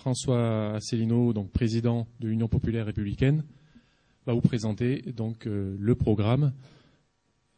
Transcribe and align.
François 0.00 0.76
Asselineau, 0.76 1.34
donc 1.34 1.50
président 1.52 2.06
de 2.20 2.28
l'Union 2.28 2.48
populaire 2.48 2.86
républicaine, 2.86 3.44
va 4.26 4.32
vous 4.32 4.40
présenter 4.40 5.02
donc 5.14 5.46
euh, 5.46 5.76
le 5.78 5.94
programme 5.94 6.54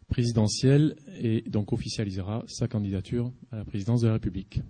présidentiel 0.09 0.97
et 1.21 1.45
donc 1.47 1.73
officialisera 1.73 2.43
sa 2.49 2.67
candidature 2.67 3.31
à 3.53 3.59
la 3.59 3.65
présidence 3.65 4.01
de 4.01 4.09
la 4.09 4.15
République. 4.15 4.61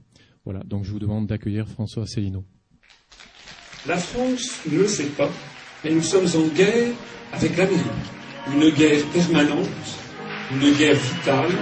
Voilà, 0.44 0.60
donc 0.64 0.84
je 0.84 0.90
vous 0.90 0.98
demande 0.98 1.26
d'accueillir 1.26 1.66
François 1.66 2.02
Asselineau. 2.02 2.44
La 3.88 3.96
France 3.96 4.60
ne 4.70 4.78
le 4.78 4.86
sait 4.86 5.08
pas, 5.16 5.30
mais 5.82 5.92
nous 5.92 6.02
sommes 6.02 6.28
en 6.36 6.48
guerre 6.54 6.92
avec 7.32 7.56
l'Amérique. 7.56 7.86
Une 8.52 8.68
guerre 8.70 9.02
permanente, 9.12 9.68
une 10.52 10.76
guerre 10.76 10.94
vitale, 10.94 11.52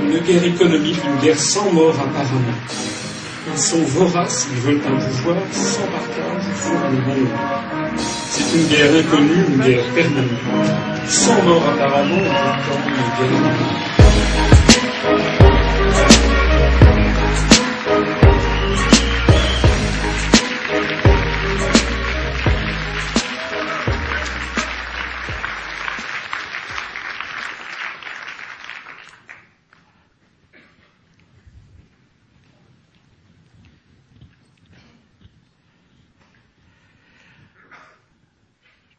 une 0.00 0.18
guerre 0.18 0.44
économique, 0.44 0.98
une 1.04 1.20
guerre 1.22 1.38
sans 1.38 1.72
mort 1.72 1.94
apparemment. 1.94 3.07
Ils 3.52 3.58
sont 3.58 3.82
voraces, 3.84 4.48
ils 4.52 4.60
veulent 4.60 4.80
un 4.86 4.96
pouvoir 4.96 5.36
sans 5.52 5.86
partage 5.86 6.42
sur 6.60 6.72
le. 6.72 7.26
C'est 8.30 8.56
une 8.56 8.66
guerre 8.68 8.94
inconnue, 8.94 9.44
une 9.48 9.60
guerre 9.62 9.84
permanente, 9.94 11.06
sans 11.06 11.42
mort 11.42 11.62
apparemment, 11.68 12.16
et 12.16 12.30
pourtant 12.30 12.80
une 12.86 13.28
guerre 13.28 13.88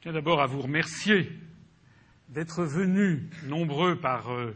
d'abord 0.06 0.42
à 0.42 0.48
vous 0.48 0.62
remercier 0.62 1.30
d'être 2.30 2.64
venus 2.64 3.22
nombreux 3.44 4.00
par 4.00 4.32
euh, 4.32 4.56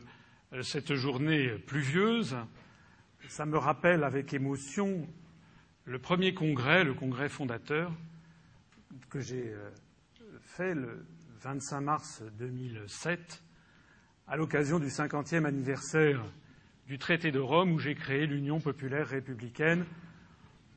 cette 0.61 0.95
journée 0.95 1.49
pluvieuse. 1.49 2.37
Ça 3.27 3.45
me 3.45 3.57
rappelle 3.57 4.05
avec 4.05 4.33
émotion 4.33 5.07
le 5.85 5.99
premier 5.99 6.33
congrès, 6.33 6.85
le 6.85 6.93
congrès 6.93 7.27
fondateur, 7.27 7.91
que 9.09 9.19
j'ai 9.19 9.49
euh, 9.53 9.69
fait 10.41 10.75
le 10.75 11.05
25 11.41 11.81
mars 11.81 12.23
2007, 12.39 13.43
à 14.27 14.37
l'occasion 14.37 14.79
du 14.79 14.87
50e 14.87 15.43
anniversaire 15.43 16.23
du 16.87 16.97
traité 16.97 17.31
de 17.31 17.39
Rome 17.39 17.73
où 17.73 17.79
j'ai 17.79 17.95
créé 17.95 18.27
l'Union 18.27 18.61
populaire 18.61 19.07
républicaine 19.07 19.85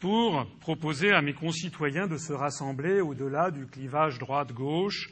pour 0.07 0.47
proposer 0.61 1.11
à 1.11 1.21
mes 1.21 1.33
concitoyens 1.33 2.07
de 2.07 2.17
se 2.17 2.33
rassembler 2.33 3.01
au-delà 3.01 3.51
du 3.51 3.67
clivage 3.67 4.21
droite-gauche 4.21 5.11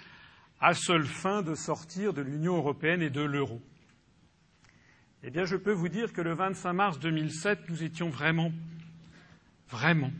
à 0.60 0.72
seule 0.72 1.04
fin 1.04 1.42
de 1.42 1.56
sortir 1.56 2.12
de 2.12 2.22
l'Union 2.22 2.58
européenne 2.58 3.02
et 3.02 3.10
de 3.10 3.20
l'euro. 3.20 3.60
Eh 5.24 5.30
bien, 5.30 5.46
je 5.46 5.56
peux 5.56 5.72
vous 5.72 5.88
dire 5.88 6.12
que 6.12 6.20
le 6.20 6.32
25 6.32 6.72
mars 6.72 7.00
2007, 7.00 7.68
nous 7.70 7.82
étions 7.82 8.08
vraiment, 8.08 8.52
vraiment, 9.68 10.12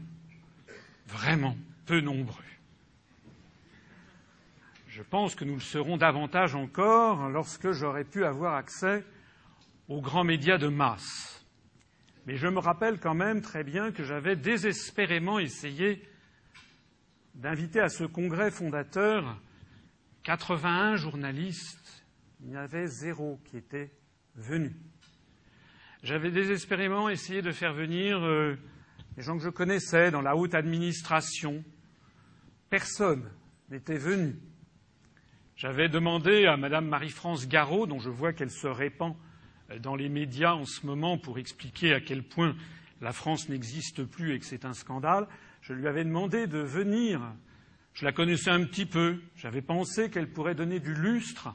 vraiment 1.06 1.56
peu 1.86 2.00
nombreux. 2.00 2.42
Je 4.88 5.04
pense 5.04 5.36
que 5.36 5.44
nous 5.44 5.54
le 5.54 5.60
serons 5.60 5.98
davantage 5.98 6.56
encore 6.56 7.28
lorsque 7.28 7.70
j'aurai 7.70 8.02
pu 8.02 8.24
avoir 8.24 8.56
accès 8.56 9.04
aux 9.88 10.00
grands 10.00 10.24
médias 10.24 10.58
de 10.58 10.66
masse. 10.66 11.33
Mais 12.26 12.36
je 12.36 12.48
me 12.48 12.58
rappelle 12.58 12.98
quand 12.98 13.14
même 13.14 13.42
très 13.42 13.64
bien 13.64 13.92
que 13.92 14.02
j'avais 14.02 14.34
désespérément 14.34 15.38
essayé 15.38 16.02
d'inviter 17.34 17.80
à 17.80 17.88
ce 17.88 18.04
congrès 18.04 18.50
fondateur 18.50 19.38
81 20.22 20.96
journalistes. 20.96 22.06
Il 22.40 22.50
y 22.50 22.56
en 22.56 22.60
avait 22.60 22.86
zéro 22.86 23.40
qui 23.44 23.58
était 23.58 23.92
venu. 24.36 24.74
J'avais 26.02 26.30
désespérément 26.30 27.08
essayé 27.08 27.42
de 27.42 27.52
faire 27.52 27.74
venir 27.74 28.22
euh, 28.22 28.56
les 29.16 29.22
gens 29.22 29.36
que 29.36 29.44
je 29.44 29.50
connaissais 29.50 30.10
dans 30.10 30.22
la 30.22 30.36
haute 30.36 30.54
administration. 30.54 31.62
Personne 32.70 33.30
n'était 33.68 33.98
venu. 33.98 34.36
J'avais 35.56 35.88
demandé 35.88 36.46
à 36.46 36.56
Madame 36.56 36.88
Marie-France 36.88 37.48
Garot, 37.48 37.86
dont 37.86 38.00
je 38.00 38.10
vois 38.10 38.32
qu'elle 38.32 38.50
se 38.50 38.66
répand 38.66 39.14
dans 39.80 39.96
les 39.96 40.08
médias 40.08 40.54
en 40.54 40.64
ce 40.64 40.86
moment 40.86 41.18
pour 41.18 41.38
expliquer 41.38 41.94
à 41.94 42.00
quel 42.00 42.22
point 42.22 42.54
la 43.00 43.12
France 43.12 43.48
n'existe 43.48 44.04
plus 44.04 44.34
et 44.34 44.38
que 44.38 44.46
c'est 44.46 44.64
un 44.64 44.74
scandale, 44.74 45.26
je 45.62 45.72
lui 45.72 45.86
avais 45.86 46.04
demandé 46.04 46.46
de 46.46 46.58
venir. 46.58 47.20
Je 47.94 48.04
la 48.04 48.12
connaissais 48.12 48.50
un 48.50 48.64
petit 48.64 48.86
peu. 48.86 49.20
J'avais 49.36 49.62
pensé 49.62 50.10
qu'elle 50.10 50.30
pourrait 50.30 50.54
donner 50.54 50.80
du 50.80 50.94
lustre 50.94 51.54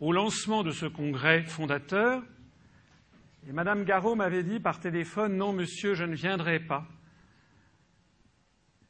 au 0.00 0.12
lancement 0.12 0.62
de 0.62 0.70
ce 0.70 0.86
congrès 0.86 1.42
fondateur. 1.44 2.22
Et 3.48 3.52
Madame 3.52 3.84
Garot 3.84 4.14
m'avait 4.14 4.42
dit 4.42 4.60
par 4.60 4.80
téléphone 4.80 5.36
Non, 5.36 5.52
monsieur, 5.52 5.94
je 5.94 6.04
ne 6.04 6.14
viendrai 6.14 6.60
pas. 6.60 6.86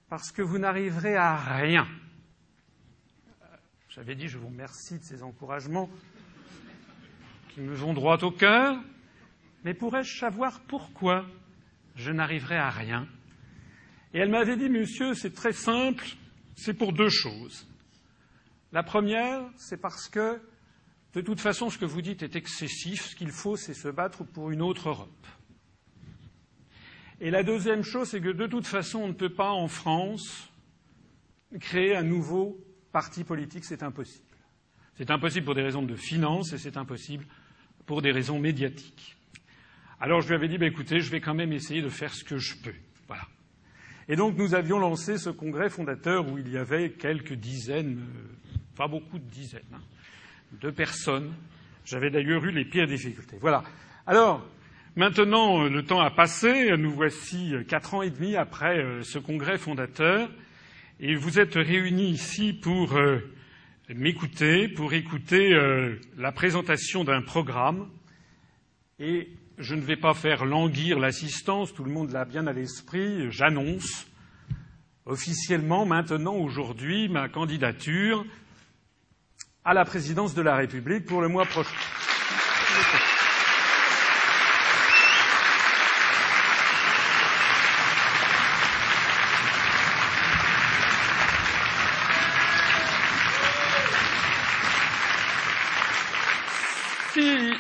Parce 0.08 0.32
que 0.32 0.42
vous 0.42 0.58
n'arriverez 0.58 1.16
à 1.16 1.36
rien. 1.36 1.86
J'avais 3.88 4.14
dit 4.14 4.28
Je 4.28 4.38
vous 4.38 4.48
remercie 4.48 4.98
de 4.98 5.04
ces 5.04 5.22
encouragements 5.22 5.90
qui 7.58 7.64
me 7.64 7.74
vont 7.74 7.92
droit 7.92 8.22
au 8.22 8.30
cœur, 8.30 8.78
mais 9.64 9.74
pourrais-je 9.74 10.20
savoir 10.20 10.60
pourquoi 10.68 11.26
je 11.96 12.12
n'arriverai 12.12 12.56
à 12.56 12.70
rien? 12.70 13.08
Et 14.14 14.20
elle 14.20 14.30
m'avait 14.30 14.56
dit, 14.56 14.68
monsieur, 14.68 15.14
c'est 15.14 15.34
très 15.34 15.52
simple, 15.52 16.06
c'est 16.54 16.74
pour 16.74 16.92
deux 16.92 17.08
choses. 17.08 17.66
La 18.70 18.84
première, 18.84 19.42
c'est 19.56 19.76
parce 19.76 20.08
que, 20.08 20.40
de 21.14 21.20
toute 21.20 21.40
façon, 21.40 21.68
ce 21.68 21.78
que 21.78 21.84
vous 21.84 22.00
dites 22.00 22.22
est 22.22 22.36
excessif, 22.36 23.06
ce 23.06 23.16
qu'il 23.16 23.32
faut, 23.32 23.56
c'est 23.56 23.74
se 23.74 23.88
battre 23.88 24.22
pour 24.22 24.52
une 24.52 24.62
autre 24.62 24.90
Europe. 24.90 25.26
Et 27.20 27.32
la 27.32 27.42
deuxième 27.42 27.82
chose, 27.82 28.10
c'est 28.10 28.20
que 28.20 28.28
de 28.30 28.46
toute 28.46 28.68
façon, 28.68 29.00
on 29.00 29.08
ne 29.08 29.14
peut 29.14 29.34
pas, 29.34 29.50
en 29.50 29.66
France, 29.66 30.48
créer 31.58 31.96
un 31.96 32.04
nouveau 32.04 32.64
parti 32.92 33.24
politique, 33.24 33.64
c'est 33.64 33.82
impossible. 33.82 34.24
C'est 34.94 35.10
impossible 35.10 35.44
pour 35.44 35.56
des 35.56 35.62
raisons 35.62 35.82
de 35.82 35.96
finances 35.96 36.52
et 36.52 36.58
c'est 36.58 36.76
impossible 36.76 37.26
pour 37.88 38.02
des 38.02 38.12
raisons 38.12 38.38
médiatiques. 38.38 39.16
Alors 39.98 40.20
je 40.20 40.28
lui 40.28 40.34
avais 40.34 40.46
dit, 40.46 40.58
bah, 40.58 40.66
écoutez, 40.66 41.00
je 41.00 41.10
vais 41.10 41.20
quand 41.20 41.34
même 41.34 41.54
essayer 41.54 41.80
de 41.80 41.88
faire 41.88 42.12
ce 42.12 42.22
que 42.22 42.36
je 42.36 42.54
peux. 42.56 42.74
Voilà. 43.08 43.22
Et 44.08 44.14
donc 44.14 44.36
nous 44.36 44.54
avions 44.54 44.78
lancé 44.78 45.16
ce 45.16 45.30
congrès 45.30 45.70
fondateur 45.70 46.30
où 46.30 46.36
il 46.38 46.52
y 46.52 46.58
avait 46.58 46.90
quelques 46.90 47.32
dizaines, 47.32 47.98
euh, 47.98 48.58
pas 48.76 48.88
beaucoup 48.88 49.18
de 49.18 49.24
dizaines, 49.24 49.62
hein, 49.72 49.80
de 50.60 50.70
personnes. 50.70 51.32
J'avais 51.86 52.10
d'ailleurs 52.10 52.44
eu 52.44 52.52
les 52.52 52.66
pires 52.66 52.86
difficultés. 52.86 53.38
Voilà. 53.40 53.64
Alors, 54.06 54.46
maintenant, 54.94 55.64
euh, 55.64 55.70
le 55.70 55.82
temps 55.82 56.00
a 56.00 56.10
passé. 56.10 56.76
Nous 56.76 56.92
voici 56.92 57.54
euh, 57.54 57.64
quatre 57.64 57.94
ans 57.94 58.02
et 58.02 58.10
demi 58.10 58.36
après 58.36 58.84
ce 59.02 59.18
congrès 59.18 59.56
fondateur. 59.56 60.28
Et 61.00 61.14
vous 61.14 61.40
êtes 61.40 61.54
réunis 61.54 62.10
ici 62.10 62.52
pour 62.52 62.98
m'écouter 63.94 64.68
pour 64.68 64.92
écouter 64.92 65.54
euh, 65.54 65.98
la 66.16 66.32
présentation 66.32 67.04
d'un 67.04 67.22
programme 67.22 67.88
et 68.98 69.28
je 69.56 69.74
ne 69.74 69.80
vais 69.80 69.96
pas 69.96 70.14
faire 70.14 70.44
languir 70.44 70.98
l'assistance, 70.98 71.72
tout 71.72 71.84
le 71.84 71.90
monde 71.90 72.12
l'a 72.12 72.24
bien 72.24 72.46
à 72.46 72.52
l'esprit, 72.52 73.30
j'annonce 73.30 74.06
officiellement 75.06 75.86
maintenant 75.86 76.34
aujourd'hui 76.34 77.08
ma 77.08 77.28
candidature 77.28 78.26
à 79.64 79.72
la 79.72 79.84
présidence 79.84 80.34
de 80.34 80.42
la 80.42 80.56
République 80.56 81.06
pour 81.06 81.22
le 81.22 81.28
mois 81.28 81.46
prochain. 81.46 81.74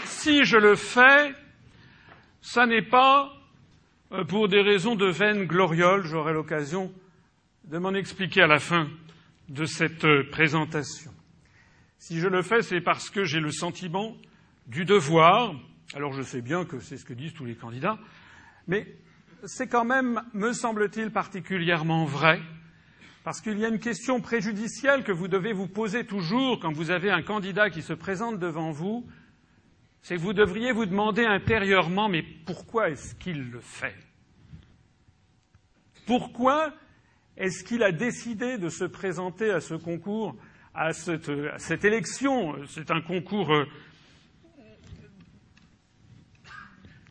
si 0.04 0.36
je 0.48 0.56
le 0.56 0.76
fais, 0.76 1.34
ça 2.40 2.66
n'est 2.66 2.82
pas 2.82 3.30
euh, 4.12 4.24
pour 4.24 4.48
des 4.48 4.62
raisons 4.62 4.96
de 4.96 5.06
vaine 5.06 5.44
gloriole. 5.44 6.04
J'aurai 6.06 6.32
l'occasion 6.32 6.90
de 7.64 7.76
m'en 7.76 7.92
expliquer 7.92 8.42
à 8.42 8.46
la 8.46 8.58
fin 8.58 8.88
de 9.50 9.66
cette 9.66 10.06
euh, 10.06 10.28
présentation. 10.30 11.12
Si 11.98 12.18
je 12.18 12.28
le 12.28 12.40
fais, 12.40 12.62
c'est 12.62 12.80
parce 12.80 13.10
que 13.10 13.24
j'ai 13.24 13.40
le 13.40 13.52
sentiment 13.52 14.16
du 14.66 14.86
devoir. 14.86 15.54
Alors 15.94 16.14
je 16.14 16.22
sais 16.22 16.40
bien 16.40 16.64
que 16.64 16.80
c'est 16.80 16.96
ce 16.96 17.04
que 17.04 17.12
disent 17.12 17.34
tous 17.34 17.44
les 17.44 17.54
candidats, 17.54 17.98
mais 18.66 18.86
c'est 19.44 19.68
quand 19.68 19.84
même, 19.84 20.22
me 20.32 20.52
semble-t-il, 20.52 21.10
particulièrement 21.10 22.06
vrai, 22.06 22.40
parce 23.22 23.42
qu'il 23.42 23.58
y 23.58 23.64
a 23.64 23.68
une 23.68 23.80
question 23.80 24.20
préjudicielle 24.20 25.04
que 25.04 25.12
vous 25.12 25.28
devez 25.28 25.52
vous 25.52 25.66
poser 25.66 26.06
toujours 26.06 26.58
quand 26.58 26.72
vous 26.72 26.90
avez 26.90 27.10
un 27.10 27.22
candidat 27.22 27.68
qui 27.68 27.82
se 27.82 27.92
présente 27.92 28.38
devant 28.38 28.70
vous 28.70 29.06
c'est 30.02 30.16
que 30.16 30.20
vous 30.20 30.32
devriez 30.32 30.72
vous 30.72 30.86
demander 30.86 31.24
intérieurement, 31.24 32.08
mais 32.08 32.22
pourquoi 32.22 32.90
est-ce 32.90 33.14
qu'il 33.14 33.50
le 33.50 33.60
fait? 33.60 33.96
Pourquoi 36.06 36.72
Est-ce 37.36 37.64
qu'il 37.64 37.82
a 37.82 37.92
décidé 37.92 38.58
de 38.58 38.68
se 38.68 38.84
présenter 38.84 39.50
à 39.50 39.60
ce 39.60 39.74
concours, 39.74 40.34
à 40.74 40.92
cette, 40.92 41.84
élection? 41.84 42.54
C'est 42.68 42.90
un 42.90 43.02
concours 43.02 43.52
euh, 43.52 43.66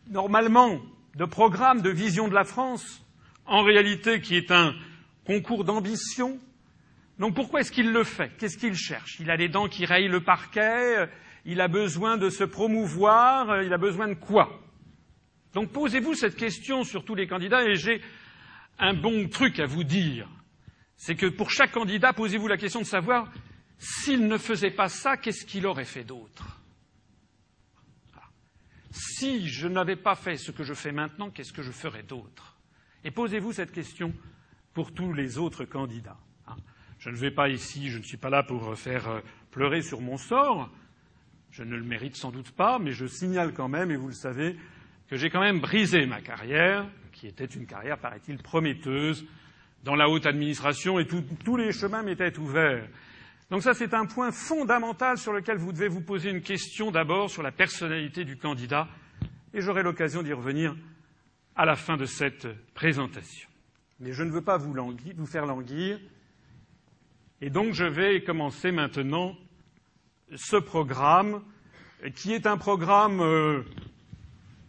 normalement 0.10 0.82
de 1.16 1.26
programme 1.26 1.82
de 1.82 1.90
vision 1.90 2.28
de 2.28 2.34
la 2.34 2.44
France, 2.44 3.06
en 3.46 3.62
réalité 3.62 4.22
qui 4.22 4.36
est 4.36 4.52
un 4.52 4.74
concours 5.26 5.64
d'ambition. 5.64 6.40
Donc 7.20 7.36
pourquoi 7.36 7.62
est-ce 7.62 7.72
qu'il 7.72 7.92
le 7.92 8.04
fait? 8.04 8.32
Qu'est-ce 8.38 8.58
qu'il 8.58 8.76
cherche? 8.76 9.20
Il 9.20 9.30
a 9.32 9.36
les 9.36 9.50
dents 9.50 9.68
qui 9.68 9.86
rayent 9.86 10.08
le 10.08 10.22
parquet, 10.22 11.08
il 11.48 11.62
a 11.62 11.70
besoin 11.70 12.18
de 12.18 12.30
se 12.30 12.44
promouvoir, 12.44 13.64
il 13.64 13.74
a 13.74 13.78
besoin 13.78 14.10
de 14.10 14.14
quoi? 14.14 14.62
Donc 15.54 15.72
posez-vous 15.72 16.14
cette 16.14 16.36
question 16.36 16.84
sur 16.84 17.06
tous 17.06 17.16
les 17.16 17.26
candidats 17.26 17.64
et 17.64 17.76
j'ai 17.76 18.02
un 18.78 18.94
bon 18.94 19.30
truc 19.30 19.60
à 19.60 19.66
vous 19.66 19.86
dire. 19.86 20.28
C'est 20.98 21.16
que 21.16 21.26
pour 21.26 21.50
chaque 21.50 21.72
candidat, 21.72 22.12
posez-vous 22.12 22.48
la 22.48 22.58
question 22.58 22.82
de 22.82 22.86
savoir 22.86 23.32
s'il 23.78 24.28
ne 24.28 24.38
faisait 24.38 24.72
pas 24.72 24.90
ça, 24.90 25.16
qu'est-ce 25.16 25.46
qu'il 25.46 25.66
aurait 25.66 25.86
fait 25.86 26.04
d'autre? 26.04 26.60
Si 28.92 29.48
je 29.48 29.68
n'avais 29.68 29.96
pas 29.96 30.16
fait 30.16 30.36
ce 30.36 30.52
que 30.52 30.64
je 30.64 30.74
fais 30.74 30.92
maintenant, 30.92 31.30
qu'est-ce 31.30 31.54
que 31.54 31.62
je 31.62 31.72
ferais 31.72 32.04
d'autre? 32.04 32.58
Et 33.06 33.12
posez-vous 33.12 33.54
cette 33.54 33.72
question 33.72 34.14
pour 34.74 34.94
tous 34.94 35.14
les 35.14 35.38
autres 35.38 35.64
candidats. 35.64 36.20
Hein. 36.48 36.58
Je 37.00 37.10
ne 37.10 37.16
vais 37.16 37.32
pas 37.32 37.48
ici, 37.48 37.90
je 37.90 38.00
ne 38.00 38.04
suis 38.04 38.18
pas 38.18 38.30
là 38.30 38.44
pour 38.44 38.78
faire 38.78 39.08
euh, 39.08 39.22
pleurer 39.52 39.82
sur 39.82 40.02
mon 40.02 40.18
sort. 40.18 40.70
Je 41.58 41.64
ne 41.64 41.76
le 41.76 41.84
mérite 41.84 42.16
sans 42.16 42.30
doute 42.30 42.52
pas, 42.52 42.78
mais 42.78 42.92
je 42.92 43.08
signale 43.08 43.52
quand 43.52 43.68
même, 43.68 43.90
et 43.90 43.96
vous 43.96 44.10
le 44.10 44.14
savez, 44.14 44.56
que 45.10 45.18
j'ai 45.18 45.32
quand 45.32 45.40
même 45.40 45.60
brisé 45.60 46.06
ma 46.06 46.22
carrière, 46.22 46.88
qui 47.14 47.26
était 47.26 47.46
une 47.46 47.66
carrière, 47.66 47.98
paraît-il, 47.98 48.38
prometteuse 48.38 49.26
dans 49.84 49.96
la 49.96 50.08
haute 50.08 50.28
administration, 50.28 51.00
et 51.00 51.08
tous 51.08 51.58
les 51.58 51.72
chemins 51.72 52.04
m'étaient 52.04 52.38
ouverts. 52.38 52.88
Donc 53.50 53.64
ça, 53.64 53.74
c'est 53.74 53.96
un 53.96 54.06
point 54.06 54.32
fondamental 54.32 55.18
sur 55.18 55.34
lequel 55.34 55.58
vous 55.58 55.72
devez 55.72 55.88
vous 55.88 56.02
poser 56.02 56.30
une 56.30 56.42
question 56.42 56.92
d'abord 56.92 57.32
sur 57.32 57.42
la 57.42 57.52
personnalité 57.52 58.24
du 58.24 58.38
candidat, 58.38 58.88
et 59.52 59.60
j'aurai 59.60 59.82
l'occasion 59.82 60.22
d'y 60.22 60.34
revenir 60.34 60.76
à 61.56 61.66
la 61.66 61.76
fin 61.76 61.98
de 61.98 62.06
cette 62.06 62.48
présentation. 62.76 63.50
Mais 64.00 64.14
je 64.14 64.22
ne 64.22 64.30
veux 64.30 64.44
pas 64.44 64.58
vous, 64.58 64.76
faire 65.26 65.48
languir, 65.48 66.00
et 67.42 67.50
donc 67.50 67.74
je 67.74 67.86
vais 67.86 68.22
commencer 68.22 68.72
maintenant 68.72 69.36
ce 70.36 70.58
programme, 70.58 71.42
qui 72.16 72.34
est 72.34 72.46
un 72.46 72.58
programme, 72.58 73.22
euh, 73.22 73.64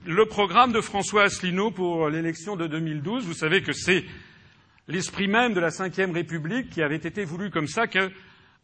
le 0.06 0.26
programme 0.26 0.72
de 0.72 0.80
François 0.80 1.24
Asselineau 1.24 1.70
pour 1.70 2.08
l'élection 2.08 2.56
de 2.56 2.66
2012. 2.66 3.26
Vous 3.26 3.34
savez 3.34 3.62
que 3.62 3.72
c'est 3.72 4.04
l'esprit 4.86 5.28
même 5.28 5.54
de 5.54 5.60
la 5.60 5.68
Ve 5.68 6.12
République 6.12 6.70
qui 6.70 6.82
avait 6.82 6.96
été 6.96 7.24
voulu 7.24 7.50
comme 7.50 7.66
ça 7.66 7.86
que 7.86 8.10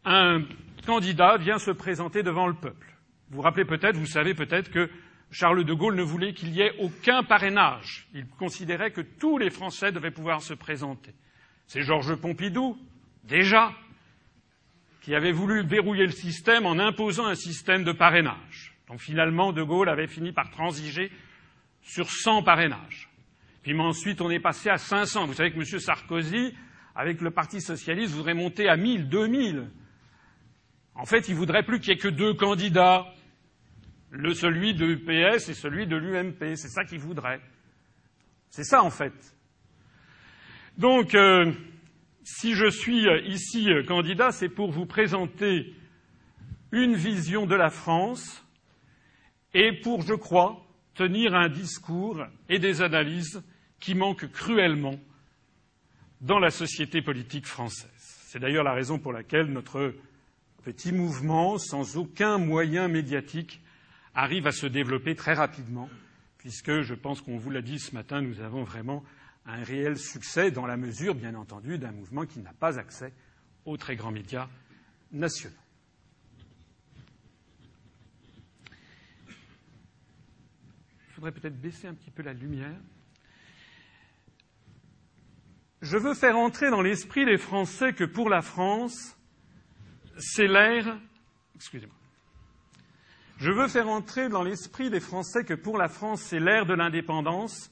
un 0.04 0.42
candidat 0.86 1.36
vient 1.38 1.58
se 1.58 1.70
présenter 1.70 2.22
devant 2.22 2.46
le 2.46 2.54
peuple. 2.54 2.94
Vous 3.30 3.36
vous 3.36 3.42
rappelez 3.42 3.64
peut-être, 3.64 3.96
vous 3.96 4.06
savez 4.06 4.34
peut-être 4.34 4.70
que 4.70 4.88
Charles 5.30 5.64
de 5.64 5.74
Gaulle 5.74 5.96
ne 5.96 6.02
voulait 6.02 6.34
qu'il 6.34 6.50
y 6.50 6.60
ait 6.60 6.74
aucun 6.78 7.22
parrainage. 7.22 8.06
Il 8.14 8.26
considérait 8.26 8.92
que 8.92 9.00
tous 9.00 9.38
les 9.38 9.50
Français 9.50 9.90
devaient 9.90 10.10
pouvoir 10.10 10.42
se 10.42 10.54
présenter. 10.54 11.12
C'est 11.66 11.82
Georges 11.82 12.14
Pompidou, 12.14 12.78
déjà, 13.24 13.72
qui 15.04 15.14
avait 15.14 15.32
voulu 15.32 15.62
verrouiller 15.66 16.06
le 16.06 16.12
système 16.12 16.64
en 16.64 16.78
imposant 16.78 17.26
un 17.26 17.34
système 17.34 17.84
de 17.84 17.92
parrainage. 17.92 18.74
Donc 18.88 19.00
finalement, 19.00 19.52
de 19.52 19.62
Gaulle 19.62 19.90
avait 19.90 20.06
fini 20.06 20.32
par 20.32 20.50
transiger 20.50 21.12
sur 21.82 22.10
100 22.10 22.42
parrainages. 22.42 23.10
Puis 23.62 23.78
ensuite, 23.78 24.22
on 24.22 24.30
est 24.30 24.40
passé 24.40 24.70
à 24.70 24.78
500. 24.78 25.26
Vous 25.26 25.34
savez 25.34 25.52
que 25.52 25.58
M. 25.58 25.78
Sarkozy, 25.78 26.54
avec 26.94 27.20
le 27.20 27.30
Parti 27.30 27.60
socialiste, 27.60 28.14
voudrait 28.14 28.32
monter 28.32 28.66
à 28.66 28.78
1000, 28.78 29.10
2000. 29.10 29.70
En 30.94 31.04
fait, 31.04 31.28
il 31.28 31.34
voudrait 31.34 31.64
plus 31.64 31.80
qu'il 31.80 31.92
n'y 31.92 31.98
ait 31.98 32.02
que 32.02 32.08
deux 32.08 32.32
candidats, 32.32 33.06
le, 34.10 34.32
celui 34.32 34.72
de 34.72 34.86
l'UPS 34.86 35.50
et 35.50 35.54
celui 35.54 35.86
de 35.86 35.96
l'UMP. 35.96 36.56
C'est 36.56 36.68
ça 36.68 36.86
qu'il 36.86 37.00
voudrait. 37.00 37.42
C'est 38.48 38.64
ça, 38.64 38.82
en 38.82 38.90
fait. 38.90 39.12
Donc, 40.78 41.14
euh, 41.14 41.52
si 42.24 42.54
je 42.54 42.70
suis 42.70 43.06
ici 43.26 43.70
euh, 43.70 43.84
candidat, 43.84 44.32
c'est 44.32 44.48
pour 44.48 44.72
vous 44.72 44.86
présenter 44.86 45.74
une 46.72 46.94
vision 46.94 47.46
de 47.46 47.54
la 47.54 47.70
France 47.70 48.44
et 49.52 49.72
pour, 49.72 50.02
je 50.02 50.14
crois, 50.14 50.66
tenir 50.94 51.34
un 51.34 51.48
discours 51.48 52.24
et 52.48 52.58
des 52.58 52.80
analyses 52.80 53.42
qui 53.78 53.94
manquent 53.94 54.30
cruellement 54.32 54.98
dans 56.22 56.38
la 56.38 56.50
société 56.50 57.02
politique 57.02 57.46
française. 57.46 57.90
C'est 57.98 58.38
d'ailleurs 58.38 58.64
la 58.64 58.72
raison 58.72 58.98
pour 58.98 59.12
laquelle 59.12 59.46
notre 59.46 59.94
petit 60.64 60.92
mouvement, 60.92 61.58
sans 61.58 61.98
aucun 61.98 62.38
moyen 62.38 62.88
médiatique, 62.88 63.60
arrive 64.14 64.46
à 64.46 64.52
se 64.52 64.66
développer 64.66 65.14
très 65.14 65.34
rapidement, 65.34 65.90
puisque 66.38 66.80
je 66.80 66.94
pense 66.94 67.20
qu'on 67.20 67.36
vous 67.36 67.50
l'a 67.50 67.60
dit 67.60 67.78
ce 67.78 67.94
matin, 67.94 68.22
nous 68.22 68.40
avons 68.40 68.64
vraiment 68.64 69.04
un 69.46 69.62
réel 69.62 69.98
succès 69.98 70.50
dans 70.50 70.66
la 70.66 70.76
mesure, 70.76 71.14
bien 71.14 71.34
entendu, 71.34 71.78
d'un 71.78 71.92
mouvement 71.92 72.24
qui 72.26 72.40
n'a 72.40 72.52
pas 72.52 72.78
accès 72.78 73.12
aux 73.64 73.76
très 73.76 73.96
grands 73.96 74.10
médias 74.10 74.48
nationaux. 75.12 75.54
Il 81.08 81.14
faudrait 81.14 81.32
peut-être 81.32 81.60
baisser 81.60 81.86
un 81.86 81.94
petit 81.94 82.10
peu 82.10 82.22
la 82.22 82.32
lumière. 82.32 82.76
Je 85.80 85.98
veux 85.98 86.14
faire 86.14 86.36
entrer 86.36 86.70
dans 86.70 86.80
l'esprit 86.80 87.26
des 87.26 87.36
Français 87.36 87.92
que 87.92 88.04
pour 88.04 88.30
la 88.30 88.40
France, 88.40 89.16
c'est 90.18 90.46
l'ère. 90.46 90.98
Excusez-moi. 91.54 91.94
Je 93.36 93.50
veux 93.50 93.68
faire 93.68 93.88
entrer 93.88 94.28
dans 94.28 94.42
l'esprit 94.42 94.90
des 94.90 95.00
Français 95.00 95.44
que 95.44 95.54
pour 95.54 95.76
la 95.76 95.88
France, 95.88 96.22
c'est 96.22 96.40
l'ère 96.40 96.66
de 96.66 96.74
l'indépendance. 96.74 97.70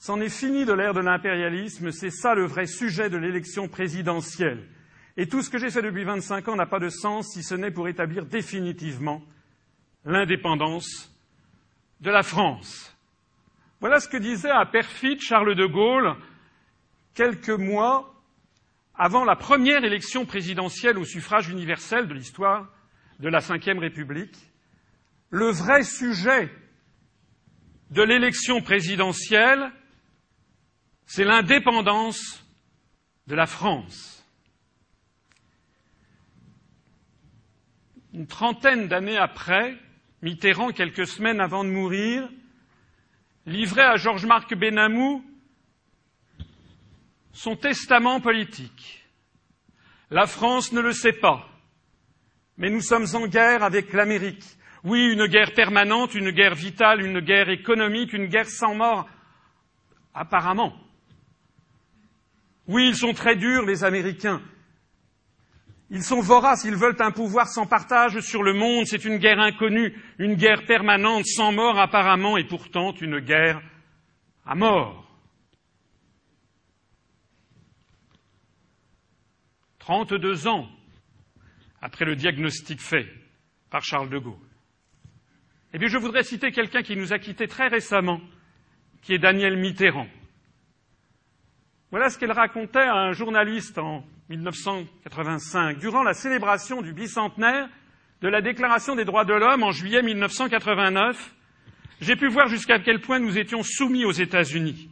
C'en 0.00 0.18
est 0.22 0.30
fini 0.30 0.64
de 0.64 0.72
l'ère 0.72 0.94
de 0.94 1.00
l'impérialisme, 1.00 1.92
c'est 1.92 2.08
ça 2.08 2.34
le 2.34 2.46
vrai 2.46 2.64
sujet 2.64 3.10
de 3.10 3.18
l'élection 3.18 3.68
présidentielle. 3.68 4.66
Et 5.18 5.28
tout 5.28 5.42
ce 5.42 5.50
que 5.50 5.58
j'ai 5.58 5.70
fait 5.70 5.82
depuis 5.82 6.04
25 6.04 6.48
ans 6.48 6.56
n'a 6.56 6.64
pas 6.64 6.78
de 6.78 6.88
sens 6.88 7.34
si 7.34 7.42
ce 7.42 7.54
n'est 7.54 7.70
pour 7.70 7.86
établir 7.86 8.24
définitivement 8.24 9.20
l'indépendance 10.06 11.14
de 12.00 12.10
la 12.10 12.22
France. 12.22 12.96
Voilà 13.80 14.00
ce 14.00 14.08
que 14.08 14.16
disait 14.16 14.48
à 14.48 14.64
perfide 14.64 15.20
Charles 15.20 15.54
de 15.54 15.66
Gaulle 15.66 16.16
quelques 17.12 17.50
mois 17.50 18.14
avant 18.94 19.26
la 19.26 19.36
première 19.36 19.84
élection 19.84 20.24
présidentielle 20.24 20.96
au 20.96 21.04
suffrage 21.04 21.50
universel 21.50 22.08
de 22.08 22.14
l'histoire 22.14 22.72
de 23.18 23.28
la 23.28 23.40
Ve 23.40 23.78
République, 23.78 24.38
le 25.28 25.50
vrai 25.50 25.82
sujet 25.82 26.50
de 27.90 28.02
l'élection 28.02 28.62
présidentielle, 28.62 29.70
c'est 31.12 31.24
l'indépendance 31.24 32.40
de 33.26 33.34
la 33.34 33.46
France. 33.46 34.24
Une 38.14 38.28
trentaine 38.28 38.86
d'années 38.86 39.18
après, 39.18 39.76
Mitterrand, 40.22 40.70
quelques 40.70 41.08
semaines 41.08 41.40
avant 41.40 41.64
de 41.64 41.68
mourir, 41.68 42.28
livrait 43.44 43.86
à 43.86 43.96
Georges-Marc 43.96 44.54
Benamou 44.54 45.24
son 47.32 47.56
testament 47.56 48.20
politique. 48.20 49.04
La 50.10 50.28
France 50.28 50.70
ne 50.70 50.80
le 50.80 50.92
sait 50.92 51.14
pas, 51.14 51.48
mais 52.56 52.70
nous 52.70 52.82
sommes 52.82 53.06
en 53.14 53.26
guerre 53.26 53.64
avec 53.64 53.92
l'Amérique. 53.94 54.44
Oui, 54.84 55.12
une 55.12 55.26
guerre 55.26 55.54
permanente, 55.54 56.14
une 56.14 56.30
guerre 56.30 56.54
vitale, 56.54 57.04
une 57.04 57.18
guerre 57.18 57.48
économique, 57.48 58.12
une 58.12 58.26
guerre 58.26 58.48
sans 58.48 58.76
mort, 58.76 59.08
apparemment. 60.14 60.72
Oui, 62.70 62.86
ils 62.86 62.96
sont 62.96 63.12
très 63.12 63.34
durs, 63.34 63.66
les 63.66 63.82
Américains. 63.82 64.40
Ils 65.90 66.04
sont 66.04 66.20
voraces, 66.20 66.62
ils 66.62 66.76
veulent 66.76 66.94
un 67.00 67.10
pouvoir 67.10 67.48
sans 67.48 67.66
partage 67.66 68.20
sur 68.20 68.44
le 68.44 68.54
monde. 68.54 68.86
C'est 68.86 69.04
une 69.04 69.16
guerre 69.16 69.40
inconnue, 69.40 70.00
une 70.20 70.34
guerre 70.34 70.64
permanente, 70.66 71.26
sans 71.26 71.50
mort 71.50 71.80
apparemment, 71.80 72.36
et 72.36 72.44
pourtant 72.44 72.94
une 73.00 73.18
guerre 73.18 73.60
à 74.46 74.54
mort. 74.54 75.04
32 79.80 80.46
ans 80.46 80.68
après 81.82 82.04
le 82.04 82.14
diagnostic 82.14 82.80
fait 82.80 83.08
par 83.68 83.82
Charles 83.82 84.10
de 84.10 84.18
Gaulle. 84.18 84.38
Eh 85.74 85.78
bien, 85.78 85.88
je 85.88 85.98
voudrais 85.98 86.22
citer 86.22 86.52
quelqu'un 86.52 86.82
qui 86.82 86.94
nous 86.94 87.12
a 87.12 87.18
quittés 87.18 87.48
très 87.48 87.66
récemment, 87.66 88.20
qui 89.02 89.14
est 89.14 89.18
Daniel 89.18 89.56
Mitterrand. 89.56 90.06
Voilà 91.90 92.08
ce 92.08 92.18
qu'elle 92.18 92.30
racontait 92.30 92.78
à 92.78 92.94
un 92.94 93.12
journaliste 93.12 93.76
en 93.78 94.04
1985, 94.28 95.78
durant 95.78 96.04
la 96.04 96.12
célébration 96.12 96.82
du 96.82 96.92
bicentenaire 96.92 97.68
de 98.22 98.28
la 98.28 98.40
Déclaration 98.40 98.94
des 98.94 99.04
droits 99.04 99.24
de 99.24 99.32
l'homme 99.32 99.64
en 99.64 99.72
juillet 99.72 100.00
1989. 100.00 101.34
J'ai 102.00 102.14
pu 102.14 102.28
voir 102.28 102.46
jusqu'à 102.46 102.78
quel 102.78 103.00
point 103.00 103.18
nous 103.18 103.36
étions 103.36 103.64
soumis 103.64 104.04
aux 104.04 104.12
États-Unis. 104.12 104.88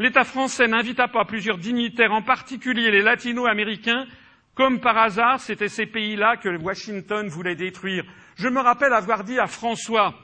l'État 0.00 0.24
français 0.24 0.66
n'invita 0.66 1.06
pas 1.06 1.24
plusieurs 1.24 1.56
dignitaires, 1.56 2.10
en 2.10 2.22
particulier 2.22 2.90
les 2.90 3.02
latino-américains, 3.02 4.06
comme 4.54 4.80
par 4.80 4.98
hasard, 4.98 5.38
c'était 5.38 5.68
ces 5.68 5.86
pays-là 5.86 6.36
que 6.36 6.48
Washington 6.60 7.28
voulait 7.28 7.54
détruire. 7.54 8.04
Je 8.34 8.48
me 8.48 8.60
rappelle 8.60 8.92
avoir 8.92 9.22
dit 9.22 9.38
à 9.38 9.46
François, 9.46 10.14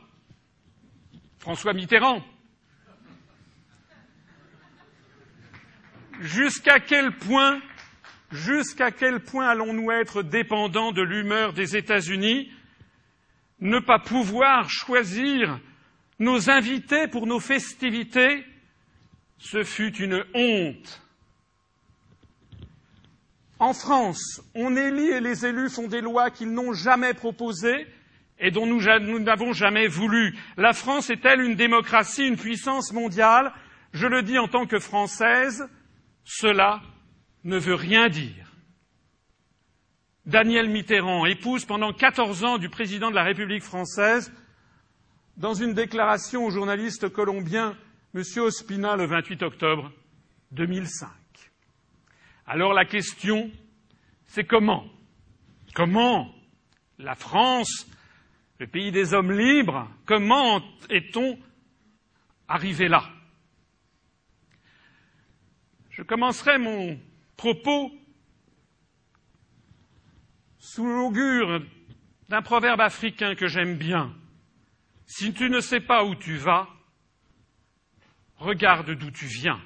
François 1.38 1.72
Mitterrand, 1.72 2.20
jusqu'à 6.20 6.80
quel 6.80 7.12
point, 7.12 7.60
jusqu'à 8.32 8.90
quel 8.90 9.20
point 9.20 9.48
allons-nous 9.48 9.90
être 9.90 10.22
dépendants 10.22 10.92
de 10.92 11.02
l'humeur 11.02 11.52
des 11.52 11.76
États-Unis, 11.76 12.50
ne 13.60 13.78
pas 13.78 13.98
pouvoir 13.98 14.68
choisir 14.68 15.58
nos 16.18 16.50
invités 16.50 17.08
pour 17.08 17.26
nos 17.26 17.40
festivités, 17.40 18.44
ce 19.38 19.64
fut 19.64 19.94
une 19.96 20.24
honte. 20.34 21.02
En 23.58 23.72
France, 23.72 24.42
on 24.54 24.76
élit 24.76 25.08
et 25.08 25.20
les 25.20 25.46
élus 25.46 25.70
font 25.70 25.88
des 25.88 26.02
lois 26.02 26.30
qu'ils 26.30 26.52
n'ont 26.52 26.74
jamais 26.74 27.14
proposées 27.14 27.86
et 28.38 28.50
dont 28.50 28.66
nous 28.66 28.82
n'avons 29.18 29.54
jamais 29.54 29.88
voulu. 29.88 30.34
La 30.58 30.74
France 30.74 31.08
est-elle 31.08 31.40
une 31.40 31.54
démocratie, 31.54 32.26
une 32.26 32.36
puissance 32.36 32.92
mondiale? 32.92 33.52
Je 33.94 34.06
le 34.06 34.22
dis 34.22 34.38
en 34.38 34.46
tant 34.46 34.66
que 34.66 34.78
Française, 34.78 35.66
cela 36.26 36.82
ne 37.44 37.56
veut 37.56 37.74
rien 37.74 38.08
dire. 38.08 38.52
Danielle 40.26 40.68
Mitterrand, 40.68 41.24
épouse 41.24 41.64
pendant 41.64 41.92
14 41.92 42.44
ans 42.44 42.58
du 42.58 42.68
président 42.68 43.10
de 43.10 43.14
la 43.14 43.22
République 43.22 43.62
française, 43.62 44.32
dans 45.36 45.54
une 45.54 45.72
déclaration 45.72 46.44
au 46.44 46.50
journaliste 46.50 47.08
colombien 47.10 47.76
M. 48.14 48.22
Ospina 48.38 48.96
le 48.96 49.06
28 49.06 49.42
octobre 49.44 49.92
2005. 50.50 51.08
Alors 52.46 52.74
la 52.74 52.84
question, 52.84 53.50
c'est 54.26 54.44
comment? 54.44 54.84
Comment 55.74 56.34
la 56.98 57.14
France, 57.14 57.86
le 58.58 58.66
pays 58.66 58.90
des 58.90 59.14
hommes 59.14 59.32
libres, 59.32 59.88
comment 60.06 60.60
est-on 60.90 61.38
arrivé 62.48 62.88
là? 62.88 63.04
Je 65.96 66.02
commencerai 66.02 66.58
mon 66.58 67.00
propos 67.38 67.90
sous 70.58 70.84
l'augure 70.84 71.62
d'un 72.28 72.42
proverbe 72.42 72.82
africain 72.82 73.34
que 73.34 73.46
j'aime 73.46 73.78
bien. 73.78 74.14
Si 75.06 75.32
tu 75.32 75.48
ne 75.48 75.60
sais 75.60 75.80
pas 75.80 76.04
où 76.04 76.14
tu 76.14 76.36
vas, 76.36 76.68
regarde 78.36 78.90
d'où 78.90 79.10
tu 79.10 79.24
viens. 79.24 79.58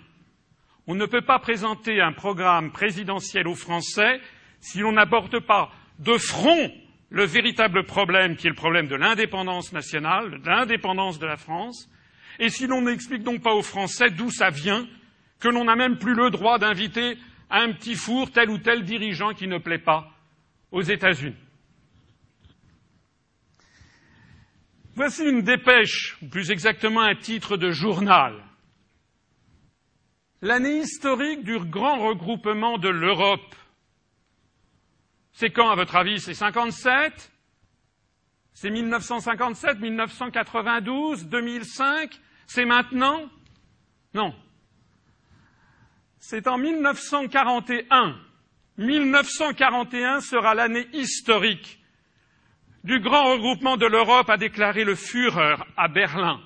On 0.87 0.95
ne 0.95 1.07
peut 1.07 1.25
pas 1.25 1.41
présenter 1.41 2.01
un 2.01 2.13
programme 2.13 2.71
présidentiel 2.71 3.49
aux 3.49 3.57
Français 3.57 4.21
si 4.61 4.79
l'on 4.79 4.93
n'aborde 4.93 5.41
pas 5.41 5.73
de 5.99 6.17
front 6.17 6.73
le 7.09 7.25
véritable 7.25 7.87
problème 7.87 8.37
qui 8.37 8.47
est 8.47 8.51
le 8.51 8.55
problème 8.55 8.87
de 8.87 8.95
l'indépendance 8.95 9.73
nationale, 9.73 10.41
de 10.41 10.49
l'indépendance 10.49 11.19
de 11.19 11.27
la 11.27 11.37
France, 11.37 11.91
et 12.39 12.51
si 12.51 12.69
l'on 12.69 12.83
n'explique 12.83 13.25
donc 13.25 13.43
pas 13.43 13.55
aux 13.55 13.65
Français 13.65 14.11
d'où 14.11 14.31
ça 14.31 14.51
vient, 14.51 14.87
que 15.41 15.49
l'on 15.49 15.65
n'a 15.65 15.75
même 15.75 15.99
plus 15.99 16.15
le 16.15 16.31
droit 16.31 16.59
d'inviter 16.59 17.19
à 17.49 17.63
un 17.63 17.73
petit 17.73 17.97
four 17.97 18.31
tel 18.31 18.51
ou 18.51 18.59
tel 18.59 18.85
dirigeant 18.85 19.35
qui 19.35 19.49
ne 19.49 19.59
plaît 19.59 19.79
pas 19.79 20.09
aux 20.71 20.83
États-Unis. 20.83 21.35
Voici 24.95 25.25
une 25.25 25.43
dépêche, 25.43 26.19
ou 26.23 26.29
plus 26.29 26.51
exactement 26.51 27.01
un 27.01 27.15
titre 27.15 27.57
de 27.57 27.71
journal. 27.71 28.35
L'année 30.43 30.79
historique 30.79 31.43
du 31.43 31.59
grand 31.59 32.07
regroupement 32.09 32.79
de 32.79 32.89
l'Europe. 32.89 33.55
C'est 35.33 35.51
quand, 35.51 35.71
à 35.71 35.75
votre 35.75 35.97
avis? 35.97 36.21
C'est 36.21 36.35
57 36.35 37.33
C'est 38.53 38.71
1957, 38.71 39.81
1992, 39.81 41.27
2005 41.27 42.21
C'est 42.47 42.65
maintenant? 42.65 43.29
Non. 44.13 44.35
C'est 46.21 46.47
en 46.47 46.59
1941. 46.59 48.15
1941 48.77 50.21
sera 50.21 50.55
l'année 50.55 50.87
historique 50.93 51.79
du 52.85 53.01
grand 53.01 53.33
regroupement 53.33 53.77
de 53.79 53.87
l'Europe, 53.87 54.31
a 54.31 54.37
déclaré 54.37 54.85
le 54.85 54.95
Führer 54.95 55.57
à 55.77 55.89
Berlin. 55.89 56.41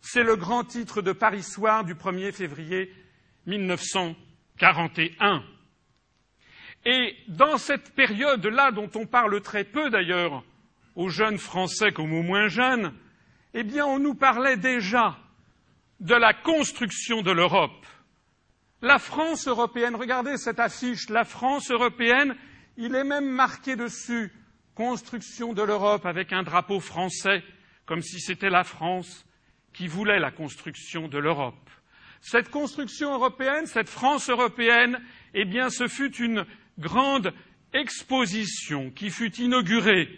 C'est 0.00 0.22
le 0.22 0.36
grand 0.36 0.64
titre 0.64 1.02
de 1.02 1.12
Paris 1.12 1.42
Soir 1.44 1.84
du 1.84 1.94
1er 1.94 2.32
février 2.32 2.92
1941. 3.46 5.42
Et 6.84 7.16
dans 7.28 7.58
cette 7.58 7.94
période-là, 7.94 8.70
dont 8.72 8.90
on 8.94 9.06
parle 9.06 9.40
très 9.40 9.64
peu 9.64 9.88
d'ailleurs 9.90 10.44
aux 10.94 11.08
jeunes 11.08 11.38
Français 11.38 11.92
comme 11.92 12.12
aux 12.12 12.22
moins 12.22 12.48
jeunes, 12.48 12.92
eh 13.54 13.62
bien, 13.62 13.86
on 13.86 13.98
nous 13.98 14.14
parlait 14.14 14.56
déjà 14.56 15.16
de 16.00 16.14
la 16.14 16.34
construction 16.34 17.22
de 17.22 17.30
l'Europe. 17.30 17.86
La 18.82 18.98
France 18.98 19.48
européenne, 19.48 19.96
regardez 19.96 20.36
cette 20.36 20.60
affiche, 20.60 21.08
la 21.08 21.24
France 21.24 21.70
européenne, 21.70 22.36
il 22.76 22.94
est 22.94 23.04
même 23.04 23.28
marqué 23.28 23.74
dessus 23.74 24.32
construction 24.74 25.54
de 25.54 25.62
l'Europe 25.62 26.04
avec 26.04 26.32
un 26.32 26.42
drapeau 26.42 26.80
français, 26.80 27.42
comme 27.86 28.02
si 28.02 28.20
c'était 28.20 28.50
la 28.50 28.64
France 28.64 29.24
qui 29.72 29.88
voulait 29.88 30.18
la 30.18 30.30
construction 30.30 31.08
de 31.08 31.18
l'Europe. 31.18 31.70
Cette 32.20 32.50
construction 32.50 33.14
européenne, 33.14 33.66
cette 33.66 33.88
France 33.88 34.28
européenne, 34.28 35.00
eh 35.32 35.44
bien, 35.44 35.70
ce 35.70 35.88
fut 35.88 36.14
une 36.16 36.44
grande 36.78 37.32
exposition 37.72 38.90
qui 38.90 39.10
fut 39.10 39.34
inaugurée 39.36 40.08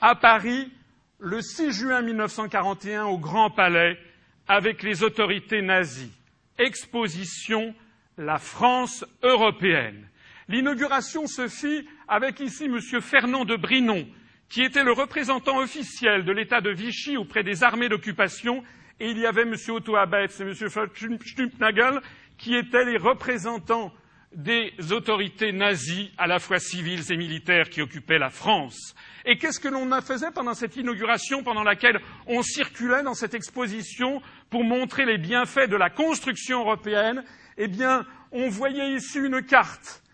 à 0.00 0.14
Paris 0.14 0.72
le 1.18 1.42
6 1.42 1.72
juin 1.72 2.00
1941 2.00 3.04
au 3.04 3.18
Grand 3.18 3.50
Palais 3.50 3.98
avec 4.46 4.82
les 4.82 5.02
autorités 5.02 5.62
nazies. 5.62 6.12
Exposition 6.58 7.74
La 8.18 8.38
France 8.38 9.04
européenne. 9.22 10.08
L'inauguration 10.48 11.28
se 11.28 11.46
fit 11.46 11.86
avec 12.08 12.40
ici 12.40 12.64
M. 12.64 12.80
Fernand 13.00 13.44
de 13.44 13.54
Brinon, 13.54 14.08
qui 14.48 14.62
était 14.64 14.82
le 14.82 14.90
représentant 14.90 15.58
officiel 15.58 16.24
de 16.24 16.32
l'État 16.32 16.60
de 16.60 16.70
Vichy 16.70 17.16
auprès 17.16 17.44
des 17.44 17.62
armées 17.62 17.88
d'occupation, 17.88 18.64
et 18.98 19.10
il 19.10 19.18
y 19.18 19.26
avait 19.26 19.42
M. 19.42 19.54
Otto 19.68 19.94
Abetz 19.94 20.40
et 20.40 20.42
M. 20.42 20.52
Stumpnagel, 20.52 22.00
qui 22.36 22.56
étaient 22.56 22.84
les 22.84 22.96
représentants 22.96 23.92
des 24.34 24.72
autorités 24.90 25.52
nazies, 25.52 26.10
à 26.18 26.26
la 26.26 26.40
fois 26.40 26.58
civiles 26.58 27.12
et 27.12 27.16
militaires, 27.16 27.70
qui 27.70 27.82
occupaient 27.82 28.18
la 28.18 28.30
France. 28.30 28.96
Et 29.24 29.38
qu'est-ce 29.38 29.60
que 29.60 29.68
l'on 29.68 29.88
faisait 30.00 30.32
pendant 30.32 30.54
cette 30.54 30.76
inauguration, 30.76 31.44
pendant 31.44 31.62
laquelle 31.62 32.00
on 32.26 32.42
circulait 32.42 33.04
dans 33.04 33.14
cette 33.14 33.34
exposition 33.34 34.20
pour 34.50 34.64
montrer 34.64 35.06
les 35.06 35.18
bienfaits 35.18 35.70
de 35.70 35.76
la 35.76 35.88
construction 35.88 36.60
européenne 36.60 37.22
Eh 37.60 37.66
bien, 37.66 38.06
on 38.30 38.48
voyait 38.48 38.94
ici 38.94 39.18
une 39.18 39.42
carte 39.42 40.04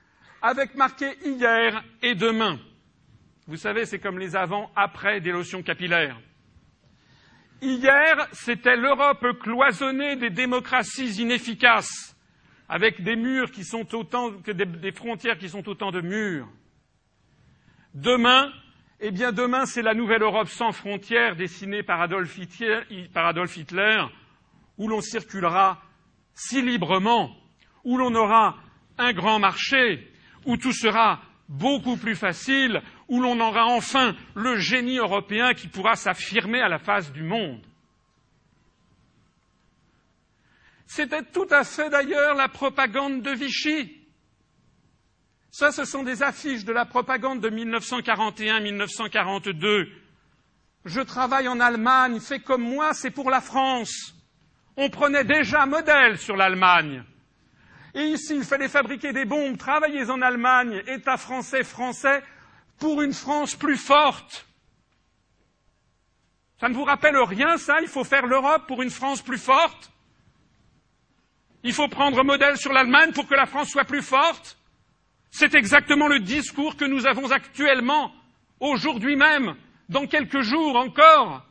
avec 0.40 0.74
marqué 0.74 1.12
hier 1.22 1.84
et 2.02 2.14
demain. 2.14 2.58
Vous 3.46 3.58
savez, 3.58 3.84
c'est 3.84 3.98
comme 3.98 4.18
les 4.18 4.34
avant-après 4.34 5.20
des 5.20 5.30
lotions 5.30 5.62
capillaires. 5.62 6.18
Hier, 7.60 8.28
c'était 8.32 8.76
l'Europe 8.76 9.26
cloisonnée 9.40 10.16
des 10.16 10.30
démocraties 10.30 11.20
inefficaces, 11.20 12.16
avec 12.66 13.02
des 13.02 13.16
murs 13.16 13.50
qui 13.50 13.64
sont 13.64 13.94
autant 13.94 14.32
que 14.32 14.50
des, 14.50 14.92
frontières 14.92 15.36
qui 15.36 15.50
sont 15.50 15.68
autant 15.68 15.90
de 15.90 16.00
murs. 16.00 16.48
Demain, 17.92 18.50
eh 19.00 19.10
bien 19.10 19.32
demain, 19.32 19.66
c'est 19.66 19.82
la 19.82 19.94
nouvelle 19.94 20.22
Europe 20.22 20.48
sans 20.48 20.72
frontières 20.72 21.36
dessinée 21.36 21.82
par 21.82 22.00
Adolf 22.00 22.38
Hitler 22.38 24.02
où 24.78 24.88
l'on 24.88 25.02
circulera 25.02 25.80
si 26.34 26.62
librement, 26.62 27.36
où 27.84 27.96
l'on 27.96 28.14
aura 28.14 28.56
un 28.98 29.12
grand 29.12 29.38
marché, 29.38 30.10
où 30.44 30.56
tout 30.56 30.72
sera 30.72 31.20
beaucoup 31.48 31.96
plus 31.96 32.16
facile, 32.16 32.82
où 33.08 33.20
l'on 33.20 33.38
aura 33.40 33.66
enfin 33.66 34.14
le 34.34 34.56
génie 34.56 34.98
européen 34.98 35.54
qui 35.54 35.68
pourra 35.68 35.94
s'affirmer 35.96 36.60
à 36.60 36.68
la 36.68 36.78
face 36.78 37.10
du 37.12 37.22
monde. 37.22 37.64
C'était 40.86 41.24
tout 41.24 41.46
à 41.50 41.64
fait 41.64 41.88
d'ailleurs 41.90 42.34
la 42.34 42.48
propagande 42.48 43.22
de 43.22 43.32
Vichy. 43.32 44.00
Ça, 45.50 45.72
ce 45.72 45.84
sont 45.84 46.02
des 46.02 46.22
affiches 46.22 46.64
de 46.64 46.72
la 46.72 46.84
propagande 46.84 47.40
de 47.40 47.50
1941-1942. 47.50 49.88
Je 50.84 51.00
travaille 51.00 51.48
en 51.48 51.60
Allemagne, 51.60 52.20
fais 52.20 52.40
comme 52.40 52.62
moi, 52.62 52.92
c'est 52.92 53.10
pour 53.10 53.30
la 53.30 53.40
France. 53.40 54.14
On 54.76 54.90
prenait 54.90 55.24
déjà 55.24 55.66
modèle 55.66 56.18
sur 56.18 56.36
l'Allemagne. 56.36 57.04
Et 57.94 58.02
ici, 58.06 58.34
il 58.36 58.44
fallait 58.44 58.68
fabriquer 58.68 59.12
des 59.12 59.24
bombes, 59.24 59.56
travailler 59.56 60.10
en 60.10 60.20
Allemagne, 60.20 60.82
État 60.88 61.16
français, 61.16 61.62
français, 61.62 62.22
pour 62.78 63.02
une 63.02 63.12
France 63.12 63.54
plus 63.54 63.76
forte. 63.76 64.46
Ça 66.60 66.68
ne 66.68 66.74
vous 66.74 66.84
rappelle 66.84 67.16
rien, 67.16 67.56
ça? 67.56 67.80
Il 67.80 67.88
faut 67.88 68.04
faire 68.04 68.26
l'Europe 68.26 68.66
pour 68.66 68.82
une 68.82 68.90
France 68.90 69.22
plus 69.22 69.38
forte? 69.38 69.92
Il 71.62 71.72
faut 71.72 71.88
prendre 71.88 72.24
modèle 72.24 72.56
sur 72.56 72.72
l'Allemagne 72.72 73.12
pour 73.12 73.28
que 73.28 73.34
la 73.34 73.46
France 73.46 73.70
soit 73.70 73.84
plus 73.84 74.02
forte? 74.02 74.58
C'est 75.30 75.54
exactement 75.54 76.08
le 76.08 76.18
discours 76.18 76.76
que 76.76 76.84
nous 76.84 77.06
avons 77.06 77.30
actuellement, 77.30 78.12
aujourd'hui 78.60 79.16
même, 79.16 79.56
dans 79.88 80.06
quelques 80.06 80.42
jours 80.42 80.76
encore. 80.76 81.44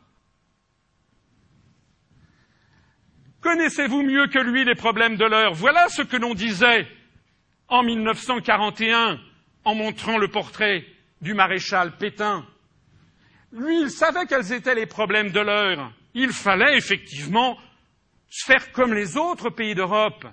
Connaissez-vous 3.43 4.03
mieux 4.03 4.27
que 4.27 4.39
lui 4.39 4.63
les 4.63 4.73
problèmes 4.73 5.17
de 5.17 5.25
l'heure? 5.25 5.53
Voilà 5.53 5.89
ce 5.89 6.01
que 6.01 6.15
l'on 6.15 6.33
disait 6.33 6.87
en 7.67 7.83
1941 7.83 9.19
en 9.65 9.75
montrant 9.75 10.17
le 10.17 10.29
portrait 10.29 10.85
du 11.21 11.33
maréchal 11.33 11.97
Pétain. 11.97 12.45
Lui, 13.51 13.81
il 13.81 13.91
savait 13.91 14.25
quels 14.27 14.53
étaient 14.53 14.75
les 14.75 14.85
problèmes 14.85 15.31
de 15.31 15.41
l'heure. 15.41 15.91
Il 16.13 16.31
fallait 16.31 16.77
effectivement 16.77 17.57
faire 18.29 18.71
comme 18.71 18.93
les 18.93 19.17
autres 19.17 19.49
pays 19.49 19.75
d'Europe. 19.75 20.25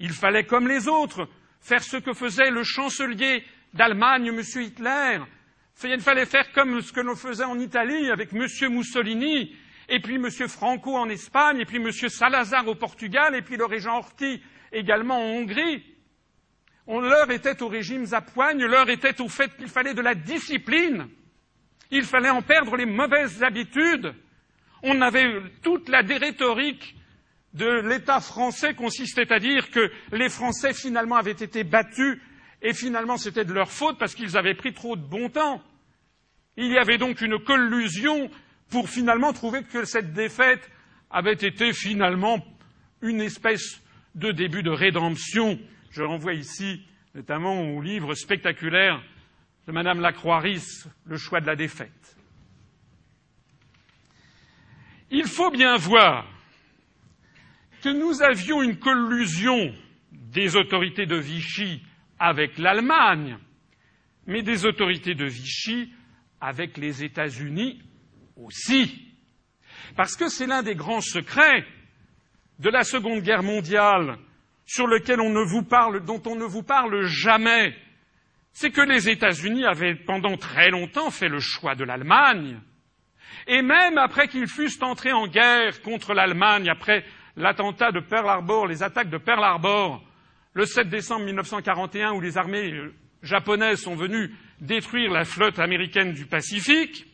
Il 0.00 0.12
fallait, 0.12 0.44
comme 0.44 0.66
les 0.66 0.88
autres, 0.88 1.28
faire 1.60 1.82
ce 1.82 1.98
que 1.98 2.14
faisait 2.14 2.50
le 2.50 2.64
chancelier 2.64 3.44
d'Allemagne, 3.74 4.28
M. 4.28 4.40
Hitler. 4.40 5.18
Il 5.84 6.00
fallait 6.00 6.26
faire 6.26 6.50
comme 6.52 6.80
ce 6.80 6.92
que 6.92 7.00
l'on 7.00 7.14
faisait 7.14 7.44
en 7.44 7.58
Italie 7.58 8.10
avec 8.10 8.32
M. 8.32 8.46
Mussolini, 8.70 9.54
et 9.88 10.00
puis 10.00 10.16
M. 10.16 10.30
Franco 10.48 10.96
en 10.96 11.08
Espagne, 11.08 11.60
et 11.60 11.64
puis 11.64 11.76
M. 11.76 11.90
Salazar 11.92 12.66
au 12.66 12.74
Portugal, 12.74 13.34
et 13.34 13.42
puis 13.42 13.56
le 13.56 13.64
régent 13.64 13.98
Horthy 13.98 14.42
également 14.72 15.18
en 15.18 15.38
Hongrie. 15.38 15.84
L'heure 16.86 17.30
était 17.30 17.62
au 17.62 17.68
régime 17.68 18.06
à 18.12 18.20
poigne, 18.20 18.64
l'heure 18.64 18.90
était 18.90 19.20
au 19.20 19.28
fait 19.28 19.56
qu'il 19.56 19.68
fallait 19.68 19.94
de 19.94 20.02
la 20.02 20.14
discipline. 20.14 21.08
Il 21.90 22.04
fallait 22.04 22.30
en 22.30 22.42
perdre 22.42 22.76
les 22.76 22.86
mauvaises 22.86 23.42
habitudes. 23.42 24.14
On 24.82 25.00
avait 25.00 25.40
toute 25.62 25.88
la 25.88 26.00
rhétorique 26.00 26.94
de 27.54 27.88
l'État 27.88 28.20
français 28.20 28.74
consistait 28.74 29.32
à 29.32 29.38
dire 29.38 29.70
que 29.70 29.90
les 30.12 30.28
Français 30.28 30.74
finalement 30.74 31.16
avaient 31.16 31.30
été 31.30 31.62
battus 31.62 32.20
et 32.60 32.74
finalement 32.74 33.16
c'était 33.16 33.44
de 33.44 33.52
leur 33.52 33.70
faute 33.70 33.96
parce 33.98 34.14
qu'ils 34.14 34.36
avaient 34.36 34.54
pris 34.54 34.74
trop 34.74 34.96
de 34.96 35.02
bon 35.02 35.28
temps. 35.28 35.62
Il 36.56 36.72
y 36.72 36.78
avait 36.78 36.98
donc 36.98 37.20
une 37.20 37.38
collusion 37.38 38.28
pour 38.70 38.88
finalement 38.88 39.32
trouver 39.32 39.62
que 39.62 39.84
cette 39.84 40.12
défaite 40.12 40.70
avait 41.10 41.32
été 41.32 41.72
finalement 41.72 42.44
une 43.02 43.20
espèce 43.20 43.82
de 44.14 44.32
début 44.32 44.62
de 44.62 44.70
rédemption. 44.70 45.58
Je 45.90 46.02
renvoie 46.02 46.34
ici 46.34 46.82
notamment 47.14 47.60
au 47.60 47.80
livre 47.80 48.14
spectaculaire 48.14 49.00
de 49.66 49.72
Madame 49.72 50.00
Lacroix-Ris, 50.00 50.84
Le 51.06 51.16
choix 51.16 51.40
de 51.40 51.46
la 51.46 51.56
défaite. 51.56 52.16
Il 55.10 55.24
faut 55.24 55.50
bien 55.50 55.76
voir 55.76 56.26
que 57.82 57.88
nous 57.88 58.22
avions 58.22 58.62
une 58.62 58.78
collusion 58.78 59.72
des 60.10 60.56
autorités 60.56 61.06
de 61.06 61.16
Vichy 61.16 61.82
avec 62.18 62.58
l'Allemagne, 62.58 63.38
mais 64.26 64.42
des 64.42 64.64
autorités 64.64 65.14
de 65.14 65.26
Vichy 65.26 65.92
avec 66.40 66.76
les 66.76 67.04
États-Unis 67.04 67.80
aussi. 68.36 69.14
Parce 69.96 70.16
que 70.16 70.28
c'est 70.28 70.46
l'un 70.46 70.62
des 70.62 70.74
grands 70.74 71.00
secrets 71.00 71.64
de 72.58 72.70
la 72.70 72.84
Seconde 72.84 73.22
Guerre 73.22 73.42
mondiale 73.42 74.18
sur 74.66 74.86
lequel 74.86 75.20
on 75.20 75.30
ne 75.30 75.42
vous 75.42 75.62
parle, 75.62 76.04
dont 76.04 76.22
on 76.26 76.36
ne 76.36 76.44
vous 76.44 76.62
parle 76.62 77.04
jamais, 77.04 77.74
c'est 78.52 78.70
que 78.70 78.80
les 78.80 79.08
États-Unis 79.08 79.64
avaient 79.64 79.94
pendant 79.94 80.36
très 80.36 80.70
longtemps 80.70 81.10
fait 81.10 81.28
le 81.28 81.40
choix 81.40 81.74
de 81.74 81.84
l'Allemagne. 81.84 82.60
Et 83.46 83.62
même 83.62 83.98
après 83.98 84.28
qu'ils 84.28 84.46
fussent 84.46 84.80
entrés 84.82 85.12
en 85.12 85.26
guerre 85.26 85.82
contre 85.82 86.14
l'Allemagne, 86.14 86.68
après 86.68 87.04
l'attentat 87.36 87.92
de 87.92 88.00
Pearl 88.00 88.28
Harbor, 88.28 88.66
les 88.66 88.82
attaques 88.82 89.10
de 89.10 89.18
Pearl 89.18 89.42
Harbor, 89.42 90.02
le 90.54 90.64
7 90.64 90.88
décembre 90.88 91.24
1941, 91.26 92.12
où 92.12 92.20
les 92.20 92.38
armées 92.38 92.72
euh, 92.72 92.94
japonaises 93.22 93.80
sont 93.80 93.96
venues 93.96 94.32
détruire 94.60 95.10
la 95.10 95.24
flotte 95.24 95.58
américaine 95.58 96.12
du 96.12 96.26
Pacifique, 96.26 97.06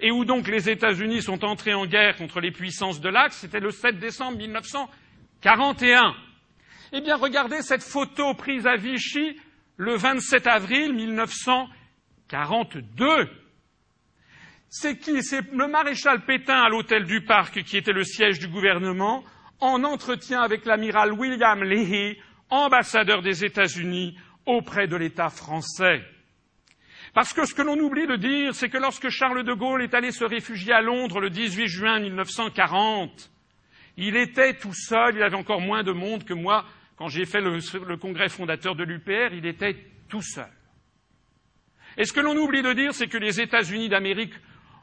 et 0.00 0.10
où 0.10 0.24
donc 0.24 0.48
les 0.48 0.70
États-Unis 0.70 1.22
sont 1.22 1.44
entrés 1.44 1.74
en 1.74 1.86
guerre 1.86 2.16
contre 2.16 2.40
les 2.40 2.50
puissances 2.50 3.00
de 3.00 3.08
l'Axe, 3.08 3.36
c'était 3.38 3.60
le 3.60 3.70
7 3.70 3.98
décembre 3.98 4.38
1941. 4.38 6.14
Eh 6.92 7.00
bien, 7.00 7.16
regardez 7.16 7.62
cette 7.62 7.82
photo 7.82 8.34
prise 8.34 8.66
à 8.66 8.76
Vichy 8.76 9.38
le 9.76 9.96
27 9.96 10.46
avril 10.46 10.94
1942. 10.94 13.28
C'est 14.68 14.98
qui? 14.98 15.22
C'est 15.22 15.50
le 15.52 15.68
maréchal 15.68 16.24
Pétain 16.24 16.62
à 16.62 16.68
l'hôtel 16.68 17.04
du 17.04 17.22
Parc, 17.22 17.62
qui 17.62 17.76
était 17.76 17.92
le 17.92 18.04
siège 18.04 18.38
du 18.38 18.48
gouvernement, 18.48 19.24
en 19.60 19.84
entretien 19.84 20.40
avec 20.40 20.64
l'amiral 20.64 21.12
William 21.12 21.62
Leahy, 21.62 22.18
ambassadeur 22.50 23.22
des 23.22 23.44
États-Unis 23.44 24.16
auprès 24.46 24.86
de 24.86 24.96
l'État 24.96 25.30
français. 25.30 26.02
Parce 27.14 27.32
que 27.32 27.46
ce 27.46 27.54
que 27.54 27.62
l'on 27.62 27.78
oublie 27.78 28.08
de 28.08 28.16
dire, 28.16 28.56
c'est 28.56 28.68
que 28.68 28.76
lorsque 28.76 29.08
Charles 29.08 29.44
de 29.44 29.52
Gaulle 29.52 29.82
est 29.82 29.94
allé 29.94 30.10
se 30.10 30.24
réfugier 30.24 30.72
à 30.72 30.80
Londres 30.80 31.20
le 31.20 31.30
18 31.30 31.68
juin 31.68 32.00
1940, 32.00 33.30
il 33.96 34.16
était 34.16 34.54
tout 34.54 34.74
seul, 34.74 35.14
il 35.14 35.22
avait 35.22 35.36
encore 35.36 35.60
moins 35.60 35.84
de 35.84 35.92
monde 35.92 36.24
que 36.24 36.34
moi. 36.34 36.64
Quand 36.96 37.08
j'ai 37.08 37.24
fait 37.24 37.40
le, 37.40 37.96
congrès 37.96 38.28
fondateur 38.28 38.74
de 38.74 38.82
l'UPR, 38.82 39.32
il 39.32 39.46
était 39.46 39.76
tout 40.08 40.22
seul. 40.22 40.50
Et 41.96 42.04
ce 42.04 42.12
que 42.12 42.20
l'on 42.20 42.36
oublie 42.36 42.62
de 42.62 42.72
dire, 42.72 42.92
c'est 42.92 43.06
que 43.06 43.18
les 43.18 43.40
États-Unis 43.40 43.88
d'Amérique 43.88 44.34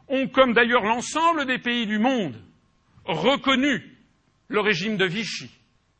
ont, 0.07 0.29
comme 0.29 0.53
d'ailleurs 0.53 0.83
l'ensemble 0.83 1.45
des 1.45 1.59
pays 1.59 1.85
du 1.85 1.99
monde, 1.99 2.41
reconnu 3.03 3.97
le 4.47 4.59
régime 4.61 4.95
de 4.95 5.05
Vichy. 5.05 5.49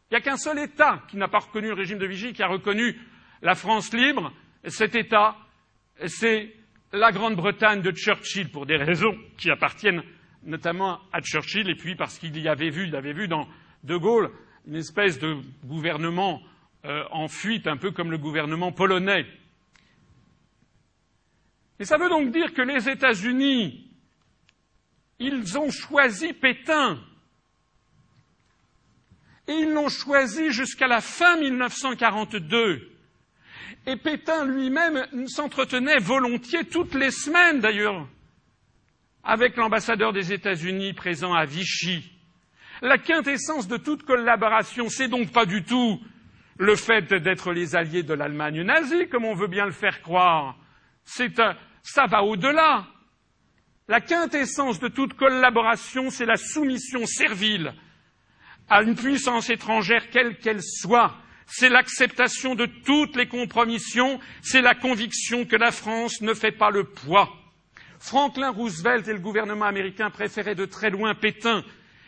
Il 0.10 0.14
n'y 0.14 0.18
a 0.18 0.22
qu'un 0.22 0.38
seul 0.38 0.60
État 0.60 1.04
qui 1.10 1.18
n'a 1.18 1.28
pas 1.28 1.40
reconnu 1.40 1.68
le 1.68 1.74
régime 1.74 1.98
de 1.98 2.08
Vichy, 2.08 2.32
qui 2.32 2.44
a 2.44 2.48
reconnu 2.48 2.98
la 3.42 3.56
France 3.56 3.94
libre. 3.94 4.32
Cet 4.68 4.96
État, 4.96 5.36
c'est 6.08 6.54
la 6.94 7.12
Grande-Bretagne 7.12 7.82
de 7.82 7.92
Churchill, 7.92 8.50
pour 8.50 8.66
des 8.66 8.78
raisons 8.78 9.18
qui 9.38 9.50
appartiennent 9.50 10.04
notamment 10.44 11.00
à 11.14 11.22
Churchill, 11.22 11.70
et 11.70 11.76
puis 11.76 11.96
parce 11.96 12.18
qu'il 12.18 12.38
y 12.38 12.48
avait 12.48 12.70
vu, 12.70 12.88
il 12.88 12.96
avait 12.96 13.14
vu 13.14 13.28
dans 13.28 13.48
De 13.84 13.96
Gaulle 13.96 14.32
une 14.68 14.76
espèce 14.76 15.20
de 15.20 15.38
gouvernement 15.64 16.42
euh, 16.86 17.04
en 17.12 17.28
fuite, 17.28 17.68
un 17.68 17.78
peu 17.78 17.92
comme 17.92 18.12
le 18.12 18.18
gouvernement 18.18 18.72
polonais. 18.72 19.26
Et 21.80 21.86
ça 21.86 21.98
veut 21.98 22.10
donc 22.10 22.32
dire 22.32 22.54
que 22.54 22.62
les 22.62 22.90
États-Unis, 22.90 23.88
ils 25.20 25.58
ont 25.58 25.72
choisi 25.72 26.34
Pétain 26.34 27.00
et 29.48 29.54
ils 29.54 29.72
l'ont 29.72 29.90
choisi 29.90 30.52
jusqu'à 30.52 30.88
la 30.88 31.02
fin 31.02 31.38
1942. 31.38 32.92
Et 33.88 33.96
Pétain 33.96 34.46
lui-même 34.46 35.28
s'entretenait 35.28 36.00
volontiers 36.00 36.66
toutes 36.66 36.94
les 36.94 37.12
semaines 37.12 37.60
d'ailleurs 37.60 38.08
avec 39.24 39.56
l'ambassadeur 39.56 40.14
des 40.14 40.34
États-Unis 40.34 40.94
présent 40.94 41.34
à 41.34 41.46
Vichy. 41.46 42.12
La 42.82 42.98
quintessence 42.98 43.68
de 43.68 43.78
toute 43.78 44.04
collaboration, 44.04 44.90
c'est 44.90 45.08
donc 45.08 45.32
pas 45.32 45.46
du 45.46 45.64
tout 45.64 46.00
le 46.58 46.76
fait 46.76 47.14
d'être 47.14 47.54
les 47.54 47.76
alliés 47.76 48.04
de 48.04 48.14
l'Allemagne 48.14 48.64
nazie, 48.64 49.08
comme 49.10 49.26
on 49.26 49.36
veut 49.36 49.48
bien 49.48 49.66
le 49.66 49.72
faire 49.72 50.02
croire. 50.02 50.58
Un, 51.20 51.56
ça 51.84 52.06
va 52.08 52.24
au-delà. 52.24 52.88
La 53.88 54.02
quintessence 54.02 54.80
de 54.80 54.88
toute 54.88 55.14
collaboration, 55.14 56.10
c'est 56.10 56.26
la 56.26 56.38
soumission 56.38 57.06
servile 57.06 57.74
à 58.70 58.84
une 58.84 58.96
puissance 58.96 59.50
étrangère 59.50 60.10
quelle 60.10 60.38
qu'elle 60.38 60.62
soit. 60.64 61.16
C'est 61.54 61.68
l'acceptation 61.68 62.56
de 62.56 62.66
toutes 62.66 63.18
les 63.18 63.28
compromissions, 63.28 64.22
c'est 64.42 64.62
la 64.62 64.74
conviction 64.74 65.44
que 65.44 65.58
la 65.58 65.72
France 65.72 66.22
ne 66.22 66.34
fait 66.34 66.54
pas 66.54 66.70
le 66.70 66.86
poids. 66.86 67.30
Franklin 68.00 68.52
Roosevelt 68.52 69.06
et 69.10 69.14
le 69.14 69.20
gouvernement 69.20 69.66
américain 69.66 70.10
préféraient 70.10 70.56
de 70.56 70.64
très 70.64 70.90
loin 70.90 71.14
Pétain 71.14 71.62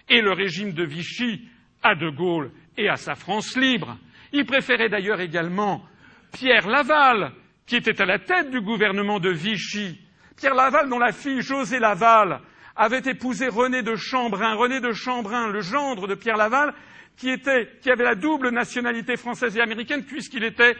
et 0.07 0.21
le 0.21 0.31
régime 0.31 0.71
de 0.71 0.85
Vichy 0.85 1.41
à 1.83 1.93
De 1.93 2.09
Gaulle 2.09 2.51
et 2.77 2.87
à 2.87 2.95
sa 2.95 3.15
France 3.15 3.57
libre. 3.57 3.97
Ils 4.31 4.45
préféraient 4.45 4.87
d'ailleurs 4.87 5.19
également 5.19 5.83
Pierre 6.31 6.69
Laval, 6.69 7.33
qui 7.67 7.75
était 7.75 8.01
à 8.01 8.05
la 8.05 8.19
tête 8.19 8.49
du 8.49 8.61
gouvernement 8.61 9.19
de 9.19 9.29
Vichy. 9.29 9.99
Pierre 10.37 10.55
Laval, 10.55 10.87
dont 10.87 10.99
la 10.99 11.11
fille 11.11 11.41
José 11.41 11.79
Laval 11.79 12.39
avait 12.75 13.09
épousé 13.09 13.47
René 13.47 13.83
de 13.83 13.95
Chambrun. 13.95 14.55
René 14.55 14.79
de 14.79 14.91
Chambrun, 14.91 15.47
le 15.47 15.61
gendre 15.61 16.07
de 16.07 16.15
Pierre 16.15 16.37
Laval, 16.37 16.73
qui, 17.17 17.29
était, 17.29 17.69
qui 17.81 17.91
avait 17.91 18.03
la 18.03 18.15
double 18.15 18.49
nationalité 18.49 19.17
française 19.17 19.55
et 19.57 19.61
américaine, 19.61 20.03
puisqu'il 20.03 20.43
était 20.43 20.75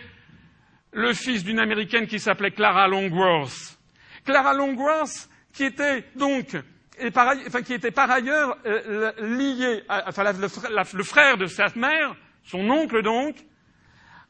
le 0.92 1.14
fils 1.14 1.44
d'une 1.44 1.60
américaine 1.60 2.08
qui 2.08 2.20
s'appelait 2.20 2.52
Clara 2.52 2.88
Longworth. 2.88 3.78
Clara 4.26 4.54
Longworth, 4.54 5.30
qui 5.54 5.66
était 5.66 6.06
donc, 6.16 6.56
enfin, 7.04 7.62
qui 7.64 7.74
était 7.74 7.92
par 7.92 8.10
ailleurs 8.10 8.58
euh, 8.66 9.12
lié, 9.20 9.84
enfin, 9.90 10.24
le 10.32 11.04
frère 11.04 11.38
de 11.38 11.46
sa 11.46 11.68
mère, 11.76 12.16
son 12.44 12.70
oncle 12.70 13.02
donc, 13.04 13.36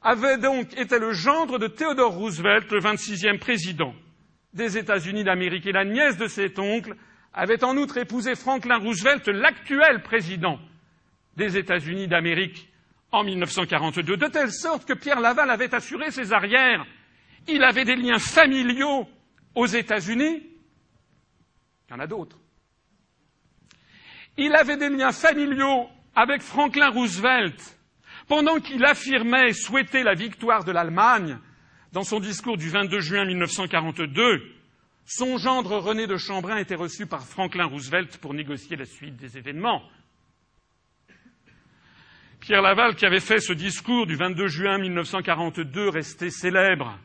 avait 0.02 0.38
donc 0.38 0.78
été 0.78 1.00
le 1.00 1.14
gendre 1.14 1.60
de 1.60 1.68
Theodore 1.68 2.14
Roosevelt, 2.14 2.70
le 2.72 2.80
26e 2.80 3.40
président 3.40 3.94
des 4.54 4.78
États-Unis 4.78 5.24
d'Amérique, 5.24 5.66
et 5.66 5.72
la 5.72 5.86
nièce 5.86 6.18
de 6.18 6.28
cet 6.28 6.60
oncle 6.60 6.96
avait 7.34 7.64
en 7.64 7.76
outre 7.78 7.98
épousé 7.98 8.36
Franklin 8.36 8.78
Roosevelt, 8.78 9.28
l'actuel 9.28 10.02
président 10.04 10.60
des 11.36 11.58
États-Unis 11.58 12.08
d'Amérique 12.08 12.70
en 13.12 13.24
1942, 13.24 14.18
de 14.18 14.28
telle 14.28 14.52
sorte 14.52 14.86
que 14.88 14.94
Pierre 14.94 15.20
Laval 15.20 15.50
avait 15.50 15.74
assuré 15.74 16.12
ses 16.12 16.34
arrières. 16.34 16.86
Il 17.48 17.64
avait 17.64 17.86
des 17.86 17.96
liens 17.96 18.20
familiaux 18.20 19.08
aux 19.56 19.66
États-Unis. 19.66 20.44
Il 21.88 21.92
y 21.92 21.94
en 21.94 22.00
a 22.00 22.08
d'autres. 22.08 22.40
Il 24.38 24.56
avait 24.56 24.78
des 24.78 24.90
liens 24.90 25.12
familiaux 25.12 25.88
avec 26.16 26.42
Franklin 26.42 26.90
Roosevelt. 26.90 27.80
Pendant 28.28 28.60
qu'il 28.60 28.84
affirmait 28.86 29.54
souhaiter 29.54 30.02
la 30.02 30.14
victoire 30.14 30.64
de 30.64 30.72
l'Allemagne, 30.72 31.38
dans 31.92 32.04
son 32.04 32.20
discours 32.20 32.58
du 32.58 32.70
22 32.70 33.00
juin 33.00 33.26
1942, 33.26 34.42
son 35.06 35.38
gendre 35.38 35.78
René 35.78 36.08
de 36.08 36.18
Chambrun 36.18 36.58
était 36.58 36.76
reçu 36.76 37.06
par 37.06 37.26
Franklin 37.26 37.66
Roosevelt 37.66 38.18
pour 38.20 38.34
négocier 38.34 38.78
la 38.78 38.86
suite 38.86 39.18
des 39.18 39.38
événements. 39.38 39.84
Pierre 42.40 42.62
Laval, 42.62 42.96
qui 42.96 43.06
avait 43.06 43.20
fait 43.20 43.40
ce 43.40 43.54
discours 43.54 44.06
du 44.06 44.16
22 44.16 44.48
juin 44.48 44.78
1942, 44.78 45.90
resté 45.90 46.30
célèbre, 46.30 46.98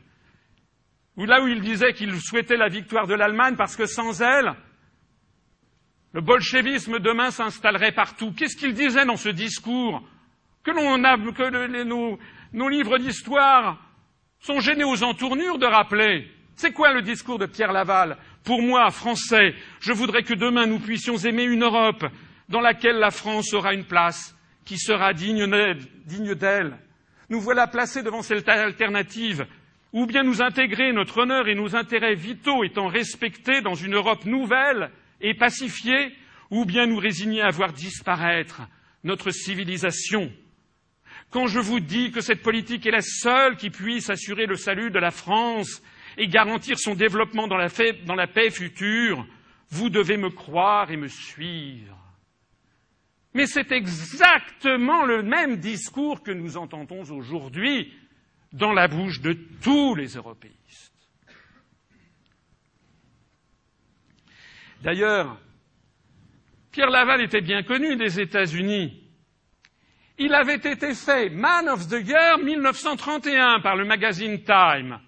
où 1.17 1.25
là 1.25 1.43
où 1.43 1.49
il 1.49 1.61
disait 1.61 1.93
qu'il 1.93 2.21
souhaitait 2.21 2.57
la 2.57 2.69
victoire 2.69 3.07
de 3.07 3.15
l'Allemagne 3.15 3.57
parce 3.57 3.77
que 3.77 3.87
sans 3.87 4.21
elle, 4.21 4.55
le 6.13 6.21
bolchevisme 6.21 6.99
demain 6.99 7.31
s'installerait 7.31 7.93
partout. 7.93 8.33
Qu'est-ce 8.33 8.57
qu'il 8.57 8.75
disait 8.75 9.05
dans 9.05 9.17
ce 9.17 9.29
discours 9.29 10.03
que, 10.65 10.71
a, 10.71 11.17
que 11.33 11.85
nos, 11.85 12.19
nos 12.53 12.69
livres 12.69 12.99
d'histoire 12.99 13.79
sont 14.41 14.61
gênés 14.61 14.85
aux 14.85 15.03
entournures 15.03 15.59
de 15.59 15.67
rappeler? 15.67 16.33
C'est 16.59 16.73
quoi 16.73 16.93
le 16.93 17.03
discours 17.03 17.39
de 17.39 17.47
Pierre 17.47 17.71
Laval? 17.71 18.17
Pour 18.43 18.61
moi, 18.63 18.91
Français, 18.91 19.55
je 19.79 19.93
voudrais 19.93 20.25
que 20.25 20.35
demain 20.35 20.67
nous 20.67 20.81
puissions 20.81 21.17
aimer 21.17 21.45
une 21.45 21.63
Europe 21.63 22.05
dans 22.49 22.61
laquelle 22.61 22.97
la 22.97 23.13
France 23.13 23.55
aura 23.55 23.75
une 23.75 23.85
place 23.85 24.37
qui 24.65 24.77
sera 24.77 25.13
digne 25.13 25.47
d'elle. 26.35 26.77
Nous 27.31 27.41
voilà 27.41 27.69
placés 27.69 28.03
devant 28.03 28.23
cette 28.23 28.49
alternative. 28.49 29.47
Ou 29.93 30.07
bien 30.07 30.25
nous 30.25 30.43
intégrer 30.43 30.93
notre 30.93 31.19
honneur 31.19 31.47
et 31.47 31.55
nos 31.55 31.77
intérêts 31.77 32.17
vitaux 32.17 32.65
étant 32.65 32.89
respectés 32.89 33.61
dans 33.61 33.75
une 33.75 33.95
Europe 33.95 34.25
nouvelle 34.25 34.91
et 35.21 35.35
pacifiée, 35.35 36.13
ou 36.51 36.65
bien 36.65 36.87
nous 36.87 36.99
résigner 36.99 37.41
à 37.41 37.51
voir 37.51 37.73
disparaître 37.73 38.63
notre 39.05 39.31
civilisation. 39.31 40.33
Quand 41.31 41.47
je 41.47 41.61
vous 41.61 41.79
dis 41.79 42.11
que 42.11 42.21
cette 42.21 42.43
politique 42.43 42.85
est 42.85 42.91
la 42.91 43.01
seule 43.01 43.57
qui 43.57 43.71
puisse 43.71 44.11
assurer 44.11 44.47
le 44.47 44.57
salut 44.57 44.91
de 44.91 44.99
la 44.99 45.13
France 45.13 45.81
et 46.19 46.27
garantir 46.27 46.79
son 46.79 46.95
développement 46.95 47.47
dans 47.47 47.57
la, 47.57 47.69
dans 48.05 48.17
la 48.17 48.27
paix 48.27 48.51
future, 48.51 49.25
vous 49.71 49.89
devez 49.89 50.17
me 50.17 50.31
croire 50.31 50.91
et 50.91 50.97
me 50.97 51.07
suivre. 51.07 51.97
Mais 53.35 53.47
c'est 53.47 53.71
exactement 53.71 55.05
le 55.05 55.23
même 55.23 55.59
discours 55.59 56.23
que 56.23 56.33
nous 56.33 56.57
entendons 56.57 57.09
aujourd'hui 57.13 57.95
dans 58.53 58.73
la 58.73 58.89
bouche 58.89 59.21
de 59.21 59.33
tous 59.63 59.95
les 59.95 60.17
européistes. 60.17 60.93
D'ailleurs, 64.83 65.39
Pierre 66.73 66.91
Laval 66.91 67.21
était 67.21 67.41
bien 67.41 67.63
connu 67.63 67.97
des 67.97 68.19
États-Unis. 68.21 69.05
Il 70.19 70.35
avait 70.35 70.57
été 70.57 70.95
fait 70.95 71.29
Man 71.31 71.69
of 71.69 71.89
the 71.89 72.05
Year 72.05 72.39
1931 72.39 73.61
par 73.61 73.77
le 73.77 73.85
magazine 73.85 74.43
Time, 74.43 74.99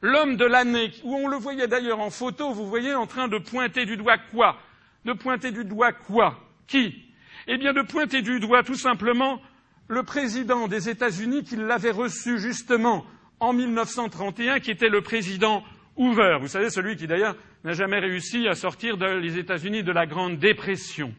l'homme 0.00 0.36
de 0.36 0.44
l'année, 0.44 0.90
où 1.04 1.14
on 1.14 1.28
le 1.28 1.36
voyait 1.36 1.68
d'ailleurs 1.68 2.00
en 2.00 2.10
photo, 2.10 2.52
vous 2.52 2.66
voyez, 2.66 2.94
en 2.94 3.06
train 3.06 3.28
de 3.28 3.38
pointer 3.38 3.84
du 3.84 3.96
doigt 3.96 4.18
quoi 4.30 4.56
De 5.04 5.12
pointer 5.12 5.50
du 5.50 5.64
doigt 5.64 5.92
quoi 5.92 6.38
Qui 6.66 7.08
eh 7.50 7.56
bien, 7.56 7.72
de 7.72 7.80
pointer 7.80 8.20
du 8.20 8.40
doigt 8.40 8.62
tout 8.62 8.74
simplement 8.74 9.40
le 9.88 10.02
président 10.02 10.68
des 10.68 10.90
États-Unis 10.90 11.44
qui 11.44 11.56
l'avait 11.56 11.90
reçu 11.90 12.38
justement 12.38 13.06
en 13.40 13.54
1931, 13.54 14.60
qui 14.60 14.70
était 14.70 14.90
le 14.90 15.00
président 15.00 15.64
Hoover. 15.96 16.36
Vous 16.40 16.48
savez, 16.48 16.68
celui 16.68 16.96
qui 16.96 17.06
d'ailleurs 17.06 17.36
n'a 17.64 17.72
jamais 17.72 17.98
réussi 17.98 18.46
à 18.48 18.54
sortir 18.54 18.98
des 18.98 19.38
États-Unis 19.38 19.82
de 19.82 19.92
la 19.92 20.04
Grande 20.04 20.38
Dépression. 20.38 21.14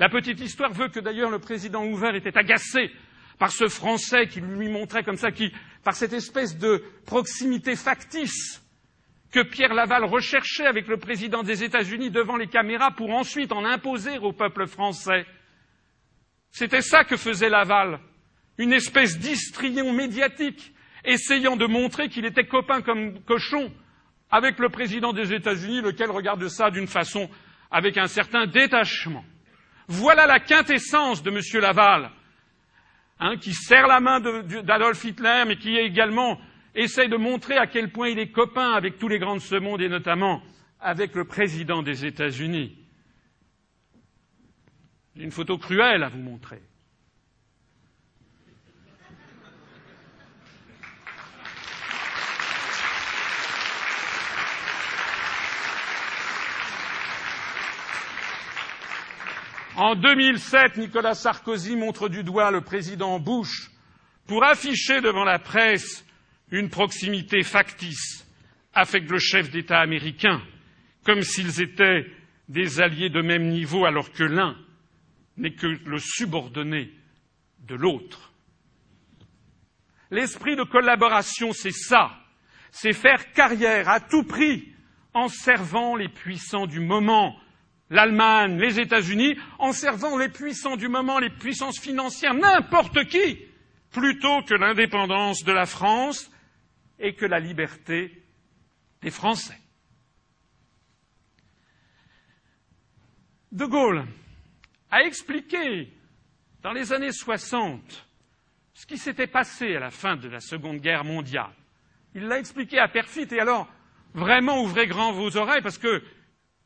La 0.00 0.08
petite 0.08 0.40
histoire 0.40 0.72
veut 0.72 0.88
que 0.88 0.98
d'ailleurs 0.98 1.30
le 1.30 1.38
président 1.38 1.84
Hoover 1.84 2.16
était 2.16 2.36
agacé 2.36 2.90
par 3.42 3.50
ce 3.50 3.66
Français 3.66 4.28
qui 4.28 4.40
lui 4.40 4.68
montrait 4.68 5.02
comme 5.02 5.16
ça, 5.16 5.32
qui, 5.32 5.52
par 5.82 5.96
cette 5.96 6.12
espèce 6.12 6.56
de 6.56 6.80
proximité 7.06 7.74
factice 7.74 8.62
que 9.32 9.42
Pierre 9.42 9.74
Laval 9.74 10.04
recherchait 10.04 10.64
avec 10.64 10.86
le 10.86 10.96
président 10.96 11.42
des 11.42 11.64
États-Unis 11.64 12.12
devant 12.12 12.36
les 12.36 12.46
caméras 12.46 12.92
pour 12.92 13.10
ensuite 13.10 13.50
en 13.50 13.64
imposer 13.64 14.16
au 14.18 14.32
peuple 14.32 14.68
français. 14.68 15.26
C'était 16.52 16.82
ça 16.82 17.02
que 17.02 17.16
faisait 17.16 17.48
Laval, 17.48 17.98
une 18.58 18.72
espèce 18.72 19.18
d'histrion 19.18 19.92
médiatique, 19.92 20.72
essayant 21.04 21.56
de 21.56 21.66
montrer 21.66 22.08
qu'il 22.08 22.26
était 22.26 22.46
copain 22.46 22.80
comme 22.80 23.24
cochon 23.24 23.72
avec 24.30 24.60
le 24.60 24.68
président 24.68 25.12
des 25.12 25.32
États-Unis, 25.32 25.80
lequel 25.80 26.12
regarde 26.12 26.46
ça 26.46 26.70
d'une 26.70 26.86
façon 26.86 27.28
avec 27.72 27.98
un 27.98 28.06
certain 28.06 28.46
détachement. 28.46 29.24
Voilà 29.88 30.28
la 30.28 30.38
quintessence 30.38 31.24
de 31.24 31.30
M. 31.32 31.60
Laval, 31.60 32.12
hein, 33.22 33.36
qui 33.36 33.54
serre 33.54 33.86
la 33.86 34.00
main 34.00 34.20
d'Adolf 34.20 35.02
Hitler, 35.04 35.44
mais 35.46 35.56
qui 35.56 35.76
également 35.76 36.38
essaye 36.74 37.08
de 37.08 37.16
montrer 37.16 37.56
à 37.56 37.66
quel 37.66 37.90
point 37.90 38.08
il 38.08 38.18
est 38.18 38.30
copain 38.30 38.72
avec 38.72 38.98
tous 38.98 39.08
les 39.08 39.18
grands 39.18 39.36
de 39.36 39.40
ce 39.40 39.54
monde, 39.54 39.80
et 39.80 39.88
notamment 39.88 40.42
avec 40.80 41.14
le 41.14 41.24
président 41.24 41.82
des 41.82 42.04
États-Unis. 42.04 42.76
J'ai 45.14 45.24
une 45.24 45.30
photo 45.30 45.58
cruelle 45.58 46.02
à 46.02 46.08
vous 46.08 46.18
montrer. 46.18 46.62
En 59.76 59.94
2007, 59.94 60.76
Nicolas 60.76 61.14
Sarkozy 61.14 61.76
montre 61.76 62.10
du 62.10 62.22
doigt 62.22 62.50
le 62.50 62.60
président 62.60 63.18
Bush 63.18 63.70
pour 64.26 64.44
afficher 64.44 65.00
devant 65.00 65.24
la 65.24 65.38
presse 65.38 66.04
une 66.50 66.68
proximité 66.68 67.42
factice 67.42 68.26
avec 68.74 69.08
le 69.08 69.18
chef 69.18 69.50
d'État 69.50 69.80
américain, 69.80 70.42
comme 71.04 71.22
s'ils 71.22 71.62
étaient 71.62 72.06
des 72.48 72.82
alliés 72.82 73.08
de 73.08 73.22
même 73.22 73.48
niveau 73.48 73.86
alors 73.86 74.12
que 74.12 74.24
l'un 74.24 74.56
n'est 75.38 75.54
que 75.54 75.66
le 75.66 75.98
subordonné 75.98 76.90
de 77.60 77.74
l'autre. 77.74 78.32
L'esprit 80.10 80.54
de 80.54 80.64
collaboration, 80.64 81.54
c'est 81.54 81.72
ça. 81.72 82.10
C'est 82.70 82.92
faire 82.92 83.32
carrière 83.32 83.88
à 83.88 84.00
tout 84.00 84.24
prix 84.24 84.74
en 85.14 85.28
servant 85.28 85.96
les 85.96 86.10
puissants 86.10 86.66
du 86.66 86.80
moment, 86.80 87.34
l'Allemagne, 87.92 88.58
les 88.58 88.80
États-Unis, 88.80 89.36
en 89.58 89.72
servant 89.72 90.16
les 90.16 90.30
puissants 90.30 90.76
du 90.76 90.88
moment, 90.88 91.18
les 91.18 91.30
puissances 91.30 91.78
financières, 91.78 92.34
n'importe 92.34 93.04
qui, 93.04 93.38
plutôt 93.90 94.42
que 94.42 94.54
l'indépendance 94.54 95.44
de 95.44 95.52
la 95.52 95.66
France 95.66 96.30
et 96.98 97.14
que 97.14 97.26
la 97.26 97.38
liberté 97.38 98.22
des 99.02 99.10
Français. 99.10 99.58
De 103.52 103.66
Gaulle 103.66 104.06
a 104.90 105.02
expliqué 105.02 105.92
dans 106.62 106.72
les 106.72 106.94
années 106.94 107.12
60 107.12 108.08
ce 108.72 108.86
qui 108.86 108.96
s'était 108.96 109.26
passé 109.26 109.76
à 109.76 109.80
la 109.80 109.90
fin 109.90 110.16
de 110.16 110.28
la 110.28 110.40
Seconde 110.40 110.78
Guerre 110.78 111.04
mondiale. 111.04 111.52
Il 112.14 112.24
l'a 112.24 112.38
expliqué 112.38 112.78
à 112.78 112.88
perfit 112.88 113.28
et 113.30 113.40
alors 113.40 113.68
vraiment 114.14 114.62
ouvrez 114.62 114.86
grand 114.86 115.12
vos 115.12 115.36
oreilles 115.36 115.60
parce 115.60 115.76
que 115.76 116.02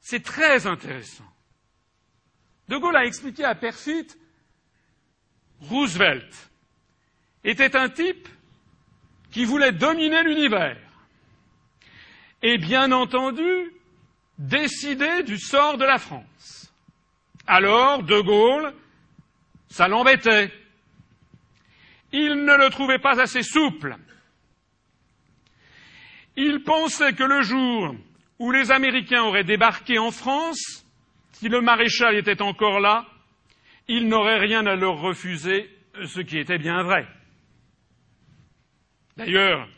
c'est 0.08 0.22
très 0.22 0.68
intéressant. 0.68 1.26
De 2.68 2.76
Gaulle 2.76 2.94
a 2.94 3.06
expliqué 3.06 3.42
à 3.42 3.56
perfit 3.56 4.06
Roosevelt 5.62 6.32
était 7.42 7.74
un 7.74 7.88
type 7.88 8.28
qui 9.32 9.44
voulait 9.44 9.72
dominer 9.72 10.22
l'univers 10.22 10.78
et 12.40 12.56
bien 12.56 12.92
entendu 12.92 13.72
décider 14.38 15.24
du 15.24 15.40
sort 15.40 15.76
de 15.76 15.84
la 15.84 15.98
France. 15.98 16.72
Alors, 17.48 18.04
De 18.04 18.20
Gaulle, 18.20 18.74
ça 19.68 19.88
l'embêtait. 19.88 20.52
Il 22.12 22.44
ne 22.44 22.56
le 22.56 22.70
trouvait 22.70 23.00
pas 23.00 23.20
assez 23.20 23.42
souple. 23.42 23.96
Il 26.36 26.62
pensait 26.62 27.12
que 27.12 27.24
le 27.24 27.42
jour 27.42 27.96
où 28.38 28.50
les 28.52 28.70
Américains 28.70 29.22
auraient 29.22 29.44
débarqué 29.44 29.98
en 29.98 30.10
France, 30.10 30.84
si 31.32 31.48
le 31.48 31.60
maréchal 31.60 32.16
était 32.16 32.42
encore 32.42 32.80
là, 32.80 33.06
il 33.88 34.08
n'aurait 34.08 34.38
rien 34.38 34.66
à 34.66 34.74
leur 34.74 34.98
refuser, 34.98 35.70
ce 36.04 36.20
qui 36.20 36.38
était 36.38 36.58
bien 36.58 36.82
vrai. 36.82 37.06
D'ailleurs, 39.16 39.68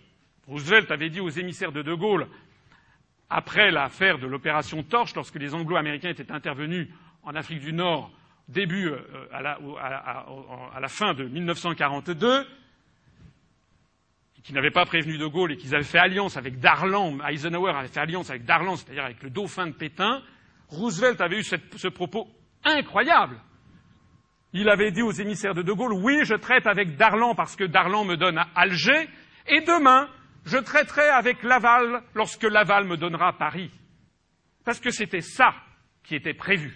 Roosevelt 0.47 0.91
avait 0.91 1.11
dit 1.11 1.21
aux 1.21 1.29
émissaires 1.29 1.73
de 1.73 1.83
De 1.83 1.95
Gaulle, 1.95 2.27
après 3.31 3.71
l'affaire 3.71 4.19
de 4.19 4.27
l'opération 4.27 4.83
Torche, 4.83 5.15
lorsque 5.15 5.37
les 5.37 5.55
Anglo-Américains 5.55 6.11
étaient 6.11 6.33
intervenus 6.33 6.89
en 7.23 7.35
Afrique 7.35 7.61
du 7.61 7.73
Nord 7.73 8.11
début, 8.49 8.89
euh, 8.89 8.99
à, 9.31 9.43
la, 9.43 9.59
à, 10.75 10.81
la, 10.81 10.89
fin 10.89 11.13
de 11.15 11.25
1942, 11.25 12.47
qui 14.49 14.55
n'avaient 14.55 14.71
pas 14.71 14.87
prévenu 14.87 15.19
De 15.19 15.27
Gaulle 15.27 15.53
et 15.53 15.57
qu'ils 15.59 15.75
avaient 15.75 15.85
fait 15.85 15.99
alliance 15.99 16.39
avec 16.39 16.59
Darlan, 16.59 17.19
Eisenhower 17.29 17.73
avait 17.73 17.89
fait 17.89 18.01
alliance 18.01 18.31
avec 18.31 18.47
Darlan, 18.47 18.77
c'est-à-dire 18.77 19.05
avec 19.05 19.23
le 19.23 19.29
dauphin 19.29 19.67
de 19.67 19.73
Pétain, 19.73 20.23
Roosevelt 20.69 21.21
avait 21.21 21.41
eu 21.41 21.43
ce 21.43 21.89
propos 21.89 22.27
incroyable. 22.65 23.37
Il 24.55 24.71
avait 24.71 24.91
dit 24.91 25.03
aux 25.03 25.11
émissaires 25.11 25.53
de 25.53 25.61
De 25.61 25.73
Gaulle, 25.75 25.93
oui, 25.93 26.21
je 26.25 26.33
traite 26.33 26.67
avec 26.67 26.97
Darlan 26.97 27.35
parce 27.35 27.57
que 27.57 27.65
Darlan 27.65 28.07
me 28.07 28.17
donne 28.17 28.39
à 28.39 28.49
Alger, 28.55 29.11
et 29.49 29.61
demain, 29.61 30.09
je 30.47 30.57
traiterai 30.57 31.07
avec 31.11 31.43
Laval 31.43 32.03
lorsque 32.15 32.45
Laval 32.45 32.87
me 32.87 32.97
donnera 32.97 33.37
Paris. 33.37 33.71
Parce 34.65 34.81
que 34.81 34.91
c'était 34.91 35.21
ça 35.21 35.53
qui 36.05 36.15
était 36.15 36.33
prévu. 36.33 36.75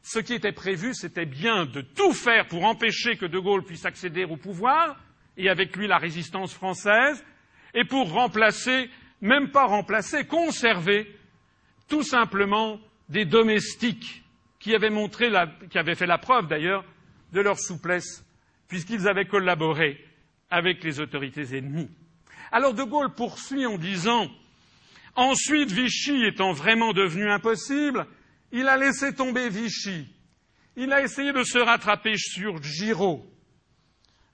Ce 0.00 0.18
qui 0.18 0.32
était 0.32 0.52
prévu, 0.52 0.94
c'était 0.94 1.26
bien 1.26 1.66
de 1.66 1.82
tout 1.82 2.14
faire 2.14 2.46
pour 2.46 2.64
empêcher 2.64 3.18
que 3.18 3.26
De 3.26 3.38
Gaulle 3.38 3.64
puisse 3.64 3.84
accéder 3.84 4.24
au 4.24 4.38
pouvoir, 4.38 4.96
et 5.36 5.48
avec 5.48 5.76
lui 5.76 5.86
la 5.86 5.98
résistance 5.98 6.52
française, 6.54 7.24
et 7.74 7.84
pour 7.84 8.10
remplacer, 8.10 8.90
même 9.20 9.50
pas 9.50 9.66
remplacer, 9.66 10.26
conserver 10.26 11.10
tout 11.88 12.02
simplement 12.02 12.80
des 13.08 13.24
domestiques 13.24 14.22
qui 14.58 14.74
avaient, 14.74 14.90
montré 14.90 15.30
qui 15.70 15.78
avaient 15.78 15.94
fait 15.94 16.06
la 16.06 16.18
preuve 16.18 16.48
d'ailleurs 16.48 16.84
de 17.32 17.40
leur 17.40 17.58
souplesse, 17.58 18.24
puisqu'ils 18.68 19.06
avaient 19.06 19.26
collaboré 19.26 20.02
avec 20.50 20.82
les 20.82 21.00
autorités 21.00 21.56
ennemies. 21.56 21.90
Alors 22.52 22.74
De 22.74 22.82
Gaulle 22.82 23.14
poursuit 23.14 23.66
en 23.66 23.78
disant 23.78 24.28
Ensuite, 25.14 25.70
Vichy 25.70 26.24
étant 26.24 26.52
vraiment 26.52 26.92
devenu 26.92 27.30
impossible, 27.30 28.06
il 28.52 28.68
a 28.68 28.76
laissé 28.76 29.14
tomber 29.14 29.48
Vichy. 29.48 30.06
Il 30.76 30.92
a 30.92 31.02
essayé 31.02 31.32
de 31.32 31.42
se 31.42 31.58
rattraper 31.58 32.16
sur 32.16 32.62
Giraud. 32.62 33.26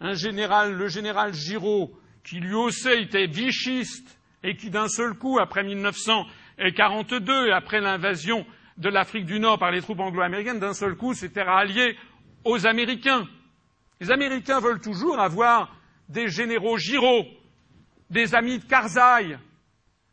Un 0.05 0.15
général, 0.15 0.75
le 0.75 0.89
général 0.89 1.33
Giraud, 1.33 1.93
qui 2.25 2.41
lui 2.41 2.55
aussi 2.55 2.89
était 2.89 3.27
vichiste 3.27 4.19
et 4.43 4.57
qui 4.57 4.69
d'un 4.69 4.89
seul 4.89 5.15
coup, 5.15 5.39
après 5.39 5.63
1942 5.63 7.47
et 7.47 7.53
après 7.53 7.81
l'invasion 7.81 8.45
de 8.79 8.89
l'Afrique 8.89 9.27
du 9.27 9.39
Nord 9.39 9.61
par 9.61 9.71
les 9.71 9.81
troupes 9.81 10.01
anglo-américaines, 10.01 10.59
d'un 10.59 10.75
seul 10.75 10.97
coup 10.97 11.15
s'était 11.15 11.45
rallié 11.45 11.97
aux 12.45 12.67
Américains. 12.67 13.29
Les 14.01 14.11
Américains 14.11 14.59
veulent 14.59 14.81
toujours 14.81 15.21
avoir 15.21 15.73
des 16.09 16.27
généraux 16.27 16.79
Giraud, 16.79 17.25
des 18.11 18.35
amis 18.35 18.59
de 18.59 18.65
Karzai, 18.65 19.39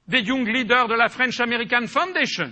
des 0.08 0.21
young 0.21 0.47
leaders 0.47 0.88
de 0.88 0.93
la 0.93 1.10
French 1.10 1.39
American 1.39 1.88
Foundation. 1.88 2.52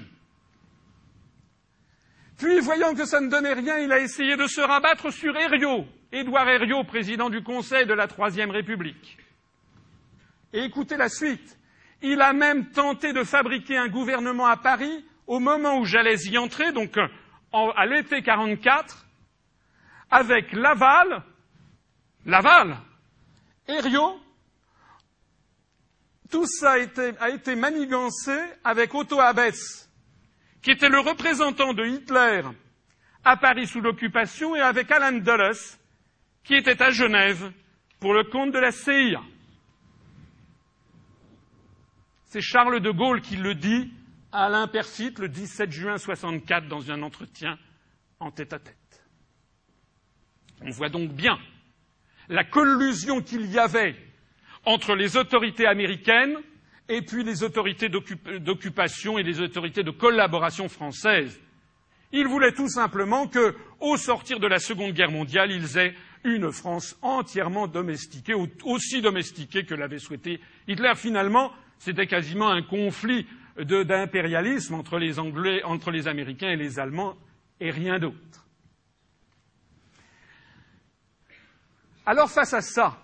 Puis, 2.39 2.59
voyant 2.61 2.95
que 2.95 3.05
ça 3.05 3.21
ne 3.21 3.29
donnait 3.29 3.53
rien, 3.53 3.77
il 3.77 3.91
a 3.91 3.99
essayé 3.99 4.35
de 4.37 4.47
se 4.47 4.61
rabattre 4.61 5.13
sur 5.13 5.37
Herriot, 5.37 5.85
Édouard 6.11 6.47
Herriot, 6.47 6.83
président 6.85 7.29
du 7.29 7.43
Conseil 7.43 7.85
de 7.85 7.93
la 7.93 8.07
Troisième 8.07 8.51
République. 8.51 9.17
Et 10.53 10.63
écoutez 10.63 10.95
la 10.95 11.09
suite. 11.09 11.57
Il 12.01 12.21
a 12.21 12.31
même 12.31 12.69
tenté 12.69 13.11
de 13.11 13.23
fabriquer 13.23 13.77
un 13.77 13.89
gouvernement 13.89 14.45
à 14.45 14.55
Paris 14.55 15.05
au 15.25 15.39
moment 15.39 15.79
où 15.79 15.85
j'allais 15.85 16.15
y 16.27 16.37
entrer, 16.37 16.71
donc 16.71 16.97
à 17.51 17.85
l'été 17.85 18.21
44, 18.21 19.05
avec 20.09 20.53
Laval, 20.53 21.23
Laval, 22.25 22.77
Herriot, 23.67 24.21
tout 26.29 26.45
ça 26.45 26.73
a 26.73 26.77
été, 26.77 27.11
a 27.19 27.29
été 27.29 27.55
manigancé 27.55 28.37
avec 28.63 28.93
Otto 28.93 29.19
Abetz, 29.19 29.89
qui 30.61 30.71
était 30.71 30.89
le 30.89 30.99
représentant 30.99 31.73
de 31.73 31.85
Hitler 31.85 32.43
à 33.25 33.35
Paris 33.35 33.67
sous 33.67 33.81
l'occupation, 33.81 34.55
et 34.55 34.61
avec 34.61 34.89
Alan 34.91 35.17
Dulles, 35.17 35.57
qui 36.47 36.55
était 36.55 36.81
à 36.81 36.91
Genève 36.91 37.51
pour 37.99 38.13
le 38.13 38.23
compte 38.23 38.53
de 38.53 38.59
la 38.59 38.71
CIA. 38.71 39.21
C'est 42.23 42.39
Charles 42.39 42.79
de 42.79 42.89
Gaulle 42.89 43.19
qui 43.19 43.35
le 43.35 43.53
dit 43.53 43.91
à 44.31 44.45
Alain 44.45 44.67
Perfit 44.67 45.13
le 45.19 45.27
17 45.27 45.69
juin 45.71 45.95
1964 45.95 46.69
dans 46.69 46.89
un 46.89 47.01
entretien 47.01 47.59
en 48.21 48.31
tête 48.31 48.53
à 48.53 48.59
tête. 48.59 49.03
On 50.61 50.69
voit 50.69 50.87
donc 50.87 51.11
bien 51.11 51.37
la 52.29 52.45
collusion 52.45 53.21
qu'il 53.21 53.51
y 53.51 53.59
avait 53.59 53.95
entre 54.63 54.95
les 54.95 55.17
autorités 55.17 55.67
américaines 55.67 56.37
et 56.87 57.01
puis 57.01 57.25
les 57.25 57.43
autorités 57.43 57.89
d'occupation 57.89 59.17
et 59.17 59.23
les 59.23 59.41
autorités 59.41 59.83
de 59.83 59.91
collaboration 59.91 60.69
françaises. 60.69 61.41
Ils 62.13 62.27
voulaient 62.27 62.53
tout 62.53 62.69
simplement 62.69 63.27
que, 63.27 63.53
au 63.81 63.97
sortir 63.97 64.39
de 64.39 64.47
la 64.47 64.59
Seconde 64.59 64.93
Guerre 64.93 65.11
mondiale, 65.11 65.51
ils 65.51 65.77
aient 65.77 65.93
une 66.27 66.51
France 66.51 66.97
entièrement 67.01 67.67
domestiquée, 67.67 68.33
aussi 68.63 69.01
domestiquée 69.01 69.65
que 69.65 69.73
l'avait 69.73 69.99
souhaité 69.99 70.39
Hitler. 70.67 70.93
Finalement, 70.95 71.51
c'était 71.79 72.07
quasiment 72.07 72.49
un 72.49 72.61
conflit 72.61 73.25
d'impérialisme 73.57 74.75
entre 74.75 74.99
les 74.99 75.19
Anglais, 75.19 75.63
entre 75.63 75.89
les 75.89 76.07
Américains 76.07 76.49
et 76.49 76.55
les 76.55 76.79
Allemands, 76.79 77.15
et 77.59 77.71
rien 77.71 77.97
d'autre. 77.97 78.45
Alors, 82.05 82.29
face 82.29 82.53
à 82.53 82.61
ça, 82.61 83.03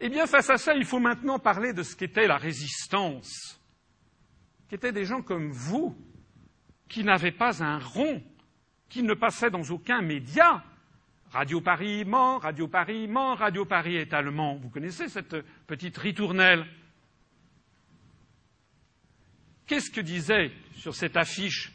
eh 0.00 0.08
bien, 0.08 0.26
face 0.26 0.50
à 0.50 0.58
ça, 0.58 0.74
il 0.74 0.84
faut 0.84 1.00
maintenant 1.00 1.38
parler 1.38 1.72
de 1.72 1.82
ce 1.82 1.96
qu'était 1.96 2.26
la 2.26 2.36
résistance, 2.36 3.60
qui 4.68 4.74
étaient 4.74 4.92
des 4.92 5.04
gens 5.04 5.22
comme 5.22 5.50
vous, 5.50 5.96
qui 6.88 7.02
n'avaient 7.02 7.32
pas 7.32 7.64
un 7.64 7.78
rond, 7.78 8.22
qui 8.88 9.02
ne 9.02 9.14
passaient 9.14 9.50
dans 9.50 9.68
aucun 9.70 10.02
média. 10.02 10.62
Radio 11.32 11.60
Paris 11.60 12.04
ment, 12.04 12.38
Radio 12.38 12.68
Paris 12.68 13.08
ment, 13.08 13.34
Radio 13.34 13.64
Paris 13.64 13.96
est 13.96 14.12
allemand. 14.14 14.56
Vous 14.56 14.68
connaissez 14.68 15.08
cette 15.08 15.36
petite 15.66 15.96
ritournelle? 15.98 16.64
Qu'est-ce 19.66 19.90
que 19.90 20.00
disait 20.00 20.52
sur 20.76 20.94
cette 20.94 21.16
affiche 21.16 21.72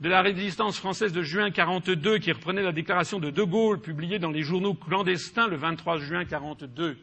de 0.00 0.08
la 0.08 0.22
résistance 0.22 0.78
française 0.78 1.12
de 1.12 1.22
juin 1.22 1.50
42 1.50 2.18
qui 2.18 2.32
reprenait 2.32 2.62
la 2.62 2.72
déclaration 2.72 3.18
de 3.18 3.30
De 3.30 3.42
Gaulle 3.42 3.80
publiée 3.80 4.18
dans 4.18 4.30
les 4.30 4.42
journaux 4.42 4.74
clandestins 4.74 5.48
le 5.48 5.56
23 5.56 5.98
juin 5.98 6.24
42 6.24 6.98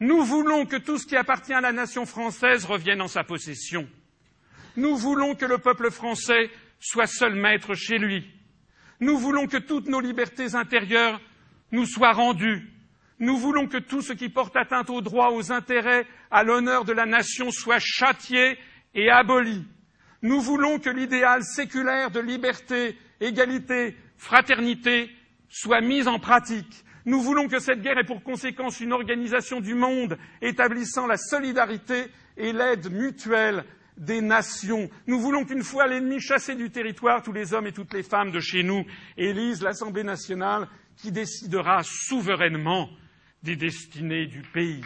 nous 0.00 0.24
voulons 0.24 0.66
que 0.66 0.76
tout 0.76 0.98
ce 0.98 1.06
qui 1.06 1.16
appartient 1.16 1.52
à 1.52 1.60
la 1.60 1.72
nation 1.72 2.04
française 2.04 2.64
revienne 2.64 3.00
en 3.00 3.08
sa 3.08 3.24
possession. 3.24 3.88
Nous 4.76 4.96
voulons 4.96 5.34
que 5.34 5.46
le 5.46 5.58
peuple 5.58 5.90
français 5.90 6.50
soit 6.80 7.06
seul 7.06 7.34
maître 7.34 7.74
chez 7.74 7.98
lui. 7.98 8.26
Nous 9.00 9.18
voulons 9.18 9.46
que 9.46 9.56
toutes 9.56 9.88
nos 9.88 10.00
libertés 10.00 10.54
intérieures 10.54 11.20
nous 11.72 11.86
soient 11.86 12.12
rendues. 12.12 12.70
Nous 13.18 13.36
voulons 13.36 13.68
que 13.68 13.78
tout 13.78 14.02
ce 14.02 14.12
qui 14.12 14.28
porte 14.28 14.56
atteinte 14.56 14.90
aux 14.90 15.00
droits, 15.00 15.32
aux 15.32 15.52
intérêts, 15.52 16.06
à 16.30 16.42
l'honneur 16.42 16.84
de 16.84 16.92
la 16.92 17.06
nation 17.06 17.50
soit 17.50 17.78
châtié 17.80 18.58
et 18.94 19.10
aboli. 19.10 19.64
Nous 20.22 20.40
voulons 20.40 20.78
que 20.78 20.90
l'idéal 20.90 21.42
séculaire 21.42 22.10
de 22.10 22.20
liberté, 22.20 22.96
égalité, 23.20 23.96
fraternité 24.16 25.10
soit 25.48 25.80
mis 25.80 26.08
en 26.08 26.18
pratique. 26.18 26.84
Nous 27.06 27.20
voulons 27.20 27.48
que 27.48 27.58
cette 27.58 27.82
guerre 27.82 27.98
ait 27.98 28.04
pour 28.04 28.22
conséquence 28.22 28.80
une 28.80 28.92
organisation 28.92 29.60
du 29.60 29.74
monde 29.74 30.18
établissant 30.40 31.06
la 31.06 31.18
solidarité 31.18 32.06
et 32.36 32.52
l'aide 32.52 32.90
mutuelle 32.90 33.64
des 33.96 34.20
nations. 34.20 34.88
Nous 35.06 35.20
voulons 35.20 35.44
qu'une 35.44 35.62
fois 35.62 35.86
l'ennemi 35.86 36.20
chassé 36.20 36.54
du 36.54 36.70
territoire, 36.70 37.22
tous 37.22 37.32
les 37.32 37.54
hommes 37.54 37.66
et 37.66 37.72
toutes 37.72 37.92
les 37.94 38.02
femmes 38.02 38.32
de 38.32 38.40
chez 38.40 38.62
nous 38.62 38.84
élisent 39.16 39.62
l'Assemblée 39.62 40.04
nationale 40.04 40.68
qui 40.96 41.12
décidera 41.12 41.82
souverainement 41.82 42.88
des 43.42 43.56
destinées 43.56 44.26
du 44.26 44.42
pays. 44.42 44.82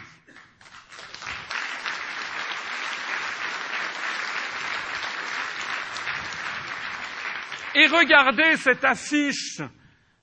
Et 7.75 7.87
regardez 7.87 8.57
cette 8.57 8.83
affiche 8.83 9.61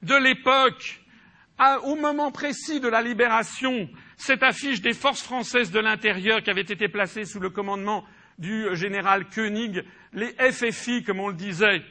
de 0.02 0.14
l'époque 0.14 1.00
au 1.84 1.96
moment 1.96 2.30
précis 2.30 2.80
de 2.80 2.88
la 2.88 3.00
libération, 3.00 3.88
cette 4.16 4.42
affiche 4.42 4.82
des 4.82 4.92
forces 4.92 5.22
françaises 5.22 5.70
de 5.70 5.80
l'intérieur 5.80 6.42
qui 6.42 6.50
avait 6.50 6.60
été 6.60 6.88
placée 6.88 7.24
sous 7.24 7.40
le 7.40 7.50
commandement 7.50 8.04
du 8.38 8.74
général 8.76 9.28
Koenig, 9.28 9.84
les 10.12 10.32
FFI, 10.52 11.02
comme 11.02 11.20
on 11.20 11.28
le 11.28 11.34
disait. 11.34 11.82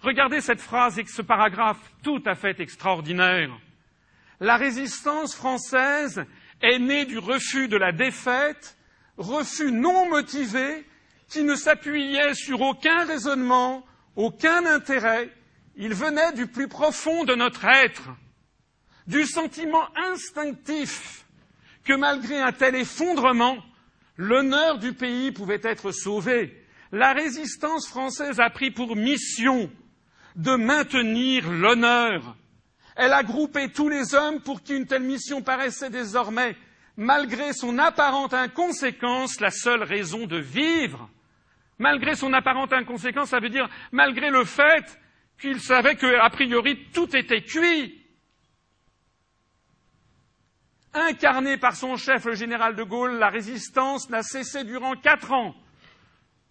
Regardez 0.00 0.40
cette 0.40 0.60
phrase 0.60 0.98
et 0.98 1.04
ce 1.06 1.22
paragraphe 1.22 1.92
tout 2.02 2.22
à 2.26 2.34
fait 2.34 2.58
extraordinaire. 2.60 3.50
La 4.40 4.56
résistance 4.56 5.34
française 5.34 6.24
est 6.60 6.78
née 6.78 7.04
du 7.04 7.18
refus 7.18 7.68
de 7.68 7.76
la 7.76 7.92
défaite, 7.92 8.76
refus 9.16 9.70
non 9.70 10.08
motivé, 10.08 10.84
qui 11.28 11.44
ne 11.44 11.54
s'appuyait 11.54 12.34
sur 12.34 12.60
aucun 12.60 13.04
raisonnement, 13.04 13.86
aucun 14.16 14.66
intérêt. 14.66 15.30
Il 15.76 15.94
venait 15.94 16.32
du 16.32 16.46
plus 16.46 16.68
profond 16.68 17.24
de 17.24 17.34
notre 17.34 17.64
être 17.64 18.10
du 19.06 19.24
sentiment 19.26 19.88
instinctif 19.96 21.24
que 21.84 21.94
malgré 21.94 22.40
un 22.40 22.52
tel 22.52 22.76
effondrement, 22.76 23.58
l'honneur 24.16 24.78
du 24.78 24.92
pays 24.92 25.32
pouvait 25.32 25.60
être 25.62 25.92
sauvé. 25.92 26.56
La 26.90 27.12
résistance 27.12 27.88
française 27.88 28.40
a 28.40 28.50
pris 28.50 28.70
pour 28.70 28.96
mission 28.96 29.70
de 30.36 30.54
maintenir 30.56 31.50
l'honneur. 31.50 32.36
Elle 32.96 33.12
a 33.12 33.22
groupé 33.22 33.70
tous 33.70 33.88
les 33.88 34.14
hommes 34.14 34.40
pour 34.40 34.62
qui 34.62 34.76
une 34.76 34.86
telle 34.86 35.02
mission 35.02 35.40
paraissait 35.42 35.90
désormais, 35.90 36.56
malgré 36.96 37.52
son 37.52 37.78
apparente 37.78 38.34
inconséquence, 38.34 39.40
la 39.40 39.50
seule 39.50 39.82
raison 39.82 40.26
de 40.26 40.36
vivre. 40.36 41.08
Malgré 41.78 42.14
son 42.14 42.32
apparente 42.32 42.72
inconséquence, 42.72 43.30
ça 43.30 43.40
veut 43.40 43.48
dire 43.48 43.68
malgré 43.90 44.30
le 44.30 44.44
fait 44.44 44.84
qu'il 45.40 45.60
savait 45.60 45.96
qu'a 45.96 46.28
priori 46.30 46.78
tout 46.92 47.16
était 47.16 47.42
cuit. 47.42 48.01
Incarnée 50.94 51.56
par 51.56 51.74
son 51.74 51.96
chef, 51.96 52.26
le 52.26 52.34
général 52.34 52.76
de 52.76 52.82
Gaulle, 52.82 53.18
la 53.18 53.30
résistance 53.30 54.10
n'a 54.10 54.22
cessé 54.22 54.64
durant 54.64 54.94
quatre 54.94 55.32
ans 55.32 55.54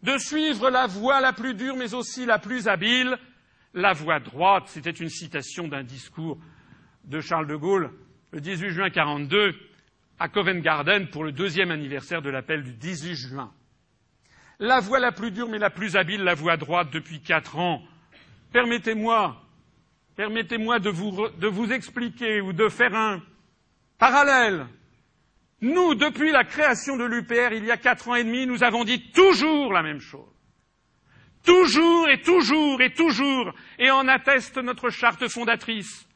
de 0.02 0.18
suivre 0.18 0.72
la 0.72 0.88
voie 0.88 1.22
la 1.22 1.32
plus 1.32 1.54
dure 1.54 1.76
mais 1.76 1.94
aussi 1.94 2.26
la 2.26 2.40
plus 2.40 2.68
habile, 2.68 3.20
la 3.76 3.94
voie 3.94 4.20
droite. 4.20 4.64
C'était 4.68 4.90
une 4.90 5.10
citation 5.10 5.68
d'un 5.68 5.84
discours 5.84 6.40
de 7.04 7.20
Charles 7.22 7.46
de 7.46 7.56
Gaulle 7.56 7.92
le 8.32 8.42
18 8.42 8.70
juin 8.70 8.86
1942 8.86 9.54
à 10.18 10.28
Covent 10.28 10.62
Garden 10.62 11.08
pour 11.10 11.24
le 11.24 11.32
deuxième 11.32 11.70
anniversaire 11.70 12.24
de 12.24 12.32
l'appel 12.32 12.64
du 12.64 12.74
18 12.74 13.16
juin. 13.16 13.52
La 14.60 14.80
voie 14.80 15.00
la 15.00 15.12
plus 15.12 15.30
dure 15.30 15.50
mais 15.50 15.60
la 15.60 15.70
plus 15.70 15.96
habile, 15.96 16.24
la 16.24 16.34
voie 16.34 16.58
droite 16.58 16.90
depuis 16.92 17.22
quatre 17.22 17.60
ans. 17.60 17.84
Permettez-moi, 18.52 19.40
permettez-moi 20.16 20.80
de 20.80 20.90
vous, 20.90 21.30
de 21.30 21.48
vous 21.48 21.72
expliquer 21.72 22.42
ou 22.42 22.54
de 22.54 22.70
faire 22.70 22.96
un 22.96 23.22
parallèle. 24.02 24.66
Nous, 25.62 25.94
depuis 25.94 26.32
la 26.32 26.44
création 26.44 26.98
de 26.98 27.04
l'UPR, 27.04 27.54
il 27.54 27.66
y 27.66 27.72
a 27.72 27.78
quatre 27.78 28.08
ans 28.08 28.16
et 28.16 28.24
demi, 28.24 28.48
nous 28.48 28.64
avons 28.64 28.84
dit 28.84 29.12
toujours 29.12 29.72
la 29.72 29.84
même 29.84 30.00
chose. 30.00 30.28
Toujours 31.46 32.10
et 32.10 32.20
toujours 32.22 32.82
et 32.82 32.94
toujours, 32.94 33.54
et 33.78 33.92
en 33.92 34.08
atteste 34.08 34.58
notre 34.58 34.90
charte 34.90 35.28
fondatrice, 35.28 36.08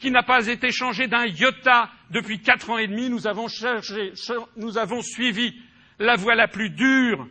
qui 0.00 0.10
n'a 0.10 0.24
pas 0.24 0.48
été 0.48 0.72
changée 0.72 1.06
d'un 1.06 1.24
iota 1.26 1.90
depuis 2.10 2.40
quatre 2.40 2.70
ans 2.70 2.78
et 2.78 2.88
demi. 2.88 3.08
Nous 3.08 3.28
avons, 3.28 3.46
cherché, 3.46 4.12
nous 4.56 4.76
avons 4.76 5.00
suivi 5.00 5.54
la 6.00 6.16
voie 6.16 6.34
la 6.34 6.48
plus 6.48 6.70
dure, 6.70 7.28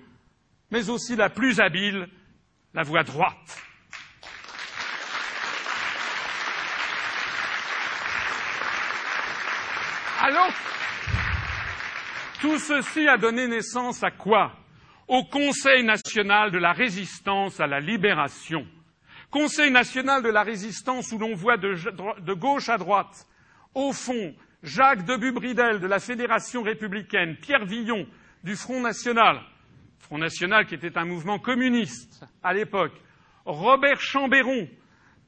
mais 0.71 0.89
aussi 0.89 1.17
la 1.17 1.29
plus 1.29 1.59
habile, 1.59 2.07
la 2.73 2.83
voie 2.83 3.03
droite. 3.03 3.61
Alors, 10.23 10.53
tout 12.41 12.59
ceci 12.59 13.07
a 13.07 13.17
donné 13.17 13.47
naissance 13.47 14.03
à 14.03 14.11
quoi? 14.11 14.51
Au 15.07 15.23
Conseil 15.23 15.83
national 15.83 16.51
de 16.51 16.59
la 16.59 16.73
résistance 16.73 17.59
à 17.59 17.65
la 17.65 17.79
libération. 17.79 18.67
Conseil 19.31 19.71
national 19.71 20.21
de 20.21 20.29
la 20.29 20.43
résistance 20.43 21.11
où 21.11 21.17
l'on 21.17 21.33
voit 21.33 21.57
de, 21.57 22.33
gauche 22.35 22.69
à 22.69 22.77
droite, 22.77 23.25
au 23.73 23.93
fond, 23.93 24.35
Jacques 24.61 25.05
de 25.05 25.15
Bubridel 25.15 25.79
de 25.79 25.87
la 25.87 25.99
Fédération 25.99 26.61
républicaine, 26.61 27.35
Pierre 27.37 27.65
Villon 27.65 28.05
du 28.43 28.55
Front 28.55 28.79
national, 28.79 29.41
Front 29.97 30.19
national 30.19 30.67
qui 30.67 30.75
était 30.75 30.99
un 30.99 31.05
mouvement 31.05 31.39
communiste 31.39 32.23
à 32.43 32.53
l'époque, 32.53 32.93
Robert 33.43 33.99
Chambéron, 33.99 34.67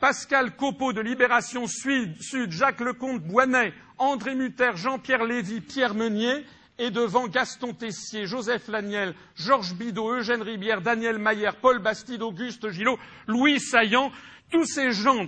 Pascal 0.03 0.53
Copeau 0.57 0.91
de 0.91 0.99
Libération 0.99 1.65
Sud, 1.65 2.51
Jacques 2.51 2.81
Lecomte 2.81 3.23
Boinet, 3.23 3.71
André 3.97 4.35
Mutter, 4.35 4.71
Jean-Pierre 4.75 5.23
Lévy, 5.23 5.61
Pierre 5.61 5.95
Meunier, 5.95 6.45
et 6.77 6.91
devant 6.91 7.29
Gaston 7.29 7.73
Tessier, 7.73 8.25
Joseph 8.25 8.67
Laniel, 8.67 9.15
Georges 9.37 9.73
Bidault, 9.75 10.15
Eugène 10.15 10.41
Ribière, 10.41 10.81
Daniel 10.81 11.19
Mayer, 11.19 11.51
Paul 11.61 11.79
Bastide, 11.79 12.21
Auguste 12.21 12.69
Gillot, 12.71 12.99
Louis 13.27 13.61
Saillant, 13.61 14.11
tous 14.51 14.65
ces 14.65 14.91
gens 14.91 15.25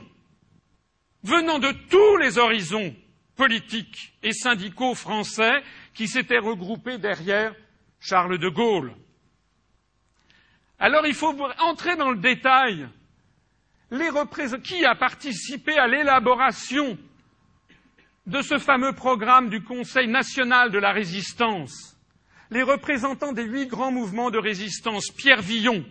venant 1.23 1.59
de 1.59 1.71
tous 1.89 2.17
les 2.17 2.37
horizons 2.37 2.93
politiques 3.37 4.11
et 4.23 4.33
syndicaux 4.33 4.93
français 4.93 5.63
qui 5.93 6.09
s'étaient 6.09 6.37
regroupés 6.37 6.97
derrière 6.97 7.55
Charles 8.01 8.39
de 8.39 8.49
Gaulle. 8.49 8.93
Alors 10.79 11.07
il 11.07 11.13
faut 11.13 11.33
entrer 11.59 11.95
dans 11.95 12.11
le 12.11 12.17
détail. 12.17 12.89
Qui 14.63 14.83
a 14.85 14.95
participé 14.95 15.77
à 15.77 15.87
l'élaboration 15.87 16.97
de 18.25 18.41
ce 18.41 18.57
fameux 18.57 18.93
programme 18.93 19.49
du 19.49 19.63
Conseil 19.63 20.07
national 20.07 20.71
de 20.71 20.79
la 20.79 20.91
résistance, 20.91 21.95
les 22.49 22.63
représentants 22.63 23.31
des 23.31 23.43
huit 23.43 23.67
grands 23.67 23.91
mouvements 23.91 24.31
de 24.31 24.39
résistance, 24.39 25.11
Pierre 25.11 25.41
Villon, 25.41 25.85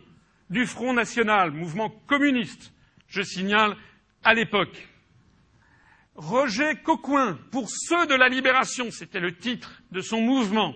du 0.50 0.66
Front 0.66 0.92
national, 0.92 1.52
mouvement 1.52 1.90
communiste, 2.09 2.72
je 3.07 3.22
signale, 3.22 3.76
à 4.24 4.35
l'époque, 4.35 4.88
Roger 6.16 6.74
Coquin, 6.83 7.38
pour 7.52 7.68
ceux 7.70 8.07
de 8.07 8.14
la 8.14 8.28
libération, 8.28 8.90
c'était 8.90 9.20
le 9.20 9.37
titre 9.37 9.83
de 9.92 10.00
son 10.00 10.20
mouvement, 10.20 10.74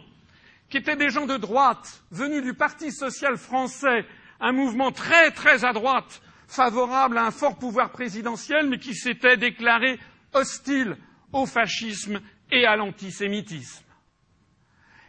qui 0.70 0.76
étaient 0.76 0.96
des 0.96 1.10
gens 1.10 1.26
de 1.26 1.36
droite, 1.36 2.04
venus 2.12 2.44
du 2.44 2.54
Parti 2.54 2.92
social 2.92 3.36
français, 3.36 4.04
un 4.38 4.52
mouvement 4.52 4.92
très 4.92 5.32
très 5.32 5.64
à 5.64 5.72
droite, 5.72 6.22
favorable 6.48 7.18
à 7.18 7.26
un 7.26 7.30
fort 7.30 7.58
pouvoir 7.58 7.92
présidentiel, 7.92 8.68
mais 8.68 8.78
qui 8.78 8.94
s'était 8.94 9.36
déclaré 9.36 10.00
hostile 10.32 10.96
au 11.32 11.46
fascisme 11.46 12.20
et 12.50 12.64
à 12.64 12.74
l'antisémitisme. 12.74 13.84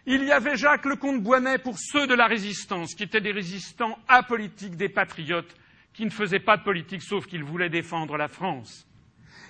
Il 0.05 0.23
y 0.23 0.31
avait 0.31 0.57
Jacques 0.57 0.85
Lecomte 0.85 1.23
Boinet 1.23 1.59
pour 1.59 1.77
ceux 1.77 2.07
de 2.07 2.13
la 2.13 2.27
résistance, 2.27 2.93
qui 2.93 3.03
étaient 3.03 3.21
des 3.21 3.31
résistants 3.31 3.97
apolitiques, 4.07 4.75
des 4.75 4.89
patriotes, 4.89 5.55
qui 5.93 6.05
ne 6.05 6.09
faisaient 6.09 6.39
pas 6.39 6.57
de 6.57 6.63
politique 6.63 7.01
sauf 7.01 7.25
qu'ils 7.25 7.43
voulaient 7.43 7.69
défendre 7.69 8.17
la 8.17 8.27
France. 8.27 8.85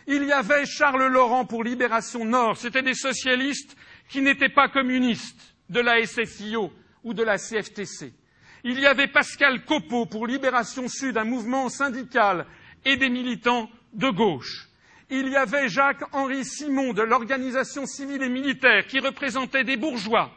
Il 0.08 0.24
y 0.24 0.32
avait 0.32 0.66
Charles 0.66 1.08
Laurent 1.08 1.46
pour 1.46 1.64
Libération 1.64 2.26
Nord, 2.26 2.58
c'étaient 2.58 2.82
des 2.82 2.94
socialistes 2.94 3.76
qui 4.10 4.22
n'étaient 4.22 4.50
pas 4.50 4.70
communistes 4.70 5.56
de 5.70 5.80
la 5.80 6.06
SFIO 6.06 6.72
ou 7.04 7.14
de 7.14 7.24
la 7.24 7.38
CFTC. 7.38 8.14
Il 8.64 8.80
y 8.80 8.86
avait 8.86 9.08
Pascal 9.08 9.64
Copeau 9.64 10.06
pour 10.06 10.28
Libération 10.28 10.88
Sud, 10.90 11.18
un 11.18 11.24
mouvement 11.24 11.70
syndical 11.70 12.46
et 12.84 12.98
des 12.98 13.10
militants 13.10 13.70
de 13.94 14.10
gauche. 14.10 14.68
Il 15.10 15.30
y 15.30 15.38
avait 15.38 15.70
Jacques-Henri 15.70 16.44
Simon 16.44 16.94
de 16.94 17.02
l'organisation 17.02 17.86
civile 17.86 18.22
et 18.22 18.30
militaire 18.30 18.86
qui 18.86 19.00
représentait 19.00 19.64
des 19.64 19.78
bourgeois, 19.78 20.32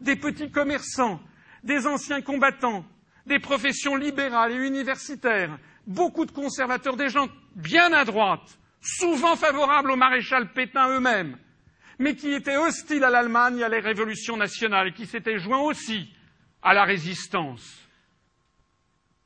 des 0.00 0.16
petits 0.16 0.50
commerçants, 0.50 1.20
des 1.62 1.86
anciens 1.86 2.20
combattants, 2.22 2.84
des 3.26 3.38
professions 3.38 3.96
libérales 3.96 4.52
et 4.52 4.66
universitaires, 4.66 5.56
beaucoup 5.86 6.26
de 6.26 6.32
conservateurs, 6.32 6.96
des 6.96 7.08
gens 7.08 7.28
bien 7.54 7.92
à 7.92 8.04
droite, 8.04 8.58
souvent 8.82 9.36
favorables 9.36 9.92
au 9.92 9.96
maréchal 9.96 10.52
Pétain 10.52 10.88
eux-mêmes, 10.88 11.38
mais 12.00 12.16
qui 12.16 12.32
étaient 12.32 12.56
hostiles 12.56 13.04
à 13.04 13.10
l'Allemagne 13.10 13.58
et 13.58 13.64
à 13.64 13.68
la 13.68 13.80
révolution 13.80 14.36
nationale 14.36 14.88
et 14.88 14.92
qui 14.92 15.06
s'étaient 15.06 15.38
joints 15.38 15.60
aussi 15.60 16.10
à 16.62 16.74
la 16.74 16.84
résistance. 16.84 17.78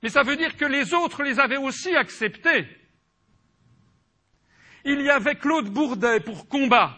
Mais 0.03 0.11
ça 0.11 0.23
veut 0.23 0.37
dire 0.37 0.57
que 0.57 0.65
les 0.65 0.93
autres 0.93 1.23
les 1.23 1.41
avaient 1.41 1.57
aussi 1.57 1.95
acceptés. 1.97 2.67
Il 4.85 5.01
y 5.01 5.11
avait 5.11 5.37
Claude 5.37 5.71
Bourdet 5.71 6.21
pour 6.21 6.47
Combat, 6.47 6.97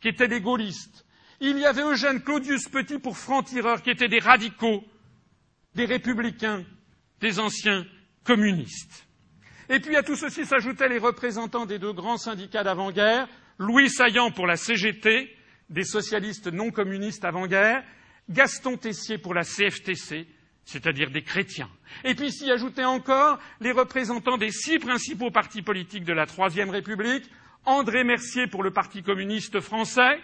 qui 0.00 0.08
était 0.08 0.28
des 0.28 0.40
gaullistes. 0.40 1.06
Il 1.40 1.58
y 1.58 1.64
avait 1.64 1.82
Eugène 1.82 2.22
Claudius 2.22 2.68
Petit 2.68 2.98
pour 2.98 3.16
Franc-Tireur, 3.16 3.82
qui 3.82 3.90
étaient 3.90 4.08
des 4.08 4.18
radicaux, 4.18 4.84
des 5.74 5.84
républicains, 5.84 6.64
des 7.20 7.38
anciens 7.38 7.86
communistes. 8.24 9.06
Et 9.68 9.80
puis 9.80 9.96
à 9.96 10.02
tout 10.02 10.16
ceci 10.16 10.44
s'ajoutaient 10.44 10.88
les 10.88 10.98
représentants 10.98 11.66
des 11.66 11.78
deux 11.78 11.92
grands 11.92 12.18
syndicats 12.18 12.64
d'avant-guerre, 12.64 13.28
Louis 13.58 13.88
Saillant 13.88 14.30
pour 14.30 14.46
la 14.46 14.56
CGT, 14.56 15.34
des 15.70 15.84
socialistes 15.84 16.52
non 16.52 16.70
communistes 16.70 17.24
avant-guerre, 17.24 17.84
Gaston 18.28 18.76
Tessier 18.76 19.18
pour 19.18 19.34
la 19.34 19.44
CFTC, 19.44 20.26
c'est-à-dire 20.64 21.10
des 21.10 21.22
chrétiens. 21.22 21.68
Et 22.04 22.14
puis 22.14 22.32
s'y 22.32 22.50
ajoutaient 22.50 22.84
encore 22.84 23.38
les 23.60 23.72
représentants 23.72 24.38
des 24.38 24.50
six 24.50 24.78
principaux 24.78 25.30
partis 25.30 25.62
politiques 25.62 26.04
de 26.04 26.12
la 26.12 26.26
Troisième 26.26 26.70
République, 26.70 27.24
André 27.66 28.04
Mercier 28.04 28.46
pour 28.46 28.62
le 28.62 28.70
Parti 28.70 29.02
communiste 29.02 29.60
français, 29.60 30.20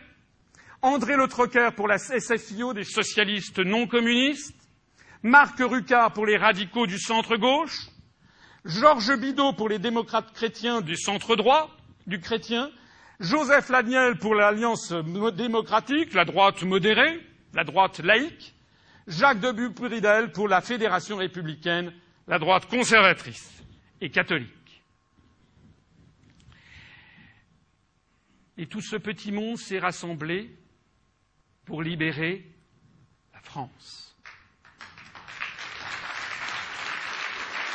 André 0.82 1.16
Le 1.16 1.28
Trocker 1.28 1.70
pour 1.76 1.88
la 1.88 1.98
SFIO 1.98 2.72
des 2.72 2.84
socialistes 2.84 3.58
non 3.58 3.86
communistes, 3.86 4.56
Marc 5.22 5.58
Rucard 5.58 6.14
pour 6.14 6.24
les 6.24 6.38
radicaux 6.38 6.86
du 6.86 6.98
centre-gauche, 6.98 7.88
Georges 8.64 9.18
Bidault 9.18 9.52
pour 9.52 9.68
les 9.68 9.78
démocrates 9.78 10.32
chrétiens 10.32 10.80
du 10.80 10.96
centre-droit, 10.96 11.70
du 12.06 12.18
chrétien, 12.18 12.70
Joseph 13.20 13.68
Laniel 13.68 14.16
pour 14.16 14.34
l'Alliance 14.34 14.92
démocratique, 15.34 16.14
la 16.14 16.24
droite 16.24 16.62
modérée, 16.62 17.20
la 17.54 17.64
droite 17.64 18.00
laïque, 18.00 18.54
Jacques 19.06 19.40
de 19.40 19.52
Bupridel 19.52 20.30
pour 20.30 20.48
la 20.48 20.60
Fédération 20.60 21.16
républicaine, 21.16 21.92
la 22.26 22.38
droite 22.38 22.66
conservatrice 22.66 23.62
et 24.00 24.10
catholique. 24.10 24.82
Et 28.56 28.66
tout 28.66 28.80
ce 28.80 28.96
petit 28.96 29.32
monde 29.32 29.56
s'est 29.56 29.78
rassemblé 29.78 30.54
pour 31.64 31.82
libérer 31.82 32.46
la 33.32 33.40
France. 33.40 34.16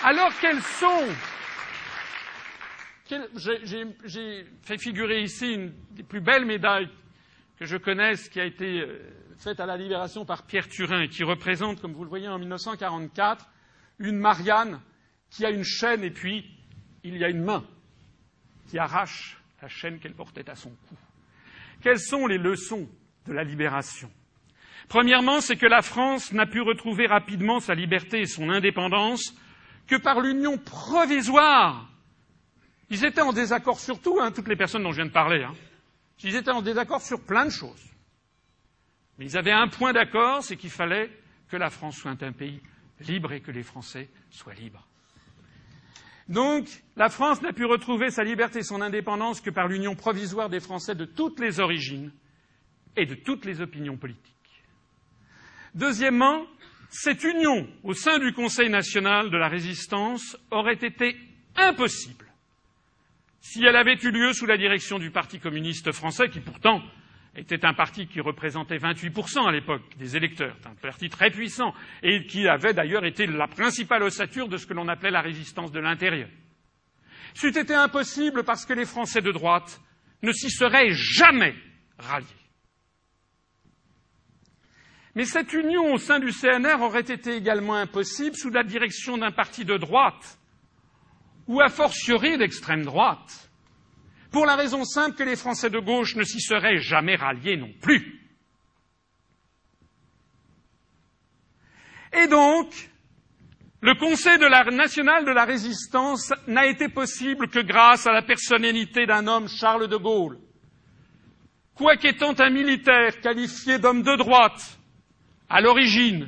Alors 0.03 0.31
quels 0.39 0.61
sont, 0.61 1.07
J'ai 4.05 4.45
fait 4.61 4.77
figurer 4.77 5.23
ici 5.23 5.53
une 5.53 5.73
des 5.91 6.03
plus 6.03 6.21
belles 6.21 6.45
médailles 6.45 6.89
que 7.57 7.65
je 7.65 7.77
connaisse 7.77 8.29
qui 8.29 8.39
a 8.39 8.45
été 8.45 8.81
euh, 8.81 8.99
faite 9.37 9.59
à 9.59 9.65
la 9.65 9.77
Libération 9.77 10.25
par 10.25 10.43
Pierre 10.43 10.67
Turin 10.67 11.07
qui 11.07 11.23
représente, 11.23 11.81
comme 11.81 11.93
vous 11.93 12.03
le 12.03 12.09
voyez 12.09 12.27
en 12.27 12.39
1944, 12.39 13.47
une 13.99 14.17
Marianne 14.17 14.79
qui 15.29 15.45
a 15.45 15.49
une 15.49 15.63
chaîne 15.63 16.03
et 16.03 16.11
puis 16.11 16.45
il 17.03 17.17
y 17.17 17.23
a 17.23 17.29
une 17.29 17.43
main 17.43 17.63
qui 18.69 18.79
arrache 18.79 19.37
la 19.61 19.67
chaîne 19.67 19.99
qu'elle 19.99 20.13
portait 20.13 20.49
à 20.49 20.55
son 20.55 20.69
cou. 20.69 20.95
Quelles 21.81 21.99
sont 21.99 22.27
les 22.27 22.37
leçons 22.37 22.87
de 23.27 23.33
la 23.33 23.43
libération? 23.43 24.11
Premièrement, 24.87 25.41
c'est 25.41 25.55
que 25.55 25.65
la 25.65 25.81
France 25.81 26.31
n'a 26.31 26.45
pu 26.45 26.61
retrouver 26.61 27.07
rapidement 27.07 27.59
sa 27.59 27.75
liberté 27.75 28.21
et 28.21 28.25
son 28.25 28.49
indépendance 28.49 29.33
que 29.87 29.95
par 29.95 30.21
l'union 30.21 30.57
provisoire. 30.57 31.89
Ils 32.89 33.03
étaient 33.05 33.21
en 33.21 33.33
désaccord 33.33 33.79
sur 33.79 33.99
tout, 33.99 34.19
hein, 34.21 34.31
toutes 34.31 34.47
les 34.47 34.55
personnes 34.55 34.83
dont 34.83 34.91
je 34.91 34.97
viens 34.97 35.07
de 35.07 35.11
parler. 35.11 35.43
Hein. 35.43 35.53
Ils 36.23 36.35
étaient 36.35 36.51
en 36.51 36.61
désaccord 36.61 37.01
sur 37.01 37.23
plein 37.23 37.45
de 37.45 37.51
choses. 37.51 37.94
Mais 39.17 39.25
ils 39.25 39.37
avaient 39.37 39.51
un 39.51 39.67
point 39.67 39.93
d'accord, 39.93 40.43
c'est 40.43 40.57
qu'il 40.57 40.69
fallait 40.69 41.09
que 41.49 41.57
la 41.57 41.69
France 41.69 41.97
soit 41.97 42.21
un 42.21 42.31
pays 42.31 42.61
libre 42.99 43.33
et 43.33 43.41
que 43.41 43.51
les 43.51 43.63
Français 43.63 44.09
soient 44.29 44.53
libres. 44.53 44.85
Donc, 46.27 46.67
la 46.95 47.09
France 47.09 47.41
n'a 47.41 47.53
pu 47.53 47.65
retrouver 47.65 48.09
sa 48.09 48.23
liberté 48.23 48.59
et 48.59 48.63
son 48.63 48.81
indépendance 48.81 49.41
que 49.41 49.51
par 49.51 49.67
l'union 49.67 49.95
provisoire 49.95 50.49
des 50.49 50.59
Français 50.59 50.95
de 50.95 51.05
toutes 51.05 51.39
les 51.39 51.59
origines 51.59 52.11
et 52.97 53.05
de 53.05 53.15
toutes 53.15 53.45
les 53.45 53.61
opinions 53.61 53.97
politiques. 53.97 54.33
Deuxièmement, 55.75 56.45
cette 56.89 57.23
union 57.23 57.67
au 57.83 57.93
sein 57.93 58.17
du 58.17 58.33
Conseil 58.33 58.69
national 58.69 59.29
de 59.29 59.37
la 59.37 59.49
résistance 59.49 60.37
aurait 60.49 60.79
été 60.81 61.15
impossible 61.55 62.25
si 63.45 63.63
elle 63.63 63.75
avait 63.75 63.97
eu 64.01 64.09
lieu 64.09 64.33
sous 64.33 64.47
la 64.47 64.57
direction 64.57 64.97
du 64.97 65.11
Parti 65.11 65.39
communiste 65.39 65.91
français, 65.91 66.29
qui 66.29 66.39
pourtant 66.39 66.81
était 67.35 67.65
un 67.65 67.73
parti 67.73 68.07
qui 68.07 68.21
représentait 68.21 68.77
28% 68.77 69.47
à 69.47 69.51
l'époque 69.51 69.83
des 69.97 70.15
électeurs, 70.15 70.55
un 70.65 70.75
parti 70.75 71.09
très 71.09 71.31
puissant, 71.31 71.73
et 72.01 72.25
qui 72.25 72.47
avait 72.47 72.73
d'ailleurs 72.73 73.05
été 73.05 73.27
la 73.27 73.47
principale 73.47 74.03
ossature 74.03 74.47
de 74.47 74.57
ce 74.57 74.65
que 74.65 74.73
l'on 74.73 74.87
appelait 74.87 75.11
la 75.11 75.21
résistance 75.21 75.71
de 75.71 75.79
l'intérieur. 75.79 76.29
C'eût 77.33 77.57
été 77.57 77.73
impossible 77.73 78.43
parce 78.43 78.65
que 78.65 78.73
les 78.73 78.85
Français 78.85 79.21
de 79.21 79.31
droite 79.31 79.81
ne 80.23 80.31
s'y 80.31 80.49
seraient 80.49 80.91
jamais 80.91 81.55
ralliés. 81.97 82.27
Mais 85.15 85.25
cette 85.25 85.53
union 85.53 85.93
au 85.93 85.97
sein 85.97 86.19
du 86.19 86.31
CNR 86.31 86.81
aurait 86.81 86.99
été 87.01 87.35
également 87.35 87.75
impossible 87.75 88.35
sous 88.35 88.49
la 88.49 88.63
direction 88.63 89.17
d'un 89.17 89.31
parti 89.31 89.63
de 89.63 89.77
droite, 89.77 90.39
ou 91.47 91.61
a 91.61 91.69
fortiori 91.69 92.37
d'extrême 92.37 92.83
droite, 92.83 93.44
pour 94.35 94.45
la 94.45 94.57
raison 94.57 94.83
simple 94.83 95.15
que 95.15 95.23
les 95.23 95.37
Français 95.37 95.69
de 95.69 95.79
gauche 95.79 96.17
ne 96.17 96.23
s'y 96.23 96.41
seraient 96.41 96.79
jamais 96.79 97.15
ralliés 97.15 97.55
non 97.55 97.71
plus. 97.81 98.19
Et 102.11 102.27
donc, 102.27 102.67
le 103.79 103.95
Conseil 103.95 104.37
national 104.75 105.23
de 105.23 105.31
la 105.31 105.45
résistance 105.45 106.33
n'a 106.47 106.67
été 106.67 106.89
possible 106.89 107.47
que 107.47 107.59
grâce 107.59 108.07
à 108.07 108.11
la 108.11 108.23
personnalité 108.23 109.05
d'un 109.05 109.25
homme, 109.25 109.47
Charles 109.47 109.87
de 109.87 109.95
Gaulle. 109.95 110.37
Quoiqu'étant 111.73 112.33
un 112.37 112.49
militaire 112.49 113.21
qualifié 113.21 113.79
d'homme 113.79 114.03
de 114.03 114.17
droite, 114.17 114.79
à 115.47 115.61
l'origine, 115.61 116.27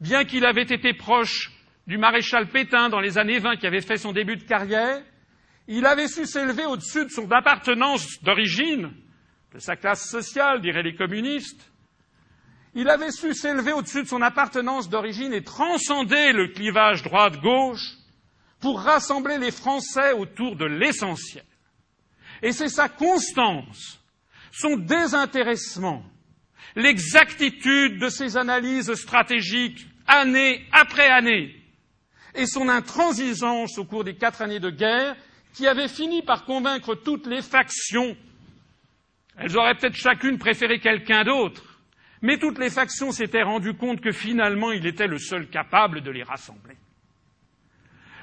bien 0.00 0.24
qu'il 0.24 0.44
avait 0.44 0.62
été 0.62 0.94
proche 0.94 1.52
du 1.86 1.96
maréchal 1.96 2.48
Pétain 2.48 2.88
dans 2.88 2.98
les 2.98 3.18
années 3.18 3.38
20 3.38 3.58
qui 3.58 3.68
avait 3.68 3.82
fait 3.82 3.98
son 3.98 4.10
début 4.10 4.36
de 4.36 4.42
carrière, 4.42 5.00
il 5.66 5.86
avait 5.86 6.08
su 6.08 6.26
s'élever 6.26 6.66
au-dessus 6.66 7.04
de 7.04 7.10
son 7.10 7.30
appartenance 7.30 8.22
d'origine, 8.22 8.92
de 9.52 9.58
sa 9.58 9.76
classe 9.76 10.08
sociale, 10.08 10.60
diraient 10.60 10.82
les 10.82 10.94
communistes. 10.94 11.70
Il 12.74 12.88
avait 12.88 13.12
su 13.12 13.34
s'élever 13.34 13.72
au-dessus 13.72 14.02
de 14.02 14.08
son 14.08 14.20
appartenance 14.20 14.88
d'origine 14.88 15.32
et 15.32 15.44
transcender 15.44 16.32
le 16.32 16.48
clivage 16.48 17.02
droite-gauche 17.02 17.94
pour 18.60 18.80
rassembler 18.80 19.38
les 19.38 19.52
Français 19.52 20.12
autour 20.12 20.56
de 20.56 20.64
l'essentiel. 20.64 21.44
Et 22.42 22.52
c'est 22.52 22.68
sa 22.68 22.88
constance, 22.88 24.00
son 24.52 24.76
désintéressement, 24.76 26.02
l'exactitude 26.74 27.98
de 27.98 28.08
ses 28.08 28.36
analyses 28.36 28.92
stratégiques 28.94 29.86
année 30.06 30.66
après 30.72 31.08
année, 31.08 31.54
et 32.34 32.46
son 32.46 32.68
intransigeance 32.68 33.78
au 33.78 33.84
cours 33.84 34.04
des 34.04 34.16
quatre 34.16 34.42
années 34.42 34.60
de 34.60 34.70
guerre 34.70 35.16
qui 35.54 35.68
avait 35.68 35.88
fini 35.88 36.20
par 36.20 36.44
convaincre 36.44 36.96
toutes 36.96 37.26
les 37.26 37.40
factions. 37.40 38.16
Elles 39.36 39.56
auraient 39.56 39.76
peut-être 39.76 39.94
chacune 39.94 40.36
préféré 40.36 40.80
quelqu'un 40.80 41.24
d'autre, 41.24 41.80
mais 42.20 42.38
toutes 42.38 42.58
les 42.58 42.70
factions 42.70 43.12
s'étaient 43.12 43.42
rendues 43.42 43.74
compte 43.74 44.00
que 44.00 44.12
finalement 44.12 44.72
il 44.72 44.84
était 44.84 45.06
le 45.06 45.18
seul 45.18 45.48
capable 45.48 46.02
de 46.02 46.10
les 46.10 46.24
rassembler. 46.24 46.76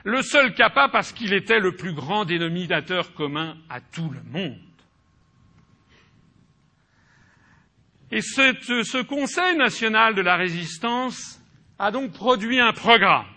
Le 0.04 0.22
seul 0.22 0.54
capable 0.54 0.92
parce 0.92 1.14
qu'il 1.14 1.34
était 1.34 1.60
le 1.60 1.76
plus 1.76 1.94
grand 1.94 2.26
dénominateur 2.26 3.14
commun 3.14 3.58
à 3.70 3.80
tout 3.80 4.10
le 4.10 4.22
monde. 4.24 4.58
Et 8.12 8.22
ce 8.22 9.02
Conseil 9.04 9.56
national 9.56 10.16
de 10.16 10.22
la 10.22 10.36
résistance 10.36 11.40
a 11.80 11.92
donc 11.92 12.12
produit 12.12 12.60
un 12.60 12.74
programme 12.74 13.28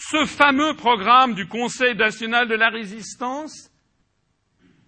ce 0.00 0.24
fameux 0.24 0.74
programme 0.74 1.34
du 1.34 1.46
Conseil 1.46 1.94
national 1.94 2.48
de 2.48 2.54
la 2.54 2.70
résistance, 2.70 3.70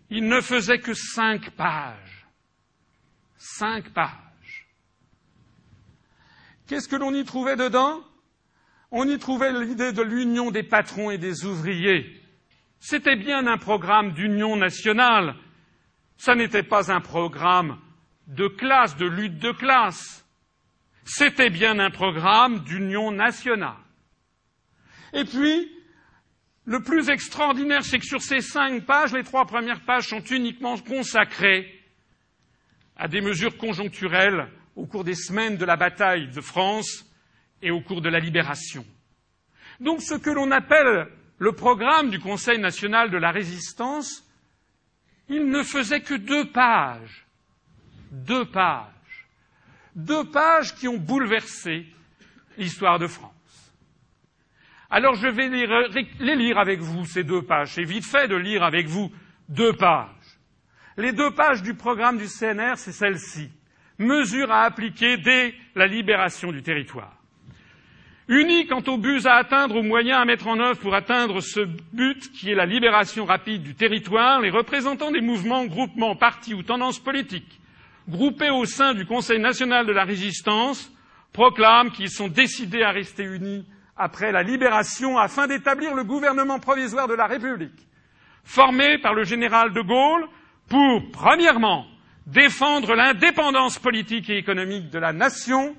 il 0.09 0.27
ne 0.27 0.41
faisait 0.41 0.79
que 0.79 0.95
cinq 0.95 1.51
pages. 1.51 2.27
Cinq 3.37 3.91
pages. 3.91 4.67
Qu'est-ce 6.67 6.89
que 6.89 6.97
l'on 6.97 7.13
y 7.13 7.25
trouvait 7.25 7.57
dedans? 7.57 8.03
On 8.91 9.07
y 9.07 9.19
trouvait 9.19 9.53
l'idée 9.53 9.93
de 9.93 10.01
l'union 10.01 10.51
des 10.51 10.63
patrons 10.63 11.11
et 11.11 11.19
des 11.19 11.45
ouvriers. 11.45 12.19
C'était 12.81 13.17
bien 13.17 13.47
un 13.47 13.59
programme 13.59 14.13
d'union 14.13 14.57
nationale. 14.57 15.35
Ça 16.17 16.35
n'était 16.35 16.63
pas 16.63 16.91
un 16.91 17.03
programme 17.03 17.79
de 18.29 18.49
classe, 18.49 18.97
de 18.97 19.07
lutte 19.07 19.39
de 19.39 19.53
classe. 19.53 20.27
C'était 21.05 21.51
bien 21.51 21.79
un 21.81 21.91
programme 21.91 22.61
d'union 22.61 23.11
nationale. 23.11 23.77
Et 25.13 25.25
puis, 25.25 25.71
le 26.65 26.81
plus 26.83 27.09
extraordinaire, 27.11 27.85
c'est 27.85 27.99
que 27.99 28.07
sur 28.07 28.23
ces 28.23 28.41
cinq 28.41 28.85
pages, 28.87 29.13
les 29.13 29.25
trois 29.25 29.47
premières 29.47 29.85
pages 29.85 30.09
sont 30.09 30.23
uniquement 30.23 30.79
consacrées 30.79 31.67
à 32.97 33.09
des 33.09 33.21
mesures 33.21 33.57
conjoncturelles 33.57 34.49
au 34.77 34.87
cours 34.87 35.05
des 35.05 35.15
semaines 35.15 35.57
de 35.57 35.65
la 35.65 35.77
bataille 35.77 36.29
de 36.29 36.41
France 36.41 37.05
et 37.61 37.71
au 37.71 37.81
cours 37.81 38.01
de 38.01 38.09
la 38.09 38.21
libération. 38.21 38.85
Donc 39.81 40.03
ce 40.03 40.15
que 40.15 40.31
l'on 40.31 40.51
appelle 40.51 41.09
le 41.39 41.53
programme 41.53 42.11
du 42.11 42.21
Conseil 42.21 42.59
national 42.59 43.11
de 43.11 43.19
la 43.19 43.33
résistance, 43.33 44.25
il 45.29 45.49
ne 45.49 45.63
faisait 45.63 46.01
que 46.01 46.15
deux 46.15 46.51
pages. 46.53 47.27
Deux 48.13 48.45
pages. 48.45 49.27
Deux 49.97 50.25
pages 50.31 50.75
qui 50.77 50.87
ont 50.87 50.99
bouleversé 50.99 51.87
l'histoire 52.57 52.99
de 52.99 53.07
France. 53.07 53.32
Alors 54.95 55.15
je 55.15 55.27
vais 55.27 55.49
les 55.49 56.37
lire 56.37 56.59
avec 56.59 56.81
vous, 56.81 57.07
ces 57.07 57.25
deux 57.25 57.43
pages. 57.43 57.73
C'est 57.73 57.83
vite 57.83 58.05
fait 58.05 58.29
de 58.29 58.37
lire 58.37 58.63
avec 58.63 58.87
vous 58.87 59.11
deux 59.49 59.73
pages. 59.73 60.09
Les 60.99 61.13
deux 61.13 61.31
pages 61.31 61.63
du 61.63 61.75
programme 61.75 62.19
du 62.19 62.27
CNR, 62.27 62.77
c'est 62.77 62.93
celle-ci. 62.93 63.51
Mesures 63.99 64.53
à 64.53 64.65
appliquer 64.65 65.17
dès 65.17 65.55
la 65.75 65.87
libération 65.87 66.53
du 66.53 66.63
territoire. 66.63 67.17
Unis 68.29 68.67
quant 68.67 68.83
aux 68.87 68.99
buts 68.99 69.23
à 69.25 69.37
atteindre, 69.37 69.77
aux 69.77 69.83
moyens 69.83 70.21
à 70.21 70.25
mettre 70.27 70.47
en 70.47 70.61
œuvre 70.61 70.79
pour 70.79 70.95
atteindre 70.95 71.41
ce 71.41 71.61
but 71.93 72.31
qui 72.31 72.51
est 72.51 72.55
la 72.55 72.67
libération 72.67 73.25
rapide 73.25 73.63
du 73.63 73.75
territoire, 73.75 74.41
les 74.41 74.51
représentants 74.51 75.11
des 75.11 75.23
mouvements, 75.23 75.65
groupements, 75.65 76.17
partis 76.17 76.55
ou 76.55 76.63
tendances 76.63 77.03
politiques 77.03 77.61
groupés 78.09 78.51
au 78.51 78.65
sein 78.65 78.95
du 78.95 79.07
Conseil 79.07 79.39
national 79.39 79.87
de 79.87 79.93
la 79.93 80.05
résistance 80.05 80.93
proclament 81.33 81.91
qu'ils 81.91 82.11
sont 82.11 82.29
décidés 82.29 82.83
à 82.83 82.91
rester 82.91 83.25
unis 83.25 83.65
après 84.03 84.33
la 84.33 84.43
libération 84.43 85.17
afin 85.17 85.47
d'établir 85.47 85.95
le 85.95 86.03
gouvernement 86.03 86.59
provisoire 86.59 87.07
de 87.07 87.15
la 87.15 87.27
République, 87.27 87.87
formé 88.43 88.99
par 88.99 89.15
le 89.15 89.23
général 89.23 89.73
de 89.73 89.81
Gaulle 89.81 90.27
pour, 90.69 91.03
premièrement, 91.13 91.87
défendre 92.27 92.95
l'indépendance 92.95 93.79
politique 93.79 94.29
et 94.29 94.39
économique 94.39 94.91
de 94.91 94.99
la 94.99 95.13
nation, 95.13 95.77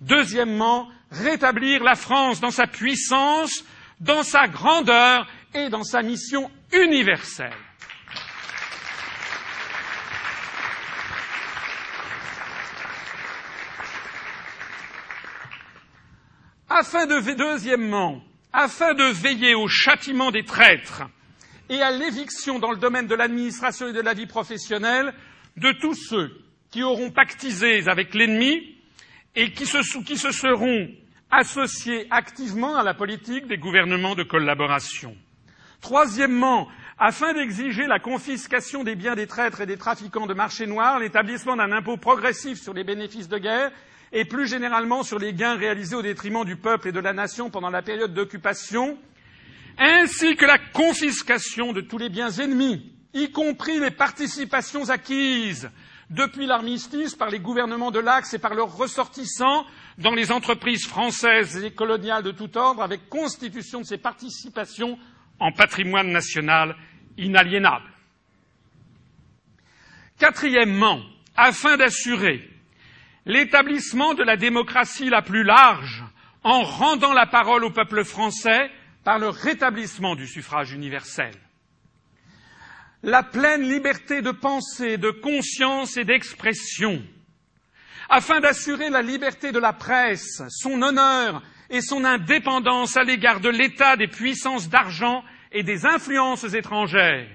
deuxièmement, 0.00 0.88
rétablir 1.10 1.84
la 1.84 1.96
France 1.96 2.40
dans 2.40 2.50
sa 2.50 2.66
puissance, 2.66 3.62
dans 4.00 4.22
sa 4.22 4.48
grandeur 4.48 5.26
et 5.52 5.68
dans 5.68 5.84
sa 5.84 6.00
mission 6.02 6.50
universelle. 6.72 7.52
Deuxièmement, 17.36 18.22
afin 18.52 18.94
de 18.94 19.04
veiller 19.04 19.54
au 19.54 19.68
châtiment 19.68 20.30
des 20.30 20.44
traîtres 20.44 21.02
et 21.68 21.82
à 21.82 21.90
l'éviction 21.90 22.58
dans 22.58 22.70
le 22.70 22.78
domaine 22.78 23.06
de 23.06 23.14
l'administration 23.14 23.88
et 23.88 23.92
de 23.92 24.00
la 24.00 24.14
vie 24.14 24.26
professionnelle 24.26 25.12
de 25.56 25.72
tous 25.80 25.94
ceux 25.94 26.30
qui 26.70 26.82
auront 26.82 27.10
pactisé 27.10 27.88
avec 27.88 28.14
l'ennemi 28.14 28.76
et 29.34 29.52
qui 29.52 29.66
se, 29.66 29.78
qui 30.02 30.16
se 30.16 30.30
seront 30.30 30.88
associés 31.30 32.06
activement 32.10 32.76
à 32.76 32.82
la 32.82 32.94
politique 32.94 33.46
des 33.46 33.58
gouvernements 33.58 34.14
de 34.14 34.22
collaboration. 34.22 35.16
Troisièmement, 35.80 36.68
afin 36.98 37.34
d'exiger 37.34 37.86
la 37.86 37.98
confiscation 37.98 38.84
des 38.84 38.96
biens 38.96 39.14
des 39.14 39.26
traîtres 39.26 39.60
et 39.60 39.66
des 39.66 39.76
trafiquants 39.76 40.26
de 40.26 40.34
marché 40.34 40.66
noir, 40.66 40.98
l'établissement 40.98 41.56
d'un 41.56 41.72
impôt 41.72 41.96
progressif 41.96 42.60
sur 42.60 42.72
les 42.72 42.84
bénéfices 42.84 43.28
de 43.28 43.38
guerre 43.38 43.70
et 44.12 44.24
plus 44.24 44.46
généralement 44.46 45.02
sur 45.02 45.18
les 45.18 45.32
gains 45.32 45.56
réalisés 45.56 45.96
au 45.96 46.02
détriment 46.02 46.44
du 46.44 46.56
peuple 46.56 46.88
et 46.88 46.92
de 46.92 47.00
la 47.00 47.12
nation 47.12 47.50
pendant 47.50 47.70
la 47.70 47.82
période 47.82 48.14
d'occupation, 48.14 48.98
ainsi 49.78 50.36
que 50.36 50.46
la 50.46 50.58
confiscation 50.58 51.72
de 51.72 51.80
tous 51.80 51.98
les 51.98 52.08
biens 52.08 52.30
ennemis, 52.30 52.92
y 53.12 53.30
compris 53.30 53.80
les 53.80 53.90
participations 53.90 54.90
acquises 54.90 55.70
depuis 56.10 56.46
l'armistice 56.46 57.14
par 57.14 57.30
les 57.30 57.40
gouvernements 57.40 57.90
de 57.90 57.98
l'Axe 57.98 58.34
et 58.34 58.38
par 58.38 58.54
leurs 58.54 58.76
ressortissants 58.76 59.66
dans 59.98 60.12
les 60.14 60.30
entreprises 60.30 60.86
françaises 60.86 61.62
et 61.64 61.72
coloniales 61.72 62.22
de 62.22 62.30
tout 62.30 62.56
ordre, 62.56 62.82
avec 62.82 63.08
constitution 63.08 63.80
de 63.80 63.86
ces 63.86 63.98
participations 63.98 64.98
en 65.40 65.52
patrimoine 65.52 66.12
national 66.12 66.76
inaliénable. 67.18 67.90
Quatrièmement, 70.18 71.00
afin 71.36 71.76
d'assurer 71.76 72.48
l'établissement 73.26 74.14
de 74.14 74.22
la 74.22 74.36
démocratie 74.36 75.10
la 75.10 75.20
plus 75.20 75.42
large 75.42 76.04
en 76.44 76.62
rendant 76.62 77.12
la 77.12 77.26
parole 77.26 77.64
au 77.64 77.70
peuple 77.70 78.04
français 78.04 78.70
par 79.04 79.18
le 79.18 79.28
rétablissement 79.28 80.14
du 80.14 80.26
suffrage 80.26 80.72
universel. 80.72 81.34
La 83.02 83.22
pleine 83.22 83.62
liberté 83.62 84.22
de 84.22 84.30
pensée, 84.30 84.96
de 84.96 85.10
conscience 85.10 85.96
et 85.96 86.04
d'expression, 86.04 87.02
afin 88.08 88.40
d'assurer 88.40 88.90
la 88.90 89.02
liberté 89.02 89.52
de 89.52 89.58
la 89.58 89.72
presse, 89.72 90.42
son 90.48 90.80
honneur 90.82 91.42
et 91.68 91.80
son 91.80 92.04
indépendance 92.04 92.96
à 92.96 93.02
l'égard 93.02 93.40
de 93.40 93.48
l'État, 93.48 93.96
des 93.96 94.08
puissances 94.08 94.68
d'argent 94.68 95.24
et 95.50 95.64
des 95.64 95.84
influences 95.84 96.54
étrangères, 96.54 97.28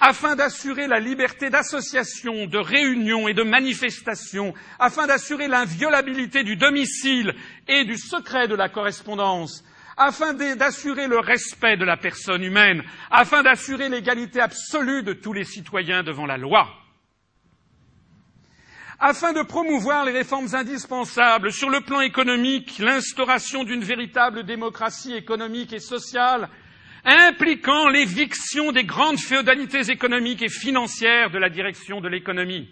afin 0.00 0.36
d'assurer 0.36 0.86
la 0.86 1.00
liberté 1.00 1.50
d'association, 1.50 2.46
de 2.46 2.58
réunion 2.58 3.28
et 3.28 3.34
de 3.34 3.42
manifestation, 3.42 4.52
afin 4.78 5.06
d'assurer 5.06 5.48
l'inviolabilité 5.48 6.44
du 6.44 6.56
domicile 6.56 7.34
et 7.68 7.84
du 7.84 7.96
secret 7.96 8.48
de 8.48 8.54
la 8.54 8.68
correspondance, 8.68 9.64
afin 9.96 10.34
d'assurer 10.34 11.06
le 11.06 11.18
respect 11.18 11.76
de 11.76 11.84
la 11.84 11.96
personne 11.96 12.42
humaine, 12.42 12.82
afin 13.10 13.42
d'assurer 13.42 13.88
l'égalité 13.88 14.40
absolue 14.40 15.02
de 15.02 15.14
tous 15.14 15.32
les 15.32 15.44
citoyens 15.44 16.02
devant 16.02 16.26
la 16.26 16.36
loi 16.36 16.68
afin 18.98 19.32
de 19.32 19.42
promouvoir 19.42 20.04
les 20.04 20.12
réformes 20.12 20.54
indispensables 20.54 21.52
sur 21.52 21.68
le 21.68 21.80
plan 21.82 22.00
économique, 22.00 22.78
l'instauration 22.78 23.64
d'une 23.64 23.84
véritable 23.84 24.44
démocratie 24.44 25.14
économique 25.14 25.72
et 25.72 25.80
sociale 25.80 26.48
impliquant 27.06 27.88
l'éviction 27.88 28.72
des 28.72 28.84
grandes 28.84 29.20
féodalités 29.20 29.90
économiques 29.90 30.42
et 30.42 30.48
financières 30.48 31.30
de 31.30 31.38
la 31.38 31.48
direction 31.48 32.00
de 32.00 32.08
l'économie. 32.08 32.68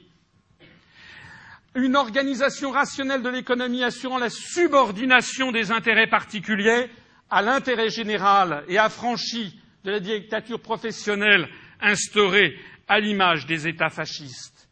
Une 1.76 1.96
organisation 1.96 2.70
rationnelle 2.70 3.22
de 3.22 3.28
l'économie 3.28 3.84
assurant 3.84 4.18
la 4.18 4.30
subordination 4.30 5.52
des 5.52 5.70
intérêts 5.70 6.08
particuliers 6.08 6.90
à 7.30 7.42
l'intérêt 7.42 7.90
général 7.90 8.64
et 8.68 8.78
affranchie 8.78 9.58
de 9.84 9.92
la 9.92 10.00
dictature 10.00 10.60
professionnelle 10.60 11.48
instaurée 11.80 12.58
à 12.88 13.00
l'image 13.00 13.46
des 13.46 13.66
États 13.68 13.88
fascistes, 13.88 14.68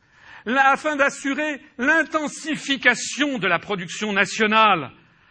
afin 0.46 0.96
d'assurer 0.96 1.60
l'intensification 1.78 3.38
de 3.38 3.46
la 3.46 3.58
production 3.58 4.12
nationale 4.12 4.90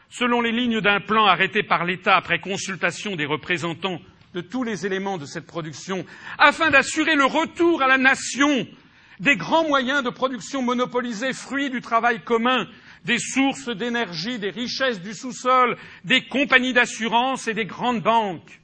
selon 0.10 0.42
les 0.42 0.52
lignes 0.52 0.82
d'un 0.82 1.00
plan 1.00 1.26
arrêté 1.26 1.64
par 1.64 1.86
l'État 1.86 2.18
après 2.18 2.40
consultation 2.40 3.16
des 3.16 3.26
représentants 3.26 4.02
de 4.34 4.42
tous 4.42 4.64
les 4.64 4.86
éléments 4.86 5.18
de 5.18 5.26
cette 5.26 5.46
production, 5.46 6.06
afin 6.38 6.70
d'assurer 6.70 7.16
le 7.16 7.26
retour 7.26 7.82
à 7.82 7.88
la 7.88 7.98
nation 7.98 8.68
des 9.20 9.36
grands 9.36 9.68
moyens 9.68 10.04
de 10.04 10.10
production 10.10 10.62
monopolisés, 10.62 11.34
fruits 11.34 11.70
du 11.70 11.82
travail 11.82 12.24
commun, 12.24 12.68
des 13.06 13.20
sources 13.20 13.70
d'énergie, 13.70 14.40
des 14.40 14.50
richesses 14.50 15.02
du 15.02 15.14
sous-sol, 15.14 15.78
des 16.06 16.26
compagnies 16.28 16.74
d'assurance 16.74 17.48
et 17.48 17.54
des 17.54 17.66
grandes 17.66 18.02
banques, 18.02 18.60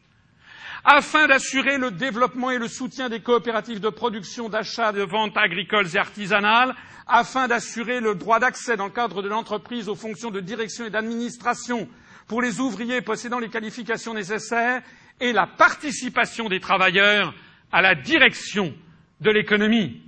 afin 0.83 1.27
d'assurer 1.27 1.77
le 1.77 1.91
développement 1.91 2.49
et 2.51 2.59
le 2.59 2.67
soutien 2.67 3.09
des 3.09 3.19
coopératives 3.19 3.79
de 3.79 3.89
production, 3.89 4.47
d'achat, 4.47 4.91
de 4.93 5.01
vente 5.01 5.35
agricoles 5.37 5.93
et 5.95 5.97
artisanales, 5.99 6.73
afin 7.07 7.47
d'assurer 7.47 7.99
le 7.99 8.15
droit 8.15 8.39
d'accès 8.39 8.77
dans 8.77 8.85
le 8.85 8.91
cadre 8.91 9.21
de 9.21 9.29
l'entreprise 9.29 9.89
aux 9.89 9.95
fonctions 9.95 10.31
de 10.31 10.39
direction 10.39 10.85
et 10.85 10.89
d'administration 10.89 11.87
pour 12.27 12.41
les 12.41 12.59
ouvriers 12.59 13.01
possédant 13.01 13.39
les 13.39 13.49
qualifications 13.49 14.13
nécessaires 14.13 14.81
et 15.19 15.33
la 15.33 15.47
participation 15.47 16.49
des 16.49 16.59
travailleurs 16.59 17.33
à 17.71 17.81
la 17.81 17.95
direction 17.95 18.73
de 19.21 19.31
l'économie. 19.31 20.01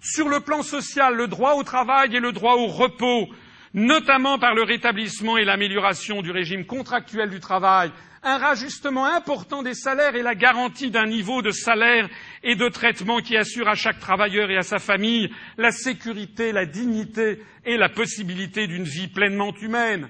Sur 0.00 0.28
le 0.28 0.40
plan 0.40 0.62
social, 0.62 1.14
le 1.16 1.26
droit 1.28 1.54
au 1.54 1.62
travail 1.62 2.14
et 2.14 2.20
le 2.20 2.32
droit 2.32 2.54
au 2.54 2.66
repos, 2.66 3.28
notamment 3.74 4.38
par 4.38 4.54
le 4.54 4.62
rétablissement 4.62 5.36
et 5.36 5.44
l'amélioration 5.44 6.22
du 6.22 6.30
régime 6.30 6.64
contractuel 6.64 7.30
du 7.30 7.40
travail, 7.40 7.90
un 8.22 8.38
rajustement 8.38 9.04
important 9.06 9.62
des 9.62 9.74
salaires 9.74 10.16
et 10.16 10.22
la 10.22 10.34
garantie 10.34 10.90
d'un 10.90 11.06
niveau 11.06 11.42
de 11.42 11.50
salaire 11.50 12.08
et 12.42 12.56
de 12.56 12.68
traitement 12.68 13.18
qui 13.20 13.36
assure 13.36 13.68
à 13.68 13.74
chaque 13.74 14.00
travailleur 14.00 14.50
et 14.50 14.56
à 14.56 14.62
sa 14.62 14.78
famille 14.78 15.30
la 15.58 15.70
sécurité, 15.70 16.52
la 16.52 16.66
dignité 16.66 17.40
et 17.64 17.76
la 17.76 17.88
possibilité 17.88 18.66
d'une 18.66 18.84
vie 18.84 19.08
pleinement 19.08 19.54
humaine 19.60 20.08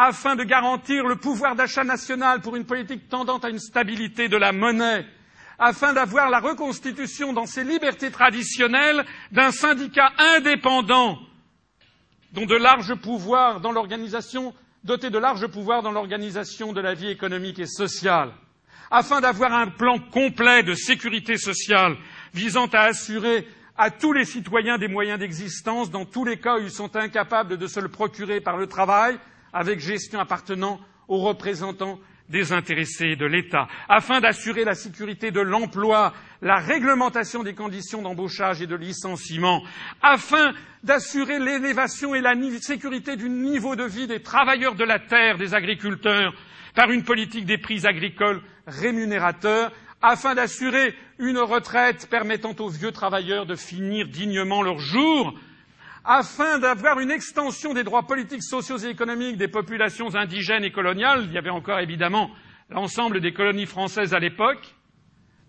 afin 0.00 0.36
de 0.36 0.44
garantir 0.44 1.04
le 1.08 1.16
pouvoir 1.16 1.56
d'achat 1.56 1.82
national 1.82 2.40
pour 2.40 2.54
une 2.54 2.64
politique 2.64 3.08
tendant 3.08 3.38
à 3.38 3.50
une 3.50 3.58
stabilité 3.58 4.28
de 4.28 4.36
la 4.36 4.52
monnaie, 4.52 5.04
afin 5.58 5.92
d'avoir 5.92 6.30
la 6.30 6.38
reconstitution 6.38 7.32
dans 7.32 7.46
ses 7.46 7.64
libertés 7.64 8.12
traditionnelles 8.12 9.04
d'un 9.32 9.50
syndicat 9.50 10.12
indépendant 10.36 11.18
dont 12.32 12.46
de 12.46 12.54
larges 12.54 12.94
pouvoirs 12.94 13.60
dans 13.60 13.72
l'organisation, 13.72 14.54
doté 14.84 15.10
de 15.10 15.18
larges 15.18 15.48
pouvoirs 15.48 15.82
dans 15.82 15.90
l'organisation 15.90 16.72
de 16.72 16.80
la 16.80 16.94
vie 16.94 17.08
économique 17.10 17.58
et 17.58 17.66
sociale, 17.66 18.30
afin 18.92 19.20
d'avoir 19.20 19.52
un 19.52 19.66
plan 19.66 19.98
complet 19.98 20.62
de 20.62 20.74
sécurité 20.74 21.36
sociale 21.36 21.96
visant 22.32 22.66
à 22.66 22.82
assurer 22.82 23.48
à 23.76 23.90
tous 23.90 24.12
les 24.12 24.24
citoyens 24.24 24.78
des 24.78 24.86
moyens 24.86 25.18
d'existence 25.18 25.90
dans 25.90 26.04
tous 26.04 26.24
les 26.24 26.38
cas 26.38 26.56
où 26.58 26.62
ils 26.62 26.70
sont 26.70 26.94
incapables 26.94 27.58
de 27.58 27.66
se 27.66 27.80
le 27.80 27.88
procurer 27.88 28.40
par 28.40 28.56
le 28.56 28.68
travail, 28.68 29.18
avec 29.52 29.80
gestion 29.80 30.20
appartenant 30.20 30.80
aux 31.08 31.18
représentants 31.18 31.98
des 32.28 32.52
intéressés 32.52 33.16
de 33.16 33.24
l'État, 33.24 33.68
afin 33.88 34.20
d'assurer 34.20 34.64
la 34.64 34.74
sécurité 34.74 35.30
de 35.30 35.40
l'emploi, 35.40 36.12
la 36.42 36.56
réglementation 36.56 37.42
des 37.42 37.54
conditions 37.54 38.02
d'embauchage 38.02 38.60
et 38.60 38.66
de 38.66 38.74
licenciement, 38.76 39.62
afin 40.02 40.52
d'assurer 40.84 41.38
l'élévation 41.38 42.14
et 42.14 42.20
la 42.20 42.34
sécurité 42.60 43.16
du 43.16 43.30
niveau 43.30 43.76
de 43.76 43.84
vie 43.84 44.06
des 44.06 44.20
travailleurs 44.22 44.74
de 44.74 44.84
la 44.84 44.98
terre, 44.98 45.38
des 45.38 45.54
agriculteurs, 45.54 46.34
par 46.74 46.90
une 46.90 47.02
politique 47.02 47.46
des 47.46 47.58
prix 47.58 47.86
agricoles 47.86 48.42
rémunérateurs, 48.66 49.72
afin 50.02 50.34
d'assurer 50.34 50.94
une 51.18 51.38
retraite 51.38 52.08
permettant 52.08 52.54
aux 52.60 52.68
vieux 52.68 52.92
travailleurs 52.92 53.46
de 53.46 53.56
finir 53.56 54.06
dignement 54.06 54.62
leurs 54.62 54.78
jours, 54.78 55.34
afin 56.10 56.58
d'avoir 56.58 57.00
une 57.00 57.10
extension 57.10 57.74
des 57.74 57.84
droits 57.84 58.06
politiques, 58.06 58.42
sociaux 58.42 58.78
et 58.78 58.88
économiques 58.88 59.36
des 59.36 59.46
populations 59.46 60.14
indigènes 60.16 60.64
et 60.64 60.72
coloniales. 60.72 61.26
Il 61.26 61.32
y 61.34 61.38
avait 61.38 61.50
encore 61.50 61.80
évidemment 61.80 62.30
l'ensemble 62.70 63.20
des 63.20 63.34
colonies 63.34 63.66
françaises 63.66 64.14
à 64.14 64.18
l'époque. 64.18 64.74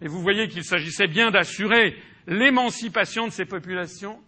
Et 0.01 0.09
vous 0.09 0.21
voyez 0.21 0.49
qu'il 0.49 0.65
s'agissait 0.65 1.07
bien 1.07 1.31
d'assurer 1.31 1.95
l'émancipation 2.27 3.25
de 3.25 3.31
ces 3.31 3.45
populations. 3.45 4.19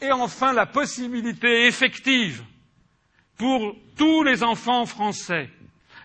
Et 0.00 0.12
enfin, 0.12 0.52
la 0.52 0.66
possibilité 0.66 1.66
effective 1.66 2.44
pour 3.36 3.74
tous 3.96 4.22
les 4.22 4.44
enfants 4.44 4.86
français 4.86 5.50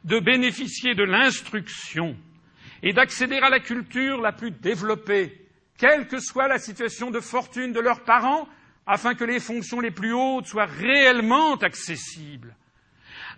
de 0.05 0.19
bénéficier 0.19 0.95
de 0.95 1.03
l'instruction 1.03 2.17
et 2.81 2.93
d'accéder 2.93 3.37
à 3.37 3.51
la 3.51 3.59
culture 3.59 4.21
la 4.21 4.31
plus 4.31 4.51
développée, 4.51 5.39
quelle 5.77 6.07
que 6.07 6.19
soit 6.19 6.47
la 6.47 6.57
situation 6.57 7.11
de 7.11 7.19
fortune 7.19 7.73
de 7.73 7.79
leurs 7.79 8.03
parents, 8.03 8.47
afin 8.85 9.15
que 9.15 9.23
les 9.23 9.39
fonctions 9.39 9.79
les 9.79 9.91
plus 9.91 10.13
hautes 10.13 10.47
soient 10.47 10.65
réellement 10.65 11.55
accessibles 11.55 12.55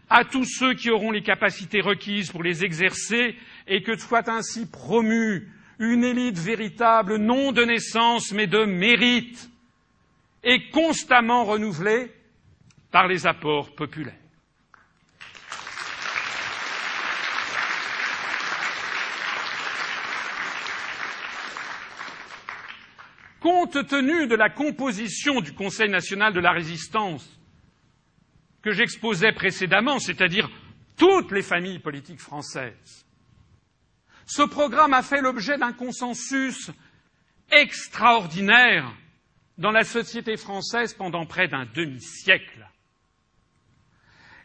à 0.09 0.23
tous 0.23 0.45
ceux 0.45 0.73
qui 0.73 0.89
auront 0.89 1.11
les 1.11 1.21
capacités 1.21 1.81
requises 1.81 2.31
pour 2.31 2.43
les 2.43 2.63
exercer 2.63 3.35
et 3.67 3.83
que 3.83 3.97
soit 3.97 4.29
ainsi 4.29 4.65
promue 4.65 5.49
une 5.79 6.03
élite 6.03 6.39
véritable, 6.39 7.17
non 7.17 7.51
de 7.51 7.63
naissance, 7.63 8.31
mais 8.31 8.47
de 8.47 8.65
mérite, 8.65 9.49
et 10.43 10.69
constamment 10.69 11.43
renouvelée 11.43 12.11
par 12.91 13.07
les 13.07 13.27
apports 13.27 13.75
populaires. 13.75 14.15
Compte 23.39 23.87
tenu 23.87 24.27
de 24.27 24.35
la 24.35 24.49
composition 24.49 25.41
du 25.41 25.53
Conseil 25.53 25.89
national 25.89 26.33
de 26.33 26.39
la 26.39 26.51
résistance 26.51 27.29
que 28.61 28.71
j'exposais 28.71 29.31
précédemment, 29.31 29.99
c'est-à-dire 29.99 30.49
toutes 30.97 31.31
les 31.31 31.43
familles 31.43 31.79
politiques 31.79 32.19
françaises, 32.19 33.05
ce 34.25 34.41
programme 34.41 34.93
a 34.93 35.03
fait 35.03 35.21
l'objet 35.21 35.57
d'un 35.57 35.71
consensus 35.71 36.69
extraordinaire 37.51 38.91
dans 39.57 39.71
la 39.71 39.83
société 39.83 40.35
française 40.37 40.93
pendant 40.93 41.25
près 41.25 41.47
d'un 41.47 41.65
demi-siècle. 41.73 42.67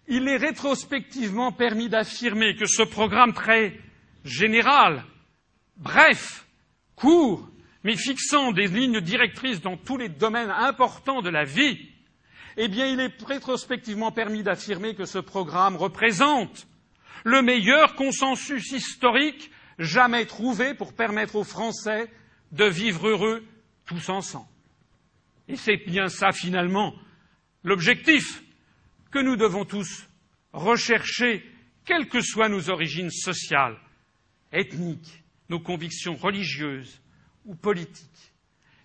Il 0.09 0.28
est 0.28 0.36
rétrospectivement 0.36 1.53
permis 1.53 1.88
d'affirmer 1.88 2.55
que 2.55 2.66
ce 2.66 2.82
programme 2.82 3.32
très 3.32 3.78
général, 4.24 5.05
bref, 5.76 6.47
court, 6.95 7.49
mais 7.85 7.97
fixant 7.97 8.53
des 8.53 8.68
lignes 8.68 9.01
directrices 9.01 9.61
dans 9.61 9.76
tous 9.76 9.97
les 9.97 10.09
domaines 10.09 10.51
importants 10.51 11.22
de 11.22 11.30
la 11.30 11.45
vie, 11.45 11.78
eh 12.57 12.68
bien, 12.68 12.87
il 12.87 13.01
est 13.01 13.22
rétrospectivement 13.22 14.12
permis 14.12 14.43
d'affirmer 14.43 14.95
que 14.95 15.05
ce 15.05 15.18
programme 15.18 15.76
représente 15.76 16.66
le 17.24 17.43
meilleur 17.43 17.95
consensus 17.95 18.70
historique 18.72 19.51
jamais 19.78 20.26
trouvé 20.26 20.74
pour 20.74 20.93
permettre 20.93 21.37
aux 21.37 21.45
Français 21.45 22.11
de 22.53 22.64
vivre 22.64 23.09
heureux 23.09 23.45
tous 23.87 24.09
ensemble. 24.09 24.49
Et 25.49 25.57
c'est 25.57 25.78
bien 25.78 26.09
ça, 26.09 26.33
finalement, 26.33 26.95
l'objectif 27.64 28.43
que 29.11 29.18
nous 29.18 29.37
devons 29.37 29.64
tous 29.64 30.09
rechercher, 30.53 31.45
quelles 31.85 32.09
que 32.09 32.20
soient 32.20 32.49
nos 32.49 32.70
origines 32.70 33.11
sociales, 33.11 33.78
ethniques, 34.53 35.24
nos 35.49 35.61
convictions 35.61 36.16
religieuses 36.16 37.01
ou 37.45 37.55
politiques. 37.55 38.32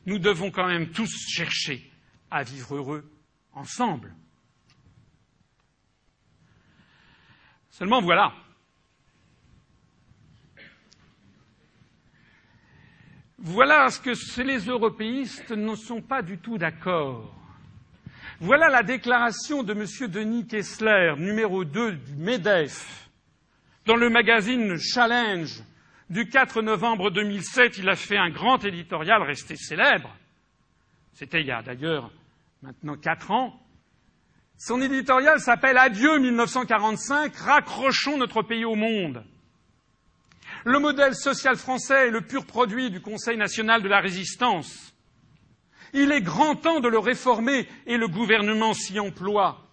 Nous 0.05 0.19
devons 0.19 0.51
quand 0.51 0.67
même 0.67 0.91
tous 0.91 1.11
chercher 1.29 1.91
à 2.31 2.43
vivre 2.43 2.75
heureux 2.75 3.11
ensemble. 3.53 4.15
Seulement 7.69 8.01
voilà, 8.01 8.33
Voilà 13.39 13.91
ce 13.91 13.99
que 13.99 14.41
les 14.41 14.65
européistes 14.65 15.51
ne 15.51 15.75
sont 15.75 16.01
pas 16.01 16.23
du 16.23 16.39
tout 16.39 16.57
d'accord. 16.57 17.35
Voilà 18.39 18.67
la 18.67 18.81
déclaration 18.81 19.61
de 19.61 19.73
M. 19.73 20.09
Denis 20.09 20.47
Kessler, 20.47 21.13
numéro 21.19 21.63
2 21.63 21.91
du 21.93 22.15
MEDEF. 22.15 23.09
Dans 23.85 23.95
le 23.95 24.09
magazine 24.09 24.77
Challenge 24.79 25.61
du 26.09 26.29
4 26.29 26.61
novembre 26.61 27.11
2007, 27.11 27.77
il 27.79 27.89
a 27.89 27.95
fait 27.95 28.17
un 28.17 28.29
grand 28.29 28.63
éditorial 28.63 29.21
resté 29.23 29.55
célèbre. 29.55 30.15
C'était 31.13 31.41
il 31.41 31.47
y 31.47 31.51
a 31.51 31.61
d'ailleurs 31.61 32.11
maintenant 32.61 32.95
quatre 32.95 33.31
ans. 33.31 33.59
Son 34.57 34.81
éditorial 34.81 35.39
s'appelle 35.39 35.77
Adieu 35.77 36.17
1945, 36.19 37.35
raccrochons 37.35 38.17
notre 38.17 38.41
pays 38.41 38.65
au 38.65 38.75
monde. 38.75 39.23
Le 40.63 40.79
modèle 40.79 41.13
social 41.13 41.57
français 41.57 42.07
est 42.07 42.11
le 42.11 42.21
pur 42.21 42.45
produit 42.45 42.89
du 42.89 43.01
Conseil 43.01 43.37
national 43.37 43.83
de 43.83 43.87
la 43.87 43.99
résistance. 43.99 44.93
Il 45.93 46.11
est 46.11 46.21
grand 46.21 46.55
temps 46.55 46.79
de 46.79 46.87
le 46.87 46.99
réformer 46.99 47.67
et 47.85 47.97
le 47.97 48.07
gouvernement 48.07 48.73
s'y 48.73 48.99
emploie. 48.99 49.67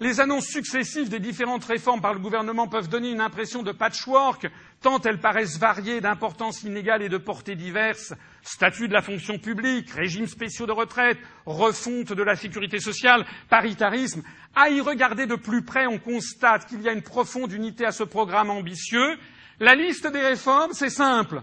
Les 0.00 0.20
annonces 0.20 0.46
successives 0.46 1.08
des 1.08 1.20
différentes 1.20 1.64
réformes 1.64 2.02
par 2.02 2.12
le 2.12 2.20
gouvernement 2.20 2.68
peuvent 2.68 2.88
donner 2.88 3.10
une 3.10 3.20
impression 3.20 3.62
de 3.62 3.72
patchwork, 3.72 4.46
tant 4.82 5.00
elles 5.00 5.20
paraissent 5.20 5.58
variées 5.58 6.00
d'importance 6.00 6.62
inégale 6.62 7.02
et 7.02 7.08
de 7.08 7.18
portée 7.18 7.56
diverse. 7.56 8.14
Statut 8.42 8.88
de 8.88 8.92
la 8.92 9.02
fonction 9.02 9.38
publique, 9.38 9.90
régimes 9.90 10.28
spéciaux 10.28 10.66
de 10.66 10.72
retraite, 10.72 11.18
refonte 11.44 12.12
de 12.12 12.22
la 12.22 12.36
sécurité 12.36 12.78
sociale, 12.78 13.26
paritarisme. 13.48 14.22
À 14.54 14.70
y 14.70 14.80
regarder 14.80 15.26
de 15.26 15.36
plus 15.36 15.62
près, 15.62 15.86
on 15.86 15.98
constate 15.98 16.66
qu'il 16.66 16.82
y 16.82 16.88
a 16.88 16.92
une 16.92 17.02
profonde 17.02 17.52
unité 17.52 17.84
à 17.84 17.92
ce 17.92 18.04
programme 18.04 18.50
ambitieux 18.50 19.18
la 19.58 19.74
liste 19.74 20.06
des 20.06 20.20
réformes, 20.20 20.72
c'est 20.72 20.90
simple. 20.90 21.42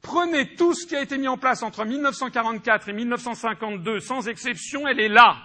Prenez 0.00 0.54
tout 0.54 0.74
ce 0.74 0.86
qui 0.86 0.94
a 0.94 1.02
été 1.02 1.18
mis 1.18 1.26
en 1.26 1.36
place 1.36 1.64
entre 1.64 1.84
1944 1.84 2.88
et 2.88 2.92
1952, 2.92 3.98
sans 3.98 4.28
exception, 4.28 4.86
elle 4.86 5.00
est 5.00 5.08
là. 5.08 5.38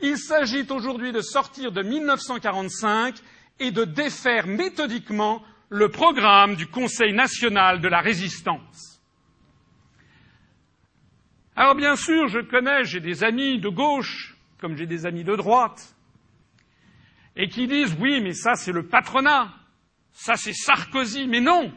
Il 0.00 0.18
s'agit 0.18 0.66
aujourd'hui 0.70 1.12
de 1.12 1.20
sortir 1.20 1.70
de 1.70 1.82
1945 1.82 3.14
et 3.60 3.70
de 3.70 3.84
défaire 3.84 4.48
méthodiquement 4.48 5.42
le 5.70 5.88
programme 5.88 6.56
du 6.56 6.66
Conseil 6.66 7.12
national 7.12 7.80
de 7.80 7.88
la 7.88 8.00
résistance. 8.00 9.00
Alors 11.56 11.74
bien 11.74 11.96
sûr, 11.96 12.28
je 12.28 12.40
connais, 12.40 12.84
j'ai 12.84 13.00
des 13.00 13.24
amis 13.24 13.58
de 13.60 13.68
gauche, 13.68 14.36
comme 14.58 14.76
j'ai 14.76 14.86
des 14.86 15.06
amis 15.06 15.24
de 15.24 15.34
droite, 15.36 15.94
et 17.36 17.48
qui 17.48 17.66
disent 17.66 17.96
oui, 17.98 18.20
mais 18.20 18.34
ça 18.34 18.54
c'est 18.54 18.72
le 18.72 18.86
patronat. 18.86 19.54
Ça, 20.12 20.36
c'est 20.36 20.52
Sarkozy. 20.52 21.26
Mais 21.26 21.40
non 21.40 21.72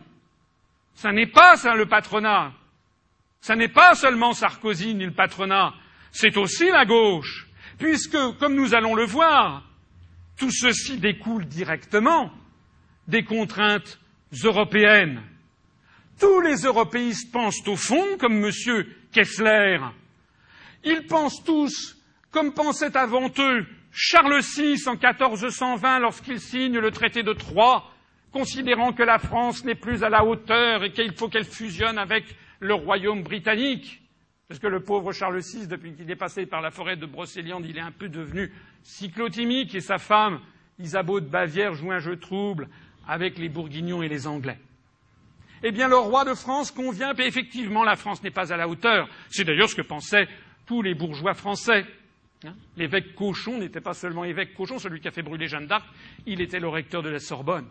Ça 0.95 1.11
n'est 1.11 1.27
pas 1.27 1.55
ça 1.55 1.75
le 1.75 1.85
patronat. 1.85 2.51
Ça 3.41 3.55
n'est 3.55 3.69
pas 3.69 3.95
seulement 3.95 4.33
Sarkozy 4.33 4.95
ni 4.95 5.05
le 5.05 5.13
patronat. 5.13 5.73
C'est 6.11 6.37
aussi 6.37 6.69
la 6.69 6.85
gauche. 6.85 7.47
Puisque, 7.77 8.17
comme 8.39 8.55
nous 8.55 8.73
allons 8.73 8.95
le 8.95 9.05
voir, 9.05 9.63
tout 10.37 10.51
ceci 10.51 10.97
découle 10.97 11.45
directement 11.45 12.31
des 13.07 13.23
contraintes 13.23 13.99
européennes. 14.43 15.21
Tous 16.19 16.41
les 16.41 16.61
européistes 16.61 17.31
pensent 17.31 17.67
au 17.67 17.75
fond 17.75 18.17
comme 18.19 18.43
M. 18.43 18.51
Kessler. 19.11 19.79
Ils 20.83 21.05
pensent 21.07 21.43
tous, 21.43 21.97
comme 22.31 22.53
pensait 22.53 22.95
avant 22.97 23.29
eux 23.39 23.65
Charles 23.91 24.41
VI 24.41 24.81
en 24.87 24.93
1420 24.93 25.99
lorsqu'il 25.99 26.39
signe 26.39 26.79
le 26.79 26.91
traité 26.91 27.21
de 27.21 27.33
Troyes, 27.33 27.83
considérant 28.31 28.91
que 28.91 29.03
la 29.03 29.19
France 29.19 29.63
n'est 29.63 29.75
plus 29.75 30.03
à 30.03 30.09
la 30.09 30.25
hauteur 30.25 30.83
et 30.83 30.91
qu'il 30.91 31.13
faut 31.13 31.29
qu'elle 31.29 31.45
fusionne 31.45 31.99
avec 31.99 32.25
le 32.59 32.73
royaume 32.73 33.21
britannique. 33.21 34.01
Parce 34.47 34.59
que 34.59 34.67
le 34.67 34.81
pauvre 34.81 35.11
Charles 35.11 35.39
VI, 35.39 35.67
depuis 35.67 35.93
qu'il 35.93 36.09
est 36.09 36.15
passé 36.15 36.45
par 36.45 36.61
la 36.61 36.71
forêt 36.71 36.97
de 36.97 37.05
Brocéliande, 37.05 37.65
il 37.67 37.77
est 37.77 37.81
un 37.81 37.91
peu 37.91 38.09
devenu 38.09 38.51
cyclotimique 38.81 39.75
et 39.75 39.79
sa 39.79 39.99
femme, 39.99 40.39
Isabeau 40.79 41.19
de 41.19 41.27
Bavière, 41.27 41.75
joue 41.75 41.91
un 41.91 41.99
jeu 41.99 42.17
trouble 42.17 42.67
avec 43.07 43.37
les 43.37 43.49
Bourguignons 43.49 44.01
et 44.01 44.09
les 44.09 44.27
Anglais. 44.27 44.59
Eh 45.63 45.71
bien, 45.71 45.87
le 45.87 45.97
roi 45.97 46.25
de 46.25 46.33
France 46.33 46.71
convient, 46.71 47.13
et 47.17 47.21
effectivement, 47.21 47.83
la 47.83 47.95
France 47.95 48.21
n'est 48.21 48.31
pas 48.31 48.51
à 48.51 48.57
la 48.57 48.67
hauteur. 48.67 49.07
C'est 49.29 49.45
d'ailleurs 49.45 49.69
ce 49.69 49.75
que 49.75 49.81
pensaient 49.81 50.27
tous 50.65 50.81
les 50.81 50.93
bourgeois 50.93 51.33
français. 51.33 51.85
Hein? 52.45 52.53
L'évêque 52.75 53.15
Cochon 53.15 53.59
n'était 53.59 53.79
pas 53.81 53.93
seulement 53.93 54.25
évêque 54.25 54.53
Cochon, 54.53 54.77
celui 54.77 54.99
qui 54.99 55.07
a 55.07 55.11
fait 55.11 55.21
brûler 55.21 55.47
Jeanne 55.47 55.67
d'Arc, 55.67 55.85
il 56.25 56.41
était 56.41 56.59
le 56.59 56.67
recteur 56.67 57.01
de 57.01 57.09
la 57.09 57.19
Sorbonne. 57.19 57.67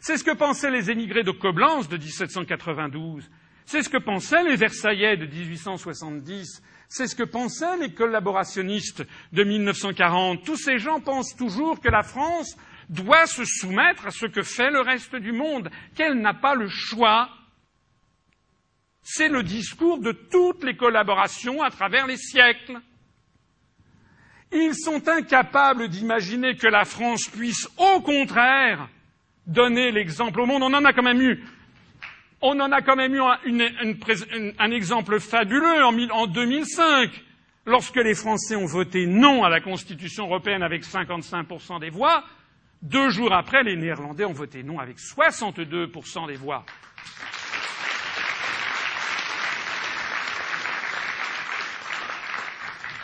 C'est 0.00 0.16
ce 0.16 0.24
que 0.24 0.34
pensaient 0.34 0.70
les 0.70 0.90
émigrés 0.90 1.22
de 1.24 1.30
Coblence 1.30 1.88
de 1.88 1.96
1792. 1.96 3.28
C'est 3.66 3.82
ce 3.82 3.88
que 3.88 3.98
pensaient 3.98 4.42
les 4.42 4.56
Versaillais 4.56 5.16
de 5.16 5.26
1870. 5.26 6.62
C'est 6.88 7.06
ce 7.06 7.16
que 7.16 7.22
pensaient 7.22 7.76
les 7.78 7.92
collaborationnistes 7.94 9.04
de 9.32 9.44
1940. 9.44 10.44
Tous 10.44 10.56
ces 10.56 10.78
gens 10.78 11.00
pensent 11.00 11.36
toujours 11.36 11.80
que 11.80 11.88
la 11.88 12.02
France 12.02 12.56
doit 12.88 13.26
se 13.26 13.44
soumettre 13.44 14.06
à 14.06 14.10
ce 14.10 14.26
que 14.26 14.42
fait 14.42 14.70
le 14.70 14.80
reste 14.80 15.16
du 15.16 15.32
monde, 15.32 15.70
qu'elle 15.94 16.20
n'a 16.20 16.34
pas 16.34 16.54
le 16.54 16.68
choix. 16.68 17.28
C'est 19.02 19.28
le 19.28 19.42
discours 19.42 19.98
de 19.98 20.12
toutes 20.12 20.64
les 20.64 20.76
collaborations 20.76 21.62
à 21.62 21.70
travers 21.70 22.06
les 22.06 22.16
siècles. 22.16 22.80
Ils 24.52 24.74
sont 24.74 25.08
incapables 25.08 25.88
d'imaginer 25.88 26.56
que 26.56 26.66
la 26.66 26.84
France 26.84 27.26
puisse, 27.28 27.68
au 27.78 28.00
contraire, 28.00 28.88
donner 29.46 29.90
l'exemple 29.90 30.40
au 30.40 30.46
monde. 30.46 30.62
On 30.62 30.74
en 30.74 30.84
a 30.84 30.92
quand 30.92 31.02
même 31.02 31.20
eu, 31.20 31.42
on 32.42 32.58
en 32.60 32.70
a 32.70 32.82
quand 32.82 32.96
même 32.96 33.14
eu 33.14 33.20
un, 34.58 34.70
exemple 34.70 35.20
fabuleux 35.20 35.84
en, 35.84 35.96
en 36.10 36.26
2005, 36.26 37.10
lorsque 37.66 37.96
les 37.96 38.14
Français 38.14 38.56
ont 38.56 38.66
voté 38.66 39.06
non 39.06 39.42
à 39.42 39.48
la 39.48 39.60
Constitution 39.60 40.26
européenne 40.26 40.62
avec 40.62 40.84
55% 40.84 41.80
des 41.80 41.90
voix. 41.90 42.24
Deux 42.82 43.10
jours 43.10 43.32
après, 43.32 43.62
les 43.62 43.76
Néerlandais 43.76 44.24
ont 44.24 44.32
voté 44.32 44.62
non 44.62 44.78
avec 44.78 44.98
62% 44.98 46.26
des 46.26 46.36
voix. 46.36 46.64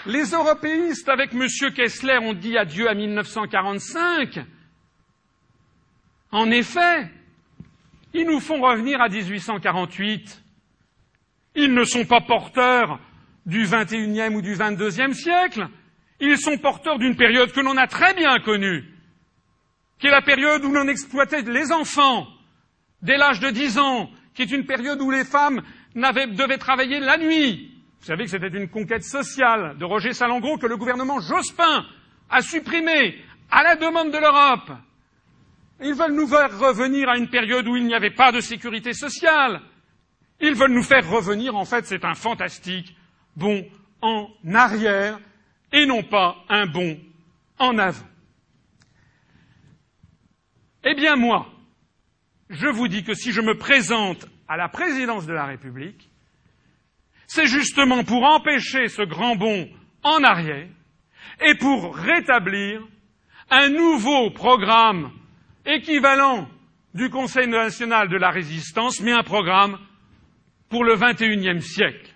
Les 0.06 0.30
européistes, 0.30 1.08
avec 1.08 1.32
M. 1.32 1.46
Kessler, 1.74 2.18
ont 2.18 2.34
dit 2.34 2.56
adieu 2.56 2.88
à 2.88 2.94
1945 2.94 4.40
en 6.30 6.50
effet, 6.50 7.10
ils 8.12 8.26
nous 8.26 8.40
font 8.40 8.60
revenir 8.60 9.00
à 9.00 9.08
1848. 9.08 10.42
Ils 11.54 11.72
ne 11.72 11.84
sont 11.84 12.04
pas 12.04 12.20
porteurs 12.20 13.00
du 13.46 13.62
XXIe 13.62 14.34
ou 14.34 14.42
du 14.42 14.54
XXIIe 14.54 15.14
siècle. 15.14 15.68
Ils 16.20 16.38
sont 16.38 16.58
porteurs 16.58 16.98
d'une 16.98 17.16
période 17.16 17.52
que 17.52 17.60
l'on 17.60 17.76
a 17.76 17.86
très 17.86 18.12
bien 18.14 18.38
connue, 18.40 18.84
qui 19.98 20.06
est 20.06 20.10
la 20.10 20.22
période 20.22 20.64
où 20.64 20.72
l'on 20.72 20.88
exploitait 20.88 21.42
les 21.42 21.72
enfants 21.72 22.26
dès 23.02 23.16
l'âge 23.16 23.40
de 23.40 23.50
dix 23.50 23.78
ans, 23.78 24.10
qui 24.34 24.42
est 24.42 24.50
une 24.52 24.66
période 24.66 25.00
où 25.00 25.10
les 25.10 25.24
femmes 25.24 25.62
devaient 25.94 26.58
travailler 26.58 27.00
la 27.00 27.18
nuit, 27.18 27.72
Vous 28.00 28.06
savez 28.06 28.24
que 28.24 28.30
c'était 28.30 28.56
une 28.56 28.68
conquête 28.68 29.02
sociale 29.02 29.76
de 29.78 29.84
Roger 29.84 30.12
Salengro 30.12 30.56
que 30.58 30.66
le 30.66 30.76
gouvernement 30.76 31.20
Jospin 31.20 31.84
a 32.30 32.42
supprimé 32.42 33.18
à 33.50 33.62
la 33.62 33.76
demande 33.76 34.12
de 34.12 34.18
l'Europe. 34.18 34.70
Ils 35.80 35.94
veulent 35.94 36.14
nous 36.14 36.28
faire 36.28 36.56
revenir 36.58 37.08
à 37.08 37.16
une 37.16 37.28
période 37.28 37.66
où 37.66 37.76
il 37.76 37.86
n'y 37.86 37.94
avait 37.94 38.14
pas 38.14 38.32
de 38.32 38.40
sécurité 38.40 38.92
sociale. 38.92 39.60
Ils 40.40 40.54
veulent 40.54 40.72
nous 40.72 40.82
faire 40.82 41.08
revenir, 41.08 41.56
en 41.56 41.64
fait, 41.64 41.86
c'est 41.86 42.04
un 42.04 42.14
fantastique 42.14 42.94
bond 43.36 43.64
en 44.00 44.28
arrière 44.54 45.18
et 45.72 45.86
non 45.86 46.02
pas 46.02 46.36
un 46.48 46.66
bond 46.66 46.98
en 47.58 47.78
avant. 47.78 48.06
Eh 50.90 50.94
bien, 50.94 51.16
moi, 51.16 51.46
je 52.48 52.66
vous 52.66 52.88
dis 52.88 53.04
que 53.04 53.12
si 53.12 53.32
je 53.32 53.42
me 53.42 53.58
présente 53.58 54.26
à 54.48 54.56
la 54.56 54.70
présidence 54.70 55.26
de 55.26 55.34
la 55.34 55.44
République, 55.44 56.08
c'est 57.26 57.44
justement 57.44 58.04
pour 58.04 58.24
empêcher 58.24 58.88
ce 58.88 59.02
grand 59.02 59.36
bond 59.36 59.68
en 60.02 60.24
arrière 60.24 60.66
et 61.42 61.54
pour 61.56 61.94
rétablir 61.94 62.80
un 63.50 63.68
nouveau 63.68 64.30
programme 64.30 65.10
équivalent 65.66 66.48
du 66.94 67.10
Conseil 67.10 67.48
national 67.48 68.08
de 68.08 68.16
la 68.16 68.30
résistance, 68.30 69.02
mais 69.02 69.12
un 69.12 69.22
programme 69.22 69.78
pour 70.70 70.84
le 70.84 70.96
XXIe 70.96 71.60
siècle. 71.60 72.14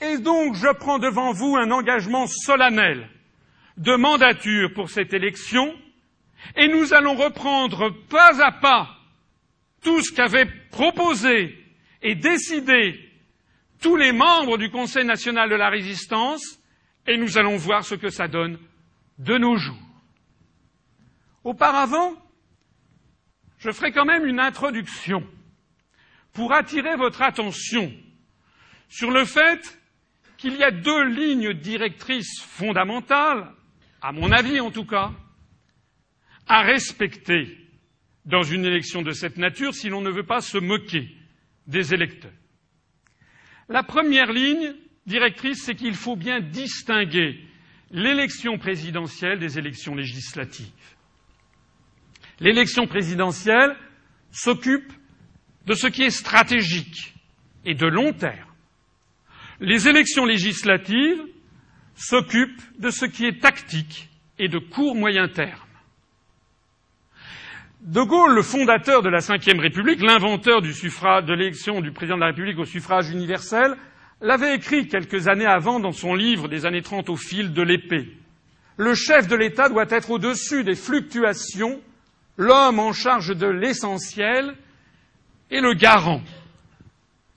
Et 0.00 0.18
donc, 0.18 0.56
je 0.56 0.72
prends 0.76 0.98
devant 0.98 1.32
vous 1.32 1.56
un 1.56 1.70
engagement 1.70 2.26
solennel 2.26 3.08
de 3.76 3.94
mandature 3.94 4.74
pour 4.74 4.90
cette 4.90 5.14
élection, 5.14 5.72
et 6.56 6.68
nous 6.68 6.92
allons 6.92 7.14
reprendre 7.14 7.90
pas 8.08 8.42
à 8.44 8.52
pas 8.52 8.96
tout 9.82 10.02
ce 10.02 10.12
qu'avaient 10.12 10.50
proposé 10.70 11.56
et 12.02 12.14
décidé 12.14 12.98
tous 13.80 13.96
les 13.96 14.12
membres 14.12 14.58
du 14.58 14.70
Conseil 14.70 15.04
national 15.04 15.48
de 15.48 15.54
la 15.54 15.68
résistance, 15.68 16.58
et 17.06 17.16
nous 17.16 17.38
allons 17.38 17.56
voir 17.56 17.84
ce 17.84 17.94
que 17.94 18.10
ça 18.10 18.28
donne 18.28 18.58
de 19.18 19.38
nos 19.38 19.56
jours. 19.56 19.76
Auparavant, 21.44 22.14
je 23.58 23.70
ferai 23.70 23.92
quand 23.92 24.04
même 24.04 24.26
une 24.26 24.40
introduction 24.40 25.24
pour 26.32 26.52
attirer 26.52 26.96
votre 26.96 27.22
attention 27.22 27.92
sur 28.88 29.10
le 29.10 29.24
fait 29.24 29.80
qu'il 30.36 30.56
y 30.56 30.62
a 30.62 30.70
deux 30.70 31.04
lignes 31.04 31.52
directrices 31.54 32.42
fondamentales, 32.42 33.50
à 34.00 34.12
mon 34.12 34.30
avis 34.30 34.60
en 34.60 34.70
tout 34.70 34.84
cas, 34.84 35.10
à 36.48 36.62
respecter 36.62 37.56
dans 38.24 38.42
une 38.42 38.64
élection 38.64 39.02
de 39.02 39.12
cette 39.12 39.36
nature 39.36 39.74
si 39.74 39.88
l'on 39.88 40.00
ne 40.00 40.10
veut 40.10 40.26
pas 40.26 40.40
se 40.40 40.58
moquer 40.58 41.08
des 41.66 41.94
électeurs. 41.94 42.32
La 43.68 43.82
première 43.82 44.32
ligne 44.32 44.74
directrice, 45.06 45.62
c'est 45.64 45.74
qu'il 45.74 45.94
faut 45.94 46.16
bien 46.16 46.40
distinguer 46.40 47.38
l'élection 47.90 48.58
présidentielle 48.58 49.38
des 49.38 49.58
élections 49.58 49.94
législatives. 49.94 50.66
L'élection 52.40 52.86
présidentielle 52.86 53.76
s'occupe 54.30 54.92
de 55.66 55.74
ce 55.74 55.86
qui 55.86 56.02
est 56.02 56.10
stratégique 56.10 57.14
et 57.64 57.74
de 57.74 57.86
long 57.86 58.12
terme. 58.12 58.48
Les 59.60 59.88
élections 59.88 60.24
législatives 60.24 61.22
s'occupent 61.94 62.62
de 62.78 62.90
ce 62.90 63.06
qui 63.06 63.24
est 63.26 63.40
tactique 63.40 64.08
et 64.38 64.48
de 64.48 64.58
court 64.58 64.94
moyen 64.94 65.28
terme. 65.28 65.67
De 67.88 68.02
Gaulle, 68.02 68.34
le 68.34 68.42
fondateur 68.42 69.00
de 69.00 69.08
la 69.08 69.20
Ve 69.20 69.60
République, 69.60 70.02
l'inventeur 70.02 70.60
de 70.60 71.32
l'élection 71.32 71.80
du 71.80 71.90
président 71.90 72.16
de 72.16 72.20
la 72.20 72.26
République 72.26 72.58
au 72.58 72.66
suffrage 72.66 73.08
universel, 73.08 73.76
l'avait 74.20 74.56
écrit 74.56 74.88
quelques 74.88 75.26
années 75.26 75.46
avant 75.46 75.80
dans 75.80 75.92
son 75.92 76.14
livre 76.14 76.48
des 76.48 76.66
années 76.66 76.82
30 76.82 77.08
au 77.08 77.16
fil 77.16 77.54
de 77.54 77.62
l'épée. 77.62 78.14
Le 78.76 78.92
chef 78.92 79.26
de 79.26 79.34
l'État 79.34 79.70
doit 79.70 79.86
être 79.88 80.10
au-dessus 80.10 80.64
des 80.64 80.74
fluctuations 80.74 81.80
l'homme 82.36 82.78
en 82.78 82.92
charge 82.92 83.34
de 83.34 83.46
l'essentiel 83.46 84.54
est 85.50 85.62
le 85.62 85.72
garant 85.72 86.20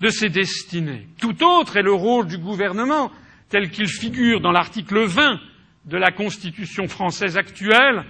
de 0.02 0.10
ses 0.10 0.28
destinées. 0.28 1.08
Tout 1.22 1.45
autre 1.45 1.78
est 1.78 1.82
le 1.82 1.93
rôle 1.93 2.28
du 2.28 2.38
gouvernement, 2.38 3.10
tel 3.47 3.70
qu'il 3.70 3.88
figure 3.88 4.41
dans 4.41 4.52
l'article 4.52 5.06
20 5.06 5.39
de 5.86 5.97
la 5.97 6.12
Constitution 6.12 6.89
française 6.89 7.38
actuelle. 7.38 8.04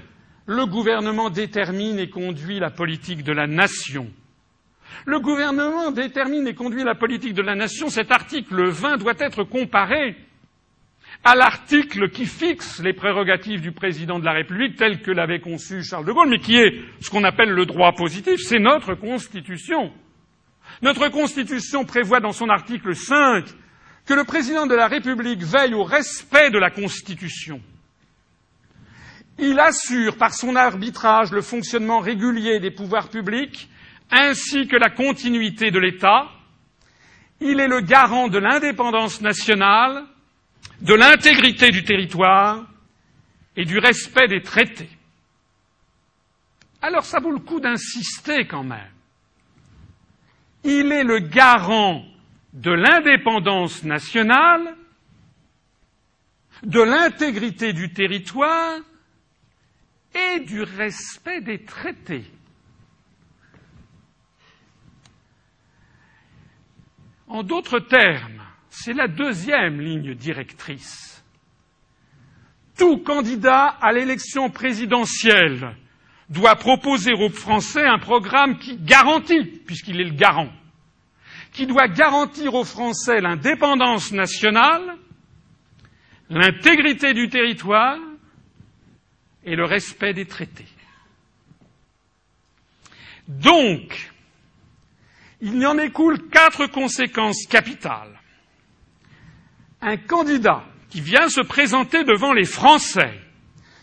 Le 0.53 0.65
gouvernement 0.65 1.29
détermine 1.29 1.97
et 1.97 2.09
conduit 2.09 2.59
la 2.59 2.71
politique 2.71 3.23
de 3.23 3.31
la 3.31 3.47
nation. 3.47 4.11
Le 5.05 5.17
gouvernement 5.21 5.91
détermine 5.91 6.45
et 6.45 6.53
conduit 6.53 6.83
la 6.83 6.93
politique 6.93 7.33
de 7.33 7.41
la 7.41 7.55
nation. 7.55 7.87
Cet 7.87 8.11
article 8.11 8.67
20 8.67 8.97
doit 8.97 9.13
être 9.17 9.45
comparé 9.45 10.17
à 11.23 11.35
l'article 11.35 12.09
qui 12.09 12.25
fixe 12.25 12.81
les 12.83 12.91
prérogatives 12.91 13.61
du 13.61 13.71
président 13.71 14.19
de 14.19 14.25
la 14.25 14.33
République 14.33 14.75
tel 14.75 15.01
que 15.01 15.11
l'avait 15.11 15.39
conçu 15.39 15.85
Charles 15.85 16.05
de 16.05 16.11
Gaulle, 16.11 16.27
mais 16.29 16.39
qui 16.39 16.57
est 16.57 16.81
ce 16.99 17.09
qu'on 17.09 17.23
appelle 17.23 17.51
le 17.51 17.65
droit 17.65 17.93
positif, 17.93 18.41
c'est 18.41 18.59
notre 18.59 18.93
Constitution. 18.95 19.93
Notre 20.81 21.07
Constitution 21.07 21.85
prévoit 21.85 22.19
dans 22.19 22.33
son 22.33 22.49
article 22.49 22.93
5 22.93 23.45
que 24.05 24.13
le 24.13 24.25
président 24.25 24.67
de 24.67 24.75
la 24.75 24.87
République 24.87 25.43
veille 25.43 25.75
au 25.75 25.85
respect 25.85 26.49
de 26.49 26.59
la 26.59 26.71
Constitution. 26.71 27.61
Il 29.39 29.59
assure 29.59 30.17
par 30.17 30.33
son 30.33 30.55
arbitrage 30.55 31.31
le 31.31 31.41
fonctionnement 31.41 31.99
régulier 31.99 32.59
des 32.59 32.71
pouvoirs 32.71 33.09
publics 33.09 33.69
ainsi 34.11 34.67
que 34.67 34.75
la 34.75 34.89
continuité 34.89 35.71
de 35.71 35.79
l'État. 35.79 36.29
Il 37.39 37.59
est 37.59 37.67
le 37.67 37.81
garant 37.81 38.27
de 38.27 38.37
l'indépendance 38.37 39.21
nationale 39.21 40.05
de 40.81 40.93
l'intégrité 40.93 41.71
du 41.71 41.83
territoire 41.83 42.67
et 43.55 43.65
du 43.65 43.79
respect 43.79 44.27
des 44.27 44.41
traités. 44.41 44.89
Alors 46.81 47.05
ça 47.05 47.19
vaut 47.19 47.31
le 47.31 47.39
coup 47.39 47.59
d'insister 47.59 48.47
quand 48.47 48.63
même. 48.63 48.91
Il 50.63 50.91
est 50.91 51.03
le 51.03 51.19
garant 51.19 52.03
de 52.53 52.71
l'indépendance 52.71 53.83
nationale, 53.83 54.75
de 56.63 56.81
l'intégrité 56.81 57.73
du 57.73 57.93
territoire 57.93 58.79
et 60.13 60.39
du 60.41 60.63
respect 60.63 61.41
des 61.41 61.63
traités. 61.63 62.23
En 67.27 67.43
d'autres 67.43 67.79
termes, 67.79 68.41
c'est 68.69 68.93
la 68.93 69.07
deuxième 69.07 69.79
ligne 69.79 70.13
directrice. 70.15 71.23
Tout 72.77 72.97
candidat 72.97 73.67
à 73.81 73.93
l'élection 73.93 74.49
présidentielle 74.49 75.75
doit 76.29 76.55
proposer 76.55 77.13
aux 77.13 77.29
Français 77.29 77.85
un 77.85 77.99
programme 77.99 78.57
qui 78.57 78.77
garantit, 78.77 79.43
puisqu'il 79.65 80.01
est 80.01 80.05
le 80.05 80.15
garant, 80.15 80.49
qui 81.53 81.67
doit 81.67 81.87
garantir 81.87 82.53
aux 82.53 82.63
Français 82.63 83.21
l'indépendance 83.21 84.11
nationale, 84.11 84.97
l'intégrité 86.29 87.13
du 87.13 87.29
territoire 87.29 87.97
et 89.43 89.55
le 89.55 89.65
respect 89.65 90.13
des 90.13 90.25
traités. 90.25 90.67
Donc, 93.27 94.11
il 95.41 95.57
n'y 95.57 95.65
en 95.65 95.77
écoule 95.77 96.29
quatre 96.29 96.67
conséquences 96.67 97.45
capitales 97.47 98.21
un 99.81 99.97
candidat 99.97 100.63
qui 100.89 101.01
vient 101.01 101.27
se 101.29 101.41
présenter 101.41 102.03
devant 102.03 102.33
les 102.33 102.45
Français, 102.45 103.19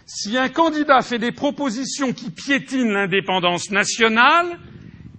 si 0.06 0.38
un 0.38 0.48
candidat 0.48 1.02
fait 1.02 1.18
des 1.18 1.32
propositions 1.32 2.12
qui 2.12 2.30
piétinent 2.30 2.92
l'indépendance 2.92 3.70
nationale, 3.70 4.58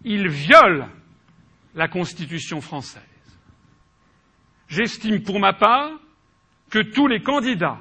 il 0.04 0.30
viole 0.30 0.88
la 1.76 1.88
Constitution 1.88 2.62
française. 2.62 3.04
J'estime 4.68 5.22
pour 5.22 5.40
ma 5.40 5.54
part 5.54 5.92
que 6.72 6.80
tous 6.80 7.08
les 7.08 7.22
candidats 7.22 7.80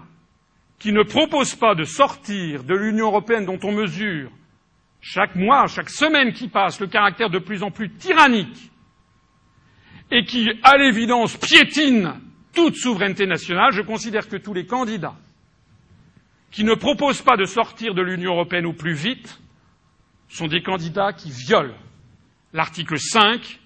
qui 0.79 0.93
ne 0.93 1.03
proposent 1.03 1.57
pas 1.57 1.75
de 1.75 1.85
sortir 1.85 2.65
de 2.65 2.75
l'Union 2.75 3.07
européenne 3.07 3.45
dont 3.47 3.59
on 3.63 3.73
mesure 3.73 4.31
chaque 5.01 5.37
mois, 5.37 5.67
chaque 5.67 5.91
semaine 5.91 6.33
qui 6.33 6.49
passe, 6.49 6.81
le 6.81 6.87
caractère 6.87 7.31
de 7.31 7.39
plus 7.39 7.63
en 7.63 7.71
plus 7.71 7.91
tyrannique 7.91 8.71
et 10.11 10.25
qui, 10.25 10.51
à 10.63 10.77
l'évidence, 10.77 11.37
piétinent 11.37 12.17
toute 12.55 12.77
souveraineté 12.77 13.27
nationale, 13.27 13.73
je 13.73 13.83
considère 13.83 14.29
que 14.29 14.37
tous 14.37 14.55
les 14.55 14.67
candidats 14.67 15.17
qui 16.51 16.65
ne 16.65 16.75
proposent 16.75 17.23
pas 17.23 17.37
de 17.37 17.45
sortir 17.45 17.95
de 17.95 18.03
l'Union 18.03 18.33
européenne 18.33 18.67
au 18.67 18.73
plus 18.73 18.95
vite 18.95 19.41
sont 20.29 20.47
des 20.47 20.63
candidats 20.63 21.13
qui 21.13 21.31
violent 21.31 21.75
l'article 22.53 22.99
5 22.99 23.61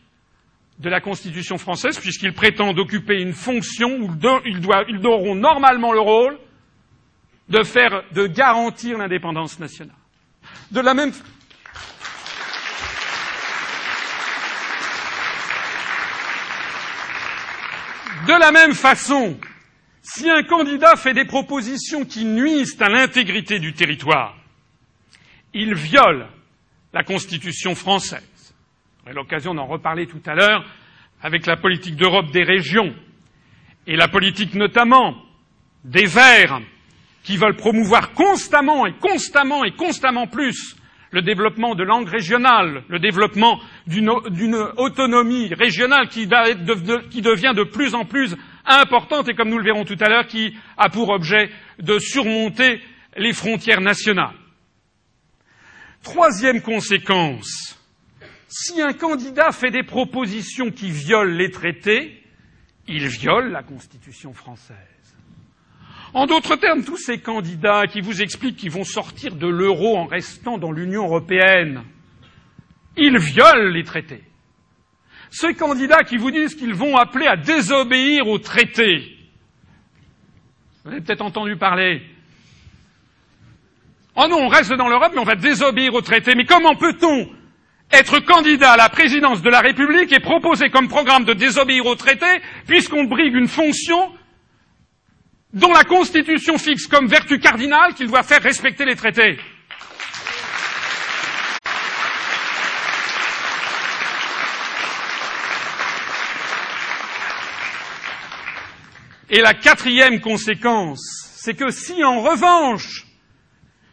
de 0.80 0.88
la 0.88 1.00
Constitution 1.00 1.58
française, 1.58 1.98
puisqu'ils 2.00 2.34
prétendent 2.34 2.78
occuper 2.78 3.20
une 3.22 3.34
fonction 3.34 3.88
où 4.00 4.10
ils 4.46 5.06
auront 5.06 5.34
normalement 5.36 5.92
le 5.92 6.00
rôle 6.00 6.38
de 7.48 7.62
faire, 7.62 8.02
de 8.12 8.26
garantir 8.26 8.98
l'indépendance 8.98 9.58
nationale. 9.58 9.96
De 10.70 10.80
la 10.80 10.94
même, 10.94 11.12
De 18.26 18.38
la 18.38 18.52
même 18.52 18.72
façon, 18.72 19.36
si 20.00 20.30
un 20.30 20.44
candidat 20.44 20.94
fait 20.94 21.12
des 21.12 21.24
propositions 21.24 22.04
qui 22.04 22.24
nuisent 22.24 22.80
à 22.80 22.88
l'intégrité 22.88 23.58
du 23.58 23.72
territoire, 23.72 24.36
il 25.52 25.74
viole 25.74 26.28
la 26.92 27.02
Constitution 27.02 27.74
française. 27.74 28.54
J'aurai 29.00 29.14
l'occasion 29.14 29.54
d'en 29.54 29.66
reparler 29.66 30.06
tout 30.06 30.22
à 30.26 30.34
l'heure 30.34 30.64
avec 31.20 31.46
la 31.46 31.56
politique 31.56 31.96
d'Europe 31.96 32.30
des 32.30 32.44
régions 32.44 32.94
et 33.88 33.96
la 33.96 34.06
politique 34.06 34.54
notamment 34.54 35.16
des 35.82 36.06
Verts 36.06 36.60
qui 37.22 37.36
veulent 37.36 37.56
promouvoir 37.56 38.12
constamment 38.12 38.86
et 38.86 38.94
constamment 38.94 39.64
et 39.64 39.72
constamment 39.72 40.26
plus 40.26 40.76
le 41.12 41.22
développement 41.22 41.74
de 41.74 41.84
langues 41.84 42.08
régionales, 42.08 42.84
le 42.88 42.98
développement 42.98 43.60
d'une 43.86 44.08
autonomie 44.76 45.52
régionale 45.54 46.08
qui, 46.08 46.26
devient 46.26 47.52
de 47.54 47.64
plus 47.64 47.94
en 47.94 48.04
plus 48.04 48.34
importante 48.64 49.28
et, 49.28 49.34
comme 49.34 49.50
nous 49.50 49.58
le 49.58 49.64
verrons 49.64 49.84
tout 49.84 49.98
à 50.00 50.08
l'heure, 50.08 50.26
qui 50.26 50.56
a 50.78 50.88
pour 50.88 51.10
objet 51.10 51.50
de 51.78 51.98
surmonter 51.98 52.80
les 53.16 53.34
frontières 53.34 53.82
nationales. 53.82 54.34
Troisième 56.02 56.62
conséquence, 56.62 57.78
si 58.48 58.80
un 58.80 58.94
candidat 58.94 59.52
fait 59.52 59.70
des 59.70 59.84
propositions 59.84 60.70
qui 60.70 60.90
violent 60.90 61.36
les 61.36 61.50
traités, 61.50 62.22
il 62.88 63.06
viole 63.06 63.52
la 63.52 63.62
Constitution 63.62 64.32
française. 64.32 64.91
En 66.14 66.26
d'autres 66.26 66.56
termes, 66.56 66.84
tous 66.84 66.98
ces 66.98 67.18
candidats 67.18 67.86
qui 67.86 68.00
vous 68.00 68.20
expliquent 68.20 68.56
qu'ils 68.56 68.70
vont 68.70 68.84
sortir 68.84 69.34
de 69.34 69.46
l'euro 69.46 69.96
en 69.96 70.04
restant 70.04 70.58
dans 70.58 70.70
l'Union 70.70 71.04
européenne, 71.04 71.82
ils 72.96 73.18
violent 73.18 73.70
les 73.70 73.84
traités. 73.84 74.22
Ces 75.30 75.54
candidats 75.54 76.04
qui 76.04 76.18
vous 76.18 76.30
disent 76.30 76.54
qu'ils 76.54 76.74
vont 76.74 76.96
appeler 76.96 77.26
à 77.26 77.36
désobéir 77.36 78.28
aux 78.28 78.38
traités, 78.38 79.16
vous 80.84 80.90
avez 80.90 81.00
peut-être 81.00 81.22
entendu 81.22 81.56
parler. 81.56 82.02
Oh 84.16 84.26
non, 84.28 84.42
on 84.42 84.48
reste 84.48 84.72
dans 84.74 84.88
l'Europe, 84.88 85.12
mais 85.14 85.20
on 85.20 85.24
va 85.24 85.36
désobéir 85.36 85.94
aux 85.94 86.02
traités. 86.02 86.34
Mais 86.34 86.44
comment 86.44 86.74
peut-on 86.74 87.30
être 87.90 88.18
candidat 88.20 88.72
à 88.72 88.76
la 88.76 88.88
présidence 88.88 89.42
de 89.42 89.48
la 89.48 89.60
République 89.60 90.12
et 90.12 90.20
proposer 90.20 90.68
comme 90.70 90.88
programme 90.88 91.24
de 91.24 91.32
désobéir 91.32 91.86
aux 91.86 91.94
traités, 91.94 92.42
puisqu'on 92.66 93.04
brigue 93.04 93.34
une 93.34 93.48
fonction 93.48 94.12
dont 95.52 95.72
la 95.72 95.84
Constitution 95.84 96.56
fixe 96.58 96.86
comme 96.86 97.06
vertu 97.06 97.38
cardinale 97.38 97.94
qu'il 97.94 98.08
doit 98.08 98.22
faire 98.22 98.42
respecter 98.42 98.84
les 98.84 98.96
traités. 98.96 99.38
Et 109.28 109.40
la 109.40 109.54
quatrième 109.54 110.20
conséquence, 110.20 111.00
c'est 111.36 111.54
que 111.54 111.70
si 111.70 112.04
en 112.04 112.20
revanche 112.20 113.04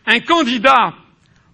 un 0.05 0.19
candidat 0.19 0.93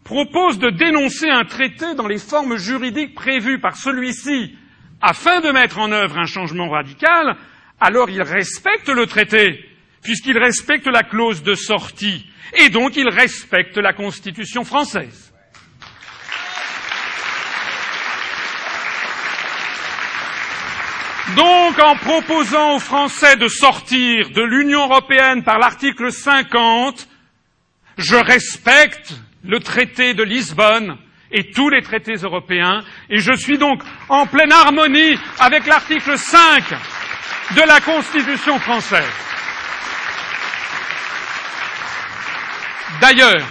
propose 0.03 0.59
de 0.59 0.69
dénoncer 0.69 1.29
un 1.29 1.45
traité 1.45 1.93
dans 1.95 2.07
les 2.07 2.17
formes 2.17 2.57
juridiques 2.57 3.15
prévues 3.15 3.59
par 3.59 3.75
celui-ci 3.75 4.55
afin 5.01 5.41
de 5.41 5.51
mettre 5.51 5.79
en 5.79 5.91
œuvre 5.91 6.17
un 6.17 6.25
changement 6.25 6.69
radical, 6.69 7.35
alors 7.79 8.09
il 8.09 8.21
respecte 8.21 8.89
le 8.89 9.05
traité 9.05 9.63
puisqu'il 10.05 10.37
respecte 10.37 10.85
la 10.85 11.01
clause 11.01 11.41
de 11.41 11.55
sortie, 11.55 12.27
et 12.53 12.69
donc 12.69 12.95
il 12.95 13.09
respecte 13.09 13.77
la 13.77 13.91
Constitution 13.91 14.63
française. 14.63 15.33
Donc, 21.35 21.79
en 21.81 21.95
proposant 21.95 22.75
aux 22.75 22.79
Français 22.79 23.35
de 23.35 23.47
sortir 23.47 24.29
de 24.29 24.43
l'Union 24.43 24.85
européenne 24.85 25.43
par 25.43 25.57
l'article 25.57 26.11
50, 26.11 27.07
je 27.97 28.15
respecte 28.15 29.15
le 29.43 29.59
traité 29.59 30.13
de 30.13 30.21
Lisbonne 30.21 30.97
et 31.31 31.49
tous 31.49 31.69
les 31.69 31.81
traités 31.81 32.13
européens, 32.13 32.83
et 33.09 33.17
je 33.17 33.33
suis 33.33 33.57
donc 33.57 33.81
en 34.07 34.27
pleine 34.27 34.51
harmonie 34.51 35.17
avec 35.39 35.65
l'article 35.65 36.15
5 36.15 36.63
de 37.55 37.67
la 37.67 37.81
Constitution 37.81 38.59
française. 38.59 39.34
D'ailleurs, 43.01 43.45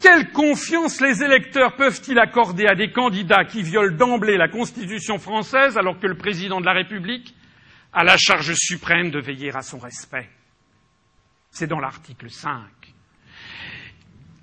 quelle 0.00 0.30
confiance 0.32 1.00
les 1.00 1.22
électeurs 1.22 1.76
peuvent-ils 1.76 2.18
accorder 2.18 2.66
à 2.66 2.74
des 2.74 2.90
candidats 2.90 3.44
qui 3.44 3.62
violent 3.62 3.96
d'emblée 3.96 4.36
la 4.36 4.48
Constitution 4.48 5.18
française 5.18 5.76
alors 5.76 6.00
que 6.00 6.06
le 6.06 6.16
président 6.16 6.60
de 6.60 6.66
la 6.66 6.72
République 6.72 7.34
a 7.92 8.02
la 8.02 8.16
charge 8.16 8.54
suprême 8.54 9.10
de 9.10 9.20
veiller 9.20 9.54
à 9.54 9.62
son 9.62 9.78
respect? 9.78 10.28
C'est 11.50 11.66
dans 11.66 11.80
l'article 11.80 12.30
5. 12.30 12.54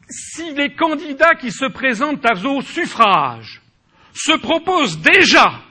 Si 0.10 0.54
les 0.54 0.74
candidats 0.76 1.36
qui 1.36 1.52
se 1.52 1.66
présentent 1.66 2.26
au 2.46 2.62
suffrage 2.62 3.62
se 4.14 4.38
proposent 4.38 5.00
déjà 5.00 5.62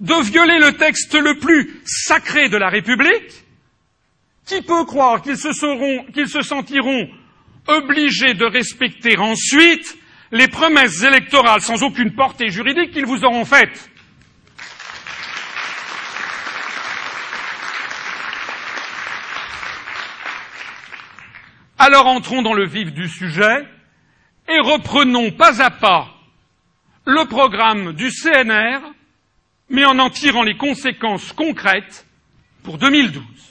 de 0.00 0.22
violer 0.22 0.58
le 0.58 0.72
texte 0.72 1.14
le 1.14 1.38
plus 1.38 1.80
sacré 1.84 2.48
de 2.48 2.56
la 2.56 2.68
République, 2.68 3.44
qui 4.50 4.62
peut 4.62 4.84
croire 4.84 5.22
qu'ils 5.22 5.36
se, 5.36 5.52
se 5.52 6.42
sentiront 6.42 7.08
obligés 7.68 8.34
de 8.34 8.44
respecter 8.44 9.16
ensuite 9.16 9.96
les 10.32 10.48
promesses 10.48 11.04
électorales 11.04 11.60
sans 11.60 11.84
aucune 11.84 12.16
portée 12.16 12.48
juridique 12.48 12.90
qu'ils 12.90 13.06
vous 13.06 13.24
auront 13.24 13.44
faites 13.44 13.88
Alors 21.78 22.08
entrons 22.08 22.42
dans 22.42 22.52
le 22.52 22.66
vif 22.66 22.92
du 22.92 23.08
sujet 23.08 23.64
et 24.48 24.58
reprenons 24.58 25.30
pas 25.30 25.62
à 25.62 25.70
pas 25.70 26.08
le 27.06 27.24
programme 27.26 27.92
du 27.92 28.10
CNR, 28.10 28.80
mais 29.68 29.84
en 29.84 29.98
en 30.00 30.10
tirant 30.10 30.42
les 30.42 30.56
conséquences 30.56 31.32
concrètes 31.32 32.04
pour 32.64 32.78
2012. 32.78 33.49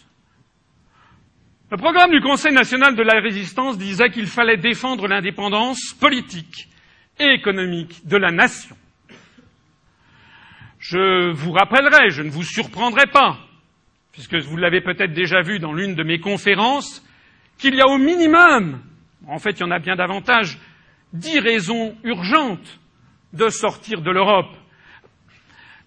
Le 1.71 1.77
programme 1.77 2.09
du 2.09 2.19
Conseil 2.19 2.51
national 2.51 2.95
de 2.95 3.03
la 3.03 3.19
résistance 3.21 3.77
disait 3.77 4.09
qu'il 4.09 4.25
fallait 4.25 4.57
défendre 4.57 5.07
l'indépendance 5.07 5.93
politique 5.93 6.67
et 7.19 7.31
économique 7.35 8.07
de 8.07 8.17
la 8.17 8.31
nation. 8.31 8.75
Je 10.79 11.31
vous 11.31 11.51
rappellerai, 11.51 12.09
je 12.09 12.23
ne 12.23 12.31
vous 12.31 12.41
surprendrai 12.41 13.05
pas, 13.05 13.37
puisque 14.13 14.33
vous 14.33 14.57
l'avez 14.57 14.81
peut-être 14.81 15.13
déjà 15.13 15.41
vu 15.41 15.59
dans 15.59 15.71
l'une 15.71 15.93
de 15.93 16.01
mes 16.01 16.19
conférences, 16.19 17.05
qu'il 17.59 17.75
y 17.75 17.81
a 17.81 17.87
au 17.87 17.99
minimum, 17.99 18.81
en 19.27 19.37
fait 19.37 19.51
il 19.51 19.59
y 19.59 19.63
en 19.63 19.69
a 19.69 19.77
bien 19.77 19.95
davantage, 19.95 20.57
dix 21.13 21.37
raisons 21.37 21.95
urgentes 22.03 22.79
de 23.33 23.47
sortir 23.49 24.01
de 24.01 24.09
l'Europe. 24.09 24.55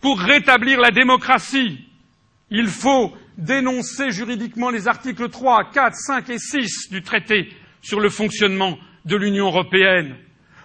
Pour 0.00 0.20
rétablir 0.20 0.78
la 0.78 0.92
démocratie, 0.92 1.84
il 2.50 2.68
faut 2.68 3.16
dénoncer 3.38 4.10
juridiquement 4.10 4.70
les 4.70 4.88
articles 4.88 5.28
3, 5.28 5.70
4, 5.72 5.94
5 5.94 6.30
et 6.30 6.38
6 6.38 6.90
du 6.90 7.02
traité 7.02 7.48
sur 7.80 8.00
le 8.00 8.10
fonctionnement 8.10 8.78
de 9.04 9.16
l'Union 9.16 9.46
européenne. 9.46 10.16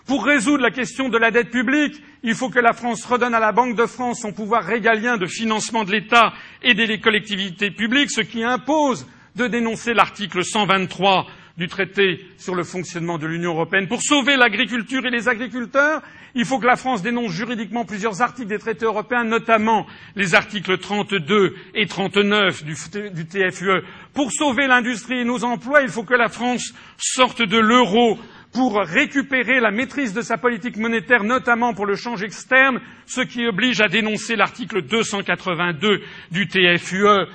Pour 0.06 0.26
résoudre 0.26 0.64
la 0.64 0.72
question 0.72 1.10
de 1.10 1.18
la 1.18 1.32
dette 1.32 1.50
publique, 1.50 2.02
il 2.24 2.34
faut 2.34 2.50
que 2.50 2.60
la 2.60 2.74
France 2.74 3.04
redonne 3.06 3.34
à 3.34 3.40
la 3.40 3.52
Banque 3.52 3.76
de 3.76 3.86
France 3.86 4.22
son 4.22 4.32
pouvoir 4.32 4.64
régalien 4.64 5.18
de 5.18 5.26
financement 5.26 5.84
de 5.84 5.92
l'État 5.92 6.34
et 6.64 6.74
des 6.74 7.00
collectivités 7.00 7.72
publiques, 7.72 8.12
ce 8.12 8.22
qui 8.22 8.44
impose 8.44 9.06
de 9.36 9.48
dénoncer 9.48 9.94
l'article 9.94 10.44
123 10.44 11.28
du 11.58 11.68
traité 11.68 12.20
sur 12.38 12.54
le 12.54 12.64
fonctionnement 12.64 13.18
de 13.18 13.26
l'Union 13.26 13.52
européenne. 13.52 13.88
Pour 13.88 14.02
sauver 14.02 14.38
l'agriculture 14.38 15.06
et 15.06 15.10
les 15.10 15.28
agriculteurs, 15.28 16.02
il 16.36 16.46
faut 16.46 16.60
que 16.60 16.68
la 16.68 16.76
France 16.76 17.02
dénonce 17.02 17.32
juridiquement 17.32 17.84
plusieurs 17.84 18.22
articles 18.22 18.50
des 18.50 18.60
traités 18.60 18.86
européens, 18.86 19.24
notamment 19.24 19.88
les 20.16 20.36
articles 20.36 20.78
32 20.78 21.56
et 21.74 21.88
39 21.88 22.64
du, 22.64 22.76
du 23.12 23.26
TFUE. 23.26 23.82
Pour 24.14 24.32
sauver 24.32 24.68
l'industrie 24.68 25.22
et 25.22 25.26
nos 25.26 25.44
emplois, 25.44 25.82
il 25.82 25.90
faut 25.90 26.04
que 26.04 26.14
la 26.14 26.30
France 26.30 26.74
sorte 26.98 27.42
de 27.42 27.58
l'euro 27.58 28.20
pour 28.54 28.78
récupérer 28.80 29.60
la 29.60 29.72
maîtrise 29.72 30.14
de 30.14 30.22
sa 30.22 30.38
politique 30.38 30.78
monétaire, 30.78 31.24
notamment 31.24 31.74
pour 31.74 31.86
le 31.86 31.96
change 31.96 32.24
externe, 32.24 32.80
ce 33.06 33.22
qui 33.22 33.46
oblige 33.46 33.82
à 33.82 33.88
dénoncer 33.88 34.36
l'article 34.36 34.84
282 34.84 36.02
du 36.32 36.48
TFUE 36.48 37.28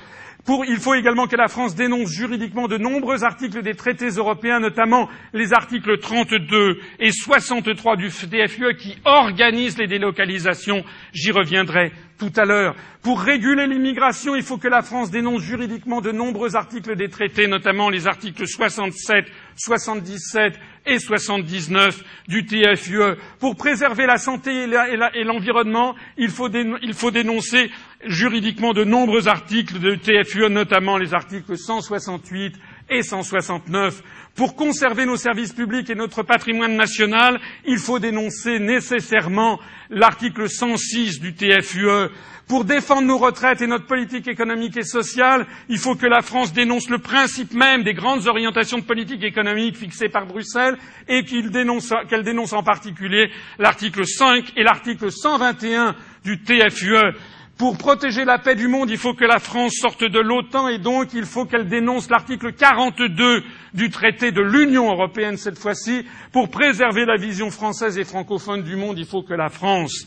il 0.48 0.78
faut 0.78 0.94
également 0.94 1.26
que 1.26 1.36
la 1.36 1.48
France 1.48 1.74
dénonce 1.74 2.10
juridiquement 2.10 2.66
de 2.66 2.76
nombreux 2.76 3.24
articles 3.24 3.62
des 3.62 3.74
traités 3.74 4.08
européens, 4.08 4.58
notamment 4.58 5.08
les 5.32 5.52
articles 5.52 5.98
32 5.98 6.78
et 6.98 7.12
63 7.12 7.96
du 7.96 8.08
TFUE 8.08 8.76
qui 8.76 8.96
organisent 9.04 9.78
les 9.78 9.86
délocalisations. 9.86 10.84
J'y 11.12 11.30
reviendrai 11.30 11.92
tout 12.18 12.32
à 12.36 12.44
l'heure. 12.44 12.74
Pour 13.02 13.20
réguler 13.20 13.66
l'immigration, 13.66 14.34
il 14.36 14.42
faut 14.42 14.58
que 14.58 14.68
la 14.68 14.82
France 14.82 15.10
dénonce 15.10 15.42
juridiquement 15.42 16.00
de 16.00 16.12
nombreux 16.12 16.56
articles 16.56 16.96
des 16.96 17.08
traités, 17.08 17.46
notamment 17.46 17.88
les 17.88 18.06
articles 18.06 18.46
67, 18.46 19.26
77 19.56 20.54
et 20.86 20.98
79 20.98 22.02
du 22.28 22.44
TFUE. 22.44 23.16
Pour 23.38 23.56
préserver 23.56 24.06
la 24.06 24.18
santé 24.18 24.64
et 24.64 25.24
l'environnement, 25.24 25.94
il, 26.16 26.30
faut 26.30 26.48
dénoncer 26.48 27.70
juridiquement 28.04 28.72
de 28.72 28.84
nombreux 28.84 29.28
articles 29.28 29.78
de 29.78 29.94
TFUE, 29.94 30.48
notamment 30.50 30.98
les 30.98 31.14
articles 31.14 31.56
168 31.56 32.54
et 32.90 33.02
169. 33.02 34.02
Pour 34.34 34.56
conserver 34.56 35.04
nos 35.04 35.16
services 35.16 35.52
publics 35.52 35.90
et 35.90 35.94
notre 35.94 36.22
patrimoine 36.22 36.74
national, 36.74 37.38
il 37.66 37.78
faut 37.78 37.98
dénoncer 37.98 38.58
nécessairement 38.58 39.60
l'article 39.90 40.48
106 40.48 41.20
du 41.20 41.34
TFUE. 41.34 42.08
Pour 42.52 42.66
défendre 42.66 43.08
nos 43.08 43.16
retraites 43.16 43.62
et 43.62 43.66
notre 43.66 43.86
politique 43.86 44.28
économique 44.28 44.76
et 44.76 44.84
sociale, 44.84 45.46
il 45.70 45.78
faut 45.78 45.94
que 45.94 46.04
la 46.04 46.20
France 46.20 46.52
dénonce 46.52 46.90
le 46.90 46.98
principe 46.98 47.54
même 47.54 47.82
des 47.82 47.94
grandes 47.94 48.26
orientations 48.26 48.76
de 48.76 48.84
politique 48.84 49.22
économique 49.22 49.74
fixées 49.74 50.10
par 50.10 50.26
Bruxelles 50.26 50.76
et 51.08 51.24
qu'elle 51.24 51.50
dénonce, 51.50 52.52
en 52.52 52.62
particulier 52.62 53.30
l'article 53.58 54.06
5 54.06 54.52
et 54.54 54.64
l'article 54.64 55.10
121 55.10 55.96
du 56.26 56.42
TFUE. 56.42 57.16
Pour 57.56 57.78
protéger 57.78 58.26
la 58.26 58.38
paix 58.38 58.54
du 58.54 58.68
monde, 58.68 58.90
il 58.90 58.98
faut 58.98 59.14
que 59.14 59.24
la 59.24 59.38
France 59.38 59.72
sorte 59.80 60.04
de 60.04 60.20
l'OTAN 60.20 60.68
et 60.68 60.78
donc 60.78 61.14
il 61.14 61.24
faut 61.24 61.46
qu'elle 61.46 61.68
dénonce 61.68 62.10
l'article 62.10 62.52
42 62.52 63.44
du 63.72 63.88
traité 63.88 64.30
de 64.30 64.42
l'Union 64.42 64.92
européenne 64.92 65.38
cette 65.38 65.58
fois-ci. 65.58 66.04
Pour 66.32 66.50
préserver 66.50 67.06
la 67.06 67.16
vision 67.16 67.50
française 67.50 67.96
et 67.96 68.04
francophone 68.04 68.62
du 68.62 68.76
monde, 68.76 68.98
il 68.98 69.06
faut 69.06 69.22
que 69.22 69.32
la 69.32 69.48
France 69.48 70.06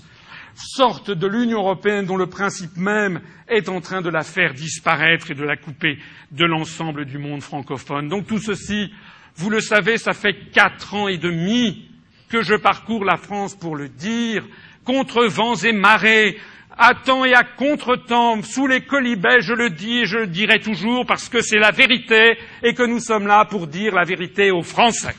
sorte 0.56 1.12
de 1.12 1.28
l'Union 1.28 1.60
européenne 1.60 2.06
dont 2.06 2.18
le 2.18 2.28
principe 2.28 2.78
même 2.78 3.22
est 3.48 3.70
en 3.70 3.82
train 3.82 4.02
de 4.02 4.10
la 4.10 4.24
faire 4.24 4.54
disparaître 4.54 5.32
et 5.32 5.36
de 5.36 5.44
la 5.44 5.58
couper 5.58 6.00
de 6.32 6.46
l'ensemble 6.46 7.06
du 7.06 7.18
monde 7.18 7.42
francophone. 7.42 8.08
Donc 8.08 8.28
tout 8.28 8.40
ceci, 8.40 8.92
vous 9.36 9.50
le 9.50 9.60
savez, 9.60 9.98
ça 9.98 10.14
fait 10.14 10.52
quatre 10.52 10.94
ans 10.94 11.08
et 11.08 11.18
demi 11.18 11.90
que 12.30 12.42
je 12.42 12.56
parcours 12.56 13.06
la 13.06 13.18
France 13.18 13.56
pour 13.56 13.76
le 13.76 13.90
dire, 13.90 14.44
contre 14.84 15.26
vents 15.26 15.56
et 15.56 15.74
marées, 15.74 16.38
à 16.78 16.94
temps 16.94 17.24
et 17.24 17.34
à 17.34 17.44
contre-temps, 17.44 18.42
sous 18.44 18.68
les 18.68 18.82
colibets, 18.82 19.42
je 19.42 19.54
le 19.54 19.70
dis 19.70 20.00
et 20.00 20.06
je 20.06 20.18
le 20.18 20.28
dirai 20.28 20.60
toujours 20.60 21.06
parce 21.06 21.30
que 21.30 21.42
c'est 21.42 21.60
la 21.60 21.72
vérité 21.72 22.38
et 22.64 22.74
que 22.74 22.84
nous 22.84 23.00
sommes 23.00 23.28
là 23.28 23.46
pour 23.46 23.68
dire 23.68 23.96
la 23.96 24.04
vérité 24.04 24.52
aux 24.52 24.64
Français. 24.64 25.16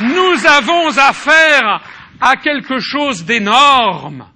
Nous 0.00 0.46
avons 0.46 0.96
affaire 0.96 1.82
à 2.20 2.36
quelque 2.36 2.78
chose 2.78 3.24
d'énorme. 3.24 4.26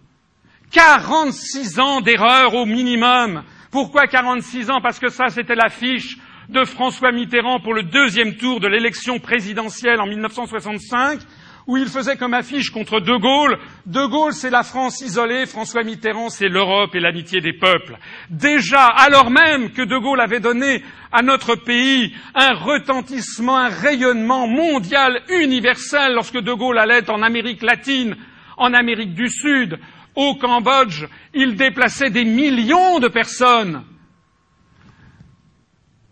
46 0.70 1.78
ans 1.78 2.00
d'erreur 2.00 2.54
au 2.54 2.66
minimum. 2.66 3.42
Pourquoi 3.70 4.06
46 4.06 4.70
ans? 4.70 4.80
Parce 4.82 4.98
que 4.98 5.08
ça, 5.08 5.28
c'était 5.28 5.54
l'affiche 5.54 6.18
de 6.48 6.64
François 6.64 7.10
Mitterrand 7.10 7.60
pour 7.60 7.74
le 7.74 7.82
deuxième 7.82 8.36
tour 8.36 8.60
de 8.60 8.68
l'élection 8.68 9.18
présidentielle 9.18 10.00
en 10.00 10.06
1965, 10.06 11.20
où 11.66 11.76
il 11.76 11.88
faisait 11.88 12.16
comme 12.16 12.34
affiche 12.34 12.70
contre 12.70 13.00
De 13.00 13.16
Gaulle. 13.16 13.58
De 13.86 14.06
Gaulle, 14.06 14.32
c'est 14.32 14.50
la 14.50 14.62
France 14.62 15.00
isolée, 15.00 15.46
François 15.46 15.82
Mitterrand, 15.82 16.28
c'est 16.28 16.48
l'Europe 16.48 16.94
et 16.94 17.00
l'amitié 17.00 17.40
des 17.40 17.52
peuples. 17.52 17.98
Déjà, 18.30 18.86
alors 18.86 19.30
même 19.30 19.72
que 19.72 19.82
De 19.82 19.98
Gaulle 19.98 20.20
avait 20.20 20.40
donné 20.40 20.84
à 21.10 21.22
notre 21.22 21.56
pays 21.56 22.14
un 22.34 22.54
retentissement, 22.54 23.56
un 23.56 23.68
rayonnement 23.68 24.46
mondial 24.46 25.22
universel 25.28 26.14
lorsque 26.14 26.38
De 26.38 26.52
Gaulle 26.52 26.78
allait 26.78 27.10
en 27.10 27.22
Amérique 27.22 27.62
latine, 27.62 28.16
en 28.56 28.72
Amérique 28.72 29.14
du 29.14 29.28
Sud, 29.28 29.78
au 30.14 30.36
Cambodge, 30.36 31.04
il 31.34 31.56
déplaçait 31.56 32.10
des 32.10 32.24
millions 32.24 33.00
de 33.00 33.08
personnes. 33.08 33.82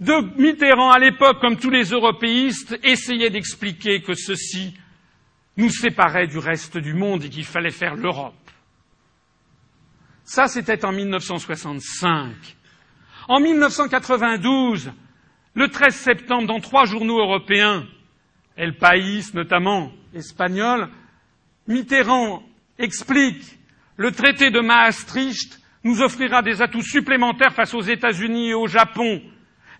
De 0.00 0.38
Mitterrand, 0.38 0.90
à 0.90 0.98
l'époque, 0.98 1.40
comme 1.40 1.56
tous 1.56 1.70
les 1.70 1.84
européistes, 1.84 2.78
essayait 2.82 3.30
d'expliquer 3.30 4.02
que 4.02 4.14
ceci 4.14 4.74
nous 5.56 5.70
séparait 5.70 6.26
du 6.26 6.38
reste 6.38 6.78
du 6.78 6.94
monde 6.94 7.24
et 7.24 7.30
qu'il 7.30 7.44
fallait 7.44 7.70
faire 7.70 7.94
l'Europe. 7.94 8.34
Ça, 10.24 10.48
c'était 10.48 10.84
en 10.84 10.92
1965. 10.92 12.32
En 13.28 13.40
1992, 13.40 14.92
le 15.54 15.68
13 15.68 15.94
septembre, 15.94 16.48
dans 16.48 16.60
trois 16.60 16.84
journaux 16.86 17.18
européens, 17.18 17.86
El 18.56 18.76
País 18.76 19.30
notamment, 19.34 19.92
espagnol, 20.14 20.88
Mitterrand 21.66 22.42
explique 22.78 23.58
le 23.96 24.10
traité 24.10 24.50
de 24.50 24.60
Maastricht 24.60 25.60
nous 25.84 26.00
offrira 26.00 26.42
des 26.42 26.62
atouts 26.62 26.82
supplémentaires 26.82 27.54
face 27.54 27.74
aux 27.74 27.82
États-Unis 27.82 28.50
et 28.50 28.54
au 28.54 28.66
Japon 28.66 29.22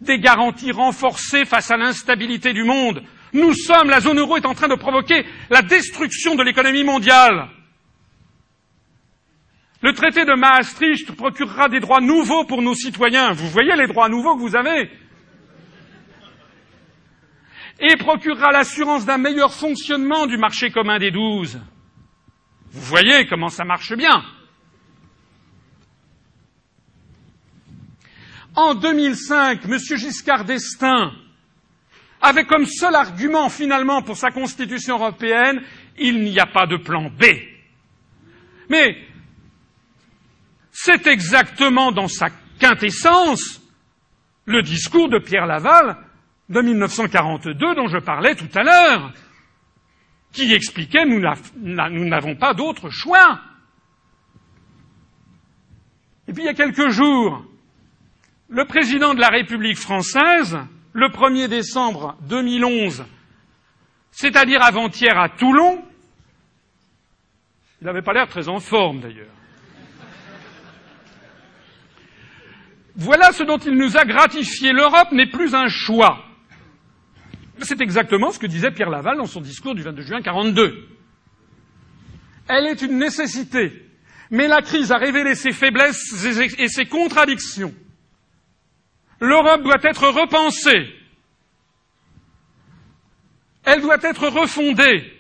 des 0.01 0.18
garanties 0.18 0.72
renforcées 0.72 1.45
face 1.45 1.70
à 1.70 1.77
l'instabilité 1.77 2.53
du 2.53 2.64
monde. 2.64 3.03
Nous 3.35 3.53
sommes, 3.53 3.91
la 3.91 4.01
zone 4.01 4.20
euro 4.20 4.37
est 4.37 4.47
en 4.47 4.55
train 4.55 4.68
de 4.68 4.76
provoquer 4.76 5.26
la 5.51 5.61
destruction 5.61 6.37
de 6.37 6.45
l'économie 6.45 6.85
mondiale. 6.85 7.49
Le 9.82 9.93
traité 9.93 10.24
de 10.24 10.35
Maastricht 10.35 11.11
procurera 11.12 11.68
des 11.68 11.80
droits 11.80 12.01
nouveaux 12.01 12.45
pour 12.45 12.62
nos 12.62 12.76
citoyens. 12.76 13.32
Vous 13.32 13.49
voyez 13.49 13.74
les 13.74 13.89
droits 13.89 14.09
nouveaux 14.09 14.37
que 14.37 14.41
vous 14.41 14.57
avez 14.57 14.89
et 17.80 17.97
procurera 17.97 18.53
l'assurance 18.53 19.05
d'un 19.05 19.18
meilleur 19.18 19.53
fonctionnement 19.53 20.26
du 20.26 20.37
marché 20.37 20.70
commun 20.70 21.01
des 21.01 21.11
douze. 21.11 21.61
Vous 22.70 22.80
voyez 22.82 23.26
comment 23.26 23.49
ça 23.49 23.64
marche 23.64 23.93
bien. 23.95 24.24
En 28.55 28.76
2005, 28.76 29.64
M. 29.64 29.78
Giscard 29.78 30.45
d'Estaing 30.45 31.12
avait 32.25 32.47
comme 32.47 32.64
seul 32.64 32.95
argument 32.95 33.51
finalement 33.51 34.03
pour 34.03 34.16
sa 34.16 34.31
constitution 34.31 34.97
européenne 34.97 35.61
il 35.99 36.22
n'y 36.22 36.41
a 36.41 36.47
pas 36.47 36.66
de 36.66 36.77
plan 36.77 37.11
B. 37.11 37.25
Mais 38.70 38.97
c'est 40.72 41.07
exactement 41.07 41.93
dans 41.93 42.09
sa 42.09 42.29
quintessence 42.59 43.61
le 44.47 44.62
discours 44.62 45.09
de 45.09 45.18
Pierre 45.18 45.47
Laval 45.47 45.97
de 46.49 46.61
1942 46.61 47.75
dont 47.75 47.89
je 47.89 47.99
parlais 47.99 48.35
tout 48.35 48.49
à 48.55 48.62
l'heure, 48.62 49.12
qui 50.33 50.53
expliquait 50.53 51.05
nous 51.07 51.20
n'avons 51.20 52.37
pas 52.37 52.55
d'autre 52.55 52.89
choix. 52.91 53.41
Et 56.27 56.33
puis 56.33 56.43
il 56.43 56.47
y 56.47 56.49
a 56.49 56.55
quelques 56.55 56.89
jours, 56.89 57.45
le 58.49 58.64
président 58.64 59.14
de 59.14 59.20
la 59.20 59.29
République 59.29 59.79
française, 59.79 60.59
le 60.95 61.09
1er 61.09 61.49
décembre 61.49 62.17
2011, 62.29 63.05
c'est-à-dire 64.13 64.63
avant-hier 64.63 65.19
à 65.19 65.29
Toulon, 65.29 65.85
il 67.81 67.85
n'avait 67.85 68.01
pas 68.01 68.15
l'air 68.15 68.29
très 68.29 68.49
en 68.49 68.61
forme 68.61 69.01
d'ailleurs. 69.01 69.27
Voilà 72.97 73.33
ce 73.33 73.43
dont 73.43 73.59
il 73.59 73.75
nous 73.75 73.97
a 73.97 74.05
gratifié. 74.05 74.73
L'Europe 74.73 75.11
n'est 75.11 75.29
plus 75.29 75.53
un 75.53 75.67
choix. 75.67 76.25
C'est 77.61 77.81
exactement 77.81 78.31
ce 78.31 78.39
que 78.39 78.47
disait 78.47 78.71
Pierre 78.71 78.89
Laval 78.89 79.17
dans 79.17 79.27
son 79.27 79.41
discours 79.41 79.75
du 79.75 79.83
22 79.83 80.03
juin 80.03 80.19
1942. 80.21 80.89
Elle 82.49 82.67
est 82.67 82.83
une 82.83 82.99
nécessité, 82.99 83.91
mais 84.31 84.47
la 84.47 84.63
crise 84.63 84.93
a 84.93 84.97
révélé 84.97 85.35
ses 85.35 85.51
faiblesses 85.51 86.25
et 86.59 86.69
ses 86.69 86.85
contradictions. 86.87 87.75
L'Europe 89.25 89.62
doit 89.62 89.83
être 89.83 90.09
repensée. 90.09 90.95
Elle 93.64 93.81
doit 93.81 94.03
être 94.03 94.29
refondée. 94.29 95.11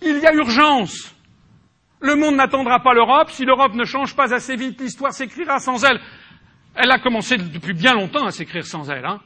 Il 0.00 0.18
y 0.18 0.26
a 0.26 0.32
urgence. 0.32 1.16
Le 2.00 2.14
monde 2.14 2.36
n'attendra 2.36 2.78
pas 2.78 2.94
l'Europe. 2.94 3.30
Si 3.30 3.44
l'Europe 3.44 3.74
ne 3.74 3.84
change 3.84 4.14
pas 4.14 4.32
assez 4.32 4.54
vite, 4.54 4.80
l'histoire 4.80 5.12
s'écrira 5.12 5.58
sans 5.58 5.84
elle. 5.84 6.00
Elle 6.76 6.92
a 6.92 7.00
commencé 7.00 7.36
depuis 7.38 7.74
bien 7.74 7.94
longtemps 7.94 8.24
à 8.24 8.30
s'écrire 8.30 8.66
sans 8.66 8.88
elle. 8.88 9.04
Hein. 9.04 9.20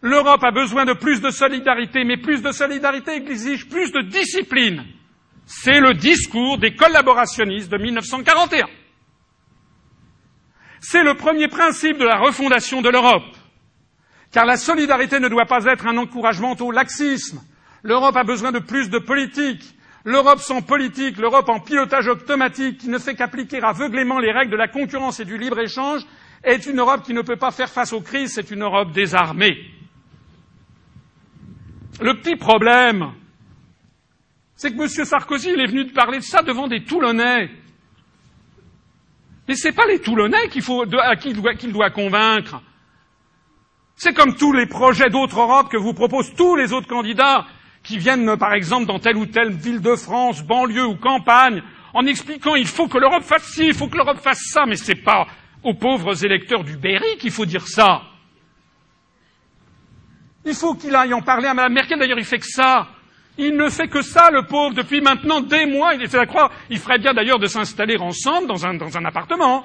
L'Europe 0.00 0.42
a 0.44 0.50
besoin 0.50 0.86
de 0.86 0.94
plus 0.94 1.20
de 1.20 1.28
solidarité, 1.28 2.02
mais 2.04 2.16
plus 2.16 2.40
de 2.40 2.50
solidarité 2.50 3.16
exige 3.16 3.68
plus 3.68 3.92
de 3.92 4.00
discipline. 4.02 4.86
C'est 5.44 5.80
le 5.80 5.92
discours 5.92 6.56
des 6.56 6.74
collaborationnistes 6.74 7.70
de 7.70 7.76
1941. 7.76 8.68
C'est 10.80 11.02
le 11.02 11.14
premier 11.14 11.48
principe 11.48 11.98
de 11.98 12.04
la 12.04 12.18
refondation 12.18 12.82
de 12.82 12.88
l'Europe. 12.88 13.36
Car 14.32 14.44
la 14.44 14.56
solidarité 14.56 15.20
ne 15.20 15.28
doit 15.28 15.46
pas 15.46 15.64
être 15.64 15.86
un 15.86 15.96
encouragement 15.96 16.54
au 16.60 16.70
laxisme. 16.70 17.40
L'Europe 17.82 18.16
a 18.16 18.24
besoin 18.24 18.52
de 18.52 18.58
plus 18.58 18.90
de 18.90 18.98
politique. 18.98 19.62
L'Europe 20.04 20.40
sans 20.40 20.62
politique, 20.62 21.18
l'Europe 21.18 21.48
en 21.48 21.60
pilotage 21.60 22.08
automatique 22.08 22.78
qui 22.78 22.88
ne 22.88 22.98
fait 22.98 23.14
qu'appliquer 23.14 23.62
aveuglément 23.62 24.18
les 24.18 24.32
règles 24.32 24.52
de 24.52 24.56
la 24.56 24.68
concurrence 24.68 25.20
et 25.20 25.24
du 25.24 25.38
libre-échange 25.38 26.02
est 26.44 26.66
une 26.66 26.78
Europe 26.78 27.02
qui 27.02 27.14
ne 27.14 27.22
peut 27.22 27.36
pas 27.36 27.50
faire 27.50 27.68
face 27.68 27.92
aux 27.92 28.00
crises, 28.00 28.34
c'est 28.34 28.50
une 28.50 28.62
Europe 28.62 28.92
désarmée. 28.92 29.58
Le 32.00 32.14
petit 32.14 32.36
problème, 32.36 33.12
c'est 34.54 34.70
que 34.74 34.80
M. 34.80 34.88
Sarkozy 35.04 35.50
est 35.50 35.66
venu 35.66 35.86
parler 35.86 36.18
de 36.18 36.24
ça 36.24 36.42
devant 36.42 36.68
des 36.68 36.84
Toulonnais. 36.84 37.50
Mais 39.48 39.54
ce 39.54 39.68
n'est 39.68 39.74
pas 39.74 39.86
les 39.86 39.98
Toulonnais 39.98 40.48
qu'il 40.50 40.62
faut, 40.62 40.82
à 40.82 41.16
qui 41.16 41.34
qu'il 41.58 41.72
doit 41.72 41.90
convaincre. 41.90 42.60
C'est 43.96 44.12
comme 44.12 44.36
tous 44.36 44.52
les 44.52 44.66
projets 44.66 45.08
d'autres 45.08 45.40
Europe 45.40 45.70
que 45.70 45.78
vous 45.78 45.94
proposent 45.94 46.34
tous 46.36 46.54
les 46.54 46.72
autres 46.72 46.86
candidats 46.86 47.46
qui 47.82 47.98
viennent, 47.98 48.36
par 48.36 48.52
exemple, 48.52 48.86
dans 48.86 48.98
telle 48.98 49.16
ou 49.16 49.26
telle 49.26 49.50
ville 49.50 49.80
de 49.80 49.96
France, 49.96 50.42
banlieue 50.42 50.86
ou 50.86 50.96
campagne, 50.96 51.62
en 51.94 52.06
expliquant 52.06 52.54
il 52.54 52.66
faut 52.66 52.86
que 52.86 52.98
l'Europe 52.98 53.22
fasse 53.22 53.44
ci, 53.44 53.66
il 53.66 53.74
faut 53.74 53.88
que 53.88 53.96
l'Europe 53.96 54.18
fasse 54.18 54.42
ça, 54.52 54.66
mais 54.66 54.76
c'est 54.76 55.02
pas 55.02 55.26
aux 55.64 55.74
pauvres 55.74 56.24
électeurs 56.24 56.62
du 56.62 56.76
Berry 56.76 57.16
qu'il 57.18 57.30
faut 57.30 57.46
dire 57.46 57.66
ça. 57.66 58.02
Il 60.44 60.54
faut 60.54 60.74
qu'il 60.74 60.94
aille 60.94 61.14
en 61.14 61.22
parler 61.22 61.48
à 61.48 61.54
Mme 61.54 61.72
Merkel, 61.72 61.98
d'ailleurs 61.98 62.18
il 62.18 62.24
fait 62.24 62.38
que 62.38 62.46
ça. 62.46 62.88
Il 63.40 63.54
ne 63.56 63.68
fait 63.68 63.86
que 63.86 64.02
ça, 64.02 64.30
le 64.32 64.42
pauvre, 64.42 64.74
depuis 64.74 65.00
maintenant 65.00 65.40
des 65.40 65.64
mois. 65.64 65.94
Il 65.94 66.02
essaie 66.02 66.18
de 66.18 66.24
croire. 66.24 66.50
Il 66.70 66.78
ferait 66.78 66.98
bien 66.98 67.14
d'ailleurs 67.14 67.38
de 67.38 67.46
s'installer 67.46 67.96
ensemble 67.96 68.48
dans 68.48 68.66
un, 68.66 68.74
dans 68.74 68.98
un 68.98 69.04
appartement. 69.04 69.64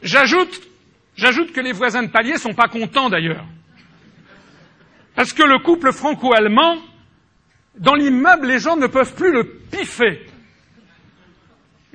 J'ajoute, 0.00 0.62
j'ajoute 1.16 1.52
que 1.52 1.60
les 1.60 1.72
voisins 1.72 2.04
de 2.04 2.10
palier 2.10 2.38
sont 2.38 2.54
pas 2.54 2.68
contents 2.68 3.10
d'ailleurs. 3.10 3.44
Parce 5.16 5.32
que 5.32 5.42
le 5.42 5.58
couple 5.58 5.92
franco-allemand, 5.92 6.76
dans 7.76 7.96
l'immeuble, 7.96 8.46
les 8.46 8.60
gens 8.60 8.76
ne 8.76 8.86
peuvent 8.86 9.14
plus 9.16 9.32
le 9.32 9.44
piffer. 9.72 10.27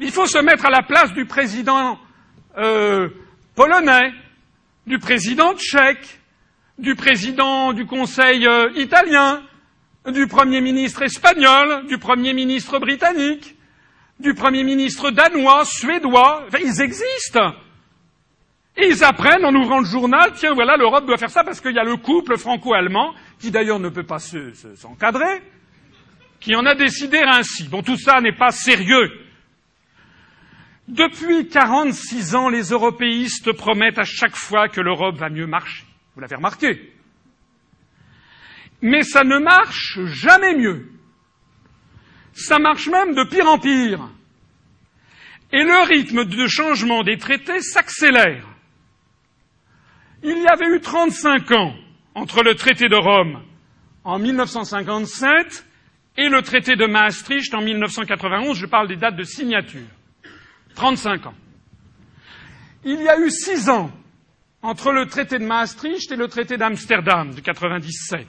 Il 0.04 0.12
faut 0.12 0.26
se 0.26 0.38
mettre 0.40 0.66
à 0.66 0.70
la 0.70 0.82
place 0.82 1.14
du 1.14 1.24
président 1.26 1.98
euh, 2.58 3.08
polonais, 3.56 4.12
du 4.86 5.00
président 5.00 5.56
tchèque, 5.56 6.20
du 6.78 6.94
président 6.94 7.72
du 7.72 7.86
Conseil 7.86 8.46
euh, 8.46 8.70
italien, 8.76 9.42
du 10.06 10.28
Premier 10.28 10.60
ministre 10.60 11.04
espagnol, 11.04 11.88
du 11.88 12.00
Premier 12.00 12.34
ministre 12.34 12.80
britannique, 12.80 13.56
du 14.20 14.34
Premier 14.34 14.66
ministre 14.66 15.10
danois, 15.10 15.64
suédois. 15.64 16.48
Ils 16.62 16.82
existent. 16.82 17.54
Et 18.76 18.90
ils 18.90 19.06
apprennent 19.06 19.46
en 19.46 19.56
ouvrant 19.56 19.80
le 19.80 19.86
journal, 19.86 20.34
tiens, 20.36 20.54
voilà, 20.54 20.76
l'Europe 20.76 21.06
doit 21.06 21.18
faire 21.18 21.32
ça 21.32 21.46
parce 21.46 21.62
qu'il 21.62 21.76
y 21.76 21.80
a 21.80 21.86
le 21.86 21.96
couple 21.96 22.38
franco-allemand, 22.38 23.14
qui 23.40 23.52
d'ailleurs 23.52 23.80
ne 23.80 23.88
peut 23.88 24.04
pas 24.04 24.20
s'encadrer, 24.20 25.42
qui 26.42 26.58
en 26.58 26.66
a 26.66 26.76
décidé 26.76 27.22
ainsi. 27.26 27.70
Bon, 27.70 27.82
tout 27.82 27.98
ça 27.98 28.20
n'est 28.20 28.36
pas 28.36 28.52
sérieux. 28.52 29.10
Depuis 30.88 31.48
46 31.48 32.36
ans, 32.36 32.50
les 32.50 32.70
européistes 32.70 33.52
promettent 33.54 34.00
à 34.00 34.04
chaque 34.04 34.36
fois 34.36 34.68
que 34.68 34.82
l'Europe 34.82 35.16
va 35.16 35.30
mieux 35.30 35.48
marcher. 35.48 35.86
Vous 36.14 36.22
l'avez 36.22 36.36
remarqué. 36.36 36.94
Mais 38.82 39.04
ça 39.04 39.24
ne 39.24 39.38
marche 39.38 40.00
jamais 40.06 40.56
mieux. 40.56 40.90
Ça 42.34 42.60
marche 42.60 42.88
même 42.90 43.16
de 43.16 43.24
pire 43.30 43.48
en 43.48 43.60
pire. 43.60 44.10
Et 45.54 45.64
le 45.64 45.88
rythme 45.88 46.26
de 46.26 46.48
changement 46.48 47.04
des 47.04 47.18
traités 47.18 47.62
s'accélère. 47.62 48.46
Il 50.22 50.38
y 50.42 50.48
avait 50.48 50.76
eu 50.76 50.82
35 50.82 51.52
ans 51.52 51.76
entre 52.16 52.44
le 52.44 52.56
traité 52.56 52.90
de 52.90 52.96
Rome 52.96 53.42
en 54.04 54.20
1957 54.20 55.66
et 56.18 56.28
le 56.28 56.42
traité 56.42 56.76
de 56.76 56.86
Maastricht 56.86 57.54
en 57.54 57.62
1991. 57.62 58.58
Je 58.58 58.66
parle 58.66 58.88
des 58.88 58.98
dates 58.98 59.16
de 59.16 59.24
signature. 59.24 59.88
35 60.76 61.28
ans. 61.28 61.34
Il 62.84 63.02
y 63.02 63.08
a 63.08 63.20
eu 63.20 63.30
six 63.30 63.70
ans 63.70 63.92
entre 64.62 64.92
le 64.92 65.06
traité 65.08 65.40
de 65.40 65.46
Maastricht 65.46 66.12
et 66.12 66.16
le 66.16 66.28
traité 66.28 66.58
d'Amsterdam 66.58 67.34
de 67.34 67.42
97. 67.42 68.28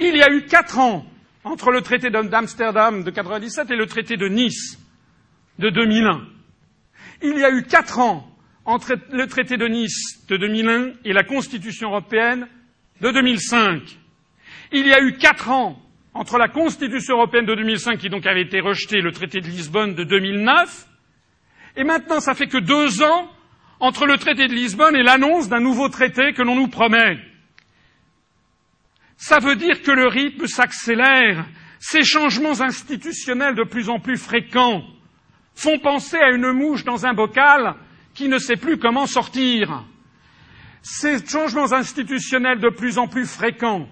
Il 0.00 0.16
y 0.16 0.22
a 0.22 0.30
eu 0.30 0.44
quatre 0.46 0.78
ans 0.78 1.06
entre 1.44 1.70
le 1.70 1.80
traité 1.80 2.10
d'Amsterdam 2.10 3.02
de 3.04 3.10
97 3.10 3.70
et 3.70 3.76
le 3.76 3.86
traité 3.86 4.16
de 4.16 4.26
Nice 4.28 4.78
de 5.58 5.70
2001. 5.70 6.26
Il 7.22 7.38
y 7.38 7.44
a 7.44 7.50
eu 7.50 7.62
quatre 7.62 7.98
ans 7.98 8.28
entre 8.64 8.96
le 9.12 9.26
traité 9.26 9.56
de 9.56 9.66
Nice 9.66 10.26
de 10.28 10.36
2001 10.36 10.92
et 11.04 11.12
la 11.12 11.22
Constitution 11.22 11.88
européenne 11.90 12.46
de 13.00 13.10
2005. 13.10 13.82
Il 14.72 14.86
y 14.86 14.92
a 14.92 15.00
eu 15.00 15.16
quatre 15.16 15.50
ans 15.50 15.80
entre 16.14 16.38
la 16.38 16.48
Constitution 16.48 17.16
européenne 17.16 17.46
de 17.46 17.54
2005, 17.54 17.98
qui 17.98 18.08
donc 18.08 18.26
avait 18.26 18.42
été 18.42 18.60
rejetée, 18.60 18.98
et 18.98 19.02
le 19.02 19.12
traité 19.12 19.40
de 19.40 19.46
Lisbonne 19.46 19.94
de 19.94 20.02
2009, 20.02 20.85
et 21.76 21.84
maintenant, 21.84 22.20
ça 22.20 22.34
fait 22.34 22.46
que 22.46 22.58
deux 22.58 23.02
ans 23.02 23.30
entre 23.80 24.06
le 24.06 24.16
traité 24.16 24.48
de 24.48 24.54
Lisbonne 24.54 24.96
et 24.96 25.02
l'annonce 25.02 25.48
d'un 25.48 25.60
nouveau 25.60 25.88
traité 25.88 26.32
que 26.32 26.42
l'on 26.42 26.56
nous 26.56 26.68
promet. 26.68 27.18
Ça 29.16 29.38
veut 29.38 29.56
dire 29.56 29.82
que 29.82 29.90
le 29.90 30.08
rythme 30.08 30.46
s'accélère. 30.46 31.46
Ces 31.78 32.04
changements 32.04 32.60
institutionnels 32.60 33.54
de 33.54 33.64
plus 33.64 33.90
en 33.90 34.00
plus 34.00 34.16
fréquents 34.16 34.82
font 35.54 35.78
penser 35.78 36.16
à 36.16 36.30
une 36.30 36.52
mouche 36.52 36.84
dans 36.84 37.06
un 37.06 37.12
bocal 37.12 37.74
qui 38.14 38.28
ne 38.28 38.38
sait 38.38 38.56
plus 38.56 38.78
comment 38.78 39.06
sortir. 39.06 39.84
Ces 40.82 41.24
changements 41.26 41.72
institutionnels 41.72 42.60
de 42.60 42.70
plus 42.70 42.96
en 42.98 43.08
plus 43.08 43.26
fréquents 43.26 43.88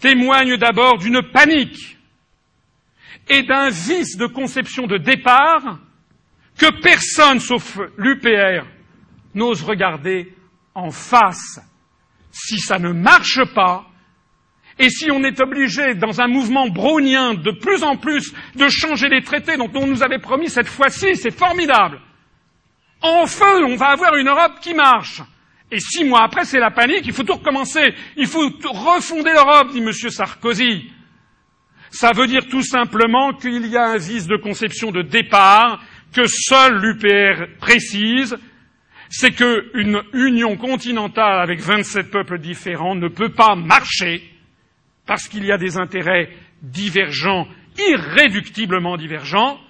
témoignent 0.00 0.56
d'abord 0.56 0.98
d'une 0.98 1.22
panique 1.22 1.96
et 3.28 3.42
d'un 3.42 3.70
vice 3.70 4.16
de 4.16 4.26
conception 4.26 4.86
de 4.86 4.98
départ 4.98 5.78
que 6.58 6.80
personne 6.80 7.40
sauf 7.40 7.78
l'UPR 7.96 8.66
n'ose 9.34 9.62
regarder 9.62 10.32
en 10.74 10.90
face. 10.90 11.60
Si 12.30 12.58
ça 12.58 12.78
ne 12.78 12.92
marche 12.92 13.44
pas, 13.54 13.86
et 14.78 14.90
si 14.90 15.10
on 15.10 15.22
est 15.22 15.40
obligé, 15.40 15.94
dans 15.94 16.20
un 16.20 16.26
mouvement 16.26 16.68
brownien, 16.68 17.34
de 17.34 17.52
plus 17.52 17.82
en 17.84 17.96
plus 17.96 18.34
de 18.56 18.68
changer 18.68 19.08
les 19.08 19.22
traités 19.22 19.56
dont 19.56 19.70
on 19.74 19.86
nous 19.86 20.02
avait 20.02 20.18
promis 20.18 20.48
cette 20.48 20.66
fois-ci, 20.66 21.14
c'est 21.14 21.30
formidable. 21.30 22.00
Enfin, 23.00 23.60
on 23.64 23.76
va 23.76 23.88
avoir 23.88 24.16
une 24.16 24.28
Europe 24.28 24.60
qui 24.60 24.74
marche. 24.74 25.22
Et 25.70 25.78
six 25.78 26.04
mois 26.04 26.24
après, 26.24 26.44
c'est 26.44 26.58
la 26.58 26.70
panique, 26.70 27.02
il 27.04 27.12
faut 27.12 27.22
tout 27.22 27.34
recommencer. 27.34 27.94
Il 28.16 28.26
faut 28.26 28.50
refonder 28.64 29.32
l'Europe, 29.32 29.70
dit 29.72 29.78
M. 29.78 29.92
Sarkozy. 29.92 30.90
Ça 31.90 32.10
veut 32.12 32.26
dire 32.26 32.48
tout 32.48 32.62
simplement 32.62 33.32
qu'il 33.34 33.66
y 33.66 33.76
a 33.76 33.90
un 33.90 33.98
vice 33.98 34.26
de 34.26 34.36
conception 34.36 34.90
de 34.90 35.02
départ 35.02 35.80
que 36.14 36.26
seul 36.26 36.78
l'UPR 36.80 37.58
précise, 37.58 38.36
c'est 39.10 39.32
qu'une 39.32 40.02
union 40.12 40.56
continentale 40.56 41.40
avec 41.40 41.60
27 41.60 42.10
peuples 42.10 42.38
différents 42.38 42.94
ne 42.94 43.08
peut 43.08 43.32
pas 43.32 43.54
marcher 43.54 44.22
parce 45.06 45.28
qu'il 45.28 45.44
y 45.44 45.52
a 45.52 45.58
des 45.58 45.76
intérêts 45.76 46.30
divergents, 46.62 47.46
irréductiblement 47.76 48.96
divergents, 48.96 49.60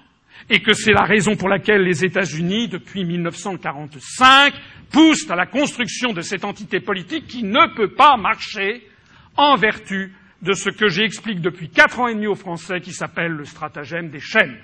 et 0.49 0.61
que 0.61 0.73
c'est 0.73 0.93
la 0.93 1.03
raison 1.03 1.35
pour 1.35 1.49
laquelle 1.49 1.81
les 1.81 2.05
États-Unis, 2.05 2.67
depuis 2.67 3.03
1945, 3.03 4.53
poussent 4.91 5.29
à 5.29 5.35
la 5.35 5.45
construction 5.45 6.13
de 6.13 6.21
cette 6.21 6.45
entité 6.45 6.79
politique 6.79 7.27
qui 7.27 7.43
ne 7.43 7.75
peut 7.75 7.93
pas 7.93 8.15
marcher 8.15 8.87
en 9.35 9.55
vertu 9.55 10.13
de 10.41 10.53
ce 10.53 10.69
que 10.69 10.87
j'explique 10.87 11.41
depuis 11.41 11.69
quatre 11.69 11.99
ans 11.99 12.07
et 12.07 12.13
demi 12.13 12.27
aux 12.27 12.35
Français 12.35 12.79
qui 12.79 12.93
s'appelle 12.93 13.31
le 13.31 13.45
stratagème 13.45 14.09
des 14.09 14.19
chaînes. 14.19 14.57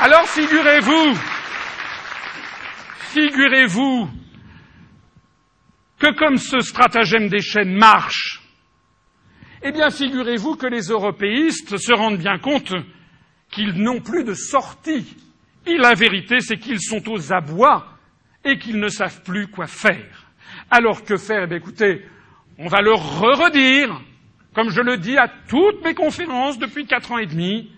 Alors 0.00 0.28
figurez-vous, 0.28 1.18
figurez-vous 3.12 4.08
que 5.98 6.16
comme 6.16 6.36
ce 6.36 6.60
stratagème 6.60 7.28
des 7.28 7.40
chaînes 7.40 7.74
marche, 7.74 8.40
eh 9.60 9.72
bien 9.72 9.90
figurez-vous 9.90 10.54
que 10.54 10.68
les 10.68 10.82
européistes 10.82 11.78
se 11.78 11.92
rendent 11.92 12.18
bien 12.18 12.38
compte 12.38 12.72
qu'ils 13.50 13.72
n'ont 13.82 14.00
plus 14.00 14.22
de 14.22 14.34
sortie. 14.34 15.16
Et 15.66 15.76
la 15.76 15.94
vérité, 15.94 16.38
c'est 16.38 16.58
qu'ils 16.58 16.80
sont 16.80 17.02
aux 17.08 17.32
abois 17.32 17.88
et 18.44 18.56
qu'ils 18.56 18.78
ne 18.78 18.88
savent 18.88 19.24
plus 19.24 19.48
quoi 19.48 19.66
faire. 19.66 20.30
Alors 20.70 21.02
que 21.02 21.16
faire? 21.16 21.42
Eh 21.42 21.46
bien 21.48 21.56
écoutez, 21.56 22.06
on 22.56 22.68
va 22.68 22.82
leur 22.82 23.00
redire, 23.18 24.00
comme 24.54 24.70
je 24.70 24.80
le 24.80 24.96
dis 24.96 25.18
à 25.18 25.26
toutes 25.48 25.82
mes 25.82 25.94
conférences 25.94 26.56
depuis 26.56 26.86
quatre 26.86 27.10
ans 27.10 27.18
et 27.18 27.26
demi, 27.26 27.72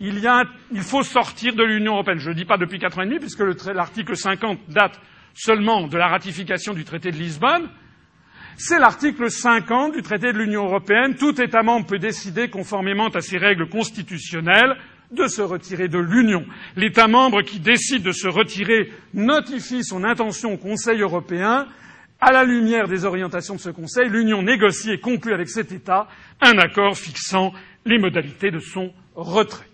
il, 0.00 0.82
faut 0.82 1.02
sortir 1.02 1.54
de 1.54 1.64
l'Union 1.64 1.94
européenne. 1.94 2.18
Je 2.18 2.30
ne 2.30 2.34
dis 2.34 2.44
pas 2.44 2.56
depuis 2.56 2.78
quatre 2.78 2.98
ans 2.98 3.02
et 3.02 3.06
demi, 3.06 3.18
puisque 3.18 3.42
l'article 3.66 4.16
50 4.16 4.58
date 4.68 5.00
seulement 5.34 5.86
de 5.86 5.96
la 5.96 6.08
ratification 6.08 6.72
du 6.72 6.84
traité 6.84 7.10
de 7.10 7.16
Lisbonne. 7.16 7.68
C'est 8.56 8.78
l'article 8.78 9.30
50 9.30 9.94
du 9.94 10.02
traité 10.02 10.32
de 10.32 10.38
l'Union 10.38 10.64
européenne. 10.64 11.14
Tout 11.16 11.40
État 11.40 11.62
membre 11.62 11.86
peut 11.86 11.98
décider, 11.98 12.48
conformément 12.48 13.08
à 13.08 13.20
ses 13.20 13.38
règles 13.38 13.68
constitutionnelles, 13.68 14.76
de 15.10 15.26
se 15.26 15.42
retirer 15.42 15.88
de 15.88 15.98
l'Union. 15.98 16.44
L'État 16.76 17.08
membre 17.08 17.42
qui 17.42 17.60
décide 17.60 18.02
de 18.02 18.12
se 18.12 18.28
retirer 18.28 18.92
notifie 19.14 19.82
son 19.82 20.04
intention 20.04 20.52
au 20.52 20.56
Conseil 20.58 21.00
européen. 21.00 21.66
À 22.20 22.32
la 22.32 22.44
lumière 22.44 22.88
des 22.88 23.04
orientations 23.04 23.54
de 23.54 23.60
ce 23.60 23.70
Conseil, 23.70 24.08
l'Union 24.08 24.42
négocie 24.42 24.90
et 24.90 24.98
conclut 24.98 25.32
avec 25.32 25.48
cet 25.48 25.72
État 25.72 26.08
un 26.40 26.58
accord 26.58 26.96
fixant 26.96 27.52
les 27.86 27.98
modalités 27.98 28.50
de 28.50 28.58
son 28.58 28.92
retrait 29.14 29.68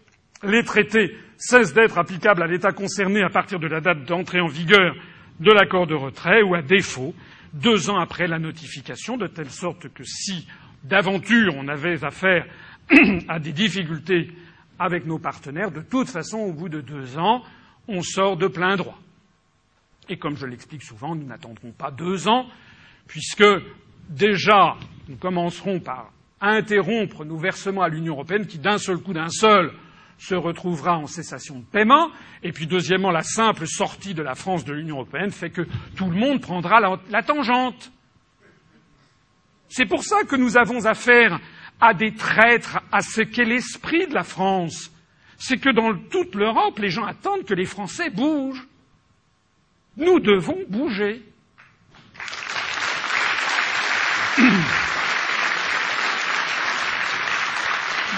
les 0.46 0.64
traités 0.64 1.16
cessent 1.36 1.74
d'être 1.74 1.98
applicables 1.98 2.42
à 2.42 2.46
l'État 2.46 2.72
concerné 2.72 3.22
à 3.22 3.28
partir 3.28 3.58
de 3.58 3.66
la 3.66 3.80
date 3.80 4.04
d'entrée 4.04 4.40
en 4.40 4.46
vigueur 4.46 4.94
de 5.40 5.50
l'accord 5.50 5.86
de 5.86 5.94
retrait 5.94 6.42
ou, 6.42 6.54
à 6.54 6.62
défaut, 6.62 7.14
deux 7.52 7.90
ans 7.90 7.98
après 7.98 8.26
la 8.26 8.38
notification, 8.38 9.16
de 9.16 9.26
telle 9.26 9.50
sorte 9.50 9.88
que 9.92 10.04
si 10.04 10.46
d'aventure 10.82 11.54
on 11.56 11.68
avait 11.68 12.04
affaire 12.04 12.46
à 13.28 13.38
des 13.38 13.52
difficultés 13.52 14.30
avec 14.78 15.06
nos 15.06 15.18
partenaires, 15.18 15.70
de 15.70 15.80
toute 15.80 16.08
façon, 16.08 16.38
au 16.38 16.52
bout 16.52 16.68
de 16.68 16.80
deux 16.80 17.18
ans, 17.18 17.42
on 17.88 18.02
sort 18.02 18.36
de 18.36 18.48
plein 18.48 18.76
droit. 18.76 18.98
Et 20.08 20.16
comme 20.16 20.36
je 20.36 20.46
l'explique 20.46 20.82
souvent, 20.82 21.14
nous 21.14 21.26
n'attendrons 21.26 21.72
pas 21.72 21.90
deux 21.90 22.28
ans, 22.28 22.46
puisque 23.06 23.44
déjà 24.08 24.76
nous 25.08 25.16
commencerons 25.16 25.80
par 25.80 26.10
interrompre 26.40 27.24
nos 27.24 27.38
versements 27.38 27.82
à 27.82 27.88
l'Union 27.88 28.14
européenne, 28.14 28.46
qui 28.46 28.58
d'un 28.58 28.78
seul 28.78 28.98
coup, 28.98 29.12
d'un 29.12 29.28
seul, 29.28 29.72
se 30.18 30.34
retrouvera 30.34 30.96
en 30.96 31.06
cessation 31.06 31.58
de 31.58 31.64
paiement. 31.64 32.10
Et 32.42 32.52
puis, 32.52 32.66
deuxièmement, 32.66 33.10
la 33.10 33.22
simple 33.22 33.66
sortie 33.66 34.14
de 34.14 34.22
la 34.22 34.34
France 34.34 34.64
de 34.64 34.72
l'Union 34.72 34.96
européenne 34.96 35.30
fait 35.30 35.50
que 35.50 35.66
tout 35.96 36.08
le 36.10 36.16
monde 36.16 36.40
prendra 36.40 36.80
la, 36.80 37.22
tangente. 37.22 37.90
C'est 39.68 39.86
pour 39.86 40.04
ça 40.04 40.24
que 40.24 40.36
nous 40.36 40.56
avons 40.56 40.86
affaire 40.86 41.40
à 41.80 41.94
des 41.94 42.14
traîtres 42.14 42.80
à 42.92 43.00
ce 43.00 43.22
qu'est 43.22 43.44
l'esprit 43.44 44.06
de 44.06 44.14
la 44.14 44.22
France. 44.22 44.90
C'est 45.36 45.58
que 45.58 45.70
dans 45.70 45.94
toute 46.10 46.34
l'Europe, 46.34 46.78
les 46.78 46.90
gens 46.90 47.04
attendent 47.04 47.44
que 47.44 47.54
les 47.54 47.64
Français 47.64 48.10
bougent. 48.10 48.66
Nous 49.96 50.20
devons 50.20 50.58
bouger. 50.68 51.22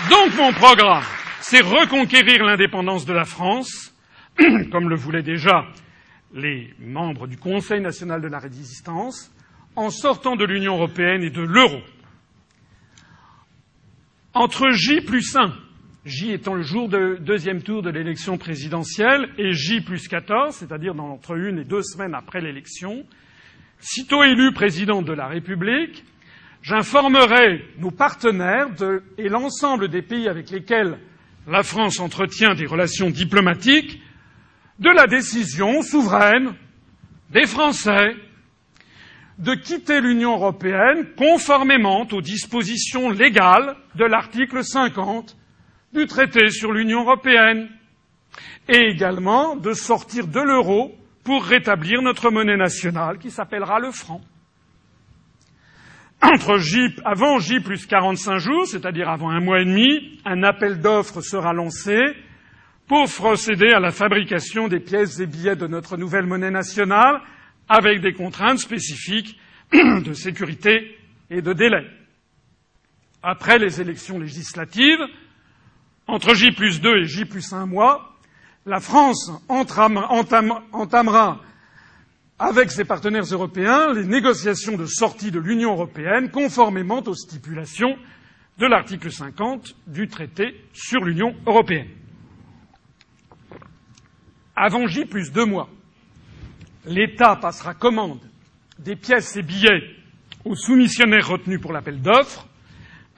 Donc 0.09 0.35
mon 0.37 0.53
programme, 0.53 1.03
c'est 1.49 1.61
reconquérir 1.61 2.45
l'indépendance 2.45 3.07
de 3.07 3.13
la 3.13 3.25
France, 3.25 3.95
comme 4.73 4.89
le 4.89 4.97
voulaient 4.97 5.23
déjà 5.23 5.65
les 6.35 6.75
membres 6.81 7.29
du 7.29 7.37
Conseil 7.37 7.81
national 7.81 8.21
de 8.21 8.27
la 8.27 8.41
résistance, 8.41 9.33
en 9.77 9.91
sortant 9.91 10.35
de 10.35 10.45
l'Union 10.45 10.75
européenne 10.75 11.23
et 11.23 11.31
de 11.31 11.43
l'euro. 11.43 11.79
Entre 14.35 14.71
J 14.73 15.03
plus 15.03 15.37
1, 15.37 15.55
J 16.05 16.33
étant 16.33 16.55
le 16.55 16.63
jour 16.63 16.89
de 16.89 17.17
deuxième 17.21 17.63
tour 17.63 17.81
de 17.81 17.91
l'élection 17.91 18.39
présidentielle, 18.39 19.29
et 19.39 19.53
J 19.53 19.83
plus 19.83 20.09
14, 20.09 20.53
c'est-à-dire 20.53 20.99
entre 20.99 21.37
une 21.37 21.61
et 21.61 21.65
deux 21.65 21.83
semaines 21.83 22.17
après 22.17 22.41
l'élection, 22.41 23.05
sitôt 23.79 24.25
élu 24.25 24.53
président 24.53 25.01
de 25.01 25.13
la 25.13 25.29
République, 25.29 26.03
j'informerai 26.63 27.65
nos 27.79 27.93
partenaires 27.93 28.75
de, 28.75 29.05
et 29.17 29.29
l'ensemble 29.29 29.87
des 29.87 30.03
pays 30.03 30.29
avec 30.29 30.51
lesquels 30.51 30.99
la 31.47 31.63
France 31.63 32.01
entretient 32.01 32.55
des 32.55 32.67
relations 32.67 33.11
diplomatiques 33.11 34.01
de 34.79 34.91
la 34.91 35.07
décision 35.07 35.83
souveraine 35.83 36.55
des 37.31 37.47
Français 37.47 38.15
de 39.39 39.55
quitter 39.55 40.01
l'Union 40.01 40.33
européenne 40.35 41.07
conformément 41.17 42.07
aux 42.11 42.23
dispositions 42.23 43.11
légales 43.11 43.77
de 43.95 44.05
l'article 44.05 44.65
50 44.65 45.37
du 45.93 46.07
traité 46.07 46.51
sur 46.51 46.73
l'Union 46.73 47.03
européenne 47.03 47.69
et 48.69 48.91
également 48.91 49.57
de 49.57 49.73
sortir 49.73 50.27
de 50.27 50.41
l'euro 50.41 50.95
pour 51.23 51.45
rétablir 51.45 52.03
notre 52.03 52.31
monnaie 52.31 52.57
nationale 52.57 53.19
qui 53.19 53.31
s'appellera 53.31 53.79
le 53.79 53.91
franc. 53.91 54.21
Entre 56.33 56.59
J, 56.59 56.89
avant 57.05 57.39
J 57.39 57.61
plus 57.61 57.87
45 57.87 58.39
jours, 58.39 58.67
c'est-à-dire 58.67 59.09
avant 59.09 59.31
un 59.31 59.41
mois 59.41 59.61
et 59.61 59.65
demi, 59.65 60.19
un 60.25 60.43
appel 60.43 60.81
d'offres 60.81 61.21
sera 61.21 61.53
lancé 61.53 61.97
pour 62.89 63.05
procéder 63.09 63.69
à 63.69 63.79
la 63.79 63.93
fabrication 63.93 64.67
des 64.67 64.81
pièces 64.81 65.21
et 65.21 65.27
billets 65.27 65.55
de 65.55 65.69
notre 65.69 65.97
nouvelle 65.97 66.27
monnaie 66.27 66.51
nationale 66.51 67.21
avec 67.69 68.01
des 68.01 68.13
contraintes 68.13 68.59
spécifiques 68.59 69.39
de 69.73 70.13
sécurité 70.15 70.99
et 71.31 71.43
de 71.43 71.53
délai. 71.53 71.87
Après 73.23 73.59
les 73.59 73.81
élections 73.81 74.19
législatives, 74.19 75.05
entre 76.09 76.35
J 76.35 76.51
plus 76.51 76.81
deux 76.81 76.97
et 76.97 77.05
J 77.05 77.25
plus 77.25 77.53
un 77.53 77.67
mois, 77.67 78.17
la 78.65 78.81
France 78.81 79.31
entamera 79.49 81.41
avec 82.39 82.71
ses 82.71 82.85
partenaires 82.85 83.25
européens 83.25 83.93
les 83.93 84.05
négociations 84.05 84.77
de 84.77 84.87
sortie 84.87 85.31
de 85.31 85.39
l'Union 85.39 85.73
européenne 85.73 86.31
conformément 86.31 87.03
aux 87.07 87.15
stipulations 87.15 87.97
de 88.59 88.67
l'article 88.67 89.11
50 89.11 89.75
du 89.87 90.09
traité 90.09 90.55
sur 90.73 91.03
l'Union 91.05 91.35
européenne. 91.47 91.89
Avant 94.55 94.87
J 94.87 95.05
plus 95.05 95.33
deux 95.33 95.45
mois, 95.45 95.69
l'État 96.87 97.37
passera 97.37 97.75
commande 97.75 98.21
des 98.79 98.97
pièces 98.97 99.37
et 99.37 99.43
billets 99.43 99.83
aux 100.45 100.55
soumissionnaires 100.55 101.29
retenus 101.29 101.61
pour 101.61 101.73
l'appel 101.73 102.01
d'offres. 102.01 102.47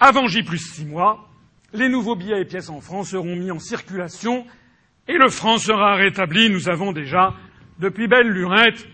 Avant 0.01 0.27
J 0.27 0.43
plus 0.43 0.59
six 0.59 0.85
mois, 0.85 1.29
les 1.73 1.89
nouveaux 1.89 2.17
billets 2.17 2.41
et 2.41 2.45
pièces 2.45 2.71
en 2.71 2.81
francs 2.81 3.07
seront 3.07 3.37
mis 3.37 3.51
en 3.51 3.59
circulation 3.59 4.47
et 5.07 5.17
le 5.19 5.29
franc 5.29 5.59
sera 5.59 5.97
rétabli. 5.97 6.51
Nous 6.51 6.69
avons 6.69 6.93
déjà, 6.93 7.35
depuis 7.79 8.09
belle 8.09 8.29
lurette, 8.29 8.87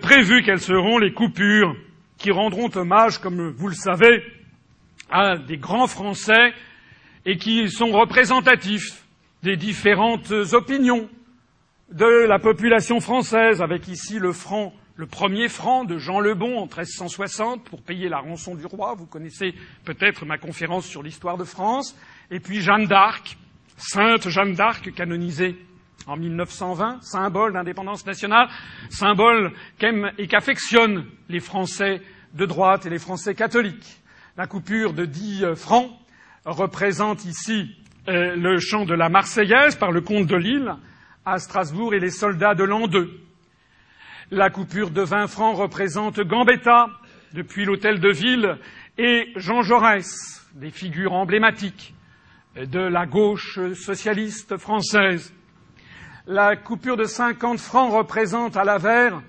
prévu 0.00 0.42
quelles 0.42 0.60
seront 0.60 0.98
les 0.98 1.12
coupures 1.12 1.74
qui 2.18 2.30
rendront 2.30 2.70
hommage, 2.74 3.18
comme 3.18 3.50
vous 3.50 3.68
le 3.68 3.74
savez, 3.74 4.22
à 5.10 5.36
des 5.36 5.56
grands 5.56 5.86
Français 5.86 6.52
et 7.26 7.36
qui 7.36 7.68
sont 7.68 7.90
représentatifs 7.90 9.04
des 9.42 9.56
différentes 9.56 10.30
opinions 10.52 11.08
de 11.92 12.26
la 12.26 12.38
population 12.38 13.00
française, 13.00 13.62
avec 13.62 13.88
ici 13.88 14.18
le 14.18 14.32
franc, 14.32 14.72
le 14.96 15.06
premier 15.06 15.48
franc 15.48 15.84
de 15.84 15.98
Jean 15.98 16.20
Lebon 16.20 16.58
en 16.58 16.66
1360 16.66 17.64
pour 17.64 17.82
payer 17.82 18.08
la 18.08 18.18
rançon 18.18 18.54
du 18.54 18.66
roi. 18.66 18.94
Vous 18.94 19.06
connaissez 19.06 19.54
peut-être 19.84 20.24
ma 20.24 20.38
conférence 20.38 20.86
sur 20.86 21.02
l'histoire 21.02 21.36
de 21.36 21.44
France. 21.44 21.96
Et 22.30 22.38
puis 22.38 22.60
Jeanne 22.60 22.86
d'Arc, 22.86 23.36
sainte 23.76 24.28
Jeanne 24.28 24.54
d'Arc 24.54 24.92
canonisée 24.94 25.56
en 26.06 26.16
1920, 26.16 27.02
symbole 27.02 27.52
d'indépendance 27.52 28.06
nationale, 28.06 28.48
symbole 28.88 29.52
qu'aiment 29.78 30.12
et 30.18 30.26
qu'affectionnent 30.26 31.06
les 31.28 31.40
Français 31.40 32.00
de 32.34 32.46
droite 32.46 32.86
et 32.86 32.90
les 32.90 32.98
Français 32.98 33.34
catholiques. 33.34 34.00
La 34.36 34.46
coupure 34.46 34.92
de 34.92 35.04
dix 35.04 35.44
francs 35.56 35.90
représente 36.44 37.24
ici 37.24 37.76
euh, 38.08 38.34
le 38.34 38.58
chant 38.58 38.84
de 38.84 38.94
la 38.94 39.08
Marseillaise 39.08 39.76
par 39.76 39.92
le 39.92 40.00
comte 40.00 40.26
de 40.26 40.36
Lille 40.36 40.74
à 41.24 41.38
Strasbourg 41.38 41.94
et 41.94 42.00
les 42.00 42.10
soldats 42.10 42.54
de 42.54 42.64
l'an 42.64 42.86
2. 42.86 43.10
La 44.30 44.48
coupure 44.48 44.90
de 44.90 45.02
20 45.02 45.26
francs 45.26 45.56
représente 45.56 46.20
Gambetta 46.20 46.86
depuis 47.34 47.64
l'hôtel 47.64 48.00
de 48.00 48.10
ville 48.10 48.58
et 48.96 49.32
Jean 49.36 49.62
Jaurès, 49.62 50.48
des 50.54 50.70
figures 50.70 51.12
emblématiques 51.12 51.94
de 52.56 52.80
la 52.80 53.06
gauche 53.06 53.58
socialiste 53.74 54.56
française. 54.56 55.34
La 56.26 56.56
coupure 56.56 56.96
de 56.96 57.04
50 57.04 57.58
francs 57.58 57.92
représente 57.92 58.56
à 58.56 58.64
l'avers 58.64 59.22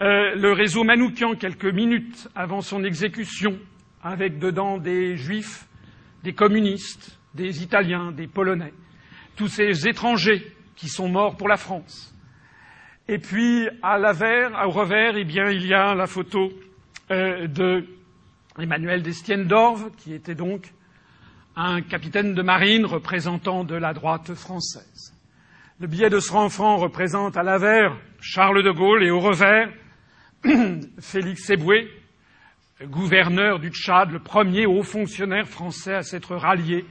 euh, 0.00 0.34
le 0.36 0.52
réseau 0.52 0.84
Manoukian 0.84 1.34
quelques 1.34 1.66
minutes 1.66 2.28
avant 2.36 2.60
son 2.60 2.84
exécution, 2.84 3.58
avec 4.02 4.38
dedans 4.38 4.78
des 4.78 5.16
juifs, 5.16 5.66
des 6.22 6.34
communistes, 6.34 7.18
des 7.34 7.62
Italiens, 7.64 8.12
des 8.12 8.28
Polonais, 8.28 8.72
tous 9.36 9.48
ces 9.48 9.88
étrangers 9.88 10.54
qui 10.76 10.88
sont 10.88 11.08
morts 11.08 11.36
pour 11.36 11.48
la 11.48 11.56
France. 11.56 12.14
Et 13.08 13.18
puis, 13.18 13.68
à 13.82 13.98
l'avers, 13.98 14.52
au 14.66 14.70
revers, 14.70 15.16
eh 15.16 15.24
bien, 15.24 15.50
il 15.50 15.66
y 15.66 15.74
a 15.74 15.94
la 15.94 16.06
photo 16.06 16.50
euh, 17.10 17.48
de 17.48 17.84
Emmanuel 18.60 19.02
Destienne 19.02 19.46
d'Orve, 19.46 19.90
qui 19.96 20.14
était 20.14 20.34
donc 20.36 20.72
un 21.56 21.80
capitaine 21.80 22.34
de 22.34 22.42
marine 22.42 22.86
représentant 22.86 23.64
de 23.64 23.74
la 23.74 23.92
droite 23.92 24.34
française. 24.34 25.17
Le 25.80 25.86
billet 25.86 26.10
de 26.10 26.18
100 26.18 26.48
francs 26.48 26.80
représente 26.80 27.36
à 27.36 27.44
l'avers 27.44 27.96
Charles 28.20 28.64
de 28.64 28.70
Gaulle 28.72 29.04
et 29.04 29.12
au 29.12 29.20
revers 29.20 29.72
Félix 30.98 31.50
Eboué, 31.50 31.88
gouverneur 32.82 33.60
du 33.60 33.68
Tchad, 33.68 34.10
le 34.10 34.18
premier 34.18 34.66
haut 34.66 34.82
fonctionnaire 34.82 35.46
français 35.46 35.94
à 35.94 36.02
s'être 36.02 36.34
rallié 36.34 36.84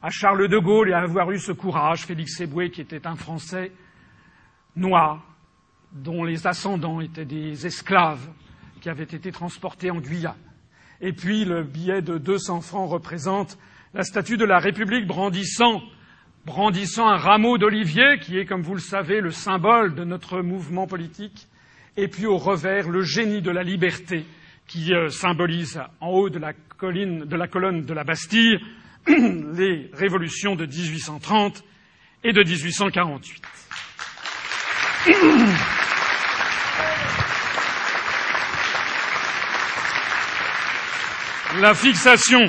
à 0.00 0.08
Charles 0.08 0.48
de 0.48 0.56
Gaulle 0.56 0.88
et 0.88 0.94
à 0.94 1.00
avoir 1.00 1.32
eu 1.32 1.38
ce 1.38 1.52
courage, 1.52 2.06
Félix 2.06 2.40
Eboué, 2.40 2.70
qui 2.70 2.80
était 2.80 3.06
un 3.06 3.14
Français 3.14 3.72
noir, 4.74 5.22
dont 5.92 6.24
les 6.24 6.46
ascendants 6.46 7.02
étaient 7.02 7.26
des 7.26 7.66
esclaves 7.66 8.26
qui 8.80 8.88
avaient 8.88 9.04
été 9.04 9.32
transportés 9.32 9.90
en 9.90 10.00
Guyane. 10.00 10.32
Et 11.02 11.12
puis 11.12 11.44
le 11.44 11.62
billet 11.62 12.00
de 12.00 12.16
200 12.16 12.62
francs 12.62 12.90
représente 12.90 13.58
la 13.92 14.02
statue 14.02 14.38
de 14.38 14.46
la 14.46 14.60
République 14.60 15.06
brandissant, 15.06 15.82
brandissant 16.44 17.08
un 17.08 17.16
rameau 17.16 17.58
d'olivier 17.58 18.18
qui 18.20 18.38
est, 18.38 18.44
comme 18.44 18.62
vous 18.62 18.74
le 18.74 18.80
savez, 18.80 19.20
le 19.20 19.30
symbole 19.30 19.94
de 19.94 20.04
notre 20.04 20.40
mouvement 20.40 20.86
politique, 20.86 21.48
et 21.96 22.08
puis 22.08 22.26
au 22.26 22.36
revers, 22.36 22.88
le 22.88 23.02
génie 23.02 23.42
de 23.42 23.50
la 23.50 23.62
liberté 23.62 24.24
qui 24.66 24.92
euh, 24.94 25.08
symbolise 25.08 25.80
en 26.00 26.08
haut 26.08 26.30
de 26.30 26.38
la, 26.38 26.52
colline, 26.52 27.24
de 27.24 27.36
la 27.36 27.48
colonne 27.48 27.84
de 27.84 27.94
la 27.94 28.04
Bastille 28.04 28.58
les 29.06 29.90
révolutions 29.92 30.56
de 30.56 30.66
1830 30.66 31.62
et 32.24 32.32
de 32.32 32.42
1848. 32.42 33.42
La 41.60 41.72
fixation, 41.72 42.40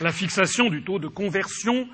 la 0.00 0.10
fixation 0.10 0.68
du 0.68 0.82
taux 0.82 0.98
de 0.98 1.06
conversion 1.06 1.86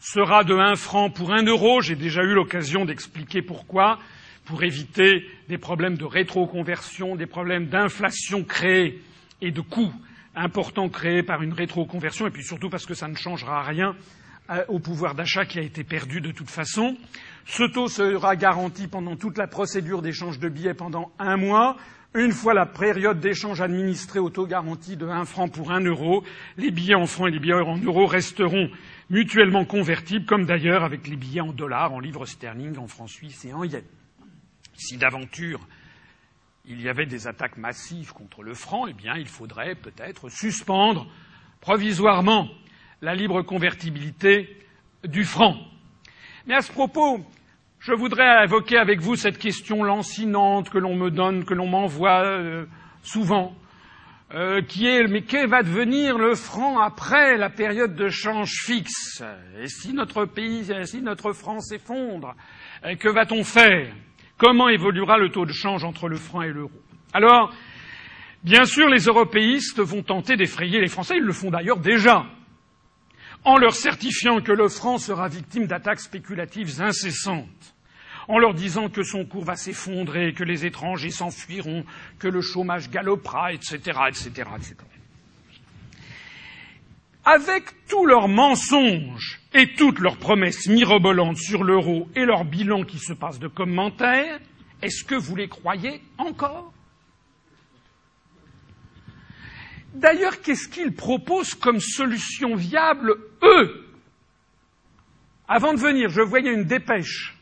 sera 0.00 0.44
de 0.44 0.54
1 0.54 0.76
franc 0.76 1.10
pour 1.10 1.32
1 1.32 1.44
euro. 1.44 1.80
J'ai 1.80 1.96
déjà 1.96 2.22
eu 2.22 2.34
l'occasion 2.34 2.84
d'expliquer 2.84 3.42
pourquoi. 3.42 3.98
Pour 4.44 4.62
éviter 4.62 5.26
des 5.48 5.58
problèmes 5.58 5.96
de 5.96 6.04
rétroconversion, 6.04 7.16
des 7.16 7.26
problèmes 7.26 7.66
d'inflation 7.66 8.44
créés 8.44 9.02
et 9.42 9.50
de 9.50 9.60
coûts 9.60 9.92
importants 10.36 10.88
créés 10.88 11.24
par 11.24 11.42
une 11.42 11.52
rétroconversion, 11.52 12.26
et 12.26 12.30
puis 12.30 12.44
surtout 12.44 12.70
parce 12.70 12.86
que 12.86 12.94
ça 12.94 13.08
ne 13.08 13.16
changera 13.16 13.62
rien 13.62 13.96
euh, 14.50 14.64
au 14.68 14.78
pouvoir 14.78 15.16
d'achat 15.16 15.44
qui 15.44 15.58
a 15.58 15.62
été 15.62 15.82
perdu 15.82 16.20
de 16.20 16.30
toute 16.30 16.50
façon. 16.50 16.96
Ce 17.46 17.64
taux 17.64 17.88
sera 17.88 18.36
garanti 18.36 18.86
pendant 18.86 19.16
toute 19.16 19.38
la 19.38 19.48
procédure 19.48 20.02
d'échange 20.02 20.38
de 20.38 20.48
billets 20.48 20.74
pendant 20.74 21.10
un 21.18 21.36
mois. 21.36 21.76
Une 22.14 22.32
fois 22.32 22.54
la 22.54 22.66
période 22.66 23.18
d'échange 23.18 23.60
administrée 23.60 24.20
au 24.20 24.30
taux 24.30 24.46
garanti 24.46 24.96
de 24.96 25.06
1 25.06 25.24
franc 25.24 25.48
pour 25.48 25.72
1 25.72 25.80
euro, 25.80 26.22
les 26.56 26.70
billets 26.70 26.94
en 26.94 27.06
francs 27.06 27.28
et 27.28 27.32
les 27.32 27.40
billets 27.40 27.54
en 27.54 27.78
euros 27.78 28.06
resteront 28.06 28.70
mutuellement 29.10 29.64
convertibles, 29.64 30.26
comme 30.26 30.46
d'ailleurs 30.46 30.84
avec 30.84 31.06
les 31.06 31.16
billets 31.16 31.40
en 31.40 31.52
dollars, 31.52 31.92
en 31.92 32.00
livres 32.00 32.26
sterling, 32.26 32.76
en 32.78 32.86
francs 32.86 33.10
suisses 33.10 33.44
et 33.44 33.52
en 33.52 33.64
yens. 33.64 33.84
Si 34.74 34.96
d'aventure 34.96 35.60
il 36.68 36.82
y 36.82 36.88
avait 36.88 37.06
des 37.06 37.28
attaques 37.28 37.58
massives 37.58 38.12
contre 38.12 38.42
le 38.42 38.52
franc, 38.52 38.86
eh 38.88 38.92
bien 38.92 39.14
il 39.16 39.28
faudrait 39.28 39.76
peut-être 39.76 40.28
suspendre 40.28 41.06
provisoirement 41.60 42.48
la 43.02 43.14
libre 43.14 43.42
convertibilité 43.42 44.56
du 45.04 45.24
franc. 45.24 45.56
Mais 46.46 46.54
à 46.54 46.62
ce 46.62 46.72
propos, 46.72 47.24
je 47.78 47.92
voudrais 47.92 48.44
évoquer 48.44 48.78
avec 48.78 49.00
vous 49.00 49.14
cette 49.14 49.38
question 49.38 49.84
lancinante 49.84 50.70
que 50.70 50.78
l'on 50.78 50.96
me 50.96 51.10
donne, 51.10 51.44
que 51.44 51.54
l'on 51.54 51.68
m'envoie 51.68 52.24
euh, 52.24 52.66
souvent, 53.02 53.54
euh, 54.34 54.60
qui 54.62 54.86
est 54.86 55.06
mais 55.06 55.22
que 55.22 55.46
va 55.46 55.62
devenir 55.62 56.18
le 56.18 56.34
franc 56.34 56.80
après 56.80 57.36
la 57.36 57.48
période 57.48 57.94
de 57.94 58.08
change 58.08 58.50
fixe? 58.64 59.22
Et 59.60 59.68
si 59.68 59.92
notre 59.92 60.24
pays, 60.24 60.68
si 60.84 61.00
notre 61.00 61.32
franc 61.32 61.60
s'effondre, 61.60 62.34
euh, 62.84 62.96
que 62.96 63.08
va-t-on 63.08 63.44
faire? 63.44 63.94
Comment 64.36 64.68
évoluera 64.68 65.16
le 65.16 65.30
taux 65.30 65.46
de 65.46 65.52
change 65.52 65.84
entre 65.84 66.08
le 66.08 66.16
franc 66.16 66.42
et 66.42 66.52
l'euro? 66.52 66.72
Alors, 67.12 67.54
bien 68.42 68.64
sûr, 68.64 68.88
les 68.88 69.04
européistes 69.04 69.80
vont 69.80 70.02
tenter 70.02 70.36
d'effrayer 70.36 70.80
les 70.80 70.88
Français, 70.88 71.16
ils 71.16 71.24
le 71.24 71.32
font 71.32 71.50
d'ailleurs 71.50 71.78
déjà, 71.78 72.26
en 73.44 73.58
leur 73.58 73.74
certifiant 73.74 74.40
que 74.40 74.52
le 74.52 74.68
franc 74.68 74.98
sera 74.98 75.28
victime 75.28 75.66
d'attaques 75.66 76.00
spéculatives 76.00 76.82
incessantes 76.82 77.75
en 78.28 78.38
leur 78.38 78.54
disant 78.54 78.88
que 78.88 79.02
son 79.02 79.24
cours 79.24 79.44
va 79.44 79.56
s'effondrer, 79.56 80.32
que 80.32 80.44
les 80.44 80.66
étrangers 80.66 81.10
s'enfuiront, 81.10 81.84
que 82.18 82.28
le 82.28 82.40
chômage 82.40 82.90
galopera, 82.90 83.52
etc., 83.52 83.76
etc., 84.08 84.30
etc. 84.56 84.74
Avec 87.24 87.64
tous 87.88 88.06
leurs 88.06 88.28
mensonges 88.28 89.40
et 89.52 89.74
toutes 89.74 89.98
leurs 89.98 90.16
promesses 90.16 90.68
mirobolantes 90.68 91.38
sur 91.38 91.64
l'euro 91.64 92.08
et 92.14 92.24
leur 92.24 92.44
bilan 92.44 92.84
qui 92.84 92.98
se 92.98 93.12
passe 93.12 93.38
de 93.38 93.48
commentaires, 93.48 94.38
est-ce 94.82 95.02
que 95.02 95.14
vous 95.14 95.34
les 95.34 95.48
croyez 95.48 96.02
encore? 96.18 96.72
D'ailleurs, 99.94 100.40
qu'est-ce 100.42 100.68
qu'ils 100.68 100.94
proposent 100.94 101.54
comme 101.54 101.80
solution 101.80 102.54
viable, 102.54 103.14
eux? 103.42 103.86
Avant 105.48 105.72
de 105.72 105.78
venir, 105.78 106.10
je 106.10 106.20
voyais 106.20 106.52
une 106.52 106.64
dépêche 106.64 107.35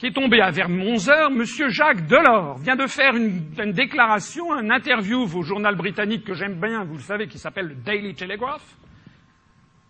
qui 0.00 0.06
est 0.06 0.12
tombé 0.12 0.40
à 0.40 0.50
vers 0.50 0.70
11 0.70 1.10
heures, 1.10 1.30
M. 1.30 1.44
Jacques 1.68 2.06
Delors 2.06 2.56
vient 2.56 2.74
de 2.74 2.86
faire 2.86 3.14
une, 3.14 3.42
une 3.62 3.72
déclaration, 3.72 4.50
un 4.50 4.70
interview 4.70 5.24
au 5.24 5.42
journal 5.42 5.76
britannique 5.76 6.24
que 6.24 6.32
j'aime 6.32 6.58
bien, 6.58 6.84
vous 6.84 6.94
le 6.94 7.02
savez, 7.02 7.28
qui 7.28 7.38
s'appelle 7.38 7.66
le 7.66 7.74
Daily 7.74 8.14
Telegraph. 8.14 8.62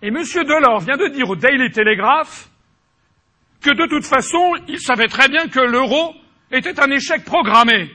Et 0.03 0.09
M. 0.09 0.17
Delors 0.17 0.81
vient 0.81 0.97
de 0.97 1.07
dire 1.15 1.31
au 1.31 1.37
Daily 1.37 1.71
Telegraph 1.71 2.51
que 3.63 3.71
de 3.71 3.87
toute 3.89 4.05
façon, 4.05 4.57
il 4.67 4.81
savait 4.81 5.07
très 5.07 5.29
bien 5.29 5.47
que 5.47 5.61
l'euro 5.61 6.13
était 6.51 6.81
un 6.81 6.91
échec 6.91 7.25
programmé. 7.25 7.89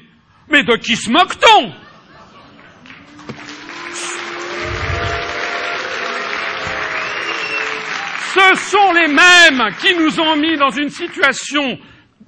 Mais 0.49 0.63
de 0.63 0.77
qui 0.77 0.95
se 0.95 1.11
moque-t-on? 1.11 1.73
Ce 8.35 8.55
sont 8.71 8.93
les 8.93 9.07
mêmes 9.07 9.75
qui 9.81 9.93
nous 9.97 10.17
ont 10.21 10.37
mis 10.37 10.55
dans 10.55 10.69
une 10.69 10.89
situation 10.89 11.77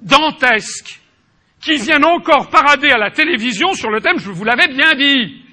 dantesques 0.00 1.00
qui 1.60 1.76
viennent 1.76 2.04
encore 2.04 2.50
parader 2.50 2.90
à 2.90 2.98
la 2.98 3.10
télévision 3.10 3.72
sur 3.74 3.90
le 3.90 4.00
thème, 4.00 4.18
je 4.18 4.30
vous 4.30 4.44
l'avais 4.44 4.68
bien 4.68 4.94
dit. 4.94 5.44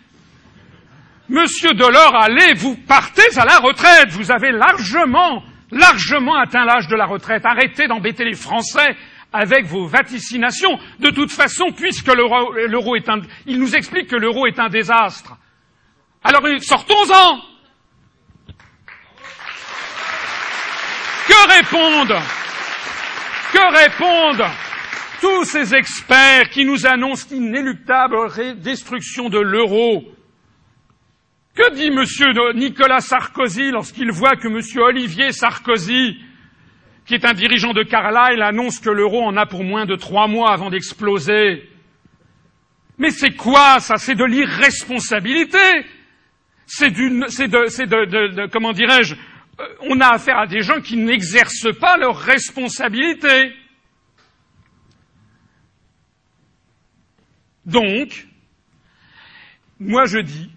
Monsieur 1.27 1.73
Delors, 1.73 2.15
allez, 2.15 2.53
vous 2.53 2.75
partez 2.87 3.37
à 3.39 3.45
la 3.45 3.57
retraite. 3.57 4.09
Vous 4.11 4.31
avez 4.31 4.51
largement, 4.51 5.43
largement 5.71 6.35
atteint 6.35 6.65
l'âge 6.65 6.87
de 6.87 6.95
la 6.95 7.05
retraite. 7.05 7.43
Arrêtez 7.45 7.87
d'embêter 7.87 8.23
les 8.23 8.35
Français 8.35 8.95
avec 9.33 9.65
vos 9.65 9.87
vaticinations. 9.87 10.77
De 10.99 11.09
toute 11.09 11.31
façon, 11.31 11.71
puisque 11.75 12.13
l'euro 12.13 12.95
est 12.95 13.09
un, 13.09 13.21
il 13.47 13.59
nous 13.59 13.75
explique 13.75 14.07
que 14.07 14.15
l'euro 14.15 14.45
est 14.45 14.59
un 14.59 14.69
désastre. 14.69 15.35
Alors, 16.23 16.43
sortons-en! 16.61 17.41
Que 21.27 21.57
répondent 21.57 22.21
que 23.55 23.83
répondent 23.83 24.49
tous 25.21 25.45
ces 25.45 25.73
experts 25.73 26.49
qui 26.49 26.65
nous 26.65 26.85
annoncent 26.85 27.27
l'inéluctable 27.31 28.17
destruction 28.61 29.29
de 29.29 29.39
l'euro 29.39 30.03
Que 31.55 31.73
dit 31.73 31.87
M. 31.87 32.03
Nicolas 32.59 32.99
Sarkozy 32.99 33.71
lorsqu'il 33.71 34.11
voit 34.11 34.35
que 34.35 34.49
M. 34.49 34.59
Olivier 34.83 35.31
Sarkozy, 35.31 36.17
qui 37.05 37.13
est 37.13 37.23
un 37.23 37.33
dirigeant 37.33 37.71
de 37.71 37.83
Carlyle, 37.83 38.41
annonce 38.41 38.79
que 38.79 38.89
l'euro 38.89 39.23
en 39.23 39.37
a 39.37 39.45
pour 39.45 39.63
moins 39.63 39.85
de 39.85 39.95
trois 39.95 40.27
mois 40.27 40.51
avant 40.51 40.69
d'exploser? 40.69 41.69
Mais 42.97 43.09
c'est 43.09 43.35
quoi 43.35 43.79
ça? 43.79 43.95
C'est 43.95 44.15
de 44.15 44.25
l'irresponsabilité 44.25 45.85
c'est 46.67 46.89
de, 46.89 48.05
de, 48.05 48.47
comment 48.47 48.73
dirais-je, 48.73 49.15
on 49.81 49.99
a 50.01 50.07
affaire 50.07 50.37
à 50.37 50.47
des 50.47 50.61
gens 50.61 50.81
qui 50.81 50.97
n'exercent 50.97 51.73
pas 51.79 51.97
leurs 51.97 52.17
responsabilités. 52.17 53.53
Donc, 57.65 58.27
moi 59.79 60.05
je 60.05 60.19
dis, 60.19 60.51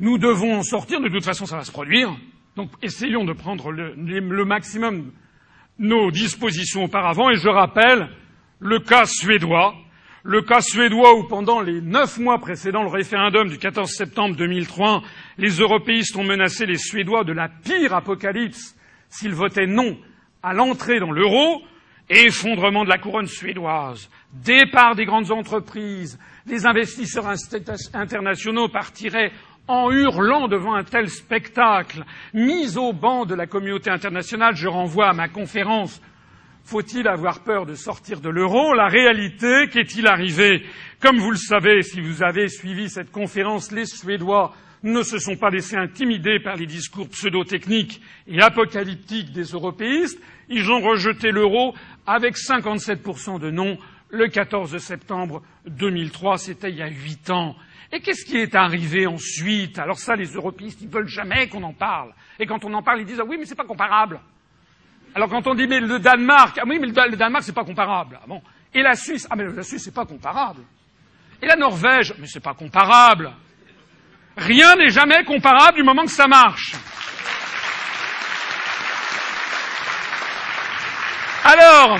nous 0.00 0.18
devons 0.18 0.58
en 0.58 0.62
sortir, 0.62 1.00
de 1.00 1.08
toute 1.08 1.24
façon 1.24 1.46
ça 1.46 1.56
va 1.56 1.64
se 1.64 1.72
produire, 1.72 2.16
donc 2.56 2.70
essayons 2.82 3.24
de 3.24 3.32
prendre 3.32 3.70
le, 3.70 3.94
le 3.94 4.44
maximum 4.44 5.12
nos 5.78 6.10
dispositions 6.10 6.84
auparavant, 6.84 7.30
et 7.30 7.36
je 7.36 7.48
rappelle 7.48 8.08
le 8.60 8.78
cas 8.80 9.04
suédois, 9.04 9.74
le 10.26 10.42
cas 10.42 10.60
suédois 10.60 11.14
où 11.14 11.22
pendant 11.22 11.60
les 11.60 11.80
neuf 11.80 12.18
mois 12.18 12.38
précédant 12.38 12.82
le 12.82 12.88
référendum 12.88 13.48
du 13.48 13.58
14 13.58 13.88
septembre 13.88 14.34
2003, 14.34 15.02
les 15.38 15.50
européistes 15.50 16.16
ont 16.16 16.24
menacé 16.24 16.66
les 16.66 16.78
Suédois 16.78 17.22
de 17.22 17.32
la 17.32 17.48
pire 17.48 17.94
apocalypse 17.94 18.74
s'ils 19.08 19.34
votaient 19.34 19.68
non 19.68 19.96
à 20.42 20.52
l'entrée 20.52 20.98
dans 20.98 21.12
l'euro, 21.12 21.62
effondrement 22.10 22.84
de 22.84 22.88
la 22.88 22.98
couronne 22.98 23.26
suédoise, 23.26 24.10
départ 24.32 24.96
des 24.96 25.04
grandes 25.04 25.30
entreprises, 25.30 26.18
les 26.46 26.66
investisseurs 26.66 27.32
internationaux 27.94 28.68
partiraient 28.68 29.30
en 29.68 29.92
hurlant 29.92 30.48
devant 30.48 30.74
un 30.74 30.84
tel 30.84 31.08
spectacle, 31.08 32.04
mise 32.34 32.76
au 32.76 32.92
banc 32.92 33.26
de 33.26 33.34
la 33.36 33.46
communauté 33.46 33.90
internationale, 33.90 34.56
je 34.56 34.66
renvoie 34.66 35.08
à 35.08 35.12
ma 35.12 35.28
conférence 35.28 36.00
faut-il 36.66 37.06
avoir 37.06 37.44
peur 37.44 37.64
de 37.64 37.74
sortir 37.74 38.20
de 38.20 38.28
l'euro? 38.28 38.74
La 38.74 38.88
réalité, 38.88 39.68
qu'est-il 39.72 40.06
arrivé? 40.08 40.64
Comme 41.00 41.18
vous 41.18 41.30
le 41.30 41.36
savez, 41.36 41.82
si 41.82 42.00
vous 42.00 42.24
avez 42.24 42.48
suivi 42.48 42.90
cette 42.90 43.12
conférence, 43.12 43.70
les 43.70 43.86
Suédois 43.86 44.52
ne 44.82 45.02
se 45.02 45.18
sont 45.18 45.36
pas 45.36 45.50
laissés 45.50 45.76
intimider 45.76 46.40
par 46.40 46.56
les 46.56 46.66
discours 46.66 47.08
pseudo-techniques 47.08 48.02
et 48.26 48.40
apocalyptiques 48.40 49.30
des 49.30 49.44
européistes. 49.44 50.20
Ils 50.48 50.70
ont 50.70 50.80
rejeté 50.80 51.30
l'euro 51.30 51.72
avec 52.04 52.34
57% 52.36 53.38
de 53.38 53.50
non 53.50 53.78
le 54.10 54.26
14 54.26 54.76
septembre 54.78 55.42
2003. 55.68 56.38
C'était 56.38 56.70
il 56.70 56.76
y 56.78 56.82
a 56.82 56.88
huit 56.88 57.30
ans. 57.30 57.54
Et 57.92 58.00
qu'est-ce 58.00 58.24
qui 58.24 58.38
est 58.38 58.56
arrivé 58.56 59.06
ensuite? 59.06 59.78
Alors 59.78 59.98
ça, 59.98 60.16
les 60.16 60.32
européistes, 60.32 60.82
ils 60.82 60.88
veulent 60.88 61.06
jamais 61.06 61.48
qu'on 61.48 61.62
en 61.62 61.72
parle. 61.72 62.12
Et 62.40 62.46
quand 62.46 62.64
on 62.64 62.74
en 62.74 62.82
parle, 62.82 63.00
ils 63.02 63.06
disent 63.06 63.20
ah 63.20 63.26
oui, 63.26 63.36
mais 63.38 63.46
c'est 63.46 63.54
pas 63.54 63.64
comparable. 63.64 64.20
Alors 65.16 65.30
quand 65.30 65.46
on 65.46 65.54
dit 65.54 65.66
mais 65.66 65.80
le 65.80 65.98
Danemark, 65.98 66.58
ah 66.60 66.64
oui 66.66 66.78
mais 66.78 66.88
le 66.88 67.16
Danemark 67.16 67.42
c'est 67.42 67.54
pas 67.54 67.64
comparable. 67.64 68.20
Ah 68.22 68.26
bon. 68.28 68.42
Et 68.74 68.82
la 68.82 68.94
Suisse, 68.94 69.26
ah 69.30 69.34
mais 69.34 69.44
la 69.44 69.62
Suisse 69.62 69.84
c'est 69.84 69.94
pas 69.94 70.04
comparable. 70.04 70.60
Et 71.40 71.46
la 71.46 71.56
Norvège, 71.56 72.12
mais 72.18 72.26
c'est 72.26 72.42
pas 72.42 72.52
comparable. 72.52 73.32
Rien 74.36 74.76
n'est 74.76 74.90
jamais 74.90 75.24
comparable 75.24 75.78
du 75.78 75.84
moment 75.84 76.02
que 76.02 76.10
ça 76.10 76.26
marche. 76.26 76.74
Alors, 81.44 81.98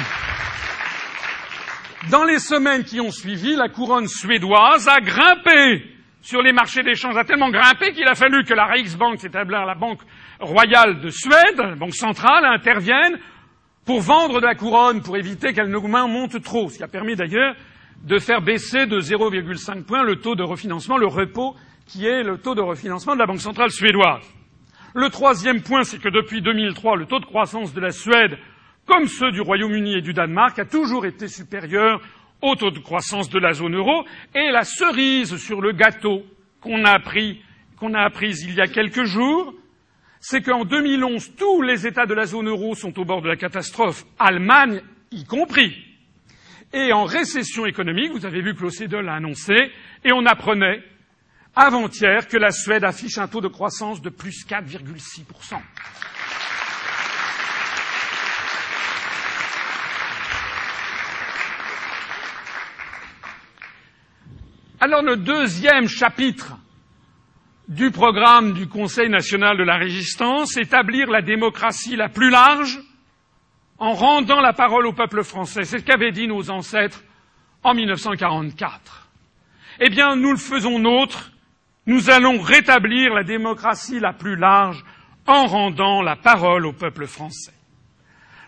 dans 2.11 2.25
les 2.25 2.39
semaines 2.39 2.85
qui 2.85 3.01
ont 3.01 3.11
suivi, 3.11 3.57
la 3.57 3.71
couronne 3.71 4.09
suédoise 4.09 4.89
a 4.89 5.01
grimpé 5.01 5.97
sur 6.21 6.43
les 6.43 6.53
marchés 6.53 6.83
d'échange 6.83 7.17
a 7.17 7.25
tellement 7.25 7.51
grimpé 7.51 7.93
qu'il 7.93 8.07
a 8.09 8.15
fallu 8.15 8.45
que 8.45 8.53
la 8.53 8.67
Riksbank, 8.67 9.21
c'est-à-dire 9.21 9.65
la 9.65 9.75
Banque 9.75 10.03
royale 10.41 11.01
de 11.01 11.11
Suède, 11.11 11.59
la 11.59 11.75
Banque 11.75 11.95
centrale, 11.95 12.45
intervienne 12.45 13.19
pour 13.85 14.01
vendre 14.01 14.41
de 14.41 14.47
la 14.47 14.55
couronne, 14.55 15.03
pour 15.03 15.17
éviter 15.17 15.53
qu'elle 15.53 15.71
ne 15.71 15.79
monte 15.79 16.43
trop, 16.43 16.69
ce 16.69 16.79
qui 16.79 16.83
a 16.83 16.89
permis 16.89 17.15
d'ailleurs 17.15 17.55
de 18.03 18.19
faire 18.19 18.43
baisser 18.43 18.87
de 18.87 19.01
0,5 19.01 19.85
points 19.85 20.03
le 20.03 20.17
taux 20.17 20.35
de 20.35 20.43
refinancement, 20.43 20.99
le 20.99 21.07
repos, 21.07 21.55
qui 21.87 22.07
est 22.07 22.23
le 22.23 22.39
taux 22.39 22.55
de 22.55 22.61
refinancement 22.61 23.15
de 23.15 23.21
la 23.21 23.27
Banque 23.27 23.41
centrale 23.41 23.71
suédoise. 23.71 24.23
Le 24.95 25.09
troisième 25.11 25.63
point, 25.63 25.83
c'est 25.83 26.01
que 26.01 26.09
depuis 26.09 26.43
2003, 26.43 26.97
le 26.97 27.07
taux 27.07 27.21
de 27.21 27.27
croissance 27.27 27.75
de 27.75 27.81
la 27.81 27.91
Suède, 27.91 28.39
comme 28.87 29.07
ceux 29.07 29.31
du 29.31 29.41
Royaume-Uni 29.41 29.99
et 29.99 30.01
du 30.01 30.13
Danemark, 30.13 30.59
a 30.59 30.65
toujours 30.65 31.07
été 31.07 31.29
supérieur 31.29 32.01
au 32.43 32.55
taux 32.55 32.71
de 32.71 32.79
croissance 32.79 33.29
de 33.31 33.39
la 33.39 33.53
zone 33.53 33.77
euro. 33.77 34.05
Et 34.35 34.51
la 34.51 34.65
cerise 34.65 35.37
sur 35.37 35.61
le 35.61 35.73
gâteau 35.73 36.23
qu'on 36.61 36.85
a 36.85 36.93
appris, 36.93 37.43
qu'on 37.79 37.95
a 37.95 38.03
apprise 38.03 38.43
il 38.43 38.55
y 38.55 38.61
a 38.61 38.67
quelques 38.67 39.05
jours, 39.05 39.55
c'est 40.29 40.43
qu'en 40.43 40.65
2011, 40.65 41.37
tous 41.37 41.63
les 41.63 41.87
États 41.87 42.05
de 42.05 42.13
la 42.13 42.27
zone 42.27 42.49
euro 42.49 42.75
sont 42.75 42.99
au 42.99 43.05
bord 43.05 43.23
de 43.23 43.29
la 43.29 43.37
catastrophe, 43.37 44.05
Allemagne 44.19 44.83
y 45.13 45.25
compris. 45.25 45.87
Et 46.73 46.93
en 46.93 47.05
récession 47.05 47.65
économique, 47.65 48.11
vous 48.11 48.27
avez 48.27 48.43
vu 48.43 48.57
que 48.57 48.63
l'OCDE 48.63 49.05
l'a 49.05 49.15
annoncé, 49.15 49.55
et 50.05 50.11
on 50.13 50.27
apprenait 50.27 50.83
avant-hier 51.55 52.27
que 52.27 52.37
la 52.37 52.51
Suède 52.51 52.83
affiche 52.83 53.19
un 53.19 53.29
taux 53.29 53.41
de 53.41 53.47
croissance 53.47 54.03
de 54.03 54.11
plus 54.11 54.45
4,6%. 54.49 55.61
Alors 64.81 65.03
le 65.03 65.19
deuxième 65.19 65.87
chapitre 65.87 66.57
du 67.69 67.91
programme 67.91 68.53
du 68.53 68.69
Conseil 68.69 69.09
national 69.09 69.59
de 69.59 69.65
la 69.65 69.77
résistance, 69.77 70.57
établir 70.57 71.11
la 71.11 71.23
démocratie 71.23 71.97
la 71.97 72.09
plus 72.09 72.31
large 72.31 72.79
en 73.79 73.93
rendant 73.93 74.41
la 74.41 74.53
parole 74.53 74.87
au 74.87 74.93
peuple 74.93 75.25
français. 75.25 75.65
C'est 75.65 75.79
ce 75.79 75.85
qu'avaient 75.85 76.13
dit 76.13 76.29
nos 76.29 76.51
ancêtres 76.51 77.03
en 77.63 77.75
1944. 77.75 79.09
Eh 79.81 79.91
bien, 79.91 80.17
nous 80.17 80.31
le 80.31 80.39
faisons 80.39 80.79
nôtre. 80.79 81.33
Nous 81.87 82.11
allons 82.11 82.41
rétablir 82.41 83.13
la 83.15 83.25
démocratie 83.25 84.01
la 84.01 84.13
plus 84.13 84.37
large 84.37 84.85
en 85.27 85.47
rendant 85.47 86.03
la 86.03 86.17
parole 86.17 86.67
au 86.67 86.73
peuple 86.73 87.07
français. 87.07 87.53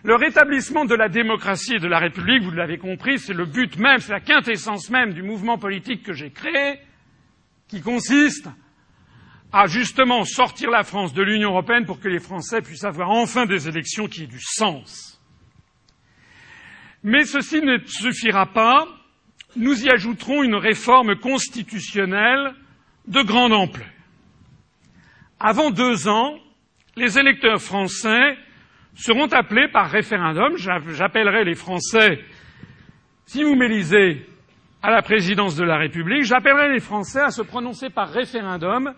Le 0.03 0.15
rétablissement 0.15 0.85
de 0.85 0.95
la 0.95 1.09
démocratie 1.09 1.75
et 1.75 1.79
de 1.79 1.87
la 1.87 1.99
République, 1.99 2.43
vous 2.43 2.51
l'avez 2.51 2.77
compris, 2.77 3.19
c'est 3.19 3.33
le 3.33 3.45
but 3.45 3.77
même, 3.77 3.99
c'est 3.99 4.13
la 4.13 4.21
quintessence 4.21 4.89
même 4.89 5.13
du 5.13 5.23
mouvement 5.23 5.57
politique 5.57 6.03
que 6.03 6.13
j'ai 6.13 6.31
créé, 6.31 6.79
qui 7.67 7.81
consiste 7.81 8.47
à 9.51 9.65
justement 9.65 10.23
sortir 10.23 10.69
la 10.69 10.83
France 10.83 11.13
de 11.13 11.23
l'Union 11.23 11.49
européenne 11.51 11.85
pour 11.85 11.99
que 11.99 12.07
les 12.07 12.19
Français 12.19 12.61
puissent 12.61 12.83
avoir 12.83 13.09
enfin 13.09 13.45
des 13.45 13.67
élections 13.67 14.07
qui 14.07 14.23
aient 14.23 14.27
du 14.27 14.41
sens. 14.41 15.19
Mais 17.03 17.23
ceci 17.23 17.61
ne 17.61 17.77
suffira 17.85 18.45
pas. 18.47 18.87
Nous 19.55 19.85
y 19.85 19.89
ajouterons 19.89 20.43
une 20.43 20.55
réforme 20.55 21.15
constitutionnelle 21.15 22.53
de 23.07 23.21
grande 23.21 23.53
ampleur. 23.53 23.87
Avant 25.39 25.71
deux 25.71 26.07
ans, 26.07 26.37
les 26.95 27.17
électeurs 27.17 27.61
français 27.61 28.37
seront 28.93 29.27
appelés 29.27 29.69
par 29.69 29.89
référendum. 29.89 30.57
J'appellerai 30.57 31.45
les 31.45 31.55
Français, 31.55 32.19
si 33.25 33.43
vous 33.43 33.55
m'élisez 33.55 34.27
à 34.81 34.91
la 34.91 35.01
présidence 35.01 35.55
de 35.55 35.63
la 35.63 35.77
République, 35.77 36.23
j'appellerai 36.23 36.71
les 36.71 36.79
Français 36.79 37.21
à 37.21 37.31
se 37.31 37.41
prononcer 37.41 37.89
par 37.89 38.09
référendum 38.09 38.93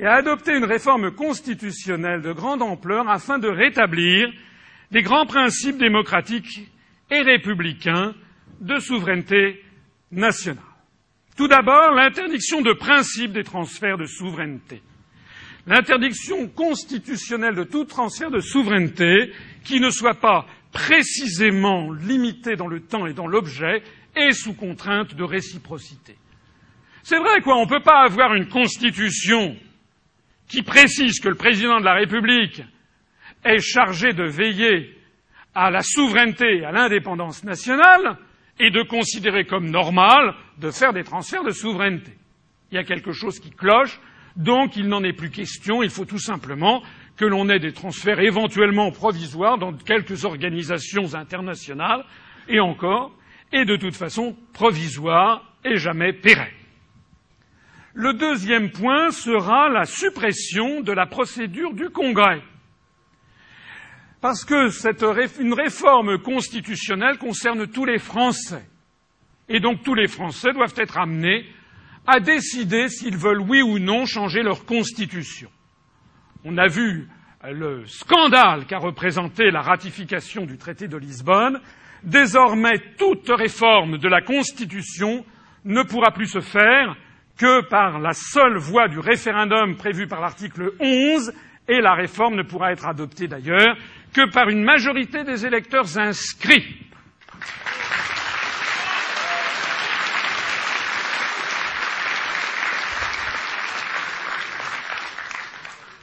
et 0.00 0.06
à 0.06 0.14
adopter 0.14 0.56
une 0.56 0.64
réforme 0.64 1.10
constitutionnelle 1.10 2.22
de 2.22 2.32
grande 2.32 2.62
ampleur 2.62 3.06
afin 3.08 3.38
de 3.38 3.48
rétablir 3.48 4.32
les 4.90 5.02
grands 5.02 5.26
principes 5.26 5.76
démocratiques 5.76 6.70
et 7.10 7.20
républicains 7.20 8.14
de 8.62 8.78
souveraineté 8.78 9.62
nationale. 10.10 10.64
Tout 11.36 11.48
d'abord, 11.48 11.92
l'interdiction 11.94 12.62
de 12.62 12.72
principe 12.72 13.32
des 13.32 13.44
transferts 13.44 13.98
de 13.98 14.06
souveraineté. 14.06 14.82
L'interdiction 15.66 16.48
constitutionnelle 16.48 17.54
de 17.54 17.64
tout 17.64 17.84
transfert 17.84 18.30
de 18.30 18.40
souveraineté 18.40 19.32
qui 19.64 19.80
ne 19.80 19.90
soit 19.90 20.18
pas 20.18 20.46
précisément 20.72 21.92
limité 21.92 22.56
dans 22.56 22.68
le 22.68 22.80
temps 22.80 23.06
et 23.06 23.12
dans 23.12 23.26
l'objet 23.26 23.82
et 24.16 24.32
sous 24.32 24.54
contrainte 24.54 25.14
de 25.14 25.24
réciprocité. 25.24 26.16
C'est 27.02 27.18
vrai 27.18 27.42
quoi, 27.42 27.56
on 27.58 27.64
ne 27.64 27.70
peut 27.70 27.82
pas 27.82 28.02
avoir 28.02 28.34
une 28.34 28.48
constitution 28.48 29.56
qui 30.50 30.62
précise 30.62 31.20
que 31.20 31.28
le 31.28 31.36
président 31.36 31.78
de 31.78 31.84
la 31.84 31.94
République 31.94 32.62
est 33.44 33.60
chargé 33.60 34.12
de 34.12 34.24
veiller 34.24 34.96
à 35.54 35.70
la 35.70 35.82
souveraineté 35.82 36.58
et 36.58 36.64
à 36.64 36.72
l'indépendance 36.72 37.44
nationale 37.44 38.18
et 38.58 38.70
de 38.70 38.82
considérer 38.82 39.44
comme 39.44 39.70
normal 39.70 40.34
de 40.58 40.70
faire 40.70 40.92
des 40.92 41.04
transferts 41.04 41.44
de 41.44 41.52
souveraineté. 41.52 42.12
Il 42.70 42.74
y 42.74 42.78
a 42.78 42.84
quelque 42.84 43.12
chose 43.12 43.38
qui 43.38 43.50
cloche, 43.50 44.00
donc 44.36 44.76
il 44.76 44.88
n'en 44.88 45.04
est 45.04 45.12
plus 45.12 45.30
question, 45.30 45.84
il 45.84 45.90
faut 45.90 46.04
tout 46.04 46.18
simplement 46.18 46.82
que 47.16 47.24
l'on 47.24 47.48
ait 47.48 47.60
des 47.60 47.72
transferts 47.72 48.18
éventuellement 48.18 48.90
provisoires 48.90 49.56
dans 49.56 49.72
quelques 49.72 50.24
organisations 50.24 51.14
internationales, 51.14 52.04
et 52.48 52.58
encore, 52.58 53.12
et 53.52 53.64
de 53.64 53.76
toute 53.76 53.94
façon 53.94 54.36
provisoires 54.52 55.44
et 55.64 55.76
jamais 55.76 56.12
pérennes. 56.12 56.59
Le 57.94 58.12
deuxième 58.12 58.70
point 58.70 59.10
sera 59.10 59.68
la 59.68 59.84
suppression 59.84 60.80
de 60.80 60.92
la 60.92 61.06
procédure 61.06 61.74
du 61.74 61.90
Congrès. 61.90 62.40
Parce 64.20 64.44
que 64.44 64.68
cette, 64.68 65.04
une 65.40 65.54
réforme 65.54 66.18
constitutionnelle 66.18 67.18
concerne 67.18 67.66
tous 67.66 67.84
les 67.84 67.98
Français. 67.98 68.64
Et 69.48 69.58
donc 69.58 69.82
tous 69.82 69.94
les 69.94 70.06
Français 70.06 70.52
doivent 70.52 70.74
être 70.76 70.98
amenés 70.98 71.46
à 72.06 72.20
décider 72.20 72.88
s'ils 72.88 73.16
veulent 73.16 73.40
oui 73.40 73.62
ou 73.62 73.78
non 73.78 74.06
changer 74.06 74.42
leur 74.42 74.64
constitution. 74.64 75.50
On 76.44 76.58
a 76.58 76.68
vu 76.68 77.08
le 77.44 77.84
scandale 77.86 78.66
qu'a 78.66 78.78
représenté 78.78 79.50
la 79.50 79.62
ratification 79.62 80.46
du 80.46 80.58
traité 80.58 80.86
de 80.86 80.96
Lisbonne. 80.96 81.60
Désormais, 82.04 82.78
toute 82.98 83.28
réforme 83.28 83.98
de 83.98 84.08
la 84.08 84.22
Constitution 84.22 85.24
ne 85.64 85.82
pourra 85.82 86.12
plus 86.12 86.26
se 86.26 86.40
faire 86.40 86.96
que 87.40 87.62
par 87.62 87.98
la 87.98 88.12
seule 88.12 88.58
voie 88.58 88.88
du 88.88 88.98
référendum 88.98 89.74
prévu 89.74 90.06
par 90.06 90.20
l'article 90.20 90.72
11, 90.78 91.32
et 91.68 91.80
la 91.80 91.94
réforme 91.94 92.34
ne 92.34 92.42
pourra 92.42 92.70
être 92.70 92.86
adoptée 92.86 93.28
d'ailleurs 93.28 93.78
que 94.12 94.30
par 94.30 94.50
une 94.50 94.62
majorité 94.62 95.24
des 95.24 95.46
électeurs 95.46 95.96
inscrits. 95.96 96.76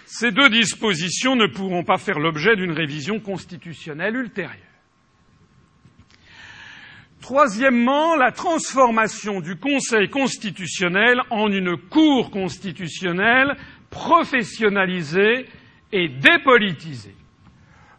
Ces 0.07 0.31
deux 0.31 0.49
dispositions 0.49 1.35
ne 1.35 1.45
pourront 1.45 1.83
pas 1.83 1.99
faire 1.99 2.17
l'objet 2.17 2.55
d'une 2.55 2.71
révision 2.71 3.19
constitutionnelle 3.19 4.15
ultérieure. 4.15 4.66
Troisièmement, 7.27 8.15
la 8.15 8.31
transformation 8.31 9.41
du 9.41 9.57
Conseil 9.57 10.07
constitutionnel 10.07 11.19
en 11.29 11.51
une 11.51 11.75
Cour 11.75 12.31
constitutionnelle 12.31 13.57
professionnalisée 13.89 15.45
et 15.91 16.07
dépolitisée. 16.07 17.17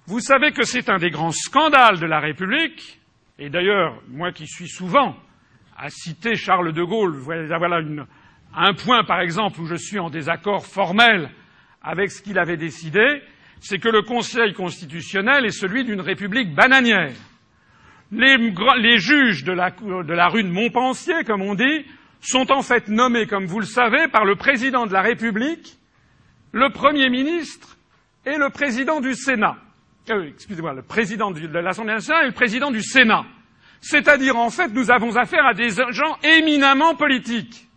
Vous 0.06 0.20
savez 0.20 0.52
que 0.52 0.62
c'est 0.62 0.88
un 0.88 0.96
des 0.96 1.10
grands 1.10 1.32
scandales 1.32 2.00
de 2.00 2.06
la 2.06 2.20
République, 2.20 2.98
et 3.38 3.50
d'ailleurs, 3.50 4.00
moi 4.08 4.32
qui 4.32 4.46
suis 4.46 4.70
souvent 4.70 5.14
à 5.76 5.90
citer 5.90 6.34
Charles 6.34 6.72
de 6.72 6.82
Gaulle, 6.82 7.18
voilà 7.18 7.82
un 8.56 8.72
point 8.72 9.04
par 9.04 9.20
exemple 9.20 9.60
où 9.60 9.66
je 9.66 9.74
suis 9.74 9.98
en 9.98 10.08
désaccord 10.08 10.64
formel 10.64 11.28
avec 11.82 12.12
ce 12.12 12.22
qu'il 12.22 12.38
avait 12.38 12.56
décidé, 12.56 13.20
c'est 13.60 13.78
que 13.78 13.90
le 13.90 14.00
Conseil 14.00 14.54
constitutionnel 14.54 15.44
est 15.44 15.50
celui 15.50 15.84
d'une 15.84 16.00
République 16.00 16.54
bananière. 16.54 17.12
Les, 18.10 18.98
juges 18.98 19.44
de 19.44 19.52
la, 19.52 20.28
rue 20.28 20.42
de 20.42 20.48
Montpensier, 20.48 21.24
comme 21.26 21.42
on 21.42 21.54
dit, 21.54 21.84
sont 22.20 22.50
en 22.50 22.62
fait 22.62 22.88
nommés, 22.88 23.26
comme 23.26 23.46
vous 23.46 23.60
le 23.60 23.66
savez, 23.66 24.08
par 24.08 24.24
le 24.24 24.34
président 24.34 24.86
de 24.86 24.92
la 24.92 25.02
République, 25.02 25.76
le 26.52 26.70
Premier 26.70 27.10
ministre 27.10 27.76
et 28.24 28.38
le 28.38 28.48
président 28.50 29.00
du 29.00 29.14
Sénat. 29.14 29.56
Euh, 30.10 30.28
excusez-moi, 30.28 30.72
le 30.72 30.82
président 30.82 31.30
de 31.30 31.46
l'Assemblée 31.58 31.94
nationale 31.94 32.24
et 32.24 32.28
le 32.28 32.34
président 32.34 32.70
du 32.70 32.82
Sénat. 32.82 33.26
C'est-à-dire, 33.80 34.36
en 34.36 34.50
fait, 34.50 34.68
nous 34.68 34.90
avons 34.90 35.16
affaire 35.16 35.46
à 35.46 35.54
des 35.54 35.68
gens 35.70 36.16
éminemment 36.22 36.94
politiques 36.94 37.68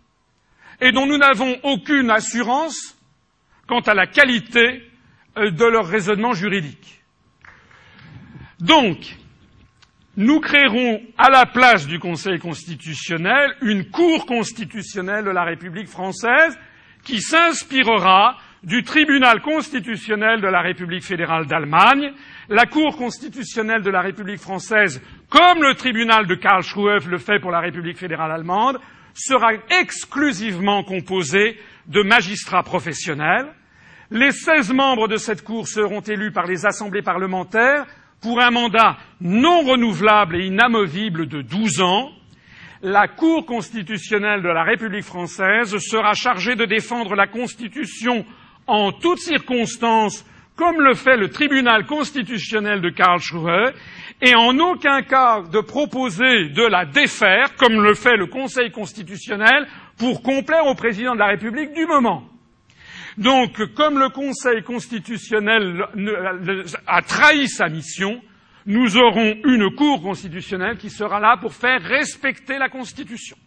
et 0.79 0.91
dont 0.91 1.05
nous 1.05 1.17
n'avons 1.17 1.57
aucune 1.63 2.09
assurance 2.09 2.97
quant 3.67 3.81
à 3.81 3.93
la 3.93 4.07
qualité 4.07 4.83
euh, 5.37 5.51
de 5.51 5.65
leur 5.65 5.87
raisonnement 5.87 6.33
juridique. 6.33 7.01
Donc, 8.59 9.17
nous 10.17 10.39
créerons 10.41 11.01
à 11.17 11.29
la 11.29 11.45
place 11.45 11.87
du 11.87 11.99
Conseil 11.99 12.39
constitutionnel 12.39 13.55
une 13.61 13.89
Cour 13.89 14.25
constitutionnelle 14.25 15.23
de 15.23 15.29
la 15.29 15.43
République 15.43 15.87
française 15.87 16.57
qui 17.03 17.21
s'inspirera 17.21 18.37
du 18.63 18.83
tribunal 18.83 19.41
constitutionnel 19.41 20.41
de 20.41 20.47
la 20.47 20.61
République 20.61 21.03
fédérale 21.03 21.47
d'Allemagne. 21.47 22.11
La 22.49 22.65
Cour 22.65 22.97
constitutionnelle 22.97 23.81
de 23.81 23.89
la 23.89 24.01
République 24.01 24.39
française, 24.39 25.01
comme 25.29 25.63
le 25.63 25.73
tribunal 25.75 26.27
de 26.27 26.35
Karlsruhe 26.35 27.07
le 27.07 27.17
fait 27.17 27.39
pour 27.39 27.51
la 27.51 27.61
République 27.61 27.97
fédérale 27.97 28.31
allemande, 28.31 28.79
sera 29.13 29.53
exclusivement 29.79 30.83
composée 30.83 31.57
de 31.87 32.03
magistrats 32.03 32.63
professionnels. 32.63 33.47
Les 34.11 34.31
seize 34.31 34.73
membres 34.73 35.07
de 35.07 35.15
cette 35.15 35.43
Cour 35.43 35.67
seront 35.67 36.01
élus 36.01 36.31
par 36.31 36.45
les 36.45 36.65
assemblées 36.65 37.01
parlementaires 37.01 37.85
pour 38.21 38.39
un 38.39 38.51
mandat 38.51 38.97
non 39.19 39.61
renouvelable 39.61 40.37
et 40.37 40.45
inamovible 40.45 41.27
de 41.27 41.41
douze 41.41 41.81
ans. 41.81 42.11
La 42.83 43.07
Cour 43.07 43.45
constitutionnelle 43.45 44.41
de 44.41 44.49
la 44.49 44.63
République 44.63 45.03
française 45.03 45.75
sera 45.77 46.13
chargée 46.13 46.55
de 46.55 46.65
défendre 46.65 47.15
la 47.15 47.27
Constitution 47.27 48.25
en 48.67 48.91
toutes 48.91 49.19
circonstances, 49.19 50.25
comme 50.55 50.81
le 50.81 50.93
fait 50.93 51.17
le 51.17 51.29
tribunal 51.29 51.85
constitutionnel 51.85 52.81
de 52.81 52.89
Karlsruhe, 52.89 53.73
et 54.21 54.35
en 54.35 54.57
aucun 54.59 55.01
cas 55.01 55.41
de 55.41 55.59
proposer 55.59 56.49
de 56.49 56.63
la 56.63 56.85
défaire, 56.85 57.55
comme 57.55 57.81
le 57.81 57.93
fait 57.95 58.17
le 58.17 58.27
Conseil 58.27 58.71
constitutionnel, 58.71 59.67
pour 59.97 60.21
complaire 60.21 60.65
au 60.67 60.75
président 60.75 61.13
de 61.13 61.19
la 61.19 61.27
République 61.27 61.73
du 61.73 61.85
moment. 61.85 62.30
Donc, 63.17 63.73
comme 63.73 63.99
le 63.99 64.09
Conseil 64.09 64.63
constitutionnel 64.63 65.85
a 66.87 67.01
trahi 67.01 67.47
sa 67.47 67.67
mission, 67.67 68.21
nous 68.65 68.97
aurons 68.97 69.35
une 69.43 69.73
Cour 69.75 70.01
constitutionnelle 70.01 70.77
qui 70.77 70.89
sera 70.89 71.19
là 71.19 71.37
pour 71.37 71.53
faire 71.53 71.81
respecter 71.81 72.57
la 72.57 72.69
Constitution. 72.69 73.37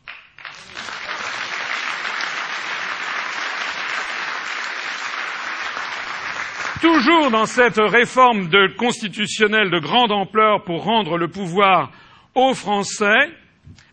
Toujours 6.81 7.31
dans 7.31 7.47
cette 7.47 7.79
réforme 7.79 8.51
constitutionnelle 8.77 9.71
de 9.71 9.79
grande 9.79 10.13
ampleur 10.13 10.65
pour 10.65 10.85
rendre 10.85 11.17
le 11.17 11.29
pouvoir 11.29 11.91
aux 12.35 12.53
Français, 12.53 13.33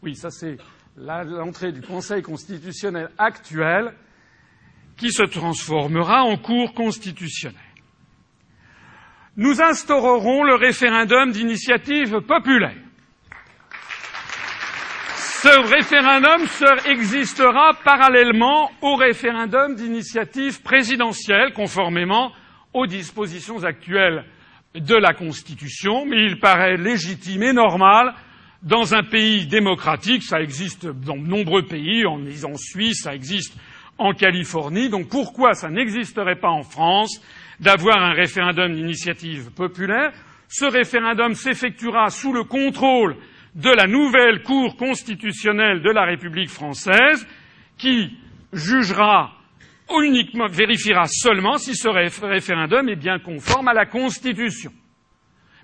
oui, 0.04 0.16
ça 0.16 0.30
c'est 0.30 0.58
l'entrée 0.98 1.72
du 1.72 1.82
Conseil 1.82 2.22
constitutionnel 2.22 3.10
actuel, 3.18 3.94
qui 5.02 5.12
se 5.12 5.24
transformera 5.24 6.22
en 6.22 6.38
Cour 6.38 6.76
constitutionnelle. 6.76 7.60
Nous 9.36 9.60
instaurerons 9.60 10.44
le 10.44 10.54
référendum 10.54 11.32
d'initiative 11.32 12.20
populaire. 12.22 12.78
Ce 15.16 15.60
référendum 15.74 16.46
existera 16.86 17.72
parallèlement 17.84 18.70
au 18.84 18.94
référendum 18.94 19.74
d'initiative 19.74 20.62
présidentielle, 20.62 21.54
conformément 21.54 22.32
aux 22.72 22.86
dispositions 22.86 23.64
actuelles 23.64 24.24
de 24.76 24.96
la 24.96 25.16
Constitution, 25.16 26.06
mais 26.06 26.28
il 26.28 26.40
paraît 26.40 26.78
légitime 26.78 27.42
et 27.42 27.54
normal 27.54 28.14
dans 28.62 28.94
un 28.94 29.02
pays 29.02 29.48
démocratique, 29.48 30.22
ça 30.22 30.42
existe 30.42 30.86
dans 30.86 31.18
de 31.18 31.28
nombreux 31.28 31.64
pays, 31.64 32.06
en, 32.06 32.20
en 32.20 32.56
Suisse, 32.56 33.02
ça 33.02 33.16
existe 33.16 33.58
en 34.02 34.14
Californie, 34.14 34.90
donc 34.90 35.10
pourquoi 35.10 35.54
ça 35.54 35.70
n'existerait 35.70 36.40
pas 36.40 36.50
en 36.50 36.64
France 36.64 37.22
d'avoir 37.60 37.98
un 38.02 38.14
référendum 38.14 38.74
d'initiative 38.74 39.52
populaire? 39.52 40.12
Ce 40.48 40.66
référendum 40.66 41.36
s'effectuera 41.36 42.10
sous 42.10 42.34
le 42.34 42.44
contrôle 42.44 43.16
de 43.56 43.70
la 43.70 43.86
nouvelle 43.86 44.42
Cour 44.42 44.76
constitutionnelle 44.76 45.82
de 45.82 45.92
la 45.92 46.06
République 46.06 46.50
française, 46.50 47.28
qui 47.78 48.18
jugera 48.52 49.34
uniquement, 50.00 50.48
vérifiera 50.48 51.06
seulement 51.06 51.58
si 51.58 51.76
ce 51.76 51.88
référendum 52.26 52.90
est 52.90 52.96
bien 52.96 53.20
conforme 53.20 53.68
à 53.68 53.74
la 53.74 53.86
Constitution. 53.86 54.72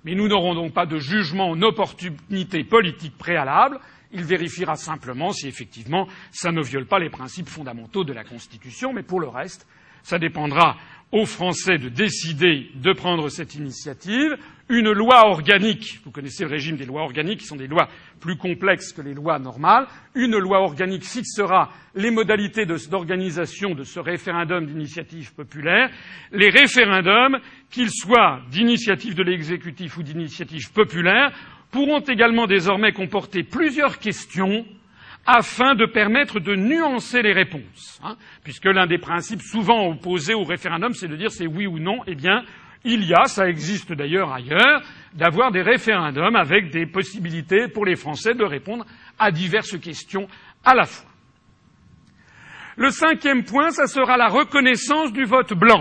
Mais 0.04 0.14
nous 0.14 0.28
n'aurons 0.28 0.54
donc 0.54 0.72
pas 0.72 0.86
de 0.86 0.98
jugement 0.98 1.50
en 1.50 1.62
opportunité 1.62 2.62
politique 2.62 3.18
préalable. 3.18 3.78
Il 4.12 4.24
vérifiera 4.24 4.76
simplement 4.76 5.32
si 5.32 5.48
effectivement 5.48 6.06
ça 6.32 6.50
ne 6.50 6.62
viole 6.62 6.86
pas 6.86 6.98
les 6.98 7.10
principes 7.10 7.48
fondamentaux 7.48 8.04
de 8.04 8.12
la 8.12 8.24
Constitution, 8.24 8.92
mais 8.92 9.02
pour 9.02 9.20
le 9.20 9.28
reste, 9.28 9.66
ça 10.02 10.18
dépendra 10.18 10.76
aux 11.10 11.26
Français 11.26 11.78
de 11.78 11.88
décider 11.88 12.70
de 12.74 12.92
prendre 12.92 13.28
cette 13.28 13.54
initiative. 13.54 14.36
Une 14.68 14.92
loi 14.92 15.26
organique, 15.26 16.00
vous 16.04 16.10
connaissez 16.10 16.44
le 16.44 16.50
régime 16.50 16.76
des 16.76 16.84
lois 16.84 17.02
organiques, 17.02 17.40
qui 17.40 17.46
sont 17.46 17.56
des 17.56 17.66
lois 17.66 17.88
plus 18.20 18.36
complexes 18.36 18.92
que 18.92 19.00
les 19.00 19.14
lois 19.14 19.38
normales. 19.38 19.86
Une 20.14 20.36
loi 20.36 20.60
organique 20.60 21.04
fixera 21.04 21.70
les 21.94 22.10
modalités 22.10 22.66
d'organisation 22.66 23.70
de, 23.70 23.76
de 23.76 23.84
ce 23.84 24.00
référendum 24.00 24.66
d'initiative 24.66 25.32
populaire. 25.34 25.90
Les 26.32 26.50
référendums, 26.50 27.38
qu'ils 27.70 27.90
soient 27.90 28.40
d'initiative 28.50 29.14
de 29.14 29.22
l'exécutif 29.22 29.96
ou 29.96 30.02
d'initiative 30.02 30.70
populaire, 30.72 31.32
pourront 31.70 32.00
également 32.00 32.46
désormais 32.46 32.92
comporter 32.92 33.42
plusieurs 33.42 33.98
questions 33.98 34.64
afin 35.26 35.74
de 35.74 35.84
permettre 35.84 36.40
de 36.40 36.56
nuancer 36.56 37.20
les 37.22 37.32
réponses. 37.32 38.00
Hein, 38.02 38.16
puisque 38.42 38.64
l'un 38.64 38.86
des 38.86 38.98
principes 38.98 39.42
souvent 39.42 39.86
opposés 39.88 40.34
au 40.34 40.44
référendum, 40.44 40.94
c'est 40.94 41.08
de 41.08 41.16
dire 41.16 41.30
c'est 41.30 41.46
oui 41.46 41.66
ou 41.66 41.78
non. 41.78 41.98
Eh 42.06 42.14
bien, 42.14 42.44
il 42.84 43.04
y 43.04 43.12
a, 43.12 43.24
ça 43.24 43.48
existe 43.48 43.92
d'ailleurs 43.92 44.32
ailleurs, 44.32 44.82
d'avoir 45.14 45.50
des 45.50 45.62
référendums 45.62 46.36
avec 46.36 46.70
des 46.70 46.86
possibilités 46.86 47.68
pour 47.68 47.84
les 47.84 47.96
Français 47.96 48.34
de 48.34 48.44
répondre 48.44 48.86
à 49.18 49.30
diverses 49.30 49.78
questions 49.78 50.28
à 50.64 50.74
la 50.74 50.84
fois. 50.84 51.10
Le 52.76 52.90
cinquième 52.90 53.44
point, 53.44 53.70
ça 53.70 53.86
sera 53.86 54.16
la 54.16 54.28
reconnaissance 54.28 55.12
du 55.12 55.24
vote 55.24 55.52
blanc. 55.52 55.80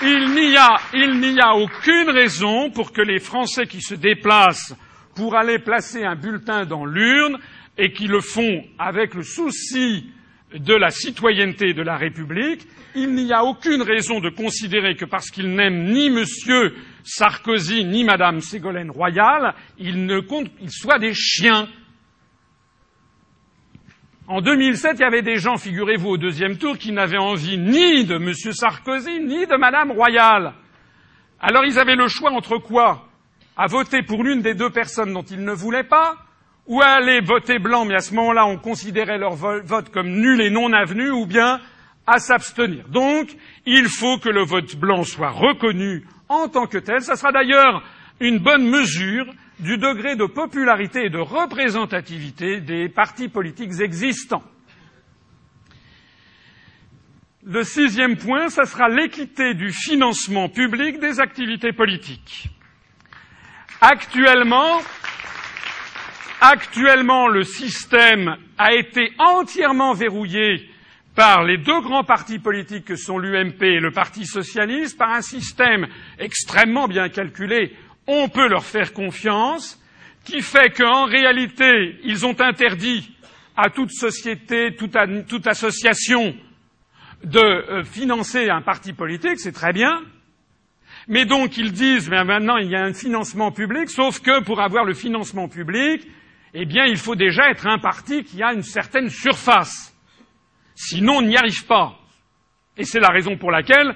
Il 0.00 1.20
n'y 1.20 1.40
a, 1.40 1.54
aucune 1.54 2.10
raison 2.10 2.70
pour 2.70 2.92
que 2.92 3.02
les 3.02 3.18
Français 3.18 3.66
qui 3.66 3.80
se 3.80 3.94
déplacent 3.94 4.74
pour 5.16 5.34
aller 5.34 5.58
placer 5.58 6.04
un 6.04 6.14
bulletin 6.14 6.64
dans 6.64 6.84
l'urne 6.84 7.38
et 7.76 7.92
qui 7.92 8.06
le 8.06 8.20
font 8.20 8.64
avec 8.78 9.14
le 9.14 9.22
souci 9.22 10.06
de 10.54 10.74
la 10.74 10.90
citoyenneté 10.90 11.74
de 11.74 11.82
la 11.82 11.96
République, 11.96 12.66
il 12.94 13.12
n'y 13.14 13.32
a 13.32 13.44
aucune 13.44 13.82
raison 13.82 14.20
de 14.20 14.30
considérer 14.30 14.94
que 14.94 15.04
parce 15.04 15.30
qu'ils 15.30 15.54
n'aiment 15.54 15.90
ni 15.92 16.06
M. 16.06 16.24
Sarkozy 17.02 17.84
ni 17.84 18.04
Mme 18.04 18.40
Ségolène 18.40 18.90
Royal, 18.90 19.54
ils, 19.78 20.06
ne 20.06 20.20
comptent, 20.20 20.50
ils 20.62 20.70
soient 20.70 20.98
des 20.98 21.14
chiens. 21.14 21.68
En 24.30 24.42
2007, 24.42 24.96
il 24.98 25.00
y 25.00 25.04
avait 25.04 25.22
des 25.22 25.36
gens, 25.38 25.56
figurez-vous, 25.56 26.10
au 26.10 26.16
deuxième 26.18 26.58
tour, 26.58 26.76
qui 26.76 26.92
n'avaient 26.92 27.16
envie 27.16 27.56
ni 27.56 28.04
de 28.04 28.16
M. 28.16 28.34
Sarkozy, 28.34 29.20
ni 29.20 29.46
de 29.46 29.56
Mme 29.56 29.92
Royal. 29.92 30.52
Alors 31.40 31.64
ils 31.64 31.78
avaient 31.78 31.96
le 31.96 32.08
choix 32.08 32.30
entre 32.32 32.58
quoi? 32.58 33.08
À 33.56 33.68
voter 33.68 34.02
pour 34.02 34.22
l'une 34.22 34.42
des 34.42 34.52
deux 34.52 34.68
personnes 34.68 35.14
dont 35.14 35.22
ils 35.22 35.42
ne 35.42 35.52
voulaient 35.52 35.82
pas, 35.82 36.16
ou 36.66 36.82
à 36.82 36.88
aller 36.88 37.22
voter 37.22 37.58
blanc, 37.58 37.86
mais 37.86 37.94
à 37.94 38.00
ce 38.00 38.14
moment-là, 38.16 38.44
on 38.44 38.58
considérait 38.58 39.16
leur 39.16 39.34
vote 39.34 39.88
comme 39.88 40.10
nul 40.10 40.42
et 40.42 40.50
non 40.50 40.74
avenu, 40.74 41.10
ou 41.10 41.24
bien 41.24 41.58
à 42.06 42.18
s'abstenir. 42.18 42.86
Donc, 42.88 43.34
il 43.64 43.88
faut 43.88 44.18
que 44.18 44.28
le 44.28 44.44
vote 44.44 44.76
blanc 44.76 45.04
soit 45.04 45.30
reconnu 45.30 46.04
en 46.28 46.48
tant 46.48 46.66
que 46.66 46.76
tel. 46.76 47.00
Ça 47.00 47.16
sera 47.16 47.32
d'ailleurs 47.32 47.82
une 48.20 48.38
bonne 48.38 48.68
mesure 48.68 49.26
du 49.60 49.76
degré 49.76 50.16
de 50.16 50.26
popularité 50.26 51.06
et 51.06 51.10
de 51.10 51.18
représentativité 51.18 52.60
des 52.60 52.88
partis 52.88 53.28
politiques 53.28 53.80
existants. 53.80 54.44
Le 57.44 57.64
sixième 57.64 58.16
point, 58.16 58.50
ce 58.50 58.64
sera 58.64 58.88
l'équité 58.88 59.54
du 59.54 59.72
financement 59.72 60.48
public 60.48 61.00
des 61.00 61.18
activités 61.18 61.72
politiques. 61.72 62.48
Actuellement, 63.80 64.80
actuellement, 66.40 67.28
le 67.28 67.44
système 67.44 68.36
a 68.58 68.74
été 68.74 69.12
entièrement 69.18 69.94
verrouillé 69.94 70.68
par 71.14 71.42
les 71.42 71.58
deux 71.58 71.80
grands 71.80 72.04
partis 72.04 72.38
politiques 72.38 72.84
que 72.84 72.96
sont 72.96 73.18
l'UMP 73.18 73.62
et 73.62 73.80
le 73.80 73.90
Parti 73.90 74.24
socialiste, 74.24 74.98
par 74.98 75.10
un 75.10 75.20
système 75.22 75.88
extrêmement 76.18 76.86
bien 76.86 77.08
calculé 77.08 77.74
on 78.08 78.28
peut 78.28 78.48
leur 78.48 78.64
faire 78.64 78.92
confiance, 78.92 79.80
qui 80.24 80.40
fait 80.40 80.70
qu'en 80.70 81.04
réalité, 81.04 81.96
ils 82.02 82.26
ont 82.26 82.38
interdit 82.40 83.14
à 83.56 83.70
toute 83.70 83.90
société, 83.90 84.74
toute, 84.76 85.46
association 85.46 86.34
de 87.22 87.38
euh, 87.38 87.84
financer 87.84 88.48
un 88.48 88.62
parti 88.62 88.92
politique, 88.92 89.38
c'est 89.38 89.52
très 89.52 89.72
bien. 89.72 90.00
Mais 91.06 91.24
donc 91.24 91.56
ils 91.56 91.72
disent, 91.72 92.08
mais 92.08 92.22
maintenant 92.24 92.56
il 92.56 92.70
y 92.70 92.76
a 92.76 92.82
un 92.82 92.92
financement 92.92 93.52
public, 93.52 93.88
sauf 93.90 94.20
que 94.20 94.42
pour 94.42 94.60
avoir 94.60 94.84
le 94.84 94.94
financement 94.94 95.48
public, 95.48 96.06
eh 96.54 96.64
bien 96.64 96.84
il 96.84 96.96
faut 96.96 97.16
déjà 97.16 97.50
être 97.50 97.66
un 97.66 97.78
parti 97.78 98.24
qui 98.24 98.42
a 98.42 98.52
une 98.52 98.62
certaine 98.62 99.10
surface. 99.10 99.94
Sinon, 100.74 101.16
on 101.16 101.22
n'y 101.22 101.36
arrive 101.36 101.66
pas. 101.66 101.98
Et 102.76 102.84
c'est 102.84 103.00
la 103.00 103.08
raison 103.08 103.36
pour 103.36 103.50
laquelle 103.50 103.94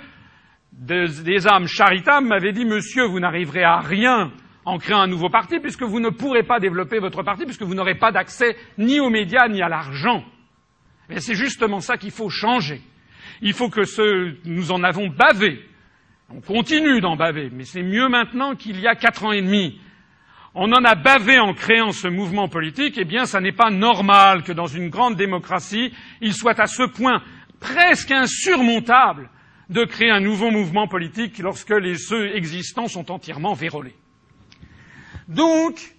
des, 0.72 1.46
âmes 1.46 1.66
charitables 1.66 2.26
m'avaient 2.26 2.52
dit, 2.52 2.64
monsieur, 2.64 3.04
vous 3.04 3.20
n'arriverez 3.20 3.62
à 3.62 3.78
rien 3.80 4.32
en 4.64 4.78
créant 4.78 5.00
un 5.00 5.06
nouveau 5.06 5.28
parti, 5.28 5.60
puisque 5.60 5.82
vous 5.82 6.00
ne 6.00 6.08
pourrez 6.08 6.42
pas 6.44 6.60
développer 6.60 6.98
votre 6.98 7.22
parti, 7.22 7.44
puisque 7.44 7.62
vous 7.62 7.74
n'aurez 7.74 7.96
pas 7.96 8.12
d'accès 8.12 8.56
ni 8.78 9.00
aux 9.00 9.10
médias 9.10 9.48
ni 9.48 9.60
à 9.60 9.68
l'argent. 9.68 10.24
Et 11.10 11.20
c'est 11.20 11.34
justement 11.34 11.80
ça 11.80 11.96
qu'il 11.96 12.12
faut 12.12 12.30
changer. 12.30 12.80
Il 13.40 13.52
faut 13.54 13.68
que 13.68 13.84
ce, 13.84 14.34
nous 14.44 14.70
en 14.70 14.82
avons 14.82 15.08
bavé. 15.08 15.60
On 16.30 16.40
continue 16.40 17.00
d'en 17.00 17.16
baver, 17.16 17.50
mais 17.52 17.64
c'est 17.64 17.82
mieux 17.82 18.08
maintenant 18.08 18.54
qu'il 18.54 18.80
y 18.80 18.86
a 18.86 18.94
quatre 18.94 19.24
ans 19.24 19.32
et 19.32 19.42
demi. 19.42 19.80
On 20.54 20.70
en 20.72 20.84
a 20.84 20.94
bavé 20.94 21.38
en 21.38 21.54
créant 21.54 21.92
ce 21.92 22.08
mouvement 22.08 22.48
politique, 22.48 22.96
eh 22.98 23.04
bien, 23.04 23.24
ça 23.24 23.40
n'est 23.40 23.52
pas 23.52 23.70
normal 23.70 24.42
que 24.42 24.52
dans 24.52 24.66
une 24.66 24.90
grande 24.90 25.16
démocratie, 25.16 25.92
il 26.20 26.34
soit 26.34 26.58
à 26.60 26.66
ce 26.66 26.84
point 26.84 27.22
presque 27.58 28.10
insurmontable 28.10 29.28
de 29.70 29.84
créer 29.84 30.10
un 30.10 30.20
nouveau 30.20 30.50
mouvement 30.50 30.88
politique 30.88 31.38
lorsque 31.38 31.70
les 31.70 31.96
ceux 31.96 32.34
existants 32.36 32.88
sont 32.88 33.10
entièrement 33.10 33.54
vérolés. 33.54 33.96
Donc, 35.28 35.94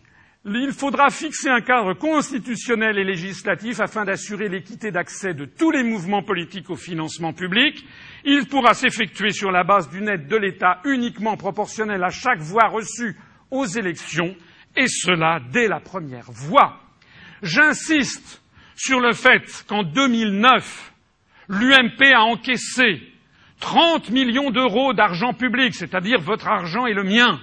il 0.45 0.73
faudra 0.73 1.09
fixer 1.09 1.49
un 1.49 1.61
cadre 1.61 1.93
constitutionnel 1.93 2.97
et 2.97 3.05
législatif 3.05 3.79
afin 3.79 4.03
d'assurer 4.03 4.49
l'équité 4.49 4.91
d'accès 4.91 5.33
de 5.33 5.45
tous 5.45 5.71
les 5.71 5.83
mouvements 5.83 6.21
politiques 6.21 6.69
au 6.69 6.75
financement 6.75 7.31
public. 7.31 7.85
Il 8.25 8.47
pourra 8.47 8.73
s'effectuer 8.73 9.31
sur 9.31 9.51
la 9.51 9.63
base 9.63 9.89
d'une 9.89 10.09
aide 10.09 10.27
de 10.27 10.35
l'État 10.35 10.81
uniquement 10.83 11.37
proportionnelle 11.37 12.03
à 12.03 12.09
chaque 12.09 12.39
voix 12.39 12.67
reçue 12.67 13.15
aux 13.51 13.65
élections, 13.65 14.35
et 14.75 14.87
cela 14.87 15.39
dès 15.51 15.67
la 15.67 15.79
première 15.79 16.29
voix. 16.29 16.81
J'insiste 17.41 18.41
sur 18.75 18.99
le 18.99 19.13
fait 19.13 19.63
qu'en 19.67 19.83
2009, 19.83 20.93
l'UMP 21.47 22.13
a 22.13 22.23
encaissé 22.23 23.12
30 23.63 24.09
millions 24.09 24.51
d'euros 24.51 24.93
d'argent 24.93 25.33
public, 25.33 25.73
c'est-à-dire 25.73 26.19
votre 26.19 26.49
argent 26.49 26.85
et 26.85 26.93
le 26.93 27.05
mien, 27.05 27.39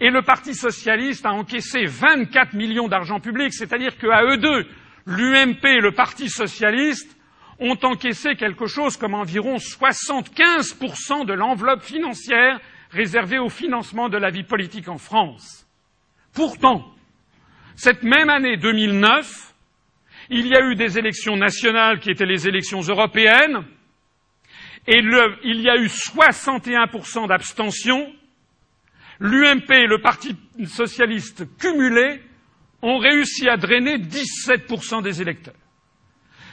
et 0.00 0.10
le 0.10 0.20
Parti 0.22 0.52
socialiste 0.52 1.24
a 1.24 1.32
encaissé 1.32 1.84
24 1.84 2.54
millions 2.54 2.88
d'argent 2.88 3.20
public, 3.20 3.54
c'est-à-dire 3.54 3.96
qu'à 3.96 4.24
eux 4.24 4.36
deux, 4.36 4.66
l'UMP 5.06 5.64
et 5.64 5.80
le 5.80 5.92
Parti 5.92 6.28
socialiste 6.28 7.16
ont 7.60 7.78
encaissé 7.84 8.34
quelque 8.34 8.66
chose 8.66 8.96
comme 8.96 9.14
environ 9.14 9.58
75% 9.58 11.24
de 11.24 11.34
l'enveloppe 11.34 11.82
financière 11.82 12.58
réservée 12.90 13.38
au 13.38 13.48
financement 13.48 14.08
de 14.08 14.18
la 14.18 14.30
vie 14.30 14.42
politique 14.42 14.88
en 14.88 14.98
France. 14.98 15.68
Pourtant, 16.34 16.84
cette 17.76 18.02
même 18.02 18.28
année 18.28 18.56
2009, 18.56 19.54
il 20.30 20.48
y 20.48 20.56
a 20.56 20.64
eu 20.64 20.74
des 20.74 20.98
élections 20.98 21.36
nationales 21.36 22.00
qui 22.00 22.10
étaient 22.10 22.26
les 22.26 22.48
élections 22.48 22.80
européennes, 22.80 23.64
et 24.90 25.00
il 25.44 25.60
y 25.60 25.68
a 25.68 25.76
eu 25.76 25.86
61% 25.86 27.28
d'abstention, 27.28 28.10
l'UMP 29.20 29.70
et 29.70 29.86
le 29.86 30.00
Parti 30.00 30.34
socialiste 30.66 31.44
cumulés 31.58 32.22
ont 32.80 32.96
réussi 32.96 33.50
à 33.50 33.58
drainer 33.58 33.98
17% 33.98 35.02
des 35.02 35.20
électeurs. 35.20 35.54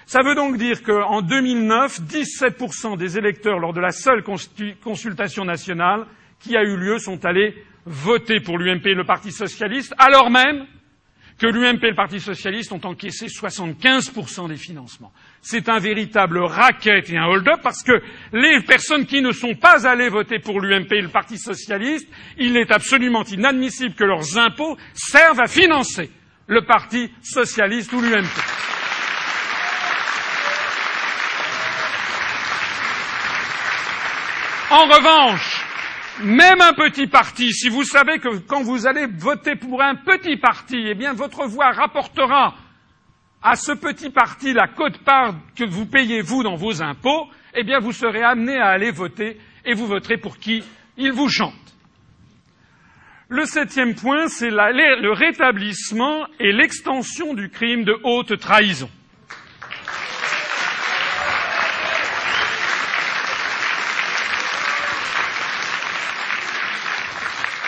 Ça 0.05 0.21
veut 0.21 0.35
donc 0.35 0.57
dire 0.57 0.83
qu'en 0.83 1.21
2009, 1.21 2.01
17% 2.01 2.97
des 2.97 3.17
électeurs, 3.17 3.57
lors 3.57 3.73
de 3.73 3.79
la 3.79 3.91
seule 3.91 4.21
consultation 4.21 5.45
nationale 5.45 6.05
qui 6.39 6.57
a 6.57 6.63
eu 6.63 6.75
lieu, 6.75 6.99
sont 6.99 7.23
allés 7.23 7.55
voter 7.85 8.41
pour 8.41 8.57
l'UMP 8.57 8.85
et 8.85 8.95
le 8.95 9.05
Parti 9.05 9.31
socialiste, 9.31 9.95
alors 9.97 10.29
même 10.29 10.67
que 11.37 11.47
l'UMP 11.47 11.83
et 11.83 11.89
le 11.89 11.95
Parti 11.95 12.19
socialiste 12.19 12.73
ont 12.73 12.83
encaissé 12.83 13.27
75% 13.27 14.49
des 14.49 14.57
financements. 14.57 15.13
C'est 15.47 15.69
un 15.69 15.77
véritable 15.77 16.39
racket 16.39 17.07
et 17.11 17.17
un 17.19 17.27
hold-up 17.27 17.59
parce 17.61 17.83
que 17.83 18.01
les 18.33 18.61
personnes 18.61 19.05
qui 19.05 19.21
ne 19.21 19.31
sont 19.31 19.53
pas 19.53 19.87
allées 19.87 20.09
voter 20.09 20.39
pour 20.39 20.59
l'UMP 20.59 20.91
et 20.91 21.01
le 21.01 21.09
Parti 21.09 21.37
socialiste, 21.37 22.09
il 22.39 22.57
est 22.57 22.71
absolument 22.71 23.23
inadmissible 23.23 23.93
que 23.93 24.05
leurs 24.05 24.39
impôts 24.39 24.75
servent 24.95 25.39
à 25.39 25.45
financer 25.45 26.09
le 26.47 26.63
Parti 26.65 27.11
socialiste 27.21 27.93
ou 27.93 28.01
l'UMP. 28.01 28.25
En 34.71 34.87
revanche, 34.87 35.63
même 36.23 36.59
un 36.59 36.73
petit 36.73 37.05
parti, 37.05 37.53
si 37.53 37.69
vous 37.69 37.83
savez 37.83 38.17
que 38.17 38.39
quand 38.47 38.63
vous 38.63 38.87
allez 38.87 39.05
voter 39.05 39.55
pour 39.55 39.83
un 39.83 39.93
petit 39.93 40.37
parti, 40.37 40.87
eh 40.87 40.95
bien 40.95 41.13
votre 41.13 41.45
voix 41.45 41.69
rapportera 41.69 42.55
à 43.45 43.55
ce 43.55 43.73
petit 43.73 44.09
parti 44.09 44.53
la 44.53 44.67
cote-part 44.67 45.35
que 45.55 45.63
vous 45.63 45.85
payez 45.85 46.21
vous 46.21 46.41
dans 46.41 46.55
vos 46.55 46.81
impôts, 46.81 47.27
eh 47.53 47.63
bien 47.63 47.77
vous 47.77 47.91
serez 47.91 48.23
amené 48.23 48.57
à 48.57 48.69
aller 48.69 48.89
voter 48.89 49.37
et 49.63 49.75
vous 49.75 49.85
voterez 49.85 50.17
pour 50.17 50.39
qui 50.39 50.63
il 50.97 51.11
vous 51.11 51.29
chante. 51.29 51.53
Le 53.29 53.45
septième 53.45 53.93
point, 53.93 54.27
c'est 54.29 54.49
le 54.49 55.13
rétablissement 55.13 56.25
et 56.39 56.53
l'extension 56.53 57.35
du 57.35 57.49
crime 57.49 57.83
de 57.83 57.95
haute 58.03 58.35
trahison. 58.39 58.89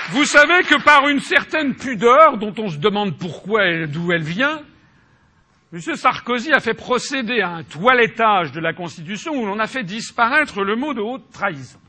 Vous 0.10 0.26
savez 0.26 0.64
que 0.64 0.82
par 0.84 1.08
une 1.08 1.20
certaine 1.20 1.76
pudeur, 1.76 2.38
dont 2.38 2.54
on 2.58 2.70
se 2.70 2.78
demande 2.78 3.16
pourquoi 3.20 3.68
et 3.68 3.86
d'où 3.86 4.12
elle 4.12 4.24
vient, 4.24 4.62
M. 5.74 5.82
Sarkozy 5.82 6.54
a 6.54 6.62
fait 6.62 6.74
procéder 6.74 7.42
à 7.42 7.50
un 7.50 7.64
toilettage 7.64 8.54
de 8.54 8.62
la 8.62 8.72
Constitution 8.72 9.34
où 9.34 9.46
l'on 9.46 9.60
a 9.60 9.68
fait 9.68 9.84
disparaître 9.84 10.64
le 10.64 10.78
mot 10.78 10.94
de 10.94 11.02
haute 11.02 11.30
trahison. 11.34 11.80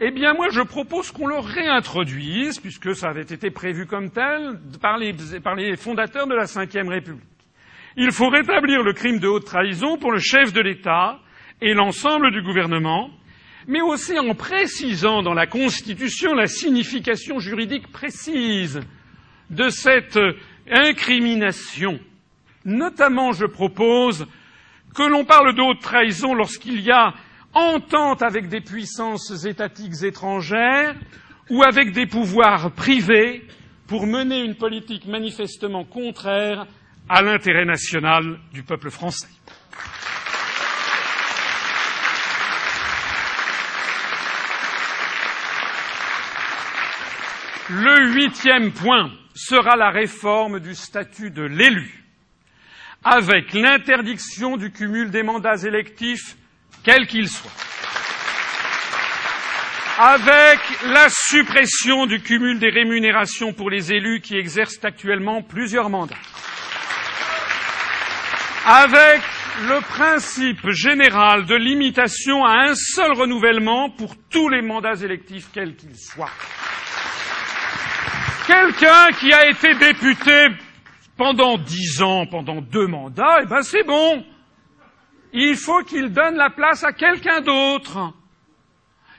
Eh 0.00 0.10
bien, 0.10 0.34
moi, 0.34 0.48
je 0.50 0.62
propose 0.62 1.12
qu'on 1.12 1.28
le 1.28 1.38
réintroduise, 1.38 2.58
puisque 2.58 2.96
ça 2.96 3.10
avait 3.10 3.22
été 3.22 3.50
prévu 3.50 3.86
comme 3.86 4.10
tel 4.10 4.58
par 4.80 4.98
les, 4.98 5.14
par 5.42 5.54
les 5.54 5.76
fondateurs 5.76 6.26
de 6.26 6.34
la 6.34 6.44
Ve 6.44 6.88
République. 6.88 7.22
Il 7.96 8.10
faut 8.10 8.28
rétablir 8.28 8.82
le 8.82 8.92
crime 8.92 9.20
de 9.20 9.28
haute 9.28 9.44
trahison 9.44 9.96
pour 9.96 10.10
le 10.10 10.18
chef 10.18 10.52
de 10.52 10.60
l'État 10.60 11.18
et 11.60 11.74
l'ensemble 11.74 12.32
du 12.32 12.42
gouvernement, 12.42 13.10
mais 13.68 13.80
aussi 13.80 14.18
en 14.18 14.34
précisant 14.34 15.22
dans 15.22 15.34
la 15.34 15.46
Constitution 15.46 16.34
la 16.34 16.46
signification 16.46 17.38
juridique 17.38 17.90
précise 17.92 18.80
de 19.50 19.68
cette 19.68 20.18
incrimination. 20.70 22.00
Notamment, 22.68 23.32
je 23.32 23.46
propose 23.46 24.26
que 24.94 25.02
l'on 25.02 25.24
parle 25.24 25.54
de 25.54 25.62
haute 25.62 25.80
trahison 25.80 26.34
lorsqu'il 26.34 26.82
y 26.82 26.90
a 26.90 27.14
entente 27.54 28.22
avec 28.22 28.48
des 28.48 28.60
puissances 28.60 29.46
étatiques 29.46 30.02
étrangères 30.02 30.94
ou 31.48 31.62
avec 31.62 31.92
des 31.92 32.06
pouvoirs 32.06 32.70
privés 32.72 33.46
pour 33.86 34.06
mener 34.06 34.44
une 34.44 34.54
politique 34.54 35.06
manifestement 35.06 35.86
contraire 35.86 36.66
à 37.08 37.22
l'intérêt 37.22 37.64
national 37.64 38.38
du 38.52 38.62
peuple 38.62 38.90
français. 38.90 39.28
Le 47.70 48.12
huitième 48.12 48.72
point 48.72 49.10
sera 49.34 49.74
la 49.74 49.88
réforme 49.88 50.60
du 50.60 50.74
statut 50.74 51.30
de 51.30 51.44
l'élu, 51.44 52.07
avec 53.04 53.52
l'interdiction 53.52 54.56
du 54.56 54.70
cumul 54.70 55.10
des 55.10 55.22
mandats 55.22 55.62
électifs, 55.64 56.36
quels 56.84 57.06
qu'ils 57.06 57.28
soient, 57.28 57.50
avec 59.98 60.60
la 60.84 61.08
suppression 61.08 62.06
du 62.06 62.20
cumul 62.20 62.58
des 62.58 62.70
rémunérations 62.70 63.52
pour 63.52 63.70
les 63.70 63.92
élus 63.92 64.20
qui 64.20 64.36
exercent 64.36 64.84
actuellement 64.84 65.42
plusieurs 65.42 65.90
mandats, 65.90 66.16
avec 68.64 69.22
le 69.66 69.80
principe 69.80 70.70
général 70.70 71.46
de 71.46 71.56
limitation 71.56 72.44
à 72.44 72.68
un 72.68 72.74
seul 72.74 73.12
renouvellement 73.12 73.90
pour 73.90 74.14
tous 74.30 74.48
les 74.48 74.62
mandats 74.62 74.94
électifs, 75.02 75.48
quels 75.52 75.74
qu'ils 75.74 75.98
soient. 75.98 76.30
Quelqu'un 78.46 79.08
qui 79.18 79.32
a 79.32 79.48
été 79.48 79.74
député 79.74 80.48
pendant 81.18 81.58
dix 81.58 82.00
ans, 82.00 82.24
pendant 82.26 82.62
deux 82.62 82.86
mandats, 82.86 83.40
eh 83.42 83.46
ben 83.46 83.60
c'est 83.62 83.82
bon. 83.82 84.24
Il 85.34 85.56
faut 85.56 85.82
qu'il 85.82 86.10
donne 86.10 86.36
la 86.36 86.48
place 86.48 86.84
à 86.84 86.92
quelqu'un 86.92 87.42
d'autre. 87.42 88.14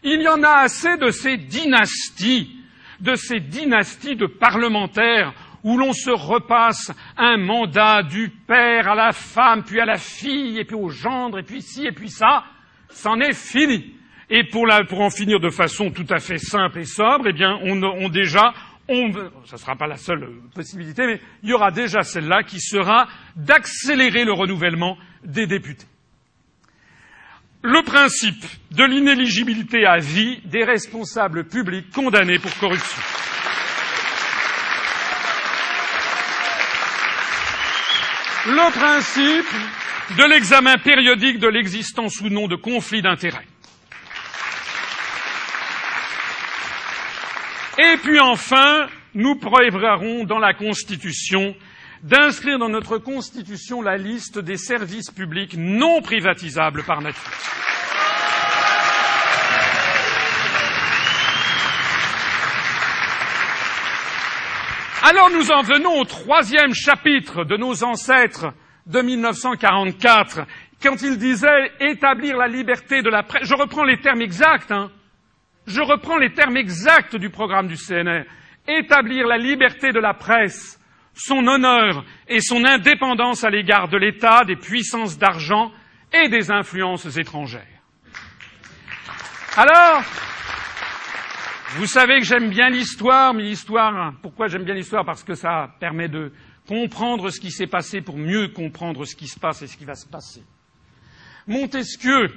Il 0.02 0.22
y 0.22 0.28
en 0.28 0.42
a 0.42 0.62
assez 0.62 0.98
de 0.98 1.12
ces 1.12 1.38
dynasties, 1.38 2.56
de 3.02 3.16
ces 3.16 3.42
dynasties 3.42 4.16
de 4.16 4.26
parlementaires 4.26 5.34
où 5.64 5.78
l'on 5.78 5.92
se 5.92 6.10
repasse 6.10 6.92
un 7.18 7.36
mandat 7.36 8.02
du 8.04 8.30
père 8.30 8.88
à 8.88 8.96
la 8.96 9.12
femme, 9.12 9.64
puis 9.64 9.82
à 9.82 9.86
la 9.86 9.98
fille, 9.98 10.58
et 10.58 10.64
puis 10.64 10.78
au 10.78 10.88
gendre, 10.88 11.38
et 11.38 11.44
puis 11.44 11.62
ci, 11.62 11.86
et 11.86 11.92
puis 11.92 12.10
ça. 12.10 12.46
C'en 12.88 13.20
est 13.20 13.34
fini. 13.34 13.94
Et 14.30 14.46
pour, 14.46 14.66
la, 14.66 14.86
pour, 14.86 15.02
en 15.02 15.10
finir 15.10 15.42
de 15.42 15.50
façon 15.50 15.92
tout 15.92 16.06
à 16.10 16.20
fait 16.20 16.38
simple 16.38 16.80
et 16.80 16.86
sobre, 16.86 17.28
eh 17.28 17.34
bien, 17.34 17.60
on, 17.64 17.84
on 17.84 18.08
déjà, 18.08 18.54
on, 18.90 19.14
ça 19.46 19.54
ne 19.56 19.58
sera 19.58 19.76
pas 19.76 19.88
la 19.88 19.98
seule 19.98 20.28
possibilité, 20.54 21.06
mais 21.08 21.22
il 21.44 21.50
y 21.50 21.54
aura 21.54 21.72
déjà 21.72 22.02
celle-là 22.02 22.44
qui 22.44 22.60
sera 22.60 23.08
d'accélérer 23.36 24.26
le 24.26 24.34
renouvellement 24.34 24.98
des 25.24 25.48
députés. 25.48 25.86
le 27.62 27.84
principe 27.84 28.46
de 28.72 28.84
l'inéligibilité 28.86 29.86
à 29.86 29.98
vie 29.98 30.40
des 30.46 30.64
responsables 30.64 31.46
publics 31.46 31.92
condamnés 31.92 32.40
pour 32.40 32.56
corruption. 32.58 33.02
Le 38.48 38.72
principe 38.72 40.18
de 40.18 40.24
l'examen 40.30 40.78
périodique 40.78 41.40
de 41.40 41.50
l'existence 41.50 42.22
ou 42.22 42.30
non 42.30 42.48
de 42.48 42.56
conflits 42.56 43.02
d'intérêts. 43.02 43.49
Et 47.82 47.96
puis 48.04 48.20
enfin, 48.20 48.88
nous 49.14 49.36
prévoirons 49.36 50.26
dans 50.26 50.38
la 50.38 50.54
Constitution 50.54 51.56
d'inscrire 52.04 52.60
dans 52.60 52.68
notre 52.68 52.98
Constitution 52.98 53.82
la 53.82 53.96
liste 53.96 54.38
des 54.38 54.58
services 54.58 55.10
publics 55.12 55.56
non 55.58 56.02
privatisables 56.02 56.84
par 56.84 57.00
nature. 57.00 57.24
Alors 65.02 65.30
nous 65.30 65.50
en 65.50 65.62
venons 65.62 66.02
au 66.02 66.04
troisième 66.04 66.74
chapitre 66.74 67.46
de 67.46 67.56
nos 67.56 67.86
ancêtres 67.86 68.48
de 68.88 69.02
1944, 69.02 70.42
quand 70.84 71.02
ils 71.02 71.18
disaient 71.18 71.72
établir 71.80 72.36
la 72.36 72.48
liberté 72.48 73.02
de 73.02 73.10
la 73.10 73.24
presse. 73.24 73.48
Je 73.48 73.56
reprends 73.56 73.86
les 73.86 74.02
termes 74.02 74.22
exacts, 74.22 74.72
hein. 74.72 74.92
Je 75.70 75.82
reprends 75.82 76.18
les 76.18 76.34
termes 76.34 76.58
exacts 76.58 77.16
du 77.16 77.30
programme 77.30 77.68
du 77.68 77.76
CNR. 77.76 78.24
Établir 78.68 79.28
la 79.28 79.38
liberté 79.38 79.92
de 79.92 80.00
la 80.00 80.16
presse, 80.16 80.80
son 81.14 81.46
honneur 81.46 82.04
et 82.28 82.42
son 82.42 82.66
indépendance 82.66 83.44
à 83.44 83.52
l'égard 83.52 83.88
de 83.88 83.98
l'État, 83.98 84.44
des 84.46 84.56
puissances 84.56 85.20
d'argent 85.20 85.72
et 86.12 86.28
des 86.28 86.50
influences 86.50 87.16
étrangères. 87.18 87.62
Alors, 89.56 90.02
vous 91.76 91.86
savez 91.86 92.20
que 92.20 92.26
j'aime 92.26 92.50
bien 92.50 92.70
l'histoire, 92.70 93.36
mais 93.36 93.44
l'histoire, 93.44 94.14
pourquoi 94.24 94.48
j'aime 94.48 94.64
bien 94.64 94.74
l'histoire? 94.74 95.06
Parce 95.06 95.24
que 95.24 95.36
ça 95.36 95.76
permet 95.80 96.08
de 96.08 96.32
comprendre 96.68 97.30
ce 97.30 97.40
qui 97.40 97.52
s'est 97.52 97.68
passé 97.68 98.02
pour 98.02 98.18
mieux 98.18 98.48
comprendre 98.48 99.06
ce 99.06 99.16
qui 99.16 99.28
se 99.28 99.40
passe 99.40 99.62
et 99.62 99.68
ce 99.68 99.78
qui 99.78 99.86
va 99.86 99.96
se 99.96 100.08
passer. 100.08 100.42
Montesquieu, 101.46 102.32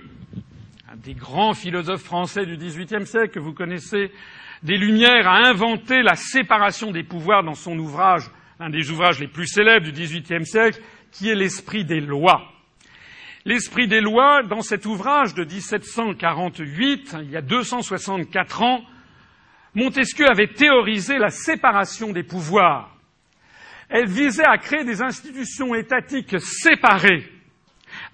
des 0.96 1.14
grands 1.14 1.54
philosophes 1.54 2.02
français 2.02 2.44
du 2.44 2.56
XVIIIe 2.56 3.06
siècle 3.06 3.30
que 3.30 3.40
vous 3.40 3.54
connaissez, 3.54 4.10
des 4.62 4.76
Lumières, 4.76 5.26
a 5.26 5.48
inventé 5.48 6.02
la 6.02 6.16
séparation 6.16 6.90
des 6.90 7.02
pouvoirs 7.02 7.42
dans 7.42 7.54
son 7.54 7.78
ouvrage, 7.78 8.24
un 8.60 8.70
des 8.70 8.90
ouvrages 8.90 9.18
les 9.18 9.28
plus 9.28 9.46
célèbres 9.46 9.86
du 9.86 9.92
XVIIIe 9.92 10.44
siècle, 10.44 10.80
qui 11.10 11.28
est 11.28 11.34
l'esprit 11.34 11.84
des 11.84 12.00
lois. 12.00 12.48
L'esprit 13.44 13.88
des 13.88 14.00
lois, 14.00 14.42
dans 14.42 14.60
cet 14.60 14.86
ouvrage 14.86 15.34
de 15.34 15.44
1748, 15.44 17.16
il 17.22 17.30
y 17.30 17.36
a 17.36 17.42
264 17.42 18.62
ans, 18.62 18.84
Montesquieu 19.74 20.28
avait 20.28 20.52
théorisé 20.52 21.18
la 21.18 21.30
séparation 21.30 22.12
des 22.12 22.22
pouvoirs. 22.22 22.94
Elle 23.88 24.06
visait 24.06 24.46
à 24.46 24.58
créer 24.58 24.84
des 24.84 25.02
institutions 25.02 25.74
étatiques 25.74 26.38
séparées 26.38 27.30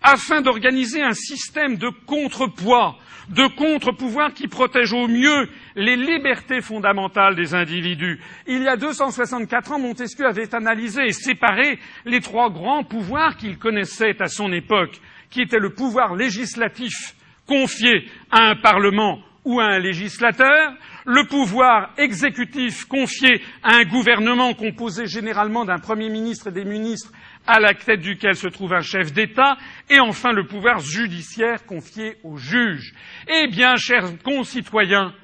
afin 0.02 0.40
d'organiser 0.40 1.02
un 1.02 1.12
système 1.12 1.76
de 1.76 1.90
contrepoids, 2.06 2.96
de 3.28 3.46
contre-pouvoir 3.56 4.32
qui 4.32 4.48
protège 4.48 4.92
au 4.92 5.06
mieux 5.06 5.48
les 5.76 5.96
libertés 5.96 6.60
fondamentales 6.60 7.36
des 7.36 7.54
individus. 7.54 8.20
Il 8.46 8.62
y 8.62 8.68
a 8.68 8.76
264 8.76 9.72
ans, 9.72 9.78
Montesquieu 9.78 10.26
avait 10.26 10.54
analysé 10.54 11.06
et 11.06 11.12
séparé 11.12 11.78
les 12.06 12.20
trois 12.20 12.50
grands 12.50 12.84
pouvoirs 12.84 13.36
qu'il 13.36 13.58
connaissait 13.58 14.20
à 14.22 14.28
son 14.28 14.52
époque, 14.52 14.98
qui 15.30 15.42
étaient 15.42 15.58
le 15.58 15.74
pouvoir 15.74 16.14
législatif 16.14 17.14
confié 17.46 18.08
à 18.30 18.50
un 18.50 18.56
Parlement 18.56 19.20
ou 19.44 19.60
à 19.60 19.64
un 19.64 19.78
législateur, 19.78 20.74
le 21.06 21.24
pouvoir 21.24 21.90
exécutif 21.96 22.84
confié 22.84 23.40
à 23.62 23.76
un 23.76 23.84
gouvernement 23.84 24.52
composé 24.52 25.06
généralement 25.06 25.64
d'un 25.64 25.78
Premier 25.78 26.10
ministre 26.10 26.48
et 26.48 26.52
des 26.52 26.66
ministres 26.66 27.12
à 27.48 27.60
la 27.60 27.72
tête 27.72 28.00
duquel 28.00 28.36
se 28.36 28.46
trouve 28.46 28.74
un 28.74 28.82
chef 28.82 29.12
d'État, 29.12 29.56
et 29.88 29.98
enfin 30.00 30.32
le 30.32 30.46
pouvoir 30.46 30.80
judiciaire 30.80 31.64
confié 31.64 32.18
aux 32.22 32.36
juges. 32.36 32.92
Eh 33.26 33.48
bien, 33.48 33.76
chers 33.76 34.18
concitoyens, 34.22 35.14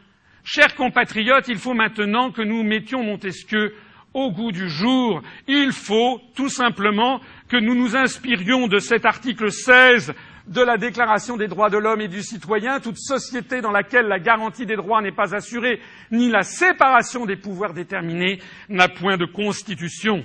chers 0.42 0.74
compatriotes, 0.74 1.48
il 1.48 1.58
faut 1.58 1.74
maintenant 1.74 2.32
que 2.32 2.40
nous 2.40 2.62
mettions 2.62 3.04
Montesquieu 3.04 3.74
au 4.14 4.30
goût 4.30 4.52
du 4.52 4.70
jour. 4.70 5.20
Il 5.46 5.72
faut 5.72 6.18
tout 6.34 6.48
simplement 6.48 7.20
que 7.48 7.58
nous 7.58 7.74
nous 7.74 7.94
inspirions 7.94 8.68
de 8.68 8.78
cet 8.78 9.04
article 9.04 9.52
16 9.52 10.14
de 10.46 10.62
la 10.62 10.78
Déclaration 10.78 11.36
des 11.36 11.48
droits 11.48 11.70
de 11.70 11.78
l'homme 11.78 12.00
et 12.00 12.08
du 12.08 12.22
citoyen, 12.22 12.80
toute 12.80 12.98
société 12.98 13.60
dans 13.60 13.70
laquelle 13.70 14.06
la 14.06 14.18
garantie 14.18 14.64
des 14.64 14.76
droits 14.76 15.02
n'est 15.02 15.12
pas 15.12 15.34
assurée, 15.34 15.78
ni 16.10 16.30
la 16.30 16.42
séparation 16.42 17.26
des 17.26 17.36
pouvoirs 17.36 17.74
déterminés, 17.74 18.40
n'a 18.70 18.88
point 18.88 19.18
de 19.18 19.26
constitution. 19.26 20.24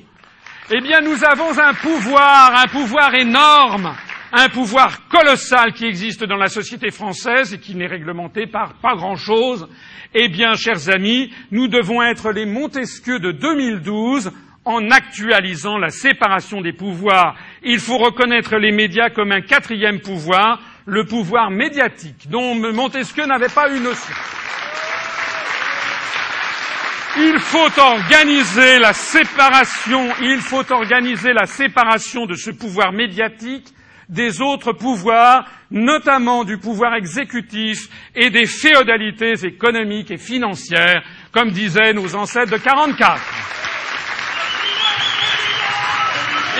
Eh 0.71 0.81
bien, 0.81 1.01
nous 1.01 1.23
avons 1.23 1.57
un 1.57 1.73
pouvoir, 1.73 2.55
un 2.55 2.67
pouvoir 2.67 3.15
énorme, 3.15 3.95
un 4.31 4.49
pouvoir 4.49 5.07
colossal 5.07 5.73
qui 5.73 5.85
existe 5.85 6.23
dans 6.23 6.35
la 6.35 6.47
société 6.47 6.91
française 6.91 7.55
et 7.55 7.59
qui 7.59 7.73
n'est 7.73 7.87
réglementé 7.87 8.45
par 8.45 8.75
pas 8.75 8.93
grand 8.93 9.15
chose. 9.15 9.67
Eh 10.13 10.29
bien, 10.29 10.53
chers 10.53 10.89
amis, 10.93 11.33
nous 11.49 11.67
devons 11.67 12.03
être 12.03 12.31
les 12.31 12.45
Montesquieu 12.45 13.17
de 13.17 13.31
2012 13.31 14.31
en 14.63 14.91
actualisant 14.91 15.79
la 15.79 15.89
séparation 15.89 16.61
des 16.61 16.73
pouvoirs. 16.73 17.35
Il 17.63 17.79
faut 17.79 17.97
reconnaître 17.97 18.55
les 18.57 18.71
médias 18.71 19.09
comme 19.09 19.31
un 19.31 19.41
quatrième 19.41 20.01
pouvoir, 20.01 20.59
le 20.85 21.03
pouvoir 21.03 21.49
médiatique, 21.49 22.29
dont 22.29 22.53
Montesquieu 22.53 23.25
n'avait 23.25 23.49
pas 23.49 23.71
eu 23.73 23.79
notion. 23.79 24.13
Il 27.21 27.37
faut 27.39 27.67
organiser 27.81 28.79
la 28.79 28.93
séparation, 28.93 30.07
il 30.21 30.39
faut 30.39 30.71
organiser 30.71 31.33
la 31.33 31.45
séparation 31.47 32.25
de 32.25 32.35
ce 32.35 32.49
pouvoir 32.51 32.93
médiatique 32.93 33.67
des 34.07 34.39
autres 34.41 34.71
pouvoirs, 34.71 35.43
notamment 35.69 36.45
du 36.45 36.57
pouvoir 36.57 36.95
exécutif 36.95 37.89
et 38.15 38.29
des 38.29 38.45
féodalités 38.45 39.33
économiques 39.45 40.11
et 40.11 40.17
financières, 40.17 41.03
comme 41.33 41.51
disaient 41.51 41.91
nos 41.91 42.15
ancêtres 42.15 42.51
de 42.51 42.57
44. 42.57 43.21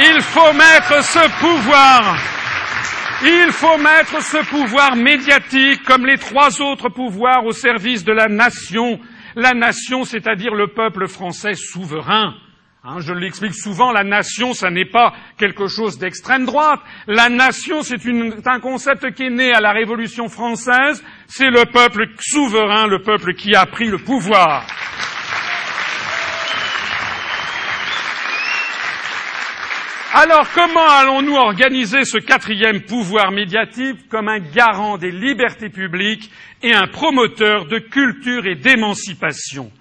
Il 0.02 0.22
faut 0.22 0.54
mettre 0.54 1.02
ce 1.06 1.40
pouvoir, 1.40 2.18
il 3.24 3.52
faut 3.54 3.78
mettre 3.78 4.22
ce 4.22 4.38
pouvoir 4.50 4.98
médiatique 4.98 5.84
comme 5.86 6.06
les 6.06 6.18
trois 6.18 6.62
autres 6.62 6.90
pouvoirs 6.90 7.46
au 7.46 7.54
service 7.54 8.04
de 8.04 8.12
la 8.12 8.28
nation. 8.28 9.00
La 9.40 9.54
nation, 9.54 10.04
c'est-à-dire 10.04 10.54
le 10.54 10.68
peuple 10.68 11.08
français 11.08 11.54
souverain. 11.54 12.36
Hein, 12.84 12.98
je 13.00 13.14
l'explique 13.14 13.54
souvent, 13.54 13.94
la 13.94 14.04
nation, 14.04 14.54
ça 14.54 14.70
n'est 14.70 14.84
pas 14.84 15.14
quelque 15.38 15.68
chose 15.68 15.98
d'extrême 15.98 16.46
droite. 16.46 16.82
La 17.08 17.30
nation, 17.30 17.82
c'est 17.82 18.06
un 18.46 18.60
concept 18.60 19.14
qui 19.14 19.24
est 19.24 19.30
né 19.30 19.54
à 19.54 19.62
la 19.62 19.72
Révolution 19.72 20.28
française. 20.28 21.02
C'est 21.28 21.50
le 21.50 21.72
peuple 21.72 22.08
souverain, 22.20 22.88
le 22.88 23.02
peuple 23.02 23.34
qui 23.34 23.56
a 23.56 23.66
pris 23.66 23.88
le 23.88 24.00
pouvoir. 24.00 24.66
Alors 30.12 30.48
comment 30.56 30.88
allons-nous 30.90 31.36
organiser 31.36 32.04
ce 32.04 32.18
quatrième 32.18 32.82
pouvoir 32.82 33.32
médiatique 33.32 34.10
comme 34.10 34.28
un 34.28 34.40
garant 34.40 34.98
des 34.98 35.12
libertés 35.12 35.70
publiques 35.70 36.32
et 36.64 36.74
un 36.74 36.88
promoteur 36.88 37.68
de 37.68 37.78
culture 37.78 38.48
et 38.48 38.56
d'émancipation? 38.56 39.72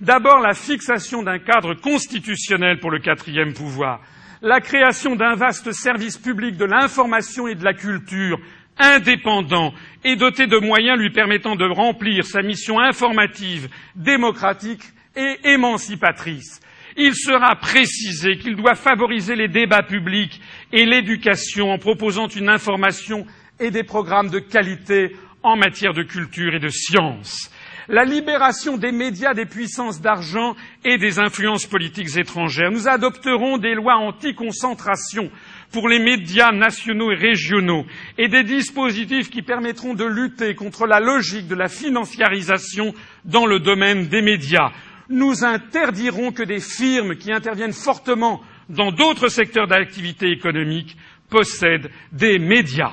D'abord 0.00 0.40
la 0.40 0.54
fixation 0.54 1.22
d'un 1.22 1.38
cadre 1.38 1.74
constitutionnel 1.74 2.80
pour 2.80 2.90
le 2.90 2.98
quatrième 2.98 3.52
pouvoir, 3.52 4.00
la 4.40 4.62
création 4.62 5.16
d'un 5.16 5.34
vaste 5.34 5.70
service 5.72 6.16
public 6.16 6.56
de 6.56 6.64
l'information 6.64 7.46
et 7.46 7.54
de 7.54 7.64
la 7.64 7.74
culture 7.74 8.38
indépendant 8.78 9.74
et 10.02 10.16
doté 10.16 10.46
de 10.46 10.56
moyens 10.56 10.98
lui 10.98 11.10
permettant 11.10 11.56
de 11.56 11.66
remplir 11.66 12.24
sa 12.24 12.40
mission 12.40 12.80
informative, 12.80 13.68
démocratique 13.96 14.82
et 15.14 15.36
émancipatrice 15.44 16.62
il 16.96 17.14
sera 17.14 17.56
précisé 17.56 18.38
qu'il 18.38 18.56
doit 18.56 18.74
favoriser 18.74 19.36
les 19.36 19.48
débats 19.48 19.82
publics 19.82 20.40
et 20.72 20.84
l'éducation 20.84 21.70
en 21.70 21.78
proposant 21.78 22.28
une 22.28 22.48
information 22.48 23.26
et 23.60 23.70
des 23.70 23.84
programmes 23.84 24.30
de 24.30 24.38
qualité 24.38 25.16
en 25.42 25.56
matière 25.56 25.92
de 25.92 26.02
culture 26.02 26.54
et 26.54 26.60
de 26.60 26.68
science. 26.68 27.50
La 27.88 28.04
libération 28.04 28.78
des 28.78 28.92
médias 28.92 29.34
des 29.34 29.44
puissances 29.44 30.00
d'argent 30.00 30.56
et 30.84 30.96
des 30.96 31.18
influences 31.18 31.66
politiques 31.66 32.16
étrangères. 32.16 32.70
Nous 32.70 32.88
adopterons 32.88 33.58
des 33.58 33.74
lois 33.74 33.96
anti-concentration 33.96 35.30
pour 35.70 35.90
les 35.90 35.98
médias 35.98 36.50
nationaux 36.50 37.12
et 37.12 37.16
régionaux 37.16 37.84
et 38.16 38.28
des 38.28 38.42
dispositifs 38.42 39.28
qui 39.28 39.42
permettront 39.42 39.92
de 39.92 40.04
lutter 40.06 40.54
contre 40.54 40.86
la 40.86 40.98
logique 40.98 41.46
de 41.46 41.54
la 41.54 41.68
financiarisation 41.68 42.94
dans 43.26 43.44
le 43.44 43.58
domaine 43.58 44.06
des 44.08 44.22
médias 44.22 44.70
nous 45.08 45.44
interdirons 45.44 46.32
que 46.32 46.42
des 46.42 46.60
firmes 46.60 47.16
qui 47.16 47.32
interviennent 47.32 47.72
fortement 47.72 48.40
dans 48.68 48.90
d'autres 48.92 49.28
secteurs 49.28 49.66
d'activité 49.66 50.30
économique 50.30 50.96
possèdent 51.28 51.90
des 52.12 52.38
médias. 52.38 52.92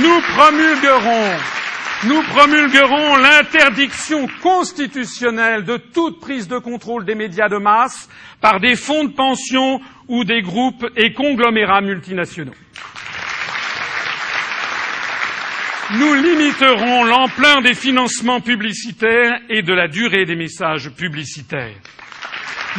Nous 0.00 0.20
promulguerons 0.34 1.36
nous 2.06 2.22
promulguerons 2.22 3.16
l'interdiction 3.16 4.26
constitutionnelle 4.42 5.64
de 5.64 5.78
toute 5.78 6.20
prise 6.20 6.48
de 6.48 6.58
contrôle 6.58 7.06
des 7.06 7.14
médias 7.14 7.48
de 7.48 7.56
masse 7.56 8.10
par 8.42 8.60
des 8.60 8.76
fonds 8.76 9.04
de 9.04 9.12
pension 9.14 9.80
ou 10.08 10.22
des 10.24 10.42
groupes 10.42 10.84
et 10.96 11.14
conglomérats 11.14 11.80
multinationaux. 11.80 12.52
Nous 15.92 16.14
limiterons 16.14 17.04
l'ampleur 17.04 17.60
des 17.60 17.74
financements 17.74 18.40
publicitaires 18.40 19.40
et 19.50 19.62
de 19.62 19.74
la 19.74 19.86
durée 19.86 20.24
des 20.24 20.34
messages 20.34 20.88
publicitaires. 20.90 21.76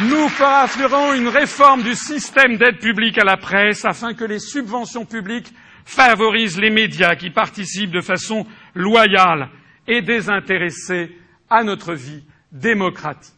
Nous 0.00 0.28
ferons 0.28 1.14
une 1.14 1.28
réforme 1.28 1.82
du 1.84 1.94
système 1.94 2.56
d'aide 2.56 2.78
publique 2.78 3.16
à 3.18 3.24
la 3.24 3.36
presse 3.36 3.84
afin 3.84 4.12
que 4.12 4.24
les 4.24 4.40
subventions 4.40 5.06
publiques 5.06 5.52
favorisent 5.84 6.58
les 6.60 6.70
médias 6.70 7.14
qui 7.14 7.30
participent 7.30 7.92
de 7.92 8.00
façon 8.00 8.44
loyale 8.74 9.50
et 9.86 10.02
désintéressée 10.02 11.16
à 11.48 11.62
notre 11.62 11.94
vie 11.94 12.24
démocratique. 12.50 13.32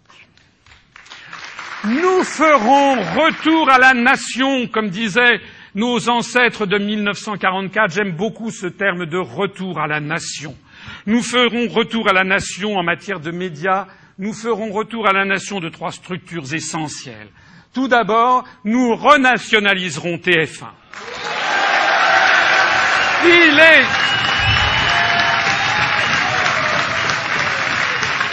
Nous 1.85 2.25
ferons 2.25 2.95
retour 2.95 3.71
à 3.71 3.79
la 3.79 3.93
nation, 3.93 4.67
comme 4.67 4.89
disaient 4.89 5.41
nos 5.75 6.09
ancêtres 6.09 6.67
de 6.67 6.79
1944. 6.79 7.93
J'aime 7.93 8.13
beaucoup 8.13 8.51
ce 8.51 8.67
terme 8.67 9.07
de 9.07 9.19
retour 9.19 9.79
à 9.79 9.87
la 9.87 10.01
nation. 10.01 10.55
Nous 11.07 11.23
ferons 11.23 11.69
retour 11.69 12.09
à 12.09 12.13
la 12.13 12.25
nation 12.25 12.77
en 12.77 12.83
matière 12.83 13.21
de 13.21 13.31
médias. 13.31 13.87
Nous 14.19 14.33
ferons 14.33 14.73
retour 14.73 15.07
à 15.09 15.13
la 15.13 15.25
nation 15.25 15.61
de 15.61 15.69
trois 15.69 15.93
structures 15.93 16.53
essentielles. 16.53 17.29
Tout 17.75 17.89
d'abord, 17.89 18.45
nous 18.65 18.97
renationaliserons 18.97 20.17
TF1. 20.17 20.67
Il 23.25 23.59
est 23.59 23.85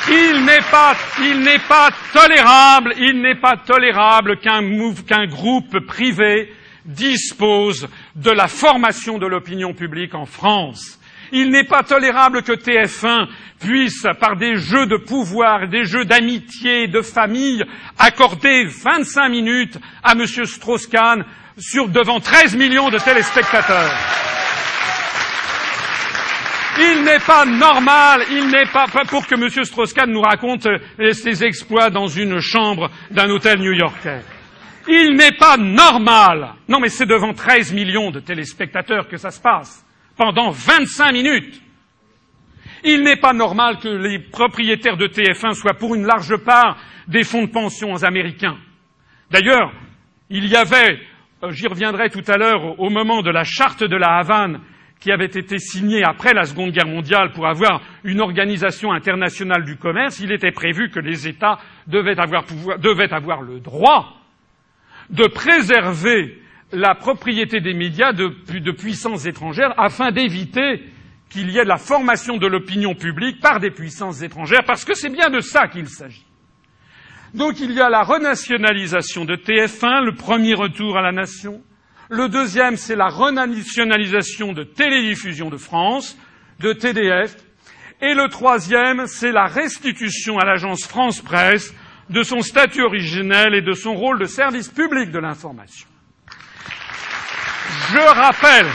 Il 0.08 0.46
n'est 0.46 0.62
pas, 0.70 0.96
il 1.20 1.40
n'est 1.40 1.68
pas 1.68 1.90
tolérable, 2.14 2.94
il 3.00 3.22
n'est 3.22 3.40
pas 3.40 3.58
tolérable 3.58 4.38
qu'un 4.38 4.62
qu'un 5.08 5.26
groupe 5.26 5.80
privé 5.88 6.54
dispose 6.86 7.88
de 8.16 8.32
la 8.32 8.48
formation 8.48 9.18
de 9.18 9.26
l'opinion 9.26 9.74
publique 9.74 10.16
en 10.16 10.26
France. 10.26 11.00
Il 11.32 11.50
n'est 11.50 11.64
pas 11.64 11.84
tolérable 11.84 12.44
que 12.44 12.52
TF1 12.52 13.28
puisse, 13.60 14.06
par 14.20 14.36
des 14.36 14.58
jeux 14.58 14.86
de 14.86 14.98
pouvoir, 14.98 15.68
des 15.68 15.84
jeux 15.86 16.06
d'amitié, 16.06 16.88
de 16.88 17.02
famille, 17.02 17.64
accorder 17.98 18.66
25 18.66 19.30
minutes 19.30 19.78
à 20.04 20.14
M. 20.14 20.26
Strauss-Kahn 20.28 21.26
sur, 21.58 21.90
devant 21.90 22.20
13 22.20 22.56
millions 22.56 22.90
de 22.90 23.00
téléspectateurs. 23.00 23.92
Il 26.78 27.04
n'est 27.04 27.20
pas 27.20 27.46
normal, 27.46 28.24
il 28.30 28.48
n'est 28.48 28.66
pas, 28.66 28.86
pour 29.08 29.26
que 29.26 29.36
M. 29.36 29.64
Strauss-Kahn 29.64 30.12
nous 30.12 30.22
raconte 30.22 30.68
euh, 30.68 31.12
ses 31.14 31.44
exploits 31.44 31.90
dans 31.90 32.08
une 32.08 32.42
chambre 32.42 32.92
d'un 33.12 33.30
hôtel 33.30 33.60
new-yorkais. 33.60 34.22
Il 34.88 35.16
n'est 35.16 35.36
pas 35.38 35.58
normal. 35.58 36.54
Non, 36.68 36.80
mais 36.80 36.90
c'est 36.90 37.06
devant 37.06 37.34
13 37.34 37.74
millions 37.74 38.12
de 38.12 38.20
téléspectateurs 38.20 39.08
que 39.08 39.18
ça 39.18 39.32
se 39.32 39.42
passe, 39.42 39.86
pendant 40.16 40.52
25 40.52 41.12
minutes. 41.12 41.62
Il 42.84 43.02
n'est 43.02 43.16
pas 43.16 43.34
normal 43.34 43.80
que 43.80 43.88
les 43.88 44.20
propriétaires 44.20 44.98
de 44.98 45.08
TF1 45.08 45.54
soient 45.54 45.74
pour 45.74 45.96
une 45.96 46.06
large 46.06 46.38
part 46.38 46.78
des 47.08 47.24
fonds 47.24 47.44
de 47.44 47.52
pension 47.52 47.96
américains. 48.04 48.58
D'ailleurs, 49.32 49.72
il 50.30 50.46
y 50.48 50.56
avait, 50.56 51.00
euh, 51.44 51.52
j'y 51.52 51.68
reviendrai 51.68 52.10
tout 52.10 52.24
à 52.28 52.38
l'heure, 52.38 52.80
au 52.80 52.90
moment 52.92 53.24
de 53.24 53.32
la 53.32 53.44
charte 53.44 53.84
de 53.84 53.96
la 53.96 54.18
Havane, 54.18 54.62
qui 55.00 55.12
avait 55.12 55.26
été 55.26 55.58
signé 55.58 56.04
après 56.04 56.34
la 56.34 56.44
Seconde 56.44 56.72
Guerre 56.72 56.88
mondiale 56.88 57.32
pour 57.32 57.48
avoir 57.48 57.82
une 58.04 58.22
organisation 58.22 58.92
internationale 58.92 59.64
du 59.64 59.78
commerce, 59.78 60.20
il 60.20 60.32
était 60.32 60.52
prévu 60.52 60.90
que 60.90 61.00
les 61.00 61.28
États 61.28 61.60
devaient 61.88 62.20
avoir, 62.20 63.42
le 63.42 63.60
droit 63.60 64.25
de 65.10 65.28
préserver 65.28 66.42
la 66.72 66.96
propriété 66.96 67.62
des 67.62 67.74
médias 67.74 68.14
de, 68.14 68.72
puissances 68.72 69.26
étrangères 69.26 69.74
afin 69.78 70.12
d'éviter 70.12 70.84
qu'il 71.30 71.50
y 71.50 71.58
ait 71.58 71.66
la 71.66 71.78
formation 71.78 72.38
de 72.38 72.48
l'opinion 72.48 72.96
publique 72.96 73.40
par 73.40 73.60
des 73.60 73.72
puissances 73.72 74.22
étrangères, 74.22 74.64
parce 74.66 74.86
que 74.86 74.94
c'est 74.94 75.10
bien 75.10 75.30
de 75.30 75.40
ça 75.40 75.68
qu'il 75.68 75.88
s'agit. 75.88 76.26
Donc 77.34 77.60
il 77.60 77.72
y 77.72 77.82
a 77.82 77.90
la 77.90 78.04
renationalisation 78.04 79.26
de 79.26 79.36
TF1, 79.36 80.06
le 80.06 80.16
premier 80.16 80.54
retour 80.54 80.98
à 80.98 81.02
la 81.02 81.12
nation, 81.12 81.62
le 82.10 82.30
deuxième, 82.30 82.78
c'est 82.78 82.96
la 82.96 83.08
renationalisation 83.08 84.54
de 84.54 84.64
Télédiffusion 84.64 85.50
de 85.50 85.58
France, 85.58 86.16
de 86.60 86.72
TDF. 86.72 87.36
Et 88.02 88.14
le 88.14 88.28
troisième, 88.30 89.08
c'est 89.08 89.32
la 89.32 89.46
restitution 89.46 90.38
à 90.38 90.46
l'agence 90.46 90.86
France 90.86 91.22
Presse 91.22 91.74
de 92.10 92.24
son 92.24 92.42
statut 92.42 92.84
originel 92.84 93.54
et 93.56 93.62
de 93.62 93.74
son 93.74 93.96
rôle 93.96 94.20
de 94.20 94.26
service 94.26 94.70
public 94.70 95.12
de 95.12 95.20
l'information. 95.20 95.88
Je 97.92 97.98
rappelle, 97.98 98.68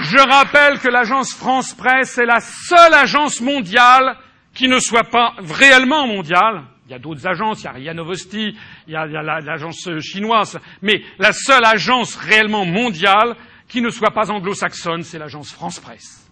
je 0.00 0.18
rappelle 0.18 0.78
que 0.78 0.88
l'agence 0.88 1.34
France 1.34 1.74
Presse 1.74 2.18
est 2.18 2.26
la 2.26 2.40
seule 2.40 2.94
agence 2.94 3.40
mondiale 3.40 4.16
qui 4.54 4.68
ne 4.68 4.78
soit 4.78 5.04
pas 5.04 5.34
réellement 5.38 6.06
mondiale, 6.06 6.64
il 6.86 6.92
y 6.92 6.94
a 6.94 6.98
d'autres 6.98 7.26
agences, 7.26 7.62
il 7.62 7.64
y 7.64 7.68
a 7.68 7.72
RIA 7.72 7.94
Novosti, 7.94 8.56
il 8.86 8.92
y 8.92 8.96
a, 8.96 9.06
l'agence 9.06 9.88
chinoise, 10.00 10.58
mais 10.82 11.02
la 11.18 11.32
seule 11.32 11.64
agence 11.64 12.16
réellement 12.16 12.66
mondiale 12.66 13.36
qui 13.68 13.80
ne 13.80 13.88
soit 13.88 14.10
pas 14.10 14.30
anglo-saxonne, 14.30 15.02
c'est 15.02 15.18
l'agence 15.18 15.52
France 15.52 15.80
Presse. 15.80 16.30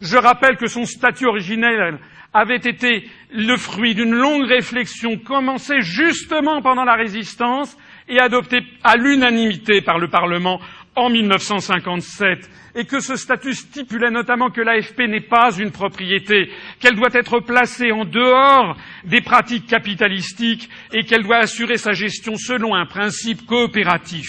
Je 0.00 0.16
rappelle 0.16 0.56
que 0.56 0.66
son 0.66 0.84
statut 0.84 1.26
originel 1.26 1.98
avait 2.32 2.56
été 2.56 3.08
le 3.32 3.56
fruit 3.56 3.94
d'une 3.94 4.14
longue 4.14 4.46
réflexion 4.46 5.16
commencée 5.18 5.80
justement 5.80 6.60
pendant 6.62 6.84
la 6.84 6.94
résistance 6.94 7.76
et 8.08 8.18
adoptée 8.20 8.60
à 8.84 8.96
l'unanimité 8.96 9.80
par 9.80 9.98
le 9.98 10.08
Parlement 10.08 10.60
en 10.94 11.10
1957 11.10 12.50
et 12.74 12.84
que 12.84 13.00
ce 13.00 13.16
statut 13.16 13.54
stipulait 13.54 14.10
notamment 14.10 14.50
que 14.50 14.60
l'AFP 14.60 15.00
n'est 15.00 15.20
pas 15.20 15.52
une 15.56 15.70
propriété, 15.70 16.50
qu'elle 16.80 16.96
doit 16.96 17.12
être 17.12 17.40
placée 17.40 17.92
en 17.92 18.04
dehors 18.04 18.76
des 19.04 19.20
pratiques 19.20 19.66
capitalistiques 19.66 20.68
et 20.92 21.04
qu'elle 21.04 21.22
doit 21.22 21.38
assurer 21.38 21.76
sa 21.76 21.92
gestion 21.92 22.36
selon 22.36 22.74
un 22.74 22.86
principe 22.86 23.46
coopératif. 23.46 24.28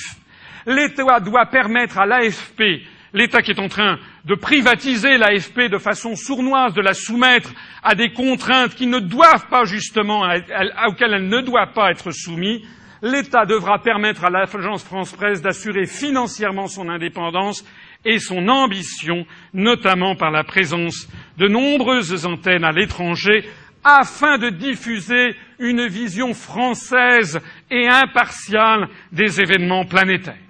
L'État 0.65 1.19
doit 1.19 1.47
permettre 1.47 1.99
à 1.99 2.05
l'AFP 2.05 2.81
l'État 3.13 3.41
qui 3.41 3.51
est 3.51 3.59
en 3.59 3.67
train 3.67 3.97
de 4.25 4.35
privatiser 4.35 5.17
l'AFP 5.17 5.69
de 5.69 5.77
façon 5.77 6.15
sournoise, 6.15 6.73
de 6.73 6.81
la 6.81 6.93
soumettre 6.93 7.53
à 7.83 7.95
des 7.95 8.11
contraintes 8.11 8.73
auxquelles 8.73 11.13
elle 11.13 11.29
ne 11.29 11.41
doit 11.41 11.67
pas 11.67 11.91
être 11.91 12.11
soumise, 12.11 12.61
l'État 13.01 13.45
devra 13.45 13.79
permettre 13.79 14.25
à 14.25 14.29
l'agence 14.29 14.83
France 14.83 15.13
Presse 15.13 15.41
d'assurer 15.41 15.85
financièrement 15.85 16.67
son 16.67 16.89
indépendance 16.89 17.63
et 18.05 18.19
son 18.19 18.47
ambition, 18.47 19.25
notamment 19.53 20.15
par 20.15 20.31
la 20.31 20.43
présence 20.43 21.07
de 21.37 21.47
nombreuses 21.47 22.25
antennes 22.25 22.63
à 22.63 22.71
l'étranger, 22.71 23.45
afin 23.83 24.37
de 24.37 24.49
diffuser 24.49 25.35
une 25.59 25.87
vision 25.87 26.33
française 26.33 27.39
et 27.71 27.87
impartiale 27.87 28.89
des 29.11 29.41
événements 29.41 29.85
planétaires. 29.85 30.48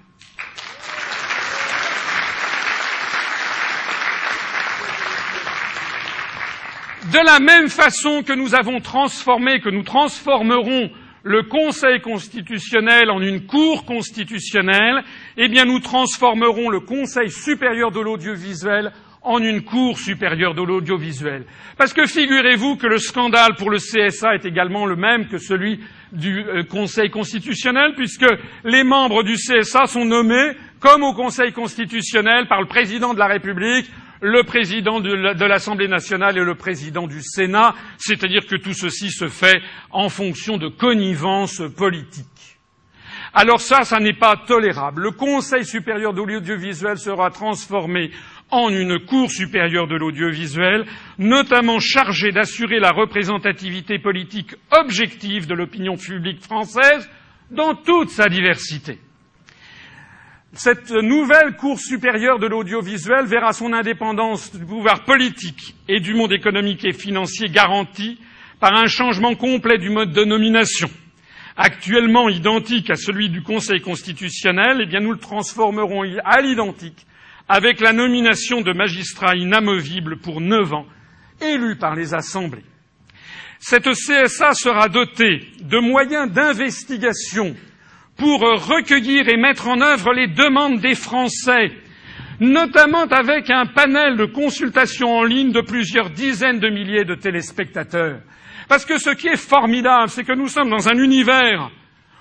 De 7.12 7.26
la 7.26 7.40
même 7.40 7.68
façon 7.68 8.22
que 8.22 8.32
nous 8.32 8.54
avons 8.54 8.78
transformé, 8.78 9.58
que 9.58 9.68
nous 9.68 9.82
transformerons 9.82 10.90
le 11.24 11.42
Conseil 11.42 12.00
constitutionnel 12.00 13.10
en 13.10 13.20
une 13.20 13.46
Cour 13.46 13.84
constitutionnelle, 13.84 15.02
eh 15.36 15.48
bien 15.48 15.64
nous 15.64 15.80
transformerons 15.80 16.68
le 16.68 16.78
Conseil 16.78 17.28
supérieur 17.30 17.90
de 17.90 17.98
l'audiovisuel 17.98 18.92
en 19.22 19.38
une 19.38 19.62
Cour 19.62 19.98
supérieure 19.98 20.54
de 20.54 20.62
l'audiovisuel. 20.62 21.46
Parce 21.76 21.92
que 21.92 22.06
figurez-vous 22.06 22.76
que 22.76 22.86
le 22.86 22.98
scandale 22.98 23.56
pour 23.56 23.70
le 23.70 23.78
CSA 23.78 24.36
est 24.36 24.44
également 24.44 24.86
le 24.86 24.94
même 24.94 25.26
que 25.26 25.38
celui 25.38 25.80
du 26.12 26.44
euh, 26.44 26.62
Conseil 26.62 27.10
constitutionnel, 27.10 27.94
puisque 27.96 28.26
les 28.62 28.84
membres 28.84 29.24
du 29.24 29.34
CSA 29.34 29.86
sont 29.86 30.04
nommés, 30.04 30.52
comme 30.78 31.02
au 31.02 31.12
Conseil 31.12 31.52
constitutionnel, 31.52 32.46
par 32.46 32.60
le 32.60 32.68
président 32.68 33.14
de 33.14 33.18
la 33.18 33.26
République, 33.26 33.90
le 34.20 34.42
président 34.44 35.00
de 35.00 35.44
l'Assemblée 35.44 35.88
nationale 35.88 36.36
et 36.36 36.44
le 36.44 36.54
président 36.54 37.06
du 37.06 37.22
Sénat, 37.22 37.74
c'est-à-dire 37.98 38.46
que 38.46 38.56
tout 38.56 38.74
ceci 38.74 39.10
se 39.10 39.28
fait 39.28 39.60
en 39.90 40.08
fonction 40.08 40.58
de 40.58 40.68
connivence 40.68 41.62
politique. 41.76 42.26
Alors 43.32 43.60
ça, 43.60 43.84
ça 43.84 44.00
n'est 44.00 44.12
pas 44.12 44.36
tolérable. 44.36 45.02
Le 45.02 45.10
Conseil 45.12 45.64
supérieur 45.64 46.12
de 46.12 46.22
l'audiovisuel 46.22 46.98
sera 46.98 47.30
transformé 47.30 48.10
en 48.50 48.68
une 48.70 48.98
Cour 48.98 49.30
supérieure 49.30 49.86
de 49.86 49.94
l'audiovisuel, 49.94 50.84
notamment 51.18 51.78
chargée 51.78 52.32
d'assurer 52.32 52.80
la 52.80 52.90
représentativité 52.90 54.00
politique 54.00 54.56
objective 54.72 55.46
de 55.46 55.54
l'opinion 55.54 55.96
publique 55.96 56.42
française 56.42 57.08
dans 57.52 57.74
toute 57.74 58.10
sa 58.10 58.28
diversité. 58.28 58.98
Cette 60.52 60.90
nouvelle 60.90 61.56
Cour 61.56 61.78
supérieure 61.78 62.40
de 62.40 62.48
l'audiovisuel 62.48 63.24
verra 63.26 63.52
son 63.52 63.72
indépendance 63.72 64.54
du 64.54 64.64
pouvoir 64.64 65.04
politique 65.04 65.76
et 65.86 66.00
du 66.00 66.12
monde 66.12 66.32
économique 66.32 66.84
et 66.84 66.92
financier 66.92 67.48
garantie 67.48 68.18
par 68.58 68.74
un 68.74 68.88
changement 68.88 69.36
complet 69.36 69.78
du 69.78 69.90
mode 69.90 70.12
de 70.12 70.24
nomination. 70.24 70.90
Actuellement 71.56 72.28
identique 72.28 72.90
à 72.90 72.96
celui 72.96 73.28
du 73.28 73.42
Conseil 73.42 73.80
constitutionnel, 73.80 74.80
eh 74.82 74.86
bien 74.86 74.98
nous 74.98 75.12
le 75.12 75.18
transformerons 75.18 76.02
à 76.24 76.40
l'identique 76.40 77.06
avec 77.48 77.80
la 77.80 77.92
nomination 77.92 78.60
de 78.60 78.72
magistrats 78.72 79.36
inamovibles 79.36 80.18
pour 80.18 80.40
neuf 80.40 80.72
ans, 80.72 80.86
élus 81.40 81.76
par 81.76 81.94
les 81.94 82.12
assemblées. 82.12 82.64
Cette 83.60 83.88
CSA 83.88 84.54
sera 84.54 84.88
dotée 84.88 85.46
de 85.62 85.78
moyens 85.78 86.30
d'investigation 86.32 87.54
pour 88.20 88.40
recueillir 88.40 89.30
et 89.30 89.38
mettre 89.38 89.66
en 89.66 89.80
œuvre 89.80 90.12
les 90.12 90.26
demandes 90.26 90.78
des 90.78 90.94
Français, 90.94 91.72
notamment 92.38 93.06
avec 93.06 93.48
un 93.48 93.64
panel 93.64 94.18
de 94.18 94.26
consultation 94.26 95.16
en 95.16 95.24
ligne 95.24 95.52
de 95.52 95.62
plusieurs 95.62 96.10
dizaines 96.10 96.60
de 96.60 96.68
milliers 96.68 97.06
de 97.06 97.14
téléspectateurs. 97.14 98.20
Parce 98.68 98.84
que 98.84 98.98
ce 98.98 99.08
qui 99.08 99.28
est 99.28 99.38
formidable, 99.38 100.10
c'est 100.10 100.24
que 100.24 100.34
nous 100.34 100.48
sommes 100.48 100.68
dans 100.68 100.86
un 100.86 100.98
univers 100.98 101.70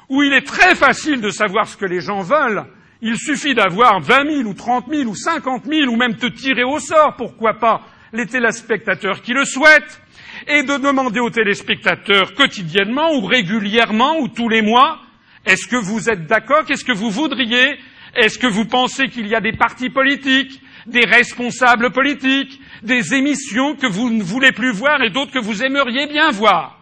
où 0.07 0.23
il 0.23 0.31
est 0.31 0.47
très 0.47 0.73
facile 0.73 1.19
de 1.19 1.31
savoir 1.31 1.67
ce 1.67 1.76
que 1.76 1.85
les 1.85 1.99
gens 1.99 2.21
veulent. 2.21 2.63
Il 3.01 3.17
suffit 3.17 3.53
d'avoir 3.53 3.99
vingt 3.99 4.23
mille 4.23 4.47
ou 4.47 4.53
trente 4.53 4.88
mille 4.88 5.05
ou 5.05 5.15
cinquante 5.15 5.65
mille 5.65 5.89
ou 5.89 5.97
même 5.97 6.13
de 6.13 6.30
tirer 6.30 6.63
au 6.63 6.80
sort, 6.80 7.15
pourquoi 7.17 7.55
pas, 7.55 7.81
les 8.13 8.26
téléspectateurs 8.26 9.21
qui 9.21 9.34
le 9.34 9.43
souhaitent, 9.43 10.01
et 10.47 10.63
de 10.63 10.77
demander 10.77 11.19
aux 11.19 11.30
téléspectateurs 11.30 12.35
quotidiennement 12.35 13.13
ou 13.15 13.26
régulièrement 13.26 14.17
ou 14.19 14.30
tous 14.30 14.47
les 14.47 14.61
mois 14.61 15.01
est-ce 15.45 15.68
que 15.68 15.76
vous 15.76 16.10
êtes 16.10 16.28
d'accord? 16.28 16.66
Qu'est-ce 16.66 16.86
que 16.86 16.91
vous 16.91 17.10
voudriez? 17.10 17.80
Est-ce 18.16 18.38
que 18.38 18.48
vous 18.48 18.66
pensez 18.66 19.07
qu'il 19.07 19.28
y 19.28 19.36
a 19.36 19.41
des 19.41 19.53
partis 19.53 19.90
politiques, 19.90 20.61
des 20.88 21.06
responsables 21.06 21.91
politiques, 21.91 22.60
des 22.84 23.14
émissions 23.14 23.76
que 23.76 23.88
vous 23.88 24.10
ne 24.10 24.24
voulez 24.24 24.52
plus 24.52 24.72
voir 24.72 25.02
et 25.03 25.10
d'autres 25.10 25.32
que 25.32 25.40
vous 25.40 25.64
aimeriez 25.64 26.07
bien 26.07 26.32
voir? 26.32 26.80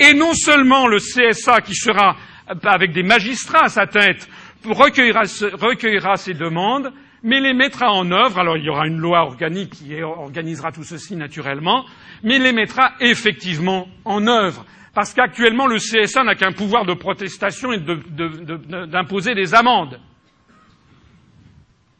Et 0.00 0.14
non 0.14 0.32
seulement 0.34 0.86
le 0.86 0.98
CSA 0.98 1.60
qui 1.60 1.74
sera 1.74 2.16
avec 2.64 2.92
des 2.92 3.02
magistrats 3.02 3.64
à 3.64 3.68
sa 3.68 3.86
tête 3.86 4.28
recueillera, 4.64 5.22
recueillera 5.52 6.16
ces 6.16 6.34
demandes, 6.34 6.92
mais 7.22 7.40
les 7.40 7.54
mettra 7.54 7.90
en 7.92 8.10
œuvre. 8.10 8.38
Alors 8.38 8.56
il 8.56 8.64
y 8.64 8.70
aura 8.70 8.86
une 8.86 8.98
loi 8.98 9.20
organique 9.22 9.70
qui 9.70 10.02
organisera 10.02 10.72
tout 10.72 10.84
ceci 10.84 11.16
naturellement, 11.16 11.84
mais 12.22 12.38
les 12.38 12.52
mettra 12.52 12.92
effectivement 13.00 13.88
en 14.04 14.26
œuvre. 14.26 14.64
Parce 14.94 15.12
qu'actuellement, 15.12 15.66
le 15.66 15.78
CSA 15.78 16.22
n'a 16.22 16.36
qu'un 16.36 16.52
pouvoir 16.52 16.86
de 16.86 16.94
protestation 16.94 17.72
et 17.72 17.80
d'imposer 17.80 19.34
des 19.34 19.54
amendes. 19.54 20.00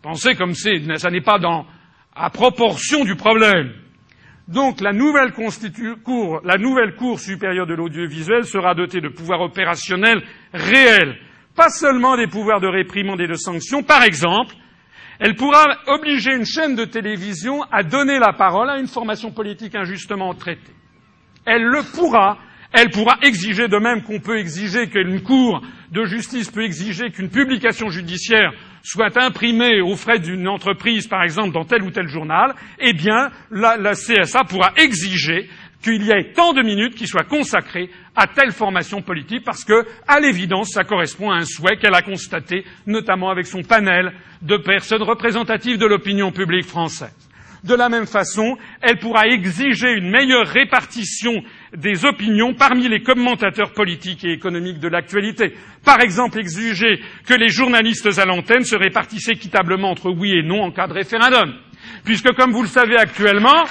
Pensez 0.00 0.34
comme 0.34 0.54
c'est, 0.54 0.80
ça 0.98 1.10
n'est 1.10 1.20
pas 1.20 1.38
à 2.14 2.30
proportion 2.30 3.04
du 3.04 3.16
problème. 3.16 3.72
Donc 4.46 4.80
la 4.80 4.92
nouvelle, 4.92 5.32
cour, 5.32 6.40
la 6.44 6.58
nouvelle 6.58 6.94
Cour 6.94 7.18
supérieure 7.18 7.66
de 7.66 7.74
l'audiovisuel 7.74 8.44
sera 8.44 8.74
dotée 8.74 9.00
de 9.00 9.08
pouvoirs 9.08 9.40
opérationnels 9.40 10.22
réels, 10.52 11.18
pas 11.56 11.70
seulement 11.70 12.16
des 12.16 12.26
pouvoirs 12.26 12.60
de 12.60 12.68
réprimande 12.68 13.22
et 13.22 13.26
de 13.26 13.34
sanction. 13.34 13.82
Par 13.82 14.02
exemple, 14.02 14.54
elle 15.18 15.34
pourra 15.34 15.64
obliger 15.86 16.34
une 16.34 16.44
chaîne 16.44 16.76
de 16.76 16.84
télévision 16.84 17.62
à 17.72 17.82
donner 17.82 18.18
la 18.18 18.34
parole 18.34 18.68
à 18.68 18.78
une 18.78 18.86
formation 18.86 19.32
politique 19.32 19.74
injustement 19.74 20.34
traitée. 20.34 20.74
Elle 21.46 21.64
le 21.64 21.82
pourra 21.94 22.38
elle 22.74 22.90
pourra 22.90 23.18
exiger, 23.22 23.68
de 23.68 23.78
même 23.78 24.02
qu'on 24.02 24.18
peut 24.18 24.38
exiger 24.38 24.88
qu'une 24.88 25.22
cour 25.22 25.62
de 25.92 26.04
justice 26.04 26.50
peut 26.50 26.64
exiger 26.64 27.10
qu'une 27.10 27.30
publication 27.30 27.88
judiciaire 27.88 28.52
soit 28.82 29.16
imprimée 29.16 29.80
aux 29.80 29.94
frais 29.94 30.18
d'une 30.18 30.48
entreprise, 30.48 31.06
par 31.06 31.22
exemple, 31.22 31.52
dans 31.52 31.64
tel 31.64 31.84
ou 31.84 31.92
tel 31.92 32.08
journal, 32.08 32.52
eh 32.80 32.92
bien, 32.92 33.30
la, 33.52 33.92
CSA 33.92 34.42
pourra 34.44 34.72
exiger 34.76 35.48
qu'il 35.82 36.02
y 36.02 36.10
ait 36.10 36.32
tant 36.34 36.52
de 36.52 36.62
minutes 36.62 36.96
qui 36.96 37.06
soient 37.06 37.22
consacrées 37.22 37.90
à 38.16 38.26
telle 38.26 38.50
formation 38.50 39.02
politique 39.02 39.44
parce 39.44 39.64
que, 39.64 39.86
à 40.08 40.18
l'évidence, 40.18 40.70
ça 40.70 40.82
correspond 40.82 41.30
à 41.30 41.36
un 41.36 41.44
souhait 41.44 41.76
qu'elle 41.76 41.94
a 41.94 42.02
constaté, 42.02 42.64
notamment 42.86 43.30
avec 43.30 43.46
son 43.46 43.62
panel 43.62 44.12
de 44.42 44.56
personnes 44.56 45.02
représentatives 45.02 45.78
de 45.78 45.86
l'opinion 45.86 46.32
publique 46.32 46.66
française. 46.66 47.14
De 47.64 47.74
la 47.74 47.88
même 47.88 48.06
façon, 48.06 48.58
elle 48.82 48.98
pourra 48.98 49.26
exiger 49.26 49.90
une 49.90 50.10
meilleure 50.10 50.46
répartition 50.46 51.42
des 51.76 52.04
opinions 52.04 52.54
parmi 52.54 52.88
les 52.88 53.02
commentateurs 53.02 53.72
politiques 53.72 54.24
et 54.24 54.32
économiques 54.32 54.78
de 54.78 54.88
l'actualité. 54.88 55.54
Par 55.84 56.00
exemple, 56.00 56.38
exiger 56.38 57.00
que 57.26 57.34
les 57.34 57.48
journalistes 57.48 58.18
à 58.18 58.24
l'antenne 58.24 58.64
se 58.64 58.76
répartissent 58.76 59.28
équitablement 59.28 59.90
entre 59.90 60.10
oui 60.10 60.32
et 60.32 60.42
non 60.42 60.62
en 60.62 60.70
cas 60.70 60.86
de 60.86 60.92
référendum. 60.92 61.54
Puisque, 62.04 62.32
comme 62.34 62.52
vous 62.52 62.62
le 62.62 62.68
savez 62.68 62.96
actuellement, 62.96 63.64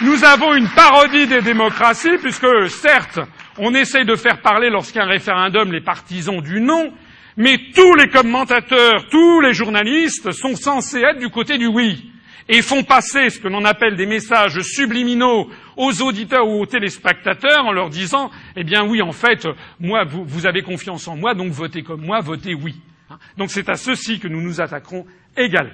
nous 0.00 0.24
avons 0.24 0.54
une 0.54 0.68
parodie 0.68 1.26
des 1.26 1.42
démocraties, 1.42 2.18
puisque, 2.20 2.68
certes, 2.68 3.20
on 3.58 3.74
essaye 3.74 4.04
de 4.04 4.16
faire 4.16 4.40
parler 4.40 4.70
lorsqu'il 4.70 4.98
y 4.98 5.02
a 5.02 5.06
un 5.06 5.10
référendum 5.10 5.72
les 5.72 5.82
partisans 5.82 6.40
du 6.40 6.60
non, 6.60 6.92
mais 7.36 7.58
tous 7.74 7.94
les 7.94 8.08
commentateurs, 8.08 9.06
tous 9.10 9.40
les 9.40 9.52
journalistes 9.52 10.32
sont 10.32 10.56
censés 10.56 11.00
être 11.00 11.18
du 11.18 11.28
côté 11.28 11.58
du 11.58 11.66
oui 11.66 12.10
et 12.48 12.62
font 12.62 12.82
passer 12.82 13.30
ce 13.30 13.38
que 13.38 13.48
l'on 13.48 13.64
appelle 13.64 13.96
des 13.96 14.06
messages 14.06 14.60
subliminaux 14.60 15.50
aux 15.76 16.02
auditeurs 16.02 16.46
ou 16.46 16.60
aux 16.60 16.66
téléspectateurs 16.66 17.64
en 17.64 17.72
leur 17.72 17.90
disant 17.90 18.30
Eh 18.56 18.64
bien 18.64 18.84
oui, 18.84 19.02
en 19.02 19.12
fait, 19.12 19.46
moi, 19.80 20.04
vous, 20.04 20.46
avez 20.46 20.62
confiance 20.62 21.08
en 21.08 21.16
moi, 21.16 21.34
donc 21.34 21.52
votez 21.52 21.82
comme 21.82 22.04
moi, 22.04 22.20
votez 22.20 22.54
oui. 22.54 22.74
Hein? 23.10 23.18
Donc 23.38 23.50
c'est 23.50 23.68
à 23.68 23.76
ceci 23.76 24.18
que 24.18 24.28
nous 24.28 24.40
nous 24.40 24.60
attaquerons 24.60 25.06
également. 25.36 25.72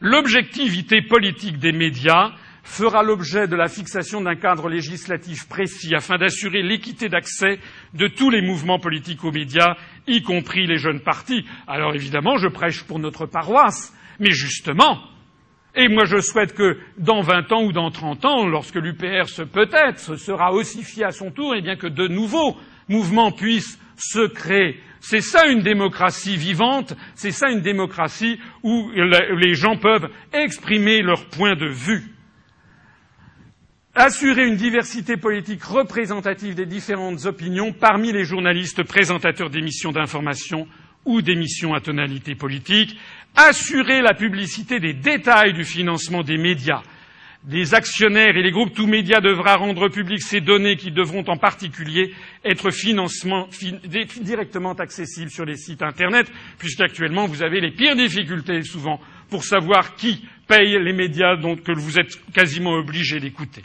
L'objectivité 0.00 1.02
politique 1.02 1.58
des 1.58 1.72
médias 1.72 2.32
fera 2.64 3.02
l'objet 3.02 3.46
de 3.46 3.56
la 3.56 3.68
fixation 3.68 4.22
d'un 4.22 4.34
cadre 4.34 4.68
législatif 4.68 5.46
précis 5.48 5.94
afin 5.94 6.16
d'assurer 6.16 6.62
l'équité 6.62 7.08
d'accès 7.08 7.60
de 7.92 8.08
tous 8.08 8.30
les 8.30 8.40
mouvements 8.40 8.78
politiques 8.78 9.22
aux 9.22 9.30
médias, 9.30 9.76
y 10.06 10.22
compris 10.22 10.66
les 10.66 10.78
jeunes 10.78 11.00
partis. 11.00 11.44
Alors 11.66 11.94
évidemment, 11.94 12.38
je 12.38 12.48
prêche 12.48 12.82
pour 12.82 12.98
notre 12.98 13.26
paroisse, 13.26 13.92
mais 14.20 14.30
justement, 14.30 15.00
et 15.74 15.88
moi 15.88 16.04
je 16.04 16.20
souhaite 16.20 16.54
que 16.54 16.78
dans 16.98 17.20
vingt 17.20 17.50
ans 17.52 17.64
ou 17.64 17.72
dans 17.72 17.90
trente 17.90 18.24
ans, 18.24 18.46
lorsque 18.46 18.76
l'UPR 18.76 19.26
peut-être 19.52 20.16
sera 20.16 20.52
ossifié 20.52 21.04
à 21.04 21.10
son 21.10 21.30
tour, 21.30 21.54
et 21.54 21.58
eh 21.58 21.62
bien 21.62 21.76
que 21.76 21.86
de 21.86 22.06
nouveaux 22.06 22.56
mouvements 22.88 23.32
puissent 23.32 23.78
se 23.96 24.26
créer. 24.26 24.80
C'est 25.00 25.20
ça 25.20 25.46
une 25.48 25.60
démocratie 25.60 26.36
vivante, 26.36 26.94
c'est 27.14 27.30
ça 27.30 27.50
une 27.50 27.60
démocratie 27.60 28.38
où 28.62 28.90
les 28.90 29.54
gens 29.54 29.76
peuvent 29.76 30.08
exprimer 30.32 31.02
leur 31.02 31.26
point 31.26 31.56
de 31.56 31.66
vue. 31.66 32.14
Assurer 33.94 34.46
une 34.48 34.56
diversité 34.56 35.16
politique 35.16 35.62
représentative 35.62 36.54
des 36.54 36.66
différentes 36.66 37.26
opinions 37.26 37.72
parmi 37.72 38.12
les 38.12 38.24
journalistes 38.24 38.82
présentateurs 38.82 39.50
d'émissions 39.50 39.92
d'information 39.92 40.66
ou 41.04 41.22
d'émissions 41.22 41.74
à 41.74 41.80
tonalité 41.80 42.34
politique, 42.34 42.98
assurer 43.34 44.00
la 44.00 44.14
publicité 44.14 44.80
des 44.80 44.94
détails 44.94 45.52
du 45.52 45.64
financement 45.64 46.22
des 46.22 46.38
médias. 46.38 46.82
Les 47.46 47.74
actionnaires 47.74 48.36
et 48.36 48.42
les 48.42 48.52
groupes 48.52 48.72
tout 48.72 48.86
médias 48.86 49.20
devra 49.20 49.56
rendre 49.56 49.88
publiques 49.90 50.22
ces 50.22 50.40
données 50.40 50.76
qui 50.76 50.90
devront 50.90 51.24
en 51.28 51.36
particulier 51.36 52.14
être 52.42 52.70
directement 54.22 54.72
accessibles 54.72 55.30
sur 55.30 55.44
les 55.44 55.56
sites 55.56 55.82
Internet, 55.82 56.30
puisqu'actuellement 56.58 57.26
vous 57.26 57.42
avez 57.42 57.60
les 57.60 57.72
pires 57.72 57.96
difficultés 57.96 58.62
souvent 58.62 58.98
pour 59.28 59.44
savoir 59.44 59.94
qui 59.94 60.26
paye 60.48 60.78
les 60.82 60.94
médias 60.94 61.36
dont 61.36 61.56
que 61.56 61.72
vous 61.72 61.98
êtes 61.98 62.18
quasiment 62.32 62.72
obligé 62.72 63.20
d'écouter. 63.20 63.62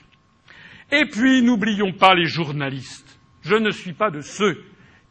Et 0.91 1.05
puis 1.05 1.41
n'oublions 1.41 1.93
pas 1.93 2.15
les 2.15 2.25
journalistes. 2.25 3.17
Je 3.43 3.55
ne 3.55 3.71
suis 3.71 3.93
pas 3.93 4.11
de 4.11 4.19
ceux 4.19 4.61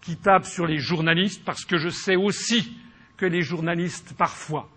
qui 0.03 0.17
tapent 0.17 0.45
sur 0.45 0.67
les 0.67 0.79
journalistes 0.79 1.43
parce 1.43 1.65
que 1.65 1.79
je 1.79 1.89
sais 1.89 2.17
aussi 2.17 2.77
que 3.19 3.27
les 3.27 3.43
journalistes, 3.43 4.15
parfois, 4.17 4.69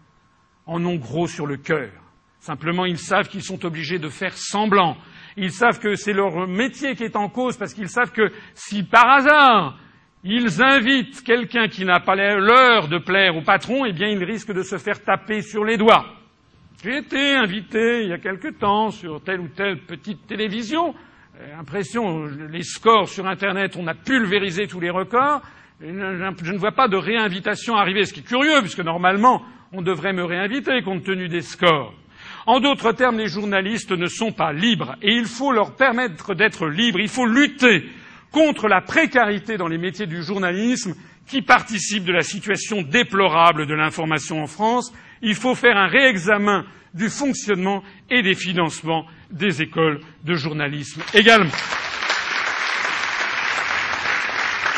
en 0.66 0.84
ont 0.84 0.98
gros 0.98 1.28
sur 1.28 1.46
le 1.46 1.58
cœur. 1.58 1.92
Simplement, 2.40 2.86
ils 2.86 2.98
savent 2.98 3.30
qu'ils 3.30 3.44
sont 3.44 3.64
obligés 3.66 4.00
de 4.00 4.10
faire 4.10 4.36
semblant. 4.36 4.98
Ils 5.38 5.52
savent 5.52 5.80
que 5.80 5.96
c'est 5.96 6.12
leur 6.12 6.48
métier 6.48 6.96
qui 6.96 7.04
est 7.04 7.16
en 7.16 7.30
cause 7.30 7.56
parce 7.56 7.74
qu'ils 7.74 7.88
savent 7.88 8.12
que 8.12 8.32
si 8.56 8.84
par 8.84 9.08
hasard 9.10 9.78
ils 10.24 10.62
invitent 10.62 11.24
quelqu'un 11.24 11.68
qui 11.68 11.84
n'a 11.84 12.00
pas 12.00 12.16
l'heure 12.16 12.88
de 12.88 13.00
plaire 13.00 13.36
au 13.36 13.42
patron, 13.42 13.86
eh 13.86 13.94
bien, 13.94 14.08
ils 14.08 14.24
risquent 14.24 14.54
de 14.54 14.62
se 14.62 14.78
faire 14.78 15.04
taper 15.04 15.42
sur 15.42 15.64
les 15.64 15.78
doigts. 15.78 16.06
J'ai 16.84 16.98
été 16.98 17.36
invité 17.36 18.04
il 18.04 18.10
y 18.10 18.14
a 18.14 18.20
quelque 18.20 18.50
temps 18.50 18.90
sur 18.90 19.24
telle 19.24 19.40
ou 19.40 19.48
telle 19.48 19.80
petite 19.80 20.26
télévision. 20.28 20.94
L'impression, 21.56 22.26
les 22.26 22.64
scores 22.64 23.10
sur 23.10 23.28
Internet, 23.28 23.76
on 23.78 23.88
a 23.88 23.96
pulvérisé 23.96 24.68
tous 24.68 24.80
les 24.80 24.92
records. 24.92 25.42
Je 25.84 26.52
ne 26.52 26.58
vois 26.58 26.74
pas 26.74 26.88
de 26.88 26.98
réinvitation 26.98 27.76
arriver, 27.76 28.06
ce 28.06 28.14
qui 28.14 28.20
est 28.20 28.24
curieux, 28.24 28.62
puisque 28.62 28.82
normalement, 28.82 29.42
on 29.74 29.82
devrait 29.82 30.14
me 30.14 30.24
réinviter 30.24 30.82
compte 30.84 31.04
tenu 31.04 31.28
des 31.28 31.42
scores. 31.42 31.94
En 32.46 32.60
d'autres 32.60 32.92
termes, 32.92 33.18
les 33.18 33.28
journalistes 33.28 33.92
ne 33.92 34.08
sont 34.08 34.32
pas 34.32 34.54
libres 34.54 34.96
et 35.02 35.14
il 35.14 35.26
faut 35.26 35.52
leur 35.52 35.76
permettre 35.76 36.36
d'être 36.36 36.68
libres. 36.68 37.00
Il 37.00 37.10
faut 37.10 37.26
lutter 37.26 37.86
contre 38.32 38.68
la 38.68 38.82
précarité 38.82 39.58
dans 39.58 39.68
les 39.68 39.78
métiers 39.78 40.08
du 40.08 40.24
journalisme 40.24 40.94
qui 41.28 41.42
participent 41.42 42.06
de 42.06 42.14
la 42.14 42.22
situation 42.24 42.82
déplorable 42.82 43.66
de 43.66 43.74
l'information 43.74 44.42
en 44.44 44.48
France. 44.48 44.94
Il 45.22 45.36
faut 45.36 45.56
faire 45.56 45.78
un 45.78 45.88
réexamen 45.88 46.66
du 46.94 47.10
fonctionnement 47.10 47.84
et 48.10 48.22
des 48.22 48.36
financements 48.36 49.06
des 49.32 49.62
écoles 49.62 50.02
de 50.26 50.34
journalisme 50.36 51.02
également. 51.14 51.52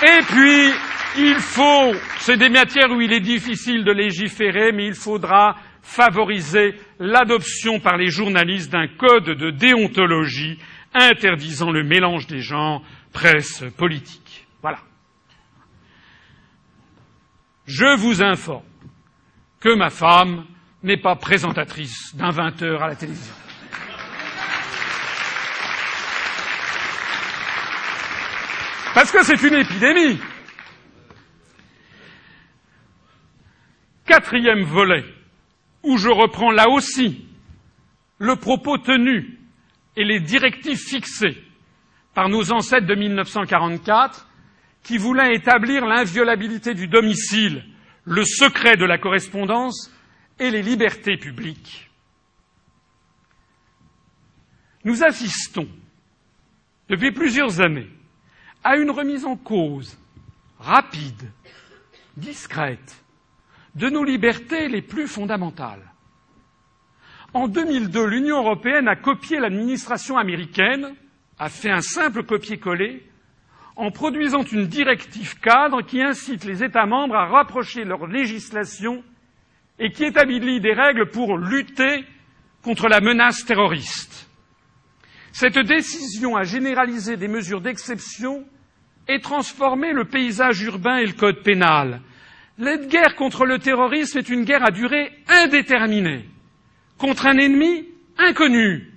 Et 0.03 0.21
puis, 0.27 0.73
il 1.17 1.35
faut, 1.35 1.93
c'est 2.19 2.37
des 2.37 2.49
matières 2.49 2.91
où 2.91 3.01
il 3.01 3.13
est 3.13 3.19
difficile 3.19 3.83
de 3.83 3.91
légiférer, 3.91 4.71
mais 4.71 4.87
il 4.87 4.95
faudra 4.95 5.55
favoriser 5.81 6.75
l'adoption 6.99 7.79
par 7.79 7.97
les 7.97 8.09
journalistes 8.09 8.71
d'un 8.71 8.87
code 8.87 9.25
de 9.25 9.51
déontologie 9.51 10.57
interdisant 10.93 11.71
le 11.71 11.83
mélange 11.83 12.27
des 12.27 12.39
genres 12.39 12.83
presse 13.11 13.63
politique. 13.77 14.47
Voilà. 14.61 14.79
Je 17.65 17.97
vous 17.97 18.21
informe 18.21 18.63
que 19.59 19.73
ma 19.73 19.89
femme 19.89 20.45
n'est 20.83 20.97
pas 20.97 21.15
présentatrice 21.15 22.15
d'un 22.15 22.31
20 22.31 22.61
heures 22.63 22.83
à 22.83 22.87
la 22.87 22.95
télévision. 22.95 23.33
Parce 28.93 29.11
que 29.11 29.23
c'est 29.23 29.41
une 29.41 29.55
épidémie. 29.55 30.19
Quatrième 34.05 34.63
volet, 34.63 35.05
où 35.83 35.97
je 35.97 36.09
reprends 36.09 36.51
là 36.51 36.69
aussi 36.69 37.25
le 38.17 38.35
propos 38.35 38.77
tenu 38.77 39.39
et 39.95 40.03
les 40.03 40.19
directives 40.19 40.77
fixées 40.79 41.41
par 42.13 42.29
nos 42.29 42.51
ancêtres 42.51 42.87
de 42.87 42.95
1944 42.95 44.27
qui 44.83 44.97
voulaient 44.97 45.35
établir 45.35 45.85
l'inviolabilité 45.85 46.73
du 46.73 46.87
domicile, 46.87 47.63
le 48.05 48.23
secret 48.25 48.75
de 48.75 48.85
la 48.85 48.97
correspondance 48.97 49.91
et 50.39 50.51
les 50.51 50.61
libertés 50.61 51.17
publiques. 51.17 51.89
Nous 54.83 55.03
assistons 55.03 55.67
depuis 56.89 57.11
plusieurs 57.11 57.61
années 57.61 57.89
à 58.63 58.75
une 58.77 58.91
remise 58.91 59.25
en 59.25 59.37
cause 59.37 59.97
rapide, 60.59 61.31
discrète, 62.17 63.02
de 63.75 63.89
nos 63.89 64.03
libertés 64.03 64.67
les 64.67 64.81
plus 64.81 65.07
fondamentales. 65.07 65.91
En 67.33 67.47
2002, 67.47 68.05
l'Union 68.05 68.37
européenne 68.37 68.87
a 68.87 68.95
copié 68.95 69.39
l'administration 69.39 70.17
américaine, 70.17 70.93
a 71.39 71.49
fait 71.49 71.71
un 71.71 71.81
simple 71.81 72.23
copier-coller, 72.23 73.03
en 73.75 73.89
produisant 73.89 74.43
une 74.43 74.67
directive 74.67 75.39
cadre 75.39 75.81
qui 75.81 76.01
incite 76.01 76.43
les 76.45 76.63
États 76.63 76.85
membres 76.85 77.15
à 77.15 77.25
rapprocher 77.25 77.85
leur 77.85 78.05
législation 78.05 79.03
et 79.79 79.89
qui 79.89 80.05
établit 80.05 80.61
des 80.61 80.73
règles 80.73 81.09
pour 81.09 81.37
lutter 81.37 82.05
contre 82.61 82.87
la 82.87 83.01
menace 83.01 83.43
terroriste. 83.45 84.29
Cette 85.31 85.57
décision 85.57 86.35
a 86.35 86.43
généralisé 86.43 87.17
des 87.17 87.27
mesures 87.27 87.61
d'exception 87.61 88.45
et 89.07 89.19
transformé 89.19 89.91
le 89.91 90.05
paysage 90.05 90.61
urbain 90.61 90.97
et 90.97 91.07
le 91.07 91.13
code 91.13 91.41
pénal. 91.41 92.01
La 92.59 92.77
guerre 92.77 93.15
contre 93.15 93.45
le 93.45 93.57
terrorisme 93.57 94.19
est 94.19 94.29
une 94.29 94.43
guerre 94.43 94.63
à 94.63 94.69
durée 94.69 95.11
indéterminée, 95.27 96.25
contre 96.99 97.25
un 97.25 97.37
ennemi 97.37 97.87
inconnu. 98.17 98.91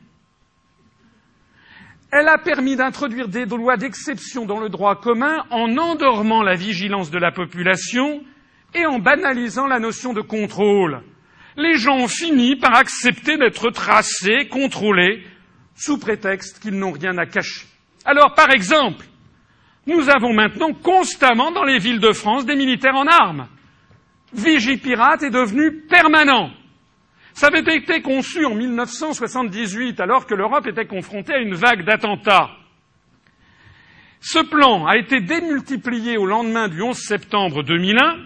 Elle 2.13 2.29
a 2.29 2.39
permis 2.39 2.77
d'introduire 2.77 3.29
des 3.29 3.47
lois 3.47 3.79
d'exception 3.79 4.45
dans 4.45 4.61
le 4.61 4.69
droit 4.69 5.01
commun 5.01 5.45
en 5.51 5.77
endormant 5.79 6.43
la 6.43 6.55
vigilance 6.55 7.11
de 7.11 7.19
la 7.19 7.33
population 7.33 8.23
et 8.75 8.85
en 8.85 8.99
banalisant 8.99 9.67
la 9.67 9.79
notion 9.79 10.13
de 10.13 10.21
contrôle. 10.21 11.03
Les 11.57 11.79
gens 11.79 11.97
ont 11.97 12.09
fini 12.09 12.57
par 12.57 12.75
accepter 12.77 13.39
d'être 13.39 13.71
tracés, 13.71 14.49
contrôlés, 14.49 15.25
sous 15.75 15.99
prétexte 15.99 16.61
qu'ils 16.61 16.79
n'ont 16.79 16.93
rien 16.93 17.17
à 17.17 17.25
cacher. 17.25 17.67
Alors, 18.05 18.35
par 18.35 18.51
exemple, 18.51 19.05
nous 19.87 20.09
avons 20.11 20.33
maintenant 20.33 20.73
constamment 20.73 21.53
dans 21.53 21.65
les 21.65 21.79
villes 21.79 22.01
de 22.01 22.13
France 22.13 22.45
des 22.45 22.57
militaires 22.57 22.97
en 22.97 23.07
armes. 23.07 23.49
Vigipirate 24.33 25.23
est 25.23 25.31
devenu 25.31 25.83
permanent. 25.89 26.51
Ça 27.35 27.49
avait 27.49 27.77
été 27.77 28.03
conçu 28.03 28.45
en 28.45 28.55
1978 28.55 30.01
alors 30.01 30.27
que 30.27 30.35
l'Europe 30.35 30.67
était 30.67 30.87
confrontée 30.87 31.35
à 31.35 31.39
une 31.39 31.55
vague 31.55 31.85
d'attentats. 31.85 32.51
Ce 34.21 34.39
plan 34.39 34.87
a 34.87 34.97
été 34.97 35.21
démultiplié 35.21 36.17
au 36.17 36.27
lendemain 36.27 36.69
du 36.69 36.83
11 36.83 36.97
septembre 36.97 37.63
2001 37.63 38.17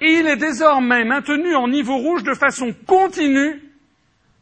et 0.00 0.18
il 0.18 0.26
est 0.26 0.36
désormais 0.36 1.04
maintenu 1.04 1.54
en 1.54 1.68
niveau 1.68 1.98
rouge 1.98 2.24
de 2.24 2.34
façon 2.34 2.74
continue 2.86 3.62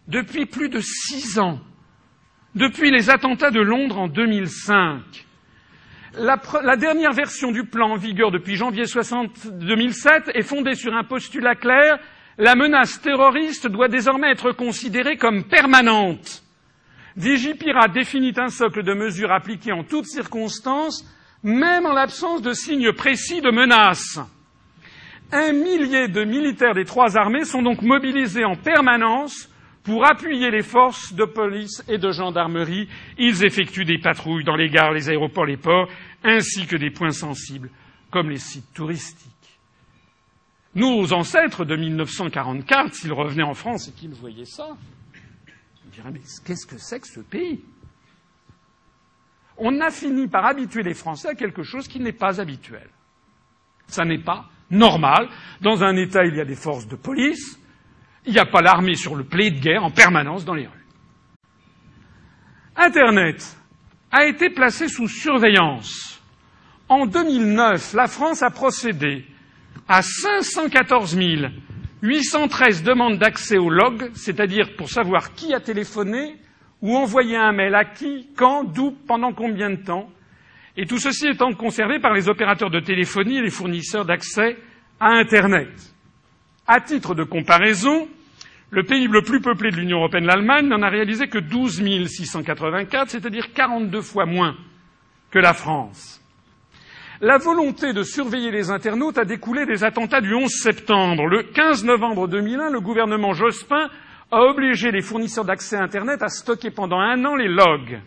depuis 0.08 0.46
plus 0.46 0.68
de 0.68 0.80
six 0.80 1.38
ans, 1.38 1.60
depuis 2.54 2.90
les 2.90 3.10
attentats 3.10 3.50
de 3.50 3.60
Londres 3.60 3.98
en 3.98 4.08
2005. 4.08 5.02
La, 6.18 6.76
dernière 6.76 7.12
version 7.12 7.52
du 7.52 7.64
plan 7.64 7.92
en 7.92 7.96
vigueur 7.96 8.30
depuis 8.30 8.56
janvier 8.56 8.84
60, 8.84 9.46
2007 9.52 10.32
est 10.34 10.42
fondée 10.42 10.74
sur 10.74 10.94
un 10.94 11.04
postulat 11.04 11.54
clair 11.54 11.98
la 12.38 12.54
menace 12.54 13.00
terroriste 13.00 13.66
doit 13.66 13.88
désormais 13.88 14.30
être 14.30 14.52
considérée 14.52 15.16
comme 15.16 15.44
permanente. 15.44 16.42
Vigipira 17.16 17.88
définit 17.88 18.32
un 18.36 18.48
socle 18.48 18.82
de 18.82 18.94
mesures 18.94 19.32
appliquées 19.32 19.72
en 19.72 19.84
toutes 19.84 20.06
circonstances, 20.06 21.04
même 21.42 21.86
en 21.86 21.92
l'absence 21.92 22.42
de 22.42 22.52
signes 22.52 22.92
précis 22.92 23.40
de 23.42 23.50
menace. 23.50 24.18
Un 25.30 25.52
millier 25.52 26.08
de 26.08 26.24
militaires 26.24 26.74
des 26.74 26.84
trois 26.84 27.16
armées 27.16 27.44
sont 27.44 27.62
donc 27.62 27.82
mobilisés 27.82 28.44
en 28.44 28.56
permanence 28.56 29.48
pour 29.82 30.04
appuyer 30.04 30.50
les 30.50 30.62
forces 30.62 31.12
de 31.12 31.24
police 31.24 31.82
et 31.88 31.98
de 31.98 32.10
gendarmerie. 32.12 32.88
Ils 33.18 33.44
effectuent 33.44 33.84
des 33.84 33.98
patrouilles 33.98 34.44
dans 34.44 34.56
les 34.56 34.68
gares, 34.68 34.92
les 34.92 35.08
aéroports, 35.08 35.46
les 35.46 35.56
ports, 35.56 35.88
ainsi 36.22 36.66
que 36.66 36.76
des 36.76 36.90
points 36.90 37.10
sensibles, 37.10 37.70
comme 38.10 38.30
les 38.30 38.38
sites 38.38 38.72
touristiques. 38.72 39.30
Nos 40.74 41.12
ancêtres 41.12 41.64
de 41.64 41.76
1944, 41.76 42.94
s'ils 42.94 43.12
revenaient 43.12 43.42
en 43.42 43.54
France 43.54 43.88
et 43.88 43.92
qu'ils 43.92 44.14
voyaient 44.14 44.44
ça, 44.44 44.68
ils 45.84 45.90
diraient 45.90 46.12
Mais 46.12 46.20
qu'est-ce 46.46 46.66
que 46.66 46.78
c'est 46.78 47.00
que 47.00 47.08
ce 47.08 47.20
pays? 47.20 47.60
On 49.58 49.80
a 49.80 49.90
fini 49.90 50.28
par 50.28 50.46
habituer 50.46 50.82
les 50.82 50.94
Français 50.94 51.28
à 51.28 51.34
quelque 51.34 51.62
chose 51.62 51.88
qui 51.88 52.00
n'est 52.00 52.12
pas 52.12 52.40
habituel. 52.40 52.88
Ça 53.86 54.04
n'est 54.04 54.22
pas 54.22 54.46
normal. 54.70 55.28
Dans 55.60 55.82
un 55.84 55.94
État, 55.96 56.24
il 56.24 56.36
y 56.36 56.40
a 56.40 56.44
des 56.46 56.54
forces 56.54 56.88
de 56.88 56.96
police. 56.96 57.58
Il 58.26 58.32
n'y 58.32 58.38
a 58.38 58.46
pas 58.46 58.62
l'armée 58.62 58.94
sur 58.94 59.16
le 59.16 59.24
blé 59.24 59.50
de 59.50 59.60
guerre 59.60 59.84
en 59.84 59.90
permanence 59.90 60.44
dans 60.44 60.54
les 60.54 60.66
rues. 60.66 60.86
Internet 62.76 63.56
a 64.10 64.26
été 64.26 64.50
placé 64.50 64.88
sous 64.88 65.08
surveillance. 65.08 66.22
En 66.88 67.06
2009, 67.06 67.94
la 67.94 68.06
France 68.06 68.42
a 68.42 68.50
procédé 68.50 69.24
à 69.88 70.02
514 70.02 71.16
813 72.02 72.82
demandes 72.82 73.18
d'accès 73.18 73.58
au 73.58 73.70
log, 73.70 74.10
c'est-à-dire 74.14 74.74
pour 74.76 74.88
savoir 74.88 75.34
qui 75.34 75.54
a 75.54 75.60
téléphoné 75.60 76.36
ou 76.80 76.96
envoyé 76.96 77.36
un 77.36 77.52
mail 77.52 77.74
à 77.74 77.84
qui, 77.84 78.28
quand, 78.36 78.64
d'où, 78.64 78.90
pendant 79.06 79.32
combien 79.32 79.70
de 79.70 79.82
temps, 79.82 80.10
et 80.76 80.86
tout 80.86 80.98
ceci 80.98 81.28
étant 81.28 81.52
conservé 81.52 82.00
par 82.00 82.12
les 82.12 82.28
opérateurs 82.28 82.70
de 82.70 82.80
téléphonie 82.80 83.38
et 83.38 83.42
les 83.42 83.50
fournisseurs 83.50 84.04
d'accès 84.04 84.56
à 84.98 85.10
Internet. 85.10 85.91
À 86.66 86.80
titre 86.80 87.14
de 87.14 87.24
comparaison, 87.24 88.08
le 88.70 88.84
pays 88.84 89.08
le 89.08 89.22
plus 89.22 89.40
peuplé 89.40 89.70
de 89.70 89.76
l'Union 89.76 89.98
européenne, 89.98 90.26
l'Allemagne, 90.26 90.68
n'en 90.68 90.82
a 90.82 90.88
réalisé 90.88 91.28
que 91.28 91.38
12 91.38 91.82
684, 92.06 93.10
c'est-à-dire 93.10 93.52
42 93.52 94.00
fois 94.00 94.26
moins 94.26 94.56
que 95.30 95.38
la 95.38 95.54
France. 95.54 96.20
La 97.20 97.38
volonté 97.38 97.92
de 97.92 98.02
surveiller 98.02 98.50
les 98.50 98.70
internautes 98.70 99.18
a 99.18 99.24
découlé 99.24 99.66
des 99.66 99.84
attentats 99.84 100.20
du 100.20 100.34
11 100.34 100.50
septembre. 100.50 101.26
Le 101.26 101.42
15 101.42 101.84
novembre 101.84 102.26
2001, 102.28 102.70
le 102.70 102.80
gouvernement 102.80 103.32
Jospin 103.32 103.90
a 104.30 104.40
obligé 104.42 104.90
les 104.90 105.02
fournisseurs 105.02 105.44
d'accès 105.44 105.76
à 105.76 105.82
Internet 105.82 106.22
à 106.22 106.28
stocker 106.28 106.70
pendant 106.70 106.98
un 106.98 107.24
an 107.24 107.36
les 107.36 107.48
logs. 107.48 108.00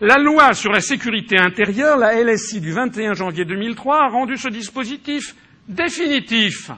La 0.00 0.18
loi 0.18 0.52
sur 0.52 0.72
la 0.72 0.80
sécurité 0.80 1.38
intérieure, 1.38 1.96
la 1.96 2.22
LSI 2.22 2.60
du 2.60 2.72
21 2.72 3.14
janvier 3.14 3.44
2003, 3.44 4.04
a 4.04 4.08
rendu 4.08 4.36
ce 4.36 4.48
dispositif 4.48 5.34
définitif. 5.68 6.70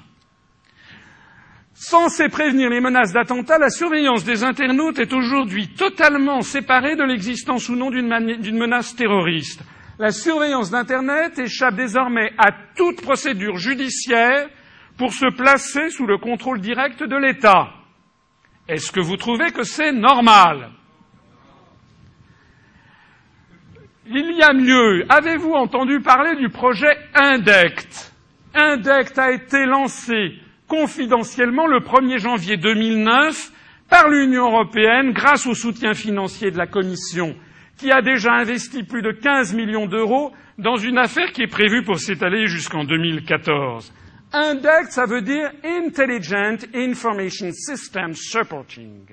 Censée 1.87 2.31
prévenir 2.31 2.71
les 2.71 2.81
menaces 2.81 3.13
d'attentats, 3.13 3.59
la 3.59 3.69
surveillance 3.69 4.25
des 4.25 4.43
internautes 4.43 4.99
est 4.99 5.13
aujourd'hui 5.13 5.69
totalement 5.69 6.41
séparée 6.41 6.97
de 6.97 7.03
l'existence 7.03 7.69
ou 7.69 7.77
non 7.77 7.91
d'une 7.91 8.57
menace 8.57 8.97
terroriste. 8.97 9.61
La 9.99 10.11
surveillance 10.11 10.71
d'Internet 10.71 11.39
échappe 11.39 11.75
désormais 11.75 12.33
à 12.39 12.53
toute 12.75 13.03
procédure 13.03 13.59
judiciaire 13.59 14.49
pour 14.97 15.13
se 15.13 15.27
placer 15.37 15.91
sous 15.91 16.07
le 16.07 16.17
contrôle 16.17 16.63
direct 16.63 17.03
de 17.03 17.17
l'État. 17.17 17.69
Est-ce 18.67 18.91
que 18.91 19.01
vous 19.01 19.19
trouvez 19.19 19.53
que 19.53 19.63
c'est 19.63 19.93
normal? 19.93 20.71
Il 24.07 24.39
y 24.39 24.43
a 24.43 24.55
mieux. 24.55 25.05
Avez-vous 25.11 25.53
entendu 25.53 26.01
parler 26.01 26.37
du 26.37 26.49
projet 26.49 26.97
INDECT? 27.15 28.11
Indect 28.55 29.19
a 29.19 29.33
été 29.33 29.67
lancé 29.67 30.39
confidentiellement 30.75 31.67
le 31.69 31.79
1er 31.81 32.19
janvier 32.19 32.57
2009 32.57 33.53
par 33.89 34.09
l'Union 34.09 34.47
européenne 34.51 35.13
grâce 35.13 35.47
au 35.47 35.55
soutien 35.55 35.95
financier 35.95 36.51
de 36.51 36.59
la 36.59 36.67
Commission, 36.67 37.37
qui 37.79 37.93
a 37.93 38.03
déjà 38.03 38.33
investi 38.33 38.83
plus 38.83 39.03
de 39.03 39.13
15 39.13 39.55
millions 39.55 39.87
d'euros 39.87 40.33
dans 40.59 40.77
une 40.77 40.99
affaire 40.99 41.31
qui 41.33 41.43
est 41.43 41.47
prévue 41.51 41.85
pour 41.85 41.99
s'étaler 42.01 42.47
jusqu'en 42.47 42.85
2014. 42.85 43.93
Indect, 44.33 44.91
ça 44.91 45.07
veut 45.07 45.23
dire 45.23 45.53
Intelligent 45.65 46.57
Information 46.75 47.51
System 47.53 48.13
Supporting. 48.15 49.07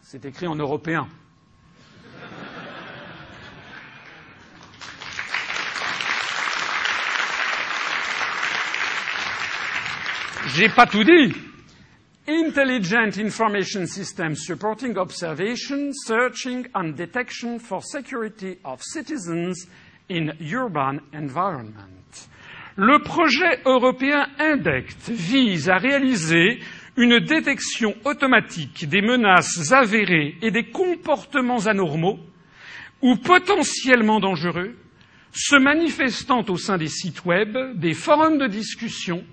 C'est 0.00 0.24
écrit 0.24 0.46
en 0.46 0.54
européen. 0.54 1.08
J'ai 10.54 10.68
pas 10.68 10.86
tout 10.86 11.04
dit. 11.04 11.34
Intelligent 12.26 13.18
Information 13.18 13.86
System 13.86 14.34
supporting 14.34 14.96
observation, 14.96 15.92
searching 15.92 16.66
and 16.74 16.94
detection 16.96 17.58
for 17.58 17.82
security 17.82 18.58
of 18.64 18.82
citizens 18.82 19.66
in 20.10 20.32
urban 20.40 21.00
environment. 21.14 22.28
Le 22.76 22.98
projet 23.00 23.60
européen 23.66 24.26
INDECT 24.38 25.10
vise 25.10 25.68
à 25.68 25.76
réaliser 25.76 26.60
une 26.96 27.18
détection 27.20 27.94
automatique 28.04 28.88
des 28.88 29.02
menaces 29.02 29.72
avérées 29.72 30.36
et 30.42 30.50
des 30.50 30.64
comportements 30.64 31.66
anormaux 31.66 32.18
ou 33.02 33.16
potentiellement 33.16 34.20
dangereux 34.20 34.76
se 35.32 35.56
manifestant 35.56 36.44
au 36.48 36.56
sein 36.56 36.78
des 36.78 36.88
sites 36.88 37.24
web, 37.24 37.56
des 37.78 37.94
forums 37.94 38.38
de 38.38 38.46
discussion, 38.46 39.24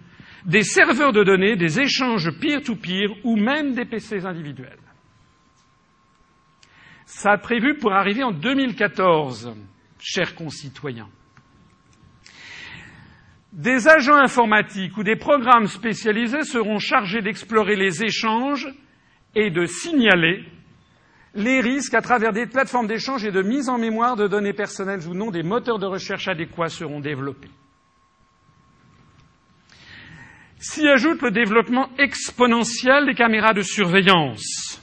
des 0.46 0.64
serveurs 0.64 1.12
de 1.12 1.24
données, 1.24 1.56
des 1.56 1.80
échanges 1.80 2.32
peer-to-peer 2.40 3.10
ou 3.24 3.36
même 3.36 3.74
des 3.74 3.86
PC 3.86 4.26
individuels. 4.26 4.80
Ça 7.06 7.32
a 7.32 7.38
prévu 7.38 7.78
pour 7.78 7.94
arriver 7.94 8.24
en 8.24 8.32
2014, 8.32 9.54
chers 10.00 10.36
concitoyens. 10.36 11.10
Des 13.54 13.88
agents 13.88 14.18
informatiques 14.18 14.98
ou 14.98 15.04
des 15.04 15.16
programmes 15.16 15.68
spécialisés 15.68 16.44
seront 16.44 16.78
chargés 16.78 17.22
d'explorer 17.22 17.76
les 17.76 18.04
échanges 18.04 18.68
et 19.34 19.50
de 19.50 19.66
signaler 19.66 20.44
les 21.36 21.62
risques 21.62 21.94
à 21.94 22.02
travers 22.02 22.34
des 22.34 22.48
plateformes 22.48 22.88
d'échange 22.88 23.26
et 23.26 23.32
de 23.32 23.42
mise 23.42 23.70
en 23.70 23.78
mémoire 23.78 24.16
de 24.16 24.28
données 24.28 24.54
personnelles 24.54 25.08
ou 25.08 25.14
non. 25.14 25.32
Des 25.32 25.44
moteurs 25.44 25.80
de 25.80 25.86
recherche 25.86 26.28
adéquats 26.28 26.70
seront 26.70 27.00
développés. 27.00 27.50
S'y 30.58 30.88
ajoute 30.88 31.22
le 31.22 31.32
développement 31.32 31.90
exponentiel 31.98 33.06
des 33.06 33.14
caméras 33.14 33.54
de 33.54 33.62
surveillance. 33.62 34.82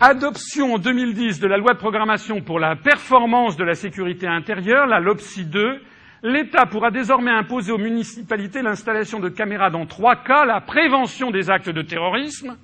Adoption 0.00 0.74
en 0.74 0.78
2010 0.78 1.40
de 1.40 1.46
la 1.46 1.56
loi 1.56 1.74
de 1.74 1.78
programmation 1.78 2.40
pour 2.40 2.60
la 2.60 2.76
performance 2.76 3.56
de 3.56 3.64
la 3.64 3.74
sécurité 3.74 4.26
intérieure, 4.26 4.86
la 4.86 5.00
LOPSI 5.00 5.46
2, 5.46 5.80
l'État 6.22 6.66
pourra 6.66 6.90
désormais 6.90 7.30
imposer 7.30 7.72
aux 7.72 7.78
municipalités 7.78 8.62
l'installation 8.62 9.18
de 9.18 9.28
caméras 9.28 9.70
dans 9.70 9.86
trois 9.86 10.16
cas 10.16 10.44
la 10.44 10.60
prévention 10.60 11.30
des 11.30 11.50
actes 11.50 11.70
de 11.70 11.82
terrorisme, 11.82 12.56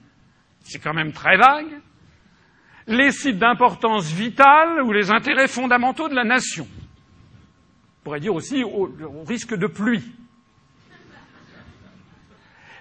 c'est 0.61 0.79
quand 0.79 0.95
même 0.95 1.13
très 1.13 1.37
vague, 1.37 1.81
les 2.87 3.11
sites 3.11 3.39
d'importance 3.39 4.13
vitale 4.13 4.83
ou 4.83 4.93
les 4.93 5.11
intérêts 5.11 5.49
fondamentaux 5.49 6.09
de 6.09 6.15
la 6.15 6.25
nation. 6.25 6.67
On 8.01 8.05
pourrait 8.05 8.21
dire 8.21 8.35
aussi 8.35 8.63
au, 8.63 8.89
au 8.89 9.25
risque 9.25 9.55
de 9.55 9.67
pluie. 9.67 10.05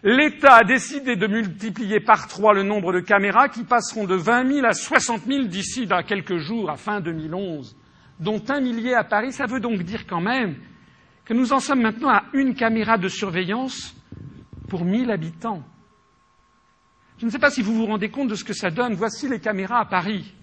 L'État 0.05 0.55
a 0.55 0.63
décidé 0.65 1.15
de 1.15 1.27
multiplier 1.27 2.01
par 2.01 2.27
trois 2.27 2.53
le 2.53 2.63
nombre 2.63 2.91
de 2.91 2.99
caméras 2.99 3.47
qui 3.47 3.63
passeront 3.63 4.03
de 4.03 4.15
20 4.15 4.51
000 4.55 4.65
à 4.67 4.73
60 4.73 5.23
000 5.25 5.45
d'ici 5.45 5.87
à 5.89 6.03
quelques 6.03 6.39
jours, 6.39 6.69
à 6.69 6.75
fin 6.75 6.99
2011, 6.99 7.77
dont 8.19 8.43
un 8.49 8.59
millier 8.59 8.95
à 8.95 9.05
Paris. 9.05 9.31
Ça 9.31 9.45
veut 9.45 9.61
donc 9.61 9.81
dire 9.83 10.05
quand 10.05 10.19
même 10.19 10.57
que 11.23 11.33
nous 11.33 11.53
en 11.53 11.61
sommes 11.61 11.81
maintenant 11.81 12.09
à 12.09 12.25
une 12.33 12.53
caméra 12.53 12.97
de 12.97 13.07
surveillance 13.07 13.95
pour 14.67 14.83
1000 14.83 15.09
habitants. 15.09 15.63
Je 17.17 17.25
ne 17.25 17.31
sais 17.31 17.39
pas 17.39 17.49
si 17.49 17.61
vous 17.61 17.73
vous 17.73 17.85
rendez 17.85 18.09
compte 18.09 18.27
de 18.27 18.35
ce 18.35 18.43
que 18.43 18.53
ça 18.53 18.71
donne. 18.71 18.95
Voici 18.95 19.29
les 19.29 19.39
caméras 19.39 19.79
à 19.79 19.85
Paris. 19.85 20.33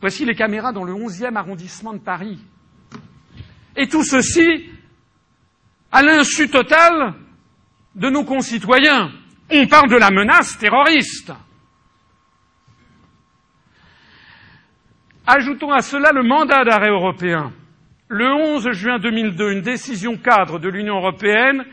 Voici 0.00 0.24
les 0.24 0.34
caméras 0.34 0.72
dans 0.72 0.82
le 0.82 0.92
11e 0.92 1.36
arrondissement 1.36 1.92
de 1.92 1.98
Paris. 1.98 2.40
Et 3.80 3.88
tout 3.88 4.04
ceci 4.04 4.68
à 5.90 6.02
l'insu 6.02 6.50
total 6.50 7.14
de 7.94 8.10
nos 8.10 8.24
concitoyens. 8.24 9.10
On 9.50 9.66
parle 9.68 9.88
de 9.88 9.96
la 9.96 10.10
menace 10.10 10.58
terroriste. 10.58 11.32
Ajoutons 15.26 15.72
à 15.72 15.80
cela 15.80 16.12
le 16.12 16.22
mandat 16.22 16.62
d'arrêt 16.62 16.90
européen. 16.90 17.54
Le 18.08 18.30
11 18.30 18.70
juin 18.72 18.98
2002, 18.98 19.50
une 19.52 19.62
décision 19.62 20.18
cadre 20.18 20.58
de 20.58 20.68
l'Union 20.68 20.96
européenne 20.96 21.64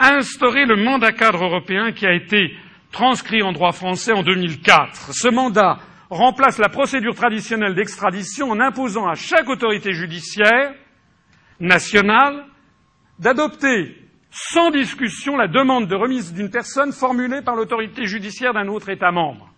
a 0.00 0.14
instauré 0.14 0.64
le 0.66 0.74
mandat 0.74 1.12
cadre 1.12 1.44
européen 1.44 1.92
qui 1.92 2.06
a 2.06 2.12
été 2.12 2.56
transcrit 2.90 3.44
en 3.44 3.52
droit 3.52 3.70
français 3.70 4.12
en 4.12 4.24
2004. 4.24 5.14
Ce 5.14 5.28
mandat 5.28 5.78
remplace 6.10 6.58
la 6.58 6.70
procédure 6.70 7.14
traditionnelle 7.14 7.76
d'extradition 7.76 8.50
en 8.50 8.58
imposant 8.58 9.06
à 9.06 9.14
chaque 9.14 9.48
autorité 9.48 9.92
judiciaire 9.92 10.74
nationale 11.60 12.44
d'adopter 13.18 13.96
sans 14.30 14.70
discussion 14.70 15.36
la 15.36 15.48
demande 15.48 15.88
de 15.88 15.94
remise 15.94 16.34
d'une 16.34 16.50
personne 16.50 16.92
formulée 16.92 17.40
par 17.42 17.56
l'autorité 17.56 18.04
judiciaire 18.04 18.52
d'un 18.52 18.68
autre 18.68 18.90
État 18.90 19.10
membre. 19.10 19.50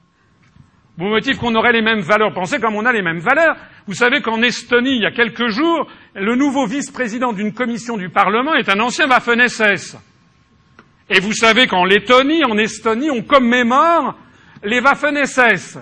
Au 1.01 1.05
motif 1.05 1.39
qu'on 1.39 1.55
aurait 1.55 1.73
les 1.73 1.83
mêmes 1.83 2.01
valeurs. 2.01 2.33
Pensez 2.33 2.59
comme 2.59 2.75
on 2.75 2.85
a 2.85 2.93
les 2.93 3.03
mêmes 3.03 3.21
valeurs. 3.21 3.57
Vous 3.87 3.95
savez 3.95 4.21
qu'en 4.21 4.43
Estonie, 4.43 4.97
il 4.97 5.03
y 5.03 5.07
a 5.07 5.13
quelques 5.13 5.49
jours, 5.49 5.87
le 6.15 6.35
nouveau 6.35 6.67
vice-président 6.67 7.33
d'une 7.33 7.55
commission 7.55 7.97
du 7.97 8.09
Parlement 8.09 8.55
est 8.55 8.69
un 8.69 8.81
ancien 8.81 9.07
Waffen-SS. 9.07 9.97
Et 11.09 11.21
vous 11.21 11.33
savez 11.33 11.67
qu'en 11.67 11.85
Lettonie, 11.85 12.45
en 12.45 12.59
Estonie, 12.59 13.11
on 13.11 13.23
commémore 13.23 14.17
les 14.65 14.81
Waffen-SS. 14.81 15.79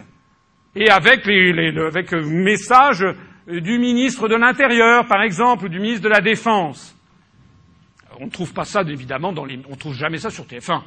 Et 0.75 0.91
avec, 0.91 1.25
les, 1.25 1.53
les, 1.53 1.81
avec 1.81 2.13
message 2.13 3.05
du 3.47 3.79
ministre 3.79 4.29
de 4.29 4.35
l'Intérieur, 4.35 5.07
par 5.07 5.23
exemple, 5.23 5.67
ou 5.67 5.69
du 5.69 5.79
ministre 5.81 6.03
de 6.03 6.09
la 6.09 6.21
Défense. 6.21 6.97
On 8.19 8.27
ne 8.27 8.31
trouve 8.31 8.53
pas 8.53 8.65
ça, 8.65 8.83
évidemment, 8.83 9.33
dans 9.33 9.45
les, 9.45 9.61
on 9.69 9.73
ne 9.73 9.77
trouve 9.77 9.95
jamais 9.95 10.19
ça 10.19 10.31
sur 10.31 10.45
TF1. 10.45 10.83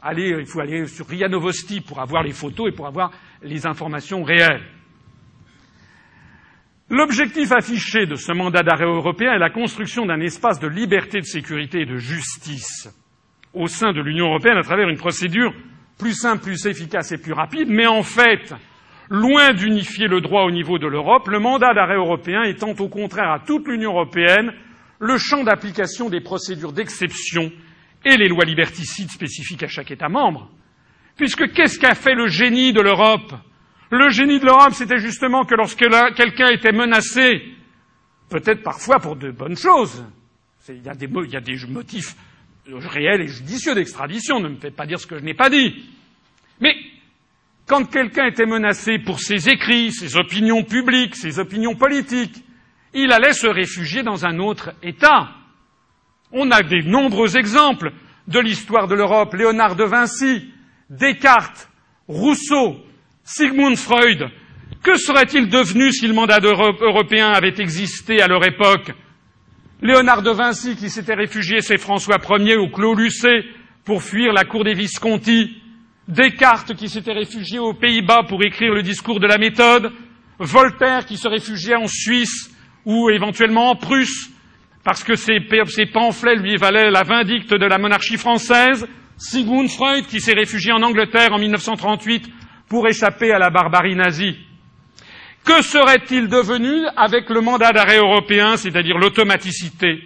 Allez, 0.00 0.34
il 0.40 0.46
faut 0.46 0.60
aller 0.60 0.86
sur 0.86 1.06
RIA 1.06 1.28
Novosti 1.28 1.80
pour 1.80 2.00
avoir 2.00 2.22
les 2.22 2.32
photos 2.32 2.68
et 2.68 2.74
pour 2.74 2.86
avoir 2.86 3.10
les 3.42 3.66
informations 3.66 4.22
réelles. 4.22 4.62
L'objectif 6.90 7.50
affiché 7.52 8.06
de 8.06 8.14
ce 8.14 8.32
mandat 8.32 8.62
d'arrêt 8.62 8.84
européen 8.84 9.32
est 9.32 9.38
la 9.38 9.50
construction 9.50 10.06
d'un 10.06 10.20
espace 10.20 10.60
de 10.60 10.68
liberté, 10.68 11.20
de 11.20 11.24
sécurité 11.26 11.80
et 11.80 11.86
de 11.86 11.96
justice 11.96 12.88
au 13.54 13.66
sein 13.68 13.92
de 13.92 14.00
l'Union 14.00 14.26
européenne 14.26 14.58
à 14.58 14.62
travers 14.62 14.88
une 14.88 14.98
procédure 14.98 15.52
plus 15.98 16.12
simple, 16.12 16.42
plus 16.42 16.66
efficace 16.66 17.12
et 17.12 17.18
plus 17.18 17.32
rapide, 17.32 17.68
mais 17.68 17.86
en 17.86 18.02
fait, 18.02 18.54
loin 19.10 19.52
d'unifier 19.52 20.08
le 20.08 20.20
droit 20.20 20.44
au 20.44 20.50
niveau 20.50 20.78
de 20.78 20.86
l'Europe, 20.86 21.28
le 21.28 21.38
mandat 21.38 21.74
d'arrêt 21.74 21.96
européen 21.96 22.42
étant 22.42 22.72
au 22.78 22.88
contraire 22.88 23.30
à 23.30 23.40
toute 23.40 23.68
l'Union 23.68 23.90
européenne 23.92 24.52
le 24.98 25.18
champ 25.18 25.44
d'application 25.44 26.08
des 26.08 26.20
procédures 26.20 26.72
d'exception 26.72 27.52
et 28.04 28.16
les 28.16 28.28
lois 28.28 28.44
liberticides 28.44 29.10
spécifiques 29.10 29.62
à 29.62 29.68
chaque 29.68 29.90
État 29.90 30.08
membre. 30.08 30.50
Puisque 31.16 31.52
qu'est-ce 31.52 31.78
qu'a 31.78 31.94
fait 31.94 32.14
le 32.14 32.26
génie 32.26 32.72
de 32.72 32.80
l'Europe? 32.80 33.34
Le 33.90 34.08
génie 34.08 34.40
de 34.40 34.46
l'Europe, 34.46 34.72
c'était 34.72 34.98
justement 34.98 35.44
que 35.44 35.54
lorsque 35.54 35.84
quelqu'un 36.16 36.48
était 36.48 36.72
menacé, 36.72 37.42
peut-être 38.30 38.62
parfois 38.62 38.98
pour 38.98 39.16
de 39.16 39.30
bonnes 39.30 39.56
choses, 39.56 40.04
il 40.68 40.82
y, 40.82 40.88
a 40.88 40.94
des, 40.94 41.06
il 41.06 41.30
y 41.30 41.36
a 41.36 41.40
des 41.40 41.56
motifs 41.68 42.16
réels 42.66 43.20
et 43.20 43.28
judicieux 43.28 43.74
d'extradition, 43.74 44.40
ne 44.40 44.48
me 44.48 44.56
faites 44.56 44.74
pas 44.74 44.86
dire 44.86 44.98
ce 44.98 45.06
que 45.06 45.18
je 45.18 45.22
n'ai 45.22 45.34
pas 45.34 45.50
dit. 45.50 45.84
Mais 46.60 46.74
quand 47.66 47.84
quelqu'un 47.90 48.26
était 48.26 48.46
menacé 48.46 48.98
pour 48.98 49.20
ses 49.20 49.48
écrits, 49.48 49.92
ses 49.92 50.16
opinions 50.16 50.62
publiques, 50.64 51.16
ses 51.16 51.38
opinions 51.38 51.74
politiques, 51.74 52.44
il 52.92 53.10
allait 53.10 53.32
se 53.32 53.46
réfugier 53.46 54.02
dans 54.02 54.26
un 54.26 54.38
autre 54.38 54.74
État. 54.82 55.30
On 56.30 56.50
a 56.50 56.62
de 56.62 56.86
nombreux 56.88 57.36
exemples 57.36 57.92
de 58.28 58.38
l'histoire 58.38 58.86
de 58.86 58.94
l'Europe. 58.94 59.34
Léonard 59.34 59.76
de 59.76 59.84
Vinci, 59.84 60.50
Descartes, 60.90 61.70
Rousseau, 62.06 62.76
Sigmund 63.24 63.76
Freud. 63.76 64.28
Que 64.82 64.96
serait-il 64.96 65.48
devenu 65.48 65.90
si 65.90 66.06
le 66.06 66.12
mandat 66.12 66.40
européen 66.40 67.30
avait 67.30 67.58
existé 67.58 68.20
à 68.20 68.28
leur 68.28 68.44
époque? 68.44 68.92
Léonard 69.80 70.22
de 70.22 70.30
Vinci, 70.30 70.76
qui 70.76 70.90
s'était 70.90 71.14
réfugié, 71.14 71.60
c'est 71.60 71.78
François 71.78 72.18
Ier 72.38 72.56
au 72.56 72.68
Clos 72.68 72.94
Lucé 72.94 73.44
pour 73.84 74.02
fuir 74.02 74.32
la 74.32 74.44
cour 74.44 74.64
des 74.64 74.74
Visconti. 74.74 75.62
Descartes, 76.08 76.74
qui 76.74 76.88
s'était 76.88 77.12
réfugié 77.12 77.58
aux 77.58 77.72
Pays-Bas 77.72 78.24
pour 78.28 78.42
écrire 78.44 78.74
le 78.74 78.82
discours 78.82 79.20
de 79.20 79.26
la 79.26 79.38
méthode. 79.38 79.90
Voltaire, 80.38 81.06
qui 81.06 81.16
se 81.16 81.28
réfugiait 81.28 81.76
en 81.76 81.86
Suisse 81.86 82.50
ou 82.84 83.08
éventuellement 83.08 83.70
en 83.70 83.76
Prusse, 83.76 84.30
parce 84.82 85.02
que 85.02 85.14
ces, 85.14 85.40
pamphlets 85.92 86.36
lui 86.36 86.56
valaient 86.56 86.90
la 86.90 87.04
vindicte 87.04 87.54
de 87.54 87.64
la 87.64 87.78
monarchie 87.78 88.18
française, 88.18 88.86
Sigmund 89.16 89.70
Freud, 89.70 90.06
qui 90.06 90.20
s'est 90.20 90.34
réfugié 90.34 90.72
en 90.72 90.82
Angleterre 90.82 91.32
en 91.32 91.38
1938 91.38 92.28
pour 92.68 92.86
échapper 92.86 93.32
à 93.32 93.38
la 93.38 93.48
barbarie 93.48 93.96
nazie. 93.96 94.36
Que 95.46 95.62
serait-il 95.62 96.28
devenu 96.28 96.86
avec 96.96 97.30
le 97.30 97.40
mandat 97.40 97.72
d'arrêt 97.72 97.98
européen, 97.98 98.56
c'est-à-dire 98.56 98.98
l'automaticité 98.98 100.02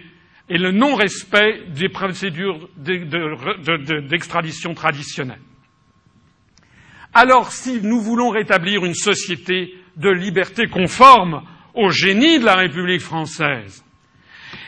et 0.47 0.57
le 0.57 0.71
non-respect 0.71 1.63
des 1.75 1.89
procédures 1.89 2.69
d'extradition 2.77 4.73
traditionnelles 4.73 5.39
Alors, 7.21 7.51
si 7.51 7.81
nous 7.83 7.99
voulons 7.99 8.29
rétablir 8.29 8.85
une 8.85 8.93
société 8.93 9.75
de 9.97 10.09
liberté 10.09 10.67
conforme 10.67 11.41
au 11.73 11.89
génie 11.89 12.39
de 12.39 12.45
la 12.45 12.55
République 12.55 13.01
française, 13.01 13.83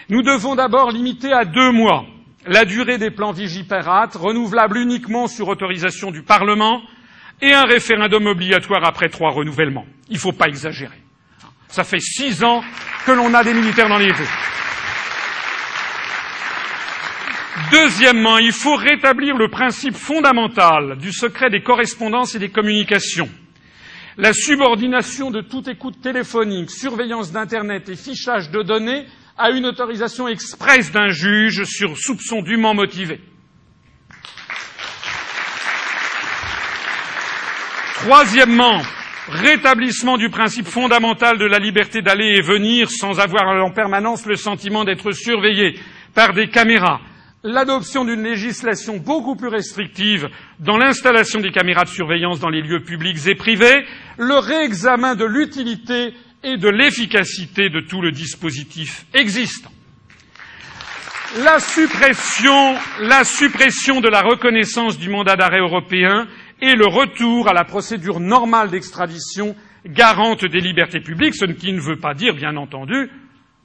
nous 0.09 0.21
devons 0.21 0.55
d'abord 0.55 0.91
limiter 0.91 1.31
à 1.31 1.45
deux 1.45 1.71
mois 1.71 2.03
la 2.45 2.65
durée 2.65 2.97
des 2.97 3.09
plans 3.09 3.31
Vigipirate, 3.31 4.15
renouvelables 4.15 4.79
uniquement 4.79 5.27
sur 5.27 5.47
autorisation 5.47 6.11
du 6.11 6.23
Parlement, 6.23 6.81
et 7.41 7.53
un 7.53 7.63
référendum 7.63 8.25
obligatoire 8.25 8.83
après 8.83 9.07
trois 9.07 9.31
renouvellements. 9.31 9.85
Il 10.09 10.15
ne 10.15 10.19
faut 10.19 10.33
pas 10.33 10.49
exagérer. 10.49 11.01
Ça 11.69 11.85
fait 11.85 12.01
six 12.01 12.43
ans 12.43 12.61
que 13.05 13.13
l'on 13.13 13.33
a 13.33 13.45
des 13.45 13.53
militaires 13.53 13.87
dans 13.87 13.97
les 13.97 14.11
rues. 14.11 14.27
Deuxièmement, 17.71 18.37
il 18.37 18.53
faut 18.53 18.75
rétablir 18.75 19.35
le 19.37 19.49
principe 19.49 19.95
fondamental 19.95 20.97
du 20.97 21.11
secret 21.11 21.49
des 21.49 21.61
correspondances 21.61 22.35
et 22.35 22.39
des 22.39 22.49
communications. 22.49 23.29
La 24.17 24.33
subordination 24.33 25.31
de 25.31 25.41
toute 25.41 25.67
écoute 25.67 26.01
téléphonique, 26.01 26.69
surveillance 26.69 27.31
d'Internet 27.31 27.89
et 27.89 27.95
fichage 27.95 28.51
de 28.51 28.61
données 28.61 29.05
à 29.37 29.51
une 29.51 29.65
autorisation 29.65 30.27
expresse 30.27 30.91
d'un 30.91 31.09
juge 31.09 31.63
sur 31.63 31.97
soupçon 31.97 32.41
dûment 32.41 32.73
motivé. 32.73 33.19
Troisièmement, 37.95 38.81
rétablissement 39.29 40.17
du 40.17 40.29
principe 40.29 40.67
fondamental 40.67 41.37
de 41.37 41.45
la 41.45 41.59
liberté 41.59 42.01
d'aller 42.01 42.37
et 42.37 42.41
venir 42.41 42.89
sans 42.89 43.19
avoir 43.19 43.63
en 43.63 43.71
permanence 43.71 44.25
le 44.25 44.35
sentiment 44.35 44.83
d'être 44.83 45.11
surveillé 45.11 45.79
par 46.13 46.33
des 46.33 46.49
caméras, 46.49 46.99
l'adoption 47.43 48.05
d'une 48.05 48.23
législation 48.23 48.97
beaucoup 48.97 49.35
plus 49.35 49.47
restrictive 49.47 50.29
dans 50.59 50.77
l'installation 50.77 51.39
des 51.39 51.51
caméras 51.51 51.83
de 51.83 51.89
surveillance 51.89 52.39
dans 52.39 52.49
les 52.49 52.61
lieux 52.61 52.83
publics 52.83 53.25
et 53.27 53.35
privés, 53.35 53.85
le 54.17 54.35
réexamen 54.35 55.15
de 55.15 55.25
l'utilité 55.25 56.13
et 56.43 56.57
de 56.57 56.69
l'efficacité 56.69 57.69
de 57.69 57.79
tout 57.81 58.01
le 58.01 58.11
dispositif 58.11 59.05
existant. 59.13 59.71
La 61.43 61.59
suppression, 61.59 62.75
la 62.99 63.23
suppression 63.23 64.01
de 64.01 64.09
la 64.09 64.21
reconnaissance 64.21 64.97
du 64.99 65.09
mandat 65.09 65.37
d'arrêt 65.37 65.59
européen 65.59 66.27
et 66.61 66.75
le 66.75 66.85
retour 66.85 67.47
à 67.47 67.53
la 67.53 67.63
procédure 67.63 68.19
normale 68.19 68.69
d'extradition 68.69 69.55
garante 69.85 70.45
des 70.45 70.59
libertés 70.59 70.99
publiques, 70.99 71.35
ce 71.35 71.45
qui 71.45 71.71
ne 71.71 71.79
veut 71.79 71.97
pas 71.97 72.13
dire, 72.13 72.35
bien 72.35 72.55
entendu, 72.57 73.09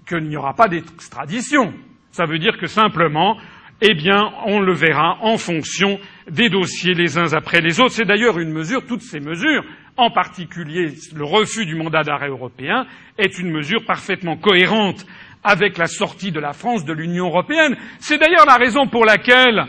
qu'il 0.09 0.29
n'y 0.29 0.37
aura 0.37 0.55
pas 0.55 0.69
d'extradition. 0.69 1.75
Ça 2.13 2.25
veut 2.25 2.39
dire 2.39 2.57
que 2.57 2.67
simplement, 2.67 3.37
eh 3.81 3.95
bien, 3.95 4.33
on 4.47 4.61
le 4.61 4.73
verra 4.73 5.19
en 5.21 5.37
fonction 5.37 5.99
des 6.31 6.49
dossiers 6.49 6.95
les 6.95 7.19
uns 7.19 7.35
après 7.35 7.61
les 7.61 7.79
autres. 7.81 7.93
C'est 7.93 8.07
d'ailleurs 8.07 8.39
une 8.39 8.51
mesure, 8.51 8.87
toutes 8.87 9.03
ces 9.03 9.21
mesures, 9.21 9.65
en 9.97 10.11
particulier 10.11 10.95
le 11.15 11.25
refus 11.25 11.67
du 11.67 11.75
mandat 11.75 12.03
d'arrêt 12.03 12.29
européen, 12.29 12.87
est 13.19 13.39
une 13.39 13.51
mesure 13.51 13.85
parfaitement 13.85 14.37
cohérente 14.37 15.05
avec 15.45 15.79
la 15.79 15.87
sortie 15.87 16.33
de 16.33 16.41
la 16.41 16.53
France 16.53 16.85
de 16.85 16.93
l'Union 16.93 17.27
européenne. 17.27 17.77
C'est 17.99 18.19
d'ailleurs 18.19 18.47
la 18.47 18.57
raison 18.57 18.89
pour 18.89 19.05
laquelle 19.05 19.67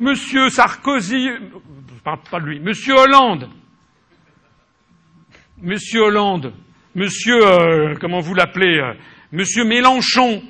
M. 0.00 0.14
Sarkozy, 0.48 1.28
pas, 2.02 2.18
lui, 2.40 2.56
M. 2.56 2.72
Hollande, 2.96 3.48
M. 5.62 5.76
Hollande, 5.94 6.52
M. 6.96 7.06
Euh, 7.28 7.94
comment 8.00 8.20
vous 8.20 8.34
l'appelez, 8.34 8.78
euh, 8.78 8.94
M. 9.32 9.68
Mélenchon, 9.68 10.42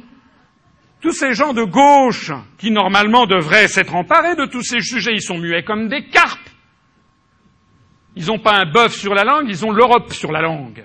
tous 1.03 1.13
ces 1.13 1.35
gens 1.35 1.53
de 1.53 1.65
gauche 1.65 2.31
qui 2.59 2.71
normalement 2.71 3.27
devraient 3.27 3.67
s'être 3.67 3.95
emparés 3.95 4.37
de 4.37 4.47
tous 4.47 4.63
ces 4.63 4.81
sujets, 4.81 5.13
ils 5.13 5.23
sont 5.23 5.37
muets 5.37 5.65
comme 5.65 5.89
des 5.89 6.07
carpes. 6.07 6.39
Ils 8.15 8.27
n'ont 8.27 8.39
pas 8.39 8.55
un 8.55 8.67
bœuf 8.71 8.95
sur 8.95 9.13
la 9.13 9.25
langue, 9.25 9.47
ils 9.49 9.67
ont 9.67 9.73
l'Europe 9.73 10.13
sur 10.13 10.31
la 10.31 10.43
langue. 10.43 10.85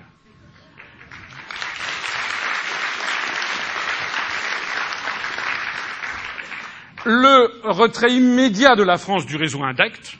Le 7.04 7.68
retrait 7.70 8.10
immédiat 8.12 8.74
de 8.74 8.82
la 8.82 8.98
France 8.98 9.24
du 9.24 9.36
réseau 9.36 9.62
INDECT, 9.62 10.18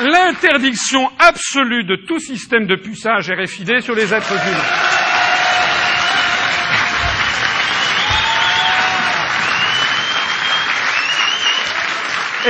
l'interdiction 0.00 1.08
absolue 1.18 1.84
de 1.84 1.96
tout 2.06 2.18
système 2.18 2.66
de 2.66 2.74
puçage 2.74 3.30
RFID 3.30 3.80
sur 3.80 3.94
les 3.94 4.12
êtres 4.12 4.32
humains. 4.32 4.97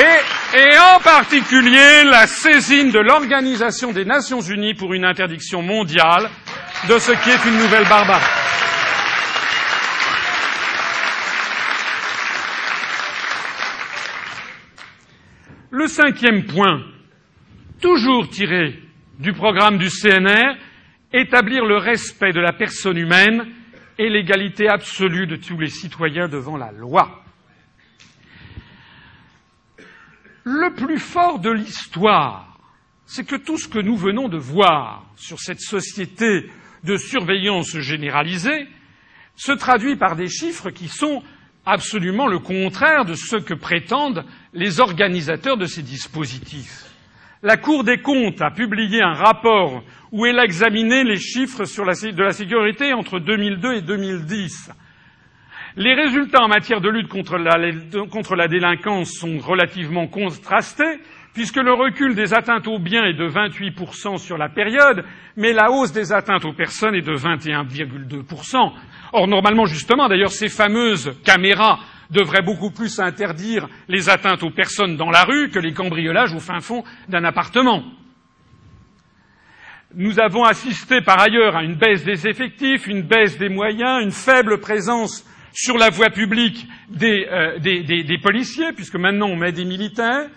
Et 0.01 0.79
en 0.95 1.01
particulier 1.01 2.05
la 2.05 2.27
saisine 2.27 2.91
de 2.91 2.99
l'Organisation 2.99 3.93
des 3.93 4.05
Nations 4.05 4.41
Unies 4.41 4.75
pour 4.75 4.95
une 4.95 5.05
interdiction 5.05 5.62
mondiale 5.62 6.29
de 6.89 6.99
ce 6.99 7.12
qui 7.12 7.31
est 7.31 7.45
une 7.49 7.59
nouvelle 7.59 7.89
barbarie. 7.89 8.23
Le 15.70 15.87
cinquième 15.87 16.45
point, 16.47 16.83
toujours 17.81 18.29
tiré 18.31 18.79
du 19.19 19.33
programme 19.33 19.79
du 19.79 19.89
CNR, 19.91 20.57
établir 21.12 21.65
le 21.65 21.77
respect 21.77 22.33
de 22.33 22.41
la 22.41 22.53
personne 22.53 22.97
humaine 22.97 23.47
et 23.99 24.09
l'égalité 24.09 24.69
absolue 24.69 25.27
de 25.27 25.37
tous 25.37 25.59
les 25.59 25.69
citoyens 25.69 26.29
devant 26.29 26.57
la 26.57 26.73
loi. 26.73 27.23
Le 30.51 30.73
plus 30.73 30.99
fort 30.99 31.41
de 31.41 31.51
l'histoire, 31.51 32.59
c'est 33.05 33.27
que 33.27 33.37
tout 33.37 33.59
ce 33.59 33.69
que 33.69 33.79
nous 33.79 33.97
venons 33.97 34.31
de 34.31 34.39
voir 34.39 35.05
sur 35.15 35.39
cette 35.41 35.61
société 35.61 36.51
de 36.85 36.97
surveillance 36.97 37.77
généralisée 37.77 38.66
se 39.37 39.53
traduit 39.53 39.97
par 39.97 40.16
des 40.16 40.31
chiffres 40.31 40.70
qui 40.70 40.89
sont 40.89 41.23
absolument 41.66 42.27
le 42.27 42.39
contraire 42.39 43.05
de 43.05 43.12
ce 43.12 43.37
que 43.37 43.53
prétendent 43.53 44.25
les 44.55 44.81
organisateurs 44.81 45.59
de 45.59 45.66
ces 45.66 45.83
dispositifs. 45.83 46.87
La 47.43 47.59
Cour 47.59 47.85
des 47.85 48.01
comptes 48.01 48.41
a 48.41 48.51
publié 48.51 49.03
un 49.03 49.12
rapport 49.12 49.85
où 50.12 50.25
elle 50.25 50.39
a 50.39 50.45
examiné 50.45 51.05
les 51.05 51.19
chiffres 51.19 51.65
de 51.65 52.23
la 52.23 52.33
sécurité 52.33 52.95
entre 52.95 53.19
2002 53.20 53.75
et 53.75 53.83
2010 53.83 54.70
les 55.79 55.95
résultats 55.95 56.43
en 56.43 56.49
matière 56.49 56.81
de 56.81 56.89
lutte 56.89 57.07
contre 57.07 57.39
la, 57.39 58.49
délinquance 58.49 59.13
sont 59.13 59.39
relativement 59.39 60.09
contrastés, 60.09 60.99
puisque 61.35 61.57
le 61.57 61.73
recul 61.73 62.17
des 62.17 62.35
atteintes 62.35 62.67
aux 62.67 62.81
biens 62.81 63.05
est 63.05 63.15
de 63.15 63.29
28% 63.29 64.19
sur 64.19 64.37
la 64.37 64.49
période, 64.49 65.05
mais 65.37 65.53
la 65.53 65.71
hausse 65.71 65.93
des 65.93 66.13
atteintes 66.13 66.45
aux 66.45 66.53
personnes 66.53 66.97
est 66.97 67.03
de 67.03 67.15
21,2%. 67.15 68.73
Or, 69.13 69.29
normalement, 69.29 69.67
justement, 69.67 70.09
d'ailleurs, 70.09 70.33
ces 70.33 70.49
fameuses 70.49 71.13
caméras 71.25 71.79
devraient 72.11 72.43
beaucoup 72.43 72.73
plus 72.73 72.99
interdire 72.99 73.69
les 73.87 74.09
atteintes 74.09 74.43
aux 74.43 74.51
personnes 74.51 74.97
dans 74.97 75.11
la 75.11 75.23
rue 75.23 75.49
que 75.51 75.61
les 75.61 75.75
cambriolages 75.75 76.35
au 76.35 76.41
fin 76.41 76.59
fond 76.59 76.83
d'un 77.09 77.23
appartement. 77.23 77.85
Nous 79.95 80.19
avons 80.19 80.43
assisté 80.43 81.03
par 81.03 81.21
ailleurs 81.21 81.55
à 81.55 81.63
une 81.63 81.77
baisse 81.77 82.05
des 82.05 82.27
effectifs, 82.27 82.89
une 82.89 83.03
baisse 83.03 83.39
des 83.39 83.49
moyens, 83.49 84.03
une 84.03 84.11
faible 84.11 84.59
présence 84.59 85.25
sur 85.53 85.79
la 85.79 85.91
voie 85.91 86.11
publique 86.11 86.66
euh, 87.03 87.59
des, 87.59 88.19
policiers, 88.23 88.73
puisque 88.73 88.97
maintenant 88.97 89.29
on 89.29 89.37
met 89.37 89.53
des 89.53 89.65
militaires, 89.65 90.29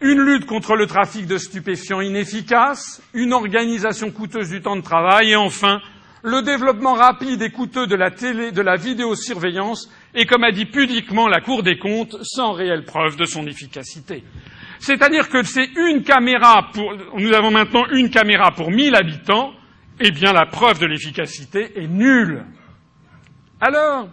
une 0.00 0.20
lutte 0.20 0.46
contre 0.46 0.76
le 0.76 0.86
trafic 0.86 1.26
de 1.26 1.38
stupéfiants 1.38 2.00
inefficace, 2.00 3.02
une 3.14 3.32
organisation 3.32 4.10
coûteuse 4.10 4.50
du 4.50 4.60
temps 4.60 4.76
de 4.76 4.82
travail 4.82 5.32
et 5.32 5.36
enfin 5.36 5.80
le 6.22 6.42
développement 6.42 6.94
rapide 6.94 7.42
et 7.42 7.50
coûteux 7.50 7.86
de 7.86 7.94
la, 7.94 8.10
télé, 8.10 8.50
de 8.50 8.60
la 8.60 8.76
vidéosurveillance 8.76 9.90
et, 10.14 10.26
comme 10.26 10.44
a 10.44 10.50
dit 10.50 10.66
pudiquement 10.66 11.28
la 11.28 11.40
Cour 11.40 11.62
des 11.62 11.78
comptes, 11.78 12.16
sans 12.22 12.52
réelle 12.52 12.84
preuve 12.84 13.16
de 13.16 13.24
son 13.24 13.46
efficacité. 13.46 14.24
C'est-à-dire 14.80 15.28
que 15.28 15.42
c'est 15.42 15.68
une 15.76 16.02
caméra 16.02 16.70
pour, 16.72 16.94
nous 17.16 17.32
avons 17.32 17.50
maintenant 17.50 17.86
une 17.92 18.10
caméra 18.10 18.52
pour 18.52 18.70
mille 18.70 18.94
habitants, 18.94 19.52
eh 20.00 20.10
bien 20.10 20.32
la 20.32 20.46
preuve 20.46 20.78
de 20.78 20.86
l'efficacité 20.86 21.80
est 21.80 21.88
nulle. 21.88 22.44
Alors, 23.60 24.08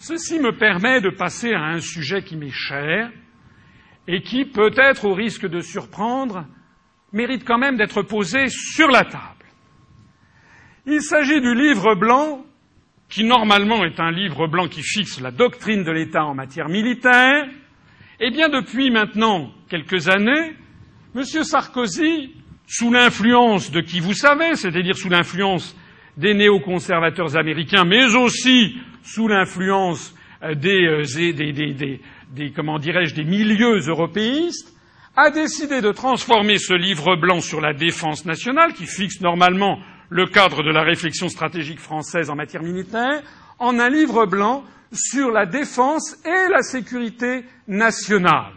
Ceci 0.00 0.40
me 0.40 0.56
permet 0.56 1.02
de 1.02 1.10
passer 1.10 1.52
à 1.52 1.62
un 1.62 1.78
sujet 1.78 2.22
qui 2.22 2.34
m'est 2.34 2.48
cher 2.48 3.10
et 4.08 4.22
qui, 4.22 4.46
peut-être 4.46 5.04
au 5.04 5.12
risque 5.12 5.46
de 5.46 5.60
surprendre, 5.60 6.46
mérite 7.12 7.44
quand 7.44 7.58
même 7.58 7.76
d'être 7.76 8.00
posé 8.00 8.48
sur 8.48 8.88
la 8.88 9.04
table. 9.04 9.44
Il 10.86 11.02
s'agit 11.02 11.42
du 11.42 11.54
livre 11.54 11.96
blanc, 11.96 12.46
qui 13.10 13.24
normalement 13.24 13.84
est 13.84 14.00
un 14.00 14.10
livre 14.10 14.46
blanc 14.46 14.68
qui 14.68 14.82
fixe 14.82 15.20
la 15.20 15.32
doctrine 15.32 15.84
de 15.84 15.92
l'État 15.92 16.24
en 16.24 16.34
matière 16.34 16.70
militaire. 16.70 17.46
Eh 18.20 18.30
bien, 18.30 18.48
depuis 18.48 18.90
maintenant 18.90 19.52
quelques 19.68 20.08
années, 20.08 20.56
M. 21.14 21.24
Sarkozy, 21.24 22.34
sous 22.66 22.90
l'influence 22.90 23.70
de 23.70 23.82
qui 23.82 24.00
vous 24.00 24.14
savez, 24.14 24.54
c'est-à-dire 24.54 24.96
sous 24.96 25.10
l'influence 25.10 25.76
des 26.20 26.34
néoconservateurs 26.34 27.36
américains, 27.36 27.84
mais 27.84 28.14
aussi 28.14 28.76
sous 29.02 29.26
l'influence 29.26 30.14
euh, 30.42 30.54
des, 30.54 30.86
euh, 30.86 31.98
des, 32.32 32.50
comment 32.52 32.78
dirais-je, 32.78 33.14
des 33.14 33.24
milieux 33.24 33.80
européistes, 33.88 34.72
a 35.16 35.30
décidé 35.30 35.80
de 35.80 35.90
transformer 35.90 36.58
ce 36.58 36.74
livre 36.74 37.16
blanc 37.16 37.40
sur 37.40 37.60
la 37.60 37.72
défense 37.72 38.24
nationale, 38.26 38.74
qui 38.74 38.86
fixe 38.86 39.20
normalement 39.20 39.78
le 40.08 40.26
cadre 40.26 40.62
de 40.62 40.70
la 40.70 40.82
réflexion 40.82 41.28
stratégique 41.28 41.80
française 41.80 42.30
en 42.30 42.36
matière 42.36 42.62
militaire, 42.62 43.22
en 43.58 43.78
un 43.78 43.88
livre 43.88 44.26
blanc 44.26 44.64
sur 44.92 45.30
la 45.30 45.46
défense 45.46 46.16
et 46.24 46.50
la 46.50 46.62
sécurité 46.62 47.44
nationale. 47.66 48.52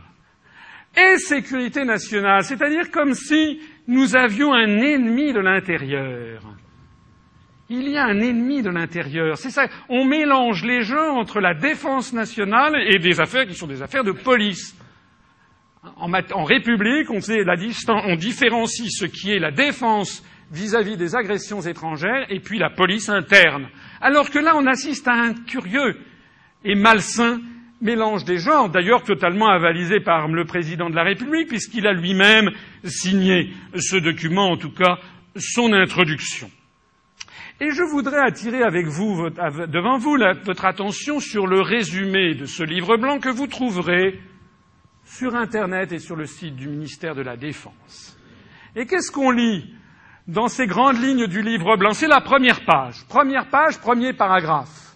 Et 0.96 1.18
sécurité 1.18 1.86
nationale, 1.86 2.44
c'est-à-dire 2.44 2.92
comme 2.92 3.14
si 3.14 3.60
nous 3.88 4.16
avions 4.16 4.54
un 4.54 4.80
ennemi 4.82 5.34
de 5.34 5.40
l'intérieur. 5.40 6.44
Il 7.70 7.90
y 7.90 7.98
a 7.98 8.06
un 8.06 8.20
ennemi 8.20 8.62
de 8.62 8.70
l'intérieur. 8.70 9.38
C'est 9.38 9.50
ça. 9.50 9.68
On 9.90 10.06
mélange 10.06 10.64
les 10.64 10.82
gens 10.82 11.18
entre 11.18 11.40
la 11.40 11.54
défense 11.54 12.14
nationale 12.14 12.76
et 12.88 13.00
des 13.00 13.20
affaires 13.20 13.48
qui 13.48 13.56
sont 13.56 13.68
des 13.68 13.82
affaires 13.82 14.04
de 14.04 14.12
police. 14.12 14.76
En, 15.98 16.44
République, 16.44 17.10
on, 17.10 17.20
on, 17.20 18.16
différencie 18.16 18.90
ce 18.90 19.06
qui 19.06 19.32
est 19.32 19.40
la 19.40 19.52
défense 19.52 20.24
vis-à-vis 20.52 20.96
des 20.96 21.16
agressions 21.16 21.62
étrangères 21.62 22.26
et 22.30 22.40
puis 22.40 22.58
la 22.58 22.70
police 22.70 23.10
interne. 23.10 23.68
Alors 24.00 24.30
que 24.30 24.40
là, 24.40 24.56
on 24.56 24.66
assiste 24.66 25.08
à 25.08 25.14
un 25.14 25.34
curieux 25.34 25.98
et 26.64 26.76
malsain 26.76 27.42
mélange 27.82 28.24
des 28.24 28.38
genres, 28.38 28.70
d'ailleurs 28.70 29.04
totalement 29.04 29.50
avalisé 29.50 30.00
par 30.00 30.28
le 30.30 30.46
président 30.46 30.90
de 30.90 30.96
la 30.96 31.04
République, 31.04 31.50
puisqu'il 31.50 31.86
a 31.86 31.92
lui-même 31.92 32.52
signé 32.86 33.52
ce 33.76 33.98
document, 33.98 34.52
en 34.52 34.58
tout 34.58 34.72
cas 34.72 35.00
son 35.36 35.74
introduction. 35.74 36.50
Et 37.62 37.72
je 37.72 37.84
voudrais 37.84 38.20
attirer 38.20 38.64
avec 38.64 38.88
vous, 38.88 39.30
devant 39.30 39.98
vous 39.98 40.18
votre 40.44 40.66
attention 40.66 41.20
sur 41.20 41.48
le 41.48 41.62
résumé 41.62 42.36
de 42.36 42.46
ce 42.46 42.64
livre 42.64 42.98
blanc 42.98 43.20
que 43.20 43.30
vous 43.30 43.48
trouverez 43.48 44.20
sur 45.04 45.36
Internet 45.36 45.92
et 45.92 46.00
sur 46.00 46.16
le 46.16 46.26
site 46.26 46.56
du 46.56 46.68
ministère 46.68 47.16
de 47.16 47.22
la 47.22 47.38
Défense. 47.38 48.18
Et 48.76 48.86
qu'est-ce 48.86 49.12
qu'on 49.12 49.32
lit 49.32 49.74
dans 50.28 50.48
ces 50.48 50.66
grandes 50.66 51.02
lignes 51.02 51.28
du 51.28 51.42
livre 51.42 51.78
blanc? 51.78 51.94
C'est 51.94 52.08
la 52.08 52.22
première 52.22 52.66
page. 52.66 53.06
Première 53.08 53.48
page, 53.48 53.80
premier 53.80 54.14
paragraphe. 54.14 54.96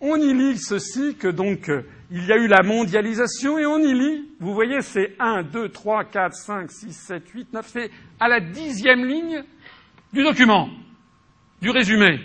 On 0.00 0.16
y 0.16 0.34
lit 0.34 0.58
ceci 0.58 1.14
que 1.14 1.28
donc 1.28 1.68
euh, 1.68 1.86
il 2.10 2.26
y 2.26 2.32
a 2.32 2.36
eu 2.36 2.48
la 2.48 2.64
mondialisation 2.64 3.56
et 3.56 3.66
on 3.66 3.78
y 3.78 3.94
lit, 3.94 4.28
vous 4.40 4.52
voyez, 4.52 4.82
c'est 4.82 5.14
1, 5.20 5.44
2, 5.44 5.68
3, 5.68 6.04
4, 6.04 6.34
5, 6.34 6.70
6, 6.70 6.92
7, 6.92 7.28
8, 7.28 7.52
9, 7.52 7.66
c'est 7.68 7.90
à 8.18 8.28
la 8.28 8.40
dixième 8.40 9.04
ligne 9.06 9.44
du 10.12 10.24
document, 10.24 10.68
du 11.62 11.70
résumé. 11.70 12.20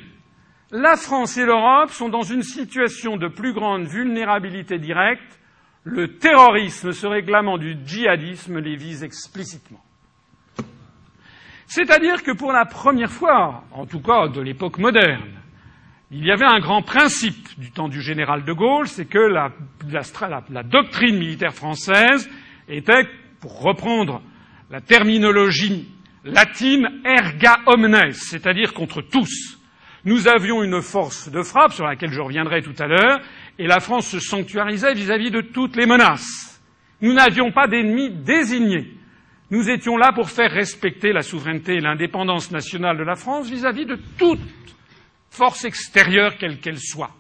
La 0.71 0.97
France 0.97 1.37
et 1.37 1.45
l'Europe 1.45 1.91
sont 1.91 2.09
dans 2.09 2.23
une 2.23 2.41
situation 2.41 3.15
de 3.15 3.27
plus 3.27 3.53
grande 3.53 3.85
vulnérabilité 3.85 4.79
directe 4.79 5.39
le 5.83 6.17
terrorisme 6.17 6.91
se 6.91 7.07
réclamant 7.07 7.57
du 7.57 7.77
djihadisme 7.85 8.59
les 8.59 8.75
vise 8.75 9.03
explicitement. 9.03 9.81
C'est-à-dire 11.67 12.23
que 12.23 12.31
pour 12.31 12.51
la 12.51 12.65
première 12.65 13.11
fois, 13.11 13.63
en 13.71 13.85
tout 13.85 14.01
cas 14.01 14.27
de 14.27 14.41
l'époque 14.41 14.79
moderne, 14.79 15.31
il 16.11 16.25
y 16.25 16.31
avait 16.31 16.45
un 16.45 16.59
grand 16.59 16.81
principe 16.81 17.57
du 17.59 17.71
temps 17.71 17.87
du 17.87 18.01
général 18.01 18.43
de 18.43 18.51
Gaulle, 18.51 18.87
c'est 18.87 19.05
que 19.05 19.19
la, 19.19 19.51
la, 20.49 20.63
doctrine 20.63 21.17
militaire 21.17 21.53
française 21.53 22.29
était, 22.67 23.07
pour 23.39 23.61
reprendre 23.61 24.21
la 24.69 24.81
terminologie 24.81 25.87
latine, 26.27 27.01
erga 27.05 27.59
omnes, 27.65 28.11
c'est-à-dire 28.11 28.73
contre 28.73 29.01
tous. 29.01 29.57
Nous 30.05 30.27
avions 30.27 30.63
une 30.63 30.81
force 30.81 31.29
de 31.29 31.41
frappe, 31.41 31.73
sur 31.73 31.85
laquelle 31.85 32.11
je 32.11 32.21
reviendrai 32.21 32.61
tout 32.61 32.75
à 32.79 32.87
l'heure, 32.87 33.19
et 33.59 33.67
la 33.67 33.79
France 33.79 34.07
se 34.07 34.19
sanctuarisait 34.19 34.93
vis-à-vis 34.93 35.31
de 35.31 35.41
toutes 35.41 35.75
les 35.75 35.85
menaces. 35.85 36.61
Nous 37.01 37.13
n'avions 37.13 37.51
pas 37.51 37.67
d'ennemis 37.67 38.09
désignés. 38.09 38.93
Nous 39.49 39.69
étions 39.69 39.97
là 39.97 40.11
pour 40.13 40.29
faire 40.29 40.51
respecter 40.51 41.13
la 41.13 41.21
souveraineté 41.21 41.75
et 41.75 41.81
l'indépendance 41.81 42.51
nationale 42.51 42.97
de 42.97 43.03
la 43.03 43.15
France 43.15 43.49
vis-à-vis 43.49 43.85
de 43.85 43.97
toute 44.17 44.39
force 45.29 45.65
extérieure, 45.65 46.37
quelle 46.37 46.59
qu'elle 46.59 46.79
soit. 46.79 47.11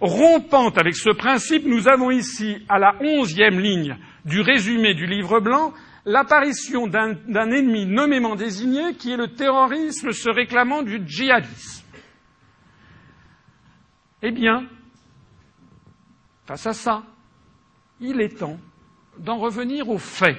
Rompant 0.00 0.70
avec 0.70 0.94
ce 0.94 1.10
principe, 1.10 1.66
nous 1.66 1.88
avons 1.88 2.10
ici, 2.10 2.58
à 2.68 2.78
la 2.78 2.94
onzième 3.00 3.58
ligne 3.58 3.96
du 4.24 4.40
résumé 4.40 4.94
du 4.94 5.06
livre 5.06 5.40
blanc, 5.40 5.72
l'apparition 6.08 6.86
d'un 6.86 7.50
ennemi 7.50 7.84
nommément 7.86 8.34
désigné 8.34 8.94
qui 8.94 9.12
est 9.12 9.16
le 9.16 9.28
terrorisme 9.34 10.10
se 10.12 10.30
réclamant 10.30 10.82
du 10.82 11.00
djihadisme. 11.06 11.84
Eh 14.22 14.30
bien, 14.32 14.66
Face 16.48 16.66
à 16.66 16.72
ça, 16.72 17.02
il 18.00 18.22
est 18.22 18.38
temps 18.38 18.56
d'en 19.18 19.36
revenir 19.36 19.90
aux 19.90 19.98
faits. 19.98 20.38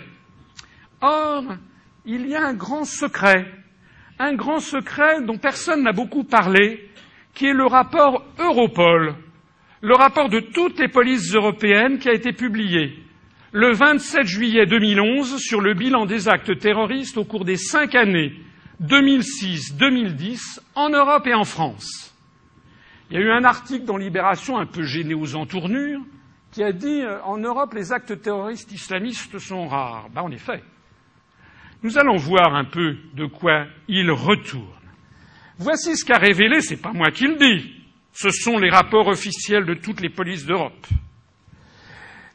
Or, 1.02 1.44
il 2.04 2.26
y 2.26 2.34
a 2.34 2.48
un 2.48 2.56
grand 2.56 2.84
secret, 2.84 3.46
un 4.18 4.34
grand 4.34 4.58
secret 4.60 5.22
dont 5.22 5.38
personne 5.38 5.84
n'a 5.84 5.92
beaucoup 5.92 6.24
parlé, 6.24 6.90
qui 7.36 7.46
est 7.46 7.54
le 7.54 7.68
rapport 7.68 8.26
Europol, 8.40 9.14
le 9.82 9.94
rapport 9.94 10.30
de 10.30 10.40
toutes 10.40 10.80
les 10.80 10.88
polices 10.88 11.32
européennes 11.36 12.00
qui 12.00 12.10
a 12.10 12.14
été 12.14 12.34
publié 12.34 12.98
le 13.52 13.74
27 13.74 14.28
juillet 14.28 14.66
2011 14.66 15.38
sur 15.38 15.62
le 15.62 15.74
bilan 15.74 16.06
des 16.06 16.28
actes 16.28 16.60
terroristes 16.60 17.18
au 17.18 17.26
cours 17.26 17.46
des 17.46 17.58
cinq 17.58 17.96
années 17.96 18.34
2006-2010 18.84 20.60
en 20.76 20.90
Europe 20.90 21.26
et 21.28 21.34
en 21.34 21.44
France. 21.44 22.14
Il 23.10 23.18
y 23.18 23.22
a 23.22 23.26
eu 23.26 23.32
un 23.32 23.44
article 23.44 23.86
dans 23.86 23.98
Libération, 23.98 24.60
un 24.60 24.68
peu 24.68 24.84
gêné 24.84 25.16
aux 25.16 25.36
entournures, 25.36 26.02
qui 26.52 26.64
a 26.64 26.72
dit 26.72 27.02
euh, 27.02 27.22
en 27.24 27.38
Europe, 27.38 27.74
les 27.74 27.92
actes 27.92 28.22
terroristes 28.22 28.72
islamistes 28.72 29.40
sont 29.40 29.68
rares. 29.68 30.10
Ben, 30.14 30.22
en 30.22 30.32
effet. 30.32 30.64
Nous 31.82 31.98
allons 31.98 32.18
voir 32.18 32.56
un 32.56 32.66
peu 32.66 32.98
de 33.16 33.26
quoi 33.26 33.66
il 33.88 34.12
retourne. 34.12 34.66
Voici 35.58 35.96
ce 35.98 36.06
qu'a 36.06 36.18
révélé, 36.18 36.62
c'est 36.62 36.82
pas 36.82 36.94
moi 36.94 37.10
qui 37.12 37.26
le 37.26 37.36
dis, 37.36 37.74
ce 38.14 38.30
sont 38.30 38.58
les 38.60 38.70
rapports 38.70 39.08
officiels 39.08 39.66
de 39.66 39.74
toutes 39.74 40.02
les 40.02 40.10
polices 40.10 40.46
d'Europe. 40.46 40.88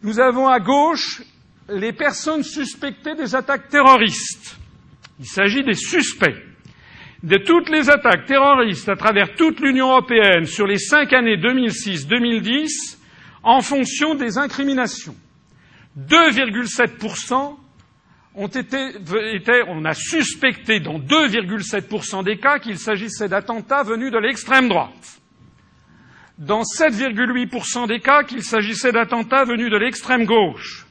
Nous 0.05 0.21
avons 0.21 0.47
à 0.49 0.61
gauche 0.61 1.23
les 1.71 1.95
personnes 1.95 2.43
suspectées 2.43 3.15
des 3.15 3.35
attaques 3.35 3.71
terroristes. 3.71 4.59
Il 5.19 5.25
s'agit 5.25 5.65
des 5.65 5.73
suspects 5.73 6.37
de 7.23 7.39
toutes 7.39 7.71
les 7.71 7.89
attaques 7.89 8.27
terroristes 8.27 8.91
à 8.91 8.97
travers 8.97 9.35
toute 9.35 9.61
l'Union 9.61 9.89
européenne 9.93 10.45
sur 10.45 10.67
les 10.67 10.77
cinq 10.77 11.15
années 11.15 11.39
2006-2010 11.39 12.99
en 13.43 13.63
fonction 13.63 14.15
des 14.15 14.37
incriminations. 14.37 15.17
2,7% 15.99 17.57
ont 18.35 18.49
été, 18.49 18.77
on 19.69 19.87
a 19.87 19.95
suspecté 19.95 20.81
dans 20.81 20.99
2,7% 20.99 22.25
des 22.25 22.37
cas 22.37 22.59
qu'il 22.59 22.79
s'agissait 22.79 23.29
d'attentats 23.31 23.85
venus 23.85 24.13
de 24.13 24.19
l'extrême 24.19 24.69
droite. 24.69 25.23
Dans 26.39 26.63
7,8% 26.63 27.87
des 27.87 28.01
cas 28.01 28.25
qu'il 28.25 28.43
s'agissait 28.43 28.91
d'attentats 28.91 29.45
venus 29.45 29.71
de 29.71 29.77
l'extrême 29.77 30.25
gauche. 30.25 30.87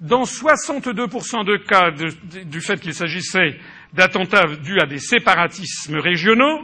Dans 0.00 0.22
62% 0.22 1.44
de 1.44 1.56
cas 1.56 1.90
du 1.90 2.60
fait 2.60 2.80
qu'il 2.80 2.94
s'agissait 2.94 3.58
d'attentats 3.92 4.46
dus 4.46 4.80
à 4.80 4.86
des 4.86 4.98
séparatismes 4.98 5.98
régionaux. 5.98 6.60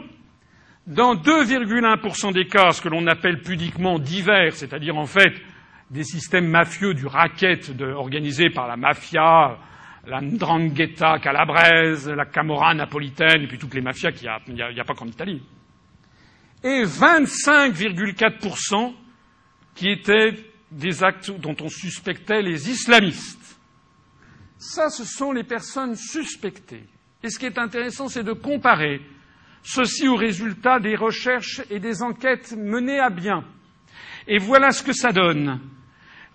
Dans 0.87 1.15
2,1% 1.15 2.33
des 2.33 2.47
cas, 2.47 2.71
ce 2.71 2.81
que 2.81 2.87
l'on 2.87 3.05
appelle 3.07 3.41
pudiquement 3.41 3.99
divers, 3.99 4.53
c'est-à-dire 4.53 4.95
en 4.95 5.05
fait 5.05 5.33
des 5.91 6.03
systèmes 6.03 6.47
mafieux 6.47 6.93
du 6.93 7.05
racket 7.05 7.71
organisé 7.81 8.49
par 8.49 8.67
la 8.67 8.77
mafia, 8.77 9.57
la 10.07 10.21
Ndrangheta 10.21 11.19
calabraise, 11.19 12.09
la 12.09 12.25
Camorra 12.25 12.73
napolitaine, 12.73 13.41
et 13.41 13.47
puis 13.47 13.57
toutes 13.57 13.73
les 13.73 13.81
mafias 13.81 14.13
qu'il 14.13 14.29
n'y 14.53 14.61
a, 14.61 14.67
a, 14.67 14.83
pas 14.85 14.93
qu'en 14.93 15.07
Italie. 15.07 15.43
Et 16.63 16.83
25,4% 16.83 18.93
qui 19.75 19.89
étaient 19.89 20.33
des 20.71 21.03
actes 21.03 21.31
dont 21.31 21.55
on 21.61 21.69
suspectait 21.69 22.41
les 22.41 22.69
islamistes. 22.69 23.59
Ça, 24.57 24.89
ce 24.89 25.05
sont 25.05 25.31
les 25.31 25.43
personnes 25.43 25.95
suspectées. 25.95 26.83
Et 27.23 27.29
ce 27.29 27.39
qui 27.39 27.45
est 27.45 27.59
intéressant, 27.59 28.07
c'est 28.07 28.23
de 28.23 28.33
comparer 28.33 29.01
ceci 29.61 30.07
aux 30.07 30.15
résultats 30.15 30.79
des 30.79 30.95
recherches 30.95 31.61
et 31.69 31.79
des 31.79 32.01
enquêtes 32.01 32.55
menées 32.57 32.99
à 32.99 33.09
bien. 33.09 33.43
Et 34.27 34.39
voilà 34.39 34.71
ce 34.71 34.83
que 34.83 34.93
ça 34.93 35.11
donne. 35.11 35.59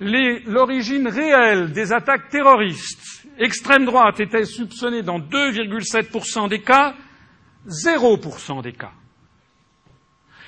L'origine 0.00 1.08
réelle 1.08 1.72
des 1.72 1.92
attaques 1.92 2.28
terroristes, 2.28 3.26
extrême 3.38 3.84
droite 3.84 4.20
était 4.20 4.44
soupçonnée 4.44 5.02
dans 5.02 5.18
2,7% 5.18 6.48
des 6.48 6.60
cas, 6.60 6.94
0% 7.66 8.62
des 8.62 8.72
cas. 8.72 8.92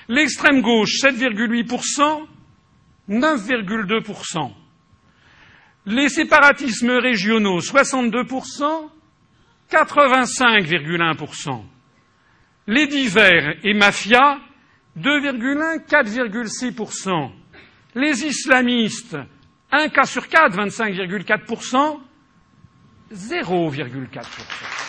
L'extrême 0.09 0.60
gauche, 0.60 1.01
7,8%, 1.01 2.26
9,2%. 3.09 4.52
Les 5.86 6.09
séparatismes 6.09 6.93
régionaux, 6.93 7.60
62%, 7.60 8.90
85,1%. 9.70 11.64
Les 12.66 12.86
divers 12.86 13.56
et 13.62 13.74
mafias, 13.74 14.39
2,1, 14.98 15.85
4,6%. 15.86 17.31
Les 17.94 18.24
islamistes, 18.24 19.16
un 19.70 19.89
cas 19.89 20.05
sur 20.05 20.28
quatre, 20.28 20.56
25,4%, 20.56 22.01
0,4%. 23.12 24.84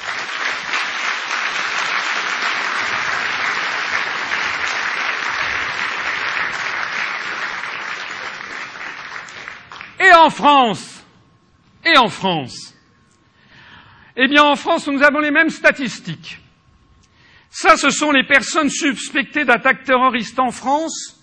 Et 10.06 10.14
en 10.14 10.30
France 10.30 11.04
Et 11.86 11.98
en 11.98 12.10
France 12.10 12.76
Eh 14.16 14.28
bien, 14.28 14.44
en 14.44 14.56
France, 14.56 14.88
nous 14.88 15.02
avons 15.02 15.20
les 15.20 15.32
mêmes 15.32 15.50
statistiques. 15.50 16.40
Ça, 17.50 17.76
ce 17.78 17.90
sont 17.90 18.12
les 18.12 18.26
personnes 18.26 18.70
suspectées 18.70 19.46
d'attaques 19.46 19.84
terroristes 19.84 20.40
en 20.40 20.52
France 20.52 21.18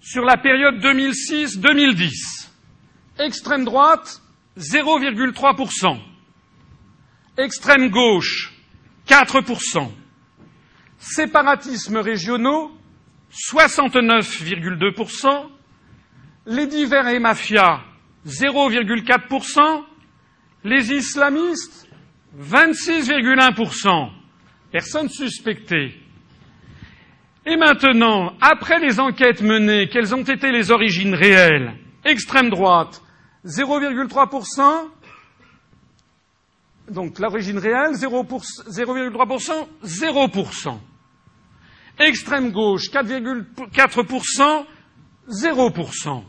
sur 0.00 0.24
la 0.24 0.36
période 0.36 0.76
2006-2010. 0.76 2.48
Extrême 3.18 3.64
droite, 3.64 4.22
0,3%. 4.58 5.98
Extrême 7.36 7.90
gauche, 7.90 8.52
4%. 9.08 9.90
Séparatismes 10.98 11.98
régionaux, 11.98 12.70
69,2%. 13.32 15.50
Les 16.46 16.66
divers 16.66 17.08
et 17.08 17.18
mafias, 17.18 17.80
0,4%. 18.26 19.84
Les 20.64 20.92
islamistes, 20.92 21.88
26,1%. 22.38 24.10
Personnes 24.72 25.08
suspectées. 25.08 25.94
Et 27.46 27.56
maintenant, 27.56 28.32
après 28.40 28.80
les 28.80 28.98
enquêtes 28.98 29.42
menées, 29.42 29.88
quelles 29.88 30.14
ont 30.14 30.22
été 30.22 30.50
les 30.50 30.70
origines 30.70 31.14
réelles? 31.14 31.74
Extrême 32.04 32.48
droite, 32.48 33.02
0,3%. 33.44 34.88
Donc 36.90 37.18
l'origine 37.18 37.58
réelle, 37.58 37.92
0,3%, 37.92 39.68
0%. 39.84 40.78
Extrême 41.98 42.50
gauche, 42.50 42.90
4,4%, 42.90 44.66
0%. 45.28 46.24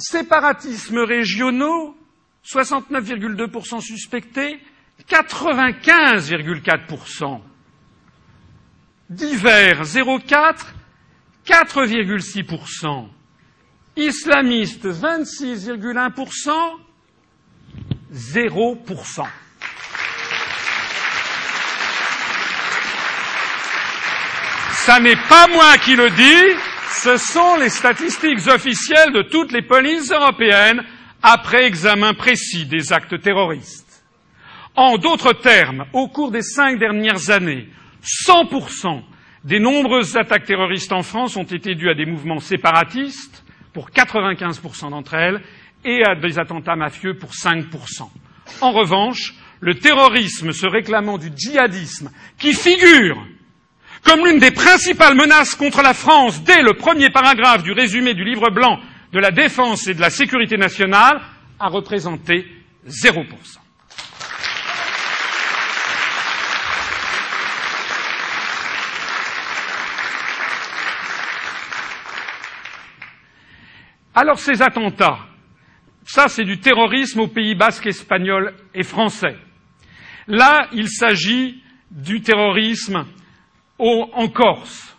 Séparatismes 0.00 1.00
régionaux, 1.00 1.96
69,2% 2.44 3.80
suspectés, 3.80 4.60
95,4%. 5.08 7.40
Divers, 9.10 9.82
0,4, 9.82 10.66
4,6%. 11.46 13.08
Islamistes, 13.96 14.86
26,1%, 14.86 16.50
0%. 18.12 19.26
Ça 24.72 24.98
n'est 24.98 25.14
pas 25.28 25.46
moi 25.48 25.78
qui 25.78 25.94
le 25.94 26.10
dis, 26.10 26.69
ce 26.90 27.16
sont 27.16 27.56
les 27.56 27.70
statistiques 27.70 28.46
officielles 28.46 29.12
de 29.12 29.22
toutes 29.22 29.52
les 29.52 29.62
polices 29.62 30.10
européennes 30.10 30.82
après 31.22 31.64
examen 31.64 32.14
précis 32.14 32.66
des 32.66 32.92
actes 32.92 33.20
terroristes. 33.20 34.04
En 34.76 34.98
d'autres 34.98 35.32
termes, 35.32 35.84
au 35.92 36.08
cours 36.08 36.30
des 36.30 36.42
cinq 36.42 36.78
dernières 36.78 37.30
années, 37.30 37.68
100% 38.02 39.02
des 39.44 39.58
nombreuses 39.58 40.16
attaques 40.16 40.44
terroristes 40.44 40.92
en 40.92 41.02
France 41.02 41.36
ont 41.36 41.44
été 41.44 41.74
dues 41.74 41.90
à 41.90 41.94
des 41.94 42.06
mouvements 42.06 42.40
séparatistes, 42.40 43.44
pour 43.72 43.90
95% 43.90 44.90
d'entre 44.90 45.14
elles, 45.14 45.40
et 45.84 46.02
à 46.04 46.14
des 46.14 46.38
attentats 46.38 46.76
mafieux 46.76 47.16
pour 47.16 47.30
5%. 47.30 48.10
En 48.60 48.72
revanche, 48.72 49.34
le 49.60 49.74
terrorisme 49.74 50.52
se 50.52 50.66
réclamant 50.66 51.18
du 51.18 51.30
djihadisme, 51.34 52.10
qui 52.38 52.52
figure 52.52 53.24
comme 54.04 54.26
l'une 54.26 54.38
des 54.38 54.50
principales 54.50 55.14
menaces 55.14 55.54
contre 55.54 55.82
la 55.82 55.94
France 55.94 56.42
dès 56.42 56.62
le 56.62 56.74
premier 56.74 57.10
paragraphe 57.10 57.62
du 57.62 57.72
résumé 57.72 58.14
du 58.14 58.24
livre 58.24 58.50
blanc 58.50 58.78
de 59.12 59.18
la 59.18 59.30
défense 59.30 59.86
et 59.88 59.94
de 59.94 60.00
la 60.00 60.10
sécurité 60.10 60.56
nationale, 60.56 61.20
a 61.58 61.68
représenté 61.68 62.46
0%. 62.86 63.26
Alors 74.14 74.38
ces 74.38 74.60
attentats, 74.60 75.18
ça 76.04 76.28
c'est 76.28 76.44
du 76.44 76.58
terrorisme 76.58 77.20
au 77.20 77.28
Pays 77.28 77.54
basque 77.54 77.86
espagnol 77.86 78.54
et 78.74 78.82
français. 78.82 79.36
Là, 80.26 80.68
il 80.72 80.88
s'agit 80.88 81.62
du 81.90 82.20
terrorisme 82.20 83.06
en 83.80 84.28
Corse. 84.28 84.96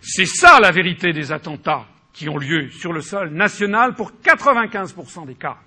C'est 0.00 0.26
ça 0.26 0.58
la 0.60 0.72
vérité 0.72 1.12
des 1.12 1.30
attentats 1.30 1.86
qui 2.12 2.28
ont 2.28 2.36
lieu 2.36 2.70
sur 2.70 2.92
le 2.92 3.00
sol 3.00 3.30
national 3.30 3.94
pour 3.94 4.12
95% 4.22 5.26
des 5.26 5.34
cas. 5.34 5.58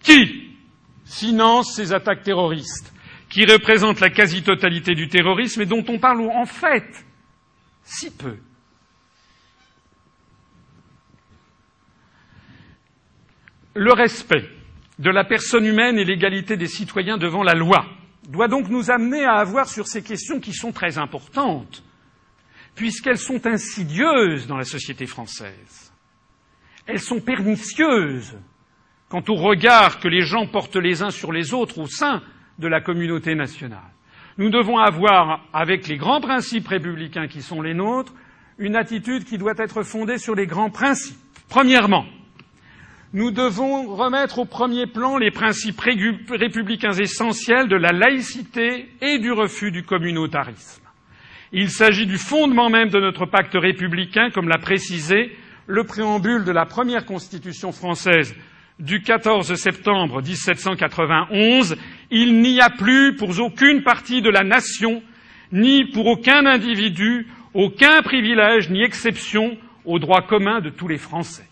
Qui 0.00 0.56
finance 1.04 1.74
ces 1.76 1.92
attaques 1.92 2.22
terroristes, 2.22 2.92
qui 3.30 3.44
représentent 3.44 4.00
la 4.00 4.10
quasi-totalité 4.10 4.94
du 4.94 5.08
terrorisme 5.08 5.62
et 5.62 5.66
dont 5.66 5.84
on 5.88 5.98
parle 5.98 6.20
en 6.22 6.44
fait 6.44 7.04
si 7.84 8.10
peu? 8.10 8.36
Le 13.74 13.92
respect 13.92 14.48
de 14.98 15.10
la 15.10 15.24
personne 15.24 15.64
humaine 15.64 15.98
et 15.98 16.04
l'égalité 16.04 16.56
des 16.56 16.66
citoyens 16.66 17.16
devant 17.16 17.42
la 17.42 17.54
loi 17.54 17.86
doit 18.28 18.48
donc 18.48 18.68
nous 18.68 18.90
amener 18.90 19.24
à 19.24 19.34
avoir 19.34 19.68
sur 19.68 19.86
ces 19.86 20.02
questions 20.02 20.40
qui 20.40 20.52
sont 20.52 20.72
très 20.72 20.98
importantes, 20.98 21.82
puisqu'elles 22.74 23.18
sont 23.18 23.46
insidieuses 23.46 24.46
dans 24.46 24.56
la 24.56 24.64
société 24.64 25.06
française. 25.06 25.92
Elles 26.86 27.00
sont 27.00 27.20
pernicieuses 27.20 28.36
quant 29.08 29.22
au 29.28 29.34
regard 29.34 30.00
que 30.00 30.08
les 30.08 30.22
gens 30.22 30.46
portent 30.46 30.76
les 30.76 31.02
uns 31.02 31.10
sur 31.10 31.32
les 31.32 31.52
autres 31.52 31.78
au 31.78 31.86
sein 31.86 32.22
de 32.58 32.68
la 32.68 32.80
communauté 32.80 33.34
nationale. 33.34 33.80
Nous 34.38 34.48
devons 34.48 34.78
avoir, 34.78 35.44
avec 35.52 35.86
les 35.86 35.98
grands 35.98 36.20
principes 36.20 36.68
républicains 36.68 37.28
qui 37.28 37.42
sont 37.42 37.60
les 37.60 37.74
nôtres, 37.74 38.14
une 38.58 38.76
attitude 38.76 39.24
qui 39.24 39.36
doit 39.36 39.54
être 39.58 39.82
fondée 39.82 40.18
sur 40.18 40.34
les 40.34 40.46
grands 40.46 40.70
principes. 40.70 41.18
Premièrement, 41.48 42.06
nous 43.12 43.30
devons 43.30 43.94
remettre 43.94 44.38
au 44.38 44.44
premier 44.46 44.86
plan 44.86 45.18
les 45.18 45.30
principes 45.30 45.80
républicains 45.80 46.92
essentiels 46.92 47.68
de 47.68 47.76
la 47.76 47.92
laïcité 47.92 48.88
et 49.02 49.18
du 49.18 49.32
refus 49.32 49.70
du 49.70 49.82
communautarisme. 49.82 50.82
Il 51.52 51.68
s'agit 51.68 52.06
du 52.06 52.16
fondement 52.16 52.70
même 52.70 52.88
de 52.88 52.98
notre 52.98 53.26
pacte 53.26 53.54
républicain, 53.54 54.30
comme 54.30 54.48
l'a 54.48 54.58
précisé 54.58 55.36
le 55.66 55.84
préambule 55.84 56.44
de 56.44 56.52
la 56.52 56.64
première 56.64 57.04
constitution 57.04 57.70
française 57.72 58.34
du 58.78 59.02
14 59.02 59.54
septembre 59.54 60.22
1791. 60.22 61.76
Il 62.10 62.40
n'y 62.40 62.60
a 62.62 62.70
plus 62.70 63.14
pour 63.16 63.38
aucune 63.38 63.82
partie 63.82 64.22
de 64.22 64.30
la 64.30 64.42
nation, 64.42 65.02
ni 65.52 65.84
pour 65.84 66.06
aucun 66.06 66.46
individu, 66.46 67.26
aucun 67.52 68.00
privilège 68.00 68.70
ni 68.70 68.82
exception 68.82 69.58
aux 69.84 69.98
droits 69.98 70.22
communs 70.22 70.60
de 70.60 70.70
tous 70.70 70.88
les 70.88 70.96
Français. 70.96 71.44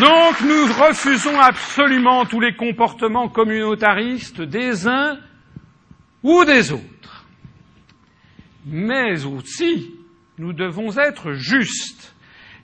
Donc 0.00 0.40
nous 0.40 0.64
refusons 0.64 1.38
absolument 1.38 2.24
tous 2.24 2.40
les 2.40 2.54
comportements 2.54 3.28
communautaristes 3.28 4.40
des 4.40 4.88
uns 4.88 5.18
ou 6.22 6.44
des 6.44 6.72
autres. 6.72 7.26
Mais 8.66 9.24
aussi, 9.26 9.94
nous 10.38 10.54
devons 10.54 10.96
être 10.98 11.32
justes. 11.32 12.14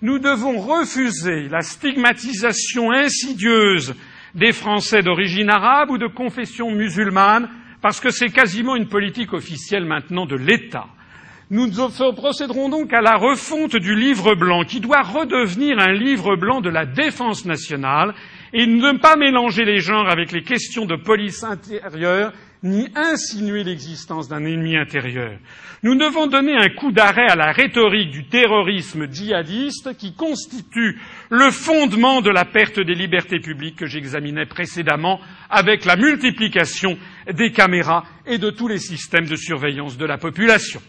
Nous 0.00 0.18
devons 0.18 0.58
refuser 0.58 1.48
la 1.48 1.60
stigmatisation 1.60 2.90
insidieuse 2.90 3.94
des 4.34 4.52
Français 4.52 5.02
d'origine 5.02 5.50
arabe 5.50 5.90
ou 5.90 5.98
de 5.98 6.06
confession 6.06 6.70
musulmane, 6.70 7.50
parce 7.82 8.00
que 8.00 8.10
c'est 8.10 8.30
quasiment 8.30 8.76
une 8.76 8.88
politique 8.88 9.34
officielle 9.34 9.84
maintenant 9.84 10.24
de 10.24 10.36
l'État. 10.36 10.86
Nous 11.52 11.68
procéderons 12.14 12.68
donc 12.68 12.92
à 12.92 13.00
la 13.00 13.16
refonte 13.16 13.74
du 13.74 13.96
livre 13.96 14.36
blanc, 14.36 14.62
qui 14.62 14.78
doit 14.78 15.02
redevenir 15.02 15.80
un 15.80 15.92
livre 15.92 16.36
blanc 16.36 16.60
de 16.60 16.70
la 16.70 16.86
défense 16.86 17.44
nationale 17.44 18.14
et 18.52 18.66
ne 18.66 18.96
pas 18.98 19.16
mélanger 19.16 19.64
les 19.64 19.80
genres 19.80 20.08
avec 20.08 20.30
les 20.30 20.44
questions 20.44 20.86
de 20.86 20.94
police 20.94 21.42
intérieure 21.42 22.32
ni 22.62 22.88
insinuer 22.94 23.64
l'existence 23.64 24.28
d'un 24.28 24.44
ennemi 24.44 24.76
intérieur. 24.76 25.32
Nous 25.82 25.96
devons 25.96 26.28
donner 26.28 26.54
un 26.54 26.68
coup 26.68 26.92
d'arrêt 26.92 27.26
à 27.28 27.34
la 27.34 27.50
rhétorique 27.50 28.12
du 28.12 28.28
terrorisme 28.28 29.10
djihadiste 29.10 29.96
qui 29.96 30.14
constitue 30.14 31.00
le 31.30 31.50
fondement 31.50 32.20
de 32.20 32.30
la 32.30 32.44
perte 32.44 32.78
des 32.78 32.94
libertés 32.94 33.40
publiques 33.40 33.76
que 33.76 33.86
j'examinais 33.86 34.46
précédemment 34.46 35.18
avec 35.48 35.84
la 35.84 35.96
multiplication 35.96 36.96
des 37.32 37.50
caméras 37.50 38.04
et 38.24 38.38
de 38.38 38.50
tous 38.50 38.68
les 38.68 38.78
systèmes 38.78 39.26
de 39.26 39.36
surveillance 39.36 39.98
de 39.98 40.06
la 40.06 40.16
population. 40.16 40.80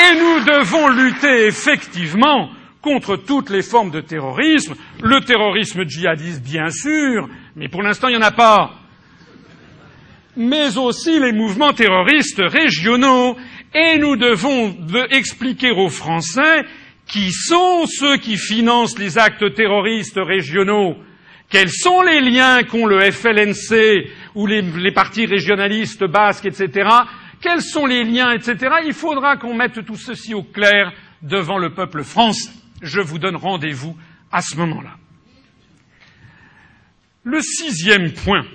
Et 0.00 0.14
nous 0.18 0.40
devons 0.40 0.88
lutter 0.88 1.46
effectivement 1.46 2.50
contre 2.80 3.16
toutes 3.16 3.50
les 3.50 3.62
formes 3.62 3.90
de 3.90 4.00
terrorisme, 4.00 4.74
le 5.02 5.20
terrorisme 5.20 5.84
djihadiste 5.86 6.42
bien 6.42 6.70
sûr, 6.70 7.28
mais 7.54 7.68
pour 7.68 7.82
l'instant 7.82 8.08
il 8.08 8.16
n'y 8.16 8.22
en 8.22 8.26
a 8.26 8.30
pas, 8.30 8.72
mais 10.36 10.78
aussi 10.78 11.20
les 11.20 11.32
mouvements 11.32 11.74
terroristes 11.74 12.40
régionaux, 12.40 13.36
et 13.74 13.98
nous 13.98 14.16
devons 14.16 14.74
expliquer 15.10 15.70
aux 15.70 15.90
Français 15.90 16.64
qui 17.06 17.30
sont 17.32 17.84
ceux 17.86 18.16
qui 18.16 18.38
financent 18.38 18.98
les 18.98 19.18
actes 19.18 19.54
terroristes 19.54 20.18
régionaux, 20.18 20.96
quels 21.50 21.70
sont 21.70 22.00
les 22.00 22.20
liens 22.20 22.62
qu'ont 22.62 22.86
le 22.86 23.10
FLNC 23.10 24.08
ou 24.34 24.46
les, 24.46 24.62
les 24.62 24.92
partis 24.92 25.26
régionalistes 25.26 26.04
basques, 26.04 26.46
etc., 26.46 26.88
quels 27.40 27.62
sont 27.62 27.86
les 27.86 28.04
liens, 28.04 28.32
etc. 28.32 28.56
Il 28.84 28.92
faudra 28.92 29.36
qu'on 29.36 29.54
mette 29.54 29.84
tout 29.84 29.96
ceci 29.96 30.34
au 30.34 30.42
clair 30.42 30.92
devant 31.22 31.58
le 31.58 31.72
peuple 31.74 32.02
français. 32.02 32.50
Je 32.82 33.00
vous 33.00 33.18
donne 33.18 33.36
rendez-vous 33.36 33.96
à 34.32 34.42
ce 34.42 34.56
moment-là. 34.56 34.96
Le 37.24 37.40
sixième 37.40 38.12
point, 38.12 38.46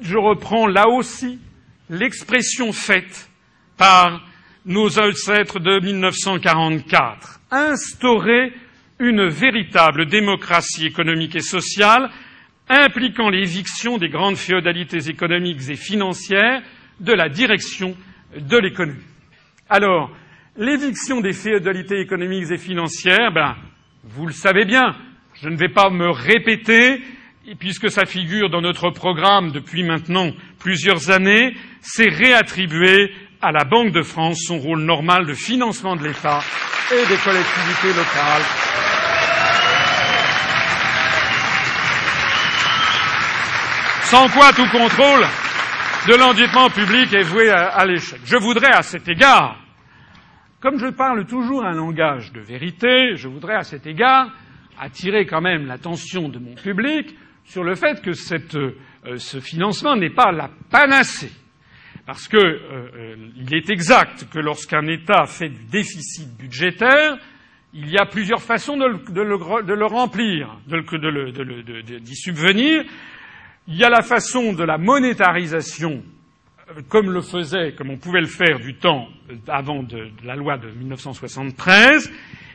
je 0.00 0.16
reprends 0.16 0.66
là 0.66 0.88
aussi 0.88 1.38
l'expression 1.90 2.72
faite 2.72 3.30
par 3.76 4.24
nos 4.66 4.98
ancêtres 4.98 5.60
de 5.60 5.80
1944. 5.80 7.40
Instaurer 7.50 8.52
une 8.98 9.28
véritable 9.28 10.06
démocratie 10.06 10.86
économique 10.86 11.36
et 11.36 11.40
sociale 11.40 12.10
impliquant 12.68 13.30
l'éviction 13.30 13.96
des 13.96 14.08
grandes 14.08 14.36
féodalités 14.36 15.08
économiques 15.08 15.68
et 15.70 15.76
financières 15.76 16.62
de 17.00 17.12
la 17.12 17.28
direction 17.28 17.96
de 18.36 18.58
l'économie. 18.58 19.02
Alors, 19.68 20.10
l'éviction 20.56 21.20
des 21.20 21.32
féodalités 21.32 22.00
économiques 22.00 22.50
et 22.50 22.58
financières, 22.58 23.32
ben, 23.32 23.56
vous 24.04 24.26
le 24.26 24.32
savez 24.32 24.64
bien, 24.64 24.96
je 25.40 25.48
ne 25.48 25.56
vais 25.56 25.68
pas 25.68 25.90
me 25.90 26.10
répéter, 26.10 27.00
puisque 27.58 27.90
ça 27.90 28.04
figure 28.04 28.50
dans 28.50 28.60
notre 28.60 28.90
programme 28.90 29.52
depuis 29.52 29.82
maintenant 29.82 30.30
plusieurs 30.58 31.10
années, 31.10 31.54
c'est 31.80 32.08
réattribuer 32.08 33.12
à 33.40 33.52
la 33.52 33.64
Banque 33.64 33.92
de 33.92 34.02
France 34.02 34.40
son 34.46 34.58
rôle 34.58 34.80
normal 34.80 35.26
de 35.26 35.34
financement 35.34 35.96
de 35.96 36.04
l'État 36.04 36.40
et 36.90 37.06
des 37.08 37.16
collectivités 37.16 37.88
locales. 37.88 38.42
Sans 44.02 44.28
quoi 44.30 44.52
tout 44.52 44.68
contrôle 44.72 45.26
de 46.08 46.14
l'endettement 46.14 46.70
public 46.70 47.12
est 47.12 47.22
voué 47.22 47.50
à, 47.50 47.84
l'échec. 47.84 48.18
Je 48.24 48.38
voudrais 48.38 48.72
à 48.72 48.80
cet 48.80 49.06
égard, 49.08 49.58
comme 50.58 50.78
je 50.78 50.86
parle 50.86 51.26
toujours 51.26 51.62
un 51.62 51.74
langage 51.74 52.32
de 52.32 52.40
vérité, 52.40 53.14
je 53.14 53.28
voudrais 53.28 53.56
à 53.56 53.62
cet 53.62 53.86
égard 53.86 54.30
attirer 54.80 55.26
quand 55.26 55.42
même 55.42 55.66
l'attention 55.66 56.30
de 56.30 56.38
mon 56.38 56.54
public 56.54 57.14
sur 57.44 57.62
le 57.62 57.74
fait 57.74 58.00
que 58.00 58.12
euh, 58.56 59.16
ce 59.18 59.40
financement 59.40 59.96
n'est 59.96 60.14
pas 60.14 60.32
la 60.32 60.48
panacée. 60.70 61.32
Parce 62.06 62.26
qu'il 62.26 62.38
euh, 62.38 62.88
euh, 62.96 63.52
est 63.52 63.68
exact 63.68 64.28
que 64.32 64.38
lorsqu'un 64.38 64.86
État 64.86 65.26
fait 65.26 65.50
du 65.50 65.64
déficit 65.64 66.34
budgétaire, 66.38 67.18
il 67.74 67.90
y 67.90 67.98
a 67.98 68.06
plusieurs 68.06 68.40
façons 68.40 68.78
de 68.78 68.86
le, 68.86 69.62
de 69.62 69.74
le 69.74 69.86
remplir, 69.86 70.58
d'y 70.66 72.16
subvenir. 72.16 72.84
Il 73.70 73.76
y 73.76 73.84
a 73.84 73.90
la 73.90 74.00
façon 74.00 74.54
de 74.54 74.64
la 74.64 74.78
monétarisation, 74.78 76.02
euh, 76.70 76.80
comme 76.88 77.10
le 77.10 77.20
faisait, 77.20 77.74
comme 77.76 77.90
on 77.90 77.98
pouvait 77.98 78.22
le 78.22 78.26
faire 78.26 78.58
du 78.58 78.76
temps 78.76 79.08
avant 79.46 79.82
de, 79.82 80.08
la 80.24 80.36
loi 80.36 80.56
de 80.56 80.70
1973. 80.70 82.10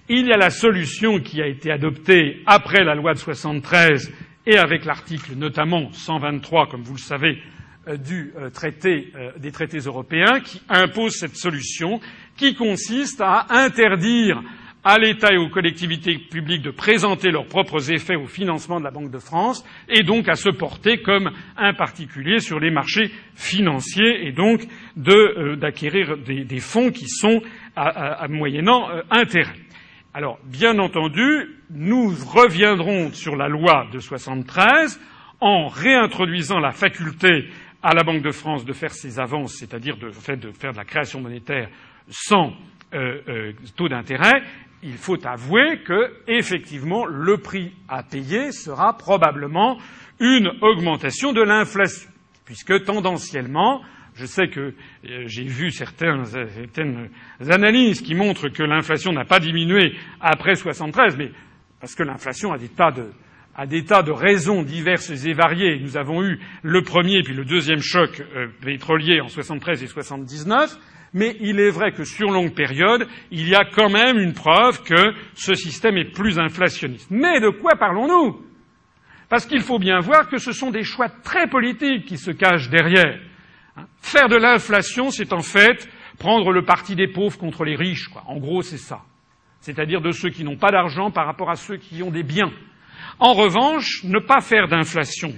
Il 0.09 0.25
y 0.25 0.33
a 0.33 0.37
la 0.37 0.49
solution 0.49 1.19
qui 1.19 1.39
a 1.39 1.47
été 1.47 1.71
adoptée 1.71 2.41
après 2.47 2.83
la 2.83 2.95
loi 2.95 3.13
de 3.13 3.19
73 3.19 4.11
et 4.47 4.57
avec 4.57 4.85
l'article 4.85 5.35
notamment 5.35 5.91
123, 5.93 6.67
comme 6.67 6.81
vous 6.81 6.95
le 6.95 6.99
savez, 6.99 7.37
euh, 7.87 7.97
du 7.97 8.33
euh, 8.37 8.49
traité, 8.49 9.11
euh, 9.15 9.31
des 9.37 9.51
traités 9.51 9.79
européens 9.79 10.39
qui 10.39 10.61
impose 10.67 11.13
cette 11.13 11.35
solution 11.35 11.99
qui 12.37 12.55
consiste 12.55 13.21
à 13.21 13.45
interdire 13.49 14.41
à 14.83 14.97
l'État 14.97 15.33
et 15.33 15.37
aux 15.37 15.49
collectivités 15.49 16.17
publiques 16.17 16.61
de 16.61 16.71
présenter 16.71 17.31
leurs 17.31 17.47
propres 17.47 17.91
effets 17.91 18.15
au 18.15 18.27
financement 18.27 18.79
de 18.79 18.83
la 18.83 18.91
Banque 18.91 19.11
de 19.11 19.19
France 19.19 19.65
et 19.87 20.03
donc 20.03 20.27
à 20.27 20.35
se 20.35 20.49
porter 20.49 21.01
comme 21.01 21.31
un 21.57 21.73
particulier 21.73 22.39
sur 22.39 22.59
les 22.59 22.71
marchés 22.71 23.11
financiers 23.35 24.27
et 24.27 24.31
donc 24.31 24.61
d'acquérir 24.95 26.17
des, 26.17 26.43
des, 26.43 26.59
fonds 26.59 26.91
qui 26.91 27.07
sont 27.07 27.41
à, 27.75 27.87
à, 27.87 28.27
moyennant 28.27 28.89
intérêt. 29.09 29.55
Alors, 30.13 30.37
bien 30.43 30.77
entendu, 30.77 31.49
nous 31.71 32.09
reviendrons 32.09 33.11
sur 33.13 33.35
la 33.35 33.47
loi 33.47 33.87
de 33.91 33.99
73 33.99 34.99
en 35.39 35.67
réintroduisant 35.67 36.59
la 36.59 36.71
faculté 36.71 37.49
à 37.81 37.93
la 37.93 38.03
Banque 38.03 38.21
de 38.21 38.31
France 38.31 38.63
de 38.63 38.73
faire 38.73 38.91
ses 38.91 39.19
avances, 39.19 39.55
c'est-à-dire 39.55 39.97
de, 39.97 40.07
de 40.07 40.51
faire 40.51 40.71
de 40.71 40.77
la 40.77 40.85
création 40.85 41.19
monétaire 41.19 41.69
sans 42.09 42.53
euh, 42.93 43.21
euh, 43.27 43.53
taux 43.75 43.89
d'intérêt, 43.89 44.43
il 44.83 44.97
faut 44.97 45.25
avouer 45.25 45.79
que, 45.85 46.13
effectivement, 46.27 47.05
le 47.05 47.37
prix 47.37 47.73
à 47.87 48.03
payer 48.03 48.51
sera 48.51 48.97
probablement 48.97 49.77
une 50.19 50.51
augmentation 50.61 51.33
de 51.33 51.41
l'inflation, 51.41 52.09
puisque 52.45 52.83
tendanciellement, 52.83 53.81
je 54.15 54.25
sais 54.25 54.47
que 54.47 54.59
euh, 55.09 55.23
j'ai 55.25 55.45
vu 55.45 55.71
certaines, 55.71 56.23
analyses 57.49 58.01
qui 58.01 58.13
montrent 58.13 58.49
que 58.49 58.63
l'inflation 58.63 59.11
n'a 59.11 59.25
pas 59.25 59.39
diminué 59.39 59.95
après 60.19 60.55
73, 60.55 61.17
mais 61.17 61.31
parce 61.79 61.95
que 61.95 62.03
l'inflation 62.03 62.51
a 62.51 62.57
des 62.57 62.69
tas 62.69 62.91
de, 62.91 63.09
à 63.55 63.65
des 63.65 63.83
tas 63.83 64.03
de 64.03 64.11
raisons 64.11 64.63
diverses 64.63 65.25
et 65.25 65.33
variées. 65.33 65.79
Nous 65.79 65.97
avons 65.97 66.23
eu 66.23 66.39
le 66.61 66.81
premier 66.83 67.23
puis 67.23 67.33
le 67.33 67.45
deuxième 67.45 67.81
choc 67.81 68.21
euh, 68.35 68.47
pétrolier 68.61 69.19
en 69.19 69.27
73 69.27 69.83
et 69.83 69.87
79, 69.87 70.77
mais 71.13 71.35
il 71.39 71.59
est 71.59 71.69
vrai 71.69 71.91
que 71.91 72.03
sur 72.03 72.31
longue 72.31 72.53
période, 72.53 73.07
il 73.31 73.47
y 73.47 73.55
a 73.55 73.65
quand 73.65 73.89
même 73.89 74.17
une 74.17 74.33
preuve 74.33 74.83
que 74.83 75.13
ce 75.35 75.53
système 75.53 75.97
est 75.97 76.11
plus 76.11 76.39
inflationniste. 76.39 77.09
Mais 77.11 77.39
de 77.39 77.49
quoi 77.49 77.75
parlons-nous? 77.77 78.41
Parce 79.29 79.45
qu'il 79.45 79.61
faut 79.61 79.79
bien 79.79 79.99
voir 79.99 80.27
que 80.27 80.37
ce 80.37 80.51
sont 80.51 80.71
des 80.71 80.83
choix 80.83 81.09
très 81.09 81.47
politiques 81.47 82.05
qui 82.05 82.17
se 82.17 82.31
cachent 82.31 82.69
derrière. 82.69 83.19
Hein 83.77 83.85
Faire 84.01 84.27
de 84.27 84.35
l'inflation, 84.35 85.09
c'est 85.11 85.33
en 85.33 85.41
fait 85.41 85.87
prendre 86.19 86.51
le 86.51 86.63
parti 86.63 86.95
des 86.95 87.07
pauvres 87.07 87.37
contre 87.37 87.63
les 87.63 87.75
riches. 87.75 88.09
En 88.27 88.37
gros, 88.37 88.61
c'est 88.61 88.77
ça. 88.77 89.01
C'est-à-dire 89.59 90.01
de 90.01 90.11
ceux 90.11 90.29
qui 90.29 90.43
n'ont 90.43 90.57
pas 90.57 90.71
d'argent 90.71 91.09
par 91.09 91.25
rapport 91.25 91.49
à 91.49 91.55
ceux 91.55 91.77
qui 91.77 92.03
ont 92.03 92.11
des 92.11 92.23
biens. 92.23 92.51
En 93.19 93.33
revanche, 93.33 94.03
ne 94.03 94.19
pas 94.19 94.41
faire 94.41 94.67
d'inflation 94.67 95.33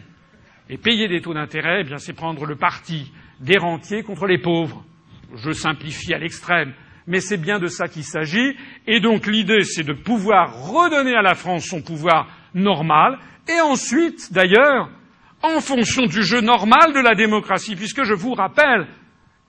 et 0.69 0.77
payer 0.77 1.07
des 1.07 1.21
taux 1.21 1.33
d'intérêt, 1.33 1.81
eh 1.81 1.83
bien, 1.83 1.97
c'est 1.97 2.13
prendre 2.13 2.45
le 2.45 2.55
parti 2.55 3.11
des 3.39 3.57
rentiers 3.57 4.03
contre 4.03 4.25
les 4.25 4.39
pauvres. 4.39 4.83
Je 5.33 5.51
simplifie 5.51 6.13
à 6.13 6.17
l'extrême, 6.17 6.73
mais 7.07 7.19
c'est 7.19 7.37
bien 7.37 7.59
de 7.59 7.67
ça 7.67 7.87
qu'il 7.87 8.03
s'agit. 8.03 8.55
Et 8.87 8.99
donc, 8.99 9.27
l'idée, 9.27 9.63
c'est 9.63 9.83
de 9.83 9.93
pouvoir 9.93 10.69
redonner 10.69 11.15
à 11.15 11.21
la 11.21 11.35
France 11.35 11.65
son 11.65 11.81
pouvoir 11.81 12.27
normal, 12.53 13.17
et 13.47 13.59
ensuite, 13.61 14.31
d'ailleurs, 14.31 14.89
en 15.43 15.59
fonction 15.59 16.05
du 16.05 16.23
jeu 16.23 16.41
normal 16.41 16.93
de 16.93 16.99
la 16.99 17.15
démocratie, 17.15 17.75
puisque 17.75 18.03
je 18.03 18.13
vous 18.13 18.33
rappelle 18.33 18.87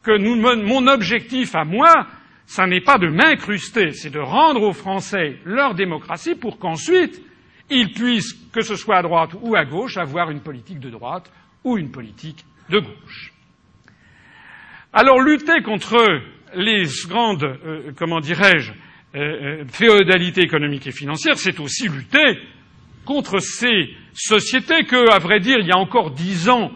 que 0.03 0.19
mon 0.19 0.87
objectif 0.87 1.55
à 1.55 1.65
moi, 1.65 2.07
ça 2.47 2.67
n'est 2.67 2.81
pas 2.81 2.99
de 2.99 3.09
m'incruster, 3.09 3.93
c'est 3.93 4.11
de 4.11 4.21
rendre 4.21 4.63
aux 4.63 4.73
Français 4.73 5.39
leur 5.45 5.75
démocratie 5.75 6.35
pour 6.35 6.59
qu'ensuite, 6.59 7.21
ils 7.71 7.93
puissent, 7.93 8.35
que 8.53 8.61
ce 8.61 8.77
soit 8.77 8.99
à 8.99 9.03
droite 9.03 9.31
ou 9.41 9.57
à 9.57 9.65
gauche, 9.65 9.97
avoir 9.97 10.31
une 10.31 10.41
politique 10.41 10.79
de 10.79 10.91
droite 10.91 11.33
ou 11.65 11.77
une 11.79 11.91
politique 11.91 12.45
de 12.71 12.79
gauche. 12.79 13.33
Alors 14.99 15.21
lutter 15.21 15.61
contre 15.61 16.23
les 16.55 16.85
grandes, 17.07 17.45
euh, 17.45 17.93
comment 17.99 18.19
dirais-je, 18.19 18.73
euh, 19.15 19.19
euh, 19.19 19.65
féodalités 19.71 20.41
économiques 20.41 20.87
et 20.87 20.91
financières, 20.91 21.37
c'est 21.37 21.61
aussi 21.61 21.87
lutter 21.87 22.39
contre 23.05 23.39
ces 23.41 23.91
sociétés 24.15 24.85
que, 24.85 25.13
à 25.13 25.19
vrai 25.19 25.39
dire, 25.39 25.59
il 25.61 25.67
y 25.67 25.71
a 25.71 25.77
encore 25.77 26.13
dix 26.13 26.49
ans, 26.49 26.73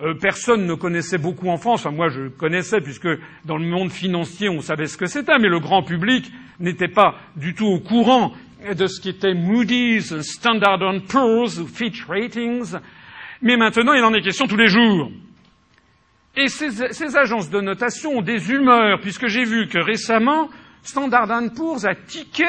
euh, 0.00 0.14
personne 0.14 0.68
ne 0.68 0.74
connaissait 0.74 1.18
beaucoup 1.18 1.48
en 1.48 1.56
France. 1.56 1.84
Enfin, 1.84 1.96
moi, 1.96 2.10
je 2.10 2.28
connaissais 2.28 2.80
puisque 2.80 3.08
dans 3.44 3.56
le 3.56 3.66
monde 3.66 3.90
financier, 3.90 4.48
on 4.48 4.60
savait 4.60 4.86
ce 4.86 4.96
que 4.96 5.06
c'était, 5.06 5.40
mais 5.40 5.48
le 5.48 5.58
grand 5.58 5.82
public 5.82 6.30
n'était 6.60 6.86
pas 6.86 7.16
du 7.34 7.54
tout 7.56 7.66
au 7.66 7.80
courant 7.80 8.34
de 8.72 8.86
ce 8.86 9.00
qu'était 9.00 9.34
Moody's, 9.34 10.20
Standard 10.20 10.78
Poor's 11.08 11.60
Fitch 11.66 12.04
Ratings. 12.04 12.76
Mais 13.42 13.56
maintenant, 13.56 13.94
il 13.94 14.04
en 14.04 14.14
est 14.14 14.22
question 14.22 14.46
tous 14.46 14.56
les 14.56 14.68
jours. 14.68 15.10
Et 16.36 16.48
ces, 16.48 16.92
ces 16.92 17.16
agences 17.16 17.50
de 17.50 17.60
notation 17.60 18.18
ont 18.18 18.22
des 18.22 18.50
humeurs, 18.50 19.00
puisque 19.00 19.28
j'ai 19.28 19.44
vu 19.44 19.68
que 19.68 19.78
récemment, 19.78 20.50
Standard 20.82 21.28
Poor's 21.54 21.84
a 21.84 21.94
tiqué 21.94 22.44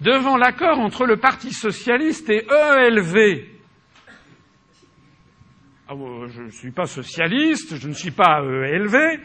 devant 0.00 0.36
l'accord 0.36 0.78
entre 0.78 1.06
le 1.06 1.16
Parti 1.16 1.52
socialiste 1.52 2.30
et 2.30 2.46
ELV. 2.46 3.44
Ah, 5.88 5.94
je 6.28 6.42
ne 6.42 6.50
suis 6.50 6.70
pas 6.70 6.86
socialiste, 6.86 7.76
je 7.76 7.88
ne 7.88 7.92
suis 7.92 8.10
pas 8.10 8.40
ELV, 8.42 9.20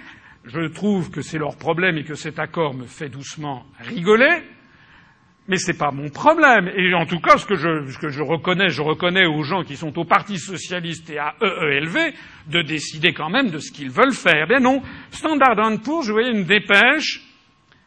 je 0.46 0.68
trouve 0.68 1.10
que 1.12 1.22
c'est 1.22 1.38
leur 1.38 1.56
problème 1.56 1.98
et 1.98 2.04
que 2.04 2.16
cet 2.16 2.40
accord 2.40 2.74
me 2.74 2.86
fait 2.86 3.10
doucement 3.10 3.66
rigoler, 3.80 4.44
mais 5.48 5.58
ce 5.58 5.72
n'est 5.72 5.78
pas 5.78 5.92
mon 5.92 6.10
problème. 6.10 6.70
Et 6.76 6.94
en 6.94 7.06
tout 7.06 7.20
cas, 7.20 7.38
ce 7.38 7.46
que, 7.46 7.56
je, 7.56 8.22
reconnais, 8.22 8.70
je 8.70 8.82
reconnais 8.82 9.26
aux 9.26 9.44
gens 9.44 9.64
qui 9.64 9.76
sont 9.76 9.98
au 9.98 10.06
Parti 10.06 10.38
socialiste 10.38 11.10
et 11.10 11.18
à 11.18 11.36
EELV 11.42 12.14
de 12.48 12.62
décider 12.62 13.14
quand 13.14 13.30
même 13.30 13.50
de 13.50 13.60
ce 13.60 13.72
qu'ils 13.72 13.90
veulent 13.90 14.14
faire. 14.14 14.48
Bien 14.48 14.60
non, 14.60 14.82
Standard 15.12 15.56
Poor's, 15.84 16.06
je 16.06 16.12
voyais 16.12 16.32
une 16.32 16.44
dépêche, 16.44 17.22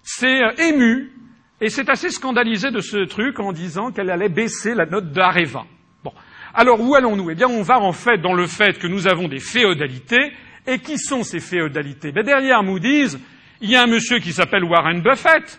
s'est 0.02 0.42
euh, 0.42 0.70
ému 0.70 1.12
et 1.60 1.68
s'est 1.68 1.90
assez 1.90 2.10
scandalisé 2.10 2.70
de 2.70 2.80
ce 2.80 3.04
truc 3.04 3.38
en 3.38 3.52
disant 3.52 3.90
qu'elle 3.92 4.10
allait 4.10 4.30
baisser 4.30 4.74
la 4.74 4.86
note 4.86 5.12
d'Areva. 5.12 5.66
Bon. 6.02 6.12
Alors 6.54 6.80
où 6.80 6.94
allons-nous? 6.94 7.30
Eh 7.30 7.34
bien, 7.34 7.48
on 7.48 7.62
va 7.62 7.78
en 7.78 7.92
fait 7.92 8.18
dans 8.18 8.32
le 8.32 8.46
fait 8.46 8.78
que 8.78 8.86
nous 8.86 9.06
avons 9.06 9.28
des 9.28 9.40
féodalités. 9.40 10.32
Et 10.66 10.78
qui 10.78 10.98
sont 10.98 11.22
ces 11.22 11.40
féodalités? 11.40 12.12
Ben, 12.12 12.22
Derrière 12.22 12.62
Moody's, 12.62 13.18
il 13.60 13.70
y 13.70 13.76
a 13.76 13.82
un 13.82 13.86
monsieur 13.86 14.18
qui 14.18 14.32
s'appelle 14.32 14.62
Warren 14.62 15.00
Buffett, 15.00 15.58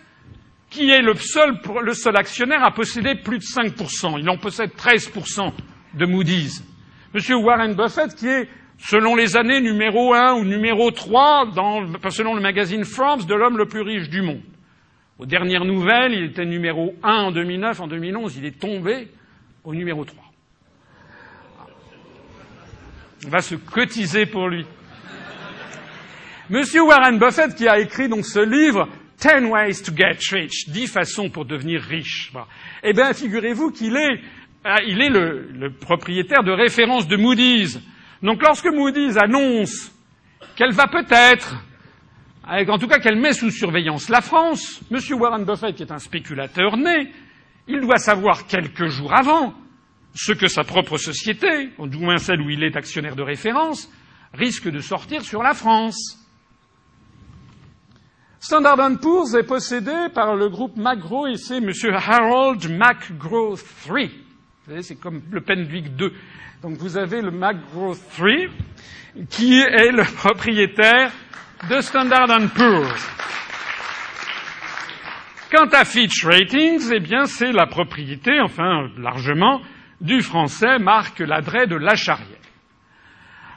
qui 0.72 0.90
est 0.90 1.02
le 1.02 1.14
seul, 1.14 1.58
le 1.82 1.92
seul 1.92 2.16
actionnaire 2.16 2.64
à 2.64 2.72
posséder 2.72 3.14
plus 3.14 3.38
de 3.38 3.44
5%. 3.44 4.18
Il 4.18 4.28
en 4.28 4.38
possède 4.38 4.70
13% 4.70 5.52
de 5.94 6.06
Moody's. 6.06 6.64
Monsieur 7.12 7.36
Warren 7.36 7.74
Buffett, 7.74 8.14
qui 8.14 8.26
est, 8.26 8.48
selon 8.78 9.14
les 9.14 9.36
années, 9.36 9.60
numéro 9.60 10.14
1 10.14 10.32
ou 10.32 10.44
numéro 10.44 10.90
3 10.90 11.50
dans, 11.54 11.86
selon 12.10 12.34
le 12.34 12.40
magazine 12.40 12.84
Forbes, 12.84 13.26
de 13.26 13.34
l'homme 13.34 13.58
le 13.58 13.66
plus 13.66 13.82
riche 13.82 14.08
du 14.08 14.22
monde. 14.22 14.40
Aux 15.18 15.26
dernières 15.26 15.66
nouvelles, 15.66 16.14
il 16.14 16.24
était 16.24 16.46
numéro 16.46 16.94
1 17.02 17.12
en 17.12 17.32
2009, 17.32 17.80
en 17.80 17.86
2011, 17.86 18.36
il 18.38 18.46
est 18.46 18.58
tombé 18.58 19.08
au 19.64 19.74
numéro 19.74 20.06
3. 20.06 20.24
On 23.26 23.28
va 23.28 23.40
se 23.40 23.54
cotiser 23.56 24.24
pour 24.24 24.48
lui. 24.48 24.64
Monsieur 26.48 26.82
Warren 26.82 27.18
Buffett, 27.18 27.54
qui 27.54 27.68
a 27.68 27.78
écrit 27.78 28.08
donc 28.08 28.24
ce 28.24 28.40
livre, 28.40 28.88
Ten 29.22 29.44
Ways 29.44 29.82
to 29.84 29.92
Get 29.94 30.18
Rich, 30.32 30.68
dix 30.70 30.88
façons 30.88 31.30
pour 31.30 31.44
devenir 31.44 31.80
riche. 31.80 32.32
Eh 32.82 32.92
bien, 32.92 33.12
figurez-vous 33.12 33.70
qu'il 33.70 33.96
est, 33.96 34.20
euh, 34.66 34.76
il 34.88 35.00
est 35.00 35.10
le, 35.10 35.70
propriétaire 35.70 36.42
de 36.42 36.50
référence 36.50 37.06
de 37.06 37.16
Moody's. 37.16 37.78
Donc, 38.20 38.42
lorsque 38.42 38.66
Moody's 38.66 39.16
annonce 39.16 39.92
qu'elle 40.56 40.72
va 40.72 40.88
peut-être, 40.88 41.54
en 42.44 42.78
tout 42.78 42.88
cas 42.88 42.98
qu'elle 42.98 43.14
met 43.14 43.32
sous 43.32 43.52
surveillance 43.52 44.08
la 44.08 44.22
France, 44.22 44.80
Monsieur 44.90 45.14
Warren 45.14 45.44
Buffett, 45.44 45.76
qui 45.76 45.84
est 45.84 45.92
un 45.92 46.00
spéculateur 46.00 46.76
né, 46.76 47.12
il 47.68 47.80
doit 47.80 47.98
savoir 47.98 48.48
quelques 48.48 48.88
jours 48.88 49.14
avant 49.14 49.54
ce 50.16 50.32
que 50.32 50.48
sa 50.48 50.64
propre 50.64 50.96
société, 50.96 51.70
du 51.78 51.98
moins 51.98 52.16
celle 52.16 52.40
où 52.40 52.50
il 52.50 52.64
est 52.64 52.74
actionnaire 52.74 53.14
de 53.14 53.22
référence, 53.22 53.88
risque 54.34 54.68
de 54.68 54.80
sortir 54.80 55.22
sur 55.22 55.44
la 55.44 55.54
France. 55.54 56.21
Standard 58.42 58.98
Poor's 59.00 59.36
est 59.36 59.44
possédé 59.44 60.08
par 60.12 60.34
le 60.34 60.48
groupe 60.48 60.76
McGraw 60.76 61.28
et 61.28 61.36
c'est 61.36 61.58
M. 61.58 61.70
Harold 61.94 62.68
McGraw 62.68 63.56
III. 63.86 64.08
Vous 64.08 64.66
savez, 64.66 64.82
c'est 64.82 64.96
comme 64.96 65.22
le 65.30 65.40
Pendwick 65.40 65.86
II. 65.96 66.10
Donc 66.60 66.76
vous 66.78 66.98
avez 66.98 67.22
le 67.22 67.30
McGraw 67.30 67.94
III 68.18 68.48
qui 69.30 69.60
est 69.60 69.92
le 69.92 70.02
propriétaire 70.16 71.12
de 71.70 71.80
Standard 71.80 72.26
Poor's. 72.52 73.10
Quant 75.52 75.68
à 75.72 75.84
Fitch 75.84 76.24
Ratings, 76.24 76.90
eh 76.92 76.98
bien, 76.98 77.26
c'est 77.26 77.52
la 77.52 77.66
propriété, 77.66 78.40
enfin, 78.40 78.88
largement, 78.98 79.60
du 80.00 80.20
français 80.20 80.80
Marc 80.80 81.20
Ladret 81.20 81.68
de 81.68 81.76
La 81.76 81.94
Charrière. 81.94 82.26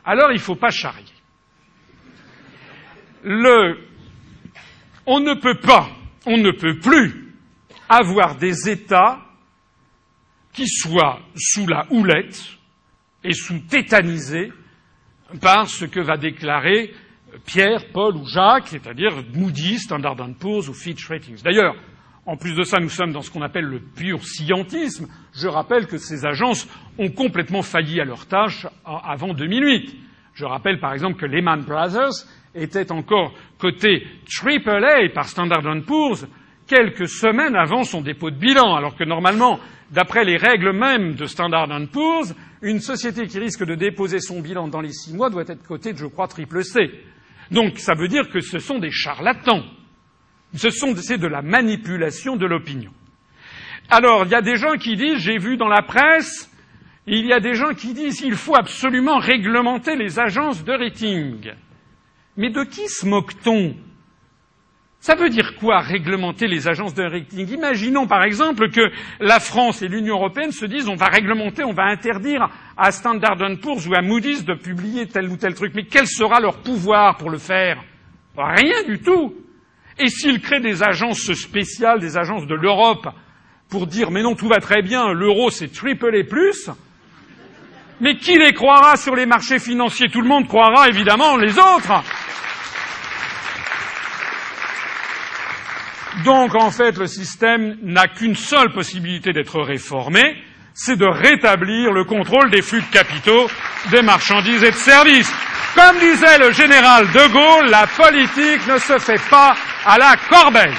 Alors, 0.06 0.30
il 0.30 0.36
ne 0.36 0.40
faut 0.40 0.56
pas 0.56 0.70
charrier. 0.70 1.06
Le 3.24 3.80
on 5.06 5.20
ne 5.20 5.34
peut 5.34 5.60
pas, 5.60 5.90
on 6.26 6.38
ne 6.38 6.52
peut 6.52 6.80
plus 6.80 7.34
avoir 7.90 8.36
des 8.36 8.70
États 8.70 9.20
qui 10.54 10.68
soient 10.68 11.20
sous 11.36 11.68
la 11.68 11.86
houlette 11.92 12.42
et 13.24 13.34
sous 13.34 13.60
tétanisés 13.60 14.52
par 15.42 15.68
ce 15.68 15.86
que 15.86 16.00
va 16.00 16.18
déclarer 16.18 16.94
Pierre, 17.46 17.92
Paul 17.92 18.16
ou 18.16 18.26
Jacques, 18.26 18.70
c'est-à-dire 18.70 19.12
Moody, 19.34 19.80
Standard 19.80 20.16
Poor's 20.40 20.70
ou 20.70 20.74
Fitch 20.74 21.08
Ratings. 21.08 21.42
D'ailleurs, 21.44 21.76
en 22.26 22.38
plus 22.38 22.56
de 22.56 22.64
ça, 22.64 22.80
nous 22.80 22.90
sommes 22.90 23.12
dans 23.12 23.22
ce 23.22 23.30
qu'on 23.30 23.42
appelle 23.42 23.66
le 23.66 23.80
pur 23.80 24.24
scientisme. 24.24 25.08
Je 25.34 25.48
rappelle 25.48 25.88
que 25.88 25.98
ces 25.98 26.26
agences 26.26 26.68
ont 26.98 27.10
complètement 27.10 27.62
failli 27.62 28.00
à 28.00 28.06
leur 28.06 28.26
tâche 28.26 28.66
avant 28.86 29.34
2008. 29.34 29.96
Je 30.34 30.46
rappelle 30.46 30.80
par 30.80 30.94
exemple 30.94 31.20
que 31.20 31.26
Lehman 31.26 31.62
Brothers 31.62 32.26
était 32.56 32.92
encore 32.92 33.34
coté 33.60 34.08
AAA 34.42 35.10
par 35.14 35.28
Standard 35.28 35.64
Poor's 35.86 36.26
quelques 36.68 37.08
semaines 37.08 37.56
avant 37.56 37.84
son 37.84 38.02
dépôt 38.02 38.32
de 38.32 38.38
bilan, 38.38 38.76
alors 38.76 38.96
que 38.96 39.04
normalement, 39.04 39.60
d'après 39.92 40.24
les 40.24 40.38
règles 40.38 40.72
mêmes 40.72 41.14
de 41.14 41.26
Standard 41.26 41.70
Poor's, 41.92 42.34
une 42.62 42.80
société 42.80 43.28
qui 43.28 43.40
risque 43.40 43.64
de 43.64 43.76
déposer 43.76 44.20
son 44.20 44.42
bilan 44.42 44.68
dans 44.68 44.82
les 44.82 44.92
six 44.92 45.14
mois 45.14 45.30
doit 45.30 45.44
être 45.48 45.64
cotée, 45.64 45.94
je 45.96 46.08
crois, 46.08 46.28
triple 46.28 46.64
C. 46.64 46.90
Donc 47.52 47.78
ça 47.78 47.94
veut 47.94 48.08
dire 48.08 48.30
que 48.30 48.40
ce 48.40 48.60
sont 48.60 48.80
des 48.80 48.92
charlatans. 48.92 49.64
Ce 50.56 50.70
sont, 50.70 50.96
c'est 50.96 51.18
de 51.18 51.28
la 51.28 51.42
manipulation 51.42 52.38
de 52.38 52.46
l'opinion. 52.46 52.92
Alors, 53.90 54.26
il 54.26 54.32
y 54.32 54.36
a 54.36 54.42
des 54.42 54.56
gens 54.56 54.78
qui 54.78 54.96
disent, 54.96 55.20
j'ai 55.20 55.38
vu 55.38 55.58
dans 55.58 55.68
la 55.68 55.84
presse, 55.84 56.50
il 57.06 57.26
y 57.26 57.34
a 57.34 57.40
des 57.40 57.54
gens 57.54 57.74
qui 57.74 57.94
disent 57.94 58.20
qu'il 58.20 58.36
faut 58.36 58.56
absolument 58.56 59.20
réglementer 59.20 59.96
les 59.96 60.20
agences 60.20 60.64
de 60.64 60.72
rating. 60.72 61.52
Mais 62.38 62.50
de 62.50 62.64
qui 62.64 62.88
se 62.88 63.06
moque-t-on? 63.06 63.76
Ça 65.00 65.14
veut 65.14 65.30
dire 65.30 65.56
quoi 65.58 65.82
réglementer 65.82 66.48
les 66.48 66.68
agences 66.68 66.96
de 66.96 67.04
rating? 67.04 67.48
Imaginons 67.48 68.08
par 68.08 68.24
exemple 68.24 68.72
que 68.72 68.92
la 69.20 69.40
France 69.40 69.84
et 69.84 69.88
l'Union 69.88 70.16
européenne 70.16 70.52
se 70.52 70.66
disent 70.66 70.90
on 70.90 70.96
va 70.96 71.10
réglementer, 71.10 71.64
on 71.64 71.74
va 71.74 71.84
interdire 71.84 72.50
à 72.76 72.92
Standard 72.92 73.38
Poor's 73.62 73.88
ou 73.88 73.94
à 73.94 74.02
Moody's 74.02 74.46
de 74.46 74.56
publier 74.56 75.06
tel 75.08 75.30
ou 75.30 75.38
tel 75.38 75.54
truc. 75.54 75.74
Mais 75.76 75.86
quel 75.86 76.08
sera 76.08 76.40
leur 76.40 76.58
pouvoir 76.64 77.18
pour 77.18 77.30
le 77.30 77.38
faire? 77.38 77.84
Rien 78.36 78.84
du 78.88 79.00
tout. 79.00 79.36
Et 80.00 80.08
s'ils 80.08 80.42
créent 80.42 80.60
des 80.60 80.82
agences 80.82 81.32
spéciales, 81.34 82.00
des 82.00 82.18
agences 82.18 82.48
de 82.48 82.56
l'Europe, 82.56 83.08
pour 83.70 83.86
dire 83.86 84.10
mais 84.10 84.24
non, 84.24 84.36
tout 84.36 84.48
va 84.48 84.60
très 84.60 84.82
bien, 84.82 85.14
l'euro 85.14 85.52
c'est 85.52 85.72
triple 85.72 86.16
et 86.16 86.24
plus, 86.24 86.70
mais 88.02 88.18
qui 88.18 88.38
les 88.38 88.54
croira 88.54 88.98
sur 88.98 89.16
les 89.16 89.26
marchés 89.26 89.60
financiers? 89.60 90.10
Tout 90.10 90.22
le 90.22 90.28
monde 90.28 90.48
croira 90.48 90.90
évidemment 90.90 91.38
les 91.38 91.58
autres. 91.58 92.04
Donc 96.24 96.56
en 96.56 96.72
fait, 96.72 96.98
le 96.98 97.08
système 97.08 97.78
n'a 97.84 98.08
qu'une 98.08 98.36
seule 98.36 98.72
possibilité 98.72 99.34
d'être 99.34 99.60
réformé, 99.62 100.42
c'est 100.74 100.98
de 100.98 101.06
rétablir 101.06 101.92
le 101.92 102.04
contrôle 102.04 102.50
des 102.52 102.62
flux 102.62 102.82
de 102.82 102.92
capitaux, 102.92 103.48
des 103.92 104.02
marchandises 104.02 104.64
et 104.64 104.72
de 104.72 104.76
services. 104.76 105.34
Comme 105.76 106.00
disait 106.00 106.38
le 106.38 106.52
général 106.52 107.06
de 107.12 107.32
Gaulle, 107.32 107.70
la 107.70 107.86
politique 107.88 108.66
ne 108.68 108.78
se 108.78 108.98
fait 108.98 109.22
pas 109.30 109.56
à 109.86 109.98
la 109.98 110.16
corbeille. 110.30 110.74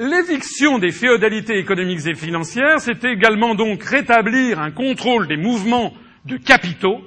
L'éviction 0.00 0.78
des 0.78 0.92
féodalités 0.92 1.58
économiques 1.58 2.06
et 2.06 2.14
financières, 2.14 2.78
c'est 2.78 3.04
également 3.04 3.56
donc 3.56 3.82
rétablir 3.82 4.60
un 4.60 4.70
contrôle 4.70 5.26
des 5.26 5.36
mouvements 5.36 5.92
de 6.24 6.36
capitaux, 6.36 7.00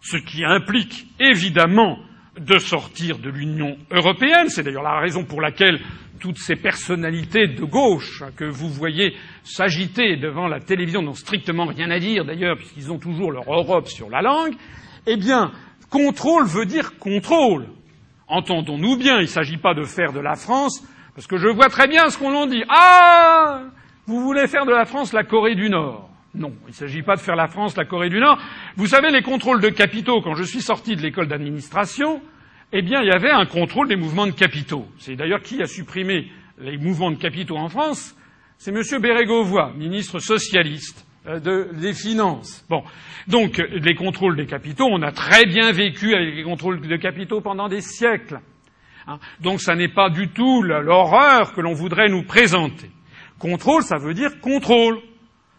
ce 0.00 0.16
qui 0.16 0.44
implique 0.44 1.06
évidemment 1.20 2.00
de 2.36 2.58
sortir 2.58 3.18
de 3.18 3.30
l'Union 3.30 3.76
européenne. 3.92 4.48
C'est 4.48 4.64
d'ailleurs 4.64 4.82
la 4.82 4.98
raison 4.98 5.24
pour 5.24 5.40
laquelle 5.40 5.78
toutes 6.18 6.38
ces 6.38 6.56
personnalités 6.56 7.46
de 7.46 7.62
gauche 7.62 8.24
que 8.36 8.44
vous 8.44 8.68
voyez 8.68 9.14
s'agiter 9.44 10.16
devant 10.16 10.48
la 10.48 10.58
télévision 10.58 11.02
n'ont 11.02 11.14
strictement 11.14 11.66
rien 11.66 11.92
à 11.92 12.00
dire 12.00 12.24
d'ailleurs, 12.24 12.56
puisqu'ils 12.56 12.90
ont 12.90 12.98
toujours 12.98 13.30
leur 13.30 13.48
Europe 13.48 13.86
sur 13.86 14.10
la 14.10 14.22
langue, 14.22 14.54
eh 15.06 15.16
bien, 15.16 15.52
contrôle 15.88 16.46
veut 16.46 16.66
dire 16.66 16.98
contrôle. 16.98 17.68
Entendons-nous 18.26 18.96
bien, 18.96 19.18
il 19.18 19.22
ne 19.22 19.26
s'agit 19.26 19.58
pas 19.58 19.74
de 19.74 19.84
faire 19.84 20.12
de 20.12 20.18
la 20.18 20.34
France 20.34 20.82
Parce 21.14 21.26
que 21.26 21.36
je 21.36 21.48
vois 21.48 21.68
très 21.68 21.86
bien 21.86 22.10
ce 22.10 22.18
qu'on 22.18 22.34
en 22.34 22.46
dit. 22.46 22.64
Ah 22.68 23.62
Vous 24.06 24.20
voulez 24.20 24.46
faire 24.48 24.66
de 24.66 24.72
la 24.72 24.84
France 24.84 25.12
la 25.12 25.24
Corée 25.24 25.54
du 25.54 25.70
Nord? 25.70 26.10
Non, 26.34 26.52
il 26.66 26.70
ne 26.70 26.74
s'agit 26.74 27.02
pas 27.02 27.14
de 27.14 27.20
faire 27.20 27.36
la 27.36 27.46
France 27.46 27.76
la 27.76 27.84
Corée 27.84 28.08
du 28.08 28.18
Nord. 28.18 28.38
Vous 28.76 28.88
savez, 28.88 29.12
les 29.12 29.22
contrôles 29.22 29.60
de 29.60 29.68
capitaux, 29.68 30.20
quand 30.20 30.34
je 30.34 30.42
suis 30.42 30.62
sorti 30.62 30.96
de 30.96 31.02
l'école 31.02 31.28
d'administration, 31.28 32.20
eh 32.72 32.82
bien, 32.82 33.02
il 33.02 33.06
y 33.06 33.12
avait 33.12 33.30
un 33.30 33.46
contrôle 33.46 33.86
des 33.86 33.94
mouvements 33.94 34.26
de 34.26 34.32
capitaux. 34.32 34.86
C'est 34.98 35.14
d'ailleurs 35.14 35.42
qui 35.42 35.62
a 35.62 35.66
supprimé 35.66 36.32
les 36.58 36.76
mouvements 36.76 37.12
de 37.12 37.16
capitaux 37.16 37.56
en 37.56 37.68
France? 37.68 38.16
C'est 38.58 38.72
M. 38.72 38.82
Bérégovoy, 39.00 39.72
ministre 39.76 40.18
socialiste 40.18 41.06
euh, 41.28 41.72
des 41.72 41.94
Finances. 41.94 42.64
Bon. 42.68 42.82
Donc, 43.28 43.62
les 43.70 43.94
contrôles 43.94 44.36
des 44.36 44.46
capitaux, 44.46 44.88
on 44.90 45.02
a 45.02 45.12
très 45.12 45.46
bien 45.46 45.70
vécu 45.70 46.14
avec 46.14 46.34
les 46.34 46.42
contrôles 46.42 46.80
de 46.80 46.96
capitaux 46.96 47.40
pendant 47.40 47.68
des 47.68 47.80
siècles. 47.80 48.40
Hein. 49.06 49.18
Donc, 49.40 49.60
ça 49.60 49.74
n'est 49.74 49.92
pas 49.92 50.10
du 50.10 50.28
tout 50.28 50.62
l'horreur 50.62 51.52
que 51.52 51.60
l'on 51.60 51.74
voudrait 51.74 52.08
nous 52.08 52.22
présenter. 52.22 52.90
Contrôle, 53.38 53.82
ça 53.82 53.96
veut 53.98 54.14
dire 54.14 54.40
contrôle. 54.40 54.98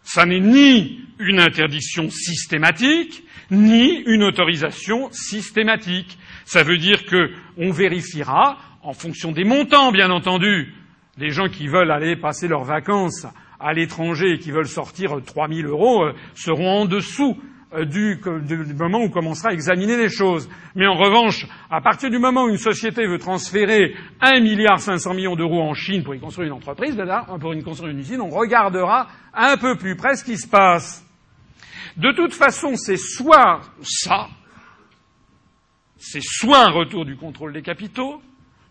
Ça 0.03 0.25
n'est 0.25 0.39
ni 0.39 1.01
une 1.19 1.39
interdiction 1.39 2.09
systématique, 2.09 3.23
ni 3.51 4.03
une 4.05 4.23
autorisation 4.23 5.09
systématique. 5.11 6.17
Ça 6.45 6.63
veut 6.63 6.77
dire 6.77 7.05
qu'on 7.05 7.71
vérifiera, 7.71 8.57
en 8.83 8.93
fonction 8.93 9.31
des 9.31 9.43
montants, 9.43 9.91
bien 9.91 10.11
entendu, 10.11 10.73
les 11.17 11.31
gens 11.31 11.47
qui 11.47 11.67
veulent 11.67 11.91
aller 11.91 12.15
passer 12.15 12.47
leurs 12.47 12.65
vacances 12.65 13.25
à 13.59 13.73
l'étranger 13.73 14.33
et 14.33 14.39
qui 14.39 14.51
veulent 14.51 14.67
sortir 14.67 15.15
3 15.25 15.47
000 15.47 15.69
euros 15.69 16.03
euh, 16.03 16.13
seront 16.35 16.81
en 16.81 16.85
dessous 16.85 17.39
euh, 17.77 17.85
du, 17.85 18.19
moment 18.73 18.99
où 18.99 19.03
on 19.03 19.09
commencera 19.09 19.49
à 19.49 19.53
examiner 19.53 19.97
les 19.97 20.09
choses. 20.09 20.49
Mais 20.75 20.87
en 20.87 20.95
revanche, 20.95 21.45
à 21.69 21.81
partir 21.81 22.09
du 22.09 22.19
moment 22.19 22.45
où 22.45 22.49
une 22.49 22.57
société 22.57 23.05
veut 23.07 23.17
transférer 23.17 23.95
1 24.21 24.39
milliard 24.41 24.79
500 24.79 25.13
millions 25.13 25.35
d'euros 25.35 25.61
en 25.61 25.73
Chine 25.73 26.03
pour 26.03 26.15
y 26.15 26.19
construire 26.19 26.47
une 26.47 26.53
entreprise, 26.53 26.95
là, 26.97 27.25
pour 27.39 27.53
y 27.53 27.63
construire 27.63 27.91
une 27.91 27.99
usine, 27.99 28.21
on 28.21 28.29
regardera 28.29 29.07
un 29.33 29.57
peu 29.57 29.77
plus 29.77 29.95
près 29.95 30.15
ce 30.15 30.23
qui 30.23 30.37
se 30.37 30.47
passe. 30.47 31.05
De 31.97 32.11
toute 32.11 32.33
façon, 32.33 32.75
c'est 32.75 32.97
soit 32.97 33.61
ça, 33.81 34.27
c'est 35.97 36.21
soit 36.21 36.65
un 36.65 36.71
retour 36.71 37.05
du 37.05 37.15
contrôle 37.15 37.53
des 37.53 37.61
capitaux, 37.61 38.21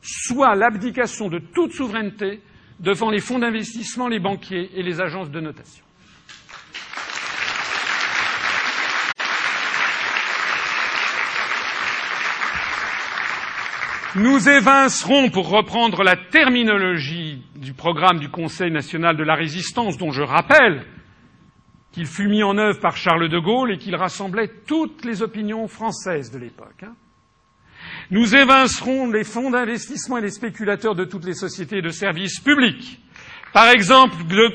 soit 0.03 0.55
l'abdication 0.55 1.29
de 1.29 1.39
toute 1.39 1.73
souveraineté 1.73 2.41
devant 2.81 3.11
les 3.11 3.21
fonds 3.21 3.39
d'investissement, 3.39 4.09
les 4.09 4.21
banquiers 4.21 4.71
et 4.75 4.83
les 4.83 5.01
agences 5.01 5.31
de 5.31 5.41
notation. 5.41 5.85
Nous 14.17 14.49
évincerons, 14.49 15.29
pour 15.31 15.49
reprendre 15.49 16.05
la 16.05 16.15
terminologie 16.15 17.43
du 17.57 17.73
programme 17.73 18.21
du 18.21 18.29
Conseil 18.29 18.71
national 18.71 19.17
de 19.17 19.25
la 19.25 19.35
résistance, 19.35 19.99
dont 19.99 20.13
je 20.13 20.23
rappelle 20.23 20.87
qu'il 21.91 22.07
fut 22.07 22.29
mis 22.29 22.45
en 22.45 22.57
œuvre 22.57 22.79
par 22.79 22.97
Charles 22.97 23.29
de 23.29 23.39
Gaulle 23.41 23.73
et 23.73 23.79
qu'il 23.79 23.97
rassemblait 23.97 24.51
toutes 24.69 25.05
les 25.05 25.23
opinions 25.23 25.67
françaises 25.67 26.31
de 26.31 26.39
l'époque. 26.39 26.85
Hein. 26.85 26.95
Nous 28.13 28.37
évincerons 28.37 29.11
les 29.11 29.25
fonds 29.25 29.51
d'investissement 29.51 30.19
et 30.19 30.23
les 30.23 30.31
spéculateurs 30.31 30.95
de 30.95 31.05
toutes 31.05 31.25
les 31.25 31.35
sociétés 31.35 31.83
de 31.83 31.89
services 31.89 32.39
publics. 32.39 33.01
Par 33.53 33.69
exemple, 33.69 34.15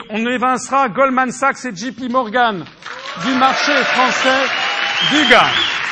on 0.10 0.26
évincera 0.26 0.88
Goldman 0.88 1.32
Sachs 1.32 1.66
et 1.66 1.76
JP 1.76 2.10
Morgan 2.10 2.64
du 3.26 3.34
marché 3.38 3.74
français 3.84 4.46
du 5.12 5.30
gaz. 5.30 5.89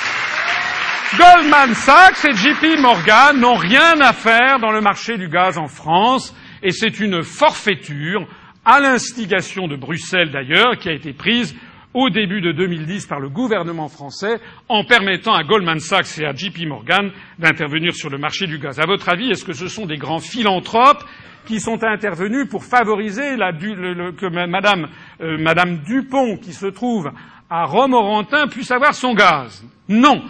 Goldman 1.16 1.74
Sachs 1.74 2.26
et 2.26 2.34
JP 2.34 2.82
Morgan 2.82 3.40
n'ont 3.40 3.56
rien 3.56 4.02
à 4.02 4.12
faire 4.12 4.60
dans 4.60 4.72
le 4.72 4.82
marché 4.82 5.18
du 5.18 5.30
gaz 5.30 5.58
en 5.58 5.68
France 5.68 6.36
et 6.62 6.72
c'est 6.72 7.00
une 7.00 7.24
forfaiture 7.24 8.28
à 8.66 8.82
l'instigation 8.82 9.70
de 9.70 9.78
Bruxelles 9.78 10.32
d'ailleurs, 10.32 10.78
qui 10.78 10.90
a 10.90 10.92
été 10.92 11.14
prise 11.14 11.56
au 11.94 12.10
début 12.10 12.42
de 12.42 12.52
2010 12.52 13.06
par 13.06 13.22
le 13.22 13.30
gouvernement 13.30 13.88
français 13.88 14.42
en 14.68 14.84
permettant 14.84 15.34
à 15.34 15.44
Goldman 15.44 15.80
Sachs 15.80 16.20
et 16.20 16.26
à 16.26 16.34
JP 16.34 16.68
Morgan 16.68 17.12
d'intervenir 17.40 17.96
sur 17.96 18.10
le 18.10 18.18
marché 18.18 18.46
du 18.46 18.60
gaz. 18.60 18.78
À 18.82 18.86
votre 18.86 19.08
avis, 19.08 19.32
est-ce 19.32 19.46
que 19.46 19.54
ce 19.54 19.70
sont 19.70 19.86
des 19.86 19.98
grands 19.98 20.20
philanthropes 20.20 21.06
qui 21.46 21.62
sont 21.62 21.82
intervenus 21.86 22.50
pour 22.50 22.66
favoriser 22.66 23.38
la, 23.38 23.54
que 23.54 24.26
euh, 24.26 25.38
Madame 25.38 25.78
Dupont, 25.86 26.36
qui 26.36 26.52
se 26.52 26.66
trouve 26.66 27.12
à 27.50 27.66
Romorantin 27.66 28.48
puisse 28.48 28.72
avoir 28.72 28.94
son 28.94 29.14
gaz. 29.14 29.64
Non. 29.90 30.22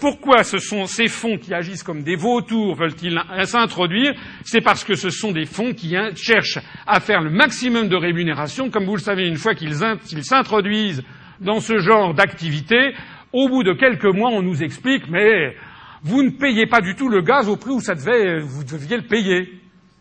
Pourquoi 0.00 0.42
ces 0.42 1.08
fonds 1.08 1.38
qui 1.38 1.54
agissent 1.54 1.82
comme 1.82 2.02
des 2.02 2.16
vautours 2.16 2.74
veulent-ils 2.74 3.20
s'introduire 3.44 4.12
C'est 4.44 4.60
parce 4.60 4.82
que 4.82 4.94
ce 4.94 5.10
sont 5.10 5.30
des 5.30 5.44
fonds 5.44 5.72
qui 5.72 5.94
cherchent 6.16 6.58
à 6.86 7.00
faire 7.00 7.20
le 7.20 7.30
maximum 7.30 7.88
de 7.88 7.96
rémunération. 7.96 8.70
Comme 8.70 8.86
vous 8.86 8.96
le 8.96 9.02
savez, 9.02 9.28
une 9.28 9.36
fois 9.36 9.54
qu'ils 9.54 10.24
s'introduisent 10.24 11.04
dans 11.40 11.60
ce 11.60 11.78
genre 11.78 12.14
d'activité, 12.14 12.94
au 13.32 13.48
bout 13.48 13.62
de 13.62 13.72
quelques 13.72 14.04
mois, 14.04 14.30
on 14.30 14.42
nous 14.42 14.62
explique 14.62 15.08
mais 15.08 15.54
vous 16.02 16.22
ne 16.22 16.30
payez 16.30 16.66
pas 16.66 16.80
du 16.80 16.96
tout 16.96 17.08
le 17.08 17.22
gaz 17.22 17.48
au 17.48 17.56
prix 17.56 17.70
où 17.70 17.80
ça 17.80 17.94
devait, 17.94 18.40
vous 18.40 18.64
deviez 18.64 18.96
le 18.96 19.04
payer. 19.04 19.60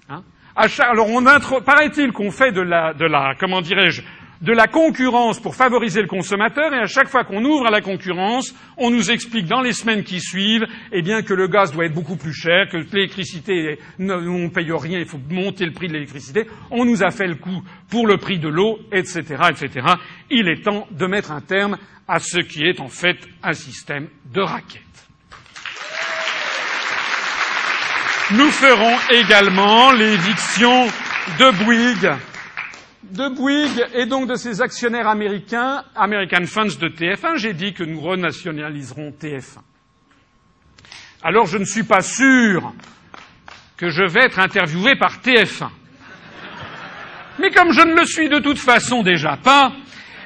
Hein 0.10 0.24
alors 0.80 1.10
on 1.10 1.24
paraît-il 1.62 2.12
qu'on 2.12 2.32
fait 2.32 2.52
de 2.52 2.62
la, 2.62 2.94
de 2.94 3.06
la 3.06 3.36
comment 3.40 3.62
dirais-je, 3.62 4.02
de 4.42 4.52
la 4.52 4.68
concurrence 4.68 5.40
pour 5.40 5.56
favoriser 5.56 6.02
le 6.02 6.08
consommateur 6.08 6.74
et 6.74 6.80
à 6.80 6.88
chaque 6.88 7.08
fois 7.08 7.24
qu'on 7.24 7.44
ouvre 7.46 7.68
à 7.68 7.72
la 7.72 7.82
concurrence, 7.82 8.56
on 8.78 8.90
nous 8.90 9.12
explique 9.12 9.46
dans 9.46 9.62
les 9.62 9.72
semaines 9.72 10.04
qui 10.04 10.20
suivent 10.20 10.66
eh 10.92 11.02
bien, 11.02 11.22
que 11.22 11.34
le 11.34 11.48
gaz 11.48 11.72
doit 11.72 11.86
être 11.86 11.94
beaucoup 11.94 12.18
plus 12.18 12.34
cher, 12.34 12.68
que 12.70 12.78
l'électricité, 12.78 13.78
on 14.00 14.04
ne 14.04 14.50
paye 14.50 14.72
rien, 14.72 15.00
il 15.00 15.06
faut 15.06 15.20
monter 15.30 15.66
le 15.66 15.74
prix 15.74 15.88
de 15.88 15.94
l'électricité. 15.94 16.48
On 16.72 16.86
nous 16.86 17.04
a 17.04 17.12
fait 17.12 17.28
le 17.28 17.36
coup 17.36 17.62
pour 17.90 18.08
le 18.08 18.18
prix 18.18 18.40
de 18.40 18.48
l'eau, 18.48 18.80
etc., 18.92 19.22
etc. 19.50 19.86
Il 20.32 20.48
est 20.48 20.64
temps 20.64 20.88
de 20.90 21.06
mettre 21.06 21.32
un 21.32 21.42
terme 21.42 21.78
à 22.08 22.20
ce 22.20 22.40
qui 22.40 22.64
est 22.64 22.80
en 22.80 22.88
fait 22.88 23.18
un 23.44 23.54
système 23.54 24.08
de 24.34 24.42
raquettes. 24.42 24.82
Nous 28.32 28.50
ferons 28.50 28.96
également 29.12 29.92
l'éviction 29.92 30.88
de 31.38 31.64
Bouygues 31.64 32.18
de 33.04 33.30
Bouygues 33.30 33.86
et 33.94 34.06
donc 34.06 34.28
de 34.28 34.36
ses 34.36 34.62
actionnaires 34.62 35.08
américains, 35.08 35.84
American 35.96 36.46
Funds 36.46 36.78
de 36.80 36.88
TF1, 36.88 37.38
j'ai 37.38 37.54
dit 37.54 37.74
que 37.74 37.84
nous 37.84 38.00
renationaliserons 38.00 39.14
TF1. 39.20 39.60
Alors 41.24 41.46
je 41.46 41.58
ne 41.58 41.66
suis 41.66 41.84
pas 41.84 42.02
sûr 42.02 42.74
que 43.78 43.90
je 43.90 44.04
vais 44.04 44.26
être 44.26 44.40
interviewé 44.40 44.96
par 44.96 45.18
TF1. 45.18 45.70
Mais 47.40 47.50
comme 47.52 47.72
je 47.72 47.82
ne 47.82 47.96
le 47.96 48.06
suis 48.06 48.30
de 48.30 48.40
toute 48.40 48.60
façon 48.60 49.02
déjà 49.02 49.38
pas, 49.38 49.72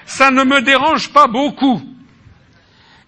ça 0.06 0.32
ne 0.32 0.44
me 0.44 0.62
dérange 0.62 1.12
pas 1.12 1.28
beaucoup. 1.28 1.82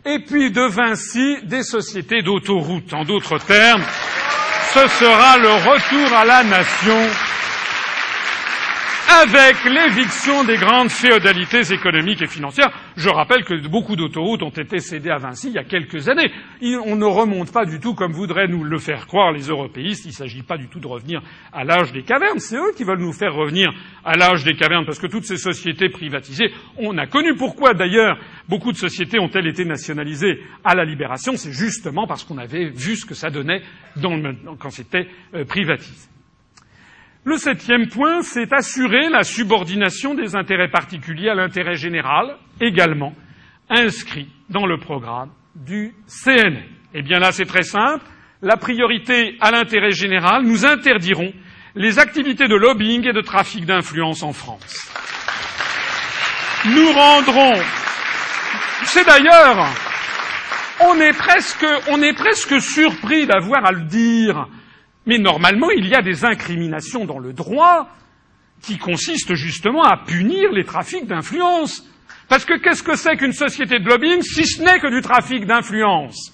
Et 0.05 0.19
puis 0.19 0.51
de 0.51 0.61
Vinci, 0.61 1.37
des 1.43 1.63
sociétés 1.63 2.21
d'autoroute. 2.21 2.93
En 2.93 3.03
d'autres 3.03 3.39
termes, 3.39 3.83
ce 4.73 4.87
sera 4.87 5.37
le 5.37 5.49
retour 5.49 6.17
à 6.17 6.23
la 6.23 6.43
nation 6.43 7.26
avec 9.07 9.63
l'éviction 9.63 10.43
des 10.43 10.57
grandes 10.57 10.89
féodalités 10.89 11.73
économiques 11.73 12.21
et 12.21 12.27
financières. 12.27 12.69
Je 12.97 13.09
rappelle 13.09 13.45
que 13.45 13.67
beaucoup 13.67 13.95
d'autoroutes 13.95 14.43
ont 14.43 14.49
été 14.49 14.79
cédées 14.79 15.09
à 15.09 15.17
Vinci 15.17 15.47
il 15.47 15.53
y 15.53 15.57
a 15.57 15.63
quelques 15.63 16.09
années. 16.09 16.29
On 16.85 16.95
ne 16.95 17.05
remonte 17.05 17.51
pas 17.53 17.65
du 17.65 17.79
tout 17.79 17.93
comme 17.93 18.11
voudraient 18.11 18.47
nous 18.47 18.63
le 18.63 18.77
faire 18.79 19.07
croire 19.07 19.31
les 19.31 19.47
européistes. 19.47 20.05
Il 20.05 20.09
ne 20.09 20.13
s'agit 20.13 20.43
pas 20.43 20.57
du 20.57 20.67
tout 20.67 20.79
de 20.79 20.87
revenir 20.87 21.21
à 21.53 21.63
l'âge 21.63 21.93
des 21.93 22.03
cavernes. 22.03 22.39
C'est 22.39 22.57
eux 22.57 22.73
qui 22.75 22.83
veulent 22.83 22.99
nous 22.99 23.13
faire 23.13 23.33
revenir 23.33 23.71
à 24.03 24.17
l'âge 24.17 24.43
des 24.43 24.55
cavernes 24.55 24.85
parce 24.85 24.99
que 24.99 25.07
toutes 25.07 25.25
ces 25.25 25.37
sociétés 25.37 25.89
privatisées, 25.89 26.51
on 26.77 26.97
a 26.97 27.07
connu 27.07 27.35
pourquoi 27.35 27.73
d'ailleurs 27.73 28.17
beaucoup 28.49 28.71
de 28.71 28.77
sociétés 28.77 29.19
ont-elles 29.19 29.47
été 29.47 29.63
nationalisées 29.63 30.41
à 30.65 30.75
la 30.75 30.83
libération. 30.83 31.33
C'est 31.37 31.53
justement 31.53 32.07
parce 32.07 32.23
qu'on 32.25 32.37
avait 32.37 32.69
vu 32.69 32.97
ce 32.97 33.05
que 33.05 33.15
ça 33.15 33.29
donnait 33.29 33.61
quand 34.59 34.69
c'était 34.69 35.07
euh, 35.33 35.45
privatisé. 35.45 36.09
Le 37.27 37.37
septième 37.37 37.89
point, 37.89 38.21
c'est 38.21 38.53
assurer 38.53 39.09
la 39.09 39.23
subordination 39.23 40.13
des 40.13 40.37
intérêts 40.37 40.69
particuliers 40.69 41.27
à 41.27 41.35
l'intérêt 41.35 41.75
général, 41.75 42.37
également 42.61 43.13
inscrit 43.69 44.29
dans 44.49 44.65
le 44.65 44.77
programme 44.77 45.31
du 45.53 45.93
CNL. 46.07 46.63
Eh 46.93 47.01
bien 47.01 47.19
là, 47.19 47.33
c'est 47.33 47.43
très 47.43 47.63
simple. 47.63 48.05
La 48.41 48.55
priorité 48.55 49.35
à 49.41 49.51
l'intérêt 49.51 49.91
général, 49.91 50.43
nous 50.43 50.65
interdirons 50.65 51.33
les 51.75 51.99
activités 51.99 52.47
de 52.47 52.55
lobbying 52.55 53.05
et 53.05 53.11
de 53.11 53.19
trafic 53.19 53.65
d'influence 53.65 54.23
en 54.23 54.31
France. 54.31 54.89
Nous 56.63 56.93
rendrons. 56.93 57.61
C'est 58.85 59.05
d'ailleurs. 59.05 59.67
On 60.79 60.97
est 61.01 61.17
presque, 61.17 61.65
on 61.89 62.01
est 62.01 62.13
presque 62.13 62.61
surpris 62.61 63.27
d'avoir 63.27 63.65
à 63.65 63.73
le 63.73 63.81
dire 63.81 64.47
mais 65.07 65.17
normalement, 65.17 65.71
il 65.71 65.87
y 65.87 65.95
a 65.95 66.01
des 66.01 66.25
incriminations 66.25 67.05
dans 67.05 67.17
le 67.17 67.33
droit 67.33 67.89
qui 68.61 68.77
consistent 68.77 69.35
justement 69.35 69.83
à 69.83 69.97
punir 69.97 70.51
les 70.51 70.65
trafics 70.65 71.07
d'influence. 71.07 71.87
Parce 72.27 72.43
que 72.43 72.57
qu'est-ce 72.59 72.83
que 72.83 72.97
c'est 72.97 73.15
qu'une 73.15 73.31
société 73.33 73.79
de 73.79 73.87
lobbying 73.87 74.21
si 74.21 74.45
ce 74.45 74.61
n'est 74.61 74.79
que 74.79 74.93
du 74.93 75.01
trafic 75.01 75.45
d'influence? 75.45 76.33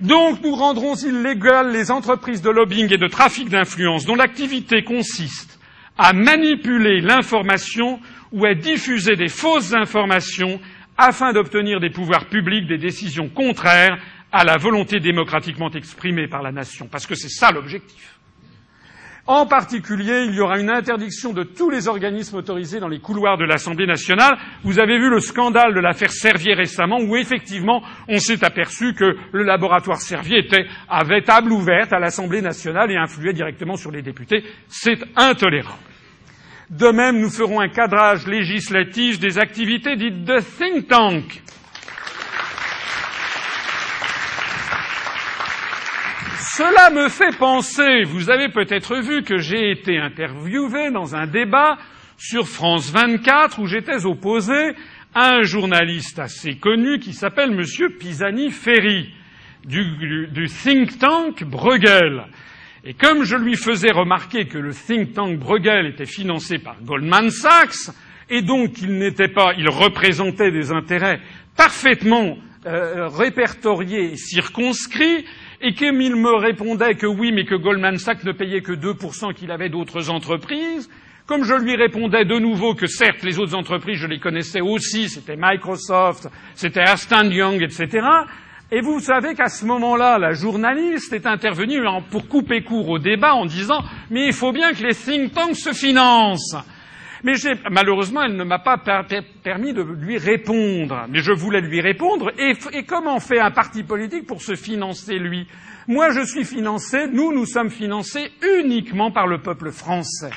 Donc 0.00 0.42
nous 0.42 0.54
rendrons 0.54 0.96
illégales 0.96 1.70
les 1.70 1.92
entreprises 1.92 2.42
de 2.42 2.50
lobbying 2.50 2.92
et 2.92 2.98
de 2.98 3.06
trafic 3.06 3.48
d'influence 3.48 4.04
dont 4.04 4.16
l'activité 4.16 4.82
consiste 4.82 5.60
à 5.96 6.12
manipuler 6.12 7.00
l'information 7.00 8.00
ou 8.32 8.44
à 8.44 8.54
diffuser 8.54 9.14
des 9.14 9.28
fausses 9.28 9.74
informations 9.74 10.60
afin 10.98 11.32
d'obtenir 11.32 11.78
des 11.78 11.90
pouvoirs 11.90 12.26
publics 12.26 12.66
des 12.66 12.78
décisions 12.78 13.28
contraires 13.28 13.96
à 14.32 14.44
la 14.44 14.56
volonté 14.56 14.98
démocratiquement 14.98 15.70
exprimée 15.70 16.26
par 16.26 16.42
la 16.42 16.52
nation, 16.52 16.88
parce 16.90 17.06
que 17.06 17.14
c'est 17.14 17.28
ça 17.28 17.52
l'objectif. 17.52 18.18
En 19.26 19.46
particulier, 19.46 20.24
il 20.26 20.34
y 20.34 20.40
aura 20.40 20.58
une 20.58 20.70
interdiction 20.70 21.32
de 21.32 21.44
tous 21.44 21.70
les 21.70 21.86
organismes 21.86 22.38
autorisés 22.38 22.80
dans 22.80 22.88
les 22.88 22.98
couloirs 22.98 23.38
de 23.38 23.44
l'Assemblée 23.44 23.86
nationale. 23.86 24.36
Vous 24.64 24.80
avez 24.80 24.98
vu 24.98 25.08
le 25.08 25.20
scandale 25.20 25.74
de 25.74 25.80
l'affaire 25.80 26.10
Servier 26.10 26.54
récemment, 26.54 26.98
où 26.98 27.16
effectivement 27.16 27.84
on 28.08 28.18
s'est 28.18 28.44
aperçu 28.44 28.94
que 28.94 29.16
le 29.30 29.44
laboratoire 29.44 30.00
Servier 30.00 30.40
était, 30.40 30.66
avait 30.88 31.22
table 31.22 31.52
ouverte 31.52 31.92
à 31.92 32.00
l'Assemblée 32.00 32.42
nationale 32.42 32.90
et 32.90 32.96
influait 32.96 33.32
directement 33.32 33.76
sur 33.76 33.92
les 33.92 34.02
députés. 34.02 34.42
C'est 34.66 34.98
intolérable. 35.14 35.78
De 36.70 36.88
même, 36.88 37.20
nous 37.20 37.30
ferons 37.30 37.60
un 37.60 37.68
cadrage 37.68 38.26
législatif 38.26 39.20
des 39.20 39.38
activités 39.38 39.94
dites 39.94 40.24
de 40.24 40.40
think 40.40 40.88
tank. 40.88 41.42
Cela 46.42 46.90
me 46.90 47.08
fait 47.08 47.38
penser, 47.38 48.02
vous 48.02 48.28
avez 48.28 48.48
peut-être 48.48 48.96
vu 48.96 49.22
que 49.22 49.38
j'ai 49.38 49.70
été 49.70 49.96
interviewé 49.96 50.90
dans 50.90 51.14
un 51.14 51.28
débat 51.28 51.78
sur 52.18 52.48
France 52.48 52.90
24 52.90 53.60
où 53.60 53.66
j'étais 53.66 54.06
opposé 54.06 54.72
à 55.14 55.36
un 55.36 55.42
journaliste 55.42 56.18
assez 56.18 56.56
connu 56.56 56.98
qui 56.98 57.12
s'appelle 57.12 57.52
M. 57.52 57.92
Pisani-Ferry 57.96 59.14
du, 59.64 60.26
du, 60.32 60.48
think 60.48 60.98
tank 60.98 61.44
Bruegel. 61.44 62.24
Et 62.84 62.94
comme 62.94 63.22
je 63.22 63.36
lui 63.36 63.54
faisais 63.54 63.92
remarquer 63.92 64.46
que 64.46 64.58
le 64.58 64.72
think 64.72 65.12
tank 65.12 65.38
Bruegel 65.38 65.86
était 65.86 66.06
financé 66.06 66.58
par 66.58 66.82
Goldman 66.82 67.30
Sachs, 67.30 67.94
et 68.28 68.42
donc 68.42 68.72
qu'il 68.72 68.98
n'était 68.98 69.28
pas, 69.28 69.52
il 69.56 69.68
représentait 69.68 70.50
des 70.50 70.72
intérêts 70.72 71.20
parfaitement 71.56 72.36
euh, 72.66 73.06
répertoriés 73.06 74.12
et 74.12 74.16
circonscrits, 74.16 75.24
et 75.62 75.74
comme 75.74 76.00
il 76.00 76.16
me 76.16 76.34
répondait 76.34 76.96
que 76.96 77.06
oui, 77.06 77.30
mais 77.32 77.44
que 77.44 77.54
Goldman 77.54 77.96
Sachs 77.96 78.24
ne 78.24 78.32
payait 78.32 78.62
que 78.62 78.72
2%, 78.72 79.32
qu'il 79.32 79.52
avait 79.52 79.68
d'autres 79.68 80.10
entreprises, 80.10 80.90
comme 81.26 81.44
je 81.44 81.54
lui 81.54 81.76
répondais 81.76 82.24
de 82.24 82.38
nouveau 82.38 82.74
que 82.74 82.88
certes 82.88 83.22
les 83.22 83.38
autres 83.38 83.54
entreprises 83.54 83.98
je 83.98 84.08
les 84.08 84.18
connaissais 84.18 84.60
aussi, 84.60 85.08
c'était 85.08 85.36
Microsoft, 85.38 86.28
c'était 86.54 86.80
Aston 86.80 87.30
Young, 87.30 87.62
etc., 87.62 88.04
et 88.74 88.80
vous 88.80 89.00
savez 89.00 89.34
qu'à 89.34 89.48
ce 89.48 89.66
moment-là, 89.66 90.18
la 90.18 90.32
journaliste 90.32 91.12
est 91.12 91.26
intervenue 91.26 91.82
pour 92.10 92.26
couper 92.26 92.62
court 92.62 92.88
au 92.88 92.98
débat 92.98 93.34
en 93.34 93.44
disant 93.44 93.84
Mais 94.10 94.28
il 94.28 94.32
faut 94.32 94.50
bien 94.50 94.72
que 94.72 94.82
les 94.82 94.94
think 94.94 95.34
tanks 95.34 95.56
se 95.56 95.74
financent. 95.74 96.56
Mais 97.24 97.34
malheureusement, 97.70 98.22
elle 98.22 98.36
ne 98.36 98.44
m'a 98.44 98.58
pas 98.58 98.78
permis 99.42 99.72
de 99.72 99.82
lui 99.82 100.18
répondre. 100.18 101.06
Mais 101.08 101.20
je 101.20 101.32
voulais 101.32 101.60
lui 101.60 101.80
répondre. 101.80 102.32
Et, 102.38 102.54
et 102.72 102.84
comment 102.84 103.20
fait 103.20 103.38
un 103.38 103.50
parti 103.50 103.84
politique 103.84 104.26
pour 104.26 104.42
se 104.42 104.56
financer, 104.56 105.18
lui? 105.18 105.46
Moi, 105.86 106.10
je 106.10 106.24
suis 106.24 106.44
financé, 106.44 107.06
nous, 107.12 107.32
nous 107.32 107.46
sommes 107.46 107.70
financés 107.70 108.30
uniquement 108.60 109.10
par 109.10 109.26
le 109.26 109.38
peuple 109.38 109.70
français. 109.70 110.30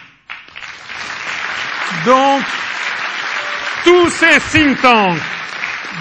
Donc, 2.06 2.44
tous 3.84 4.10
ces 4.10 4.40
think 4.52 4.82
tanks 4.82 5.20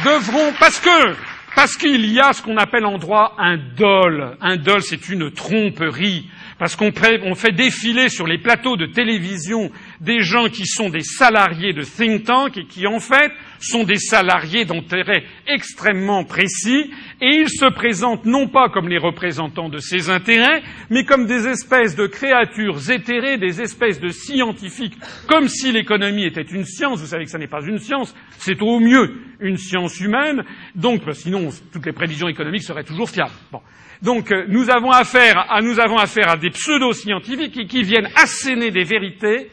devront, 0.04 0.52
parce 0.58 0.80
que 0.80 1.14
parce 1.54 1.76
qu'il 1.76 2.04
y 2.06 2.18
a 2.18 2.32
ce 2.32 2.42
qu'on 2.42 2.56
appelle 2.56 2.84
en 2.84 2.98
droit 2.98 3.34
un 3.38 3.56
dol. 3.56 4.36
Un 4.40 4.56
dol, 4.56 4.82
c'est 4.82 5.08
une 5.08 5.30
tromperie. 5.30 6.28
Parce 6.58 6.74
qu'on 6.76 6.92
fait 6.92 7.52
défiler 7.52 8.08
sur 8.08 8.26
les 8.26 8.38
plateaux 8.38 8.76
de 8.76 8.86
télévision 8.86 9.70
des 10.04 10.20
gens 10.20 10.48
qui 10.48 10.66
sont 10.66 10.90
des 10.90 11.02
salariés 11.02 11.72
de 11.72 11.82
think 11.82 12.24
tank 12.24 12.56
et 12.58 12.66
qui, 12.66 12.86
en 12.86 13.00
fait, 13.00 13.32
sont 13.58 13.84
des 13.84 13.96
salariés 13.96 14.64
d'intérêt 14.64 15.24
extrêmement 15.46 16.24
précis 16.24 16.90
et 17.20 17.36
ils 17.36 17.48
se 17.48 17.64
présentent 17.72 18.26
non 18.26 18.48
pas 18.48 18.68
comme 18.68 18.88
les 18.88 18.98
représentants 18.98 19.68
de 19.68 19.78
ces 19.78 20.10
intérêts, 20.10 20.62
mais 20.90 21.04
comme 21.04 21.26
des 21.26 21.48
espèces 21.48 21.96
de 21.96 22.06
créatures 22.06 22.90
éthérées, 22.90 23.38
des 23.38 23.62
espèces 23.62 24.00
de 24.00 24.10
scientifiques, 24.10 24.96
comme 25.26 25.48
si 25.48 25.72
l'économie 25.72 26.26
était 26.26 26.42
une 26.42 26.64
science. 26.64 27.00
Vous 27.00 27.06
savez 27.06 27.24
que 27.24 27.30
ce 27.30 27.38
n'est 27.38 27.46
pas 27.46 27.64
une 27.64 27.78
science, 27.78 28.14
c'est 28.38 28.60
au 28.60 28.80
mieux 28.80 29.22
une 29.40 29.56
science 29.56 29.98
humaine, 30.00 30.44
donc 30.74 31.02
sinon 31.12 31.48
toutes 31.72 31.86
les 31.86 31.92
prévisions 31.92 32.28
économiques 32.28 32.62
seraient 32.62 32.84
toujours 32.84 33.08
fiables. 33.08 33.32
Bon. 33.50 33.60
Donc 34.02 34.30
euh, 34.30 34.44
nous 34.48 34.70
avons 34.70 34.90
affaire 34.90 35.46
à, 35.50 35.62
nous 35.62 35.80
avons 35.80 35.96
affaire 35.96 36.28
à 36.28 36.36
des 36.36 36.50
pseudo-scientifiques 36.50 37.66
qui 37.66 37.82
viennent 37.82 38.08
asséner 38.16 38.70
des 38.70 38.84
vérités 38.84 39.50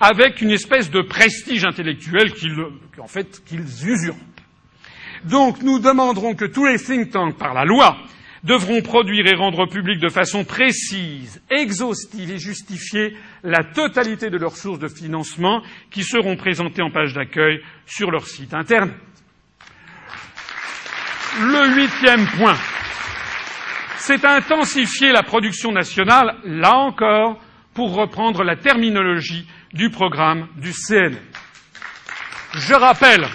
avec 0.00 0.40
une 0.40 0.50
espèce 0.50 0.90
de 0.90 1.02
prestige 1.02 1.64
intellectuel 1.64 2.32
qu'ils, 2.32 2.56
en 2.98 3.06
fait, 3.06 3.42
qu'ils 3.44 3.60
usurent. 3.60 4.16
Donc 5.24 5.62
nous 5.62 5.78
demanderons 5.78 6.34
que 6.34 6.44
tous 6.44 6.66
les 6.66 6.78
think 6.78 7.10
tanks, 7.10 7.38
par 7.38 7.54
la 7.54 7.64
loi, 7.64 7.96
devront 8.42 8.82
produire 8.82 9.26
et 9.26 9.34
rendre 9.34 9.66
public 9.66 9.98
de 9.98 10.10
façon 10.10 10.44
précise, 10.44 11.42
exhaustive 11.50 12.30
et 12.30 12.38
justifiée 12.38 13.16
la 13.42 13.64
totalité 13.64 14.28
de 14.28 14.36
leurs 14.36 14.56
sources 14.56 14.78
de 14.78 14.88
financement 14.88 15.62
qui 15.90 16.02
seront 16.02 16.36
présentées 16.36 16.82
en 16.82 16.90
page 16.90 17.14
d'accueil 17.14 17.60
sur 17.86 18.10
leur 18.10 18.26
site 18.26 18.52
internet. 18.52 18.94
Le 21.40 21.74
huitième 21.74 22.26
point, 22.36 22.56
c'est 23.96 24.24
intensifier 24.26 25.10
la 25.10 25.22
production 25.22 25.72
nationale, 25.72 26.36
là 26.44 26.76
encore, 26.76 27.40
pour 27.72 27.94
reprendre 27.94 28.44
la 28.44 28.56
terminologie 28.56 29.48
du 29.74 29.90
programme 29.90 30.46
du 30.56 30.72
CN. 30.72 31.16
Je 32.54 32.74
rappelle 32.74 33.26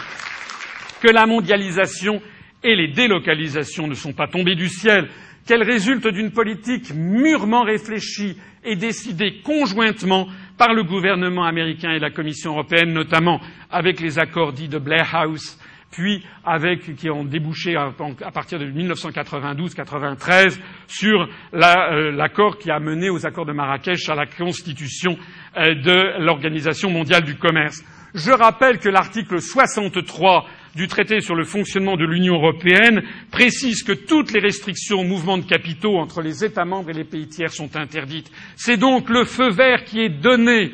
que 1.01 1.09
la 1.09 1.25
mondialisation 1.25 2.21
et 2.63 2.75
les 2.75 2.87
délocalisations 2.87 3.87
ne 3.87 3.93
sont 3.93 4.13
pas 4.13 4.27
tombées 4.27 4.55
du 4.55 4.69
ciel, 4.69 5.09
qu'elles 5.45 5.63
résultent 5.63 6.07
d'une 6.07 6.31
politique 6.31 6.93
mûrement 6.93 7.63
réfléchie 7.63 8.37
et 8.63 8.75
décidée 8.75 9.41
conjointement 9.43 10.27
par 10.57 10.73
le 10.73 10.83
gouvernement 10.83 11.45
américain 11.45 11.91
et 11.91 11.99
la 11.99 12.11
Commission 12.11 12.51
européenne, 12.51 12.93
notamment 12.93 13.39
avec 13.69 13.99
les 13.99 14.19
accords 14.19 14.53
dits 14.53 14.67
de 14.67 14.77
Blair 14.79 15.13
House, 15.13 15.57
puis 15.91 16.23
avec, 16.45 16.95
qui 16.95 17.09
ont 17.09 17.23
débouché 17.23 17.75
à, 17.75 17.91
partir 18.31 18.59
de 18.59 18.65
1992-93 18.65 20.59
sur 20.87 21.27
euh, 21.53 22.11
l'accord 22.11 22.57
qui 22.57 22.69
a 22.69 22.79
mené 22.79 23.09
aux 23.09 23.25
accords 23.25 23.45
de 23.45 23.53
Marrakech 23.53 24.07
à 24.09 24.15
la 24.15 24.25
constitution 24.25 25.17
de 25.59 26.23
l'Organisation 26.23 26.89
mondiale 26.89 27.23
du 27.23 27.35
commerce. 27.35 27.83
Je 28.13 28.31
rappelle 28.31 28.79
que 28.79 28.89
l'article 28.89 29.41
63 29.41 30.45
du 30.75 30.87
traité 30.87 31.19
sur 31.21 31.35
le 31.35 31.43
fonctionnement 31.43 31.97
de 31.97 32.05
l'Union 32.05 32.35
européenne 32.35 33.03
précise 33.31 33.83
que 33.83 33.91
toutes 33.91 34.31
les 34.31 34.39
restrictions 34.39 35.01
au 35.01 35.03
mouvement 35.03 35.37
de 35.37 35.43
capitaux 35.45 35.97
entre 35.97 36.21
les 36.21 36.43
États 36.43 36.65
membres 36.65 36.89
et 36.89 36.93
les 36.93 37.03
pays 37.03 37.27
tiers 37.27 37.51
sont 37.51 37.75
interdites. 37.75 38.31
C'est 38.55 38.77
donc 38.77 39.09
le 39.09 39.25
feu 39.25 39.49
vert 39.51 39.83
qui 39.83 39.99
est 40.01 40.09
donné 40.21 40.71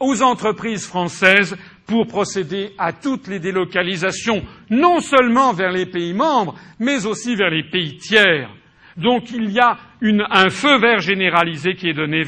aux 0.00 0.22
entreprises 0.22 0.86
françaises 0.86 1.56
pour 1.86 2.06
procéder 2.06 2.70
à 2.78 2.92
toutes 2.92 3.28
les 3.28 3.38
délocalisations, 3.38 4.42
non 4.70 5.00
seulement 5.00 5.52
vers 5.52 5.70
les 5.72 5.86
pays 5.86 6.14
membres, 6.14 6.54
mais 6.80 7.06
aussi 7.06 7.36
vers 7.36 7.50
les 7.50 7.64
pays 7.64 7.96
tiers. 7.98 8.48
Donc 8.96 9.30
il 9.30 9.50
y 9.50 9.60
a 9.60 9.78
un 10.30 10.50
feu 10.50 10.78
vert 10.78 11.00
généralisé 11.00 11.74
qui 11.74 11.88
est 11.88 11.94
donné 11.94 12.24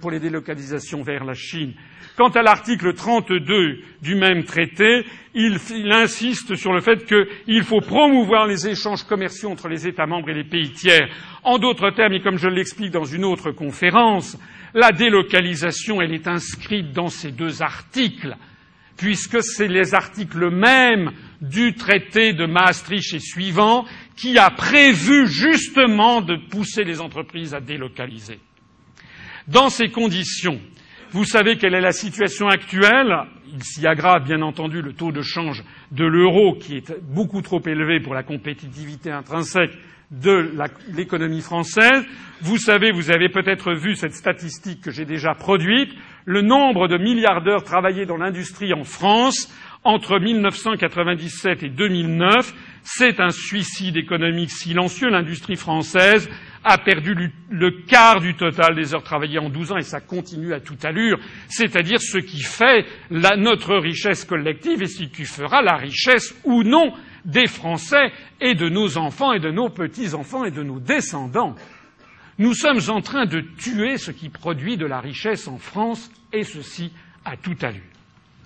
pour 0.00 0.10
les 0.10 0.20
délocalisations 0.20 1.02
vers 1.02 1.24
la 1.24 1.34
Chine. 1.34 1.74
Quant 2.16 2.28
à 2.28 2.42
l'article 2.42 2.94
32 2.94 3.80
du 4.00 4.14
même 4.14 4.44
traité, 4.44 5.04
il, 5.34 5.58
il 5.70 5.90
insiste 5.90 6.54
sur 6.54 6.72
le 6.72 6.80
fait 6.80 7.04
qu'il 7.06 7.64
faut 7.64 7.80
promouvoir 7.80 8.46
les 8.46 8.68
échanges 8.68 9.02
commerciaux 9.02 9.50
entre 9.50 9.68
les 9.68 9.88
États 9.88 10.06
membres 10.06 10.30
et 10.30 10.34
les 10.34 10.44
pays 10.44 10.70
tiers. 10.70 11.08
En 11.42 11.58
d'autres 11.58 11.90
termes, 11.90 12.12
et 12.12 12.22
comme 12.22 12.38
je 12.38 12.48
l'explique 12.48 12.92
dans 12.92 13.04
une 13.04 13.24
autre 13.24 13.50
conférence, 13.50 14.38
la 14.74 14.92
délocalisation, 14.92 16.00
elle 16.00 16.14
est 16.14 16.28
inscrite 16.28 16.92
dans 16.92 17.08
ces 17.08 17.32
deux 17.32 17.62
articles 17.62 18.36
puisque 18.96 19.42
c'est 19.42 19.68
les 19.68 19.94
articles 19.94 20.50
mêmes 20.50 21.10
du 21.40 21.74
traité 21.74 22.32
de 22.32 22.46
Maastricht 22.46 23.14
et 23.14 23.20
suivants 23.20 23.84
qui 24.16 24.38
a 24.38 24.50
prévu 24.50 25.26
justement 25.26 26.20
de 26.20 26.36
pousser 26.36 26.84
les 26.84 27.00
entreprises 27.00 27.54
à 27.54 27.60
délocaliser. 27.60 28.38
Dans 29.48 29.68
ces 29.68 29.88
conditions, 29.88 30.60
vous 31.10 31.24
savez 31.24 31.56
quelle 31.56 31.74
est 31.74 31.80
la 31.80 31.92
situation 31.92 32.48
actuelle. 32.48 33.14
Il 33.52 33.62
s'y 33.62 33.86
aggrave 33.86 34.24
bien 34.24 34.42
entendu 34.42 34.82
le 34.82 34.94
taux 34.94 35.12
de 35.12 35.22
change 35.22 35.62
de 35.92 36.04
l'euro 36.04 36.54
qui 36.54 36.76
est 36.76 36.92
beaucoup 37.02 37.42
trop 37.42 37.60
élevé 37.66 38.00
pour 38.00 38.14
la 38.14 38.22
compétitivité 38.22 39.10
intrinsèque 39.10 39.72
de 40.10 40.52
l'économie 40.92 41.40
française. 41.40 42.04
Vous 42.40 42.58
savez, 42.58 42.90
vous 42.92 43.10
avez 43.10 43.28
peut-être 43.28 43.72
vu 43.74 43.96
cette 43.96 44.14
statistique 44.14 44.80
que 44.82 44.90
j'ai 44.90 45.04
déjà 45.04 45.34
produite, 45.34 45.92
le 46.24 46.42
nombre 46.42 46.88
de 46.88 46.98
milliardaires 46.98 47.62
travaillés 47.64 48.06
dans 48.06 48.16
l'industrie 48.16 48.72
en 48.74 48.84
France 48.84 49.52
entre 49.84 50.18
1997 50.18 51.62
et 51.62 51.68
2009, 51.68 52.54
c'est 52.82 53.20
un 53.20 53.30
suicide 53.30 53.96
économique 53.96 54.50
silencieux. 54.50 55.10
L'industrie 55.10 55.56
française 55.56 56.28
a 56.64 56.78
perdu 56.78 57.30
le 57.50 57.70
quart 57.86 58.20
du 58.20 58.34
total 58.34 58.74
des 58.74 58.94
heures 58.94 59.02
travaillées 59.02 59.38
en 59.38 59.50
12 59.50 59.72
ans 59.72 59.76
et 59.76 59.82
ça 59.82 60.00
continue 60.00 60.54
à 60.54 60.60
toute 60.60 60.84
allure, 60.86 61.18
c'est-à-dire 61.48 62.00
ce 62.00 62.16
qui 62.16 62.40
fait 62.42 62.86
notre 63.10 63.76
richesse 63.76 64.24
collective 64.24 64.82
et 64.82 64.86
ce 64.86 65.04
qui 65.04 65.24
fera 65.24 65.60
la 65.60 65.76
richesse 65.76 66.34
ou 66.44 66.62
non 66.62 66.92
des 67.26 67.46
Français 67.46 68.10
et 68.40 68.54
de 68.54 68.70
nos 68.70 68.96
enfants 68.96 69.34
et 69.34 69.40
de 69.40 69.50
nos 69.50 69.68
petits-enfants 69.68 70.44
et 70.44 70.50
de 70.50 70.62
nos 70.62 70.80
descendants. 70.80 71.54
Nous 72.38 72.54
sommes 72.54 72.80
en 72.88 73.00
train 73.02 73.26
de 73.26 73.40
tuer 73.40 73.98
ce 73.98 74.10
qui 74.10 74.30
produit 74.30 74.76
de 74.76 74.86
la 74.86 75.00
richesse 75.00 75.46
en 75.46 75.58
France 75.58 76.10
et 76.32 76.42
ceci 76.42 76.90
à 77.24 77.36
toute 77.36 77.62
allure. 77.62 77.82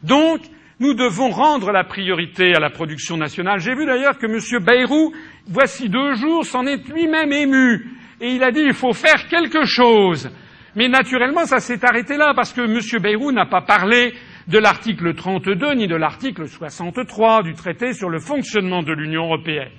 Donc, 0.02 0.40
nous 0.80 0.94
devons 0.94 1.30
rendre 1.30 1.72
la 1.72 1.84
priorité 1.84 2.54
à 2.54 2.60
la 2.60 2.70
production 2.70 3.16
nationale. 3.16 3.58
J'ai 3.58 3.74
vu 3.74 3.84
d'ailleurs 3.84 4.18
que 4.18 4.26
M. 4.26 4.64
Bayrou, 4.64 5.12
voici 5.46 5.88
deux 5.88 6.14
jours, 6.14 6.44
s'en 6.44 6.66
est 6.66 6.88
lui-même 6.88 7.32
ému 7.32 7.86
et 8.20 8.30
il 8.30 8.42
a 8.42 8.50
dit 8.50 8.60
il 8.60 8.74
faut 8.74 8.92
faire 8.92 9.28
quelque 9.28 9.64
chose. 9.64 10.30
Mais 10.76 10.88
naturellement, 10.88 11.44
ça 11.44 11.58
s'est 11.58 11.84
arrêté 11.84 12.16
là, 12.16 12.32
parce 12.34 12.52
que 12.52 12.60
M. 12.60 13.02
Bayrou 13.02 13.32
n'a 13.32 13.46
pas 13.46 13.62
parlé 13.62 14.14
de 14.46 14.58
l'article 14.58 15.14
32 15.14 15.74
ni 15.74 15.88
de 15.88 15.96
l'article 15.96 16.46
63 16.46 17.42
du 17.42 17.54
traité 17.54 17.92
sur 17.92 18.08
le 18.08 18.20
fonctionnement 18.20 18.82
de 18.82 18.92
l'Union 18.92 19.24
européenne. 19.24 19.72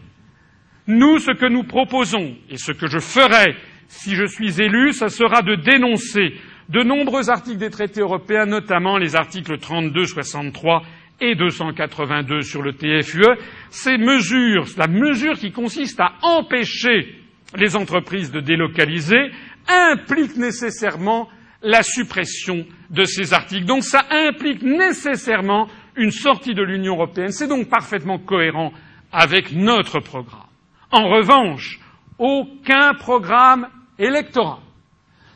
Nous, 0.88 1.19
ce 1.19 1.32
que 1.32 1.45
nous 1.45 1.64
proposons, 1.64 2.36
et 2.50 2.58
ce 2.58 2.72
que 2.72 2.88
je 2.88 3.00
ferai 3.00 3.56
si 3.88 4.16
je 4.16 4.26
suis 4.26 4.61
élu, 4.61 4.94
ce 4.94 5.08
sera 5.08 5.42
de 5.42 5.56
dénoncer 5.56 6.34
de 6.69 6.83
nombreux 6.83 7.30
articles 7.30 7.57
des 7.57 7.72
traités 7.72 8.01
européens, 8.01 8.45
notamment 8.45 8.98
les 8.98 9.15
articles 9.15 9.57
32, 9.57 10.06
63 10.06 10.83
et 11.19 11.35
282 11.35 12.41
sur 12.43 12.61
le 12.61 12.73
TFUE, 12.73 13.25
ces 13.72 13.98
mesures, 13.98 14.65
la 14.77 14.88
mesure 14.88 15.33
qui 15.33 15.51
consiste 15.51 15.99
à 15.99 16.14
empêcher 16.22 17.15
les 17.57 17.75
entreprises 17.75 18.31
de 18.31 18.39
délocaliser 18.39 19.31
implique 19.67 20.38
nécessairement 20.38 21.27
la 21.61 21.83
suppression 21.83 22.65
de 22.89 23.03
ces 23.03 23.33
articles. 23.33 23.65
Donc 23.65 23.83
ça 23.83 24.06
implique 24.11 24.61
nécessairement 24.61 25.67
une 25.95 26.11
sortie 26.11 26.53
de 26.53 26.64
l'Union 26.64 26.93
européenne. 26.93 27.31
C'est 27.31 27.48
donc 27.48 27.67
parfaitement 27.69 28.19
cohérent 28.19 28.72
avec 29.11 29.51
notre 29.51 29.99
programme. 29.99 30.45
En 30.91 31.09
revanche, 31.09 31.80
aucun 32.17 32.93
programme 32.93 33.67
électoral 33.98 34.59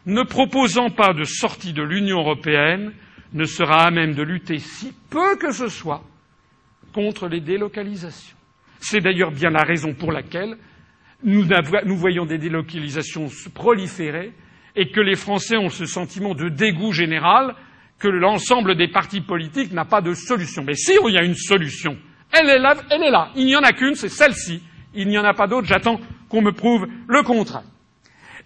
ne 0.06 0.24
proposant 0.24 0.90
pas 0.90 1.14
de 1.14 1.24
sortie 1.24 1.74
de 1.74 1.84
l'Union 1.84 2.20
européenne 2.20 2.94
ne 3.34 3.46
sera 3.46 3.86
à 3.88 3.92
même 3.92 4.14
de 4.14 4.24
lutter 4.24 4.60
si 4.60 4.94
peu 5.10 5.36
que 5.38 5.52
ce 5.52 5.68
soit 5.68 6.04
contre 6.94 7.28
les 7.28 7.42
délocalisations. 7.42 8.38
C'est 8.80 9.02
d'ailleurs 9.02 9.32
bien 9.32 9.50
la 9.50 9.64
raison 9.64 9.94
pour 9.94 10.12
laquelle 10.12 10.58
nous, 11.24 11.48
voyons 11.96 12.26
des 12.26 12.38
délocalisations 12.38 13.30
proliférer 13.54 14.34
et 14.76 14.92
que 14.92 15.00
les 15.00 15.16
Français 15.16 15.56
ont 15.58 15.70
ce 15.70 15.86
sentiment 15.86 16.36
de 16.36 16.50
dégoût 16.50 16.92
général 16.92 17.56
que 17.98 18.08
l'ensemble 18.10 18.76
des 18.76 18.90
partis 18.90 19.22
politiques 19.22 19.72
n'a 19.72 19.86
pas 19.86 20.02
de 20.02 20.14
solution. 20.14 20.64
Mais 20.64 20.74
si 20.74 20.92
il 21.08 21.14
y 21.14 21.18
a 21.18 21.24
une 21.24 21.36
solution, 21.36 21.98
elle 22.34 22.50
est 22.50 22.60
là, 22.60 22.76
elle 22.90 23.04
est 23.04 23.12
là. 23.12 23.30
Il 23.36 23.46
n'y 23.46 23.56
en 23.56 23.62
a 23.62 23.72
qu'une, 23.72 23.96
c'est 23.96 24.10
celle-ci. 24.10 24.62
Il 24.94 25.08
n'y 25.08 25.18
en 25.18 25.24
a 25.24 25.34
pas 25.34 25.48
d'autre. 25.48 25.68
J'attends 25.68 26.00
qu'on 26.28 26.42
me 26.42 26.52
prouve 26.52 26.88
le 27.08 27.24
contraire. 27.24 27.64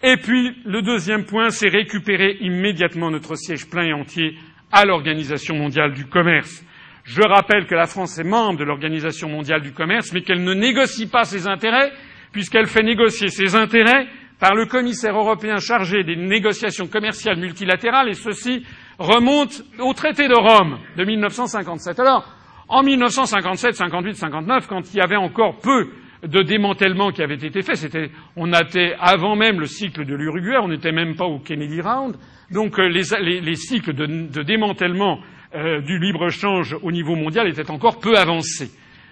Et 0.04 0.18
puis, 0.18 0.56
le 0.66 0.82
deuxième 0.82 1.26
point, 1.26 1.50
c'est 1.50 1.70
récupérer 1.70 2.38
immédiatement 2.42 3.10
notre 3.10 3.36
siège 3.36 3.68
plein 3.68 3.86
et 3.86 3.94
entier 3.94 4.36
à 4.72 4.86
l'Organisation 4.86 5.56
mondiale 5.56 5.94
du 5.94 6.06
commerce. 6.06 6.64
Je 7.04 7.22
rappelle 7.22 7.66
que 7.66 7.76
la 7.76 7.88
France 7.88 8.20
est 8.20 8.24
membre 8.24 8.60
de 8.60 8.64
l'Organisation 8.66 9.30
mondiale 9.30 9.62
du 9.62 9.72
commerce, 9.72 10.12
mais 10.14 10.22
qu'elle 10.22 10.44
ne 10.44 10.54
négocie 10.54 11.08
pas 11.08 11.24
ses 11.24 11.48
intérêts 11.48 11.92
puisqu'elle 12.32 12.68
fait 12.68 12.84
négocier 12.84 13.30
ses 13.30 13.56
intérêts 13.56 14.08
par 14.40 14.54
le 14.54 14.66
commissaire 14.66 15.18
européen 15.18 15.58
chargé 15.58 16.04
des 16.04 16.16
négociations 16.16 16.88
commerciales 16.88 17.40
multilatérales, 17.40 18.10
et 18.10 18.14
ceci 18.14 18.64
remonte 19.00 19.64
au 19.80 19.94
traité 19.94 20.28
de 20.28 20.36
Rome 20.36 20.78
de 20.96 21.04
1957. 21.04 22.00
Alors, 22.00 22.28
en 22.68 22.84
1957, 22.84 23.76
58, 23.76 24.16
59, 24.16 24.68
quand 24.68 24.94
il 24.94 24.98
y 24.98 25.02
avait 25.02 25.16
encore 25.16 25.58
peu 25.60 25.90
de 26.28 26.42
démantèlement 26.42 27.12
qui 27.12 27.24
avait 27.24 27.36
été 27.36 27.62
fait, 27.62 27.76
c'était, 27.76 28.12
on 28.36 28.52
était 28.54 28.96
avant 29.00 29.36
même 29.36 29.60
le 29.60 29.66
cycle 29.66 30.06
de 30.06 30.14
l'Uruguay, 30.14 30.58
on 30.62 30.68
n'était 30.68 30.92
même 30.92 31.16
pas 31.16 31.26
au 31.26 31.40
Kennedy 31.40 31.82
Round, 31.82 32.16
donc 32.52 32.78
euh, 32.80 32.88
les, 32.88 33.56
cycles 33.56 33.94
de, 33.94 34.44
démantèlement 34.44 35.20
euh, 35.56 35.82
du 35.82 36.00
libre-échange 36.00 36.76
au 36.82 36.92
niveau 36.92 37.16
mondial 37.16 37.48
étaient 37.48 37.72
encore 37.72 38.00
peu 38.00 38.18
avancés. 38.18 38.72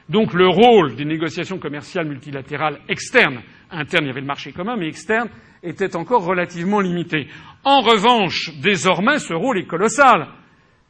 Donc 0.09 0.33
le 0.33 0.47
rôle 0.47 0.95
des 0.95 1.05
négociations 1.05 1.57
commerciales 1.57 2.07
multilatérales 2.07 2.79
externes, 2.89 3.41
internes, 3.71 4.05
il 4.05 4.07
y 4.07 4.11
avait 4.11 4.21
le 4.21 4.27
marché 4.27 4.51
commun, 4.51 4.75
mais 4.77 4.87
externes, 4.87 5.29
était 5.63 5.95
encore 5.95 6.25
relativement 6.25 6.79
limité. 6.79 7.27
En 7.63 7.81
revanche, 7.81 8.51
désormais, 8.61 9.17
ce 9.17 9.33
rôle 9.33 9.57
est 9.57 9.65
colossal, 9.65 10.27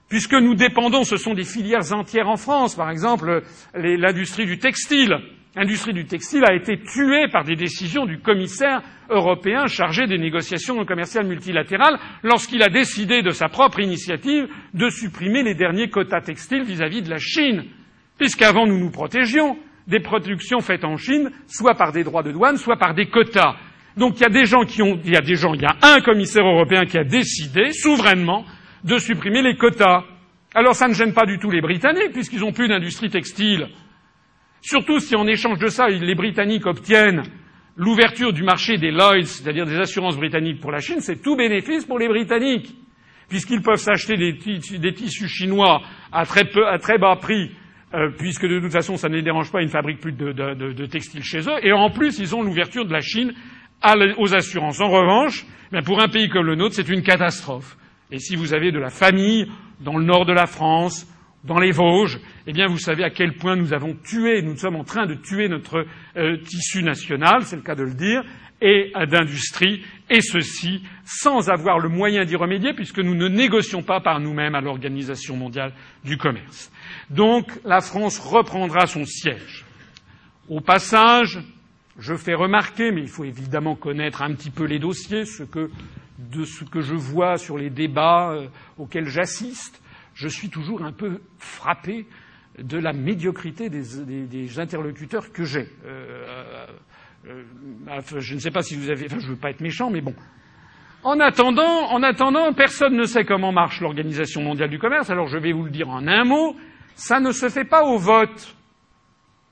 puisque 0.10 0.34
nous 0.34 0.56
dépendons, 0.56 1.04
ce 1.04 1.16
sont 1.16 1.34
des 1.34 1.46
filières 1.46 1.94
entières 1.94 2.28
en 2.28 2.36
France, 2.36 2.76
par 2.76 2.90
exemple 2.90 3.44
l'industrie 3.74 4.46
du 4.46 4.58
textile. 4.58 5.18
L'industrie 5.56 5.94
du 5.94 6.06
textile 6.06 6.44
a 6.44 6.54
été 6.54 6.78
tuée 6.80 7.28
par 7.32 7.44
des 7.46 7.56
décisions 7.56 8.06
du 8.06 8.20
commissaire 8.20 8.82
européen 9.10 9.68
chargé 9.68 10.06
des 10.06 10.18
négociations 10.18 10.84
commerciales 10.86 11.28
multilatérales 11.28 11.98
lorsqu'il 12.24 12.62
a 12.62 12.70
décidé 12.70 13.22
de 13.22 13.30
sa 13.30 13.48
propre 13.48 13.80
initiative 13.80 14.48
de 14.74 14.90
supprimer 14.90 15.44
les 15.44 15.56
derniers 15.56 15.90
quotas 15.90 16.22
textiles 16.22 16.64
vis 16.64 16.82
à 16.82 16.90
-vis 16.90 17.02
de 17.02 17.10
la 17.10 17.20
Chine 17.20 17.64
puisqu'avant 18.18 18.66
nous 18.66 18.78
nous 18.78 18.92
protégions 18.92 19.58
des 19.88 20.00
productions 20.00 20.62
faites 20.62 20.84
en 20.84 20.98
Chine, 20.98 21.30
soit 21.48 21.76
par 21.76 21.92
des 21.92 22.04
droits 22.04 22.24
de 22.24 22.32
douane, 22.32 22.58
soit 22.58 22.78
par 22.78 22.94
des 22.94 23.08
quotas. 23.08 23.56
Donc 23.98 24.20
il 24.20 24.24
y 24.24 24.26
a 24.26 24.30
des 24.30 24.46
gens 24.46 24.64
qui 24.64 24.82
ont, 24.82 25.00
il 25.06 25.12
y 25.12 25.18
a 25.18 25.22
des 25.22 25.36
gens, 25.36 25.54
il 25.54 25.62
y 25.62 25.66
a 25.66 25.76
un 25.84 26.02
commissaire 26.02 26.46
européen 26.46 26.86
qui 26.86 26.98
a 26.98 27.04
décidé, 27.04 27.72
souverainement, 27.72 28.46
de 28.84 28.98
supprimer 28.98 29.42
les 29.42 29.56
quotas. 29.56 30.04
Alors 30.54 30.74
ça 30.76 30.88
ne 30.88 30.94
gêne 30.94 31.14
pas 31.14 31.26
du 31.26 31.38
tout 31.38 31.52
les 31.52 31.62
Britanniques, 31.62 32.14
puisqu'ils 32.14 32.40
n'ont 32.40 32.52
plus 32.52 32.68
d'industrie 32.68 33.10
textile. 33.10 33.68
Surtout 34.66 35.00
si 35.00 35.16
en 35.16 35.28
échange 35.28 35.60
de 35.60 35.68
ça, 35.68 35.88
les 35.90 36.16
Britanniques 36.16 36.66
obtiennent 36.66 37.22
l'ouverture 37.76 38.34
du 38.34 38.42
marché 38.42 38.80
des 38.80 38.90
Lloyds, 38.90 39.28
c'est-à-dire 39.28 39.68
des 39.68 39.78
assurances 39.78 40.18
britanniques 40.18 40.60
pour 40.60 40.72
la 40.72 40.80
Chine, 40.80 41.02
c'est 41.02 41.22
tout 41.22 41.36
bénéfice 41.36 41.86
pour 41.86 42.00
les 42.00 42.08
Britanniques, 42.08 42.76
puisqu'ils 43.30 43.62
peuvent 43.62 43.76
s'acheter 43.76 44.18
des, 44.18 44.94
tissus 44.96 45.28
chinois 45.28 45.84
à 46.12 46.26
très, 46.26 46.46
peu, 46.46 46.66
à 46.66 46.80
très 46.80 46.98
bas 46.98 47.16
prix 47.16 47.52
euh, 47.94 48.10
puisque 48.18 48.48
de 48.48 48.60
toute 48.60 48.72
façon 48.72 48.98
ça 48.98 49.08
ne 49.08 49.18
les 49.18 49.22
dérange 49.22 49.52
pas, 49.52 49.62
ils 49.62 49.66
ne 49.66 49.70
fabriquent 49.70 50.00
plus 50.00 50.14
de, 50.14 50.86
textiles 50.88 51.24
chez 51.24 51.42
eux, 51.42 51.64
et 51.64 51.72
en 51.72 51.92
plus 51.92 52.18
ils 52.18 52.34
ont 52.36 52.42
l'ouverture 52.42 52.88
de 52.88 52.92
la 52.92 53.02
Chine 53.02 53.34
aux 54.18 54.34
assurances. 54.34 54.82
En 54.82 54.90
revanche, 54.90 55.46
ben, 55.72 55.84
pour 55.84 56.02
un 56.02 56.08
pays 56.08 56.28
comme 56.28 56.48
le 56.48 56.56
nôtre, 56.56 56.74
c'est 56.74 56.90
une 56.90 57.04
catastrophe. 57.04 57.78
Et 58.10 58.18
si 58.18 58.36
vous 58.36 58.56
avez 58.56 58.72
de 58.72 58.80
la 58.80 58.90
famille 58.90 59.46
dans 59.80 59.96
le 59.96 60.06
nord 60.06 60.26
de 60.26 60.34
la 60.34 60.48
France, 60.48 61.06
dans 61.44 61.60
les 61.60 61.72
Vosges, 61.72 62.20
eh 62.48 62.54
bien 62.54 62.68
vous 62.68 62.78
savez 62.78 63.04
à 63.04 63.10
quel 63.10 63.34
point 63.34 63.56
nous 63.56 63.74
avons 63.74 63.96
tué, 63.96 64.42
nous 64.42 64.58
sommes 64.58 64.76
en 64.76 64.84
train 64.84 65.06
de 65.06 65.16
tuer 65.16 65.48
notre 65.48 65.86
euh, 66.18 66.38
tissu 66.38 66.84
national, 66.84 67.44
c'est 67.44 67.56
le 67.56 67.62
cas 67.62 67.76
de 67.76 67.84
le 67.84 67.94
dire, 67.94 68.24
et 68.62 68.92
euh, 68.96 69.06
d'industrie, 69.06 69.84
et 70.10 70.22
ceci 70.22 70.84
sans 71.04 71.50
avoir 71.50 71.80
le 71.80 71.90
moyen 71.90 72.26
d'y 72.26 72.36
remédier, 72.36 72.74
puisque 72.74 73.00
nous 73.00 73.16
ne 73.16 73.28
négocions 73.28 73.84
pas 73.84 74.00
par 74.00 74.20
nous-mêmes 74.20 74.56
à 74.56 74.62
l'Organisation 74.62 75.36
mondiale 75.36 75.74
du 76.04 76.18
commerce. 76.18 76.72
Donc 77.10 77.52
la 77.66 77.82
France 77.82 78.20
reprendra 78.20 78.86
son 78.86 79.06
siège. 79.06 79.66
Au 80.48 80.62
passage, 80.62 81.40
je 81.98 82.16
fais 82.16 82.34
remarquer, 82.34 82.92
mais 82.92 83.02
il 83.02 83.08
faut 83.08 83.26
évidemment 83.26 83.76
connaître 83.76 84.22
un 84.22 84.34
petit 84.34 84.52
peu 84.52 84.66
les 84.66 84.80
dossiers, 84.80 85.26
ce 85.26 85.44
que, 85.44 85.70
de 86.20 86.44
ce 86.44 86.64
que 86.64 86.82
je 86.82 86.94
vois 86.94 87.38
sur 87.38 87.58
les 87.58 87.70
débats 87.70 88.32
euh, 88.32 88.48
auxquels 88.78 89.08
j'assiste, 89.08 89.82
je 90.14 90.28
suis 90.28 90.50
toujours 90.50 90.84
un 90.84 90.94
peu 90.94 91.20
frappé 91.40 92.06
de 92.58 92.78
la 92.78 92.94
médiocrité 92.94 93.70
des, 93.70 94.60
interlocuteurs 94.60 95.32
que 95.32 95.44
j'ai. 95.44 95.68
Euh, 95.86 96.66
euh, 97.28 98.02
je 98.20 98.36
ne 98.36 98.40
sais 98.40 98.52
pas 98.52 98.62
si 98.62 98.76
vous 98.76 98.90
avez. 98.90 99.06
Enfin, 99.06 99.20
je 99.20 99.26
ne 99.28 99.32
veux 99.32 99.40
pas 99.40 99.50
être 99.50 99.62
méchant, 99.62 99.90
mais 99.90 100.02
bon. 100.02 100.14
En 101.04 101.20
attendant, 101.20 101.92
en 101.92 102.02
attendant, 102.02 102.52
personne 102.54 102.96
ne 102.96 103.06
sait 103.06 103.26
comment 103.26 103.52
marche 103.52 103.82
l'Organisation 103.82 104.42
mondiale 104.42 104.70
du 104.70 104.80
commerce. 104.80 105.10
Alors, 105.10 105.28
je 105.28 105.38
vais 105.38 105.52
vous 105.52 105.64
le 105.64 105.70
dire 105.70 105.90
en 105.90 106.08
un 106.08 106.24
mot. 106.24 106.56
Ça 106.96 107.20
ne 107.20 107.32
se 107.32 107.50
fait 107.50 107.66
pas 107.66 107.84
au 107.84 107.98
vote. 107.98 108.56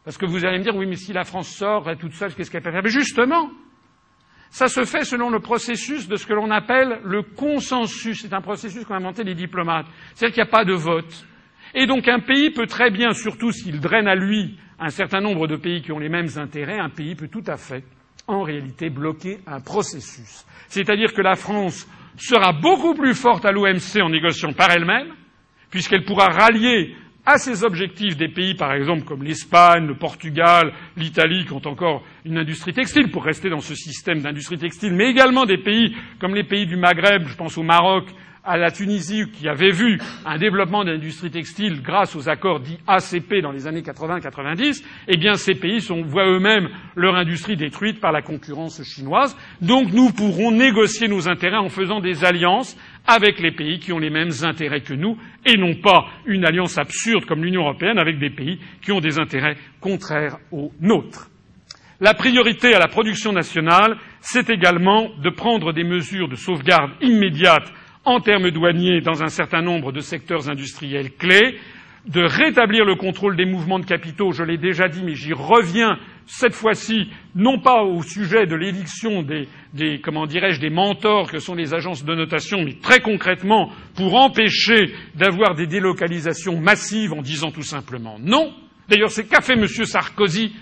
Parce 0.04 0.18
que 0.18 0.26
vous 0.26 0.46
allez 0.46 0.58
me 0.58 0.64
dire, 0.64 0.76
oui, 0.76 0.88
mais 0.88 0.96
si 0.96 1.14
la 1.14 1.24
France 1.24 1.50
sort 1.50 1.90
toute 2.00 2.14
seule, 2.14 2.34
qu'est-ce 2.34 2.50
qu'elle 2.50 2.64
peut 2.64 2.72
faire? 2.72 2.84
Mais 2.84 2.90
justement, 2.90 3.52
ça 4.50 4.68
se 4.68 4.84
fait 4.86 5.04
selon 5.04 5.30
le 5.30 5.40
processus 5.40 6.08
de 6.08 6.16
ce 6.16 6.26
que 6.26 6.34
l'on 6.34 6.52
appelle 6.52 7.00
le 7.04 7.24
consensus. 7.24 8.22
C'est 8.22 8.34
un 8.34 8.42
processus 8.42 8.84
qu'ont 8.86 8.96
inventé 8.96 9.24
les 9.24 9.36
diplomates. 9.36 9.86
C'est-à-dire 10.14 10.34
qu'il 10.34 10.44
n'y 10.44 10.50
a 10.50 10.52
pas 10.52 10.66
de 10.66 10.74
vote. 10.74 11.26
Et 11.76 11.86
donc 11.88 12.08
un 12.08 12.20
pays 12.20 12.52
peut 12.52 12.68
très 12.68 12.92
bien, 12.92 13.14
surtout 13.14 13.52
s'il 13.52 13.80
draine 13.80 14.08
à 14.08 14.16
lui 14.16 14.58
un 14.80 14.90
certain 14.90 15.22
nombre 15.22 15.48
de 15.48 15.56
pays 15.56 15.82
qui 15.82 15.92
ont 15.92 16.00
les 16.00 16.10
mêmes 16.10 16.30
intérêts, 16.36 16.80
un 16.80 16.90
pays 16.90 17.16
peut 17.16 17.30
tout 17.30 17.44
à 17.48 17.58
fait, 17.58 17.84
en 18.28 18.42
réalité, 18.44 18.90
bloquer 18.90 19.40
un 19.48 19.60
processus. 19.60 20.46
C'est-à-dire 20.68 21.14
que 21.14 21.22
la 21.22 21.36
France 21.36 21.88
sera 22.18 22.54
beaucoup 22.54 22.94
plus 22.94 23.16
forte 23.16 23.46
à 23.46 23.52
l'OMC 23.52 24.02
en 24.02 24.10
négociant 24.10 24.54
par 24.54 24.72
elle-même, 24.72 25.14
puisqu'elle 25.70 26.04
pourra 26.04 26.28
rallier 26.28 26.96
à 27.26 27.38
ces 27.38 27.64
objectifs 27.64 28.18
des 28.18 28.28
pays, 28.28 28.54
par 28.54 28.74
exemple, 28.74 29.06
comme 29.06 29.24
l'Espagne, 29.24 29.88
le 29.88 29.96
Portugal, 29.96 30.74
l'Italie, 30.98 31.46
qui 31.46 31.54
ont 31.54 31.66
encore 31.66 32.04
une 32.26 32.38
industrie 32.38 32.74
textile, 32.74 33.10
pour 33.10 33.24
rester 33.24 33.50
dans 33.50 33.62
ce 33.62 33.76
système 33.76 34.20
d'industrie 34.20 34.58
textile, 34.58 34.94
mais 34.94 35.10
également 35.10 35.46
des 35.46 35.58
pays 35.58 35.96
comme 36.20 36.36
les 36.36 36.44
pays 36.44 36.66
du 36.66 36.76
Maghreb, 36.76 37.26
je 37.28 37.36
pense 37.38 37.58
au 37.58 37.64
Maroc, 37.64 38.06
à 38.44 38.58
la 38.58 38.72
Tunisie, 38.72 39.24
qui 39.32 39.48
avait 39.48 39.72
vu 39.72 40.00
un 40.26 40.38
développement 40.38 40.84
de 40.84 40.92
l'industrie 40.92 41.32
textile 41.32 41.82
grâce 41.82 42.16
aux 42.16 42.28
accords 42.30 42.60
dits 42.60 42.78
ACP 42.88 43.42
dans 43.42 43.52
les 43.52 43.68
années 43.68 43.82
80-90, 43.82 44.84
eh 45.08 45.18
bien, 45.18 45.36
ces 45.36 45.56
pays 45.56 45.82
sont, 45.82 46.02
voient 46.04 46.28
eux-mêmes 46.28 46.70
leur 46.96 47.16
industrie 47.16 47.56
détruite 47.56 48.02
par 48.02 48.12
la 48.12 48.22
concurrence 48.22 48.84
chinoise. 48.84 49.36
Donc, 49.62 49.94
nous 49.94 50.12
pourrons 50.12 50.52
négocier 50.52 51.08
nos 51.08 51.30
intérêts 51.30 51.58
en 51.58 51.70
faisant 51.70 52.02
des 52.02 52.26
alliances 52.26 52.78
avec 53.08 53.40
les 53.40 53.52
pays 53.52 53.80
qui 53.80 53.94
ont 53.94 54.00
les 54.00 54.10
mêmes 54.10 54.32
intérêts 54.44 54.82
que 54.82 54.94
nous, 54.94 55.18
et 55.46 55.58
non 55.58 55.76
pas 55.76 56.06
une 56.26 56.46
alliance 56.46 56.78
absurde 56.78 57.26
comme 57.26 57.44
l'Union 57.44 57.62
européenne 57.62 58.00
avec 58.00 58.20
des 58.20 58.30
pays 58.30 58.60
qui 58.82 58.92
ont 58.92 59.02
des 59.02 59.20
intérêts 59.20 59.58
contraires 59.80 60.38
aux 60.52 60.72
nôtres. 60.82 61.30
La 62.00 62.14
priorité 62.14 62.74
à 62.74 62.80
la 62.80 62.88
production 62.88 63.32
nationale, 63.32 63.98
c'est 64.20 64.50
également 64.50 65.10
de 65.22 65.30
prendre 65.30 65.72
des 65.72 65.84
mesures 65.86 66.28
de 66.28 66.36
sauvegarde 66.36 66.92
immédiates 67.02 67.72
en 68.06 68.20
termes 68.20 68.52
douaniers 68.52 69.02
dans 69.02 69.24
un 69.24 69.30
certain 69.30 69.62
nombre 69.62 69.92
de 69.92 70.00
secteurs 70.00 70.50
industriels 70.50 71.12
clés, 71.16 71.58
de 72.08 72.22
rétablir 72.22 72.84
le 72.84 72.96
contrôle 72.96 73.38
des 73.38 73.46
mouvements 73.46 73.80
de 73.80 73.86
capitaux, 73.86 74.34
je 74.34 74.44
l'ai 74.44 74.58
déjà 74.58 74.90
dit, 74.90 75.02
mais 75.04 75.16
j'y 75.16 75.32
reviens 75.32 75.98
cette 76.26 76.54
fois-ci, 76.54 77.10
non 77.36 77.60
pas 77.60 77.84
au 77.84 78.02
sujet 78.02 78.46
de 78.46 78.56
l'éviction 78.56 79.24
des, 79.24 79.48
des, 79.74 80.00
comment 80.02 80.26
dirais-je, 80.26 80.60
des 80.60 80.70
mentors 80.70 81.32
que 81.32 81.40
sont 81.40 81.56
les 81.56 81.74
agences 81.74 82.04
de 82.04 82.14
notation, 82.14 82.62
mais 82.64 82.74
très 82.82 83.00
concrètement 83.00 83.72
pour 83.96 84.16
empêcher 84.16 84.94
d'avoir 85.16 85.56
des 85.56 85.68
délocalisations 85.68 86.60
massives 86.60 87.14
en 87.14 87.22
disant 87.22 87.52
tout 87.52 87.64
simplement 87.64 88.18
non. 88.20 88.54
D'ailleurs, 88.90 89.12
c'est 89.12 89.28
qu'a 89.28 89.42
fait 89.42 89.54
M. 89.54 89.66
Sarkozy 89.68 90.54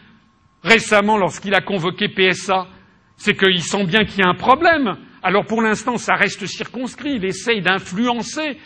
récemment 0.64 1.18
lorsqu'il 1.18 1.56
a 1.56 1.61
convoqué 1.61 2.08
PSA, 2.08 2.68
c'est 3.18 3.36
qu'il 3.36 3.64
sent 3.64 3.86
bien 3.86 4.06
qu'il 4.06 4.20
y 4.20 4.24
a 4.24 4.30
un 4.30 4.36
problème. 4.36 4.95
Alors 5.24 5.45
pour 5.45 5.61
l'instant, 5.61 5.98
ça 5.98 6.16
reste 6.16 6.45
circonscrit. 6.45 7.16
Il 7.16 7.25
essaye 7.25 7.61
d'influencer. 7.61 8.58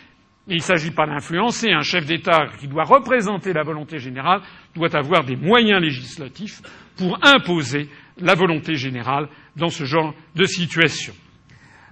Mais 0.46 0.54
il 0.54 0.58
ne 0.58 0.62
s'agit 0.62 0.92
pas 0.92 1.06
d'influencer. 1.06 1.72
Un 1.72 1.82
chef 1.82 2.06
d'État 2.06 2.46
qui 2.60 2.68
doit 2.68 2.84
représenter 2.84 3.52
la 3.52 3.64
volonté 3.64 3.98
générale 3.98 4.42
doit 4.74 4.94
avoir 4.96 5.24
des 5.24 5.36
moyens 5.36 5.80
législatifs 5.80 6.62
pour 6.96 7.18
imposer 7.22 7.88
la 8.18 8.34
volonté 8.34 8.74
générale 8.76 9.28
dans 9.56 9.68
ce 9.68 9.84
genre 9.84 10.14
de 10.34 10.44
situation. 10.44 11.14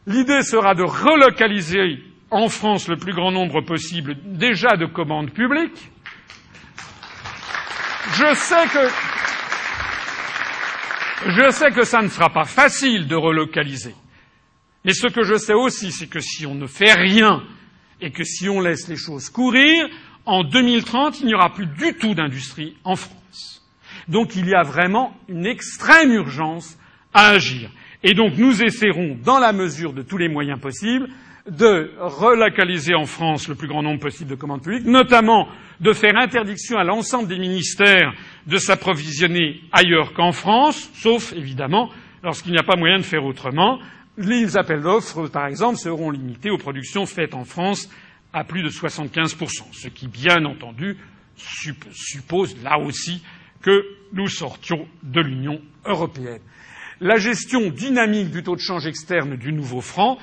L'idée 0.07 0.43
sera 0.43 0.75
de 0.75 0.83
relocaliser 0.83 1.99
en 2.31 2.49
France 2.49 2.89
le 2.89 2.97
plus 2.97 3.13
grand 3.13 3.33
nombre 3.33 3.61
possible 3.63 4.17
déjà 4.25 4.77
de 4.77 4.87
commandes 4.87 5.33
publiques. 5.33 5.91
Je 8.13 8.35
sais 8.35 8.67
que 8.67 8.89
je 11.27 11.51
sais 11.51 11.71
que 11.71 11.85
ça 11.85 12.03
ne 12.03 12.09
sera 12.09 12.29
pas 12.29 12.45
facile 12.45 13.09
de 13.09 13.17
relocaliser. 13.17 13.95
Mais 14.85 14.93
ce 14.93 15.07
que 15.07 15.23
je 15.23 15.37
sais 15.37 15.55
aussi, 15.55 15.93
c'est 15.93 16.09
que 16.09 16.21
si 16.21 16.47
on 16.47 16.55
ne 16.55 16.67
fait 16.67 16.93
rien 16.93 17.43
et 18.01 18.11
que 18.11 18.25
si 18.25 18.49
on 18.49 18.61
laisse 18.61 18.89
les 18.89 18.97
choses 18.97 19.31
courir, 19.31 19.89
en 20.27 20.43
2030, 20.43 21.21
il 21.21 21.27
n'y 21.27 21.35
aura 21.35 21.53
plus 21.53 21.67
du 21.67 21.95
tout 21.95 22.15
d'industrie 22.15 22.77
en 22.85 22.97
France. 22.97 23.63
Donc 24.09 24.37
il 24.37 24.47
y 24.49 24.55
a 24.55 24.63
vraiment 24.63 25.17
une 25.29 25.47
extrême 25.47 26.13
urgence 26.13 26.77
à 27.13 27.29
agir. 27.31 27.71
Et 28.03 28.13
donc 28.13 28.37
nous 28.37 28.63
essaierons, 28.63 29.17
dans 29.23 29.39
la 29.39 29.53
mesure 29.53 29.93
de 29.93 30.03
tous 30.03 30.19
les 30.19 30.29
moyens 30.29 30.61
possibles, 30.61 31.09
de 31.49 31.93
relocaliser 31.99 32.95
en 32.95 33.05
France 33.05 33.49
le 33.49 33.55
plus 33.55 33.69
grand 33.69 33.83
nombre 33.83 34.01
possible 34.01 34.31
de 34.31 34.35
commandes 34.35 34.63
publiques, 34.63 34.87
notamment 34.87 35.49
de 35.81 35.93
faire 35.93 36.17
interdiction 36.17 36.79
à 36.79 36.85
l'ensemble 36.85 37.29
des 37.29 37.39
ministères 37.39 38.15
de 38.47 38.57
s'approvisionner 38.57 39.61
ailleurs 39.73 40.15
qu'en 40.15 40.33
France, 40.33 40.91
sauf 40.95 41.33
évidemment 41.35 41.91
lorsqu'il 42.23 42.53
n'y 42.53 42.59
a 42.59 42.63
pas 42.63 42.77
moyen 42.77 42.97
de 42.99 43.03
faire 43.03 43.25
autrement, 43.25 43.79
les 44.17 44.57
appels 44.57 44.83
d'offres, 44.83 45.29
par 45.29 45.47
exemple, 45.47 45.77
seront 45.77 46.11
limités 46.11 46.51
aux 46.51 46.59
productions 46.59 47.07
faites 47.07 47.35
en 47.35 47.45
France 47.45 47.91
à 48.33 48.45
plus 48.45 48.63
de 48.63 48.69
75%, 48.69 49.73
ce 49.73 49.89
qui, 49.89 50.09
bien 50.09 50.45
entendu, 50.45 50.97
suppose 51.37 52.57
là 52.63 52.79
aussi 52.79 53.23
que 53.63 53.85
nous 54.13 54.29
sortions 54.29 54.87
de 55.03 55.21
l'Union 55.21 55.61
européenne. 55.85 56.41
La 57.01 57.17
gestion 57.17 57.71
dynamique 57.71 58.31
du 58.31 58.43
taux 58.43 58.55
de 58.55 58.61
change 58.61 58.87
externe 58.87 59.37
du 59.37 59.53
nouveau 59.53 59.81
franc 59.81 60.19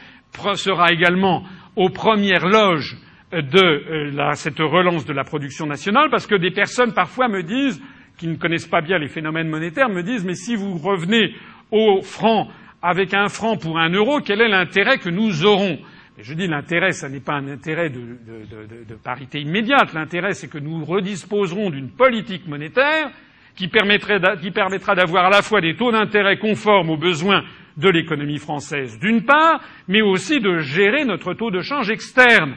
sera 0.56 0.92
également 0.92 1.44
aux 1.76 1.90
premières 1.90 2.48
loges 2.48 2.98
de 3.32 4.18
euh, 4.18 4.34
cette 4.36 4.60
relance 4.60 5.06
de 5.06 5.14
la 5.14 5.24
production 5.24 5.66
nationale, 5.66 6.10
parce 6.10 6.28
que 6.28 6.36
des 6.36 6.52
personnes 6.52 6.94
parfois 6.94 7.28
me 7.28 7.44
disent, 7.44 7.82
qui 8.18 8.28
ne 8.28 8.36
connaissent 8.36 8.68
pas 8.68 8.82
bien 8.82 8.98
les 8.98 9.08
phénomènes 9.08 9.50
monétaires, 9.50 9.90
me 9.90 10.04
disent 10.04 10.26
mais 10.26 10.36
si 10.36 10.56
vous 10.56 10.78
revenez 10.78 11.34
au 11.72 12.02
franc 12.02 12.50
avec 12.82 13.14
un 13.14 13.30
franc 13.30 13.58
pour 13.58 13.78
un 13.78 13.90
euro, 13.90 14.22
quel 14.22 14.42
est 14.42 14.48
l'intérêt 14.48 14.98
que 14.98 15.10
nous 15.10 15.46
aurons 15.46 15.80
Je 16.18 16.34
dis 16.34 16.48
l'intérêt, 16.48 16.92
ce 16.92 17.06
n'est 17.06 17.20
pas 17.20 17.36
un 17.36 17.48
intérêt 17.48 17.90
de, 17.90 18.96
parité 19.04 19.40
immédiate. 19.40 19.94
L'intérêt, 19.94 20.34
c'est 20.34 20.50
que 20.50 20.58
nous 20.58 20.84
redisposerons 20.84 21.70
d'une 21.70 21.90
politique 21.90 22.48
monétaire 22.48 23.12
qui, 23.56 23.68
permettra 23.68 24.96
d'avoir 24.96 25.26
à 25.26 25.30
la 25.30 25.42
fois 25.42 25.62
des 25.62 25.76
taux 25.76 25.92
d'intérêt 25.92 26.38
conformes 26.38 26.90
aux 26.90 26.98
besoins 26.98 27.44
de 27.78 27.90
l'économie 27.90 28.40
française, 28.40 29.00
d'une 29.00 29.24
part, 29.24 29.62
mais 29.88 30.02
aussi 30.02 30.40
de 30.40 30.60
gérer 30.60 31.06
notre 31.06 31.34
taux 31.34 31.52
de 31.52 31.62
change 31.62 31.90
externe. 31.90 32.56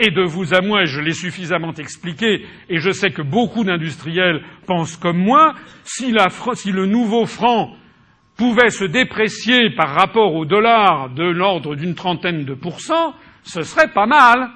Et 0.00 0.10
de 0.10 0.22
vous 0.22 0.52
à 0.52 0.60
moi, 0.60 0.84
je 0.86 1.00
l'ai 1.00 1.12
suffisamment 1.12 1.72
expliqué, 1.72 2.44
et 2.68 2.78
je 2.78 2.90
sais 2.90 3.10
que 3.10 3.22
beaucoup 3.22 3.62
d'industriels 3.62 4.42
pensent 4.66 4.96
comme 4.96 5.18
moi, 5.18 5.54
si 5.84 6.10
le 6.10 6.86
nouveau 6.86 7.26
franc 7.26 7.76
pouvait 8.36 8.70
se 8.70 8.84
déprécier 8.84 9.70
par 9.70 9.94
rapport 9.94 10.34
au 10.34 10.44
dollar 10.44 11.10
de 11.10 11.24
l'ordre 11.24 11.76
d'une 11.76 11.94
trentaine 11.94 12.44
de 12.44 12.54
pourcents, 12.54 13.14
ce 13.42 13.62
serait 13.62 13.92
pas 13.92 14.06
mal. 14.06 14.50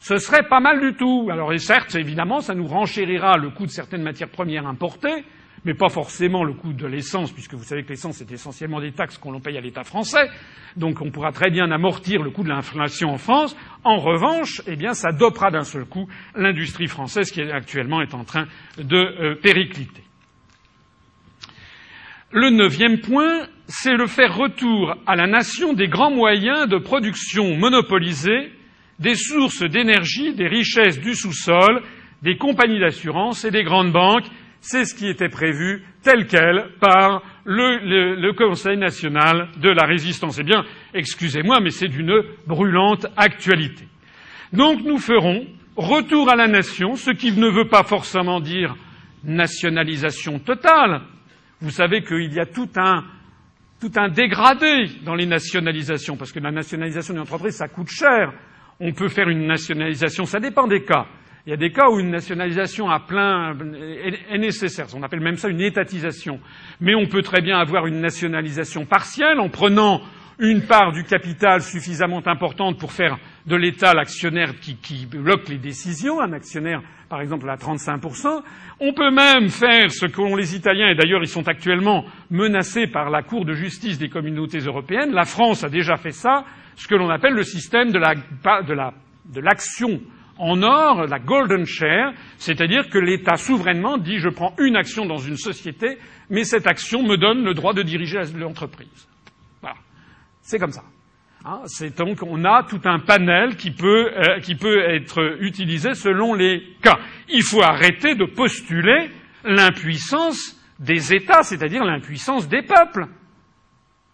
Ce 0.00 0.16
serait 0.16 0.46
pas 0.48 0.60
mal 0.60 0.80
du 0.80 0.96
tout. 0.96 1.28
Alors, 1.30 1.52
certes, 1.58 1.96
évidemment, 1.96 2.40
ça 2.40 2.54
nous 2.54 2.66
renchérira 2.66 3.36
le 3.36 3.50
coût 3.50 3.66
de 3.66 3.70
certaines 3.70 4.02
matières 4.02 4.28
premières 4.28 4.64
importées, 4.64 5.24
mais 5.64 5.74
pas 5.74 5.88
forcément 5.88 6.44
le 6.44 6.52
coût 6.52 6.72
de 6.72 6.86
l'essence, 6.86 7.32
puisque 7.32 7.54
vous 7.54 7.64
savez 7.64 7.82
que 7.82 7.88
l'essence 7.88 8.20
est 8.20 8.30
essentiellement 8.30 8.80
des 8.80 8.92
taxes 8.92 9.18
qu'on 9.18 9.40
paye 9.40 9.58
à 9.58 9.60
l'État 9.60 9.82
français. 9.82 10.30
Donc, 10.76 11.00
on 11.00 11.10
pourra 11.10 11.32
très 11.32 11.50
bien 11.50 11.72
amortir 11.72 12.22
le 12.22 12.30
coût 12.30 12.44
de 12.44 12.48
l'inflation 12.48 13.10
en 13.10 13.18
France. 13.18 13.56
En 13.82 13.98
revanche, 13.98 14.62
eh 14.68 14.76
bien, 14.76 14.94
ça 14.94 15.10
dopera 15.10 15.50
d'un 15.50 15.64
seul 15.64 15.84
coup 15.84 16.06
l'industrie 16.36 16.86
française 16.86 17.32
qui 17.32 17.42
actuellement 17.42 18.00
est 18.00 18.14
en 18.14 18.22
train 18.22 18.46
de 18.78 18.96
euh, 18.96 19.34
péricliter. 19.34 20.07
Le 22.30 22.50
neuvième 22.50 23.00
point, 23.00 23.46
c'est 23.68 23.96
le 23.96 24.06
faire 24.06 24.36
retour 24.36 24.94
à 25.06 25.16
la 25.16 25.26
nation 25.26 25.72
des 25.72 25.88
grands 25.88 26.10
moyens 26.10 26.68
de 26.68 26.76
production 26.76 27.56
monopolisés, 27.56 28.52
des 28.98 29.14
sources 29.14 29.62
d'énergie, 29.62 30.34
des 30.34 30.46
richesses 30.46 31.00
du 31.00 31.14
sous-sol, 31.14 31.80
des 32.22 32.36
compagnies 32.36 32.80
d'assurance 32.80 33.46
et 33.46 33.50
des 33.50 33.64
grandes 33.64 33.92
banques. 33.92 34.26
C'est 34.60 34.84
ce 34.84 34.94
qui 34.94 35.08
était 35.08 35.30
prévu 35.30 35.84
tel 36.02 36.26
quel 36.26 36.66
par 36.80 37.22
le, 37.46 38.32
Conseil 38.32 38.76
national 38.76 39.48
de 39.62 39.70
la 39.70 39.86
résistance. 39.86 40.38
Eh 40.38 40.44
bien, 40.44 40.66
excusez-moi, 40.92 41.60
mais 41.62 41.70
c'est 41.70 41.88
d'une 41.88 42.22
brûlante 42.46 43.06
actualité. 43.16 43.86
Donc 44.52 44.82
nous 44.84 44.98
ferons 44.98 45.46
retour 45.76 46.28
à 46.28 46.36
la 46.36 46.46
nation, 46.46 46.94
ce 46.94 47.10
qui 47.10 47.32
ne 47.32 47.48
veut 47.48 47.68
pas 47.68 47.84
forcément 47.84 48.40
dire 48.40 48.76
nationalisation 49.24 50.38
totale, 50.38 51.00
vous 51.60 51.70
savez 51.70 52.02
qu'il 52.02 52.32
y 52.32 52.40
a 52.40 52.46
tout 52.46 52.68
un, 52.76 53.04
tout 53.80 53.90
un 53.96 54.08
dégradé 54.08 54.86
dans 55.04 55.14
les 55.14 55.26
nationalisations, 55.26 56.16
parce 56.16 56.32
que 56.32 56.40
la 56.40 56.50
nationalisation 56.50 57.14
d'une 57.14 57.22
entreprise, 57.22 57.56
ça 57.56 57.68
coûte 57.68 57.88
cher. 57.88 58.32
On 58.80 58.92
peut 58.92 59.08
faire 59.08 59.28
une 59.28 59.46
nationalisation, 59.46 60.24
ça 60.24 60.38
dépend 60.38 60.66
des 60.66 60.84
cas. 60.84 61.06
Il 61.46 61.50
y 61.50 61.54
a 61.54 61.56
des 61.56 61.72
cas 61.72 61.88
où 61.88 61.98
une 61.98 62.10
nationalisation 62.10 62.90
à 62.90 63.00
plein 63.00 63.56
est 64.30 64.38
nécessaire. 64.38 64.86
On 64.94 65.02
appelle 65.02 65.20
même 65.20 65.36
ça 65.36 65.48
une 65.48 65.62
étatisation. 65.62 66.40
Mais 66.80 66.94
on 66.94 67.06
peut 67.06 67.22
très 67.22 67.40
bien 67.40 67.58
avoir 67.58 67.86
une 67.86 68.00
nationalisation 68.00 68.84
partielle 68.84 69.40
en 69.40 69.48
prenant 69.48 70.02
une 70.38 70.62
part 70.62 70.92
du 70.92 71.04
capital 71.04 71.62
suffisamment 71.62 72.22
importante 72.26 72.78
pour 72.78 72.92
faire 72.92 73.18
de 73.46 73.56
l'État 73.56 73.92
l'actionnaire 73.92 74.54
qui, 74.60 75.06
bloque 75.06 75.48
les 75.48 75.58
décisions, 75.58 76.20
un 76.20 76.32
actionnaire 76.32 76.80
par 77.08 77.20
exemple 77.20 77.48
à 77.48 77.56
35%. 77.56 78.42
On 78.80 78.92
peut 78.92 79.10
même 79.10 79.48
faire 79.48 79.90
ce 79.90 80.06
qu'ont 80.06 80.36
les 80.36 80.54
Italiens, 80.54 80.90
et 80.90 80.94
d'ailleurs 80.94 81.22
ils 81.22 81.28
sont 81.28 81.48
actuellement 81.48 82.04
menacés 82.30 82.86
par 82.86 83.10
la 83.10 83.22
Cour 83.22 83.44
de 83.44 83.54
justice 83.54 83.98
des 83.98 84.10
communautés 84.10 84.58
européennes. 84.58 85.12
La 85.12 85.24
France 85.24 85.64
a 85.64 85.68
déjà 85.68 85.96
fait 85.96 86.12
ça, 86.12 86.44
ce 86.76 86.86
que 86.86 86.94
l'on 86.94 87.08
appelle 87.08 87.32
le 87.32 87.42
système 87.42 87.90
de 87.90 89.40
l'action 89.40 90.00
en 90.38 90.62
or, 90.62 91.06
la 91.06 91.18
golden 91.18 91.66
share, 91.66 92.12
c'est-à-dire 92.36 92.88
que 92.90 92.98
l'État 92.98 93.34
souverainement 93.36 93.98
dit 93.98 94.18
je 94.18 94.28
prends 94.28 94.54
une 94.58 94.76
action 94.76 95.04
dans 95.04 95.18
une 95.18 95.36
société, 95.36 95.98
mais 96.30 96.44
cette 96.44 96.68
action 96.68 97.02
me 97.02 97.16
donne 97.16 97.42
le 97.42 97.54
droit 97.54 97.72
de 97.72 97.82
diriger 97.82 98.20
l'entreprise. 98.36 99.08
C'est 100.48 100.58
comme 100.58 100.72
ça. 100.72 100.82
Hein, 101.44 101.60
c'est 101.66 101.98
donc 101.98 102.22
on 102.22 102.42
a 102.46 102.62
tout 102.62 102.80
un 102.86 103.00
panel 103.00 103.56
qui 103.56 103.70
peut, 103.70 104.10
euh, 104.16 104.40
qui 104.40 104.54
peut 104.54 104.80
être 104.80 105.36
utilisé 105.40 105.92
selon 105.92 106.32
les 106.32 106.62
cas. 106.82 106.98
Il 107.28 107.42
faut 107.42 107.62
arrêter 107.62 108.14
de 108.14 108.24
postuler 108.24 109.10
l'impuissance 109.44 110.58
des 110.78 111.12
États, 111.12 111.42
c'est-à-dire 111.42 111.84
l'impuissance 111.84 112.48
des 112.48 112.62
peuples. 112.62 113.08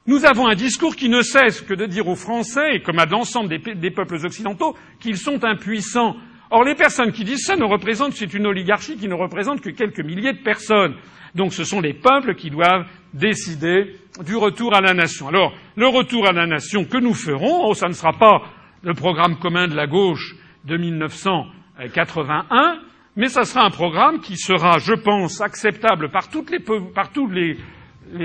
Nous 0.09 0.25
avons 0.25 0.49
un 0.49 0.57
discours 0.57 0.97
qui 0.97 1.09
ne 1.09 1.23
cesse 1.23 1.61
que 1.61 1.73
de 1.73 1.87
dire 1.87 2.09
aux 2.09 2.17
Français, 2.17 2.81
comme 2.85 2.99
à 2.99 3.07
l'ensemble 3.07 3.49
des, 3.49 3.77
des, 3.77 3.93
peuples 3.93 4.17
occidentaux, 4.27 4.77
qu'ils 4.99 5.19
sont 5.19 5.45
impuissants. 5.45 6.17
Or, 6.51 6.65
les 6.65 6.75
personnes 6.75 7.13
qui 7.13 7.23
disent 7.23 7.45
ça 7.47 7.55
ne 7.55 7.65
représentent, 7.65 8.15
c'est 8.15 8.35
une 8.35 8.49
oligarchie 8.49 8.97
qui 8.97 9.07
ne 9.07 9.15
représente 9.15 9.61
que 9.61 9.71
quelques 9.71 10.05
milliers 10.05 10.33
de 10.33 10.43
personnes. 10.43 10.97
Donc 11.37 11.55
ce 11.55 11.63
sont 11.63 11.81
les 11.81 11.95
peuples 11.95 12.35
qui 12.35 12.51
doivent 12.51 12.87
décider 13.13 13.95
du 14.23 14.37
retour 14.37 14.75
à 14.75 14.81
la 14.81 14.95
nation. 14.95 15.29
Alors, 15.29 15.53
le 15.77 15.89
retour 15.89 16.29
à 16.29 16.33
la 16.33 16.47
nation 16.47 16.85
que 16.85 16.99
nous 16.99 17.15
ferons, 17.15 17.69
oh, 17.69 17.75
ça 17.75 17.89
ne 17.89 17.95
sera 17.95 18.13
pas 18.13 18.43
le 18.83 18.95
programme 18.95 19.39
commun 19.39 19.67
de 19.67 19.75
la 19.75 19.87
gauche 19.87 20.37
de 20.65 20.77
1981, 20.77 22.81
mais 23.17 23.29
ça 23.29 23.45
sera 23.45 23.65
un 23.65 23.71
programme 23.71 24.21
qui 24.21 24.37
sera, 24.37 24.79
je 24.79 24.95
pense, 24.95 25.41
acceptable 25.41 26.11
par 26.11 26.29
toutes 26.29 26.51
les, 26.51 26.61
par 26.61 27.13
tous 27.13 27.29
les, 27.29 27.57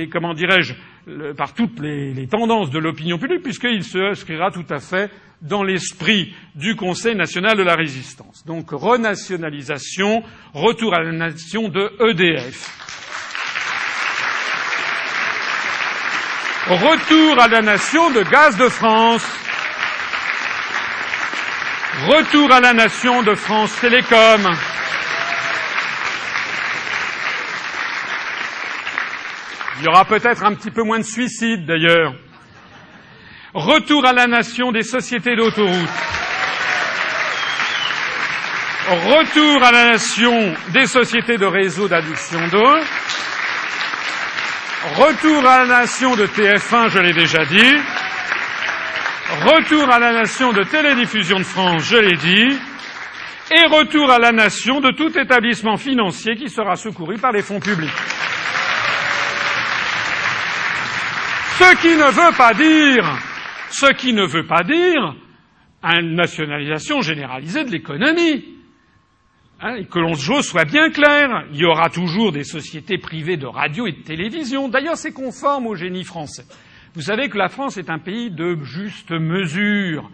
comment 0.09 0.33
dirais-je, 0.33 0.73
par 1.35 1.53
toutes 1.53 1.79
les 1.79 2.27
tendances 2.27 2.69
de 2.69 2.79
l'opinion 2.79 3.17
publique, 3.17 3.43
puisqu'il 3.43 3.83
se 3.83 4.11
inscrira 4.11 4.51
tout 4.51 4.65
à 4.69 4.79
fait 4.79 5.11
dans 5.41 5.63
l'esprit 5.63 6.33
du 6.55 6.75
Conseil 6.75 7.15
national 7.15 7.57
de 7.57 7.63
la 7.63 7.75
résistance. 7.75 8.45
Donc 8.45 8.71
renationalisation, 8.71 10.23
retour 10.53 10.93
à 10.93 11.01
la 11.01 11.11
nation 11.11 11.69
de 11.69 11.91
EDF. 12.09 12.88
Retour 16.69 17.39
à 17.41 17.47
la 17.47 17.63
nation 17.63 18.11
de 18.11 18.21
Gaz 18.21 18.55
de 18.55 18.69
France. 18.69 19.25
Retour 22.05 22.51
à 22.53 22.59
la 22.59 22.73
nation 22.73 23.23
de 23.23 23.33
France 23.33 23.75
Télécom. 23.81 24.55
Il 29.79 29.85
y 29.85 29.87
aura 29.87 30.05
peut-être 30.05 30.43
un 30.43 30.53
petit 30.53 30.69
peu 30.69 30.83
moins 30.83 30.99
de 30.99 31.03
suicides 31.03 31.65
d'ailleurs. 31.65 32.13
Retour 33.55 34.05
à 34.05 34.13
la 34.13 34.27
nation 34.27 34.71
des 34.71 34.83
sociétés 34.83 35.35
d'autoroutes. 35.35 35.73
Retour 38.89 39.63
à 39.63 39.71
la 39.71 39.85
nation 39.85 40.53
des 40.67 40.85
sociétés 40.85 41.37
de 41.39 41.47
réseau 41.47 41.87
d'adduction 41.87 42.47
d'eau. 42.49 42.77
Retour 44.81 45.45
à 45.45 45.65
la 45.65 45.79
nation 45.81 46.15
de 46.15 46.25
TF1, 46.25 46.87
je 46.87 46.99
l'ai 46.99 47.11
déjà 47.11 47.43
dit. 47.43 47.75
Retour 49.43 49.91
à 49.91 49.99
la 49.99 50.13
nation 50.13 50.53
de 50.53 50.63
Télédiffusion 50.63 51.39
de 51.39 51.43
France, 51.43 51.83
je 51.83 51.97
l'ai 51.97 52.15
dit. 52.15 52.57
Et 53.51 53.65
retour 53.67 54.09
à 54.09 54.19
la 54.19 54.31
nation 54.31 54.79
de 54.79 54.91
tout 54.91 55.17
établissement 55.19 55.75
financier 55.75 56.35
qui 56.35 56.47
sera 56.47 56.77
secouru 56.77 57.17
par 57.17 57.33
les 57.33 57.41
fonds 57.41 57.59
publics. 57.59 57.89
Ce 61.57 61.75
qui 61.81 61.97
ne 61.97 62.09
veut 62.11 62.37
pas 62.37 62.53
dire, 62.53 63.03
ce 63.71 63.91
qui 63.91 64.13
ne 64.13 64.23
veut 64.23 64.47
pas 64.47 64.63
dire 64.63 65.13
une 65.83 66.15
nationalisation 66.15 67.01
généralisée 67.01 67.65
de 67.65 67.71
l'économie. 67.71 68.58
Hein, 69.61 69.83
que 69.91 69.99
l'on 69.99 70.15
soit 70.15 70.63
bien 70.63 70.89
clair, 70.89 71.45
il 71.51 71.57
y 71.57 71.65
aura 71.65 71.89
toujours 71.89 72.31
des 72.31 72.45
sociétés 72.45 72.97
privées 72.97 73.35
de 73.35 73.45
radio 73.45 73.87
et 73.87 73.91
de 73.91 74.01
télévision. 74.01 74.69
D'ailleurs, 74.69 74.95
c'est 74.95 75.11
conforme 75.11 75.67
au 75.67 75.75
génie 75.75 76.05
français. 76.05 76.45
Vous 76.95 77.01
savez 77.01 77.27
que 77.27 77.37
la 77.37 77.49
France 77.49 77.77
est 77.77 77.89
un 77.89 77.99
pays 77.99 78.31
de 78.31 78.55
juste 78.63 79.11
mesure. 79.11 80.09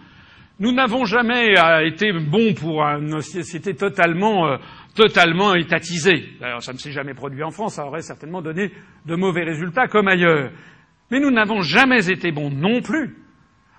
Nous 0.59 0.71
n'avons 0.71 1.05
jamais 1.05 1.59
euh, 1.59 1.85
été 1.85 2.11
bons 2.11 2.55
pour 2.55 2.81
une 2.81 3.21
société 3.21 3.75
totalement, 3.75 4.47
euh, 4.47 4.57
totalement 4.95 5.53
étatisée. 5.53 6.29
D'ailleurs, 6.39 6.63
ça 6.63 6.73
ne 6.73 6.79
s'est 6.79 6.91
jamais 6.91 7.13
produit 7.13 7.43
en 7.43 7.51
France, 7.51 7.75
ça 7.75 7.85
aurait 7.85 8.01
certainement 8.01 8.41
donné 8.41 8.71
de 9.05 9.15
mauvais 9.15 9.43
résultats 9.43 9.87
comme 9.87 10.07
ailleurs. 10.07 10.49
Mais 11.11 11.19
nous 11.19 11.29
n'avons 11.29 11.61
jamais 11.61 12.09
été 12.09 12.31
bons 12.31 12.49
non 12.49 12.81
plus 12.81 13.15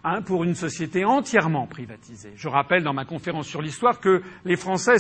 Hein, 0.09 0.23
pour 0.23 0.44
une 0.44 0.55
société 0.55 1.05
entièrement 1.05 1.67
privatisée. 1.67 2.31
Je 2.36 2.47
rappelle 2.47 2.85
dans 2.85 2.94
ma 2.94 3.05
conférence 3.05 3.49
sur 3.49 3.60
l'histoire 3.60 3.99
que 3.99 4.23
les 4.44 4.55
Français 4.55 4.99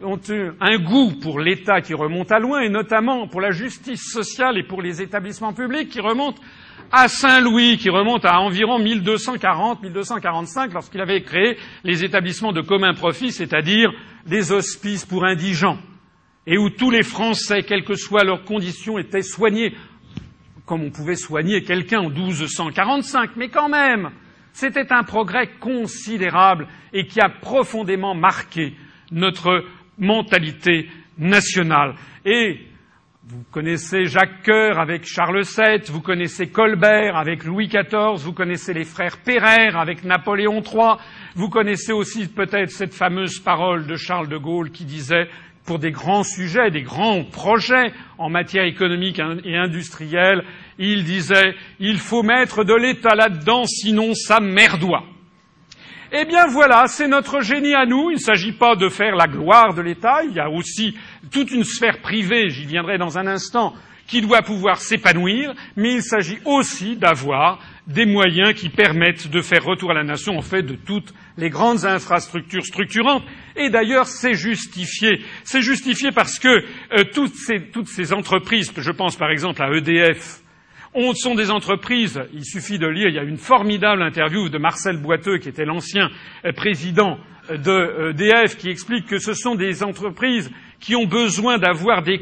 ont 0.00 0.20
eu 0.28 0.52
un 0.60 0.78
goût 0.78 1.14
pour 1.20 1.40
l'État 1.40 1.80
qui 1.80 1.94
remonte 1.94 2.30
à 2.30 2.38
loin, 2.38 2.60
et 2.60 2.68
notamment 2.68 3.26
pour 3.26 3.40
la 3.40 3.50
justice 3.50 4.04
sociale 4.04 4.56
et 4.56 4.62
pour 4.62 4.82
les 4.82 5.02
établissements 5.02 5.52
publics 5.52 5.88
qui 5.88 5.98
remontent 5.98 6.40
à 6.92 7.08
Saint-Louis, 7.08 7.76
qui 7.76 7.90
remonte 7.90 8.24
à 8.24 8.38
environ 8.38 8.78
1240-1245, 8.78 10.72
lorsqu'il 10.72 11.00
avait 11.00 11.22
créé 11.22 11.56
les 11.82 12.04
établissements 12.04 12.52
de 12.52 12.60
commun 12.60 12.94
profit, 12.94 13.32
c'est-à-dire 13.32 13.90
des 14.26 14.52
hospices 14.52 15.06
pour 15.06 15.24
indigents, 15.24 15.78
et 16.46 16.56
où 16.56 16.70
tous 16.70 16.92
les 16.92 17.02
Français, 17.02 17.64
quelles 17.64 17.84
que 17.84 17.96
soient 17.96 18.22
leurs 18.22 18.44
conditions, 18.44 18.96
étaient 18.96 19.22
soignés 19.22 19.74
comme 20.66 20.84
on 20.84 20.90
pouvait 20.90 21.16
soigner 21.16 21.62
quelqu'un 21.62 22.00
en 22.00 22.10
1245, 22.10 23.30
mais 23.36 23.48
quand 23.48 23.68
même, 23.68 24.10
c'était 24.56 24.90
un 24.90 25.02
progrès 25.02 25.48
considérable 25.60 26.66
et 26.94 27.06
qui 27.06 27.20
a 27.20 27.28
profondément 27.28 28.14
marqué 28.14 28.72
notre 29.12 29.66
mentalité 29.98 30.88
nationale. 31.18 31.94
Et 32.24 32.60
vous 33.24 33.44
connaissez 33.50 34.06
Jacques 34.06 34.42
Coeur 34.46 34.78
avec 34.78 35.04
Charles 35.04 35.42
VII, 35.42 35.92
vous 35.92 36.00
connaissez 36.00 36.48
Colbert 36.48 37.18
avec 37.18 37.44
Louis 37.44 37.68
XIV, 37.68 38.14
vous 38.16 38.32
connaissez 38.32 38.72
les 38.72 38.84
frères 38.84 39.18
Pereire 39.18 39.76
avec 39.76 40.04
Napoléon 40.04 40.62
III, 40.62 40.96
vous 41.34 41.50
connaissez 41.50 41.92
aussi 41.92 42.26
peut-être 42.26 42.70
cette 42.70 42.94
fameuse 42.94 43.40
parole 43.40 43.86
de 43.86 43.96
Charles 43.96 44.28
de 44.28 44.38
Gaulle 44.38 44.70
qui 44.70 44.86
disait 44.86 45.28
pour 45.66 45.78
des 45.78 45.90
grands 45.90 46.22
sujets, 46.22 46.70
des 46.70 46.82
grands 46.82 47.24
projets 47.24 47.92
en 48.16 48.30
matière 48.30 48.64
économique 48.64 49.20
et 49.44 49.56
industrielle, 49.56 50.44
il 50.78 51.04
disait 51.04 51.54
il 51.80 51.98
faut 51.98 52.22
mettre 52.22 52.64
de 52.64 52.74
l'État 52.74 53.14
là-dedans, 53.14 53.64
sinon 53.64 54.14
ça 54.14 54.40
merdoit. 54.40 55.04
Eh 56.12 56.24
bien 56.24 56.46
voilà, 56.46 56.86
c'est 56.86 57.08
notre 57.08 57.40
génie 57.40 57.74
à 57.74 57.84
nous. 57.84 58.10
Il 58.10 58.14
ne 58.14 58.20
s'agit 58.20 58.52
pas 58.52 58.76
de 58.76 58.88
faire 58.88 59.16
la 59.16 59.26
gloire 59.26 59.74
de 59.74 59.82
l'État, 59.82 60.22
il 60.24 60.34
y 60.34 60.40
a 60.40 60.48
aussi 60.48 60.96
toute 61.30 61.50
une 61.50 61.64
sphère 61.64 62.00
privée, 62.00 62.50
j'y 62.50 62.64
viendrai 62.64 62.98
dans 62.98 63.18
un 63.18 63.26
instant, 63.26 63.74
qui 64.06 64.20
doit 64.20 64.42
pouvoir 64.42 64.80
s'épanouir, 64.80 65.52
mais 65.76 65.94
il 65.94 66.02
s'agit 66.02 66.38
aussi 66.44 66.96
d'avoir 66.96 67.58
des 67.86 68.06
moyens 68.06 68.54
qui 68.54 68.68
permettent 68.68 69.28
de 69.28 69.40
faire 69.40 69.64
retour 69.64 69.90
à 69.90 69.94
la 69.94 70.04
nation 70.04 70.38
en 70.38 70.42
fait 70.42 70.62
de 70.62 70.74
toutes 70.74 71.12
les 71.36 71.50
grandes 71.50 71.84
infrastructures 71.84 72.64
structurantes. 72.64 73.24
Et 73.56 73.68
d'ailleurs, 73.68 74.06
c'est 74.06 74.34
justifié. 74.34 75.22
C'est 75.44 75.62
justifié 75.62 76.12
parce 76.12 76.38
que 76.38 76.48
euh, 76.48 77.04
toutes, 77.12 77.34
ces, 77.34 77.60
toutes 77.72 77.88
ces 77.88 78.12
entreprises, 78.12 78.72
je 78.76 78.90
pense 78.90 79.16
par 79.16 79.30
exemple 79.30 79.62
à 79.62 79.70
EDF, 79.70 80.40
sont 81.14 81.34
des 81.34 81.50
entreprises, 81.50 82.22
il 82.32 82.44
suffit 82.44 82.78
de 82.78 82.86
lire, 82.86 83.08
il 83.08 83.14
y 83.14 83.18
a 83.18 83.22
une 83.22 83.38
formidable 83.38 84.02
interview 84.02 84.48
de 84.48 84.58
Marcel 84.58 84.96
Boiteux, 84.96 85.38
qui 85.38 85.48
était 85.48 85.64
l'ancien 85.64 86.10
euh, 86.44 86.52
président 86.52 87.18
de 87.50 88.12
d'EDF, 88.12 88.56
qui 88.56 88.70
explique 88.70 89.06
que 89.06 89.18
ce 89.18 89.32
sont 89.32 89.54
des 89.54 89.84
entreprises 89.84 90.50
qui 90.80 90.96
ont 90.96 91.06
besoin 91.06 91.58
d'avoir 91.58 92.02
des, 92.02 92.20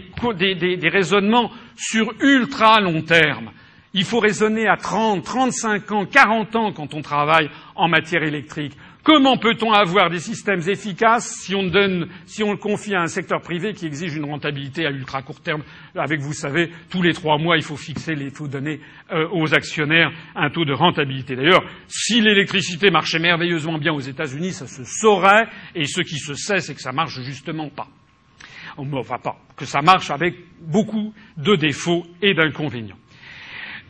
raisonnements 0.89 1.51
sur 1.77 2.13
ultra 2.21 2.81
long 2.81 3.03
terme. 3.03 3.51
Il 3.95 4.05
faut 4.05 4.21
raisonner 4.21 4.67
à 4.67 4.77
30, 4.77 5.25
35 5.25 5.93
ans, 5.93 6.05
40 6.07 6.57
ans 6.57 6.73
quand 6.73 6.95
on 6.95 7.01
travaille 7.01 7.49
en 7.75 7.89
matière 7.89 8.23
électrique. 8.23 8.77
Comment 9.05 9.37
peut-on 9.37 9.71
avoir 9.71 10.09
des 10.09 10.19
systèmes 10.19 10.67
efficaces 10.67 11.43
si 11.43 11.55
on, 11.55 11.61
on 11.67 12.53
le 12.53 12.57
confie 12.57 12.95
à 12.95 13.03
un 13.03 13.07
secteur 13.07 13.43
privé 13.43 13.75
qui 13.75 13.85
exige 13.85 14.17
une 14.17 14.25
rentabilité 14.25 14.87
à 14.87 14.91
ultra 14.91 15.21
court 15.21 15.43
terme? 15.43 15.63
Avec, 15.95 16.23
vous 16.23 16.33
savez, 16.33 16.71
tous 16.89 17.03
les 17.03 17.13
trois 17.13 17.37
mois, 17.37 17.59
il 17.59 17.63
faut 17.63 17.77
fixer, 17.77 18.15
il 18.19 18.31
faut 18.31 18.49
donner 18.49 18.81
euh, 19.13 19.29
aux 19.31 19.53
actionnaires 19.53 20.11
un 20.35 20.49
taux 20.49 20.65
de 20.65 20.73
rentabilité. 20.73 21.37
D'ailleurs, 21.37 21.63
si 21.87 22.23
l'électricité 22.23 22.91
marchait 22.91 23.19
merveilleusement 23.19 23.77
bien 23.77 23.93
aux 23.93 24.01
États-Unis, 24.01 24.53
ça 24.55 24.67
se 24.67 24.85
saurait, 24.85 25.49
et 25.75 25.85
ce 25.85 26.01
qui 26.01 26.17
se 26.17 26.33
sait, 26.33 26.61
c'est 26.61 26.75
que 26.75 26.81
ça 26.81 26.93
marche 26.93 27.21
justement 27.21 27.69
pas. 27.69 27.89
Enfin, 28.79 29.19
pas, 29.19 29.37
que 29.55 29.67
ça 29.67 29.83
marche 29.83 30.11
avec 30.11 30.35
beaucoup 30.63 31.13
de 31.37 31.57
défauts 31.57 32.05
et 32.23 32.33
d'inconvénients. 32.33 32.97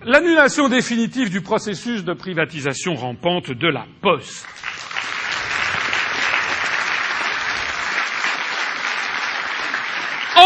L'annulation 0.04 0.68
définitive 0.68 1.30
du 1.30 1.40
processus 1.40 2.04
de 2.04 2.14
privatisation 2.14 2.94
rampante 2.94 3.52
de 3.52 3.68
la 3.68 3.86
Poste. 4.02 4.46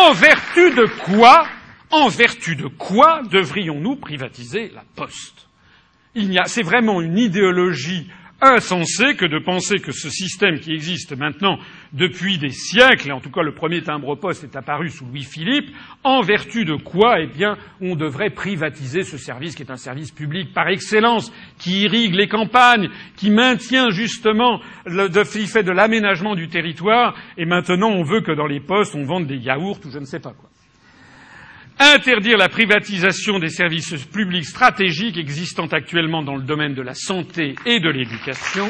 En 0.00 0.12
vertu 0.12 0.70
de 0.70 0.86
quoi, 1.04 1.48
en 1.90 2.08
vertu 2.08 2.54
de 2.54 2.68
quoi 2.68 3.22
devrions-nous 3.30 3.96
privatiser 3.96 4.70
la 4.72 4.84
poste? 4.94 5.48
Il 6.14 6.32
y 6.32 6.38
a, 6.38 6.44
c'est 6.44 6.62
vraiment 6.62 7.00
une 7.00 7.18
idéologie 7.18 8.08
insensé 8.41 9.15
que 9.17 9.26
de 9.26 9.39
penser 9.39 9.81
que 9.81 9.92
ce 9.92 10.08
système 10.10 10.60
qui 10.60 10.73
existe 10.73 11.17
maintenant 11.17 11.58
depuis 11.92 12.39
des 12.39 12.50
siècles, 12.50 13.08
et 13.08 13.12
en 13.12 13.20
tout 13.20 13.31
cas 13.31 13.42
le 13.42 13.52
premier 13.52 13.83
timbre-poste 13.83 14.44
est 14.44 14.57
apparu 14.57 14.91
sous 14.91 15.07
Louis-Philippe, 15.07 15.70
en 16.05 16.20
vertu 16.23 16.65
de 16.65 16.76
quoi, 16.76 17.20
eh 17.20 17.26
bien, 17.26 17.57
on 17.81 17.97
devrait 17.97 18.31
privatiser 18.31 19.02
ce 19.02 19.18
service 19.18 19.55
qui 19.55 19.62
est 19.62 19.70
un 19.70 19.76
service 19.76 20.12
public 20.12 20.52
par 20.52 20.68
excellence, 20.68 21.33
qui 21.58 21.83
irrigue 21.83 22.15
les 22.15 22.28
campagnes, 22.28 22.91
qui 23.17 23.31
maintient 23.31 23.91
justement 23.91 24.60
le 24.86 25.08
fait 25.25 25.62
de 25.62 25.73
l'aménagement 25.73 26.34
du 26.34 26.49
territoire, 26.49 27.15
et 27.36 27.44
maintenant 27.44 27.91
on 27.91 28.02
veut 28.02 28.20
que 28.20 28.33
dans 28.33 28.47
les 28.47 28.60
postes 28.60 28.94
on 28.94 29.05
vende 29.05 29.26
des 29.26 29.36
yaourts 29.36 29.81
ou 29.84 29.91
je 29.91 29.99
ne 29.99 30.05
sais 30.05 30.20
pas 30.20 30.33
quoi 30.33 30.49
interdire 31.78 32.36
la 32.36 32.48
privatisation 32.48 33.39
des 33.39 33.48
services 33.50 33.94
publics 34.07 34.44
stratégiques 34.44 35.16
existant 35.16 35.66
actuellement 35.66 36.23
dans 36.23 36.36
le 36.36 36.42
domaine 36.42 36.74
de 36.74 36.82
la 36.82 36.94
santé 36.94 37.55
et 37.66 37.81
de 37.81 37.89
l'éducation, 37.89 38.68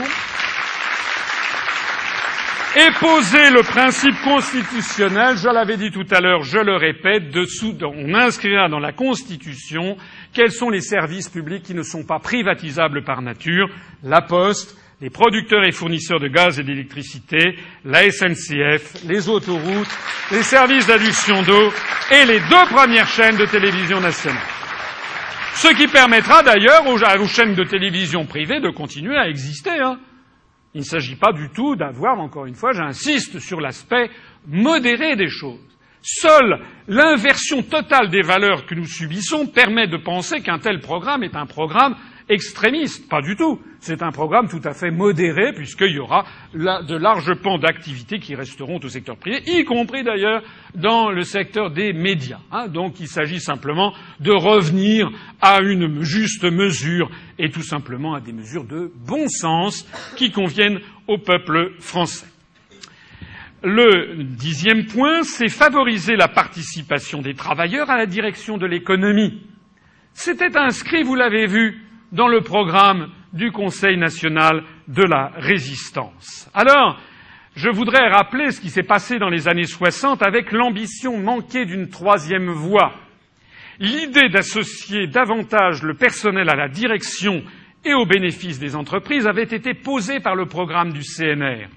et 2.76 2.90
poser 3.00 3.50
le 3.50 3.62
principe 3.62 4.14
constitutionnel, 4.22 5.36
je 5.36 5.48
l'avais 5.48 5.78
dit 5.78 5.90
tout 5.90 6.06
à 6.10 6.20
l'heure, 6.20 6.42
je 6.42 6.58
le 6.58 6.76
répète, 6.76 7.30
dessous, 7.30 7.74
on 7.82 8.14
inscrira 8.14 8.68
dans 8.68 8.78
la 8.78 8.92
Constitution 8.92 9.96
quels 10.34 10.52
sont 10.52 10.68
les 10.68 10.82
services 10.82 11.30
publics 11.30 11.62
qui 11.62 11.74
ne 11.74 11.82
sont 11.82 12.04
pas 12.04 12.18
privatisables 12.18 13.04
par 13.04 13.22
nature, 13.22 13.68
la 14.02 14.20
poste, 14.20 14.76
les 15.00 15.10
producteurs 15.10 15.64
et 15.64 15.70
fournisseurs 15.70 16.18
de 16.18 16.28
gaz 16.28 16.58
et 16.58 16.64
d'électricité, 16.64 17.56
la 17.84 18.10
SNCF, 18.10 19.04
les 19.06 19.28
autoroutes, 19.28 19.98
les 20.32 20.42
services 20.42 20.86
d'adduction 20.86 21.42
d'eau 21.42 21.72
et 22.10 22.26
les 22.26 22.40
deux 22.40 22.66
premières 22.68 23.06
chaînes 23.06 23.36
de 23.36 23.46
télévision 23.46 24.00
nationale. 24.00 24.42
Ce 25.54 25.68
qui 25.74 25.86
permettra 25.86 26.42
d'ailleurs 26.42 26.86
aux, 26.86 27.26
chaînes 27.26 27.54
de 27.54 27.64
télévision 27.64 28.26
privées 28.26 28.60
de 28.60 28.70
continuer 28.70 29.16
à 29.16 29.28
exister. 29.28 29.78
Hein. 29.80 29.98
Il 30.74 30.80
ne 30.80 30.84
s'agit 30.84 31.16
pas 31.16 31.32
du 31.32 31.48
tout 31.50 31.76
d'avoir, 31.76 32.18
encore 32.20 32.46
une 32.46 32.54
fois, 32.54 32.72
j'insiste 32.72 33.38
sur 33.38 33.60
l'aspect 33.60 34.10
modéré 34.46 35.16
des 35.16 35.28
choses. 35.28 35.58
Seule 36.00 36.60
l'inversion 36.86 37.62
totale 37.62 38.08
des 38.10 38.22
valeurs 38.22 38.66
que 38.66 38.74
nous 38.74 38.86
subissons 38.86 39.46
permet 39.46 39.88
de 39.88 39.96
penser 39.96 40.40
qu'un 40.40 40.58
tel 40.58 40.80
programme 40.80 41.24
est 41.24 41.34
un 41.34 41.46
programme 41.46 41.96
extrémiste. 42.28 43.08
Pas 43.08 43.22
du 43.22 43.36
tout. 43.36 43.60
C'est 43.80 44.02
un 44.02 44.10
programme 44.10 44.48
tout 44.48 44.60
à 44.64 44.72
fait 44.72 44.90
modéré, 44.90 45.52
puisqu'il 45.52 45.92
y 45.92 45.98
aura 45.98 46.24
de 46.52 46.96
larges 46.96 47.34
pans 47.42 47.58
d'activités 47.58 48.18
qui 48.18 48.34
resteront 48.34 48.80
au 48.82 48.88
secteur 48.88 49.16
privé, 49.16 49.42
y 49.46 49.64
compris 49.64 50.02
d'ailleurs 50.02 50.42
dans 50.74 51.10
le 51.10 51.22
secteur 51.22 51.70
des 51.70 51.92
médias. 51.92 52.40
Hein. 52.50 52.68
Donc 52.68 53.00
il 53.00 53.08
s'agit 53.08 53.40
simplement 53.40 53.94
de 54.20 54.32
revenir 54.32 55.10
à 55.40 55.60
une 55.60 56.02
juste 56.02 56.44
mesure 56.44 57.10
et 57.38 57.50
tout 57.50 57.62
simplement 57.62 58.14
à 58.14 58.20
des 58.20 58.32
mesures 58.32 58.64
de 58.64 58.92
bon 59.06 59.28
sens 59.28 59.86
qui 60.16 60.32
conviennent 60.32 60.80
au 61.06 61.18
peuple 61.18 61.74
français. 61.78 62.26
Le 63.62 64.22
dixième 64.22 64.86
point, 64.86 65.22
c'est 65.24 65.48
favoriser 65.48 66.14
la 66.14 66.28
participation 66.28 67.22
des 67.22 67.34
travailleurs 67.34 67.90
à 67.90 67.96
la 67.96 68.06
direction 68.06 68.56
de 68.56 68.66
l'économie. 68.66 69.42
C'était 70.12 70.56
inscrit, 70.56 71.02
vous 71.02 71.16
l'avez 71.16 71.46
vu, 71.46 71.87
dans 72.12 72.28
le 72.28 72.40
programme 72.40 73.08
du 73.32 73.52
Conseil 73.52 73.96
national 73.96 74.64
de 74.88 75.02
la 75.02 75.32
résistance. 75.36 76.50
Alors, 76.54 76.98
je 77.54 77.68
voudrais 77.68 78.08
rappeler 78.08 78.50
ce 78.50 78.60
qui 78.60 78.70
s'est 78.70 78.82
passé 78.82 79.18
dans 79.18 79.28
les 79.28 79.48
années 79.48 79.66
60 79.66 80.22
avec 80.22 80.52
l'ambition 80.52 81.18
manquée 81.18 81.66
d'une 81.66 81.88
troisième 81.88 82.50
voie. 82.50 82.94
L'idée 83.80 84.28
d'associer 84.28 85.06
davantage 85.06 85.82
le 85.82 85.94
personnel 85.94 86.48
à 86.48 86.56
la 86.56 86.68
direction 86.68 87.42
et 87.84 87.94
au 87.94 88.06
bénéfice 88.06 88.58
des 88.58 88.74
entreprises 88.74 89.26
avait 89.26 89.42
été 89.42 89.74
posée 89.74 90.20
par 90.20 90.34
le 90.34 90.46
programme 90.46 90.92
du 90.92 91.00
CNR. 91.00 91.68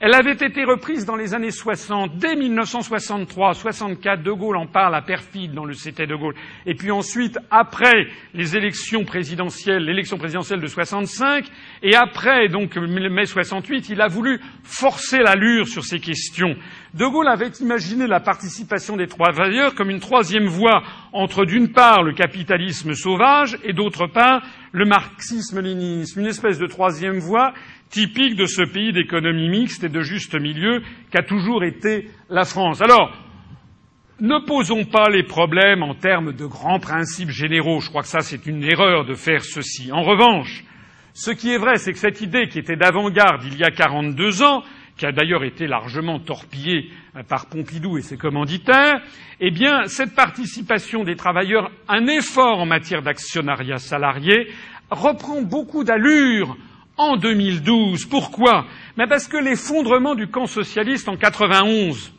Elle 0.00 0.14
avait 0.14 0.30
été 0.30 0.62
reprise 0.62 1.04
dans 1.04 1.16
les 1.16 1.34
années 1.34 1.50
60, 1.50 2.18
dès 2.18 2.36
1963, 2.36 3.54
64. 3.54 4.22
De 4.22 4.30
Gaulle 4.30 4.56
en 4.56 4.68
parle 4.68 4.94
à 4.94 5.02
perfide 5.02 5.52
dans 5.54 5.64
le 5.64 5.72
C'était 5.72 6.06
de 6.06 6.14
Gaulle. 6.14 6.36
Et 6.66 6.76
puis 6.76 6.92
ensuite, 6.92 7.36
après 7.50 8.06
les 8.32 8.56
élections 8.56 9.04
présidentielles, 9.04 9.82
l'élection 9.82 10.16
présidentielle 10.16 10.60
de 10.60 10.68
65, 10.68 11.46
et 11.82 11.96
après 11.96 12.48
donc 12.48 12.76
mai 12.76 13.26
68, 13.26 13.88
il 13.88 14.00
a 14.00 14.06
voulu 14.06 14.38
forcer 14.62 15.18
l'allure 15.18 15.66
sur 15.66 15.82
ces 15.82 15.98
questions. 15.98 16.54
De 16.94 17.04
Gaulle 17.04 17.26
avait 17.26 17.50
imaginé 17.60 18.06
la 18.06 18.20
participation 18.20 18.96
des 18.96 19.08
travailleurs 19.08 19.74
comme 19.74 19.90
une 19.90 19.98
troisième 19.98 20.46
voie 20.46 20.84
entre, 21.12 21.44
d'une 21.44 21.72
part, 21.72 22.04
le 22.04 22.12
capitalisme 22.12 22.94
sauvage 22.94 23.58
et, 23.64 23.72
d'autre 23.72 24.06
part, 24.06 24.42
le 24.70 24.84
marxisme-léninisme, 24.84 26.20
une 26.20 26.26
espèce 26.26 26.58
de 26.58 26.66
troisième 26.66 27.18
voie 27.18 27.52
typique 27.90 28.36
de 28.36 28.46
ce 28.46 28.62
pays 28.62 28.92
d'économie 28.92 29.48
mixte 29.48 29.84
et 29.84 29.88
de 29.88 30.00
juste 30.00 30.34
milieu 30.34 30.82
qu'a 31.10 31.22
toujours 31.22 31.64
été 31.64 32.10
la 32.28 32.44
France. 32.44 32.82
Alors, 32.82 33.12
ne 34.20 34.44
posons 34.44 34.84
pas 34.84 35.08
les 35.08 35.22
problèmes 35.22 35.82
en 35.82 35.94
termes 35.94 36.32
de 36.32 36.44
grands 36.44 36.80
principes 36.80 37.30
généraux. 37.30 37.80
Je 37.80 37.88
crois 37.88 38.02
que 38.02 38.08
ça, 38.08 38.20
c'est 38.20 38.46
une 38.46 38.64
erreur 38.64 39.04
de 39.04 39.14
faire 39.14 39.44
ceci. 39.44 39.92
En 39.92 40.02
revanche, 40.02 40.64
ce 41.14 41.30
qui 41.30 41.52
est 41.52 41.58
vrai, 41.58 41.76
c'est 41.76 41.92
que 41.92 41.98
cette 41.98 42.20
idée 42.20 42.48
qui 42.48 42.58
était 42.58 42.76
d'avant-garde 42.76 43.44
il 43.44 43.56
y 43.56 43.64
a 43.64 43.70
42 43.70 44.42
ans, 44.42 44.62
qui 44.96 45.06
a 45.06 45.12
d'ailleurs 45.12 45.44
été 45.44 45.68
largement 45.68 46.18
torpillée 46.18 46.90
par 47.28 47.46
Pompidou 47.46 47.98
et 47.98 48.02
ses 48.02 48.16
commanditaires, 48.16 49.00
eh 49.40 49.52
bien, 49.52 49.84
cette 49.86 50.14
participation 50.14 51.04
des 51.04 51.14
travailleurs, 51.14 51.70
un 51.88 52.06
effort 52.08 52.58
en 52.58 52.66
matière 52.66 53.02
d'actionnariat 53.02 53.78
salarié, 53.78 54.48
reprend 54.90 55.42
beaucoup 55.42 55.84
d'allure 55.84 56.56
en 56.98 57.16
2012. 57.16 58.06
Pourquoi? 58.06 58.66
Ben 58.96 59.06
Parce 59.06 59.28
que 59.28 59.36
l'effondrement 59.36 60.14
du 60.14 60.26
camp 60.26 60.46
socialiste 60.46 61.08
en 61.08 61.16
91 61.16 62.12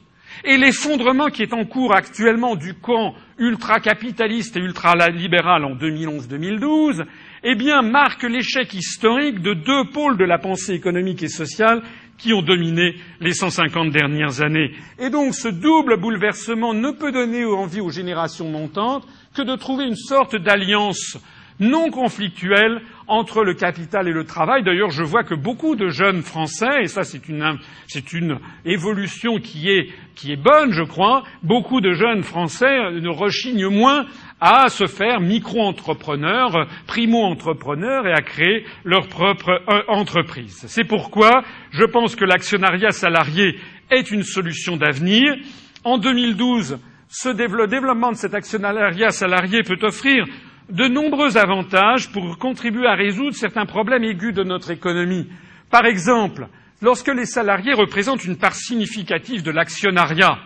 et 0.45 0.57
l'effondrement 0.57 1.27
qui 1.27 1.43
est 1.43 1.53
en 1.53 1.65
cours 1.65 1.93
actuellement 1.93 2.55
du 2.55 2.73
camp 2.73 3.13
ultracapitaliste 3.37 4.55
et 4.57 4.61
ultralibéral 4.61 5.65
en 5.65 5.75
2011-2012, 5.75 7.03
eh 7.43 7.55
bien, 7.55 7.81
marque 7.81 8.23
l'échec 8.23 8.73
historique 8.73 9.41
de 9.41 9.53
deux 9.53 9.85
pôles 9.91 10.17
de 10.17 10.25
la 10.25 10.37
pensée 10.37 10.73
économique 10.73 11.23
et 11.23 11.29
sociale 11.29 11.81
qui 12.17 12.33
ont 12.33 12.41
dominé 12.41 12.95
les 13.21 13.33
150 13.33 13.91
dernières 13.91 14.41
années. 14.41 14.71
Et 14.99 15.09
donc, 15.09 15.33
ce 15.33 15.47
double 15.47 15.97
bouleversement 15.97 16.73
ne 16.73 16.91
peut 16.91 17.11
donner 17.11 17.45
envie 17.45 17.79
aux 17.79 17.91
générations 17.91 18.49
montantes 18.49 19.07
que 19.33 19.41
de 19.41 19.55
trouver 19.55 19.85
une 19.85 19.95
sorte 19.95 20.35
d'alliance 20.35 21.17
non 21.59 21.89
conflictuelle 21.89 22.81
entre 23.09 23.43
le 23.43 23.55
capital 23.55 24.07
et 24.07 24.13
le 24.13 24.23
travail. 24.23 24.63
D'ailleurs, 24.63 24.91
je 24.91 25.03
vois 25.03 25.23
que 25.23 25.33
beaucoup 25.33 25.75
de 25.75 25.89
jeunes 25.89 26.21
Français, 26.21 26.83
et 26.83 26.87
ça 26.87 27.03
c'est 27.03 27.27
une, 27.27 27.57
c'est 27.87 28.13
une 28.13 28.39
évolution 28.65 29.39
qui 29.39 29.69
est, 29.69 29.89
qui 30.15 30.31
est 30.31 30.41
bonne, 30.41 30.71
je 30.71 30.83
crois, 30.83 31.23
beaucoup 31.43 31.81
de 31.81 31.91
jeunes 31.91 32.23
Français 32.23 32.91
ne 32.91 33.09
rechignent 33.09 33.69
moins 33.69 34.05
à 34.39 34.69
se 34.69 34.87
faire 34.87 35.19
micro-entrepreneurs, 35.19 36.67
primo-entrepreneurs 36.87 38.07
et 38.07 38.13
à 38.13 38.21
créer 38.21 38.65
leur 38.85 39.07
propre 39.07 39.49
euh, 39.49 39.81
entreprise. 39.87 40.63
C'est 40.67 40.85
pourquoi 40.85 41.43
je 41.71 41.83
pense 41.83 42.15
que 42.15 42.25
l'actionnariat 42.25 42.91
salarié 42.91 43.59
est 43.89 44.11
une 44.11 44.23
solution 44.23 44.77
d'avenir. 44.77 45.35
En 45.83 45.97
2012, 45.97 46.79
ce 47.09 47.29
développement 47.29 48.11
de 48.11 48.17
cet 48.17 48.35
actionnariat 48.35 49.09
salarié 49.09 49.63
peut 49.63 49.79
offrir 49.81 50.25
de 50.69 50.87
nombreux 50.87 51.37
avantages 51.37 52.11
pour 52.11 52.37
contribuer 52.37 52.87
à 52.87 52.95
résoudre 52.95 53.35
certains 53.35 53.65
problèmes 53.65 54.03
aigus 54.03 54.33
de 54.33 54.43
notre 54.43 54.71
économie. 54.71 55.27
Par 55.69 55.85
exemple, 55.85 56.47
lorsque 56.81 57.07
les 57.07 57.25
salariés 57.25 57.73
représentent 57.73 58.25
une 58.25 58.37
part 58.37 58.55
significative 58.55 59.43
de 59.43 59.51
l'actionnariat, 59.51 60.37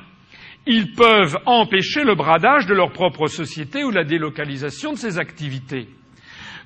ils 0.66 0.94
peuvent 0.94 1.38
empêcher 1.46 2.04
le 2.04 2.16
bradage 2.16 2.68
de 2.68 2.74
leur 2.74 2.92
propre 2.92 3.28
société 3.28 3.84
ou 3.84 3.92
la 3.92 4.06
délocalisation 4.06 4.94
de 4.94 4.98
ses 4.98 5.18
activités. 5.20 5.88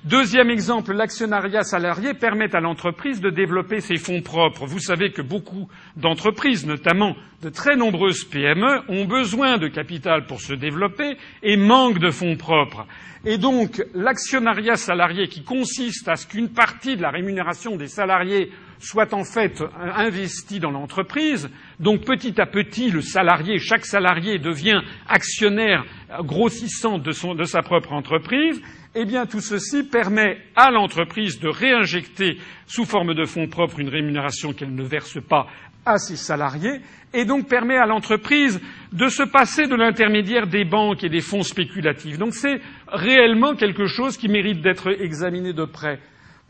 Deuxième 0.04 0.48
exemple, 0.48 0.92
l'actionnariat 0.92 1.64
salarié 1.64 2.14
permet 2.14 2.54
à 2.54 2.60
l'entreprise 2.60 3.20
de 3.20 3.30
développer 3.30 3.80
ses 3.80 3.96
fonds 3.96 4.22
propres. 4.22 4.64
Vous 4.64 4.78
savez 4.78 5.10
que 5.10 5.22
beaucoup 5.22 5.68
d'entreprises, 5.96 6.66
notamment 6.66 7.16
de 7.42 7.48
très 7.48 7.74
nombreuses 7.74 8.22
PME, 8.24 8.82
ont 8.88 9.06
besoin 9.06 9.58
de 9.58 9.66
capital 9.66 10.26
pour 10.26 10.40
se 10.40 10.52
développer 10.52 11.16
et 11.42 11.56
manquent 11.56 11.98
de 11.98 12.10
fonds 12.10 12.36
propres. 12.36 12.86
Et 13.24 13.38
donc, 13.38 13.84
l'actionnariat 13.92 14.76
salarié 14.76 15.26
qui 15.26 15.42
consiste 15.42 16.06
à 16.06 16.14
ce 16.14 16.28
qu'une 16.28 16.50
partie 16.50 16.96
de 16.96 17.02
la 17.02 17.10
rémunération 17.10 17.76
des 17.76 17.88
salariés 17.88 18.52
soit 18.78 19.12
en 19.12 19.24
fait 19.24 19.60
investie 19.96 20.60
dans 20.60 20.70
l'entreprise, 20.70 21.50
donc 21.80 22.04
petit 22.04 22.40
à 22.40 22.46
petit, 22.46 22.92
le 22.92 23.00
salarié, 23.00 23.58
chaque 23.58 23.84
salarié 23.84 24.38
devient 24.38 24.80
actionnaire 25.08 25.84
grossissant 26.20 26.98
de, 26.98 27.34
de 27.34 27.44
sa 27.44 27.62
propre 27.62 27.92
entreprise, 27.92 28.62
eh 28.94 29.04
bien, 29.04 29.26
tout 29.26 29.40
ceci 29.40 29.82
permet 29.82 30.38
à 30.56 30.70
l'entreprise 30.70 31.40
de 31.40 31.48
réinjecter 31.48 32.38
sous 32.66 32.84
forme 32.84 33.14
de 33.14 33.24
fonds 33.24 33.46
propres 33.46 33.80
une 33.80 33.88
rémunération 33.88 34.52
qu'elle 34.52 34.74
ne 34.74 34.82
verse 34.82 35.18
pas 35.20 35.46
à 35.84 35.98
ses 35.98 36.16
salariés 36.16 36.80
et 37.14 37.24
donc 37.24 37.48
permet 37.48 37.76
à 37.76 37.86
l'entreprise 37.86 38.60
de 38.92 39.08
se 39.08 39.22
passer 39.22 39.66
de 39.66 39.74
l'intermédiaire 39.74 40.46
des 40.46 40.64
banques 40.64 41.04
et 41.04 41.08
des 41.08 41.20
fonds 41.20 41.42
spéculatifs. 41.42 42.18
Donc 42.18 42.34
c'est 42.34 42.60
réellement 42.88 43.54
quelque 43.54 43.86
chose 43.86 44.16
qui 44.16 44.28
mérite 44.28 44.60
d'être 44.60 44.88
examiné 45.00 45.52
de 45.52 45.64
près. 45.64 46.00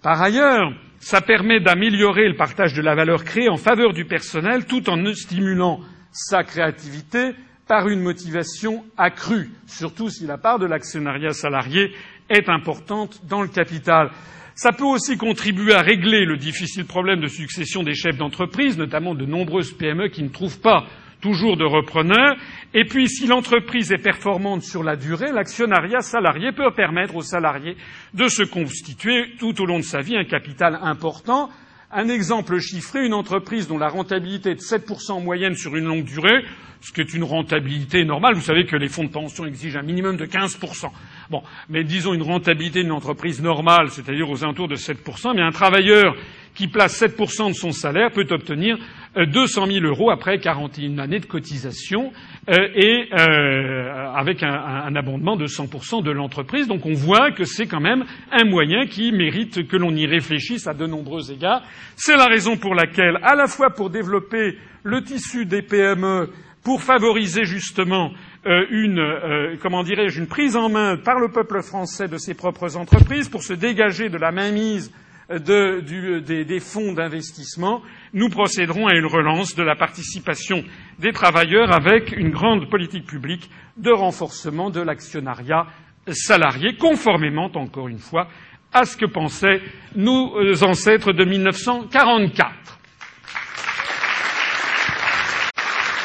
Par 0.03 0.21
ailleurs, 0.21 0.73
ça 1.01 1.21
permet 1.21 1.61
d'améliorer 1.61 2.29
le 2.29 2.37
partage 2.37 2.75
de 2.75 2.83
la 2.83 2.95
valeur 2.95 3.25
créée 3.25 3.49
en 3.49 3.57
faveur 3.57 3.93
du 3.93 4.05
personnel 4.05 4.67
tout 4.67 4.89
en 4.91 5.13
stimulant 5.15 5.81
sa 6.11 6.43
créativité 6.43 7.33
par 7.69 7.89
une 7.89 8.01
motivation 8.01 8.85
accrue, 8.97 9.51
surtout 9.67 10.09
si 10.09 10.27
la 10.27 10.39
part 10.39 10.59
de 10.59 10.67
l'actionnariat 10.67 11.33
salarié 11.33 11.93
est 12.31 12.49
importante 12.49 13.21
dans 13.29 13.43
le 13.43 13.49
capital. 13.49 14.11
Ça 14.55 14.73
peut 14.73 14.85
aussi 14.85 15.17
contribuer 15.17 15.73
à 15.73 15.83
régler 15.83 16.25
le 16.25 16.37
difficile 16.37 16.85
problème 16.85 17.21
de 17.21 17.29
succession 17.29 17.85
des 17.85 17.95
chefs 17.95 18.17
d'entreprise, 18.17 18.77
notamment 18.77 19.15
de 19.15 19.25
nombreuses 19.25 19.73
PME 19.73 20.09
qui 20.09 20.23
ne 20.25 20.31
trouvent 20.31 20.61
pas 20.61 20.85
toujours 21.21 21.57
de 21.57 21.65
repreneurs. 21.65 22.37
Et 22.75 22.85
puis, 22.85 23.09
si 23.09 23.27
l'entreprise 23.27 23.93
est 23.93 24.03
performante 24.03 24.63
sur 24.63 24.83
la 24.83 24.97
durée, 24.97 25.33
l'actionnariat 25.33 26.01
salarié 26.01 26.53
peut 26.53 26.71
permettre 26.75 27.17
aux 27.17 27.23
salariés 27.23 27.77
de 28.15 28.27
se 28.27 28.43
constituer 28.43 29.33
tout 29.39 29.61
au 29.61 29.67
long 29.67 29.79
de 29.79 29.85
sa 29.85 30.01
vie 30.01 30.17
un 30.17 30.25
capital 30.25 30.79
important. 30.83 31.51
Un 31.91 32.09
exemple 32.11 32.59
chiffré, 32.59 33.07
une 33.07 33.15
entreprise 33.15 33.67
dont 33.67 33.79
la 33.79 33.89
rentabilité 33.89 34.51
est 34.51 34.57
de 34.57 34.61
7% 34.61 35.13
en 35.13 35.21
moyenne 35.21 35.55
sur 35.55 35.75
une 35.75 35.87
longue 35.87 36.05
durée, 36.05 36.45
ce 36.83 36.93
qui 36.93 37.01
est 37.01 37.15
une 37.15 37.25
rentabilité 37.25 38.05
normale. 38.05 38.35
Vous 38.35 38.43
savez 38.43 38.67
que 38.67 38.77
les 38.77 38.89
fonds 38.89 39.05
de 39.05 39.09
pension 39.11 39.47
exigent 39.47 39.79
un 39.79 39.83
minimum 39.83 40.19
de 40.19 40.27
15%. 40.27 40.91
Bon, 41.31 41.43
mais 41.71 41.85
disons 41.85 42.13
une 42.13 42.23
rentabilité 42.23 42.83
d'une 42.83 42.93
entreprise 42.93 43.41
normale, 43.41 43.89
c'est-à-dire 43.89 44.29
aux 44.29 44.45
alentours 44.45 44.69
de 44.69 44.77
7%, 44.77 45.35
mais 45.35 45.41
un 45.41 45.51
travailleur 45.51 46.15
qui 46.59 46.67
place 46.67 47.01
7% 47.01 47.51
de 47.51 47.55
son 47.55 47.71
salaire 47.71 48.11
peut 48.11 48.27
obtenir 48.31 48.79
200 49.17 49.63
euh, 49.63 49.73
000 49.75 49.87
euros 49.87 50.11
après 50.11 50.41
41 50.41 50.99
années 50.99 51.21
de 51.21 51.27
cotisation 51.27 52.13
euh, 52.49 52.57
et 52.75 53.09
euh, 53.13 54.13
avec 54.13 54.43
un, 54.43 54.97
abondement 54.97 55.37
de 55.37 55.47
100% 55.47 56.03
de 56.03 56.11
l'entreprise. 56.11 56.67
Donc 56.67 56.85
on 56.85 56.95
voit 56.95 57.31
que 57.31 57.45
c'est 57.45 57.69
quand 57.69 57.81
même 57.81 58.05
un 58.33 58.45
moyen 58.45 58.87
qui 58.87 59.13
mérite 59.13 59.69
que 59.69 59.77
l'on 59.77 59.95
y 59.95 60.05
réfléchisse 60.05 60.67
à 60.67 60.75
de 60.75 60.85
nombreux 60.85 61.31
égards. 61.31 61.63
C'est 61.95 62.17
la 62.17 62.27
raison 62.27 62.57
pour 62.57 62.75
laquelle, 62.75 63.21
à 63.23 63.37
la 63.37 63.47
fois 63.47 63.71
pour 63.71 63.91
développer 63.91 64.59
le 64.83 65.05
tissu 65.05 65.47
des 65.47 65.63
PME, 65.63 66.29
pour 66.65 66.83
favoriser 66.83 67.45
justement 67.45 68.11
une, 68.45 69.57
comment 69.63 69.85
dirais-je, 69.85 70.21
une 70.21 70.27
prise 70.27 70.57
en 70.57 70.69
main 70.69 70.97
par 70.97 71.21
le 71.21 71.29
peuple 71.29 71.63
français 71.63 72.09
de 72.09 72.19
ses 72.19 72.35
propres 72.35 72.77
entreprises, 72.77 73.29
pour 73.29 73.43
se 73.43 73.53
dégager 73.53 74.09
de 74.09 74.19
la 74.19 74.33
mainmise 74.33 74.93
des, 75.29 76.45
des, 76.45 76.61
fonds 76.61 76.95
d'investissement, 76.95 77.83
nous 78.15 78.31
procéderons 78.31 78.87
à 78.87 78.95
une 78.95 79.07
relance 79.07 79.55
de 79.55 79.63
la 79.63 79.77
participation 79.77 80.65
des 80.99 81.13
travailleurs 81.13 81.71
avec 81.73 82.13
une 82.13 82.31
grande 82.31 82.71
politique 82.71 83.07
publique 83.07 83.51
de 83.77 83.91
renforcement 83.91 84.71
de 84.71 84.81
l'actionnariat 84.81 85.67
salarié, 86.11 86.77
conformément, 86.77 87.51
encore 87.55 87.89
une 87.89 87.99
fois, 87.99 88.29
à 88.73 88.85
ce 88.85 88.97
que 88.97 89.07
pensaient 89.07 89.61
nos 89.95 90.65
ancêtres 90.65 91.13
de 91.13 91.25
1944. 91.25 92.79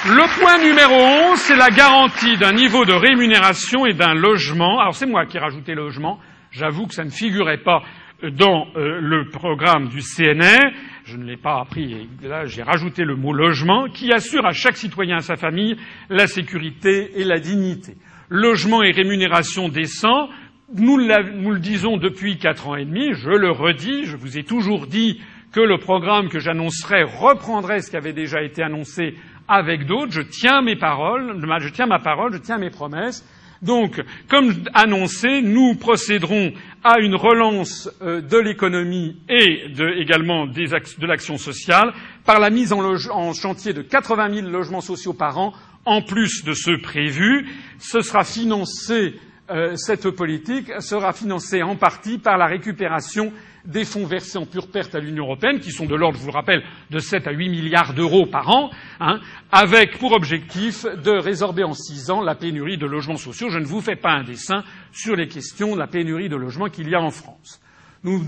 Le 0.06 0.42
point 0.42 0.58
numéro 0.58 1.32
11, 1.32 1.40
c'est 1.40 1.56
la 1.56 1.70
garantie 1.70 2.38
d'un 2.38 2.52
niveau 2.52 2.84
de 2.84 2.92
rémunération 2.92 3.86
et 3.86 3.94
d'un 3.94 4.14
logement. 4.14 4.82
Alors 4.82 4.96
c'est 4.96 5.06
moi 5.06 5.26
qui 5.26 5.38
ai 5.38 5.40
rajouté 5.40 5.76
logement. 5.76 6.20
J'avoue 6.52 6.88
que 6.88 6.94
ça 6.94 7.06
ne 7.06 7.10
figurait 7.10 7.60
pas 7.64 7.82
dans 8.30 8.68
euh, 8.76 9.00
le 9.02 9.30
programme 9.30 9.90
du 9.90 10.00
CNR. 10.00 10.72
Je 11.06 11.18
ne 11.18 11.26
l'ai 11.26 11.38
pas 11.38 11.60
appris 11.60 12.08
et 12.24 12.28
là 12.28 12.46
j'ai 12.46 12.64
rajouté 12.64 13.04
le 13.04 13.16
mot 13.16 13.34
logement 13.34 13.88
qui 13.90 14.12
assure 14.14 14.46
à 14.46 14.52
chaque 14.52 14.78
citoyen 14.78 15.16
et 15.16 15.20
à 15.20 15.22
sa 15.22 15.36
famille 15.36 15.76
la 16.10 16.28
sécurité 16.28 17.20
et 17.20 17.24
la 17.24 17.40
dignité. 17.40 17.96
Logement 18.30 18.82
et 18.82 18.92
rémunération 18.92 19.68
décent, 19.68 20.30
nous, 20.74 20.98
nous 20.98 21.52
le 21.52 21.60
disons 21.60 21.98
depuis 21.98 22.38
quatre 22.38 22.68
ans 22.68 22.76
et 22.76 22.86
demi, 22.86 23.14
je 23.14 23.30
le 23.30 23.52
redis, 23.52 24.06
je 24.06 24.16
vous 24.16 24.38
ai 24.38 24.44
toujours 24.44 24.88
dit 24.88 25.22
que 25.52 25.60
le 25.60 25.78
programme 25.78 26.30
que 26.30 26.40
j'annoncerai 26.40 27.04
reprendrait 27.04 27.82
ce 27.82 27.92
qui 27.92 27.98
avait 27.98 28.14
déjà 28.14 28.42
été 28.42 28.64
annoncé 28.64 29.16
avec 29.48 29.86
d'autres. 29.86 30.12
Je 30.12 30.22
tiens 30.22 30.62
mes 30.62 30.76
paroles, 30.76 31.40
je 31.60 31.70
tiens 31.70 31.86
ma 31.86 32.00
parole, 32.00 32.34
je 32.34 32.40
tiens 32.40 32.58
mes 32.58 32.72
promesses. 32.72 33.24
Donc, 33.64 34.04
comme 34.30 34.54
annoncé, 34.74 35.42
nous 35.42 35.76
procéderons 35.76 36.52
à 36.84 37.00
une 37.00 37.16
relance 37.16 37.90
euh, 38.02 38.20
de 38.20 38.38
l'économie 38.38 39.16
et 39.30 39.68
également 39.98 40.46
de 40.48 41.08
l'action 41.08 41.38
sociale 41.38 41.94
par 42.26 42.42
la 42.42 42.50
mise 42.50 42.74
en, 42.74 42.84
en, 42.84 43.34
chantier 43.34 43.72
de 43.72 43.82
80 43.82 44.34
000 44.42 44.50
logements 44.50 44.82
sociaux 44.82 45.14
par 45.14 45.38
an, 45.38 45.54
en 45.86 46.02
plus 46.02 46.44
de 46.44 46.54
ceux 46.54 46.80
prévus. 46.80 47.48
Ce 47.80 48.02
sera 48.02 48.26
financé, 48.26 49.16
euh, 49.50 49.76
cette 49.78 50.10
politique 50.10 50.70
sera 50.82 51.14
financée 51.14 51.64
en 51.64 51.78
partie 51.78 52.18
par 52.18 52.38
la 52.38 52.48
récupération 52.48 53.32
des 53.66 53.86
fonds 53.86 54.06
versés 54.06 54.38
en 54.38 54.46
pure 54.46 54.68
perte 54.68 54.94
à 54.96 55.00
l'Union 55.00 55.26
européenne, 55.26 55.60
qui 55.60 55.72
sont 55.72 55.86
de 55.86 55.96
l'ordre, 55.96 56.18
je 56.18 56.24
vous 56.24 56.32
le 56.32 56.34
rappelle, 56.34 56.64
de 56.92 57.00
7 57.00 57.28
à 57.28 57.32
8 57.32 57.50
milliards 57.50 57.94
d'euros 57.94 58.26
par 58.26 58.50
an, 58.50 58.70
hein, 59.00 59.20
avec 59.52 59.98
pour 60.00 60.12
objectif 60.12 60.86
de 60.86 61.12
résorber 61.12 61.64
en 61.64 61.74
six 61.74 62.10
ans 62.10 62.22
la 62.22 62.36
pénurie 62.36 62.78
de 62.78 62.86
logements 62.86 63.18
sociaux. 63.18 63.50
Je 63.50 63.60
ne 63.60 63.66
vous 63.66 63.82
fais 63.82 63.96
pas 63.96 64.12
un 64.12 64.24
dessin 64.24 64.64
sur 64.92 65.16
les 65.16 65.28
questions 65.28 65.74
de 65.74 65.80
la 65.80 65.88
pénurie 65.88 66.30
de 66.30 66.36
logements 66.36 66.70
qu'il 66.70 66.90
y 66.90 66.96
a 66.96 67.02
en 67.02 67.12
France. 67.12 67.62
Nous, 68.04 68.22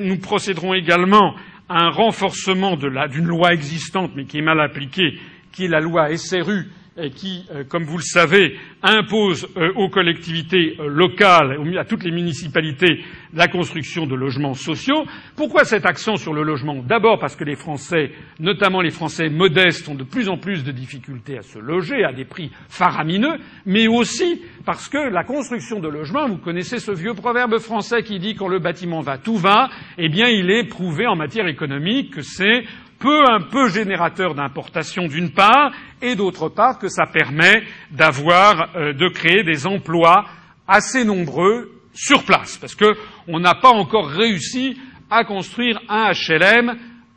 nous 0.00 0.18
procéderons 0.18 0.74
également 0.74 1.36
à 1.68 1.84
un 1.84 1.90
renforcement 1.90 2.76
d'une 2.76 3.26
loi 3.26 3.52
existante, 3.52 4.10
mais 4.16 4.24
qui 4.24 4.38
est 4.38 4.42
mal 4.42 4.60
appliquée, 4.60 5.20
qui 5.52 5.66
est 5.66 5.68
la 5.68 5.80
loi 5.80 6.16
SRU, 6.16 6.68
qui, 7.08 7.46
euh, 7.50 7.64
comme 7.64 7.84
vous 7.84 7.96
le 7.96 8.02
savez, 8.02 8.58
impose 8.82 9.48
euh, 9.56 9.72
aux 9.76 9.88
collectivités 9.88 10.76
euh, 10.78 10.88
locales, 10.88 11.58
à 11.78 11.84
toutes 11.84 12.04
les 12.04 12.10
municipalités, 12.10 13.02
la 13.34 13.48
construction 13.48 14.06
de 14.06 14.14
logements 14.14 14.54
sociaux. 14.54 15.04
Pourquoi 15.36 15.64
cet 15.64 15.86
accent 15.86 16.16
sur 16.16 16.34
le 16.34 16.42
logement? 16.42 16.82
D'abord 16.82 17.18
parce 17.18 17.36
que 17.36 17.44
les 17.44 17.56
Français, 17.56 18.12
notamment 18.38 18.80
les 18.80 18.90
Français 18.90 19.28
modestes, 19.28 19.88
ont 19.88 19.94
de 19.94 20.04
plus 20.04 20.28
en 20.28 20.36
plus 20.36 20.64
de 20.64 20.72
difficultés 20.72 21.38
à 21.38 21.42
se 21.42 21.58
loger 21.58 22.04
à 22.04 22.12
des 22.12 22.24
prix 22.24 22.50
faramineux, 22.68 23.38
mais 23.66 23.88
aussi 23.88 24.42
parce 24.64 24.88
que 24.88 24.98
la 24.98 25.24
construction 25.24 25.80
de 25.80 25.88
logements, 25.88 26.28
vous 26.28 26.38
connaissez 26.38 26.78
ce 26.78 26.90
vieux 26.92 27.14
proverbe 27.14 27.58
français 27.58 28.02
qui 28.02 28.18
dit 28.18 28.34
quand 28.34 28.48
le 28.48 28.58
bâtiment 28.58 29.00
va, 29.00 29.18
tout 29.18 29.36
va, 29.36 29.70
eh 29.98 30.08
bien 30.08 30.28
il 30.28 30.50
est 30.50 30.64
prouvé 30.64 31.06
en 31.06 31.16
matière 31.16 31.46
économique 31.46 32.14
que 32.14 32.22
c'est 32.22 32.64
peu 33.00 33.24
un 33.28 33.40
peu 33.40 33.68
générateur 33.68 34.34
d'importation 34.34 35.08
d'une 35.08 35.32
part, 35.32 35.72
et 36.00 36.14
d'autre 36.14 36.48
part 36.48 36.78
que 36.78 36.88
ça 36.88 37.06
permet 37.06 37.64
d'avoir, 37.90 38.76
euh, 38.76 38.92
de 38.92 39.08
créer 39.08 39.42
des 39.42 39.66
emplois 39.66 40.26
assez 40.68 41.04
nombreux 41.04 41.72
sur 41.92 42.24
place, 42.24 42.58
parce 42.58 42.76
qu'on 42.76 43.40
n'a 43.40 43.54
pas 43.54 43.70
encore 43.70 44.06
réussi 44.06 44.78
à 45.10 45.24
construire 45.24 45.80
un 45.88 46.12
HLM 46.12 46.68
euh, 46.68 46.76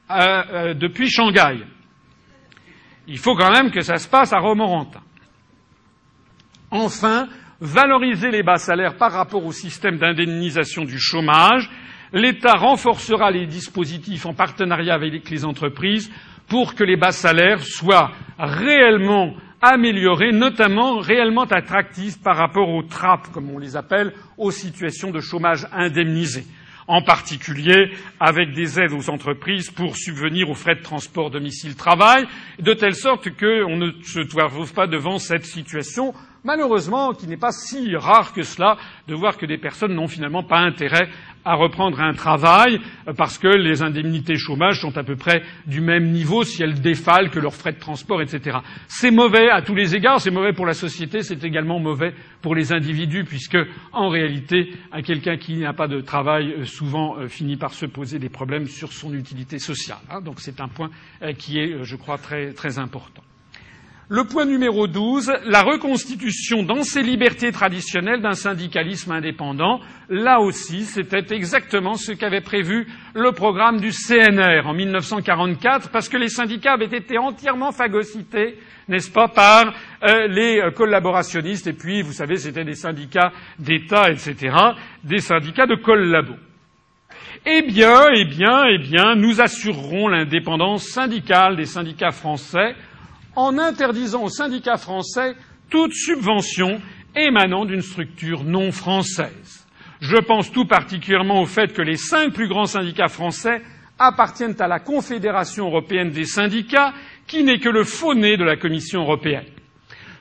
euh, 0.09 0.73
depuis 0.73 1.09
Shanghai. 1.09 1.59
Il 3.07 3.19
faut 3.19 3.35
quand 3.35 3.51
même 3.51 3.69
que 3.69 3.81
ça 3.81 3.97
se 3.97 4.07
passe 4.07 4.33
à 4.33 4.39
Romorantin. 4.39 5.01
Enfin, 6.71 7.27
valoriser 7.59 8.31
les 8.31 8.41
bas 8.41 8.57
salaires 8.57 8.97
par 8.97 9.11
rapport 9.11 9.45
au 9.45 9.51
système 9.51 9.97
d'indemnisation 9.97 10.85
du 10.85 10.97
chômage 10.97 11.69
l'État 12.13 12.53
renforcera 12.53 13.31
les 13.31 13.47
dispositifs 13.47 14.25
en 14.25 14.33
partenariat 14.33 14.93
avec 14.93 15.29
les 15.29 15.43
entreprises 15.43 16.11
pour 16.47 16.75
que 16.75 16.83
les 16.83 16.95
bas 16.95 17.11
salaires 17.11 17.63
soient 17.63 18.11
réellement 18.37 19.33
améliorés, 19.61 20.31
notamment 20.31 20.99
réellement 20.99 21.45
attractifs 21.45 22.21
par 22.21 22.37
rapport 22.37 22.69
aux 22.69 22.83
trappes, 22.83 23.31
comme 23.33 23.49
on 23.49 23.57
les 23.57 23.75
appelle, 23.75 24.13
aux 24.37 24.51
situations 24.51 25.11
de 25.11 25.21
chômage 25.21 25.67
indemnisé. 25.71 26.45
En 26.85 27.01
particulier 27.01 27.93
avec 28.19 28.53
des 28.53 28.77
aides 28.77 28.91
aux 28.91 29.09
entreprises 29.09 29.71
pour 29.71 29.95
subvenir 29.95 30.49
aux 30.49 30.53
frais 30.53 30.75
de 30.75 30.81
transport 30.81 31.31
domicile-travail, 31.31 32.25
de 32.59 32.73
telle 32.73 32.93
sorte 32.93 33.29
qu'on 33.29 33.77
ne 33.77 33.91
se 34.03 34.19
trouve 34.19 34.73
pas 34.73 34.85
devant 34.85 35.17
cette 35.17 35.45
situation 35.45 36.13
malheureusement, 36.43 37.13
qui 37.13 37.27
n'est 37.27 37.37
pas 37.37 37.51
si 37.51 37.95
rare 37.95 38.33
que 38.33 38.43
cela, 38.43 38.77
de 39.07 39.15
voir 39.15 39.37
que 39.37 39.45
des 39.45 39.57
personnes 39.57 39.93
n'ont 39.93 40.07
finalement 40.07 40.43
pas 40.43 40.59
intérêt 40.59 41.09
à 41.45 41.55
reprendre 41.55 41.99
un 41.99 42.13
travail 42.13 42.79
euh, 43.07 43.13
parce 43.13 43.37
que 43.37 43.47
les 43.47 43.81
indemnités 43.81 44.35
chômage 44.35 44.81
sont 44.81 44.97
à 44.97 45.03
peu 45.03 45.15
près 45.15 45.43
du 45.67 45.81
même 45.81 46.11
niveau 46.11 46.43
si 46.43 46.63
elles 46.63 46.81
défalent 46.81 47.29
que 47.29 47.39
leurs 47.39 47.55
frais 47.55 47.73
de 47.73 47.79
transport, 47.79 48.21
etc. 48.21 48.57
C'est 48.87 49.11
mauvais 49.11 49.49
à 49.49 49.61
tous 49.61 49.75
les 49.75 49.95
égards, 49.95 50.21
c'est 50.21 50.31
mauvais 50.31 50.53
pour 50.53 50.65
la 50.65 50.73
société, 50.73 51.21
c'est 51.21 51.43
également 51.43 51.79
mauvais 51.79 52.13
pour 52.41 52.55
les 52.55 52.71
individus 52.71 53.23
puisque, 53.23 53.57
en 53.91 54.09
réalité, 54.09 54.73
quelqu'un 55.05 55.37
qui 55.37 55.57
n'a 55.57 55.73
pas 55.73 55.87
de 55.87 56.01
travail 56.01 56.53
euh, 56.53 56.65
souvent 56.65 57.17
euh, 57.17 57.27
finit 57.27 57.57
par 57.57 57.73
se 57.73 57.85
poser 57.85 58.19
des 58.19 58.29
problèmes 58.29 58.67
sur 58.67 58.91
son 58.91 59.13
utilité 59.13 59.59
sociale. 59.59 59.99
Hein. 60.09 60.21
Donc 60.21 60.39
c'est 60.39 60.61
un 60.61 60.67
point 60.67 60.89
qui 61.37 61.59
est, 61.59 61.83
je 61.83 61.95
crois, 61.95 62.17
très, 62.17 62.53
très 62.53 62.79
important. 62.79 63.23
Le 64.09 64.25
point 64.25 64.43
numéro 64.43 64.85
12, 64.85 65.31
la 65.45 65.61
reconstitution 65.61 66.63
dans 66.63 66.83
ses 66.83 67.01
libertés 67.01 67.53
traditionnelles 67.53 68.21
d'un 68.21 68.33
syndicalisme 68.33 69.13
indépendant. 69.13 69.79
Là 70.09 70.41
aussi, 70.41 70.83
c'était 70.83 71.33
exactement 71.33 71.93
ce 71.93 72.11
qu'avait 72.11 72.41
prévu 72.41 72.85
le 73.13 73.31
programme 73.31 73.79
du 73.79 73.91
CNR 73.91 74.67
en 74.67 74.73
1944, 74.73 75.89
parce 75.89 76.09
que 76.09 76.17
les 76.17 76.27
syndicats 76.27 76.73
avaient 76.73 76.85
été 76.85 77.17
entièrement 77.17 77.71
phagocytés, 77.71 78.57
n'est-ce 78.89 79.09
pas, 79.09 79.29
par 79.29 79.73
euh, 80.03 80.27
les 80.27 80.61
collaborationnistes, 80.75 81.67
et 81.67 81.73
puis, 81.73 82.01
vous 82.01 82.11
savez, 82.11 82.35
c'était 82.35 82.65
des 82.65 82.75
syndicats 82.75 83.31
d'État, 83.57 84.11
etc., 84.11 84.53
des 85.05 85.19
syndicats 85.19 85.65
de 85.65 85.75
collabos. 85.75 86.35
Eh 87.45 87.61
bien, 87.61 88.07
eh 88.13 88.25
bien, 88.25 88.65
eh 88.65 88.79
bien, 88.79 89.15
nous 89.15 89.39
assurerons 89.39 90.09
l'indépendance 90.09 90.87
syndicale 90.87 91.55
des 91.55 91.65
syndicats 91.65 92.11
français 92.11 92.75
en 93.35 93.57
interdisant 93.57 94.23
aux 94.23 94.29
syndicats 94.29 94.77
français 94.77 95.35
toute 95.69 95.93
subvention 95.93 96.81
émanant 97.15 97.65
d'une 97.65 97.81
structure 97.81 98.43
non 98.43 98.71
française. 98.71 99.65
Je 100.01 100.17
pense 100.17 100.51
tout 100.51 100.65
particulièrement 100.65 101.41
au 101.41 101.45
fait 101.45 101.73
que 101.73 101.81
les 101.81 101.95
cinq 101.97 102.33
plus 102.33 102.47
grands 102.47 102.65
syndicats 102.65 103.07
français 103.07 103.61
appartiennent 103.99 104.55
à 104.59 104.67
la 104.67 104.79
Confédération 104.79 105.67
européenne 105.67 106.09
des 106.09 106.25
syndicats, 106.25 106.93
qui 107.27 107.43
n'est 107.43 107.59
que 107.59 107.69
le 107.69 107.83
faux 107.83 108.13
nez 108.15 108.35
de 108.37 108.43
la 108.43 108.57
Commission 108.57 109.01
européenne. 109.01 109.45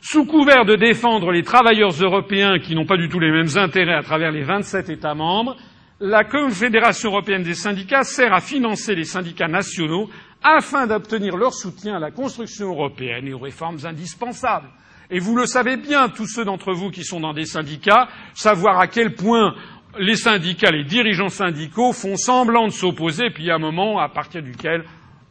Sous 0.01 0.25
couvert 0.25 0.65
de 0.65 0.77
défendre 0.77 1.31
les 1.33 1.43
travailleurs 1.43 1.93
européens 2.01 2.59
qui 2.59 2.75
n'ont 2.75 2.87
pas 2.87 2.97
du 2.97 3.09
tout 3.09 3.21
les 3.21 3.31
mêmes 3.31 3.57
intérêts 3.57 3.95
à 3.95 4.03
travers 4.03 4.31
les 4.31 4.43
vingt 4.43 4.63
sept 4.63 4.89
États 4.89 5.15
membres, 5.15 5.57
la 6.01 6.25
Confédération 6.25 7.11
européenne 7.11 7.45
des 7.45 7.55
syndicats 7.55 8.03
sert 8.03 8.33
à 8.35 8.41
financer 8.41 8.95
les 8.97 9.05
syndicats 9.05 9.47
nationaux 9.49 10.11
afin 10.43 10.87
d'obtenir 10.87 11.37
leur 11.37 11.55
soutien 11.55 11.97
à 11.97 11.99
la 11.99 12.11
construction 12.11 12.69
européenne 12.69 13.27
et 13.29 13.33
aux 13.33 13.39
réformes 13.39 13.79
indispensables. 13.85 14.69
Et 15.11 15.19
vous 15.19 15.37
le 15.37 15.47
savez 15.47 15.77
bien, 15.77 16.09
tous 16.09 16.27
ceux 16.27 16.45
d'entre 16.45 16.73
vous 16.73 16.91
qui 16.91 17.05
sont 17.05 17.21
dans 17.21 17.35
des 17.35 17.45
syndicats, 17.45 18.09
savoir 18.35 18.79
à 18.81 18.87
quel 18.87 19.15
point 19.15 19.55
les 19.99 20.17
syndicats, 20.17 20.71
les 20.71 20.85
dirigeants 20.85 21.29
syndicaux 21.29 21.93
font 21.93 22.17
semblant 22.17 22.67
de 22.67 22.73
s'opposer, 22.73 23.31
puis 23.31 23.45
il 23.45 23.47
y 23.47 23.51
a 23.51 23.57
un 23.57 23.59
moment 23.59 23.99
à 23.99 24.09
partir 24.09 24.43
duquel 24.43 24.85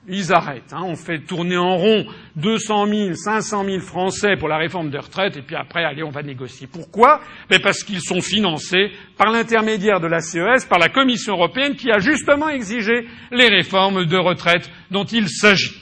ils 0.07 0.33
arrêtent. 0.33 0.73
Hein. 0.73 0.83
On 0.83 0.95
fait 0.95 1.19
tourner 1.19 1.57
en 1.57 1.75
rond 1.77 2.05
200 2.35 2.87
000, 2.87 3.13
500 3.13 3.65
000 3.65 3.79
Français 3.79 4.35
pour 4.37 4.47
la 4.47 4.57
réforme 4.57 4.89
des 4.89 4.97
retraites, 4.97 5.37
et 5.37 5.41
puis 5.41 5.55
après, 5.55 5.83
allez, 5.83 6.03
on 6.03 6.09
va 6.09 6.23
négocier. 6.23 6.67
Pourquoi? 6.67 7.21
Mais 7.49 7.59
Parce 7.59 7.83
qu'ils 7.83 8.01
sont 8.01 8.21
financés 8.21 8.91
par 9.17 9.31
l'intermédiaire 9.31 9.99
de 9.99 10.07
la 10.07 10.19
CES, 10.19 10.65
par 10.67 10.79
la 10.79 10.89
Commission 10.89 11.33
européenne, 11.33 11.75
qui 11.75 11.91
a 11.91 11.99
justement 11.99 12.49
exigé 12.49 13.07
les 13.31 13.47
réformes 13.47 14.05
de 14.05 14.17
retraite 14.17 14.69
dont 14.89 15.05
il 15.05 15.29
s'agit. 15.29 15.75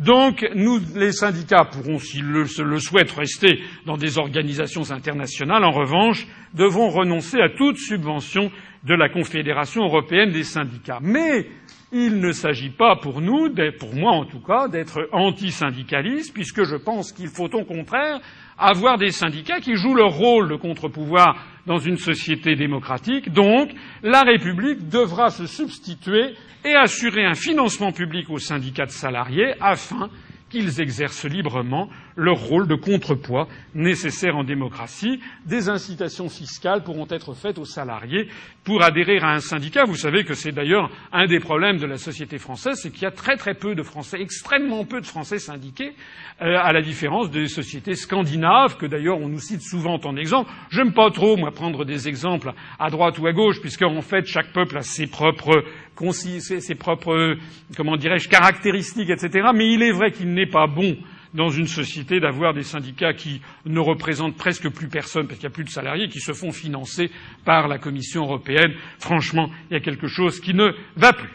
Donc, 0.00 0.46
nous, 0.54 0.80
les 0.96 1.12
syndicats 1.12 1.66
pourront, 1.70 1.98
s'ils 1.98 2.24
le, 2.24 2.44
le, 2.64 2.78
souhaitent, 2.78 3.12
rester 3.12 3.60
dans 3.84 3.98
des 3.98 4.18
organisations 4.18 4.90
internationales. 4.90 5.62
En 5.62 5.72
revanche, 5.72 6.26
devons 6.54 6.88
renoncer 6.88 7.38
à 7.38 7.50
toute 7.50 7.76
subvention 7.76 8.50
de 8.84 8.94
la 8.94 9.10
Confédération 9.10 9.82
européenne 9.84 10.32
des 10.32 10.44
syndicats. 10.44 11.00
Mais 11.02 11.46
il 11.92 12.20
ne 12.20 12.32
s'agit 12.32 12.70
pas 12.70 12.96
pour 12.96 13.20
nous, 13.20 13.48
pour 13.78 13.94
moi 13.94 14.12
en 14.12 14.24
tout 14.24 14.40
cas, 14.40 14.68
d'être 14.68 15.08
anti-syndicalistes, 15.12 16.32
puisque 16.32 16.64
je 16.64 16.76
pense 16.76 17.12
qu'il 17.12 17.28
faut 17.28 17.52
au 17.54 17.64
contraire 17.64 18.20
avoir 18.56 18.98
des 18.98 19.10
syndicats 19.10 19.60
qui 19.60 19.74
jouent 19.74 19.94
leur 19.94 20.12
rôle 20.12 20.48
de 20.50 20.56
contre-pouvoir 20.56 21.36
dans 21.66 21.78
une 21.78 21.96
société 21.96 22.56
démocratique. 22.56 23.32
Donc, 23.32 23.70
la 24.02 24.22
République 24.22 24.88
devra 24.88 25.30
se 25.30 25.46
substituer 25.46 26.34
et 26.64 26.74
assurer 26.74 27.24
un 27.24 27.34
financement 27.34 27.92
public 27.92 28.28
aux 28.30 28.38
syndicats 28.38 28.86
de 28.86 28.90
salariés 28.90 29.54
afin 29.60 30.10
qu'ils 30.50 30.80
exercent 30.80 31.24
librement 31.24 31.88
leur 32.16 32.38
rôle 32.38 32.68
de 32.68 32.74
contrepoids 32.74 33.48
nécessaire 33.74 34.36
en 34.36 34.44
démocratie. 34.44 35.20
Des 35.46 35.68
incitations 35.68 36.28
fiscales 36.28 36.82
pourront 36.82 37.06
être 37.08 37.34
faites 37.34 37.58
aux 37.58 37.64
salariés 37.64 38.28
pour 38.64 38.82
adhérer 38.82 39.18
à 39.18 39.30
un 39.30 39.40
syndicat. 39.40 39.84
Vous 39.84 39.96
savez 39.96 40.24
que 40.24 40.34
c'est 40.34 40.52
d'ailleurs 40.52 40.90
un 41.12 41.26
des 41.26 41.40
problèmes 41.40 41.78
de 41.78 41.86
la 41.86 41.96
société 41.96 42.38
française, 42.38 42.78
c'est 42.82 42.90
qu'il 42.90 43.02
y 43.02 43.06
a 43.06 43.10
très 43.10 43.36
très 43.36 43.54
peu 43.54 43.74
de 43.74 43.82
Français, 43.82 44.20
extrêmement 44.20 44.84
peu 44.84 45.00
de 45.00 45.06
Français 45.06 45.38
syndiqués, 45.38 45.94
euh, 46.42 46.56
à 46.60 46.72
la 46.72 46.82
différence 46.82 47.30
des 47.30 47.48
sociétés 47.48 47.94
scandinaves, 47.94 48.76
que 48.76 48.86
d'ailleurs 48.86 49.18
on 49.18 49.28
nous 49.28 49.40
cite 49.40 49.62
souvent 49.62 49.98
en 50.04 50.16
exemple. 50.16 50.50
J'aime 50.70 50.92
pas 50.92 51.10
trop, 51.10 51.36
moi, 51.36 51.52
prendre 51.52 51.84
des 51.84 52.08
exemples 52.08 52.52
à 52.78 52.90
droite 52.90 53.18
ou 53.18 53.26
à 53.26 53.32
gauche, 53.32 53.60
puisque 53.60 53.82
en 53.82 54.02
fait 54.02 54.26
chaque 54.26 54.52
peuple 54.52 54.76
a 54.78 54.82
ses 54.82 55.06
propres 55.06 55.64
ses 56.12 56.74
propres, 56.74 57.36
comment 57.76 57.96
dirais-je, 57.96 58.28
caractéristiques, 58.28 59.10
etc. 59.10 59.48
Mais 59.54 59.72
il 59.72 59.82
est 59.82 59.92
vrai 59.92 60.12
qu'il 60.12 60.32
n'est 60.32 60.46
pas 60.48 60.66
bon 60.66 60.96
dans 61.34 61.50
une 61.50 61.68
société 61.68 62.18
d'avoir 62.20 62.54
des 62.54 62.64
syndicats 62.64 63.12
qui 63.12 63.40
ne 63.64 63.78
représentent 63.78 64.36
presque 64.36 64.68
plus 64.68 64.88
personne 64.88 65.26
parce 65.26 65.38
qu'il 65.38 65.48
n'y 65.48 65.52
a 65.52 65.54
plus 65.54 65.64
de 65.64 65.70
salariés 65.70 66.08
qui 66.08 66.20
se 66.20 66.32
font 66.32 66.52
financer 66.52 67.10
par 67.44 67.68
la 67.68 67.78
Commission 67.78 68.22
européenne. 68.22 68.72
Franchement, 68.98 69.50
il 69.70 69.74
y 69.74 69.76
a 69.76 69.80
quelque 69.80 70.08
chose 70.08 70.40
qui 70.40 70.54
ne 70.54 70.72
va 70.96 71.12
plus. 71.12 71.28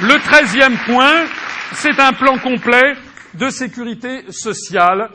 Le 0.00 0.16
treizième 0.20 0.76
point, 0.86 1.26
c'est 1.72 1.98
un 1.98 2.12
plan 2.12 2.38
complet 2.38 2.94
de 3.34 3.50
sécurité 3.50 4.30
sociale 4.30 5.10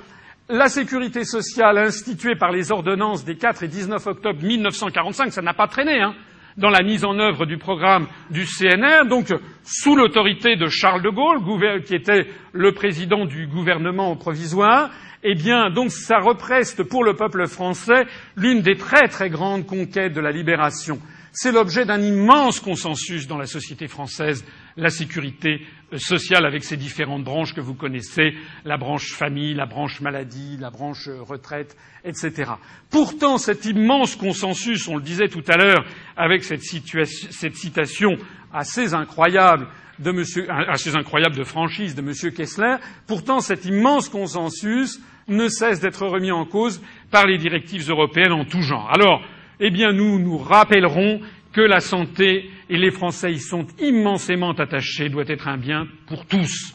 la 0.53 0.69
sécurité 0.69 1.23
sociale 1.23 1.80
instituée 1.80 2.35
par 2.35 2.51
les 2.51 2.72
ordonnances 2.72 3.25
des 3.25 3.35
4 3.35 3.64
et 3.64 3.67
19 3.67 4.06
octobre 4.06 4.40
1945, 4.43 5.33
ça 5.33 5.41
n'a 5.41 5.56
pas 5.56 5.67
traîné, 5.67 5.99
hein, 5.99 6.14
dans 6.57 6.69
la 6.69 6.83
mise 6.83 7.03
en 7.03 7.17
œuvre 7.17 7.48
du 7.48 7.57
programme 7.57 8.06
du 8.30 8.45
CNR, 8.45 9.07
donc 9.09 9.33
sous 9.64 9.95
l'autorité 9.95 10.56
de 10.56 10.67
Charles 10.67 11.01
de 11.01 11.09
Gaulle, 11.09 11.40
qui 11.83 11.95
était 11.95 12.27
le 12.51 12.72
président 12.72 13.25
du 13.25 13.48
gouvernement 13.48 14.15
provisoire, 14.15 14.91
eh 15.23 15.33
bien, 15.33 15.72
donc, 15.72 15.90
ça 15.90 16.19
représente 16.19 16.88
pour 16.88 17.03
le 17.03 17.15
peuple 17.15 17.48
français 17.48 18.06
l'une 18.35 18.61
des 18.61 18.75
très 18.75 19.07
très 19.07 19.32
grandes 19.32 19.65
conquêtes 19.65 20.14
de 20.14 20.22
la 20.22 20.32
libération. 20.32 20.99
C'est 21.32 21.51
l'objet 21.51 21.85
d'un 21.85 21.99
immense 21.99 22.59
consensus 22.59 23.25
dans 23.25 23.40
la 23.40 23.48
société 23.48 23.88
française 23.88 24.45
la 24.77 24.90
sécurité 24.90 25.61
euh, 25.92 25.98
sociale 25.98 26.45
avec 26.45 26.64
ses 26.64 26.77
différentes 26.77 27.24
branches 27.24 27.53
que 27.53 27.61
vous 27.61 27.76
connaissez, 27.76 28.34
la 28.66 28.77
branche 28.77 29.11
famille, 29.14 29.53
la 29.53 29.66
branche 29.66 30.02
maladie, 30.02 30.58
la 30.60 30.69
branche 30.69 31.08
euh, 31.08 31.22
retraite, 31.22 31.76
etc. 32.03 32.52
Pourtant, 32.90 33.38
cet 33.38 33.66
immense 33.66 34.16
consensus, 34.16 34.88
on 34.88 34.98
le 34.98 35.03
disait 35.03 35.27
tout 35.27 35.43
à 35.48 35.58
l'heure, 35.58 35.85
avec 36.18 36.43
cette, 36.43 36.64
cette, 36.64 37.56
citation 37.56 38.18
assez 38.52 38.93
incroyable 38.93 39.68
de 40.00 40.11
monsieur, 40.11 40.48
assez 40.50 40.95
incroyable 40.95 41.35
de 41.35 41.43
franchise 41.43 41.95
de 41.95 42.02
M. 42.02 42.34
Kessler, 42.34 42.77
pourtant 43.08 43.40
cet 43.40 43.66
immense 43.66 44.10
consensus 44.10 45.00
ne 45.27 45.48
cesse 45.48 45.80
d'être 45.80 46.06
remis 46.06 46.32
en 46.32 46.45
cause 46.45 46.82
par 47.11 47.27
les 47.27 47.38
directives 47.38 47.90
européennes 47.90 48.34
en 48.34 48.45
tout 48.45 48.61
genre. 48.61 48.90
Alors, 48.92 49.22
eh 49.60 49.69
bien, 49.69 49.93
nous 49.93 50.19
nous 50.19 50.38
rappellerons 50.38 51.22
que 51.53 51.61
la 51.61 51.80
santé, 51.80 52.50
et 52.69 52.77
les 52.77 52.92
Français 52.92 53.33
y 53.33 53.40
sont 53.40 53.67
immensément 53.80 54.51
attachés, 54.51 55.09
doit 55.09 55.24
être 55.27 55.48
un 55.48 55.58
bien 55.58 55.88
pour 56.08 56.25
tous. 56.25 56.74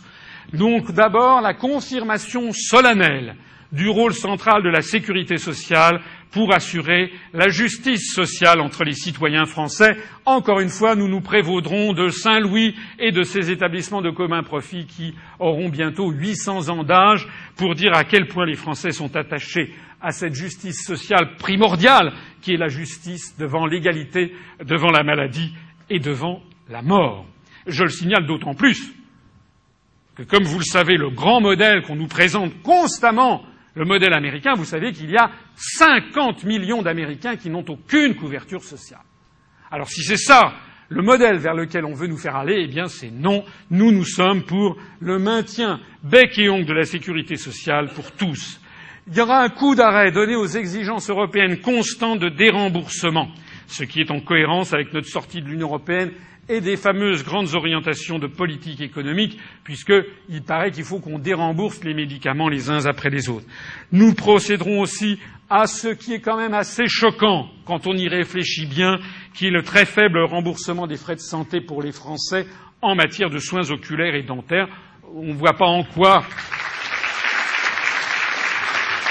Donc 0.52 0.92
d'abord 0.92 1.40
la 1.40 1.54
confirmation 1.54 2.52
solennelle 2.52 3.36
du 3.72 3.88
rôle 3.88 4.14
central 4.14 4.62
de 4.62 4.70
la 4.70 4.80
sécurité 4.80 5.36
sociale 5.36 6.00
pour 6.30 6.54
assurer 6.54 7.12
la 7.32 7.48
justice 7.48 8.12
sociale 8.12 8.60
entre 8.60 8.84
les 8.84 8.92
citoyens 8.92 9.46
français. 9.46 9.96
Encore 10.24 10.60
une 10.60 10.68
fois, 10.68 10.94
nous 10.94 11.08
nous 11.08 11.20
prévaudrons 11.20 11.92
de 11.92 12.08
Saint-Louis 12.08 12.74
et 12.98 13.12
de 13.12 13.22
ses 13.22 13.50
établissements 13.50 14.02
de 14.02 14.10
commun 14.10 14.42
profit 14.42 14.86
qui 14.86 15.14
auront 15.38 15.68
bientôt 15.68 16.10
800 16.10 16.68
ans 16.68 16.84
d'âge 16.84 17.26
pour 17.56 17.74
dire 17.74 17.94
à 17.94 18.04
quel 18.04 18.26
point 18.26 18.46
les 18.46 18.56
Français 18.56 18.90
sont 18.90 19.16
attachés 19.16 19.74
à 20.00 20.12
cette 20.12 20.34
justice 20.34 20.84
sociale 20.86 21.36
primordiale 21.38 22.12
qui 22.40 22.54
est 22.54 22.58
la 22.58 22.68
justice 22.68 23.36
devant 23.38 23.66
l'égalité, 23.66 24.32
devant 24.64 24.90
la 24.90 25.02
maladie 25.02 25.52
et 25.90 25.98
devant 25.98 26.42
la 26.68 26.82
mort. 26.82 27.26
Je 27.66 27.84
le 27.84 27.90
signale 27.90 28.26
d'autant 28.26 28.54
plus 28.54 28.92
que, 30.16 30.22
comme 30.22 30.44
vous 30.44 30.58
le 30.58 30.64
savez, 30.64 30.96
le 30.96 31.10
grand 31.10 31.40
modèle 31.40 31.82
qu'on 31.82 31.96
nous 31.96 32.08
présente 32.08 32.62
constamment, 32.62 33.44
le 33.74 33.84
modèle 33.84 34.12
américain, 34.12 34.54
vous 34.54 34.64
savez 34.64 34.92
qu'il 34.92 35.10
y 35.10 35.16
a 35.16 35.30
50 35.56 36.44
millions 36.44 36.82
d'Américains 36.82 37.36
qui 37.36 37.50
n'ont 37.50 37.64
aucune 37.68 38.16
couverture 38.16 38.62
sociale. 38.62 39.02
Alors 39.70 39.88
si 39.88 40.02
c'est 40.02 40.16
ça 40.16 40.54
le 40.88 41.02
modèle 41.02 41.36
vers 41.36 41.54
lequel 41.54 41.84
on 41.84 41.92
veut 41.92 42.06
nous 42.06 42.16
faire 42.16 42.34
aller, 42.34 42.62
eh 42.64 42.66
bien 42.66 42.86
c'est 42.86 43.10
non. 43.10 43.44
Nous, 43.70 43.92
nous 43.92 44.06
sommes 44.06 44.42
pour 44.42 44.78
le 45.00 45.18
maintien 45.18 45.80
bec 46.02 46.38
et 46.38 46.48
ongle 46.48 46.64
de 46.64 46.72
la 46.72 46.84
sécurité 46.84 47.36
sociale 47.36 47.90
pour 47.94 48.10
tous 48.12 48.58
il 49.10 49.16
y 49.16 49.20
aura 49.20 49.42
un 49.42 49.48
coup 49.48 49.74
d'arrêt 49.74 50.12
donné 50.12 50.36
aux 50.36 50.46
exigences 50.46 51.08
européennes 51.08 51.60
constantes 51.60 52.20
de 52.20 52.28
déremboursement, 52.28 53.28
ce 53.68 53.84
qui 53.84 54.00
est 54.00 54.10
en 54.10 54.20
cohérence 54.20 54.74
avec 54.74 54.92
notre 54.92 55.06
sortie 55.06 55.40
de 55.40 55.46
l'Union 55.48 55.68
européenne 55.68 56.10
et 56.48 56.60
des 56.60 56.76
fameuses 56.76 57.24
grandes 57.24 57.54
orientations 57.54 58.18
de 58.18 58.26
politique 58.26 58.80
économique, 58.80 59.38
puisqu'il 59.64 60.42
paraît 60.42 60.70
qu'il 60.70 60.84
faut 60.84 60.98
qu'on 60.98 61.18
dérembourse 61.18 61.84
les 61.84 61.94
médicaments 61.94 62.48
les 62.48 62.70
uns 62.70 62.86
après 62.86 63.10
les 63.10 63.28
autres. 63.28 63.46
Nous 63.92 64.14
procéderons 64.14 64.80
aussi 64.80 65.18
à 65.50 65.66
ce 65.66 65.88
qui 65.88 66.14
est 66.14 66.20
quand 66.20 66.38
même 66.38 66.54
assez 66.54 66.86
choquant 66.88 67.48
quand 67.66 67.86
on 67.86 67.94
y 67.94 68.08
réfléchit 68.08 68.66
bien, 68.66 68.98
qui 69.34 69.46
est 69.46 69.50
le 69.50 69.62
très 69.62 69.84
faible 69.84 70.20
remboursement 70.20 70.86
des 70.86 70.96
frais 70.96 71.16
de 71.16 71.20
santé 71.20 71.60
pour 71.60 71.82
les 71.82 71.92
Français 71.92 72.46
en 72.80 72.94
matière 72.94 73.28
de 73.30 73.38
soins 73.38 73.70
oculaires 73.70 74.14
et 74.14 74.22
dentaires. 74.22 74.68
On 75.14 75.24
ne 75.26 75.32
voit 75.34 75.54
pas 75.54 75.66
en 75.66 75.84
quoi 75.84 76.24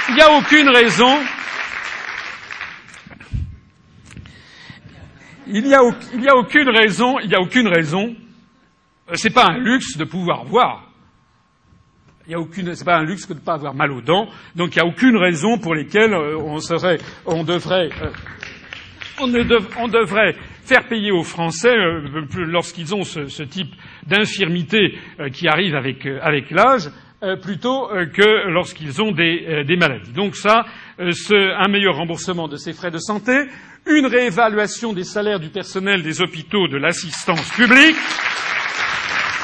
il 0.10 0.16
n'y 0.16 0.22
a 0.22 0.32
aucune 0.32 0.70
raison. 0.70 1.20
Il 5.50 5.64
n'y 5.64 5.74
a, 5.74 6.36
aucune 6.36 6.70
raison, 6.70 7.20
il 7.20 7.30
n'y 7.30 7.36
a 7.36 7.42
aucune 7.42 7.68
raison. 7.68 8.16
Euh, 9.10 9.14
c'est 9.16 9.34
pas 9.34 9.46
un 9.46 9.58
luxe 9.58 9.98
de 9.98 10.04
pouvoir 10.04 10.44
voir. 10.44 10.92
Il 12.26 12.30
n'y 12.30 12.36
a 12.36 12.40
aucune, 12.40 12.76
c'est 12.76 12.84
pas 12.84 12.98
un 12.98 13.06
luxe 13.06 13.26
que 13.26 13.34
de 13.34 13.40
ne 13.40 13.44
pas 13.44 13.54
avoir 13.54 13.74
mal 13.74 13.92
aux 13.92 14.02
dents. 14.02 14.28
Donc 14.56 14.76
il 14.76 14.80
n'y 14.82 14.88
a 14.88 14.92
aucune 14.92 15.16
raison 15.16 15.58
pour 15.58 15.74
lesquelles 15.74 16.14
euh, 16.14 16.38
on 16.38 16.60
serait, 16.60 16.98
on 17.26 17.44
devrait. 17.44 17.90
Euh, 18.02 18.10
on, 19.20 19.88
devrait 19.88 20.36
faire 20.64 20.88
payer 20.88 21.12
aux 21.12 21.24
Français, 21.24 21.74
lorsqu'ils 22.36 22.94
ont 22.94 23.04
ce, 23.04 23.42
type 23.42 23.74
d'infirmité 24.06 24.96
qui 25.34 25.48
arrive 25.48 25.74
avec, 25.74 26.52
l'âge, 26.52 26.92
plutôt 27.42 27.88
que 27.88 28.48
lorsqu'ils 28.52 29.02
ont 29.02 29.12
des, 29.12 29.76
maladies. 29.76 30.12
Donc 30.12 30.36
ça, 30.36 30.66
un 31.00 31.68
meilleur 31.68 31.96
remboursement 31.96 32.48
de 32.48 32.58
ces 32.58 32.74
frais 32.74 32.92
de 32.92 33.00
santé, 33.00 33.34
une 33.90 34.06
réévaluation 34.06 34.94
des 34.94 35.04
salaires 35.04 35.40
du 35.40 35.50
personnel 35.50 36.04
des 36.04 36.22
hôpitaux 36.22 36.68
de 36.68 36.78
l'assistance 36.78 37.50
publique, 37.52 37.96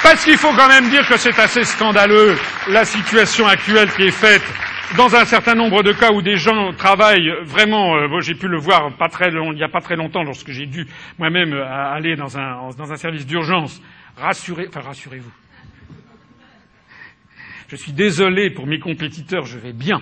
parce 0.01 0.23
qu'il 0.23 0.37
faut 0.37 0.53
quand 0.53 0.67
même 0.67 0.89
dire 0.89 1.07
que 1.07 1.17
c'est 1.17 1.37
assez 1.39 1.63
scandaleux 1.63 2.35
la 2.69 2.85
situation 2.85 3.47
actuelle 3.47 3.89
qui 3.91 4.03
est 4.03 4.11
faite 4.11 4.43
dans 4.97 5.15
un 5.15 5.25
certain 5.25 5.55
nombre 5.55 5.81
de 5.81 5.91
cas 5.91 6.11
où 6.11 6.21
des 6.21 6.37
gens 6.37 6.71
travaillent 6.73 7.31
vraiment, 7.45 7.95
euh, 7.95 8.19
j'ai 8.19 8.35
pu 8.35 8.47
le 8.47 8.59
voir 8.59 8.95
pas 8.97 9.07
très 9.07 9.31
long, 9.31 9.51
il 9.51 9.55
n'y 9.55 9.63
a 9.63 9.69
pas 9.69 9.81
très 9.81 9.95
longtemps 9.95 10.23
lorsque 10.23 10.51
j'ai 10.51 10.65
dû 10.65 10.85
moi-même 11.17 11.53
euh, 11.53 11.65
aller 11.65 12.15
dans 12.15 12.37
un, 12.37 12.69
dans 12.77 12.91
un 12.91 12.97
service 12.97 13.25
d'urgence, 13.25 13.81
rassurez, 14.17 14.67
enfin 14.67 14.81
rassurez-vous. 14.81 15.31
Je 17.69 17.75
suis 17.75 17.93
désolé 17.93 18.51
pour 18.51 18.67
mes 18.67 18.77
compétiteurs, 18.77 19.45
je 19.45 19.57
vais 19.57 19.73
bien. 19.73 20.01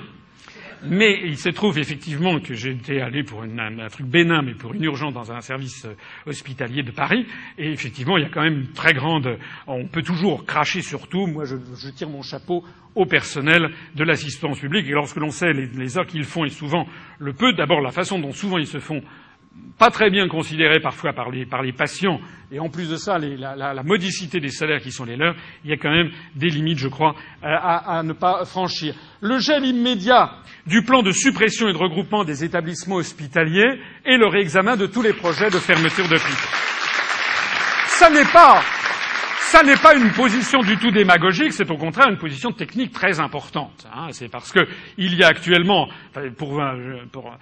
Mais 0.83 1.21
il 1.23 1.37
se 1.37 1.49
trouve 1.49 1.77
effectivement 1.77 2.39
que 2.39 2.55
j'étais 2.55 3.01
allé 3.01 3.23
pour 3.23 3.43
un, 3.43 3.87
truc 3.89 4.07
bénin, 4.07 4.41
mais 4.41 4.53
pour 4.53 4.73
une 4.73 4.83
urgence 4.83 5.13
dans 5.13 5.31
un 5.31 5.41
service 5.41 5.85
euh, 5.85 5.93
hospitalier 6.25 6.81
de 6.81 6.91
Paris. 6.91 7.25
Et 7.57 7.71
effectivement, 7.71 8.17
il 8.17 8.23
y 8.23 8.25
a 8.25 8.29
quand 8.29 8.41
même 8.41 8.61
une 8.61 8.71
très 8.71 8.93
grande. 8.93 9.37
On 9.67 9.85
peut 9.85 10.01
toujours 10.01 10.45
cracher 10.45 10.81
sur 10.81 11.07
tout. 11.07 11.27
Moi, 11.27 11.45
je, 11.45 11.89
tire 11.89 12.09
mon 12.09 12.23
chapeau 12.23 12.63
au 12.95 13.05
personnel 13.05 13.69
de 13.95 14.03
l'assistance 14.03 14.59
publique. 14.59 14.87
Et 14.87 14.91
lorsque 14.91 15.17
l'on 15.17 15.29
sait 15.29 15.53
les, 15.53 15.67
les 15.67 15.97
heures 15.97 16.07
qu'ils 16.07 16.25
font 16.25 16.45
et 16.45 16.49
souvent 16.49 16.87
le 17.19 17.33
peu, 17.33 17.53
d'abord 17.53 17.81
la 17.81 17.91
façon 17.91 18.19
dont 18.19 18.31
souvent 18.31 18.57
ils 18.57 18.67
se 18.67 18.79
font 18.79 19.01
pas 19.77 19.89
très 19.89 20.09
bien 20.09 20.27
considérés 20.27 20.79
parfois 20.79 21.13
par 21.13 21.31
les, 21.31 21.45
par 21.45 21.61
les 21.63 21.73
patients, 21.73 22.19
et 22.51 22.59
en 22.59 22.69
plus 22.69 22.89
de 22.89 22.97
ça, 22.97 23.17
la, 23.17 23.55
la, 23.55 23.73
la, 23.73 23.83
modicité 23.83 24.39
des 24.39 24.49
salaires 24.49 24.81
qui 24.81 24.91
sont 24.91 25.05
les 25.05 25.15
leurs, 25.15 25.35
il 25.63 25.71
y 25.71 25.73
a 25.73 25.77
quand 25.77 25.89
même 25.89 26.11
des 26.35 26.49
limites, 26.49 26.77
je 26.77 26.87
crois, 26.87 27.15
euh, 27.43 27.47
à, 27.47 27.97
à, 27.97 28.03
ne 28.03 28.13
pas 28.13 28.45
franchir. 28.45 28.93
Le 29.21 29.39
gel 29.39 29.65
immédiat 29.65 30.33
du 30.67 30.83
plan 30.83 31.01
de 31.01 31.11
suppression 31.11 31.67
et 31.67 31.73
de 31.73 31.77
regroupement 31.77 32.23
des 32.23 32.43
établissements 32.43 32.97
hospitaliers 32.97 33.79
et 34.05 34.17
le 34.17 34.27
réexamen 34.27 34.77
de 34.77 34.85
tous 34.85 35.01
les 35.01 35.13
projets 35.13 35.49
de 35.49 35.57
fermeture 35.57 36.07
de 36.07 36.17
Ça 37.87 38.09
n'est 38.09 38.31
pas 38.31 38.61
ça 39.51 39.63
n'est 39.63 39.75
pas 39.75 39.95
une 39.95 40.11
position 40.11 40.61
du 40.61 40.77
tout 40.77 40.91
démagogique, 40.91 41.51
c'est 41.51 41.69
au 41.69 41.75
contraire 41.75 42.07
une 42.09 42.17
position 42.17 42.53
technique 42.53 42.93
très 42.93 43.19
importante. 43.19 43.85
Hein. 43.93 44.07
C'est 44.11 44.29
parce 44.29 44.53
qu'il 44.53 45.13
y 45.13 45.23
a 45.25 45.27
actuellement, 45.27 45.89
pour, 46.37 46.63
pour 47.11 47.37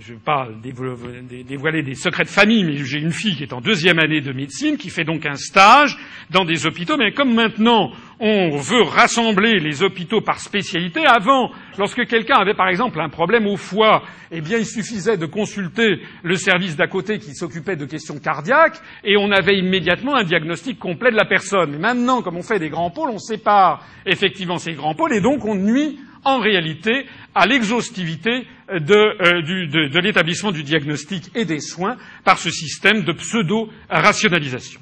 je 0.00 0.14
pas 0.14 0.48
dévoiler 0.62 1.82
des 1.82 1.94
secrets 1.94 2.24
de 2.24 2.28
famille, 2.28 2.64
mais 2.64 2.74
j'ai 2.76 2.98
une 2.98 3.12
fille 3.12 3.36
qui 3.36 3.44
est 3.44 3.52
en 3.52 3.60
deuxième 3.60 4.00
année 4.00 4.20
de 4.20 4.32
médecine, 4.32 4.76
qui 4.76 4.90
fait 4.90 5.04
donc 5.04 5.26
un 5.26 5.36
stage 5.36 5.96
dans 6.30 6.44
des 6.44 6.66
hôpitaux. 6.66 6.96
Mais 6.96 7.12
comme 7.12 7.34
maintenant 7.34 7.92
on 8.18 8.56
veut 8.56 8.82
rassembler 8.82 9.60
les 9.60 9.82
hôpitaux 9.82 10.20
par 10.20 10.40
spécialité, 10.40 11.04
avant, 11.06 11.50
lorsque 11.78 12.04
quelqu'un 12.06 12.36
avait 12.36 12.54
par 12.54 12.68
exemple 12.68 13.00
un 13.00 13.08
problème 13.08 13.46
au 13.46 13.56
foie, 13.56 14.02
eh 14.32 14.40
bien 14.40 14.58
il 14.58 14.66
suffisait 14.66 15.16
de 15.16 15.26
consulter 15.26 16.00
le 16.22 16.36
service 16.36 16.76
d'à 16.76 16.86
côté 16.86 17.18
qui 17.18 17.34
s'occupait 17.34 17.76
de 17.76 17.84
questions 17.84 18.18
cardiaques, 18.18 18.80
et 19.04 19.16
on 19.16 19.30
avait 19.30 19.58
immédiatement 19.58 20.16
un 20.16 20.24
diagnostic 20.24 20.78
complet 20.78 21.10
de 21.10 21.16
la 21.16 21.26
personne. 21.26 21.72
Mais 21.72 21.78
maintenant, 21.78 22.22
comme 22.22 22.36
on 22.36 22.42
fait 22.42 22.58
des 22.58 22.70
grands 22.70 22.90
pôles, 22.90 23.10
on 23.10 23.18
sépare 23.18 23.84
effectivement 24.04 24.58
ces 24.58 24.72
grands 24.72 24.94
pôles, 24.94 25.14
et 25.14 25.20
donc 25.20 25.44
on 25.44 25.54
nuit 25.54 25.98
en 26.24 26.38
réalité 26.38 27.06
à 27.34 27.46
l'exhaustivité 27.46 28.46
de, 28.70 28.94
euh, 28.94 29.88
de 29.90 29.98
l'établissement 30.00 30.52
du 30.52 30.62
diagnostic 30.62 31.30
et 31.34 31.44
des 31.44 31.60
soins 31.60 31.96
par 32.24 32.38
ce 32.38 32.50
système 32.50 33.02
de 33.02 33.12
pseudo-rationalisation. 33.12 34.80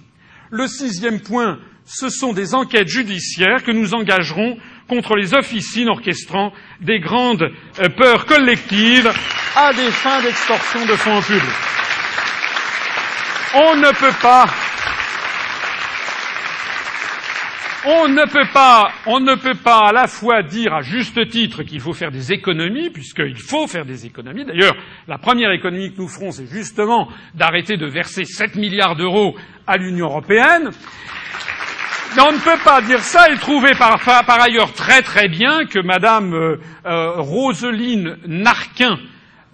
Le 0.50 0.66
sixième 0.66 1.20
point, 1.20 1.58
ce 1.84 2.08
sont 2.08 2.32
des 2.32 2.54
enquêtes 2.54 2.88
judiciaires 2.88 3.64
que 3.64 3.70
nous 3.70 3.94
engagerons 3.94 4.58
contre 4.88 5.16
les 5.16 5.34
officines 5.34 5.88
orchestrant 5.88 6.52
des 6.80 7.00
grandes 7.00 7.50
euh, 7.80 7.88
peurs 7.88 8.26
collectives 8.26 9.10
à 9.56 9.72
des 9.72 9.90
fins 9.90 10.22
d'extorsion 10.22 10.84
de 10.86 10.94
fonds 10.94 11.20
publics. 11.22 11.42
On 13.54 13.76
ne 13.76 13.92
peut 13.92 14.16
pas 14.22 14.46
on 17.84 18.08
ne 18.08 18.24
peut 18.30 18.46
pas, 18.52 18.92
on 19.06 19.20
ne 19.20 19.34
peut 19.34 19.56
pas 19.56 19.88
à 19.88 19.92
la 19.92 20.06
fois 20.06 20.42
dire 20.42 20.74
à 20.74 20.82
juste 20.82 21.28
titre 21.28 21.62
qu'il 21.62 21.80
faut 21.80 21.92
faire 21.92 22.10
des 22.10 22.32
économies, 22.32 22.90
puisqu'il 22.90 23.38
faut 23.38 23.66
faire 23.66 23.84
des 23.84 24.06
économies. 24.06 24.44
D'ailleurs, 24.44 24.76
la 25.08 25.18
première 25.18 25.50
économie 25.50 25.92
que 25.92 26.00
nous 26.00 26.08
ferons, 26.08 26.30
c'est 26.30 26.46
justement 26.46 27.08
d'arrêter 27.34 27.76
de 27.76 27.86
verser 27.86 28.24
7 28.24 28.54
milliards 28.54 28.96
d'euros 28.96 29.34
à 29.66 29.76
l'Union 29.76 30.06
européenne. 30.06 30.70
Mais 32.14 32.22
on 32.22 32.32
ne 32.32 32.38
peut 32.38 32.62
pas 32.62 32.82
dire 32.82 33.00
ça 33.00 33.30
et 33.30 33.38
trouver 33.38 33.72
par, 33.74 33.98
ailleurs 34.28 34.72
très 34.74 35.02
très 35.02 35.28
bien 35.28 35.64
que 35.64 35.78
Madame 35.78 36.34
euh, 36.34 36.56
euh, 36.84 37.12
Roseline 37.16 38.18
Narquin, 38.26 38.98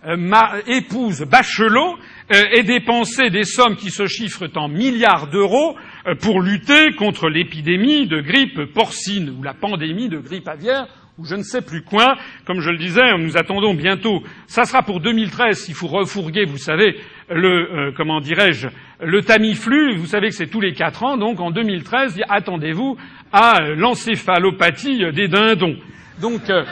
euh, 0.07 0.63
épouse 0.67 1.23
Bachelot, 1.23 1.99
ait 2.31 2.63
dépensé 2.63 3.31
des 3.31 3.45
sommes 3.45 3.77
qui 3.77 3.91
se 3.91 4.07
chiffrent 4.07 4.51
en 4.57 4.69
milliards 4.69 5.29
d'euros 5.29 5.77
euh, 5.77 5.81
pour 6.21 6.41
lutter 6.41 6.93
contre 6.93 7.29
l'épidémie 7.29 8.07
de 8.07 8.21
grippe 8.21 8.73
porcine 8.73 9.35
ou 9.39 9.43
la 9.43 9.55
pandémie 9.55 10.09
de 10.09 10.19
grippe 10.19 10.49
aviaire 10.49 10.87
ou 11.19 11.25
je 11.25 11.35
ne 11.35 11.43
sais 11.43 11.63
plus 11.63 11.83
quoi. 11.83 12.17
Comme 12.47 12.61
je 12.61 12.71
le 12.71 12.79
disais, 12.79 13.17
nous 13.19 13.37
attendons 13.37 13.75
bientôt. 13.75 14.23
Ça 14.47 14.65
sera 14.65 14.83
pour 14.83 15.01
2013 15.01 15.59
s'il 15.59 15.75
faut 15.75 15.89
refourguer, 15.89 16.45
vous 16.45 16.59
savez, 16.59 16.97
le 17.29 17.89
euh, 17.89 17.93
comment 17.97 18.21
dirais-je, 18.21 18.69
le 19.03 19.23
Tamiflu. 19.23 19.97
Vous 19.97 20.07
savez 20.07 20.29
que 20.29 20.35
c'est 20.35 20.47
tous 20.47 20.61
les 20.61 20.73
quatre 20.73 21.03
ans. 21.03 21.17
Donc 21.17 21.41
en 21.41 21.51
2013, 21.51 22.21
attendez-vous 22.29 22.97
à 23.33 23.61
l'encéphalopathie 23.77 25.13
des 25.13 25.29
dindons. 25.29 25.77
Donc, 26.21 26.49
euh, 26.51 26.65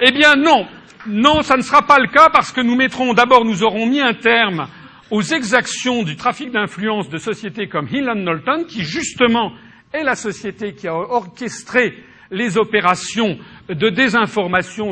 eh 0.00 0.12
bien 0.12 0.36
non, 0.36 0.66
non, 1.06 1.42
ça 1.42 1.56
ne 1.56 1.62
sera 1.62 1.82
pas 1.82 1.98
le 1.98 2.08
cas 2.08 2.28
parce 2.30 2.52
que 2.52 2.60
nous 2.60 2.76
mettrons 2.76 3.14
d'abord, 3.14 3.44
nous 3.44 3.62
aurons 3.62 3.86
mis 3.86 4.00
un 4.00 4.14
terme 4.14 4.66
aux 5.14 5.22
exactions 5.22 6.02
du 6.02 6.16
trafic 6.16 6.50
d'influence 6.50 7.08
de 7.08 7.18
sociétés 7.18 7.68
comme 7.68 7.86
Hill 7.86 8.10
Knowlton, 8.16 8.64
qui 8.66 8.82
justement 8.82 9.52
est 9.92 10.02
la 10.02 10.16
société 10.16 10.74
qui 10.74 10.88
a 10.88 10.94
orchestré 10.96 11.94
les 12.32 12.58
opérations 12.58 13.38
de 13.68 13.90
désinformation 13.90 14.90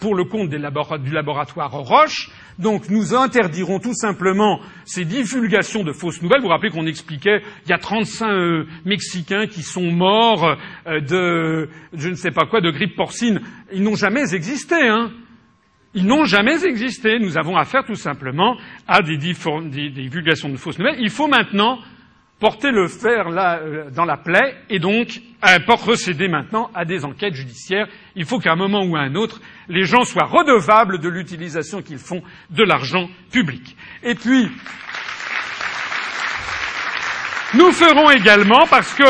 pour 0.00 0.16
le 0.16 0.24
compte 0.24 0.48
du 0.50 0.58
laboratoire 1.12 1.70
Roche. 1.70 2.28
Donc 2.58 2.90
nous 2.90 3.14
interdirons 3.14 3.78
tout 3.78 3.94
simplement 3.94 4.58
ces 4.84 5.04
divulgations 5.04 5.84
de 5.84 5.92
fausses 5.92 6.20
nouvelles. 6.22 6.40
Vous 6.40 6.48
vous 6.48 6.52
rappelez 6.52 6.72
qu'on 6.72 6.88
expliquait 6.88 7.40
il 7.66 7.70
y 7.70 7.72
a 7.72 7.78
35 7.78 8.26
euh, 8.26 8.66
Mexicains 8.84 9.46
qui 9.46 9.62
sont 9.62 9.92
morts 9.92 10.56
euh, 10.88 11.00
de 11.00 11.68
je 11.92 12.08
ne 12.08 12.16
sais 12.16 12.32
pas 12.32 12.46
quoi 12.46 12.60
de 12.60 12.72
grippe 12.72 12.96
porcine. 12.96 13.42
Ils 13.72 13.84
n'ont 13.84 13.94
jamais 13.94 14.34
existé, 14.34 14.88
hein. 14.88 15.12
Ils 15.94 16.06
n'ont 16.06 16.24
jamais 16.24 16.64
existé. 16.64 17.18
Nous 17.18 17.36
avons 17.36 17.56
affaire 17.56 17.84
tout 17.84 17.96
simplement 17.96 18.56
à 18.86 19.02
des, 19.02 19.16
divulgations 19.16 20.48
de 20.48 20.56
fausses 20.56 20.78
nouvelles. 20.78 21.00
Il 21.00 21.10
faut 21.10 21.26
maintenant 21.26 21.78
porter 22.38 22.70
le 22.70 22.88
fer 22.88 23.26
euh, 23.28 23.90
dans 23.90 24.04
la 24.04 24.16
plaie 24.16 24.56
et 24.70 24.78
donc 24.78 25.20
procéder 25.78 26.28
maintenant 26.28 26.70
à 26.74 26.84
des 26.84 27.04
enquêtes 27.04 27.34
judiciaires. 27.34 27.88
Il 28.16 28.24
faut 28.24 28.38
qu'à 28.38 28.52
un 28.52 28.56
moment 28.56 28.84
ou 28.84 28.96
à 28.96 29.00
un 29.00 29.14
autre, 29.14 29.40
les 29.68 29.84
gens 29.84 30.04
soient 30.04 30.24
redevables 30.24 31.00
de 31.00 31.08
l'utilisation 31.08 31.82
qu'ils 31.82 31.98
font 31.98 32.22
de 32.50 32.62
l'argent 32.62 33.08
public. 33.30 33.76
Et 34.02 34.14
puis, 34.14 34.48
nous 37.54 37.72
ferons 37.72 38.10
également, 38.10 38.64
parce 38.70 38.94
que 38.94 39.04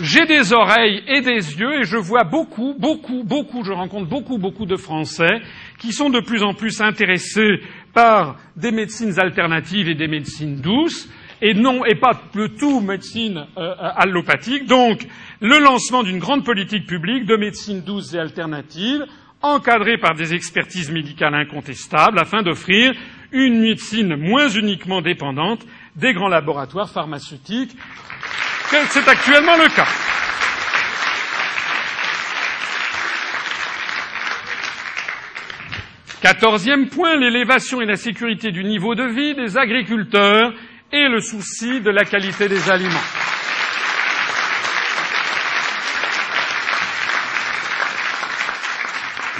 j'ai 0.00 0.24
des 0.24 0.52
oreilles 0.52 1.02
et 1.06 1.20
des 1.20 1.58
yeux 1.58 1.80
et 1.80 1.84
je 1.84 1.96
vois 1.96 2.24
beaucoup, 2.24 2.74
beaucoup, 2.78 3.24
beaucoup, 3.24 3.62
je 3.64 3.72
rencontre 3.72 4.08
beaucoup, 4.08 4.38
beaucoup 4.38 4.64
de 4.64 4.76
Français 4.76 5.40
qui 5.82 5.92
sont 5.92 6.10
de 6.10 6.20
plus 6.20 6.44
en 6.44 6.54
plus 6.54 6.80
intéressés 6.80 7.60
par 7.92 8.36
des 8.56 8.70
médecines 8.70 9.18
alternatives 9.18 9.88
et 9.88 9.96
des 9.96 10.06
médecines 10.06 10.60
douces, 10.60 11.08
et 11.42 11.54
non 11.54 11.84
et 11.84 11.96
pas 11.96 12.22
le 12.34 12.50
tout 12.50 12.80
médecine 12.80 13.46
euh, 13.58 13.74
allopathique. 13.96 14.66
Donc, 14.66 15.04
le 15.40 15.58
lancement 15.58 16.04
d'une 16.04 16.20
grande 16.20 16.44
politique 16.44 16.86
publique 16.86 17.26
de 17.26 17.34
médecine 17.34 17.82
douce 17.82 18.14
et 18.14 18.18
alternative, 18.20 19.04
encadrée 19.42 19.98
par 19.98 20.14
des 20.14 20.34
expertises 20.34 20.92
médicales 20.92 21.34
incontestables, 21.34 22.20
afin 22.20 22.42
d'offrir 22.42 22.94
une 23.32 23.60
médecine 23.60 24.14
moins 24.14 24.48
uniquement 24.48 25.02
dépendante 25.02 25.66
des 25.96 26.12
grands 26.12 26.28
laboratoires 26.28 26.90
pharmaceutiques. 26.90 27.76
C'est 28.88 29.08
actuellement 29.08 29.56
le 29.56 29.68
cas. 29.74 29.88
Quatorzième 36.22 36.88
point, 36.88 37.16
l'élévation 37.16 37.80
et 37.80 37.84
la 37.84 37.96
sécurité 37.96 38.52
du 38.52 38.62
niveau 38.62 38.94
de 38.94 39.02
vie 39.02 39.34
des 39.34 39.58
agriculteurs 39.58 40.52
et 40.92 41.08
le 41.08 41.18
souci 41.18 41.80
de 41.80 41.90
la 41.90 42.04
qualité 42.04 42.48
des 42.48 42.70
aliments. 42.70 42.94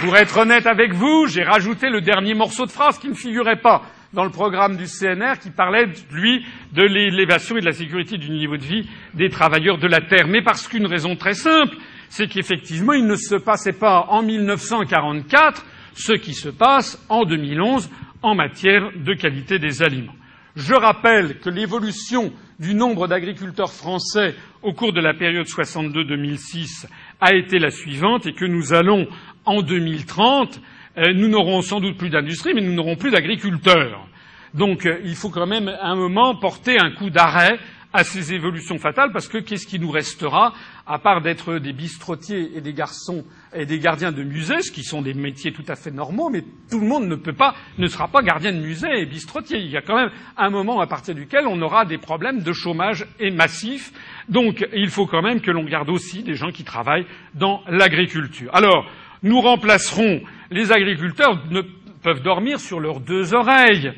Pour 0.01 0.17
être 0.17 0.37
honnête 0.39 0.67
avec 0.67 0.91
vous, 0.91 1.25
j'ai 1.27 1.43
rajouté 1.43 1.87
le 1.87 2.01
dernier 2.01 2.33
morceau 2.33 2.65
de 2.65 2.71
phrase 2.71 2.99
qui 2.99 3.07
ne 3.07 3.15
figurait 3.15 3.61
pas. 3.61 3.83
dans 4.11 4.25
le 4.25 4.29
programme 4.29 4.77
du 4.77 4.85
CNR 4.85 5.39
qui 5.41 5.49
parlait, 5.49 5.87
lui, 6.11 6.45
de 6.73 6.83
l'élévation 6.83 7.57
et 7.57 7.61
de 7.61 7.65
la 7.65 7.71
sécurité 7.71 8.17
du 8.17 8.29
niveau 8.29 8.57
de 8.57 8.63
vie 8.63 8.87
des 9.15 9.29
travailleurs 9.29 9.79
de 9.79 9.87
la 9.87 10.01
terre. 10.01 10.27
Mais 10.27 10.43
parce 10.43 10.67
qu'une 10.67 10.85
raison 10.85 11.15
très 11.15 11.33
simple, 11.33 11.75
c'est 12.09 12.27
qu'effectivement, 12.27 12.93
il 12.93 13.07
ne 13.07 13.15
se 13.15 13.33
passait 13.33 13.73
pas 13.73 14.05
en 14.09 14.21
1944 14.21 15.65
ce 15.95 16.13
qui 16.13 16.33
se 16.33 16.49
passe 16.49 17.03
en 17.09 17.23
2011 17.25 17.89
en 18.21 18.35
matière 18.35 18.91
de 18.95 19.13
qualité 19.13 19.59
des 19.59 19.83
aliments. 19.83 20.15
Je 20.55 20.73
rappelle 20.73 21.39
que 21.39 21.49
l'évolution 21.49 22.31
du 22.59 22.75
nombre 22.75 23.07
d'agriculteurs 23.07 23.71
français 23.71 24.35
au 24.61 24.73
cours 24.73 24.93
de 24.93 25.01
la 25.01 25.13
période 25.13 25.47
62-2006 25.47 26.87
a 27.19 27.33
été 27.33 27.59
la 27.59 27.71
suivante 27.71 28.27
et 28.27 28.33
que 28.33 28.45
nous 28.45 28.73
allons, 28.73 29.07
en 29.45 29.61
2030, 29.61 30.61
euh, 30.97 31.13
nous 31.13 31.27
n'aurons 31.27 31.61
sans 31.61 31.79
doute 31.79 31.97
plus 31.97 32.09
d'industrie, 32.09 32.53
mais 32.53 32.61
nous 32.61 32.73
n'aurons 32.73 32.95
plus 32.95 33.11
d'agriculteurs. 33.11 34.07
Donc 34.53 34.85
euh, 34.85 34.99
il 35.03 35.15
faut 35.15 35.29
quand 35.29 35.47
même 35.47 35.67
à 35.67 35.87
un 35.87 35.95
moment 35.95 36.35
porter 36.35 36.77
un 36.79 36.91
coup 36.91 37.09
d'arrêt 37.09 37.57
à 37.91 38.03
ces 38.03 38.33
évolutions 38.33 38.77
fatales, 38.77 39.11
parce 39.11 39.27
que 39.27 39.37
qu'est-ce 39.37 39.67
qui 39.67 39.79
nous 39.79 39.91
restera, 39.91 40.53
à 40.85 40.99
part 40.99 41.21
d'être 41.21 41.59
des 41.59 41.71
bistrotiers 41.71 42.51
et 42.55 42.61
des 42.61 42.73
garçons 42.73 43.23
et 43.53 43.65
des 43.65 43.79
gardiens 43.79 44.11
de 44.11 44.23
musées, 44.23 44.61
ce 44.61 44.71
qui 44.71 44.83
sont 44.83 45.01
des 45.01 45.13
métiers 45.13 45.53
tout 45.53 45.63
à 45.67 45.75
fait 45.75 45.91
normaux, 45.91 46.29
mais 46.29 46.43
tout 46.69 46.79
le 46.79 46.87
monde 46.87 47.07
ne 47.07 47.15
peut 47.15 47.33
pas, 47.33 47.55
ne 47.77 47.87
sera 47.87 48.07
pas 48.07 48.21
gardien 48.21 48.51
de 48.51 48.59
musée 48.59 48.99
et 48.99 49.05
bistrotier. 49.05 49.59
Il 49.59 49.69
y 49.69 49.77
a 49.77 49.81
quand 49.81 49.95
même 49.95 50.11
un 50.35 50.49
moment 50.49 50.81
à 50.81 50.87
partir 50.87 51.15
duquel 51.15 51.47
on 51.47 51.61
aura 51.61 51.85
des 51.85 51.97
problèmes 51.97 52.41
de 52.41 52.53
chômage 52.53 53.05
et 53.19 53.31
massif. 53.31 53.93
Donc, 54.27 54.67
il 54.73 54.89
faut 54.89 55.05
quand 55.05 55.21
même 55.21 55.39
que 55.39 55.51
l'on 55.51 55.63
garde 55.63 55.89
aussi 55.89 56.23
des 56.23 56.35
gens 56.35 56.51
qui 56.51 56.63
travaillent 56.63 57.07
dans 57.33 57.61
l'agriculture. 57.67 58.53
Alors, 58.53 58.85
nous 59.21 59.39
remplacerons 59.39 60.21
les 60.51 60.71
agriculteurs 60.71 61.41
ne 61.49 61.61
peuvent 62.03 62.21
dormir 62.21 62.59
sur 62.59 62.79
leurs 62.79 62.99
deux 62.99 63.33
oreilles. 63.33 63.93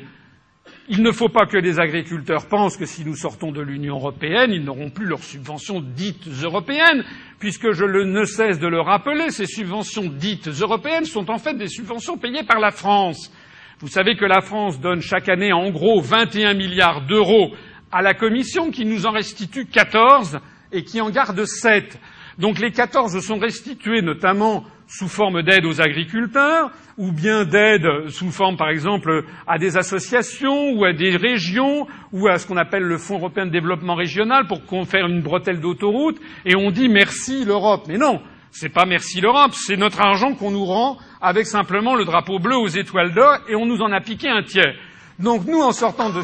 Il 0.88 1.02
ne 1.02 1.10
faut 1.10 1.28
pas 1.28 1.46
que 1.46 1.56
les 1.56 1.80
agriculteurs 1.80 2.46
pensent 2.46 2.76
que 2.76 2.86
si 2.86 3.04
nous 3.04 3.16
sortons 3.16 3.50
de 3.50 3.60
l'Union 3.60 3.96
européenne, 3.96 4.52
ils 4.52 4.62
n'auront 4.62 4.90
plus 4.90 5.06
leurs 5.06 5.24
subventions 5.24 5.80
dites 5.80 6.28
européennes, 6.44 7.04
puisque 7.40 7.72
je 7.72 7.84
ne 7.84 8.24
cesse 8.24 8.60
de 8.60 8.68
le 8.68 8.80
rappeler, 8.80 9.30
ces 9.30 9.46
subventions 9.46 10.04
dites 10.06 10.46
européennes 10.46 11.04
sont 11.04 11.28
en 11.28 11.38
fait 11.38 11.54
des 11.54 11.66
subventions 11.66 12.18
payées 12.18 12.44
par 12.44 12.60
la 12.60 12.70
France. 12.70 13.32
Vous 13.80 13.88
savez 13.88 14.14
que 14.16 14.24
la 14.24 14.40
France 14.40 14.80
donne 14.80 15.00
chaque 15.00 15.28
année 15.28 15.52
en 15.52 15.70
gros 15.70 16.00
21 16.00 16.54
milliards 16.54 17.04
d'euros 17.04 17.52
à 17.90 18.00
la 18.00 18.14
Commission, 18.14 18.70
qui 18.70 18.84
nous 18.84 19.06
en 19.06 19.10
restitue 19.10 19.66
14 19.66 20.38
et 20.70 20.84
qui 20.84 21.00
en 21.00 21.10
garde 21.10 21.44
7. 21.44 21.98
Donc 22.38 22.60
les 22.60 22.70
14 22.70 23.18
sont 23.20 23.38
restitués 23.38 24.02
notamment 24.02 24.64
sous 24.86 25.08
forme 25.08 25.42
d'aide 25.42 25.64
aux 25.64 25.80
agriculteurs, 25.80 26.70
ou 26.96 27.12
bien 27.12 27.44
d'aide 27.44 28.08
sous 28.08 28.30
forme, 28.30 28.56
par 28.56 28.68
exemple, 28.68 29.24
à 29.46 29.58
des 29.58 29.76
associations 29.76 30.70
ou 30.72 30.84
à 30.84 30.92
des 30.92 31.16
régions, 31.16 31.86
ou 32.12 32.28
à 32.28 32.38
ce 32.38 32.46
qu'on 32.46 32.56
appelle 32.56 32.84
le 32.84 32.98
Fonds 32.98 33.18
européen 33.18 33.46
de 33.46 33.50
développement 33.50 33.94
régional 33.94 34.46
pour 34.46 34.64
qu'on 34.64 34.84
fasse 34.84 35.02
une 35.02 35.22
bretelle 35.22 35.60
d'autoroute, 35.60 36.18
et 36.44 36.56
on 36.56 36.70
dit 36.70 36.88
merci 36.88 37.44
l'Europe. 37.44 37.84
Mais 37.88 37.98
non, 37.98 38.22
c'est 38.50 38.68
pas 38.68 38.86
merci 38.86 39.20
l'Europe, 39.20 39.52
c'est 39.52 39.76
notre 39.76 40.00
argent 40.00 40.34
qu'on 40.34 40.50
nous 40.50 40.64
rend 40.64 40.98
avec 41.20 41.46
simplement 41.46 41.94
le 41.94 42.04
drapeau 42.04 42.38
bleu 42.38 42.56
aux 42.56 42.68
étoiles 42.68 43.12
d'or, 43.12 43.38
et 43.48 43.54
on 43.56 43.66
nous 43.66 43.82
en 43.82 43.92
a 43.92 44.00
piqué 44.00 44.28
un 44.28 44.42
tiers. 44.42 44.74
Donc 45.18 45.46
nous, 45.46 45.60
en 45.60 45.72
sortant 45.72 46.10
de, 46.10 46.20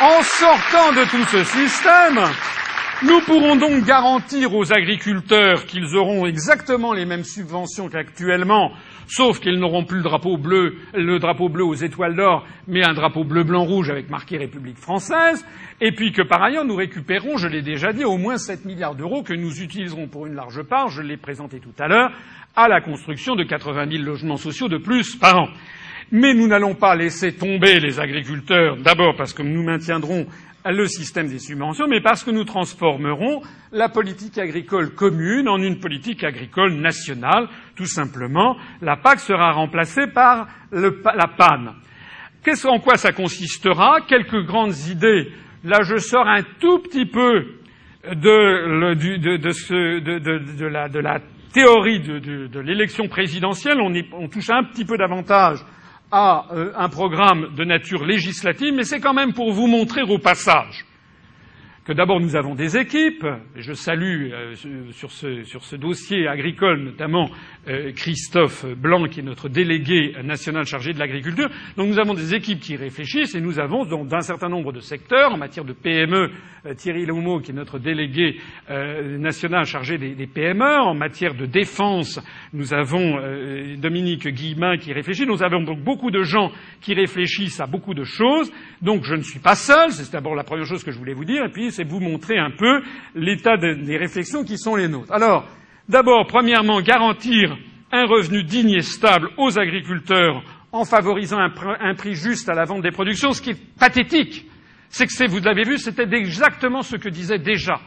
en 0.00 0.22
sortant 0.22 0.92
de 0.92 1.04
tout 1.10 1.24
ce 1.24 1.44
système, 1.44 2.20
nous 3.04 3.20
pourrons 3.20 3.56
donc 3.56 3.84
garantir 3.84 4.54
aux 4.54 4.72
agriculteurs 4.72 5.66
qu'ils 5.66 5.94
auront 5.94 6.26
exactement 6.26 6.92
les 6.92 7.04
mêmes 7.04 7.24
subventions 7.24 7.88
qu'actuellement, 7.88 8.72
sauf 9.06 9.40
qu'ils 9.40 9.58
n'auront 9.58 9.84
plus 9.84 9.98
le 9.98 10.04
drapeau 10.04 10.38
bleu, 10.38 10.76
le 10.94 11.18
drapeau 11.18 11.48
bleu 11.48 11.64
aux 11.64 11.74
étoiles 11.74 12.16
d'or, 12.16 12.46
mais 12.66 12.82
un 12.82 12.94
drapeau 12.94 13.24
bleu 13.24 13.44
blanc 13.44 13.64
rouge 13.64 13.90
avec 13.90 14.08
marqué 14.08 14.38
République 14.38 14.78
française, 14.78 15.44
et 15.80 15.92
puis 15.92 16.12
que 16.12 16.22
par 16.22 16.42
ailleurs 16.42 16.64
nous 16.64 16.76
récupérons, 16.76 17.36
je 17.36 17.46
l'ai 17.48 17.62
déjà 17.62 17.92
dit, 17.92 18.04
au 18.04 18.16
moins 18.16 18.38
7 18.38 18.64
milliards 18.64 18.94
d'euros 18.94 19.22
que 19.22 19.34
nous 19.34 19.60
utiliserons 19.60 20.08
pour 20.08 20.26
une 20.26 20.34
large 20.34 20.62
part, 20.62 20.88
je 20.88 21.02
l'ai 21.02 21.18
présenté 21.18 21.60
tout 21.60 21.74
à 21.78 21.88
l'heure, 21.88 22.10
à 22.56 22.68
la 22.68 22.80
construction 22.80 23.36
de 23.36 23.44
80 23.44 23.90
000 23.90 24.02
logements 24.02 24.36
sociaux 24.36 24.68
de 24.68 24.78
plus 24.78 25.16
par 25.16 25.38
an. 25.38 25.48
Mais 26.12 26.34
nous 26.34 26.46
n'allons 26.46 26.74
pas 26.74 26.94
laisser 26.94 27.32
tomber 27.32 27.80
les 27.80 27.98
agriculteurs, 27.98 28.76
d'abord 28.76 29.16
parce 29.16 29.32
que 29.32 29.42
nous 29.42 29.62
maintiendrons 29.62 30.26
le 30.72 30.86
système 30.86 31.28
des 31.28 31.38
subventions, 31.38 31.86
mais 31.88 32.00
parce 32.00 32.24
que 32.24 32.30
nous 32.30 32.44
transformerons 32.44 33.42
la 33.72 33.88
politique 33.88 34.38
agricole 34.38 34.94
commune 34.94 35.48
en 35.48 35.58
une 35.58 35.78
politique 35.78 36.24
agricole 36.24 36.74
nationale, 36.74 37.48
tout 37.76 37.86
simplement. 37.86 38.56
La 38.80 38.96
PAC 38.96 39.20
sera 39.20 39.52
remplacée 39.52 40.06
par 40.06 40.48
la 40.72 41.28
PAN. 41.36 41.74
en 42.64 42.78
quoi 42.80 42.96
ça 42.96 43.12
consistera? 43.12 44.00
Quelques 44.08 44.46
grandes 44.46 44.76
idées. 44.88 45.32
Là, 45.64 45.82
je 45.82 45.96
sors 45.96 46.26
un 46.26 46.42
tout 46.60 46.78
petit 46.78 47.06
peu 47.06 47.46
de, 48.10 48.68
la, 51.00 51.18
théorie 51.52 52.00
de, 52.00 52.60
l'élection 52.60 53.08
présidentielle. 53.08 53.80
On, 53.80 53.92
on 54.12 54.28
touche 54.28 54.50
un 54.50 54.64
petit 54.64 54.84
peu 54.84 54.96
davantage 54.96 55.58
à 56.14 56.46
euh, 56.52 56.70
un 56.76 56.88
programme 56.88 57.56
de 57.56 57.64
nature 57.64 58.04
législative, 58.04 58.72
mais 58.72 58.84
c'est 58.84 59.00
quand 59.00 59.14
même 59.14 59.32
pour 59.32 59.52
vous 59.52 59.66
montrer 59.66 60.02
au 60.02 60.18
passage 60.18 60.84
que 61.84 61.92
d'abord 61.92 62.20
nous 62.20 62.36
avons 62.36 62.54
des 62.54 62.78
équipes, 62.78 63.26
je 63.56 63.72
salue 63.72 64.30
euh, 64.32 64.54
sur, 64.92 65.10
ce, 65.10 65.42
sur, 65.42 65.64
ce, 65.64 65.76
dossier 65.76 66.28
agricole 66.28 66.82
notamment 66.82 67.28
Christophe 67.94 68.66
Blanc, 68.66 69.06
qui 69.08 69.20
est 69.20 69.22
notre 69.22 69.48
délégué 69.48 70.14
national 70.22 70.64
chargé 70.64 70.92
de 70.92 70.98
l'agriculture. 70.98 71.48
Donc 71.76 71.88
nous 71.88 71.98
avons 71.98 72.14
des 72.14 72.34
équipes 72.34 72.60
qui 72.60 72.76
réfléchissent 72.76 73.34
et 73.34 73.40
nous 73.40 73.58
avons 73.58 73.84
dans 73.84 74.06
un 74.14 74.20
certain 74.20 74.48
nombre 74.48 74.72
de 74.72 74.80
secteurs, 74.80 75.32
en 75.32 75.38
matière 75.38 75.64
de 75.64 75.72
PME, 75.72 76.30
euh, 76.66 76.74
Thierry 76.74 77.06
Laumeau, 77.06 77.40
qui 77.40 77.50
est 77.50 77.54
notre 77.54 77.78
délégué 77.78 78.40
national 78.68 79.64
chargé 79.64 79.98
des, 79.98 80.14
des, 80.14 80.26
PME, 80.26 80.80
en 80.80 80.94
matière 80.94 81.34
de 81.34 81.46
défense, 81.46 82.20
nous 82.52 82.72
avons 82.72 83.18
Dominique 83.76 84.26
Guillemin 84.28 84.76
qui 84.78 84.92
réfléchit. 84.92 85.26
Nous 85.26 85.42
avons 85.42 85.62
donc 85.62 85.82
beaucoup 85.82 86.10
de 86.10 86.22
gens 86.22 86.50
qui 86.80 86.94
réfléchissent 86.94 87.60
à 87.60 87.66
beaucoup 87.66 87.94
de 87.94 88.04
choses. 88.04 88.50
Donc 88.82 89.04
je 89.04 89.14
ne 89.14 89.22
suis 89.22 89.40
pas 89.40 89.54
seul, 89.54 89.90
c'est 89.90 90.12
d'abord 90.12 90.34
la 90.34 90.44
première 90.44 90.66
chose 90.66 90.84
que 90.84 90.90
je 90.90 90.98
voulais 90.98 91.14
vous 91.14 91.24
dire. 91.24 91.44
Et 91.44 91.50
puis 91.50 91.70
c'est 91.70 91.84
vous 91.84 92.00
montrer 92.00 92.38
un 92.38 92.50
peu 92.50 92.82
l'état 93.14 93.56
des 93.56 93.96
réflexions 93.96 94.44
qui 94.44 94.58
sont 94.58 94.76
les 94.76 94.88
nôtres. 94.88 95.12
Alors, 95.12 95.46
d'abord, 95.88 96.26
premièrement, 96.26 96.80
garantir 96.80 97.56
un 97.92 98.06
revenu 98.06 98.42
digne 98.42 98.74
et 98.74 98.82
stable 98.82 99.30
aux 99.36 99.58
agriculteurs 99.58 100.42
en 100.72 100.84
favorisant 100.84 101.38
un, 101.38 101.94
prix 101.94 102.14
juste 102.14 102.48
à 102.48 102.54
la 102.54 102.64
vente 102.64 102.82
des 102.82 102.90
productions, 102.90 103.32
ce 103.32 103.40
qui 103.40 103.50
est 103.50 103.78
pathétique. 103.78 104.46
C'est 104.88 105.06
que, 105.06 105.30
vous 105.30 105.40
l'avez 105.40 105.62
vu, 105.62 105.78
c'était 105.78 106.08
exactement 106.12 106.82
ce 106.82 106.96
que 106.96 107.08
disaient 107.08 107.38
déjà 107.38 107.80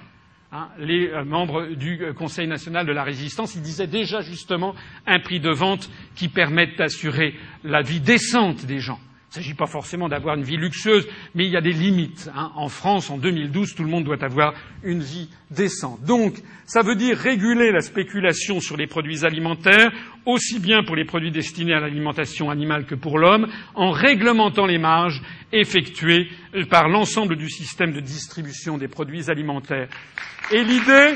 hein, 0.51 0.69
les 0.79 1.09
euh, 1.09 1.25
membres 1.25 1.75
du 1.75 2.01
euh, 2.01 2.13
Conseil 2.13 2.47
national 2.47 2.85
de 2.85 2.93
la 2.93 3.03
résistance. 3.03 3.55
Ils 3.55 3.61
disaient 3.61 3.87
déjà 3.87 4.21
justement 4.21 4.73
un 5.05 5.19
prix 5.19 5.41
de 5.41 5.51
vente 5.51 5.89
qui 6.15 6.29
permette 6.29 6.77
d'assurer 6.77 7.35
la 7.63 7.81
vie 7.81 7.99
décente 7.99 8.65
des 8.65 8.79
gens. 8.79 8.99
Il 9.27 9.39
ne 9.39 9.43
s'agit 9.43 9.55
pas 9.55 9.65
forcément 9.65 10.07
d'avoir 10.07 10.35
une 10.35 10.43
vie 10.43 10.55
luxueuse, 10.55 11.05
mais 11.35 11.45
il 11.45 11.51
y 11.51 11.57
a 11.57 11.61
des 11.61 11.73
limites. 11.73 12.29
Hein. 12.33 12.49
En 12.55 12.69
France, 12.69 13.09
en 13.09 13.17
2012, 13.17 13.75
tout 13.75 13.83
le 13.83 13.89
monde 13.89 14.05
doit 14.05 14.23
avoir 14.23 14.53
une 14.83 15.01
vie 15.01 15.29
décente. 15.51 16.01
Donc, 16.05 16.35
ça 16.65 16.81
veut 16.81 16.95
dire 16.95 17.17
réguler 17.17 17.73
la 17.73 17.81
spéculation 17.81 18.61
sur 18.61 18.77
les 18.77 18.87
produits 18.87 19.25
alimentaires, 19.25 19.91
aussi 20.25 20.59
bien 20.59 20.83
pour 20.83 20.95
les 20.95 21.03
produits 21.03 21.31
destinés 21.31 21.73
à 21.73 21.81
l'alimentation 21.81 22.49
animale 22.49 22.85
que 22.85 22.95
pour 22.95 23.19
l'homme, 23.19 23.47
en 23.75 23.91
réglementant 23.91 24.65
les 24.65 24.77
marges 24.77 25.21
effectuées 25.51 26.29
par 26.69 26.87
l'ensemble 26.87 27.35
du 27.35 27.49
système 27.49 27.91
de 27.91 27.99
distribution 27.99 28.77
des 28.77 28.87
produits 28.87 29.29
alimentaires. 29.29 29.89
Et 30.51 30.63
l'idée, 30.63 31.15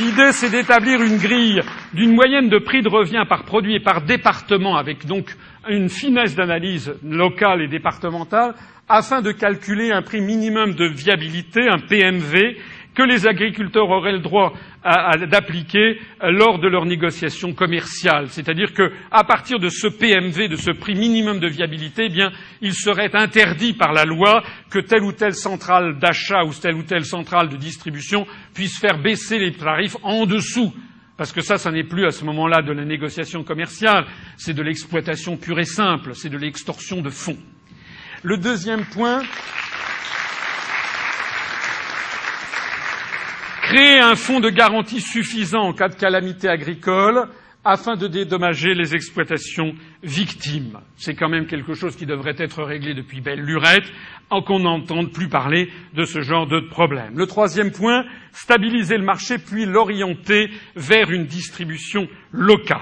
L'idée, 0.00 0.32
c'est 0.32 0.50
d'établir 0.50 1.00
une 1.00 1.16
grille 1.16 1.62
d'une 1.94 2.12
moyenne 2.12 2.48
de 2.48 2.58
prix 2.58 2.82
de 2.82 2.88
revient 2.88 3.24
par 3.28 3.44
produit 3.44 3.76
et 3.76 3.80
par 3.80 4.02
département, 4.02 4.76
avec 4.76 5.06
donc 5.06 5.36
une 5.68 5.88
finesse 5.88 6.34
d'analyse 6.34 6.94
locale 7.04 7.62
et 7.62 7.68
départementale 7.68 8.54
afin 8.88 9.20
de 9.20 9.32
calculer 9.32 9.90
un 9.90 10.02
prix 10.02 10.20
minimum 10.20 10.74
de 10.74 10.86
viabilité, 10.86 11.68
un 11.68 11.78
PMV, 11.78 12.56
que 12.94 13.02
les 13.02 13.26
agriculteurs 13.26 13.90
auraient 13.90 14.12
le 14.12 14.20
droit 14.20 14.54
d'appliquer 15.28 15.98
lors 16.22 16.58
de 16.58 16.68
leurs 16.68 16.86
négociations 16.86 17.52
commerciales. 17.52 18.28
C'est-à-dire 18.28 18.72
qu'à 18.72 19.24
partir 19.24 19.58
de 19.58 19.68
ce 19.68 19.86
PMV, 19.86 20.48
de 20.48 20.56
ce 20.56 20.70
prix 20.70 20.94
minimum 20.94 21.38
de 21.38 21.48
viabilité, 21.48 22.06
eh 22.06 22.08
bien, 22.08 22.32
il 22.62 22.72
serait 22.72 23.14
interdit 23.14 23.74
par 23.74 23.92
la 23.92 24.04
loi 24.04 24.42
que 24.70 24.78
telle 24.78 25.02
ou 25.02 25.12
telle 25.12 25.34
centrale 25.34 25.98
d'achat 25.98 26.44
ou 26.44 26.52
telle 26.54 26.76
ou 26.76 26.84
telle 26.84 27.04
centrale 27.04 27.48
de 27.48 27.56
distribution 27.56 28.26
puisse 28.54 28.78
faire 28.80 28.98
baisser 29.02 29.38
les 29.38 29.52
tarifs 29.52 29.96
en 30.02 30.24
dessous 30.24 30.72
parce 31.16 31.32
que 31.32 31.40
ça, 31.40 31.58
ça 31.58 31.70
n'est 31.70 31.84
plus 31.84 32.06
à 32.06 32.10
ce 32.10 32.24
moment-là 32.24 32.62
de 32.62 32.72
la 32.72 32.84
négociation 32.84 33.42
commerciale, 33.42 34.06
c'est 34.36 34.52
de 34.52 34.62
l'exploitation 34.62 35.36
pure 35.36 35.58
et 35.58 35.64
simple, 35.64 36.14
c'est 36.14 36.28
de 36.28 36.36
l'extorsion 36.36 37.00
de 37.00 37.10
fonds. 37.10 37.38
Le 38.22 38.36
deuxième 38.36 38.84
point, 38.84 39.22
créer 43.62 44.00
un 44.00 44.14
fonds 44.14 44.40
de 44.40 44.50
garantie 44.50 45.00
suffisant 45.00 45.62
en 45.62 45.72
cas 45.72 45.88
de 45.88 45.94
calamité 45.94 46.48
agricole 46.48 47.28
afin 47.66 47.96
de 47.96 48.06
dédommager 48.06 48.74
les 48.74 48.94
exploitations 48.94 49.74
victimes. 50.02 50.78
C'est 50.96 51.14
quand 51.14 51.28
même 51.28 51.46
quelque 51.46 51.74
chose 51.74 51.96
qui 51.96 52.06
devrait 52.06 52.36
être 52.38 52.62
réglé 52.62 52.94
depuis 52.94 53.20
belle 53.20 53.40
lurette, 53.40 53.84
en 54.30 54.40
qu'on 54.40 54.60
n'entende 54.60 55.12
plus 55.12 55.28
parler 55.28 55.68
de 55.94 56.04
ce 56.04 56.20
genre 56.20 56.46
de 56.46 56.60
problème. 56.60 57.18
Le 57.18 57.26
troisième 57.26 57.72
point, 57.72 58.04
stabiliser 58.32 58.96
le 58.96 59.04
marché 59.04 59.38
puis 59.38 59.66
l'orienter 59.66 60.48
vers 60.76 61.10
une 61.10 61.26
distribution 61.26 62.08
locale. 62.30 62.80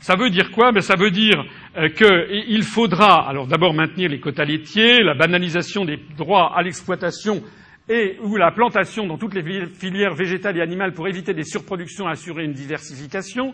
Ça 0.00 0.16
veut 0.16 0.30
dire 0.30 0.50
quoi? 0.50 0.72
Ben, 0.72 0.80
Ça 0.80 0.96
veut 0.96 1.10
dire 1.10 1.44
euh, 1.76 1.88
qu'il 1.88 2.62
faudra 2.62 3.28
alors 3.28 3.46
d'abord 3.46 3.74
maintenir 3.74 4.08
les 4.08 4.20
quotas 4.20 4.44
laitiers, 4.44 5.02
la 5.02 5.14
banalisation 5.14 5.84
des 5.84 5.98
droits 6.16 6.56
à 6.56 6.62
l'exploitation 6.62 7.42
et 7.88 8.16
ou 8.22 8.36
la 8.36 8.50
plantation 8.50 9.06
dans 9.06 9.18
toutes 9.18 9.34
les 9.34 9.66
filières 9.66 10.14
végétales 10.14 10.56
et 10.56 10.62
animales 10.62 10.94
pour 10.94 11.06
éviter 11.06 11.34
des 11.34 11.44
surproductions 11.44 12.08
et 12.08 12.12
assurer 12.12 12.44
une 12.44 12.52
diversification. 12.52 13.52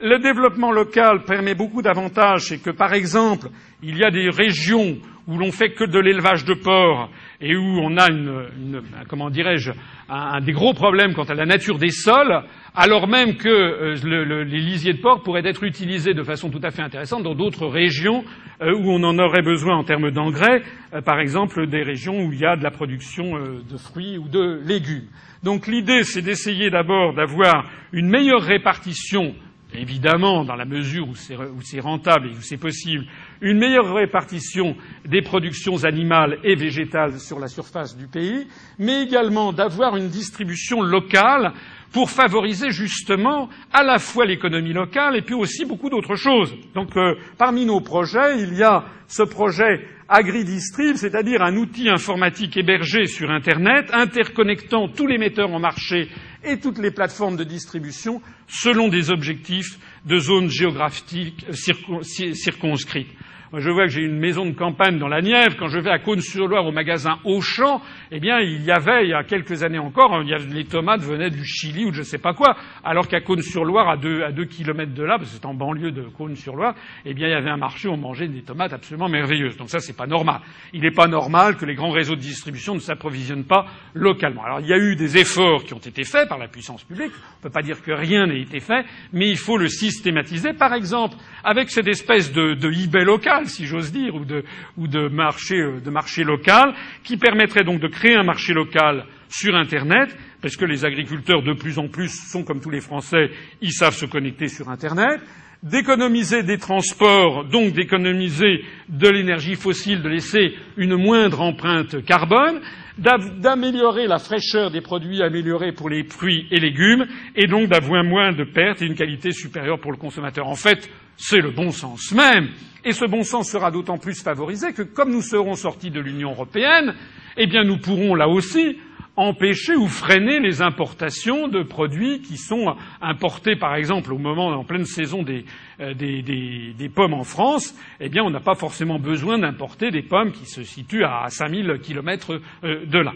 Le 0.00 0.18
développement 0.20 0.70
local 0.70 1.24
permet 1.24 1.54
beaucoup 1.54 1.82
d'avantages, 1.82 2.42
c'est 2.48 2.62
que, 2.62 2.70
par 2.70 2.94
exemple, 2.94 3.48
il 3.82 3.98
y 3.98 4.04
a 4.04 4.10
des 4.10 4.30
régions 4.30 4.98
où 5.26 5.36
l'on 5.36 5.50
fait 5.50 5.72
que 5.72 5.84
de 5.84 5.98
l'élevage 5.98 6.44
de 6.44 6.54
porcs 6.54 7.10
et 7.42 7.56
où 7.56 7.80
on 7.82 7.96
a 7.96 8.08
une, 8.08 8.82
comment 9.08 9.28
dirais-je, 9.28 9.72
un, 10.08 10.40
des 10.40 10.52
gros 10.52 10.72
problèmes 10.72 11.12
quant 11.12 11.24
à 11.24 11.34
la 11.34 11.44
nature 11.44 11.78
des 11.78 11.90
sols, 11.90 12.42
alors 12.74 13.08
même 13.08 13.36
que 13.36 13.48
euh, 13.48 14.44
les 14.44 14.60
lisiers 14.60 14.94
de 14.94 15.00
porc 15.00 15.22
pourraient 15.22 15.46
être 15.46 15.64
utilisés 15.64 16.14
de 16.14 16.22
façon 16.22 16.50
tout 16.50 16.60
à 16.62 16.70
fait 16.70 16.82
intéressante 16.82 17.24
dans 17.24 17.34
d'autres 17.34 17.66
régions 17.66 18.24
euh, 18.62 18.72
où 18.72 18.90
on 18.90 19.02
en 19.02 19.18
aurait 19.18 19.42
besoin 19.42 19.76
en 19.76 19.84
termes 19.84 20.12
d'engrais, 20.12 20.62
euh, 20.94 21.00
par 21.00 21.18
exemple 21.18 21.66
des 21.66 21.82
régions 21.82 22.24
où 22.24 22.32
il 22.32 22.38
y 22.38 22.46
a 22.46 22.56
de 22.56 22.62
la 22.62 22.70
production 22.70 23.32
de 23.32 23.76
fruits 23.76 24.18
ou 24.18 24.28
de 24.28 24.60
légumes. 24.64 25.08
Donc 25.42 25.66
l'idée, 25.66 26.04
c'est 26.04 26.22
d'essayer 26.22 26.70
d'abord 26.70 27.14
d'avoir 27.14 27.68
une 27.92 28.08
meilleure 28.08 28.42
répartition 28.42 29.34
évidemment, 29.74 30.44
dans 30.44 30.54
la 30.56 30.64
mesure 30.64 31.08
où 31.08 31.14
c'est 31.14 31.80
rentable 31.80 32.28
et 32.28 32.36
où 32.36 32.40
c'est 32.42 32.56
possible, 32.58 33.04
une 33.40 33.58
meilleure 33.58 33.94
répartition 33.94 34.76
des 35.06 35.22
productions 35.22 35.84
animales 35.84 36.38
et 36.44 36.54
végétales 36.54 37.18
sur 37.18 37.38
la 37.38 37.48
surface 37.48 37.96
du 37.96 38.06
pays, 38.06 38.46
mais 38.78 39.02
également 39.02 39.52
d'avoir 39.52 39.96
une 39.96 40.08
distribution 40.08 40.82
locale 40.82 41.52
pour 41.92 42.10
favoriser 42.10 42.70
justement 42.70 43.48
à 43.72 43.82
la 43.82 43.98
fois 43.98 44.24
l'économie 44.24 44.72
locale 44.72 45.16
et 45.16 45.22
puis 45.22 45.34
aussi 45.34 45.64
beaucoup 45.64 45.90
d'autres 45.90 46.16
choses. 46.16 46.54
Donc 46.74 46.96
euh, 46.96 47.14
parmi 47.38 47.66
nos 47.66 47.80
projets, 47.80 48.40
il 48.40 48.54
y 48.54 48.62
a 48.62 48.84
ce 49.06 49.22
projet 49.22 49.86
AgriDistrib, 50.08 50.96
c'est-à-dire 50.96 51.42
un 51.42 51.56
outil 51.56 51.88
informatique 51.88 52.56
hébergé 52.56 53.06
sur 53.06 53.30
Internet, 53.30 53.90
interconnectant 53.92 54.88
tous 54.88 55.06
les 55.06 55.18
metteurs 55.18 55.52
en 55.52 55.58
marché 55.58 56.08
et 56.44 56.58
toutes 56.58 56.78
les 56.78 56.90
plateformes 56.90 57.36
de 57.36 57.44
distribution 57.44 58.20
selon 58.48 58.88
des 58.88 59.10
objectifs 59.10 59.78
de 60.04 60.18
zones 60.18 60.50
géographiques 60.50 61.46
circonscrites. 61.52 63.08
Moi, 63.52 63.60
je 63.60 63.68
vois 63.68 63.84
que 63.84 63.92
j'ai 63.92 64.00
une 64.00 64.18
maison 64.18 64.46
de 64.46 64.52
campagne 64.52 64.98
dans 64.98 65.08
la 65.08 65.20
Nièvre. 65.20 65.58
Quand 65.58 65.68
je 65.68 65.78
vais 65.78 65.90
à 65.90 65.98
Cône-sur-Loire 65.98 66.64
au 66.64 66.72
magasin 66.72 67.18
Auchan, 67.24 67.82
eh 68.10 68.18
bien, 68.18 68.40
il 68.40 68.64
y 68.64 68.70
avait, 68.70 69.04
il 69.04 69.10
y 69.10 69.12
a 69.12 69.24
quelques 69.24 69.62
années 69.62 69.78
encore, 69.78 70.22
les 70.22 70.64
tomates 70.64 71.02
venaient 71.02 71.28
du 71.28 71.44
Chili 71.44 71.84
ou 71.84 71.90
de 71.90 71.96
je 71.96 71.98
ne 71.98 72.04
sais 72.04 72.16
pas 72.16 72.32
quoi. 72.32 72.56
Alors 72.82 73.08
qu'à 73.08 73.20
Cône-sur-Loire, 73.20 73.90
à 73.90 73.98
deux, 73.98 74.22
à 74.22 74.32
deux 74.32 74.46
kilomètres 74.46 74.94
de 74.94 75.02
là, 75.02 75.18
parce 75.18 75.28
que 75.28 75.36
c'est 75.36 75.44
en 75.44 75.52
banlieue 75.52 75.92
de 75.92 76.00
Cône-sur-Loire, 76.00 76.74
eh 77.04 77.12
bien, 77.12 77.28
il 77.28 77.32
y 77.32 77.34
avait 77.34 77.50
un 77.50 77.58
marché 77.58 77.88
où 77.88 77.92
on 77.92 77.98
mangeait 77.98 78.26
des 78.26 78.40
tomates 78.40 78.72
absolument 78.72 79.10
merveilleuses. 79.10 79.58
Donc 79.58 79.68
ça, 79.68 79.80
c'est 79.80 79.98
pas 79.98 80.06
normal. 80.06 80.40
Il 80.72 80.80
n'est 80.80 80.90
pas 80.90 81.06
normal 81.06 81.58
que 81.58 81.66
les 81.66 81.74
grands 81.74 81.90
réseaux 81.90 82.16
de 82.16 82.20
distribution 82.20 82.74
ne 82.74 82.80
s'approvisionnent 82.80 83.44
pas 83.44 83.66
localement. 83.92 84.44
Alors, 84.44 84.60
il 84.60 84.66
y 84.68 84.72
a 84.72 84.78
eu 84.78 84.96
des 84.96 85.18
efforts 85.18 85.64
qui 85.64 85.74
ont 85.74 85.78
été 85.78 86.04
faits 86.04 86.26
par 86.26 86.38
la 86.38 86.48
puissance 86.48 86.84
publique. 86.84 87.12
On 87.12 87.36
ne 87.40 87.42
peut 87.42 87.50
pas 87.50 87.60
dire 87.60 87.82
que 87.82 87.92
rien 87.92 88.28
n'a 88.28 88.34
été 88.34 88.60
fait, 88.60 88.86
mais 89.12 89.28
il 89.28 89.36
faut 89.36 89.58
le 89.58 89.68
systématiser. 89.68 90.54
Par 90.54 90.72
exemple, 90.72 91.16
avec 91.44 91.68
cette 91.68 91.88
espèce 91.88 92.32
de, 92.32 92.54
de 92.54 92.72
eBay 92.72 93.04
local, 93.04 93.41
si 93.46 93.66
j'ose 93.66 93.92
dire, 93.92 94.14
ou, 94.14 94.24
de, 94.24 94.44
ou 94.76 94.86
de, 94.86 95.08
marché, 95.08 95.60
euh, 95.60 95.80
de 95.80 95.90
marché 95.90 96.24
local, 96.24 96.74
qui 97.02 97.16
permettrait 97.16 97.64
donc 97.64 97.80
de 97.80 97.88
créer 97.88 98.16
un 98.16 98.24
marché 98.24 98.52
local 98.52 99.06
sur 99.28 99.54
Internet, 99.54 100.16
parce 100.40 100.56
que 100.56 100.64
les 100.64 100.84
agriculteurs 100.84 101.42
de 101.42 101.54
plus 101.54 101.78
en 101.78 101.88
plus 101.88 102.08
sont 102.08 102.44
comme 102.44 102.60
tous 102.60 102.70
les 102.70 102.80
Français, 102.80 103.30
ils 103.60 103.72
savent 103.72 103.94
se 103.94 104.06
connecter 104.06 104.48
sur 104.48 104.68
Internet, 104.68 105.20
d'économiser 105.62 106.42
des 106.42 106.58
transports, 106.58 107.44
donc 107.44 107.72
d'économiser 107.72 108.64
de 108.88 109.08
l'énergie 109.08 109.54
fossile, 109.54 110.02
de 110.02 110.08
laisser 110.08 110.54
une 110.76 110.96
moindre 110.96 111.40
empreinte 111.40 112.04
carbone, 112.04 112.60
d'améliorer 112.98 114.06
la 114.06 114.18
fraîcheur 114.18 114.70
des 114.70 114.80
produits 114.80 115.22
améliorés 115.22 115.72
pour 115.72 115.88
les 115.88 116.04
fruits 116.04 116.46
et 116.50 116.58
légumes, 116.60 117.06
et 117.36 117.46
donc 117.46 117.68
d'avoir 117.68 118.04
moins 118.04 118.32
de 118.32 118.44
pertes 118.44 118.82
et 118.82 118.86
une 118.86 118.96
qualité 118.96 119.30
supérieure 119.30 119.78
pour 119.80 119.92
le 119.92 119.96
consommateur. 119.98 120.48
En 120.48 120.56
fait, 120.56 120.90
c'est 121.16 121.40
le 121.40 121.50
bon 121.52 121.70
sens 121.70 122.12
même. 122.12 122.48
Et 122.84 122.92
ce 122.92 123.04
bon 123.04 123.22
sens 123.22 123.50
sera 123.50 123.70
d'autant 123.70 123.98
plus 123.98 124.20
favorisé 124.20 124.72
que, 124.72 124.82
comme 124.82 125.12
nous 125.12 125.22
serons 125.22 125.54
sortis 125.54 125.90
de 125.90 126.00
l'Union 126.00 126.32
européenne, 126.32 126.94
eh 127.36 127.46
bien, 127.46 127.62
nous 127.64 127.78
pourrons 127.78 128.14
là 128.16 128.28
aussi 128.28 128.76
empêcher 129.16 129.74
ou 129.74 129.88
freiner 129.88 130.40
les 130.40 130.62
importations 130.62 131.48
de 131.48 131.62
produits 131.62 132.22
qui 132.22 132.36
sont 132.38 132.74
importés, 133.00 133.56
par 133.56 133.74
exemple, 133.74 134.12
au 134.12 134.18
moment 134.18 134.48
en 134.48 134.64
pleine 134.64 134.86
saison 134.86 135.22
des, 135.22 135.44
euh, 135.80 135.94
des, 135.94 136.22
des, 136.22 136.88
pommes 136.88 137.14
en 137.14 137.24
France. 137.24 137.74
Eh 138.00 138.08
bien, 138.08 138.22
on 138.22 138.30
n'a 138.30 138.40
pas 138.40 138.54
forcément 138.54 138.98
besoin 138.98 139.38
d'importer 139.38 139.90
des 139.90 140.02
pommes 140.02 140.32
qui 140.32 140.46
se 140.46 140.62
situent 140.62 141.04
à 141.04 141.28
5000 141.28 141.78
kilomètres 141.82 142.40
euh, 142.64 142.86
de 142.86 142.98
là. 142.98 143.12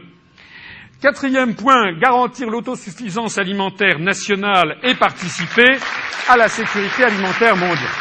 Quatrième 1.00 1.55
point, 1.55 1.92
garantir 1.92 2.49
l'autosuffisance 2.49 3.36
alimentaire 3.36 3.99
nationale 3.99 4.78
et 4.83 4.94
participer 4.94 5.76
à 6.28 6.36
la 6.36 6.49
sécurité 6.49 7.05
alimentaire 7.05 7.55
mondiale. 7.57 7.92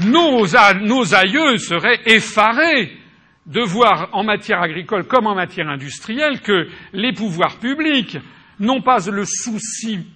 Nos, 0.00 1.14
aïeux 1.14 1.56
seraient 1.56 2.00
effarés 2.06 2.92
de 3.48 3.60
voir 3.62 4.10
en 4.12 4.24
matière 4.24 4.62
agricole 4.62 5.04
comme 5.04 5.26
en 5.26 5.34
matière 5.34 5.68
industrielle 5.68 6.40
que 6.40 6.68
les 6.92 7.12
pouvoirs 7.12 7.58
publics 7.58 8.18
n'ont 8.60 8.82
pas 8.82 8.98
le 9.10 9.24
souci 9.24 10.06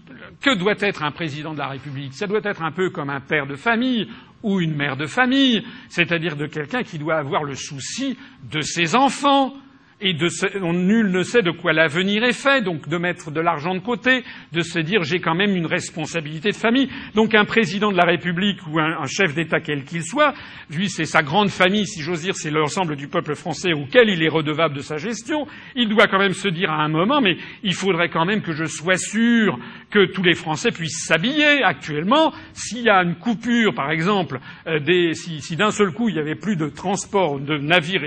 que 0.40 0.54
doit 0.56 0.74
être 0.78 1.02
un 1.02 1.10
président 1.10 1.52
de 1.54 1.58
la 1.58 1.68
République. 1.68 2.14
Ça 2.14 2.26
doit 2.26 2.40
être 2.44 2.62
un 2.62 2.72
peu 2.72 2.90
comme 2.90 3.10
un 3.10 3.20
père 3.20 3.46
de 3.46 3.56
famille 3.56 4.08
ou 4.42 4.60
une 4.60 4.74
mère 4.74 4.96
de 4.96 5.06
famille, 5.06 5.64
c'est-à-dire 5.88 6.36
de 6.36 6.46
quelqu'un 6.46 6.82
qui 6.82 6.98
doit 6.98 7.16
avoir 7.16 7.44
le 7.44 7.54
souci 7.54 8.18
de 8.50 8.60
ses 8.60 8.94
enfants, 8.94 9.54
et 10.02 10.14
de 10.14 10.28
nul 10.72 11.10
ne 11.10 11.22
sait 11.22 11.42
de 11.42 11.50
quoi 11.52 11.72
l'avenir 11.72 12.24
est 12.24 12.32
fait, 12.32 12.62
donc 12.62 12.88
de 12.88 12.96
mettre 12.98 13.30
de 13.30 13.40
l'argent 13.40 13.74
de 13.74 13.80
côté, 13.80 14.24
de 14.52 14.60
se 14.60 14.78
dire 14.78 15.02
j'ai 15.02 15.20
quand 15.20 15.34
même 15.34 15.56
une 15.56 15.66
responsabilité 15.66 16.50
de 16.50 16.56
famille. 16.56 16.88
Donc 17.14 17.34
un 17.34 17.44
président 17.44 17.92
de 17.92 17.96
la 17.96 18.04
République 18.04 18.58
ou 18.66 18.78
un, 18.78 19.06
chef 19.06 19.34
d'État 19.34 19.60
quel 19.60 19.84
qu'il 19.84 20.02
soit, 20.02 20.34
lui 20.70 20.88
c'est 20.88 21.04
sa 21.04 21.22
grande 21.22 21.50
famille, 21.50 21.86
si 21.86 22.02
j'ose 22.02 22.22
dire, 22.22 22.34
c'est 22.34 22.50
l'ensemble 22.50 22.96
du 22.96 23.08
peuple 23.08 23.34
français 23.34 23.72
auquel 23.72 24.08
il 24.08 24.22
est 24.22 24.28
redevable 24.28 24.74
de 24.74 24.80
sa 24.80 24.96
gestion, 24.96 25.46
il 25.76 25.88
doit 25.88 26.08
quand 26.08 26.18
même 26.18 26.34
se 26.34 26.48
dire 26.48 26.70
à 26.70 26.82
un 26.82 26.88
moment 26.88 27.20
mais 27.20 27.36
il 27.62 27.74
faudrait 27.74 28.08
quand 28.08 28.24
même 28.24 28.42
que 28.42 28.52
je 28.52 28.64
sois 28.64 28.96
sûr 28.96 29.58
que 29.90 30.06
tous 30.06 30.22
les 30.22 30.34
Français 30.34 30.70
puissent 30.70 31.06
s'habiller. 31.06 31.62
Actuellement, 31.62 32.32
s'il 32.52 32.82
y 32.82 32.90
a 32.90 33.02
une 33.02 33.14
coupure, 33.14 33.74
par 33.74 33.90
exemple, 33.90 34.40
euh, 34.66 34.80
des, 34.80 35.14
si, 35.14 35.40
si 35.40 35.56
d'un 35.56 35.70
seul 35.70 35.92
coup 35.92 36.08
il 36.08 36.14
n'y 36.14 36.20
avait 36.20 36.34
plus 36.34 36.56
de 36.56 36.68
transport 36.68 37.38
de 37.38 37.58
navires 37.58 38.04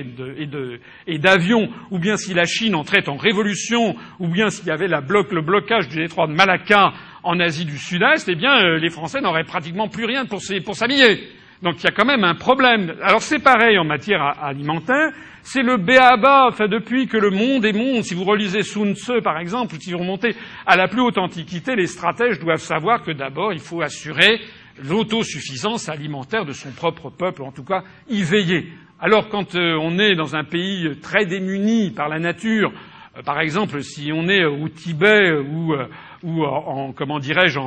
et 1.07 1.17
d'avions 1.17 1.69
ou 1.91 1.99
bien 1.99 2.17
si 2.17 2.33
la 2.33 2.45
Chine 2.45 2.75
entrait 2.75 3.07
en 3.09 3.15
révolution, 3.15 3.95
ou 4.19 4.27
bien 4.27 4.49
s'il 4.49 4.67
y 4.67 4.71
avait 4.71 4.87
le 4.87 5.41
blocage 5.41 5.87
du 5.87 5.97
détroit 5.97 6.27
de 6.27 6.33
Malacca 6.33 6.93
en 7.23 7.39
Asie 7.39 7.65
du 7.65 7.77
Sud-Est, 7.77 8.29
eh 8.29 8.35
bien, 8.35 8.57
euh, 8.63 8.77
les 8.77 8.89
Français 8.89 9.21
n'auraient 9.21 9.43
pratiquement 9.43 9.87
plus 9.87 10.05
rien 10.05 10.25
pour 10.25 10.41
s'habiller. 10.41 11.27
Donc 11.61 11.75
il 11.79 11.85
y 11.85 11.87
a 11.87 11.91
quand 11.91 12.05
même 12.05 12.23
un 12.23 12.35
problème. 12.35 12.95
Alors 13.01 13.21
c'est 13.21 13.39
pareil 13.39 13.77
en 13.77 13.85
matière 13.85 14.21
alimentaire. 14.41 15.11
C'est 15.41 15.63
le 15.63 15.77
béaba, 15.77 16.47
enfin 16.47 16.67
depuis 16.67 17.07
que 17.07 17.17
le 17.17 17.29
monde 17.29 17.65
est 17.65 17.73
monde. 17.73 18.03
Si 18.03 18.13
vous 18.13 18.23
relisez 18.23 18.63
Sun 18.63 18.95
Tzu, 18.95 19.21
par 19.23 19.39
exemple, 19.39 19.75
si 19.79 19.91
vous 19.91 19.99
remontez 19.99 20.35
à 20.65 20.75
la 20.75 20.87
plus 20.87 21.01
haute 21.01 21.17
antiquité, 21.17 21.75
les 21.75 21.87
stratèges 21.87 22.39
doivent 22.39 22.61
savoir 22.61 23.03
que 23.03 23.11
d'abord 23.11 23.53
il 23.53 23.59
faut 23.59 23.81
assurer 23.81 24.41
l'autosuffisance 24.83 25.87
alimentaire 25.87 26.45
de 26.45 26.51
son 26.51 26.71
propre 26.71 27.09
peuple, 27.09 27.43
en 27.43 27.51
tout 27.51 27.63
cas 27.63 27.83
y 28.09 28.23
veiller. 28.23 28.67
Alors 28.99 29.27
quand 29.27 29.55
euh, 29.55 29.77
on 29.81 29.99
est 29.99 30.15
dans 30.15 30.37
un 30.37 30.45
pays 30.45 30.89
très 31.01 31.25
démuni 31.25 31.91
par 31.91 32.07
la 32.07 32.17
nature, 32.17 32.71
euh, 33.17 33.21
par 33.23 33.41
exemple 33.41 33.81
si 33.81 34.11
on 34.13 34.29
est 34.29 34.45
au 34.45 34.69
Tibet 34.69 35.33
ou, 35.33 35.73
euh, 35.73 35.87
en, 36.23 36.93
comment 36.93 37.19
dirais-je 37.19 37.59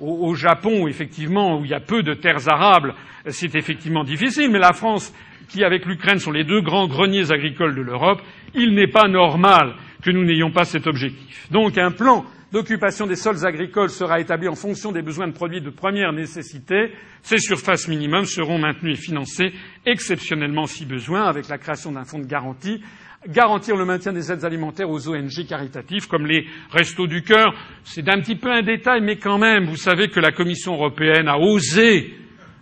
au, 0.00 0.34
Japon, 0.34 0.88
effectivement, 0.88 1.58
où 1.58 1.64
il 1.64 1.70
y 1.70 1.74
a 1.74 1.80
peu 1.80 2.02
de 2.02 2.14
terres 2.14 2.48
arables, 2.48 2.94
c'est 3.28 3.54
effectivement 3.54 4.02
difficile. 4.02 4.50
Mais 4.50 4.58
la 4.58 4.72
France, 4.72 5.14
qui 5.48 5.62
avec 5.62 5.84
l'Ukraine 5.86 6.18
sont 6.18 6.32
les 6.32 6.42
deux 6.42 6.62
grands 6.62 6.88
greniers 6.88 7.30
agricoles 7.30 7.76
de 7.76 7.82
l'Europe, 7.82 8.20
il 8.54 8.74
n'est 8.74 8.88
pas 8.88 9.06
normal 9.06 9.74
que 10.02 10.10
nous 10.10 10.24
n'ayons 10.24 10.50
pas 10.50 10.64
cet 10.64 10.88
objectif. 10.88 11.48
Donc 11.52 11.78
un 11.78 11.92
plan 11.92 12.24
d'occupation 12.52 13.06
des 13.06 13.16
sols 13.16 13.46
agricoles 13.46 13.90
sera 13.90 14.20
établie 14.20 14.48
en 14.48 14.54
fonction 14.54 14.92
des 14.92 15.02
besoins 15.02 15.26
de 15.26 15.32
produits 15.32 15.60
de 15.60 15.70
première 15.70 16.12
nécessité. 16.12 16.92
Ces 17.22 17.38
surfaces 17.38 17.88
minimums 17.88 18.26
seront 18.26 18.58
maintenues 18.58 18.92
et 18.92 18.96
financées 18.96 19.52
exceptionnellement 19.86 20.66
si 20.66 20.84
besoin 20.86 21.24
avec 21.24 21.48
la 21.48 21.58
création 21.58 21.92
d'un 21.92 22.04
fonds 22.04 22.18
de 22.18 22.26
garantie 22.26 22.82
garantir 23.28 23.76
le 23.76 23.84
maintien 23.84 24.12
des 24.12 24.32
aides 24.32 24.44
alimentaires 24.44 24.90
aux 24.90 25.08
ONG 25.08 25.46
caritatives 25.48 26.08
comme 26.08 26.26
les 26.26 26.46
Restos 26.70 27.06
du 27.06 27.22
Cœur. 27.22 27.54
C'est 27.84 28.08
un 28.08 28.20
petit 28.20 28.36
peu 28.36 28.50
un 28.50 28.62
détail, 28.62 29.00
mais 29.00 29.16
quand 29.16 29.38
même, 29.38 29.66
vous 29.66 29.76
savez 29.76 30.08
que 30.08 30.20
la 30.20 30.32
Commission 30.32 30.74
européenne 30.74 31.28
a 31.28 31.38
osé 31.38 32.14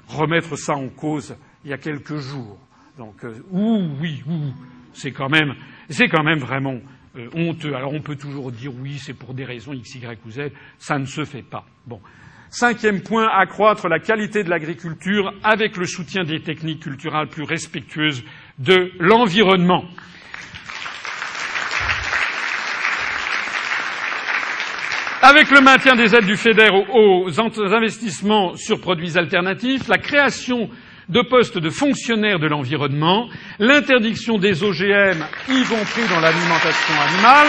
remettre 0.07 0.57
ça 0.57 0.75
en 0.75 0.89
cause 0.89 1.35
il 1.65 1.70
y 1.70 1.73
a 1.73 1.78
quelques 1.78 2.17
jours. 2.17 2.59
Donc, 2.99 3.25
euh, 3.25 3.35
ouh, 3.51 3.89
oui, 4.01 4.23
ouh, 4.28 4.52
c'est 4.93 5.15
c'est 5.89 6.09
quand 6.09 6.23
même 6.25 6.39
vraiment 6.39 6.78
euh, 7.17 7.29
honteux. 7.35 7.75
Alors, 7.75 7.93
on 7.93 8.01
peut 8.01 8.17
toujours 8.17 8.53
dire 8.53 8.73
oui, 8.75 8.99
c'est 8.99 9.15
pour 9.15 9.35
des 9.35 9.45
raisons 9.45 9.73
X, 9.73 9.97
Y 9.97 10.19
ou 10.25 10.31
Z. 10.31 10.51
Ça 10.79 10.99
ne 10.99 11.07
se 11.07 11.25
fait 11.25 11.43
pas. 11.43 11.65
Bon. 11.87 12.01
Cinquième 12.51 13.03
point, 13.03 13.29
accroître 13.29 13.89
la 13.89 14.01
qualité 14.01 14.43
de 14.43 14.51
l'agriculture 14.51 15.33
avec 15.45 15.77
le 15.77 15.87
soutien 15.87 16.25
des 16.25 16.41
techniques 16.41 16.83
culturelles 16.83 17.29
plus 17.29 17.45
respectueuses 17.45 18.25
de 18.59 18.91
l'environnement. 18.99 19.85
Avec 25.23 25.51
le 25.51 25.61
maintien 25.61 25.95
des 25.95 26.15
aides 26.15 26.25
du 26.25 26.37
FEDER 26.37 26.71
aux 26.93 27.29
investissements 27.73 28.57
sur 28.57 28.81
produits 28.81 29.17
alternatifs, 29.17 29.87
la 29.87 29.99
création 29.99 30.71
de 31.11 31.23
postes 31.23 31.59
de 31.59 31.71
fonctionnaires 31.71 32.39
de 32.39 32.47
l'environnement, 32.47 33.29
l'interdiction 33.59 34.39
des 34.39 34.63
OGM, 34.63 35.25
y 35.49 35.63
compris 35.65 36.07
dans 36.09 36.21
l'alimentation 36.21 36.95
animale. 37.09 37.49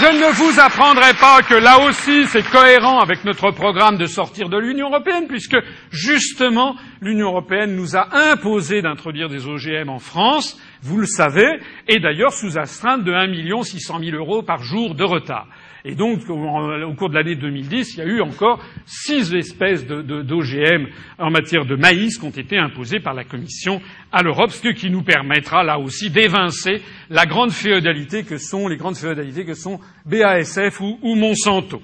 Je 0.00 0.06
ne 0.06 0.32
vous 0.32 0.58
apprendrai 0.58 1.12
pas 1.20 1.42
que 1.42 1.54
là 1.54 1.80
aussi 1.80 2.26
c'est 2.26 2.48
cohérent 2.48 3.00
avec 3.00 3.24
notre 3.24 3.50
programme 3.50 3.98
de 3.98 4.06
sortir 4.06 4.48
de 4.48 4.56
l'Union 4.56 4.88
européenne, 4.88 5.26
puisque 5.28 5.58
justement 5.90 6.74
l'Union 7.02 7.28
européenne 7.28 7.76
nous 7.76 7.96
a 7.96 8.08
imposé 8.30 8.80
d'introduire 8.80 9.28
des 9.28 9.46
OGM 9.46 9.90
en 9.90 9.98
France 9.98 10.58
vous 10.82 10.98
le 10.98 11.06
savez, 11.06 11.60
et 11.88 12.00
d'ailleurs 12.00 12.32
sous 12.32 12.58
astreinte 12.58 13.04
de 13.04 13.12
1 13.12 13.62
600 13.62 13.98
000 14.02 14.16
euros 14.16 14.42
par 14.42 14.62
jour 14.62 14.94
de 14.94 15.04
retard. 15.04 15.46
Et 15.84 15.94
donc, 15.94 16.28
au 16.28 16.94
cours 16.94 17.08
de 17.08 17.14
l'année 17.14 17.36
2010, 17.36 17.94
il 17.94 17.98
y 17.98 18.02
a 18.02 18.06
eu 18.06 18.20
encore 18.20 18.62
six 18.84 19.34
espèces 19.34 19.86
d'OGM 19.86 20.88
en 21.18 21.30
matière 21.30 21.64
de 21.64 21.76
maïs 21.76 22.18
qui 22.18 22.24
ont 22.24 22.30
été 22.30 22.58
imposées 22.58 23.00
par 23.00 23.14
la 23.14 23.24
Commission 23.24 23.80
à 24.12 24.22
l'Europe, 24.22 24.50
ce 24.50 24.68
qui 24.68 24.90
nous 24.90 25.02
permettra 25.02 25.64
là 25.64 25.78
aussi 25.78 26.10
d'évincer 26.10 26.82
la 27.08 27.24
grande 27.24 27.52
féodalité 27.52 28.24
que 28.24 28.36
sont 28.36 28.68
les 28.68 28.76
grandes 28.76 28.96
féodalités 28.96 29.44
que 29.44 29.54
sont 29.54 29.80
BASF 30.04 30.80
ou 30.80 31.14
Monsanto. 31.14 31.80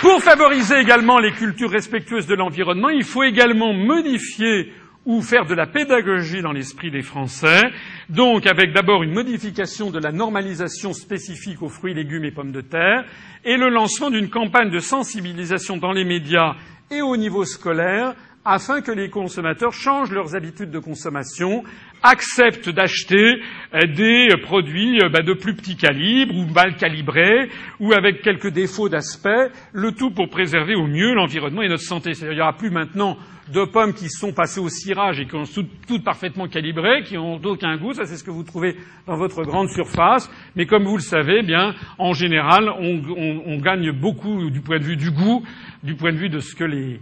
Pour 0.00 0.22
favoriser 0.22 0.78
également 0.78 1.18
les 1.18 1.32
cultures 1.32 1.70
respectueuses 1.70 2.26
de 2.26 2.34
l'environnement, 2.34 2.88
il 2.88 3.04
faut 3.04 3.22
également 3.22 3.74
modifier 3.74 4.72
ou 5.06 5.22
faire 5.22 5.46
de 5.46 5.54
la 5.54 5.66
pédagogie 5.66 6.42
dans 6.42 6.52
l'esprit 6.52 6.90
des 6.90 7.02
Français, 7.02 7.70
donc 8.08 8.46
avec 8.46 8.72
d'abord 8.72 9.02
une 9.02 9.12
modification 9.12 9.90
de 9.90 9.98
la 9.98 10.12
normalisation 10.12 10.92
spécifique 10.92 11.62
aux 11.62 11.68
fruits, 11.68 11.94
légumes 11.94 12.24
et 12.24 12.30
pommes 12.30 12.52
de 12.52 12.60
terre, 12.60 13.04
et 13.44 13.56
le 13.56 13.70
lancement 13.70 14.10
d'une 14.10 14.28
campagne 14.28 14.70
de 14.70 14.78
sensibilisation 14.78 15.78
dans 15.78 15.92
les 15.92 16.04
médias 16.04 16.54
et 16.90 17.02
au 17.02 17.16
niveau 17.16 17.44
scolaire 17.44 18.14
afin 18.44 18.80
que 18.80 18.90
les 18.90 19.10
consommateurs 19.10 19.72
changent 19.72 20.12
leurs 20.12 20.34
habitudes 20.34 20.70
de 20.70 20.78
consommation, 20.78 21.62
acceptent 22.02 22.68
d'acheter 22.68 23.40
euh, 23.74 23.86
des 23.86 24.28
produits 24.42 25.00
euh, 25.02 25.08
bah, 25.08 25.22
de 25.22 25.32
plus 25.32 25.54
petit 25.54 25.76
calibre 25.76 26.34
ou 26.34 26.46
mal 26.46 26.76
calibrés 26.76 27.50
ou 27.78 27.92
avec 27.92 28.22
quelques 28.22 28.50
défauts 28.50 28.88
d'aspect, 28.88 29.50
le 29.72 29.92
tout 29.92 30.10
pour 30.10 30.28
préserver 30.28 30.74
au 30.74 30.86
mieux 30.86 31.14
l'environnement 31.14 31.62
et 31.62 31.68
notre 31.68 31.82
santé. 31.82 32.12
Il 32.20 32.30
n'y 32.30 32.40
aura 32.40 32.56
plus 32.56 32.70
maintenant 32.70 33.16
de 33.52 33.64
pommes 33.64 33.94
qui 33.94 34.08
sont 34.08 34.32
passées 34.32 34.60
au 34.60 34.68
cirage 34.68 35.18
et 35.18 35.26
qui 35.26 35.46
sont 35.46 35.66
toutes, 35.88 36.04
parfaitement 36.04 36.46
calibrées, 36.46 37.02
qui 37.02 37.14
n'ont 37.14 37.40
aucun 37.44 37.76
goût. 37.76 37.92
Ça, 37.92 38.04
c'est 38.04 38.16
ce 38.16 38.22
que 38.22 38.30
vous 38.30 38.44
trouvez 38.44 38.76
dans 39.06 39.16
votre 39.16 39.42
grande 39.42 39.68
surface. 39.70 40.30
Mais 40.54 40.66
comme 40.66 40.84
vous 40.84 40.96
le 40.96 41.02
savez, 41.02 41.42
bien, 41.42 41.74
en 41.98 42.12
général, 42.12 42.70
on, 42.78 43.02
on 43.44 43.58
gagne 43.58 43.90
beaucoup 43.90 44.50
du 44.50 44.60
point 44.60 44.78
de 44.78 44.84
vue 44.84 44.96
du 44.96 45.10
goût, 45.10 45.44
du 45.82 45.96
point 45.96 46.12
de 46.12 46.18
vue 46.18 46.28
de 46.28 46.38
ce 46.38 46.54
que 46.54 46.64
les, 46.64 46.94
euh, 46.94 46.98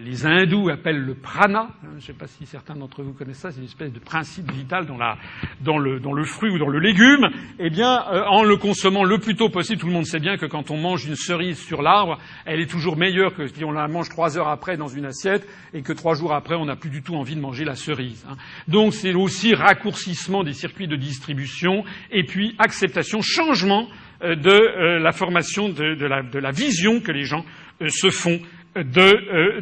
les 0.00 0.26
hindous 0.26 0.68
appellent 0.68 1.04
le 1.04 1.14
prana. 1.14 1.68
Je 1.82 1.96
ne 1.96 2.00
sais 2.00 2.12
pas 2.12 2.26
si 2.26 2.46
certains 2.46 2.74
d'entre 2.74 3.02
vous 3.02 3.12
connaissent 3.12 3.38
ça. 3.38 3.50
C'est 3.50 3.58
une 3.58 3.66
espèce 3.66 3.92
de 3.92 3.98
principe 3.98 4.50
vital 4.52 4.86
dans, 4.86 4.96
la, 4.96 5.16
dans, 5.60 5.78
le, 5.78 6.00
dans, 6.00 6.12
le, 6.12 6.24
fruit 6.24 6.50
ou 6.50 6.58
dans 6.58 6.68
le 6.68 6.78
légume. 6.78 7.28
Eh 7.58 7.70
bien, 7.70 8.04
euh, 8.10 8.24
en 8.24 8.44
le 8.44 8.56
consommant 8.56 9.04
le 9.04 9.18
plus 9.18 9.36
tôt 9.36 9.48
possible, 9.48 9.80
tout 9.80 9.86
le 9.86 9.92
monde 9.92 10.06
sait 10.06 10.18
bien 10.18 10.36
que 10.36 10.46
quand 10.46 10.70
on 10.70 10.76
mange 10.76 11.06
une 11.06 11.16
cerise 11.16 11.58
sur 11.58 11.82
l'arbre, 11.82 12.18
elle 12.44 12.60
est 12.60 12.70
toujours 12.70 12.96
meilleure 12.96 13.34
que 13.34 13.46
si 13.46 13.64
on 13.64 13.72
la 13.72 13.88
mange 13.88 14.08
trois 14.08 14.36
heures 14.38 14.48
après 14.48 14.76
dans 14.76 14.88
une 14.88 15.06
assiette 15.06 15.46
et 15.72 15.82
que 15.82 15.92
trois 15.92 16.14
jours 16.14 16.34
après, 16.34 16.54
on 16.54 16.66
n'a 16.66 16.76
plus 16.76 16.90
du 16.90 17.02
tout 17.02 17.14
envie 17.14 17.36
de 17.36 17.40
manger 17.40 17.64
la 17.64 17.74
cerise. 17.74 18.24
Hein. 18.28 18.36
Donc, 18.68 18.94
c'est 18.94 19.14
aussi 19.14 19.54
raccourcissement 19.54 20.44
des 20.44 20.52
circuits 20.52 20.88
de 20.88 20.96
distribution 20.96 21.84
et 22.10 22.24
puis 22.24 22.54
acceptation, 22.58 23.20
changement 23.22 23.88
euh, 24.22 24.36
de 24.36 24.98
la 24.98 25.12
formation 25.12 25.68
de, 25.68 26.06
la, 26.06 26.22
de 26.22 26.38
la 26.38 26.50
vision 26.50 27.00
que 27.00 27.12
les 27.12 27.24
gens 27.24 27.44
se 27.88 28.10
font 28.10 28.40
de, 28.76 29.60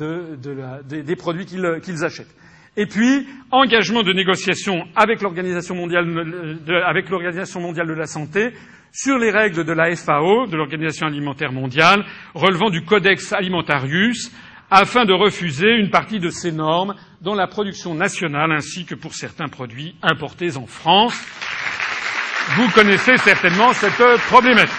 euh, 0.00 0.82
des 0.82 1.16
produits 1.16 1.46
qu'ils 1.46 2.04
achètent. 2.04 2.34
Et 2.76 2.86
puis, 2.86 3.26
engagement 3.50 4.02
de 4.02 4.12
négociation 4.12 4.84
avec 4.96 5.20
l'Organisation 5.20 5.74
mondiale, 5.74 6.06
mondiale 6.06 7.86
de 7.86 7.94
la 7.94 8.06
santé 8.06 8.52
sur 8.92 9.18
les 9.18 9.30
règles 9.30 9.64
de 9.64 9.72
la 9.72 9.94
FAO, 9.94 10.46
de 10.46 10.56
l'Organisation 10.56 11.06
alimentaire 11.06 11.52
mondiale, 11.52 12.04
relevant 12.34 12.70
du 12.70 12.82
Codex 12.84 13.32
Alimentarius, 13.32 14.30
afin 14.70 15.04
de 15.04 15.12
refuser 15.12 15.70
une 15.76 15.90
partie 15.90 16.18
de 16.18 16.30
ces 16.30 16.50
normes 16.50 16.94
dans 17.20 17.34
la 17.34 17.46
production 17.46 17.94
nationale 17.94 18.52
ainsi 18.52 18.86
que 18.86 18.94
pour 18.94 19.14
certains 19.14 19.48
produits 19.48 19.94
importés 20.02 20.56
en 20.56 20.66
France. 20.66 21.14
Vous 22.56 22.68
connaissez 22.70 23.18
certainement 23.18 23.74
cette 23.74 24.02
problématique 24.28 24.72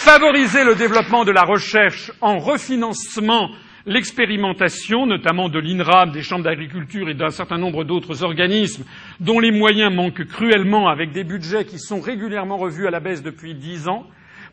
favoriser 0.00 0.64
le 0.64 0.76
développement 0.76 1.26
de 1.26 1.30
la 1.30 1.42
recherche 1.42 2.10
en 2.22 2.38
refinancement 2.38 3.50
l'expérimentation, 3.84 5.04
notamment 5.04 5.50
de 5.50 5.58
l'INRAB, 5.58 6.12
des 6.12 6.22
chambres 6.22 6.44
d'agriculture 6.44 7.10
et 7.10 7.14
d'un 7.14 7.28
certain 7.28 7.58
nombre 7.58 7.84
d'autres 7.84 8.22
organismes 8.22 8.84
dont 9.20 9.40
les 9.40 9.50
moyens 9.50 9.94
manquent 9.94 10.24
cruellement 10.24 10.88
avec 10.88 11.12
des 11.12 11.22
budgets 11.22 11.66
qui 11.66 11.78
sont 11.78 12.00
régulièrement 12.00 12.56
revus 12.56 12.86
à 12.86 12.90
la 12.90 13.00
baisse 13.00 13.22
depuis 13.22 13.54
dix 13.54 13.88
ans. 13.88 14.06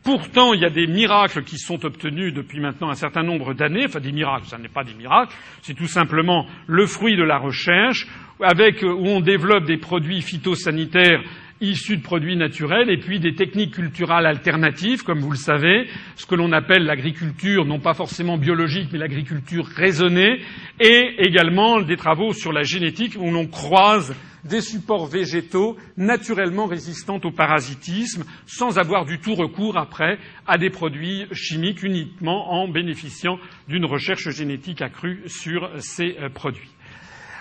Pourtant, 0.04 0.52
il 0.52 0.60
y 0.60 0.66
a 0.66 0.70
des 0.70 0.86
miracles 0.86 1.42
qui 1.42 1.56
sont 1.56 1.82
obtenus 1.86 2.34
depuis 2.34 2.60
maintenant 2.60 2.90
un 2.90 2.94
certain 2.94 3.22
nombre 3.22 3.54
d'années. 3.54 3.86
Enfin, 3.86 4.00
des 4.00 4.12
miracles, 4.12 4.46
ce 4.46 4.56
n'est 4.56 4.68
pas 4.68 4.84
des 4.84 4.94
miracles, 4.94 5.34
c'est 5.62 5.74
tout 5.74 5.88
simplement 5.88 6.46
le 6.66 6.86
fruit 6.86 7.16
de 7.16 7.24
la 7.24 7.38
recherche, 7.38 8.06
avec, 8.42 8.82
où 8.82 9.06
on 9.06 9.20
développe 9.20 9.64
des 9.64 9.78
produits 9.78 10.20
phytosanitaires 10.20 11.22
issus 11.60 11.96
de 11.96 12.02
produits 12.02 12.36
naturels 12.36 12.90
et 12.90 12.98
puis 12.98 13.20
des 13.20 13.34
techniques 13.34 13.74
culturales 13.74 14.26
alternatives, 14.26 15.02
comme 15.02 15.20
vous 15.20 15.30
le 15.30 15.36
savez, 15.36 15.86
ce 16.16 16.26
que 16.26 16.34
l'on 16.34 16.52
appelle 16.52 16.84
l'agriculture 16.84 17.64
non 17.64 17.80
pas 17.80 17.94
forcément 17.94 18.38
biologique 18.38 18.88
mais 18.92 18.98
l'agriculture 18.98 19.66
raisonnée 19.66 20.40
et 20.80 21.14
également 21.18 21.80
des 21.80 21.96
travaux 21.96 22.32
sur 22.32 22.52
la 22.52 22.62
génétique 22.62 23.16
où 23.18 23.30
l'on 23.30 23.46
croise 23.46 24.14
des 24.44 24.60
supports 24.60 25.06
végétaux 25.06 25.76
naturellement 25.96 26.66
résistants 26.66 27.20
au 27.24 27.30
parasitisme 27.30 28.24
sans 28.46 28.78
avoir 28.78 29.04
du 29.04 29.18
tout 29.18 29.34
recours 29.34 29.76
après 29.76 30.18
à 30.46 30.58
des 30.58 30.70
produits 30.70 31.26
chimiques 31.32 31.82
uniquement 31.82 32.52
en 32.52 32.68
bénéficiant 32.68 33.38
d'une 33.68 33.84
recherche 33.84 34.30
génétique 34.30 34.82
accrue 34.82 35.22
sur 35.26 35.70
ces 35.78 36.16
euh, 36.20 36.28
produits 36.28 36.70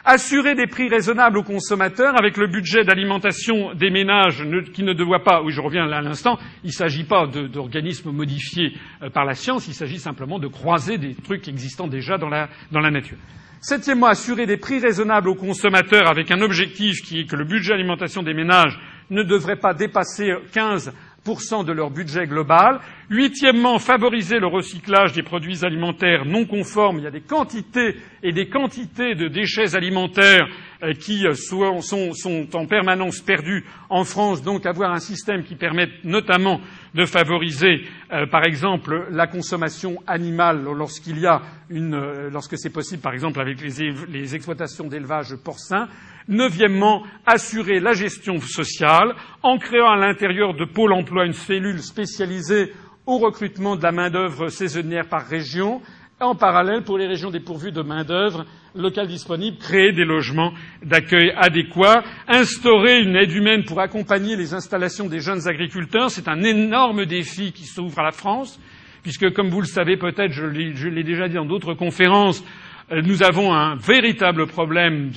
assurer 0.08 0.56
des 0.56 0.68
prix 0.68 0.88
raisonnables 0.88 1.38
aux 1.38 1.44
consommateurs 1.44 2.18
avec 2.18 2.38
le 2.38 2.48
budget 2.48 2.86
d'alimentation 2.86 3.74
des 3.74 3.90
ménages 3.90 4.42
qui 4.74 4.84
ne 4.84 4.94
doit 4.94 5.24
pas 5.24 5.44
oui 5.44 5.52
je 5.52 5.60
reviens 5.60 5.86
là 5.86 5.98
à 5.98 6.02
l'instant 6.02 6.40
il 6.64 6.68
ne 6.68 6.72
s'agit 6.72 7.04
pas 7.04 7.28
d'organismes 7.28 8.12
modifiés 8.12 8.72
euh, 9.04 9.10
par 9.10 9.26
la 9.26 9.34
science 9.34 9.68
il 9.68 9.74
s'agit 9.74 10.00
simplement 10.00 10.40
de 10.40 10.48
croiser 10.48 10.98
des 10.98 11.14
trucs 11.14 11.50
existants 11.50 11.88
déjà 11.88 12.18
dans 12.18 12.30
la, 12.30 12.48
dans 12.72 12.80
la 12.80 12.90
nature. 12.90 13.18
Septièmement, 13.60 14.08
assurer 14.08 14.46
des 14.46 14.58
prix 14.58 14.80
raisonnables 14.80 15.28
aux 15.28 15.36
consommateurs 15.36 16.08
avec 16.08 16.32
un 16.32 16.42
objectif 16.42 17.02
qui 17.02 17.22
est 17.22 17.26
que 17.26 17.36
le 17.36 17.44
budget 17.44 17.72
d'alimentation 17.74 18.24
des 18.24 18.34
ménages 18.34 18.80
ne 19.10 19.24
devrait 19.24 19.56
pas 19.58 19.74
dépasser 19.74 20.32
15 20.54 20.94
de 21.28 21.74
leur 21.74 21.90
budget 21.90 22.26
global. 22.26 22.80
Huitièmement, 23.10 23.80
favoriser 23.80 24.40
le 24.40 24.48
recyclage 24.48 25.12
des 25.12 25.24
produits 25.24 25.66
alimentaires 25.66 26.26
non 26.26 26.46
conformes. 26.46 27.00
Il 27.00 27.04
y 27.04 27.08
a 27.08 27.12
des 27.12 27.22
quantités 27.22 27.96
et 28.24 28.32
des 28.32 28.48
quantités 28.48 29.14
de 29.14 29.28
déchets 29.28 29.76
alimentaires 29.76 30.48
euh, 30.84 30.94
qui 30.94 31.28
euh, 31.28 31.34
sont, 31.34 32.48
en 32.54 32.66
permanence 32.66 33.20
perdus 33.20 33.66
en 33.90 34.06
France, 34.06 34.42
donc 34.42 34.66
avoir 34.66 34.92
un 34.92 35.00
système 35.00 35.44
qui 35.44 35.56
permette 35.56 36.04
notamment 36.06 36.62
de 36.96 37.06
favoriser, 37.06 37.84
par 38.32 38.44
exemple, 38.46 39.08
la 39.12 39.28
consommation 39.28 39.98
animale 40.08 40.64
lorsqu'il 40.64 41.20
y 41.20 41.28
a 41.28 41.42
une, 41.70 42.30
lorsque 42.32 42.58
c'est 42.58 42.72
possible, 42.72 43.02
par 43.02 43.14
exemple, 43.14 43.40
avec 43.40 43.62
les, 43.62 43.94
les 44.10 44.36
exploitations 44.36 44.88
d'élevage 44.88 45.36
porcin. 45.36 45.88
Neuvièmement, 46.28 47.04
assurer 47.26 47.80
la 47.80 47.94
gestion 47.94 48.40
sociale 48.40 49.16
en 49.44 49.58
créant 49.58 49.90
à 49.90 49.96
l'intérieur 49.96 50.54
de 50.54 50.66
Pôle 50.66 50.94
emploi 50.94 51.26
une 51.26 51.34
cellule 51.34 51.80
spécialisée 51.80 52.74
au 53.06 53.18
recrutement 53.18 53.76
de 53.78 53.84
la 53.84 53.94
main-d'œuvre 53.94 54.50
saisonnière 54.50 55.08
par 55.08 55.26
région 55.26 55.82
en 56.20 56.36
parallèle, 56.36 56.84
pour 56.84 56.98
les 56.98 57.08
régions 57.08 57.30
dépourvues 57.30 57.72
de 57.72 57.82
main-d'œuvre 57.82 58.46
locale 58.76 59.08
disponible, 59.08 59.58
créer 59.58 59.92
des 59.92 60.04
logements 60.04 60.52
d'accueil 60.84 61.32
adéquats, 61.38 62.04
instaurer 62.28 63.02
une 63.02 63.16
aide 63.16 63.32
humaine 63.32 63.64
pour 63.64 63.80
accompagner 63.80 64.36
les 64.36 64.54
installations 64.54 65.08
des 65.08 65.20
jeunes 65.20 65.48
agriculteurs. 65.48 66.10
C'est 66.10 66.28
un 66.28 66.42
énorme 66.44 67.06
défi 67.06 67.52
qui 67.52 67.66
s'ouvre 67.66 68.00
à 68.00 68.04
la 68.04 68.12
France, 68.12 68.60
puisque, 69.04 69.32
comme 69.32 69.50
vous 69.50 69.62
le 69.62 69.68
savez 69.68 69.96
peut-être, 69.96 70.32
je 70.32 70.46
l'ai 70.88 71.04
déjà 71.04 71.28
dit 71.28 71.36
dans 71.36 71.46
d'autres 71.46 71.76
conférences, 71.76 72.44
nous 72.90 73.22
avons 73.22 73.54
un 73.54 73.76
véritable 73.76 74.48
problème, 74.48 75.12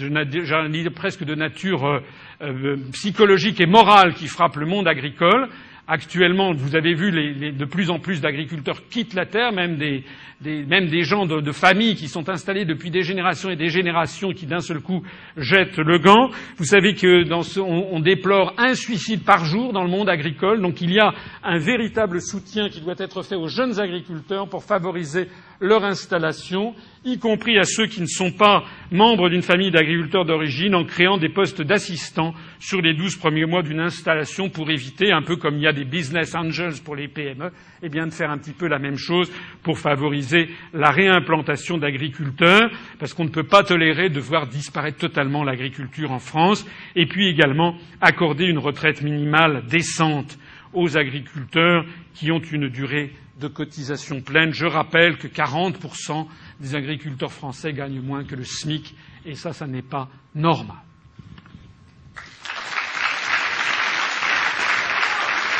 presque 0.94 1.24
de 1.24 1.34
nature 1.36 1.86
euh, 1.86 2.00
euh, 2.42 2.76
psychologique 2.92 3.60
et 3.60 3.66
morale 3.66 4.14
qui 4.14 4.26
frappe 4.26 4.56
le 4.56 4.66
monde 4.66 4.88
agricole. 4.88 5.48
Actuellement, 5.86 6.52
vous 6.52 6.76
avez 6.76 6.94
vu 6.94 7.10
de 7.10 7.64
plus 7.64 7.90
en 7.90 7.98
plus 7.98 8.20
d'agriculteurs 8.20 8.80
quittent 8.90 9.14
la 9.14 9.26
terre, 9.26 9.50
même 9.50 9.76
des, 9.76 11.02
gens 11.02 11.26
de, 11.26 11.50
familles 11.50 11.96
qui 11.96 12.06
sont 12.06 12.28
installés 12.28 12.64
depuis 12.64 12.90
des 12.90 13.02
générations 13.02 13.50
et 13.50 13.56
des 13.56 13.70
générations 13.70 14.30
qui 14.30 14.46
d'un 14.46 14.60
seul 14.60 14.80
coup 14.80 15.02
jettent 15.36 15.78
le 15.78 15.98
gant. 15.98 16.30
Vous 16.58 16.64
savez 16.64 16.94
que 16.94 17.24
on, 17.60 17.98
déplore 17.98 18.54
un 18.56 18.74
suicide 18.74 19.24
par 19.24 19.44
jour 19.44 19.72
dans 19.72 19.82
le 19.82 19.90
monde 19.90 20.08
agricole, 20.08 20.60
donc 20.60 20.80
il 20.80 20.92
y 20.92 21.00
a 21.00 21.12
un 21.42 21.58
véritable 21.58 22.20
soutien 22.20 22.68
qui 22.68 22.80
doit 22.80 22.94
être 22.98 23.24
fait 23.24 23.34
aux 23.34 23.48
jeunes 23.48 23.80
agriculteurs 23.80 24.48
pour 24.48 24.62
favoriser 24.62 25.26
leur 25.60 25.84
installation, 25.84 26.74
y 27.04 27.18
compris 27.18 27.58
à 27.58 27.64
ceux 27.64 27.86
qui 27.86 28.00
ne 28.00 28.06
sont 28.06 28.32
pas 28.32 28.64
membres 28.90 29.28
d'une 29.28 29.42
famille 29.42 29.70
d'agriculteurs 29.70 30.24
d'origine, 30.24 30.74
en 30.74 30.84
créant 30.84 31.18
des 31.18 31.28
postes 31.28 31.60
d'assistants 31.60 32.34
sur 32.58 32.80
les 32.80 32.94
douze 32.94 33.16
premiers 33.16 33.44
mois 33.44 33.62
d'une 33.62 33.80
installation 33.80 34.48
pour 34.48 34.70
éviter, 34.70 35.12
un 35.12 35.22
peu 35.22 35.36
comme 35.36 35.56
il 35.56 35.62
y 35.62 35.66
a 35.66 35.72
des 35.72 35.84
business 35.84 36.34
angels 36.34 36.80
pour 36.82 36.96
les 36.96 37.08
PME, 37.08 37.50
eh 37.82 37.88
bien 37.88 38.06
de 38.06 38.12
faire 38.12 38.30
un 38.30 38.38
petit 38.38 38.52
peu 38.52 38.68
la 38.68 38.78
même 38.78 38.96
chose 38.96 39.30
pour 39.62 39.78
favoriser 39.78 40.48
la 40.72 40.90
réimplantation 40.90 41.76
d'agriculteurs, 41.76 42.70
parce 42.98 43.12
qu'on 43.12 43.24
ne 43.24 43.30
peut 43.30 43.44
pas 43.44 43.62
tolérer 43.62 44.08
de 44.08 44.20
voir 44.20 44.46
disparaître 44.46 44.98
totalement 44.98 45.44
l'agriculture 45.44 46.10
en 46.10 46.18
France, 46.18 46.66
et 46.96 47.06
puis 47.06 47.28
également 47.28 47.76
accorder 48.00 48.46
une 48.46 48.58
retraite 48.58 49.02
minimale 49.02 49.64
décente 49.68 50.38
aux 50.72 50.96
agriculteurs 50.96 51.84
qui 52.14 52.30
ont 52.30 52.40
une 52.40 52.68
durée 52.68 53.12
de 53.40 53.48
cotisation 53.48 54.20
pleine. 54.20 54.52
Je 54.52 54.66
rappelle 54.66 55.16
que 55.16 55.26
40% 55.26 56.26
des 56.60 56.74
agriculteurs 56.74 57.32
français 57.32 57.72
gagnent 57.72 58.00
moins 58.00 58.24
que 58.24 58.36
le 58.36 58.44
SMIC, 58.44 58.94
et 59.24 59.34
ça, 59.34 59.52
ça 59.52 59.66
n'est 59.66 59.82
pas 59.82 60.08
normal. 60.34 60.76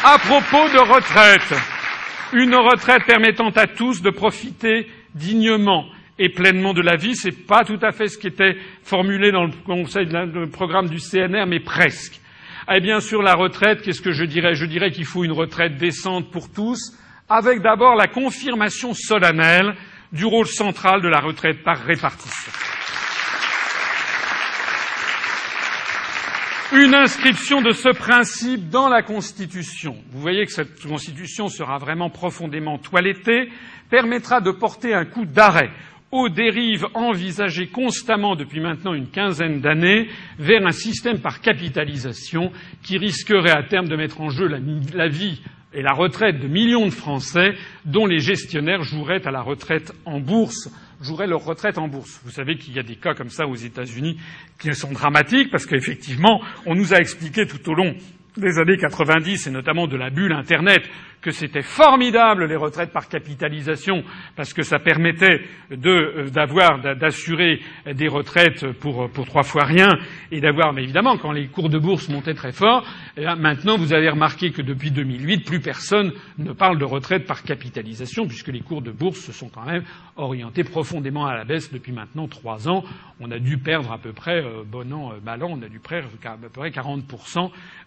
À 0.05 0.19
propos 0.19 0.69
de 0.69 0.79
retraite, 0.79 1.55
une 2.33 2.55
retraite 2.55 3.05
permettant 3.07 3.51
à 3.51 3.67
tous 3.67 4.01
de 4.01 4.11
profiter 4.11 4.87
dignement 5.15 5.87
et 6.19 6.29
pleinement 6.29 6.75
de 6.75 6.83
la 6.83 6.97
vie, 6.97 7.17
ce 7.17 7.29
n'est 7.29 7.35
pas 7.35 7.65
tout 7.65 7.79
à 7.83 7.93
fait 7.93 8.09
ce 8.09 8.19
qui 8.19 8.27
était 8.27 8.57
formulé 8.83 9.33
dans 9.33 9.45
le, 9.45 9.53
conseil, 9.65 10.07
le 10.07 10.49
programme 10.49 10.89
du 10.89 10.99
CNR, 10.99 11.47
mais 11.47 11.61
presque. 11.61 12.21
Eh 12.73 12.81
bien, 12.81 13.01
sur 13.01 13.23
la 13.23 13.35
retraite, 13.35 13.83
qu'est-ce 13.83 14.03
que 14.03 14.13
je 14.13 14.25
dirais? 14.25 14.55
Je 14.55 14.65
dirais 14.65 14.91
qu'il 14.91 15.07
faut 15.07 15.25
une 15.25 15.33
retraite 15.33 15.77
décente 15.77 16.31
pour 16.31 16.51
tous, 16.53 16.97
avec 17.31 17.63
d'abord 17.63 17.95
la 17.95 18.09
confirmation 18.09 18.93
solennelle 18.93 19.75
du 20.13 20.25
rôle 20.25 20.49
central 20.49 21.01
de 21.01 21.09
la 21.09 21.21
retraite 21.21 21.63
par 21.63 21.79
répartition. 21.79 22.53
Une 26.73 26.95
inscription 26.95 27.63
de 27.63 27.73
ce 27.73 27.89
principe 27.89 28.69
dans 28.69 28.89
la 28.89 29.03
Constitution. 29.03 29.97
Vous 30.13 30.21
voyez 30.21 30.47
que 30.47 30.53
cette 30.53 30.81
Constitution 30.83 31.49
sera 31.49 31.79
vraiment 31.79 32.11
profondément 32.11 32.79
toilettée, 32.79 33.49
permettra 33.91 34.41
de 34.41 34.51
porter 34.53 34.95
un 34.95 35.05
coup 35.05 35.25
d'arrêt 35.25 35.71
aux 36.13 36.29
dérives 36.29 36.87
envisagées 36.95 37.69
constamment 37.69 38.35
depuis 38.35 38.61
maintenant 38.61 38.95
une 38.95 39.09
quinzaine 39.09 39.61
d'années 39.61 40.09
vers 40.39 40.65
un 40.67 40.73
système 40.73 41.21
par 41.21 41.41
capitalisation 41.41 42.51
qui 42.83 42.99
risquerait 42.99 43.51
à 43.51 43.63
terme 43.63 43.89
de 43.89 43.97
mettre 43.97 44.21
en 44.21 44.29
jeu 44.29 44.49
la, 44.49 45.09
vie 45.09 45.41
et 45.73 45.83
la 45.83 45.93
retraite 45.93 46.41
de 46.41 46.49
millions 46.49 46.87
de 46.87 46.93
Français 46.93 47.55
dont 47.85 48.07
les 48.07 48.19
gestionnaires 48.19 48.83
joueraient 48.83 49.27
à 49.27 49.31
la 49.31 49.43
retraite 49.43 49.93
en 50.05 50.21
bourse 50.21 50.69
joueraient 51.01 51.27
leur 51.27 51.45
retraite 51.45 51.79
en 51.79 51.89
bourse. 51.89 52.21
Vous 52.25 52.31
savez 52.31 52.57
qu'il 52.57 52.75
y 52.75 52.79
a 52.79 52.83
des 52.83 52.97
cas 52.97 53.15
comme 53.15 53.31
ça 53.31 53.47
aux 53.47 53.55
États-Unis 53.55 54.19
qui 54.59 54.75
sont 54.75 54.93
dramatiques 54.93 55.51
parce 55.51 55.67
qu'effectivement, 55.67 56.43
on 56.67 56.75
nous 56.75 56.93
a 56.93 56.99
expliqué 56.99 57.47
tout 57.47 57.71
au 57.71 57.75
long 57.75 57.95
des 58.37 58.59
années 58.59 58.77
90 58.77 59.47
et 59.47 59.51
notamment 59.51 59.87
de 59.87 59.97
la 59.97 60.11
bulle 60.11 60.33
Internet 60.33 60.83
que 61.21 61.31
c'était 61.31 61.63
formidable 61.63 62.47
les 62.47 62.57
retraites 62.57 62.93
par 62.93 63.09
capitalisation 63.09 64.03
parce 64.37 64.55
que 64.55 64.63
ça 64.63 64.79
permettait 64.79 65.43
euh, 65.73 66.29
d'avoir 66.31 66.81
d'assurer 66.81 67.61
des 67.95 68.09
retraites 68.09 68.73
pour, 68.73 69.11
pour 69.11 69.27
trois 69.27 69.43
fois 69.43 69.65
rien 69.65 69.99
et 70.31 70.41
d'avoir 70.41 70.73
mais 70.73 70.83
évidemment 70.83 71.19
quand 71.19 71.33
les 71.33 71.49
cours 71.49 71.69
de 71.69 71.79
bourse 71.79 72.09
montaient 72.09 72.35
très 72.35 72.53
fort 72.53 72.85
eh 73.17 73.25
maintenant 73.39 73.77
vous 73.77 73.93
avez 73.93 74.09
remarqué 74.09 74.51
que 74.51 74.63
depuis 74.63 74.91
2008 74.91 75.45
plus 75.45 75.61
personne 75.61 76.13
ne 76.39 76.53
parle 76.53 76.79
de 76.79 76.85
retraite 76.85 77.27
par 77.27 77.43
capitalisation 77.43 78.27
puisque 78.27 78.49
les 78.49 78.61
cours 78.61 78.83
de 78.83 78.91
bourse 78.91 79.21
se 79.21 79.33
sont 79.33 79.49
quand 79.49 79.65
même 79.65 79.85
orientés 80.17 80.65
profondément 80.65 81.27
à 81.27 81.35
la 81.35 81.45
baisse 81.45 81.73
depuis 81.73 81.93
maintenant 81.93 82.29
trois 82.29 82.69
ans. 82.69 82.85
On 83.21 83.31
a 83.31 83.39
dû 83.39 83.59
perdre 83.59 83.93
à 83.93 83.99
peu 83.99 84.13
près 84.13 84.43
euh, 84.43 84.63
bon 84.65 84.93
an 84.93 85.13
euh, 85.13 85.21
mal 85.25 85.43
an 85.43 85.51
on 85.51 85.63
a 85.63 85.69
dû 85.69 85.81
perdre 85.81 86.09
à 86.25 86.37
peu 86.37 86.49
près 86.49 86.71
40 86.71 87.05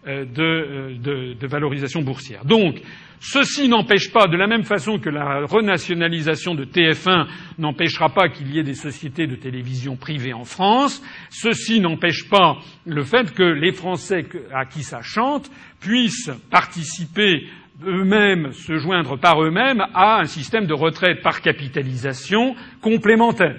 de, 0.06 0.98
de, 0.98 1.34
de 1.34 1.48
valorisation 1.48 2.02
boursière. 2.02 2.46
Donc 2.46 2.82
Ceci 3.26 3.70
n'empêche 3.70 4.12
pas, 4.12 4.28
de 4.28 4.36
la 4.36 4.48
même 4.48 4.64
façon 4.64 5.00
que 5.00 5.10
la 5.10 5.46
renationalisation 5.46 6.56
de 6.56 6.66
TF1 6.66 7.28
n'empêchera 7.58 8.10
pas 8.10 8.28
qu'il 8.28 8.54
y 8.54 8.60
ait 8.60 8.64
des 8.64 8.74
sociétés 8.74 9.28
de 9.28 9.38
télévision 9.38 9.96
privées 9.96 10.34
en 10.34 10.44
France, 10.44 11.02
ceci 11.30 11.80
n'empêche 11.80 12.30
pas 12.30 12.58
le 12.86 13.02
fait 13.04 13.34
que 13.34 13.44
les 13.44 13.72
Français 13.72 14.26
à 14.54 14.66
qui 14.66 14.84
ça 14.84 15.02
chante 15.02 15.50
puissent 15.80 16.32
participer 16.52 17.48
eux-mêmes, 17.86 18.52
se 18.52 18.76
joindre 18.76 19.18
par 19.18 19.42
eux-mêmes 19.42 19.86
à 19.94 20.20
un 20.20 20.26
système 20.26 20.66
de 20.66 20.74
retraite 20.74 21.22
par 21.22 21.42
capitalisation 21.42 22.56
complémentaire. 22.82 23.56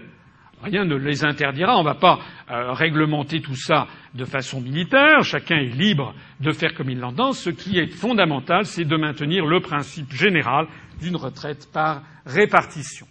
Rien 0.64 0.84
ne 0.84 0.96
les 0.96 1.24
interdira. 1.24 1.76
On 1.76 1.82
ne 1.82 1.88
va 1.88 1.94
pas 1.94 2.18
euh, 2.50 2.72
réglementer 2.72 3.40
tout 3.40 3.54
ça 3.54 3.86
de 4.14 4.24
façon 4.24 4.60
militaire. 4.60 5.22
Chacun 5.22 5.56
est 5.56 5.76
libre 5.76 6.14
de 6.40 6.52
faire 6.52 6.74
comme 6.74 6.88
il 6.88 6.98
l'entend. 6.98 7.32
Ce 7.32 7.50
qui 7.50 7.78
est 7.78 7.92
fondamental, 7.92 8.64
c'est 8.64 8.84
de 8.84 8.96
maintenir 8.96 9.44
le 9.44 9.60
principe 9.60 10.12
général 10.12 10.66
d'une 11.00 11.16
retraite 11.16 11.68
par 11.72 12.02
répartition. 12.24 13.06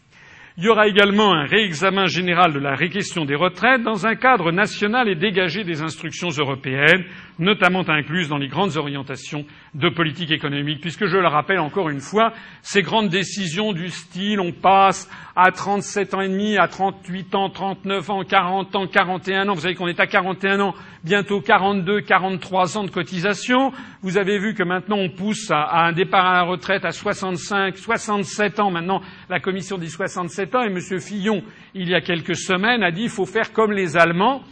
Il 0.58 0.66
y 0.66 0.70
aura 0.70 0.88
également 0.88 1.34
un 1.34 1.46
réexamen 1.46 2.06
général 2.06 2.54
de 2.54 2.60
la 2.60 2.78
question 2.78 3.26
des 3.26 3.34
retraites 3.34 3.82
dans 3.82 4.06
un 4.06 4.14
cadre 4.14 4.52
national 4.52 5.10
et 5.10 5.16
dégagé 5.16 5.64
des 5.64 5.82
instructions 5.82 6.30
européennes, 6.30 7.06
notamment 7.40 7.84
incluses 7.88 8.30
dans 8.30 8.38
les 8.38 8.48
grandes 8.48 8.78
orientations 8.78 9.46
de 9.74 9.90
politique 9.90 10.32
économique, 10.32 10.82
puisque 10.82 11.06
je 11.06 11.18
le 11.18 11.28
rappelle 11.28 11.60
encore 11.60 11.90
une 11.90 12.00
fois, 12.00 12.34
ces 12.62 12.82
grandes 12.82 13.10
décisions 13.10 13.74
du 13.74 13.90
style 13.90 14.40
on 14.40 14.52
passe 14.52 15.10
à 15.36 15.52
37 15.52 16.14
ans 16.14 16.22
et 16.22 16.30
demi, 16.30 16.58
à 16.58 16.68
38 16.68 17.36
ans, 17.36 17.50
39 17.50 18.10
ans, 18.12 18.24
40 18.24 18.76
ans, 18.76 18.88
41 18.88 19.50
ans, 19.50 19.54
vous 19.54 19.62
savez 19.62 19.76
qu'on 19.76 19.88
est 19.88 20.00
à 20.00 20.06
41 20.06 20.60
ans, 20.60 20.76
bientôt 21.04 21.42
42, 21.42 22.02
43 22.02 22.78
ans 22.78 22.84
de 22.84 22.92
cotisation, 22.92 23.72
vous 24.02 24.18
avez 24.18 24.38
vu 24.38 24.54
que 24.54 24.64
maintenant 24.64 24.98
on 24.98 25.10
pousse 25.10 25.50
à, 25.50 25.86
un 25.86 25.92
départ 25.92 26.26
à 26.26 26.34
la 26.34 26.44
retraite 26.44 26.86
à 26.86 26.92
65, 26.92 27.78
67 27.78 28.60
ans, 28.60 28.70
maintenant 28.70 29.02
la 29.30 29.40
commission 29.40 29.78
dit 29.78 29.90
67 29.90 30.56
ans, 30.56 30.64
et 30.64 30.68
M. 30.68 30.80
Fillon, 31.00 31.44
il 31.74 31.90
y 31.90 31.96
a 31.96 32.02
quelques 32.02 32.36
semaines, 32.36 32.84
a 32.84 32.92
dit 32.92 33.04
il 33.04 33.10
faut 33.10 33.26
faire 33.26 33.52
comme 33.54 33.72
les 33.72 33.98
Allemands, 33.98 34.44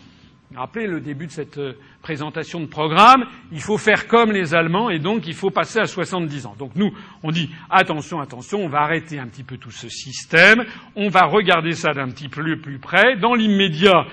Rappelez 0.56 0.86
le 0.86 1.00
début 1.00 1.28
de 1.28 1.32
cette 1.32 1.58
euh, 1.60 1.74
présentation 2.02 2.60
de 2.60 2.66
programme, 2.66 3.26
il 3.52 3.62
faut 3.62 3.78
faire 3.78 4.08
comme 4.08 4.32
les 4.32 4.54
Allemands 4.54 4.90
et 4.90 5.00
donc 5.00 5.28
il 5.28 5.34
faut 5.34 5.50
passer 5.50 5.80
à 5.80 5.86
70 5.86 6.46
ans. 6.46 6.56
Donc 6.58 6.72
nous, 6.76 6.92
on 7.24 7.32
dit 7.32 7.50
attention, 7.70 8.20
attention, 8.20 8.60
on 8.64 8.68
va 8.68 8.82
arrêter 8.82 9.20
un 9.20 9.28
petit 9.28 9.44
peu 9.44 9.58
tout 9.58 9.72
ce 9.72 9.90
système, 9.90 10.66
on 10.96 11.10
va 11.10 11.26
regarder 11.26 11.74
ça 11.74 11.94
d'un 11.94 12.10
petit 12.10 12.30
peu 12.30 12.58
plus 12.58 12.80
près. 12.80 13.16
Dans 13.18 13.36
l'immédiat, 13.36 14.06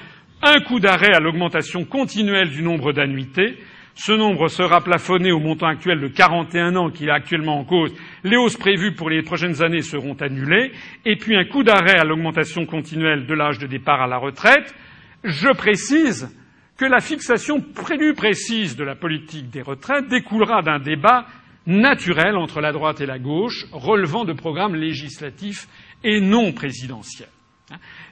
un 0.42 0.60
coup 0.60 0.80
d'arrêt 0.80 1.14
à 1.14 1.20
l'augmentation 1.20 1.84
continuelle 1.84 2.50
du 2.50 2.62
nombre 2.62 2.92
d'annuités. 2.92 3.58
Ce 3.94 4.12
nombre 4.12 4.46
sera 4.46 4.80
plafonné 4.80 5.32
au 5.32 5.40
montant 5.40 5.66
actuel 5.66 5.98
de 5.98 6.06
41 6.06 6.76
ans 6.76 6.90
qu'il 6.90 7.08
est 7.08 7.12
actuellement 7.12 7.58
en 7.58 7.64
cause. 7.64 7.92
Les 8.22 8.36
hausses 8.36 8.56
prévues 8.56 8.94
pour 8.94 9.10
les 9.10 9.22
prochaines 9.22 9.60
années 9.60 9.82
seront 9.82 10.14
annulées. 10.14 10.70
Et 11.04 11.16
puis 11.16 11.36
un 11.36 11.44
coup 11.44 11.64
d'arrêt 11.64 11.98
à 11.98 12.04
l'augmentation 12.04 12.64
continuelle 12.64 13.26
de 13.26 13.34
l'âge 13.34 13.58
de 13.58 13.66
départ 13.66 14.00
à 14.00 14.06
la 14.06 14.18
retraite 14.18 14.72
je 15.24 15.48
précise 15.48 16.28
que 16.78 16.84
la 16.84 17.00
fixation 17.00 17.60
plus 17.60 18.14
précise 18.14 18.76
de 18.76 18.84
la 18.84 18.94
politique 18.94 19.50
des 19.50 19.62
retraites 19.62 20.08
découlera 20.08 20.62
d'un 20.62 20.78
débat 20.78 21.26
naturel 21.66 22.36
entre 22.36 22.60
la 22.60 22.72
droite 22.72 23.00
et 23.00 23.06
la 23.06 23.18
gauche, 23.18 23.66
relevant 23.72 24.24
de 24.24 24.32
programmes 24.32 24.76
législatifs 24.76 25.68
et 26.04 26.20
non 26.20 26.52
présidentiels. 26.52 27.28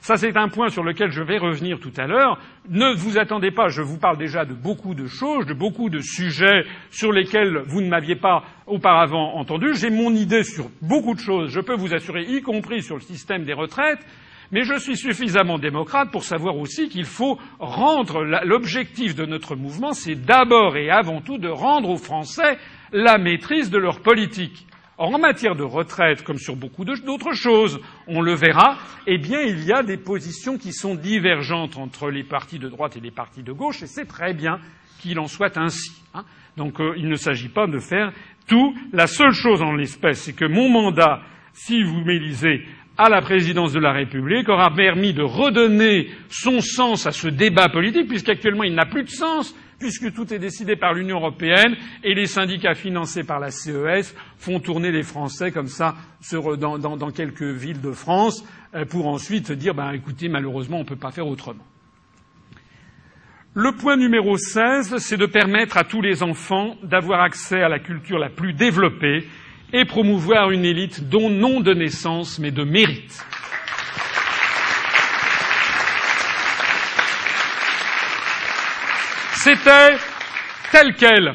Ça, 0.01 0.17
c'est 0.17 0.37
un 0.37 0.49
point 0.49 0.69
sur 0.69 0.83
lequel 0.83 1.11
je 1.11 1.23
vais 1.23 1.39
revenir 1.39 1.81
tout 1.81 1.93
à 1.97 2.07
l'heure. 2.07 2.39
Ne 2.69 2.93
vous 2.95 3.17
attendez 3.17 3.51
pas, 3.51 3.69
je 3.69 3.81
vous 3.81 3.99
parle 3.99 4.19
déjà 4.19 4.45
de 4.45 4.53
beaucoup 4.53 4.95
de 4.95 5.07
choses, 5.07 5.47
de 5.47 5.55
beaucoup 5.55 5.89
de 5.89 6.01
sujets 6.01 6.65
sur 6.91 7.11
lesquels 7.13 7.63
vous 7.67 7.81
ne 7.81 7.89
m'aviez 7.89 8.17
pas 8.17 8.43
auparavant 8.67 9.35
entendu. 9.37 9.75
J'ai 9.75 9.89
mon 9.89 10.11
idée 10.11 10.43
sur 10.43 10.69
beaucoup 10.83 11.15
de 11.15 11.21
choses, 11.21 11.51
je 11.51 11.61
peux 11.61 11.75
vous 11.75 11.95
assurer, 11.95 12.25
y 12.25 12.43
compris 12.43 12.83
sur 12.83 12.97
le 12.97 13.01
système 13.01 13.45
des 13.45 13.55
retraites, 13.55 14.05
mais 14.53 14.65
je 14.65 14.79
suis 14.79 14.97
suffisamment 14.97 15.59
démocrate 15.59 16.11
pour 16.11 16.25
savoir 16.25 16.57
aussi 16.57 16.89
qu'il 16.89 17.05
faut 17.05 17.39
rendre 17.59 18.23
l'objectif 18.45 19.15
de 19.15 19.27
notre 19.27 19.57
mouvement, 19.57 19.93
c'est 19.93 20.15
d'abord 20.15 20.77
et 20.77 20.91
avant 20.91 21.21
tout 21.21 21.39
de 21.39 21.49
rendre 21.49 21.91
aux 21.91 21.97
Français 21.97 22.59
la 22.93 23.19
maîtrise 23.19 23.71
de 23.71 23.79
leur 23.79 24.01
politique. 24.01 24.67
Or, 24.99 25.15
en 25.15 25.19
matière 25.19 25.57
de 25.57 25.63
retraite, 25.63 26.23
comme 26.23 26.39
sur 26.39 26.57
beaucoup 26.57 26.87
d'autres 26.87 27.35
choses, 27.35 27.81
on 28.07 28.23
le 28.23 28.33
verra, 28.33 28.79
eh 29.07 29.19
bien, 29.19 29.43
il 29.43 29.63
y 29.63 29.73
a 29.73 29.83
des 29.83 29.99
positions 29.99 30.57
qui 30.57 30.73
sont 30.73 30.95
divergentes 30.95 31.77
entre 31.77 32.09
les 32.09 32.25
partis 32.25 32.59
de 32.59 32.71
droite 32.71 32.97
et 32.97 33.01
les 33.01 33.11
partis 33.11 33.43
de 33.43 33.53
gauche, 33.53 33.83
et 33.83 33.87
c'est 33.87 34.07
très 34.07 34.33
bien 34.33 34.59
qu'il 35.01 35.19
en 35.19 35.27
soit 35.27 35.59
ainsi. 35.59 35.93
Hein. 36.15 36.25
Donc, 36.57 36.81
euh, 36.81 36.95
il 36.97 37.09
ne 37.09 37.17
s'agit 37.17 37.51
pas 37.51 37.67
de 37.67 37.79
faire 37.79 38.11
tout. 38.49 38.75
La 38.95 39.07
seule 39.07 39.33
chose 39.33 39.61
en 39.61 39.75
l'espèce, 39.75 40.23
c'est 40.23 40.33
que 40.33 40.47
mon 40.47 40.71
mandat, 40.71 41.21
si 41.53 41.83
vous 41.83 42.01
m'élisez 42.01 42.65
à 42.99 43.09
la 43.09 43.21
présidence 43.21 43.73
de 43.73 43.81
la 43.81 43.93
République, 43.93 44.49
aura 44.49 44.75
permis 44.75 45.13
de 45.13 45.23
redonner 45.23 46.09
son 46.29 46.61
sens 46.61 47.07
à 47.07 47.13
ce 47.13 47.29
débat 47.29 47.69
politique, 47.69 48.09
puisqu'actuellement 48.09 48.65
il 48.65 48.75
n'a 48.75 48.87
plus 48.87 49.05
de 49.05 49.11
sens, 49.11 49.55
puisque 49.79 50.13
tout 50.15 50.33
est 50.33 50.39
décidé 50.39 50.77
par 50.77 50.95
l'Union 50.95 51.19
européenne 51.19 51.77
et 52.03 52.15
les 52.15 52.27
syndicats 52.27 52.75
financés 52.75 53.25
par 53.25 53.41
la 53.41 53.51
CES 53.51 54.15
font 54.39 54.61
tourner 54.61 54.91
les 54.91 55.03
Français 55.03 55.53
comme 55.53 55.67
ça 55.67 55.95
dans, 56.33 57.11
quelques 57.11 57.43
villes 57.43 57.81
de 57.81 57.93
France 57.93 58.45
euh, 58.75 58.85
pour 58.85 59.07
ensuite 59.07 59.53
dire 59.53 59.75
ben, 59.75 59.93
écoutez, 59.93 60.29
malheureusement, 60.29 60.79
on 60.79 60.85
ne 60.85 60.89
peut 60.89 60.97
pas 60.97 61.11
faire 61.11 61.27
autrement. 61.27 61.65
Le 63.55 63.73
point 63.73 63.97
numéro 63.97 64.37
16, 64.37 64.99
c'est 64.99 65.17
de 65.17 65.25
permettre 65.25 65.79
à 65.79 65.85
tous 65.85 66.03
les 66.03 66.23
enfants 66.23 66.77
d'avoir 66.83 67.23
accès 67.23 67.63
à 67.63 67.71
la 67.71 67.79
culture 67.79 68.19
la 68.19 68.29
plus 68.29 68.53
développée 68.53 69.25
et 69.73 69.85
promouvoir 69.85 70.51
une 70.51 70.65
élite 70.65 71.09
dont 71.09 71.31
non 71.31 71.61
de 71.61 71.75
naissance 71.75 72.39
mais 72.39 72.51
de 72.51 72.65
mérite. 72.65 73.25
C'était 79.35 79.97
telle 80.73 80.95
quelle 80.95 81.35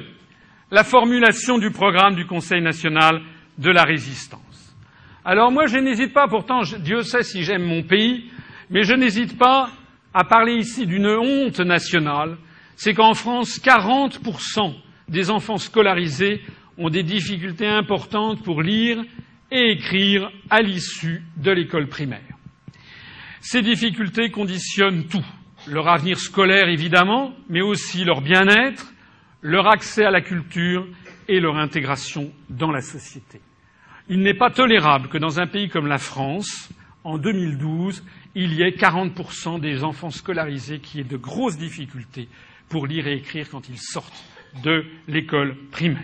la 0.70 0.84
formulation 0.84 1.58
du 1.58 1.72
programme 1.72 2.16
du 2.16 2.26
Conseil 2.26 2.62
national 2.62 3.22
de 3.58 3.70
la 3.70 3.84
résistance. 3.84 4.76
Alors 5.24 5.52
moi, 5.52 5.68
je 5.68 5.78
n'hésite 5.78 6.14
pas, 6.14 6.28
pourtant, 6.28 6.62
Dieu 6.80 7.04
sait 7.04 7.24
si 7.24 7.44
j'aime 7.44 7.64
mon 7.64 7.84
pays, 7.84 8.32
mais 8.70 8.84
je 8.84 8.94
n'hésite 8.94 9.38
pas 9.38 9.70
à 10.14 10.24
parler 10.24 10.56
ici 10.56 10.86
d'une 10.88 11.08
honte 11.08 11.60
nationale. 11.60 12.38
C'est 12.76 12.94
qu'en 12.94 13.14
France, 13.14 13.62
40% 13.62 14.74
des 15.08 15.30
enfants 15.30 15.58
scolarisés 15.58 16.42
ont 16.78 16.90
des 16.90 17.04
difficultés 17.04 17.68
importantes 17.68 18.44
pour 18.44 18.62
lire 18.62 19.04
et 19.52 19.72
écrire 19.72 20.32
à 20.50 20.62
l'issue 20.62 21.24
de 21.38 21.52
l'école 21.52 21.88
primaire. 21.88 22.22
Ces 23.42 23.62
difficultés 23.62 24.30
conditionnent 24.30 25.08
tout 25.08 25.26
leur 25.68 25.88
avenir 25.88 26.18
scolaire 26.18 26.70
évidemment, 26.70 27.34
mais 27.50 27.62
aussi 27.62 28.04
leur 28.04 28.22
bien-être, 28.22 28.92
leur 29.42 29.68
accès 29.68 30.06
à 30.06 30.12
la 30.12 30.22
culture 30.22 30.88
et 31.28 31.40
leur 31.40 31.58
intégration 31.58 32.32
dans 32.50 32.72
la 32.72 32.82
société. 32.82 33.42
Il 34.10 34.22
n'est 34.22 34.38
pas 34.38 34.50
tolérable 34.50 35.08
que 35.08 35.18
dans 35.18 35.40
un 35.40 35.48
pays 35.48 35.70
comme 35.70 35.88
la 35.88 35.98
France, 35.98 36.70
en 37.04 37.18
2012, 37.18 38.04
il 38.36 38.54
y 38.54 38.62
ait 38.62 38.72
40% 38.72 39.60
des 39.60 39.84
enfants 39.84 40.10
scolarisés 40.10 40.80
qui 40.80 41.00
aient 41.00 41.04
de 41.04 41.18
grosses 41.18 41.58
difficultés 41.58 42.28
pour 42.70 42.88
lire 42.88 43.08
et 43.08 43.16
écrire 43.16 43.50
quand 43.50 43.70
ils 43.70 43.80
sortent 43.80 44.24
de 44.64 44.86
l'école 45.08 45.56
primaire. 45.72 46.04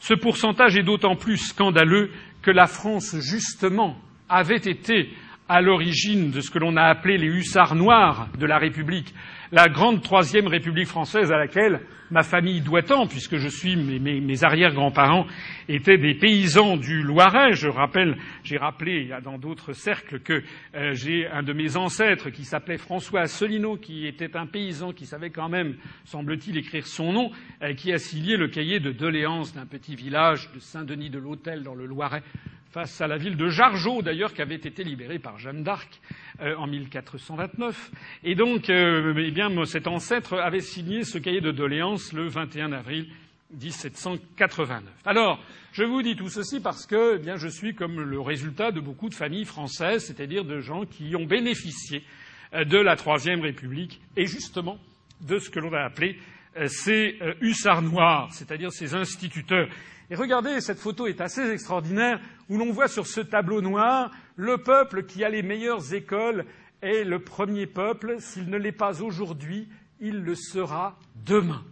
Ce 0.00 0.14
pourcentage 0.14 0.76
est 0.76 0.82
d'autant 0.82 1.16
plus 1.16 1.36
scandaleux 1.36 2.10
que 2.42 2.50
la 2.50 2.66
France, 2.66 3.16
justement, 3.20 3.96
avait 4.28 4.56
été 4.56 5.10
à 5.48 5.60
l'origine 5.60 6.30
de 6.30 6.40
ce 6.40 6.50
que 6.50 6.58
l'on 6.58 6.76
a 6.76 6.84
appelé 6.84 7.16
les 7.16 7.26
hussards 7.26 7.74
noirs 7.74 8.28
de 8.38 8.46
la 8.46 8.58
République, 8.58 9.14
la 9.52 9.68
grande 9.68 10.02
troisième 10.02 10.46
République 10.46 10.88
française 10.88 11.32
à 11.32 11.38
laquelle 11.38 11.80
ma 12.10 12.22
famille 12.22 12.60
doit 12.60 12.82
tant, 12.82 13.06
puisque 13.06 13.36
je 13.36 13.48
suis 13.48 13.76
mes, 13.76 14.44
arrière-grands-parents 14.44 15.26
étaient 15.68 15.98
des 15.98 16.14
paysans 16.14 16.76
du 16.76 17.02
Loiret. 17.02 17.52
Je 17.52 17.68
rappelle, 17.68 18.16
j'ai 18.44 18.56
rappelé 18.56 19.10
dans 19.22 19.38
d'autres 19.38 19.72
cercles 19.72 20.20
que 20.20 20.42
euh, 20.74 20.94
j'ai 20.94 21.26
un 21.26 21.42
de 21.42 21.52
mes 21.52 21.76
ancêtres 21.76 22.30
qui 22.30 22.44
s'appelait 22.44 22.78
François 22.78 23.20
Asselineau, 23.20 23.76
qui 23.76 24.06
était 24.06 24.36
un 24.36 24.46
paysan 24.46 24.92
qui 24.92 25.06
savait 25.06 25.30
quand 25.30 25.48
même, 25.48 25.76
semble-t-il, 26.04 26.56
écrire 26.56 26.86
son 26.86 27.12
nom, 27.12 27.30
euh, 27.62 27.74
qui 27.74 27.92
a 27.92 27.98
signé 27.98 28.36
le 28.36 28.48
cahier 28.48 28.80
de 28.80 28.92
doléances 28.92 29.54
d'un 29.54 29.66
petit 29.66 29.94
village 29.94 30.50
de 30.54 30.60
Saint-Denis 30.60 31.10
de 31.10 31.18
l'Hôtel 31.18 31.62
dans 31.62 31.74
le 31.74 31.86
Loiret 31.86 32.22
face 32.70 33.00
à 33.00 33.06
la 33.06 33.16
ville 33.16 33.36
de 33.36 33.48
Jargeau, 33.48 34.02
d'ailleurs, 34.02 34.34
qui 34.34 34.42
avait 34.42 34.54
été 34.54 34.84
libérée 34.84 35.18
par 35.18 35.38
Jeanne 35.38 35.62
d'Arc 35.62 36.00
euh, 36.40 36.54
en 36.56 36.66
1429. 36.66 37.90
Et 38.24 38.34
donc, 38.34 38.68
euh, 38.68 39.14
eh 39.16 39.30
bien, 39.30 39.48
cet 39.64 39.86
ancêtre 39.86 40.34
avait 40.34 40.60
signé 40.60 41.04
ce 41.04 41.18
cahier 41.18 41.40
de 41.40 41.50
doléances 41.50 42.12
le 42.12 42.28
21 42.28 42.72
avril 42.72 43.08
1789. 43.52 44.82
Alors, 45.06 45.42
je 45.72 45.82
vous 45.82 46.02
dis 46.02 46.16
tout 46.16 46.28
ceci 46.28 46.60
parce 46.60 46.86
que 46.86 47.16
eh 47.16 47.18
bien, 47.18 47.36
je 47.36 47.48
suis 47.48 47.74
comme 47.74 48.00
le 48.00 48.20
résultat 48.20 48.70
de 48.70 48.80
beaucoup 48.80 49.08
de 49.08 49.14
familles 49.14 49.46
françaises, 49.46 50.04
c'est-à-dire 50.04 50.44
de 50.44 50.60
gens 50.60 50.84
qui 50.84 51.16
ont 51.16 51.24
bénéficié 51.24 52.04
euh, 52.52 52.64
de 52.64 52.78
la 52.78 52.96
Troisième 52.96 53.40
République 53.40 54.02
et 54.16 54.26
justement 54.26 54.78
de 55.22 55.38
ce 55.38 55.48
que 55.48 55.58
l'on 55.58 55.72
a 55.72 55.80
appelé 55.80 56.18
ces 56.66 57.18
hussards 57.40 57.82
noirs, 57.82 58.32
c'est-à-dire 58.32 58.72
ces 58.72 58.94
instituteurs 58.94 59.68
et 60.10 60.14
regardez, 60.14 60.60
cette 60.62 60.78
photo 60.78 61.06
est 61.06 61.20
assez 61.20 61.50
extraordinaire, 61.50 62.18
où 62.48 62.56
l'on 62.56 62.72
voit 62.72 62.88
sur 62.88 63.06
ce 63.06 63.20
tableau 63.20 63.60
noir 63.60 64.10
le 64.36 64.58
peuple 64.58 65.04
qui 65.04 65.24
a 65.24 65.28
les 65.28 65.42
meilleures 65.42 65.92
écoles 65.92 66.44
est 66.80 67.04
le 67.04 67.18
premier 67.18 67.66
peuple. 67.66 68.16
S'il 68.20 68.48
ne 68.48 68.56
l'est 68.56 68.72
pas 68.72 69.02
aujourd'hui, 69.02 69.68
il 70.00 70.22
le 70.22 70.34
sera 70.34 70.96
demain. 71.26 71.64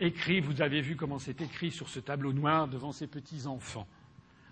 Écrit, 0.00 0.40
vous 0.40 0.62
avez 0.62 0.80
vu 0.80 0.96
comment 0.96 1.18
c'est 1.18 1.40
écrit 1.40 1.70
sur 1.70 1.88
ce 1.88 2.00
tableau 2.00 2.32
noir 2.32 2.68
devant 2.68 2.92
ces 2.92 3.06
petits-enfants. 3.06 3.86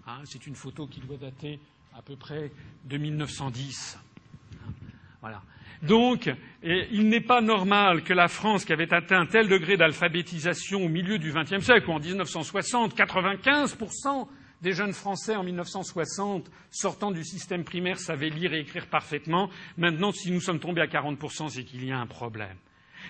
Hein, 0.06 0.18
c'est 0.24 0.46
une 0.46 0.54
photo 0.54 0.86
qui 0.86 1.00
doit 1.00 1.16
dater 1.16 1.58
à 1.96 2.02
peu 2.02 2.16
près 2.16 2.50
de 2.84 2.96
1910. 2.96 3.98
Voilà. 5.20 5.42
Donc, 5.82 6.30
il 6.62 7.08
n'est 7.08 7.20
pas 7.20 7.40
normal 7.40 8.02
que 8.02 8.12
la 8.12 8.28
France, 8.28 8.64
qui 8.64 8.72
avait 8.72 8.92
atteint 8.92 9.20
un 9.20 9.26
tel 9.26 9.48
degré 9.48 9.76
d'alphabétisation 9.76 10.84
au 10.84 10.88
milieu 10.88 11.18
du 11.18 11.32
XXe 11.32 11.64
siècle, 11.64 11.88
ou 11.88 11.92
en 11.92 12.00
1960, 12.00 12.96
95% 12.96 14.28
des 14.62 14.72
jeunes 14.72 14.92
Français 14.92 15.36
en 15.36 15.42
1960 15.42 16.50
sortant 16.70 17.10
du 17.10 17.24
système 17.24 17.64
primaire 17.64 17.98
savaient 17.98 18.30
lire 18.30 18.52
et 18.52 18.60
écrire 18.60 18.86
parfaitement. 18.86 19.50
Maintenant, 19.76 20.12
si 20.12 20.30
nous 20.30 20.40
sommes 20.40 20.60
tombés 20.60 20.82
à 20.82 20.86
40%, 20.86 21.48
c'est 21.48 21.64
qu'il 21.64 21.84
y 21.84 21.92
a 21.92 21.98
un 21.98 22.06
problème. 22.06 22.56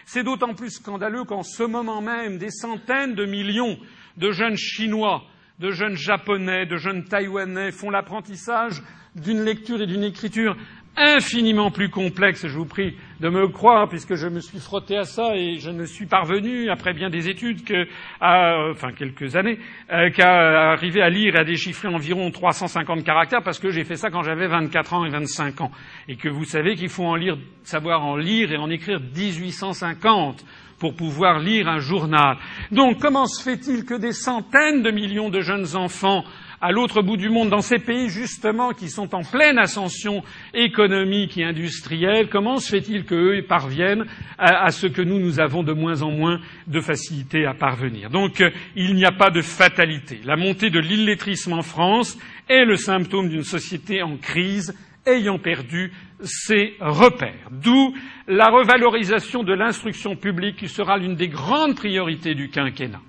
C'est 0.06 0.22
d'autant 0.22 0.54
plus 0.54 0.70
scandaleux 0.70 1.24
qu'en 1.24 1.42
ce 1.42 1.62
moment 1.62 2.00
même, 2.00 2.38
des 2.38 2.50
centaines 2.50 3.14
de 3.14 3.26
millions 3.26 3.78
de 4.16 4.30
jeunes 4.30 4.56
Chinois, 4.56 5.24
de 5.58 5.70
jeunes 5.70 5.96
Japonais, 5.96 6.66
de 6.66 6.76
jeunes 6.76 7.04
Taïwanais 7.04 7.72
font 7.72 7.90
l'apprentissage 7.90 8.82
d'une 9.16 9.42
lecture 9.44 9.82
et 9.82 9.86
d'une 9.86 10.04
écriture 10.04 10.56
infiniment 11.00 11.70
plus 11.70 11.88
complexe, 11.88 12.46
je 12.46 12.56
vous 12.56 12.66
prie 12.66 12.94
de 13.20 13.28
me 13.28 13.48
croire, 13.48 13.88
puisque 13.88 14.14
je 14.14 14.28
me 14.28 14.40
suis 14.40 14.58
frotté 14.58 14.96
à 14.96 15.04
ça 15.04 15.34
et 15.34 15.58
je 15.58 15.70
ne 15.70 15.84
suis 15.84 16.06
parvenu, 16.06 16.70
après 16.70 16.92
bien 16.92 17.08
des 17.08 17.28
études, 17.28 17.64
que, 17.64 17.86
enfin 18.20 18.92
quelques 18.92 19.34
années, 19.34 19.58
euh, 19.92 20.10
qu'à 20.10 20.72
arriver 20.72 21.02
à 21.02 21.08
lire 21.08 21.36
et 21.36 21.40
à 21.40 21.44
déchiffrer 21.44 21.88
environ 21.88 22.30
350 22.30 23.02
caractères, 23.02 23.42
parce 23.42 23.58
que 23.58 23.70
j'ai 23.70 23.84
fait 23.84 23.96
ça 23.96 24.10
quand 24.10 24.22
j'avais 24.22 24.46
24 24.46 24.92
ans 24.94 25.04
et 25.06 25.10
25 25.10 25.62
ans, 25.62 25.70
et 26.06 26.16
que 26.16 26.28
vous 26.28 26.44
savez 26.44 26.76
qu'il 26.76 26.90
faut 26.90 27.04
en 27.04 27.16
lire, 27.16 27.38
savoir 27.62 28.04
en 28.04 28.16
lire 28.16 28.52
et 28.52 28.58
en 28.58 28.68
écrire 28.68 29.00
1850 29.00 30.44
pour 30.78 30.94
pouvoir 30.94 31.38
lire 31.38 31.68
un 31.68 31.78
journal. 31.78 32.36
Donc 32.72 33.00
comment 33.00 33.26
se 33.26 33.42
fait-il 33.42 33.84
que 33.84 33.94
des 33.94 34.12
centaines 34.12 34.82
de 34.82 34.90
millions 34.90 35.28
de 35.28 35.40
jeunes 35.40 35.76
enfants 35.76 36.24
à 36.60 36.72
l'autre 36.72 37.02
bout 37.02 37.16
du 37.16 37.30
monde, 37.30 37.48
dans 37.48 37.62
ces 37.62 37.78
pays 37.78 38.08
justement 38.08 38.72
qui 38.72 38.90
sont 38.90 39.14
en 39.14 39.22
pleine 39.22 39.58
ascension 39.58 40.22
économique 40.52 41.38
et 41.38 41.44
industrielle, 41.44 42.28
comment 42.28 42.58
se 42.58 42.70
fait-il 42.70 43.04
qu'eux 43.04 43.42
parviennent 43.48 44.04
à, 44.38 44.70
ce 44.70 44.86
que 44.86 45.02
nous, 45.02 45.18
nous 45.18 45.40
avons 45.40 45.62
de 45.62 45.72
moins 45.72 46.02
en 46.02 46.10
moins 46.10 46.40
de 46.66 46.80
facilité 46.80 47.46
à 47.46 47.54
parvenir? 47.54 48.10
Donc 48.10 48.40
euh, 48.40 48.50
il 48.76 48.94
n'y 48.94 49.06
a 49.06 49.12
pas 49.12 49.30
de 49.30 49.40
fatalité. 49.40 50.20
La 50.24 50.36
montée 50.36 50.70
de 50.70 50.80
l'illettrisme 50.80 51.54
en 51.54 51.62
France 51.62 52.18
est 52.48 52.64
le 52.64 52.76
symptôme 52.76 53.28
d'une 53.28 53.44
société 53.44 54.02
en 54.02 54.16
crise 54.16 54.74
ayant 55.06 55.38
perdu 55.38 55.92
ses 56.22 56.74
repères. 56.80 57.48
D'où 57.50 57.94
la 58.28 58.48
revalorisation 58.48 59.42
de 59.42 59.54
l'instruction 59.54 60.14
publique 60.14 60.56
qui 60.56 60.68
sera 60.68 60.98
l'une 60.98 61.16
des 61.16 61.28
grandes 61.28 61.74
priorités 61.74 62.34
du 62.34 62.50
quinquennat. 62.50 63.00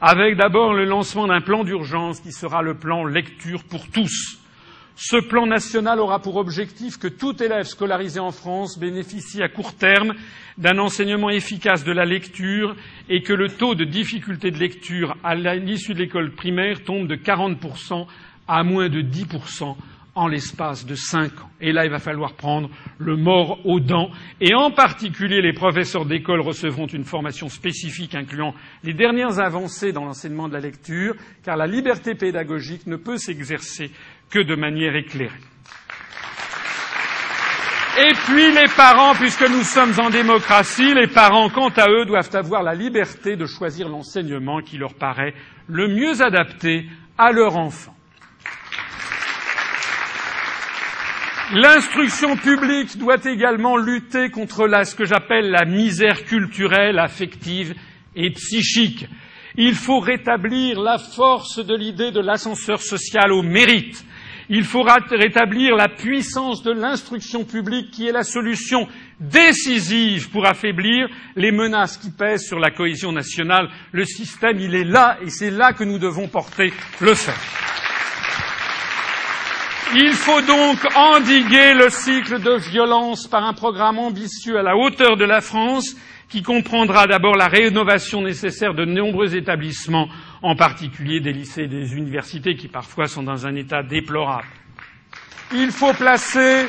Avec 0.00 0.36
d'abord 0.36 0.74
le 0.74 0.84
lancement 0.84 1.26
d'un 1.26 1.40
plan 1.40 1.64
d'urgence 1.64 2.20
qui 2.20 2.30
sera 2.30 2.62
le 2.62 2.74
plan 2.74 3.04
lecture 3.04 3.64
pour 3.64 3.88
tous. 3.88 4.38
Ce 4.94 5.16
plan 5.16 5.44
national 5.44 5.98
aura 5.98 6.20
pour 6.20 6.36
objectif 6.36 6.98
que 6.98 7.08
tout 7.08 7.42
élève 7.42 7.64
scolarisé 7.64 8.20
en 8.20 8.30
France 8.30 8.78
bénéficie 8.78 9.42
à 9.42 9.48
court 9.48 9.74
terme 9.74 10.14
d'un 10.56 10.78
enseignement 10.78 11.30
efficace 11.30 11.82
de 11.82 11.90
la 11.90 12.04
lecture 12.04 12.76
et 13.08 13.22
que 13.22 13.32
le 13.32 13.48
taux 13.48 13.74
de 13.74 13.84
difficulté 13.84 14.52
de 14.52 14.58
lecture 14.58 15.16
à 15.24 15.34
l'issue 15.34 15.94
de 15.94 15.98
l'école 15.98 16.30
primaire 16.30 16.84
tombe 16.84 17.08
de 17.08 17.16
40% 17.16 18.06
à 18.46 18.62
moins 18.62 18.88
de 18.88 19.02
10% 19.02 19.76
en 20.18 20.26
l'espace 20.26 20.84
de 20.84 20.96
cinq 20.96 21.30
ans. 21.40 21.50
Et 21.60 21.72
là, 21.72 21.84
il 21.84 21.90
va 21.90 22.00
falloir 22.00 22.34
prendre 22.34 22.68
le 22.98 23.16
mort 23.16 23.64
aux 23.64 23.78
dents. 23.78 24.10
Et 24.40 24.52
en 24.52 24.72
particulier, 24.72 25.40
les 25.40 25.52
professeurs 25.52 26.06
d'école 26.06 26.40
recevront 26.40 26.86
une 26.86 27.04
formation 27.04 27.48
spécifique 27.48 28.16
incluant 28.16 28.52
les 28.82 28.94
dernières 28.94 29.38
avancées 29.38 29.92
dans 29.92 30.04
l'enseignement 30.04 30.48
de 30.48 30.54
la 30.54 30.60
lecture, 30.60 31.14
car 31.44 31.56
la 31.56 31.68
liberté 31.68 32.16
pédagogique 32.16 32.86
ne 32.88 32.96
peut 32.96 33.16
s'exercer 33.16 33.92
que 34.28 34.40
de 34.40 34.56
manière 34.56 34.96
éclairée. 34.96 35.38
Et 38.00 38.12
puis 38.26 38.52
les 38.52 38.68
parents, 38.76 39.14
puisque 39.14 39.48
nous 39.48 39.62
sommes 39.62 39.94
en 39.98 40.10
démocratie, 40.10 40.94
les 40.94 41.08
parents, 41.08 41.48
quant 41.48 41.70
à 41.70 41.88
eux, 41.88 42.04
doivent 42.04 42.34
avoir 42.34 42.62
la 42.62 42.74
liberté 42.74 43.36
de 43.36 43.46
choisir 43.46 43.88
l'enseignement 43.88 44.62
qui 44.62 44.78
leur 44.78 44.94
paraît 44.94 45.34
le 45.68 45.88
mieux 45.88 46.22
adapté 46.22 46.86
à 47.16 47.30
leur 47.32 47.56
enfant. 47.56 47.97
L'instruction 51.54 52.36
publique 52.36 52.98
doit 52.98 53.24
également 53.24 53.78
lutter 53.78 54.28
contre 54.28 54.68
ce 54.84 54.94
que 54.94 55.06
j'appelle 55.06 55.50
la 55.50 55.64
misère 55.64 56.24
culturelle, 56.24 56.98
affective 56.98 57.74
et 58.14 58.30
psychique. 58.32 59.06
Il 59.56 59.74
faut 59.74 59.98
rétablir 59.98 60.78
la 60.78 60.98
force 60.98 61.64
de 61.64 61.74
l'idée 61.74 62.10
de 62.10 62.20
l'ascenseur 62.20 62.82
social 62.82 63.32
au 63.32 63.42
mérite. 63.42 64.04
Il 64.50 64.64
faut 64.64 64.82
rétablir 64.82 65.74
la 65.74 65.88
puissance 65.88 66.62
de 66.62 66.72
l'instruction 66.72 67.44
publique 67.44 67.92
qui 67.92 68.06
est 68.06 68.12
la 68.12 68.24
solution 68.24 68.86
décisive 69.18 70.28
pour 70.30 70.46
affaiblir 70.46 71.08
les 71.34 71.50
menaces 71.50 71.96
qui 71.96 72.10
pèsent 72.10 72.46
sur 72.46 72.58
la 72.58 72.70
cohésion 72.70 73.10
nationale. 73.10 73.70
Le 73.92 74.04
système, 74.04 74.60
il 74.60 74.74
est 74.74 74.84
là 74.84 75.16
et 75.22 75.30
c'est 75.30 75.50
là 75.50 75.72
que 75.72 75.84
nous 75.84 75.98
devons 75.98 76.28
porter 76.28 76.74
le 77.00 77.14
fer. 77.14 77.34
Il 79.94 80.12
faut 80.12 80.42
donc 80.42 80.76
endiguer 80.94 81.72
le 81.72 81.88
cycle 81.88 82.40
de 82.42 82.56
violence 82.70 83.26
par 83.26 83.44
un 83.44 83.54
programme 83.54 83.98
ambitieux 83.98 84.58
à 84.58 84.62
la 84.62 84.76
hauteur 84.76 85.16
de 85.16 85.24
la 85.24 85.40
France 85.40 85.96
qui 86.28 86.42
comprendra 86.42 87.06
d'abord 87.06 87.36
la 87.36 87.48
rénovation 87.48 88.20
nécessaire 88.20 88.74
de 88.74 88.84
nombreux 88.84 89.34
établissements, 89.34 90.08
en 90.42 90.56
particulier 90.56 91.20
des 91.20 91.32
lycées 91.32 91.62
et 91.62 91.68
des 91.68 91.94
universités 91.96 92.54
qui 92.54 92.68
parfois 92.68 93.06
sont 93.06 93.22
dans 93.22 93.46
un 93.46 93.54
état 93.54 93.82
déplorable. 93.82 94.46
Il 95.54 95.70
faut 95.70 95.94
placer 95.94 96.66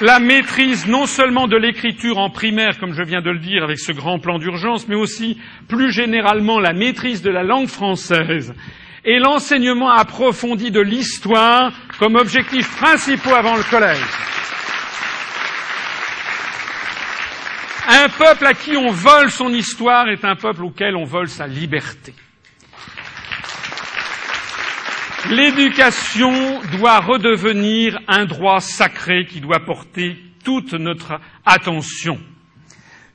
la 0.00 0.20
maîtrise 0.20 0.86
non 0.86 1.06
seulement 1.06 1.48
de 1.48 1.56
l'écriture 1.56 2.18
en 2.18 2.30
primaire, 2.30 2.78
comme 2.78 2.92
je 2.92 3.02
viens 3.02 3.20
de 3.20 3.30
le 3.30 3.40
dire 3.40 3.64
avec 3.64 3.80
ce 3.80 3.90
grand 3.90 4.20
plan 4.20 4.38
d'urgence, 4.38 4.86
mais 4.86 4.94
aussi 4.94 5.38
plus 5.66 5.90
généralement 5.90 6.60
la 6.60 6.72
maîtrise 6.72 7.20
de 7.20 7.30
la 7.30 7.42
langue 7.42 7.66
française 7.66 8.54
et 9.08 9.18
l'enseignement 9.18 9.90
approfondi 9.90 10.70
de 10.70 10.82
l'histoire 10.82 11.72
comme 11.98 12.16
objectif 12.16 12.76
principal 12.76 13.36
avant 13.38 13.56
le 13.56 13.62
collège. 13.62 14.04
Un 17.88 18.10
peuple 18.10 18.44
à 18.44 18.52
qui 18.52 18.76
on 18.76 18.90
vole 18.90 19.30
son 19.30 19.48
histoire 19.54 20.10
est 20.10 20.26
un 20.26 20.36
peuple 20.36 20.62
auquel 20.62 20.94
on 20.94 21.04
vole 21.04 21.30
sa 21.30 21.46
liberté. 21.46 22.12
L'éducation 25.30 26.60
doit 26.72 27.00
redevenir 27.00 27.98
un 28.08 28.26
droit 28.26 28.60
sacré 28.60 29.24
qui 29.24 29.40
doit 29.40 29.60
porter 29.60 30.18
toute 30.44 30.74
notre 30.74 31.18
attention. 31.46 32.18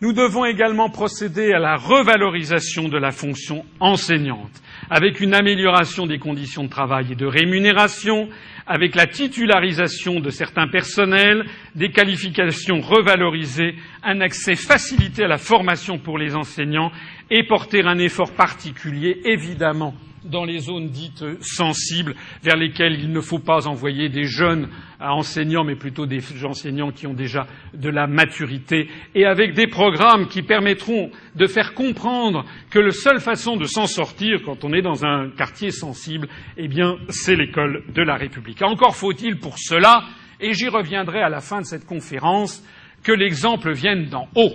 Nous 0.01 0.11
devons 0.11 0.43
également 0.43 0.89
procéder 0.89 1.53
à 1.53 1.59
la 1.59 1.75
revalorisation 1.75 2.89
de 2.89 2.97
la 2.97 3.11
fonction 3.11 3.63
enseignante 3.79 4.63
avec 4.89 5.19
une 5.19 5.33
amélioration 5.33 6.05
des 6.05 6.19
conditions 6.19 6.63
de 6.63 6.69
travail 6.69 7.11
et 7.11 7.15
de 7.15 7.25
rémunération, 7.25 8.29
avec 8.67 8.95
la 8.95 9.07
titularisation 9.07 10.19
de 10.19 10.29
certains 10.29 10.67
personnels, 10.67 11.45
des 11.75 11.89
qualifications 11.89 12.81
revalorisées, 12.81 13.75
un 14.03 14.21
accès 14.21 14.55
facilité 14.55 15.23
à 15.23 15.27
la 15.27 15.37
formation 15.37 15.97
pour 15.97 16.17
les 16.17 16.35
enseignants 16.35 16.91
et 17.29 17.43
porter 17.43 17.83
un 17.83 17.97
effort 17.97 18.31
particulier, 18.31 19.21
évidemment, 19.25 19.93
dans 20.25 20.45
les 20.45 20.59
zones 20.59 20.89
dites 20.89 21.23
sensibles 21.41 22.15
vers 22.41 22.55
lesquelles 22.55 22.99
il 22.99 23.11
ne 23.11 23.21
faut 23.21 23.39
pas 23.39 23.67
envoyer 23.67 24.09
des 24.09 24.23
jeunes 24.23 24.69
enseignants, 24.99 25.63
mais 25.63 25.75
plutôt 25.75 26.05
des 26.05 26.21
enseignants 26.45 26.91
qui 26.91 27.07
ont 27.07 27.13
déjà 27.13 27.47
de 27.73 27.89
la 27.89 28.07
maturité, 28.07 28.89
et 29.15 29.25
avec 29.25 29.53
des 29.53 29.67
programmes 29.67 30.27
qui 30.27 30.41
permettront 30.41 31.11
de 31.35 31.47
faire 31.47 31.73
comprendre 31.73 32.45
que 32.69 32.79
la 32.79 32.91
seule 32.91 33.19
façon 33.19 33.57
de 33.57 33.65
s'en 33.65 33.87
sortir 33.87 34.41
quand 34.45 34.63
on 34.63 34.73
est 34.73 34.81
dans 34.81 35.05
un 35.05 35.29
quartier 35.29 35.71
sensible, 35.71 36.27
eh 36.57 36.67
bien, 36.67 36.97
c'est 37.09 37.35
l'école 37.35 37.83
de 37.93 38.01
la 38.01 38.15
République. 38.15 38.61
Encore 38.61 38.95
faut-il 38.95 39.39
pour 39.39 39.57
cela, 39.57 40.03
et 40.39 40.53
j'y 40.53 40.69
reviendrai 40.69 41.21
à 41.21 41.29
la 41.29 41.39
fin 41.39 41.59
de 41.59 41.65
cette 41.65 41.85
conférence, 41.85 42.63
que 43.03 43.11
l'exemple 43.11 43.73
vienne 43.73 44.05
d'en 44.05 44.27
haut. 44.35 44.53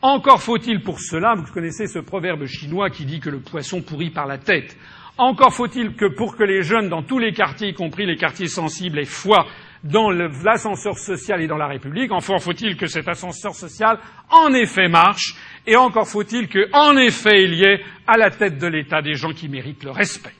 Encore 0.00 0.42
faut-il 0.42 0.80
pour 0.80 0.98
cela, 0.98 1.34
vous 1.36 1.44
connaissez 1.52 1.86
ce 1.86 2.00
proverbe 2.00 2.46
chinois 2.46 2.90
qui 2.90 3.04
dit 3.04 3.20
que 3.20 3.30
le 3.30 3.38
poisson 3.38 3.82
pourrit 3.82 4.10
par 4.10 4.26
la 4.26 4.36
tête. 4.36 4.76
Encore 5.22 5.54
faut-il 5.54 5.94
que 5.94 6.06
pour 6.06 6.36
que 6.36 6.42
les 6.42 6.64
jeunes 6.64 6.88
dans 6.88 7.04
tous 7.04 7.20
les 7.20 7.32
quartiers, 7.32 7.68
y 7.68 7.74
compris 7.74 8.06
les 8.06 8.16
quartiers 8.16 8.48
sensibles, 8.48 8.98
aient 8.98 9.04
foi 9.04 9.46
dans 9.84 10.10
l'ascenseur 10.10 10.98
social 10.98 11.40
et 11.40 11.46
dans 11.46 11.56
la 11.56 11.68
République, 11.68 12.10
encore 12.10 12.42
faut-il 12.42 12.76
que 12.76 12.86
cet 12.86 13.06
ascenseur 13.06 13.54
social 13.54 14.00
en 14.30 14.52
effet 14.52 14.88
marche, 14.88 15.36
et 15.64 15.76
encore 15.76 16.08
faut-il 16.08 16.48
qu'en 16.48 16.96
effet 16.96 17.44
il 17.44 17.54
y 17.54 17.62
ait 17.62 17.84
à 18.08 18.18
la 18.18 18.30
tête 18.30 18.58
de 18.58 18.66
l'État 18.66 19.00
des 19.00 19.14
gens 19.14 19.32
qui 19.32 19.48
méritent 19.48 19.84
le 19.84 19.92
respect. 19.92 20.34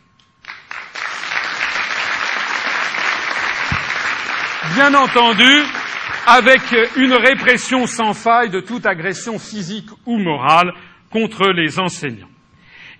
Bien 4.74 4.94
entendu, 4.94 5.62
avec 6.26 6.60
une 6.96 7.12
répression 7.12 7.86
sans 7.86 8.14
faille 8.14 8.50
de 8.50 8.58
toute 8.58 8.84
agression 8.84 9.38
physique 9.38 9.90
ou 10.06 10.18
morale 10.18 10.72
contre 11.08 11.52
les 11.52 11.78
enseignants. 11.78 12.31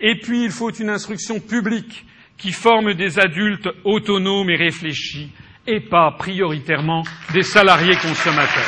Et 0.04 0.16
puis, 0.16 0.44
il 0.44 0.50
faut 0.50 0.72
une 0.72 0.90
instruction 0.90 1.38
publique 1.38 2.04
qui 2.36 2.50
forme 2.50 2.94
des 2.94 3.20
adultes 3.20 3.68
autonomes 3.84 4.50
et 4.50 4.56
réfléchis, 4.56 5.30
et 5.64 5.78
pas 5.78 6.10
prioritairement 6.18 7.04
des 7.32 7.42
salariés 7.42 7.94
consommateurs. 7.94 8.64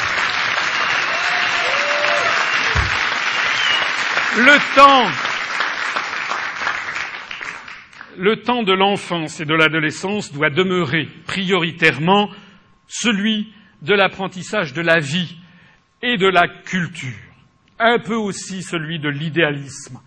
Le 4.36 4.76
temps, 4.76 5.10
le 8.16 8.36
temps 8.42 8.62
de 8.62 8.72
l'enfance 8.72 9.40
et 9.40 9.44
de 9.44 9.54
l'adolescence 9.54 10.32
doit 10.32 10.50
demeurer 10.50 11.08
prioritairement 11.26 12.30
celui 12.86 13.52
de 13.82 13.92
l'apprentissage 13.92 14.72
de 14.72 14.82
la 14.82 15.00
vie 15.00 15.36
et 16.00 16.16
de 16.16 16.28
la 16.28 16.46
culture, 16.46 17.12
un 17.80 17.98
peu 17.98 18.14
aussi 18.14 18.62
celui 18.62 19.00
de 19.00 19.08
l'idéalisme 19.08 19.98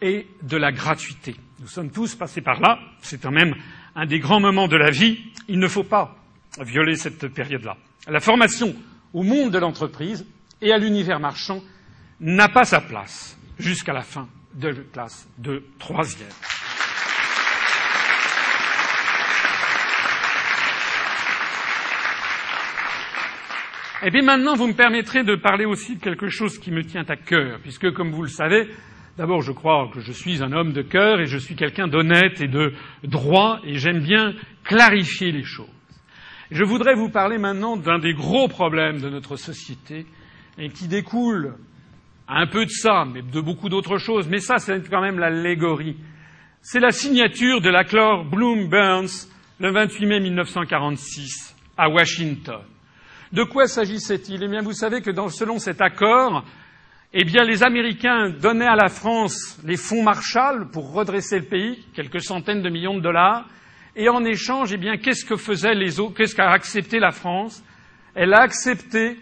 et 0.00 0.26
de 0.42 0.56
la 0.56 0.72
gratuité. 0.72 1.36
Nous 1.60 1.68
sommes 1.68 1.90
tous 1.90 2.14
passés 2.14 2.40
par 2.40 2.60
là, 2.60 2.78
c'est 3.02 3.20
quand 3.20 3.30
même 3.30 3.54
un 3.94 4.06
des 4.06 4.18
grands 4.18 4.40
moments 4.40 4.68
de 4.68 4.76
la 4.76 4.90
vie, 4.90 5.18
il 5.48 5.58
ne 5.58 5.68
faut 5.68 5.84
pas 5.84 6.16
violer 6.60 6.96
cette 6.96 7.28
période-là. 7.28 7.76
La 8.08 8.20
formation 8.20 8.74
au 9.12 9.22
monde 9.22 9.50
de 9.50 9.58
l'entreprise 9.58 10.26
et 10.60 10.72
à 10.72 10.78
l'univers 10.78 11.20
marchand 11.20 11.62
n'a 12.20 12.48
pas 12.48 12.64
sa 12.64 12.80
place 12.80 13.38
jusqu'à 13.58 13.92
la 13.92 14.02
fin 14.02 14.28
de 14.54 14.68
la 14.68 14.82
classe 14.92 15.28
de 15.38 15.64
troisième. 15.78 16.28
Et 24.02 24.06
eh 24.06 24.10
bien 24.10 24.22
maintenant, 24.22 24.54
vous 24.54 24.66
me 24.66 24.72
permettrez 24.72 25.24
de 25.24 25.34
parler 25.34 25.66
aussi 25.66 25.96
de 25.96 26.00
quelque 26.00 26.28
chose 26.28 26.58
qui 26.58 26.70
me 26.70 26.82
tient 26.82 27.04
à 27.06 27.16
cœur, 27.16 27.58
puisque, 27.60 27.92
comme 27.92 28.12
vous 28.12 28.22
le 28.22 28.30
savez, 28.30 28.70
D'abord, 29.18 29.42
je 29.42 29.52
crois 29.52 29.90
que 29.92 30.00
je 30.00 30.12
suis 30.12 30.42
un 30.42 30.52
homme 30.52 30.72
de 30.72 30.82
cœur 30.82 31.20
et 31.20 31.26
je 31.26 31.36
suis 31.36 31.56
quelqu'un 31.56 31.88
d'honnête 31.88 32.40
et 32.40 32.48
de 32.48 32.72
droit 33.04 33.60
et 33.64 33.76
j'aime 33.76 34.00
bien 34.00 34.34
clarifier 34.64 35.32
les 35.32 35.42
choses. 35.42 35.66
Je 36.50 36.64
voudrais 36.64 36.94
vous 36.94 37.10
parler 37.10 37.38
maintenant 37.38 37.76
d'un 37.76 37.98
des 37.98 38.12
gros 38.12 38.48
problèmes 38.48 39.00
de 39.00 39.08
notre 39.08 39.36
société 39.36 40.06
et 40.58 40.68
qui 40.68 40.88
découle 40.88 41.54
un 42.28 42.46
peu 42.46 42.64
de 42.64 42.70
ça, 42.70 43.04
mais 43.04 43.22
de 43.22 43.40
beaucoup 43.40 43.68
d'autres 43.68 43.98
choses. 43.98 44.28
Mais 44.28 44.38
ça, 44.38 44.58
c'est 44.58 44.88
quand 44.88 45.00
même 45.00 45.18
l'allégorie. 45.18 45.96
C'est 46.62 46.80
la 46.80 46.90
signature 46.90 47.60
de 47.60 47.70
l'accord 47.70 48.24
Bloom-Burns 48.24 49.28
le 49.60 49.70
28 49.70 50.06
mai 50.06 50.20
1946 50.20 51.56
à 51.76 51.88
Washington. 51.88 52.60
De 53.32 53.44
quoi 53.44 53.66
s'agissait-il? 53.66 54.42
Eh 54.42 54.48
bien, 54.48 54.62
vous 54.62 54.72
savez 54.72 55.02
que 55.02 55.12
selon 55.30 55.58
cet 55.58 55.80
accord, 55.80 56.44
eh 57.12 57.24
bien, 57.24 57.42
les 57.42 57.64
Américains 57.64 58.30
donnaient 58.30 58.66
à 58.66 58.76
la 58.76 58.88
France 58.88 59.58
les 59.64 59.76
fonds 59.76 60.02
Marshall 60.02 60.70
pour 60.70 60.92
redresser 60.92 61.40
le 61.40 61.46
pays, 61.46 61.84
quelques 61.92 62.20
centaines 62.20 62.62
de 62.62 62.70
millions 62.70 62.94
de 62.94 63.00
dollars, 63.00 63.46
et 63.96 64.08
en 64.08 64.24
échange, 64.24 64.72
eh 64.72 64.76
bien, 64.76 64.96
qu'est-ce 64.96 65.24
que 65.24 65.36
faisaient 65.36 65.74
les 65.74 65.98
autres 65.98 66.14
Qu'est-ce 66.14 66.36
qu'a 66.36 66.50
accepté 66.50 67.00
la 67.00 67.10
France? 67.10 67.64
Elle 68.14 68.32
a 68.32 68.42
accepté 68.42 69.18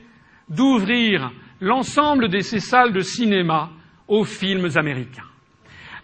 d'ouvrir 0.50 1.32
l'ensemble 1.60 2.28
de 2.28 2.40
ces 2.40 2.60
salles 2.60 2.92
de 2.92 3.00
cinéma 3.00 3.70
aux 4.06 4.24
films 4.24 4.68
américains. 4.76 5.24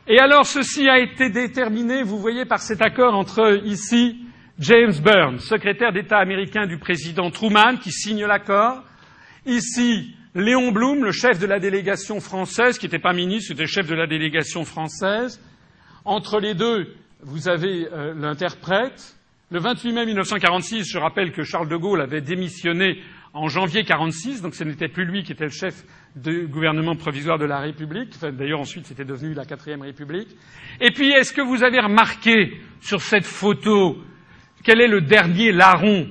Et 0.07 0.19
alors, 0.19 0.47
ceci 0.47 0.89
a 0.89 0.99
été 0.99 1.29
déterminé, 1.29 2.03
vous 2.03 2.19
voyez, 2.19 2.47
par 2.47 2.61
cet 2.61 2.81
accord 2.81 3.15
entre 3.15 3.61
ici 3.65 4.19
James 4.59 4.95
Burns, 5.03 5.41
secrétaire 5.41 5.93
d'État 5.93 6.19
américain 6.19 6.67
du 6.67 6.79
président 6.79 7.31
Truman, 7.31 7.77
qui 7.77 7.91
signe 7.91 8.25
l'accord, 8.25 8.83
ici 9.45 10.15
Léon 10.35 10.73
Blum, 10.73 11.05
le 11.05 11.13
chef 11.13 11.39
de 11.39 11.47
la 11.47 11.61
délégation 11.61 12.19
française, 12.19 12.77
qui 12.79 12.87
n'était 12.87 12.99
pas 12.99 13.13
ministre, 13.13 13.49
c'était 13.49 13.67
chef 13.67 13.87
de 13.87 13.95
la 13.95 14.09
délégation 14.09 14.65
française. 14.65 15.41
Entre 16.05 16.41
les 16.41 16.55
deux, 16.55 16.93
vous 17.23 17.49
avez 17.49 17.87
euh, 17.93 18.15
l'interprète. 18.15 19.17
Le 19.51 19.61
28 19.61 19.93
mai 19.93 20.07
1946, 20.07 20.91
je 20.91 20.99
rappelle 20.99 21.31
que 21.31 21.45
Charles 21.45 21.69
de 21.69 21.77
Gaulle 21.77 22.01
avait 22.01 22.21
démissionné 22.21 22.99
en 23.33 23.47
janvier 23.47 23.83
1946, 23.83 24.43
donc 24.43 24.57
ce 24.57 24.65
n'était 24.65 24.89
plus 24.89 25.05
lui 25.05 25.23
qui 25.23 25.31
était 25.31 25.45
le 25.45 25.51
chef 25.51 25.85
du 26.17 26.49
gouvernement 26.49 26.97
provisoire 26.97 27.39
de 27.39 27.45
la 27.45 27.61
République. 27.61 28.19
D'ailleurs, 28.21 28.61
ensuite, 28.61 28.87
c'était 28.87 29.05
devenu 29.05 29.35
la 29.35 29.45
quatrième 29.45 29.83
République. 29.83 30.29
Et 30.81 30.91
puis, 30.91 31.13
est-ce 31.13 31.33
que 31.33 31.43
vous 31.43 31.63
avez 31.63 31.79
remarqué 31.79 32.61
sur 32.81 33.03
cette 33.03 33.27
photo 33.27 33.99
quel 34.65 34.81
est 34.81 34.89
le 34.89 35.03
dernier 35.03 35.53
larron 35.53 36.09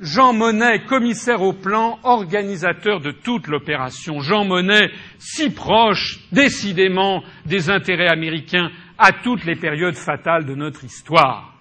Jean 0.00 0.32
Monnet, 0.32 0.84
commissaire 0.88 1.42
au 1.42 1.52
plan, 1.52 1.98
organisateur 2.04 3.00
de 3.00 3.10
toute 3.10 3.48
l'opération. 3.48 4.20
Jean 4.20 4.46
Monnet, 4.46 4.90
si 5.18 5.50
proche, 5.50 6.20
décidément, 6.32 7.22
des 7.44 7.68
intérêts 7.68 8.08
américains 8.08 8.70
à 8.96 9.12
toutes 9.12 9.44
les 9.44 9.56
périodes 9.56 9.96
fatales 9.96 10.46
de 10.46 10.54
notre 10.54 10.84
histoire. 10.84 11.54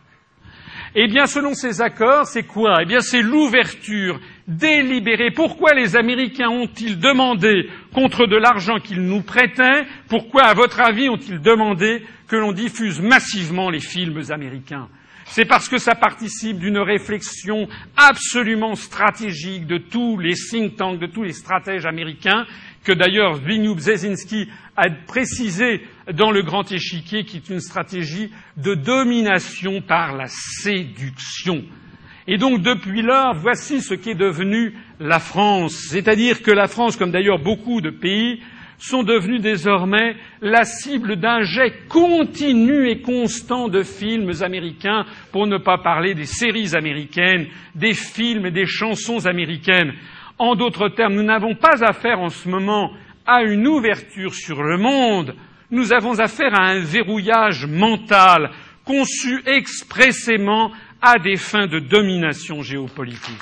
Eh 0.96 1.08
bien, 1.08 1.26
selon 1.26 1.54
ces 1.54 1.82
accords, 1.82 2.26
c'est 2.26 2.48
quoi? 2.48 2.80
Eh 2.82 2.86
bien, 2.86 3.02
c'est 3.02 3.22
l'ouverture 3.22 4.20
délibérée. 4.48 5.32
Pourquoi 5.32 5.74
les 5.74 5.98
Américains 5.98 6.50
ont-ils 6.50 6.98
demandé, 6.98 7.70
contre 7.94 8.26
de 8.26 8.38
l'argent 8.38 8.80
qu'ils 8.80 9.04
nous 9.04 9.22
prêtaient, 9.22 9.86
pourquoi, 10.08 10.44
à 10.44 10.54
votre 10.54 10.80
avis, 10.80 11.10
ont-ils 11.10 11.42
demandé 11.42 12.04
que 12.28 12.38
l'on 12.38 12.54
diffuse 12.54 13.02
massivement 13.02 13.70
les 13.70 13.82
films 13.82 14.22
américains? 14.30 14.88
C'est 15.30 15.46
parce 15.46 15.70
que 15.70 15.78
ça 15.78 15.94
participe 15.94 16.58
d'une 16.58 16.80
réflexion 16.80 17.68
absolument 17.96 18.76
stratégique 18.76 19.68
de 19.68 19.78
tous 19.78 20.18
les 20.18 20.34
think 20.34 20.76
tanks, 20.76 21.00
de 21.00 21.06
tous 21.06 21.24
les 21.24 21.34
stratèges 21.34 21.86
américains, 21.86 22.46
que 22.84 22.92
d'ailleurs 22.92 23.36
Zbigniew 23.36 23.76
Brzezinski 23.76 24.50
a 24.76 24.90
précisé 24.90 25.82
dans 26.14 26.32
le 26.32 26.42
grand 26.42 26.72
échiquier, 26.72 27.26
qui 27.26 27.38
est 27.38 27.50
une 27.50 27.60
stratégie 27.60 28.32
de 28.58 28.74
domination 28.74 29.82
par 29.82 30.16
la 30.16 30.26
séduction. 30.28 31.64
Et 32.28 32.38
donc, 32.38 32.62
depuis 32.62 33.02
lors, 33.02 33.36
voici 33.36 33.82
ce 33.82 33.94
qu'est 33.94 34.16
devenu 34.16 34.74
la 35.00 35.20
France. 35.20 35.74
C'est-à-dire 35.90 36.42
que 36.42 36.52
la 36.52 36.68
France, 36.68 36.96
comme 36.96 37.12
d'ailleurs 37.12 37.40
beaucoup 37.40 37.82
de 37.82 37.90
pays, 37.90 38.42
sont 38.80 39.04
devenus 39.04 39.42
désormais 39.42 40.16
la 40.42 40.64
cible 40.64 41.18
d'un 41.18 41.42
jet 41.42 41.88
continu 41.90 42.90
et 42.90 43.02
constant 43.02 43.68
de 43.68 43.84
films 43.84 44.32
américains, 44.42 45.06
pour 45.32 45.48
ne 45.48 45.58
pas 45.58 45.78
parler 45.78 46.16
des 46.16 46.26
séries 46.26 46.76
américaines, 46.76 47.48
des 47.76 47.94
films 47.94 48.48
et 48.48 48.52
des 48.52 48.66
chansons 48.66 49.26
américaines. 49.26 49.94
En 50.38 50.56
d'autres 50.56 50.90
termes, 50.90 51.16
nous 51.16 51.24
n'avons 51.24 51.56
pas 51.56 51.84
affaire 51.84 52.20
en 52.20 52.30
ce 52.30 52.48
moment 52.48 52.94
à 53.28 53.44
une 53.44 53.68
ouverture 53.68 54.34
sur 54.34 54.64
le 54.64 54.78
monde, 54.78 55.36
nous 55.72 55.94
avons 55.94 56.20
affaire 56.20 56.56
à 56.56 56.70
un 56.70 56.80
verrouillage 56.80 57.68
mental 57.68 58.50
conçu 58.86 59.44
expressément 59.46 60.72
à 61.00 61.20
des 61.20 61.36
fins 61.36 61.68
de 61.68 61.80
domination 61.80 62.64
géopolitique. 62.64 63.38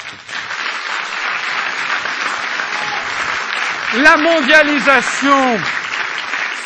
La 4.04 4.16
mondialisation, 4.18 5.58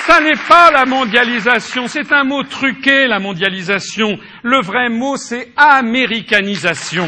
ça 0.06 0.19
n'est 0.19 0.35
pas 0.50 0.69
la 0.72 0.85
mondialisation, 0.85 1.88
c'est 1.88 2.11
un 2.11 2.26
mot 2.26 2.43
truqué, 2.43 3.08
la 3.08 3.19
mondialisation. 3.19 4.18
Le 4.43 4.60
vrai 4.61 4.90
mot, 4.90 5.16
c'est 5.16 5.48
américanisation. 5.56 7.08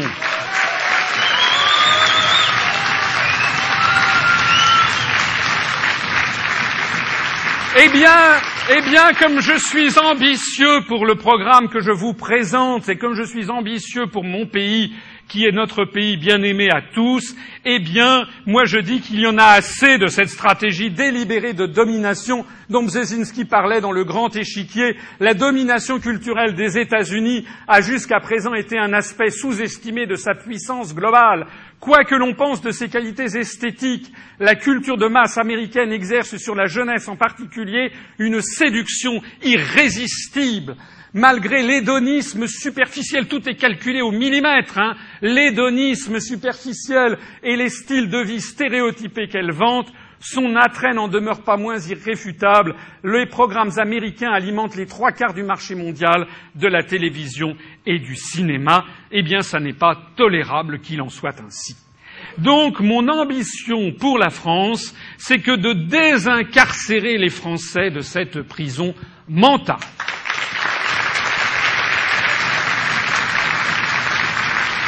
Eh 7.76 7.88
bien, 7.88 8.16
eh 8.70 8.80
bien, 8.88 9.10
comme 9.20 9.40
je 9.40 9.58
suis 9.58 9.98
ambitieux 9.98 10.80
pour 10.88 11.04
le 11.04 11.16
programme 11.16 11.68
que 11.68 11.80
je 11.80 11.90
vous 11.90 12.14
présente 12.14 12.88
et 12.88 12.96
comme 12.96 13.14
je 13.14 13.24
suis 13.24 13.50
ambitieux 13.50 14.06
pour 14.06 14.24
mon 14.24 14.46
pays, 14.46 14.94
qui 15.28 15.46
est 15.46 15.52
notre 15.52 15.84
pays 15.84 16.16
bien 16.16 16.42
aimé 16.42 16.68
à 16.70 16.82
tous, 16.82 17.34
eh 17.64 17.78
bien, 17.78 18.26
moi 18.46 18.64
je 18.64 18.78
dis 18.78 19.00
qu'il 19.00 19.20
y 19.20 19.26
en 19.26 19.38
a 19.38 19.44
assez 19.44 19.98
de 19.98 20.06
cette 20.06 20.28
stratégie 20.28 20.90
délibérée 20.90 21.54
de 21.54 21.66
domination 21.66 22.44
dont 22.70 22.82
Brzezinski 22.82 23.44
parlait 23.44 23.80
dans 23.80 23.92
le 23.92 24.04
grand 24.04 24.34
échiquier. 24.36 24.96
La 25.20 25.34
domination 25.34 25.98
culturelle 25.98 26.54
des 26.54 26.78
États-Unis 26.78 27.46
a 27.68 27.80
jusqu'à 27.80 28.20
présent 28.20 28.54
été 28.54 28.78
un 28.78 28.92
aspect 28.92 29.30
sous-estimé 29.30 30.06
de 30.06 30.16
sa 30.16 30.34
puissance 30.34 30.94
globale. 30.94 31.46
Quoi 31.80 32.04
que 32.04 32.14
l'on 32.14 32.34
pense 32.34 32.62
de 32.62 32.70
ses 32.70 32.88
qualités 32.88 33.36
esthétiques, 33.36 34.10
la 34.38 34.54
culture 34.54 34.96
de 34.96 35.06
masse 35.06 35.36
américaine 35.36 35.92
exerce 35.92 36.36
sur 36.36 36.54
la 36.54 36.66
jeunesse 36.66 37.08
en 37.08 37.16
particulier 37.16 37.92
une 38.18 38.40
séduction 38.40 39.20
irrésistible 39.42 40.76
malgré 41.14 41.62
l'hédonisme 41.62 42.46
superficiel, 42.46 43.26
tout 43.26 43.48
est 43.48 43.54
calculé 43.54 44.02
au 44.02 44.10
millimètre, 44.10 44.78
hein, 44.78 44.96
l'hédonisme 45.22 46.20
superficiel 46.20 47.16
et 47.42 47.56
les 47.56 47.70
styles 47.70 48.10
de 48.10 48.18
vie 48.18 48.40
stéréotypés 48.40 49.28
qu'elle 49.28 49.52
vante, 49.52 49.90
son 50.20 50.56
attrait 50.56 50.94
n'en 50.94 51.08
demeure 51.08 51.42
pas 51.42 51.56
moins 51.56 51.78
irréfutable. 51.78 52.74
Les 53.04 53.26
programmes 53.26 53.78
américains 53.78 54.32
alimentent 54.32 54.76
les 54.76 54.86
trois 54.86 55.12
quarts 55.12 55.34
du 55.34 55.42
marché 55.42 55.74
mondial 55.74 56.26
de 56.54 56.66
la 56.66 56.82
télévision 56.82 57.56
et 57.84 57.98
du 57.98 58.16
cinéma. 58.16 58.86
Eh 59.12 59.22
bien, 59.22 59.42
ça 59.42 59.60
n'est 59.60 59.74
pas 59.74 59.96
tolérable 60.16 60.80
qu'il 60.80 61.02
en 61.02 61.10
soit 61.10 61.38
ainsi. 61.40 61.76
Donc, 62.38 62.80
mon 62.80 63.06
ambition 63.08 63.92
pour 63.92 64.18
la 64.18 64.30
France, 64.30 64.94
c'est 65.18 65.40
que 65.40 65.56
de 65.56 65.74
désincarcérer 65.74 67.18
les 67.18 67.28
Français 67.28 67.90
de 67.90 68.00
cette 68.00 68.40
prison 68.42 68.94
mentale. 69.28 69.76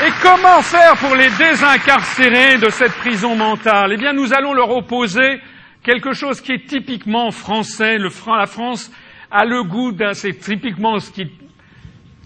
Et 0.06 0.10
comment 0.22 0.62
faire 0.62 0.96
pour 0.98 1.16
les 1.16 1.30
désincarcérer 1.30 2.58
de 2.58 2.70
cette 2.70 2.92
prison 2.92 3.34
mentale? 3.34 3.90
Eh 3.92 3.96
bien, 3.96 4.12
nous 4.12 4.32
allons 4.32 4.52
leur 4.52 4.70
opposer 4.70 5.40
quelque 5.82 6.12
chose 6.12 6.40
qui 6.40 6.52
est 6.52 6.64
typiquement 6.64 7.32
français. 7.32 7.98
La 7.98 8.46
France 8.46 8.92
a 9.32 9.44
le 9.44 9.64
goût 9.64 9.90
d'un, 9.90 10.12
c'est 10.12 10.34
typiquement 10.34 11.00
ce 11.00 11.10
qui, 11.10 11.28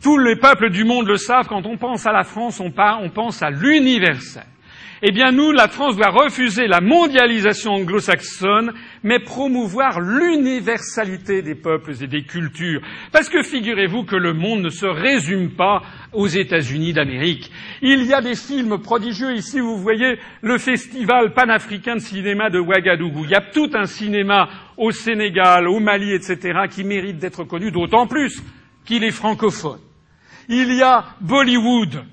tous 0.02 0.18
les 0.18 0.36
peuples 0.36 0.68
du 0.68 0.84
monde 0.84 1.06
le 1.06 1.16
savent, 1.16 1.48
quand 1.48 1.64
on 1.64 1.78
pense 1.78 2.06
à 2.06 2.12
la 2.12 2.24
France, 2.24 2.60
on, 2.60 2.70
on 3.00 3.08
pense 3.08 3.42
à 3.42 3.48
l'universel. 3.48 4.44
Eh 5.02 5.12
bien, 5.12 5.32
nous, 5.32 5.50
la 5.50 5.68
France 5.68 5.96
doit 5.96 6.10
refuser 6.10 6.66
la 6.66 6.82
mondialisation 6.82 7.72
anglo-saxonne, 7.72 8.74
mais 9.02 9.18
promouvoir 9.18 9.98
l'universalité 9.98 11.40
des 11.40 11.54
peuples 11.54 11.94
et 12.02 12.06
des 12.06 12.24
cultures. 12.24 12.82
Parce 13.10 13.30
que 13.30 13.42
figurez-vous 13.42 14.04
que 14.04 14.16
le 14.16 14.34
monde 14.34 14.60
ne 14.60 14.68
se 14.68 14.84
résume 14.84 15.52
pas 15.52 15.80
aux 16.12 16.26
États-Unis 16.26 16.92
d'Amérique. 16.92 17.50
Il 17.80 18.04
y 18.04 18.12
a 18.12 18.20
des 18.20 18.34
films 18.34 18.78
prodigieux. 18.78 19.32
Ici, 19.32 19.58
vous 19.60 19.78
voyez 19.78 20.18
le 20.42 20.58
festival 20.58 21.32
panafricain 21.32 21.94
de 21.94 22.00
cinéma 22.00 22.50
de 22.50 22.58
Ouagadougou. 22.58 23.24
Il 23.24 23.30
y 23.30 23.34
a 23.34 23.40
tout 23.40 23.70
un 23.72 23.86
cinéma 23.86 24.50
au 24.76 24.90
Sénégal, 24.90 25.66
au 25.66 25.80
Mali, 25.80 26.12
etc., 26.12 26.66
qui 26.70 26.84
mérite 26.84 27.16
d'être 27.16 27.44
connu, 27.44 27.70
d'autant 27.70 28.06
plus 28.06 28.42
qu'il 28.84 29.02
est 29.02 29.12
francophone. 29.12 29.80
Il 30.50 30.74
y 30.74 30.82
a 30.82 31.04
Bollywood, 31.22 32.04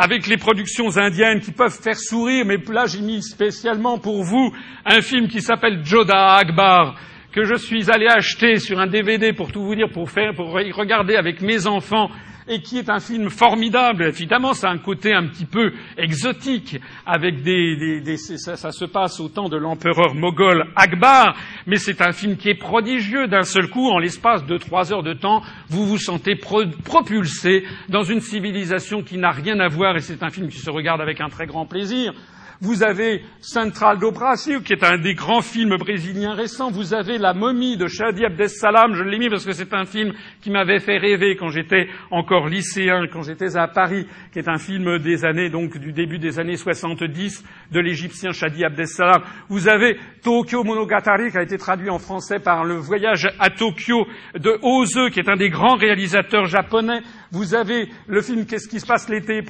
avec 0.00 0.28
les 0.28 0.36
productions 0.36 0.96
indiennes 0.96 1.40
qui 1.40 1.50
peuvent 1.50 1.76
faire 1.82 1.96
sourire, 1.98 2.44
mais 2.46 2.56
là 2.72 2.86
j'ai 2.86 3.00
mis 3.00 3.20
spécialement 3.20 3.98
pour 3.98 4.22
vous 4.22 4.54
un 4.86 5.00
film 5.00 5.26
qui 5.26 5.42
s'appelle 5.42 5.84
Joda 5.84 6.36
Akbar, 6.36 6.94
que 7.32 7.42
je 7.42 7.56
suis 7.56 7.90
allé 7.90 8.06
acheter 8.06 8.60
sur 8.60 8.78
un 8.78 8.86
DVD 8.86 9.32
pour 9.32 9.50
tout 9.50 9.64
vous 9.64 9.74
dire, 9.74 9.90
pour 9.92 10.08
faire, 10.08 10.34
pour 10.36 10.52
regarder 10.52 11.16
avec 11.16 11.42
mes 11.42 11.66
enfants 11.66 12.10
et 12.48 12.60
qui 12.60 12.78
est 12.78 12.88
un 12.88 13.00
film 13.00 13.30
formidable. 13.30 14.04
Évidemment, 14.04 14.54
ça 14.54 14.68
a 14.68 14.72
un 14.72 14.78
côté 14.78 15.12
un 15.12 15.26
petit 15.26 15.44
peu 15.44 15.72
exotique, 15.96 16.80
avec 17.06 17.42
des, 17.42 18.00
des, 18.00 18.16
ça, 18.16 18.56
ça, 18.56 18.72
se 18.72 18.84
passe 18.84 19.20
au 19.20 19.28
temps 19.28 19.48
de 19.48 19.56
l'empereur 19.56 20.14
moghol 20.14 20.66
Akbar, 20.76 21.36
mais 21.66 21.76
c'est 21.76 22.00
un 22.00 22.12
film 22.12 22.36
qui 22.36 22.50
est 22.50 22.58
prodigieux. 22.58 23.26
D'un 23.28 23.42
seul 23.42 23.68
coup, 23.68 23.88
en 23.88 23.98
l'espace 23.98 24.44
de 24.46 24.56
trois 24.56 24.92
heures 24.92 25.02
de 25.02 25.14
temps, 25.14 25.42
vous 25.68 25.86
vous 25.86 25.98
sentez 25.98 26.34
pro 26.36 26.62
propulsé 26.84 27.64
dans 27.88 28.02
une 28.02 28.20
civilisation 28.20 29.02
qui 29.02 29.18
n'a 29.18 29.30
rien 29.30 29.60
à 29.60 29.68
voir, 29.68 29.96
et 29.96 30.00
c'est 30.00 30.22
un 30.22 30.30
film 30.30 30.48
qui 30.48 30.58
se 30.58 30.70
regarde 30.70 31.00
avec 31.00 31.20
un 31.20 31.28
très 31.28 31.46
grand 31.46 31.66
plaisir. 31.66 32.14
Vous 32.60 32.82
avez 32.82 33.22
Central 33.40 33.98
do 33.98 34.10
Brasil, 34.10 34.62
qui 34.62 34.72
est 34.72 34.84
un 34.84 34.98
des 34.98 35.14
grands 35.14 35.42
films 35.42 35.76
brésiliens 35.76 36.34
récents. 36.34 36.70
Vous 36.70 36.94
avez 36.94 37.18
La 37.18 37.34
momie 37.34 37.76
de 37.76 37.86
Shadi 37.86 38.24
Abdessalam. 38.24 38.94
Je 38.94 39.02
l'ai 39.02 39.18
mis 39.18 39.30
parce 39.30 39.44
que 39.44 39.52
c'est 39.52 39.72
un 39.72 39.84
film 39.84 40.12
qui 40.42 40.50
m'avait 40.50 40.80
fait 40.80 40.98
rêver 40.98 41.36
quand 41.36 41.48
j'étais 41.48 41.88
encore 42.10 42.48
lycéen, 42.48 43.06
quand 43.12 43.22
j'étais 43.22 43.56
à 43.56 43.68
Paris, 43.68 44.06
qui 44.32 44.38
est 44.38 44.48
un 44.48 44.58
film 44.58 44.98
des 44.98 45.24
années, 45.24 45.50
donc 45.50 45.78
du 45.78 45.92
début 45.92 46.18
des 46.18 46.38
années 46.38 46.56
70 46.56 47.44
de 47.70 47.80
l'égyptien 47.80 48.32
Shadi 48.32 48.64
Abdessalam. 48.64 49.22
Vous 49.48 49.68
avez 49.68 49.96
Tokyo 50.22 50.64
Monogatari, 50.64 51.30
qui 51.30 51.38
a 51.38 51.42
été 51.42 51.58
traduit 51.58 51.90
en 51.90 51.98
français 51.98 52.38
par 52.38 52.64
Le 52.64 52.74
voyage 52.74 53.28
à 53.38 53.50
Tokyo 53.50 54.06
de 54.34 54.58
Oze, 54.62 55.10
qui 55.12 55.20
est 55.20 55.28
un 55.28 55.36
des 55.36 55.50
grands 55.50 55.76
réalisateurs 55.76 56.46
japonais. 56.46 57.02
Vous 57.30 57.54
avez 57.54 57.88
le 58.06 58.22
film 58.22 58.46
Qu'est-ce 58.46 58.68
qui 58.68 58.80
se 58.80 58.86
passe 58.86 59.08
l'été 59.08 59.42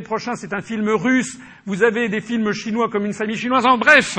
prochain, 0.00 0.34
c'est 0.34 0.52
un 0.52 0.60
film 0.60 0.88
russe. 0.90 1.38
Vous 1.64 1.82
avez 1.82 2.08
des 2.08 2.20
films 2.20 2.52
chinois 2.52 2.88
comme 2.90 3.06
une 3.06 3.14
famille 3.14 3.38
chinoise. 3.38 3.64
En 3.64 3.78
bref, 3.78 4.18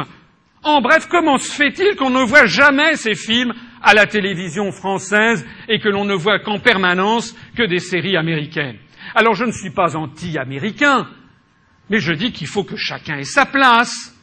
en 0.64 0.82
bref, 0.82 1.08
comment 1.08 1.38
se 1.38 1.52
fait-il 1.52 1.96
qu'on 1.96 2.10
ne 2.10 2.24
voit 2.24 2.48
jamais 2.48 2.96
ces 2.96 3.14
films 3.14 3.54
à 3.84 3.94
la 3.94 4.08
télévision 4.08 4.72
française 4.72 5.46
et 5.70 5.80
que 5.80 5.90
l'on 5.90 6.06
ne 6.06 6.16
voit 6.16 6.40
qu'en 6.40 6.58
permanence 6.60 7.36
que 7.56 7.62
des 7.68 7.78
séries 7.78 8.18
américaines? 8.18 8.78
Alors 9.14 9.36
je 9.36 9.46
ne 9.46 9.52
suis 9.52 9.70
pas 9.70 9.96
anti-américain, 9.96 11.08
mais 11.92 12.00
je 12.00 12.14
dis 12.14 12.32
qu'il 12.32 12.48
faut 12.48 12.64
que 12.64 12.76
chacun 12.76 13.18
ait 13.20 13.24
sa 13.24 13.46
place. 13.46 14.16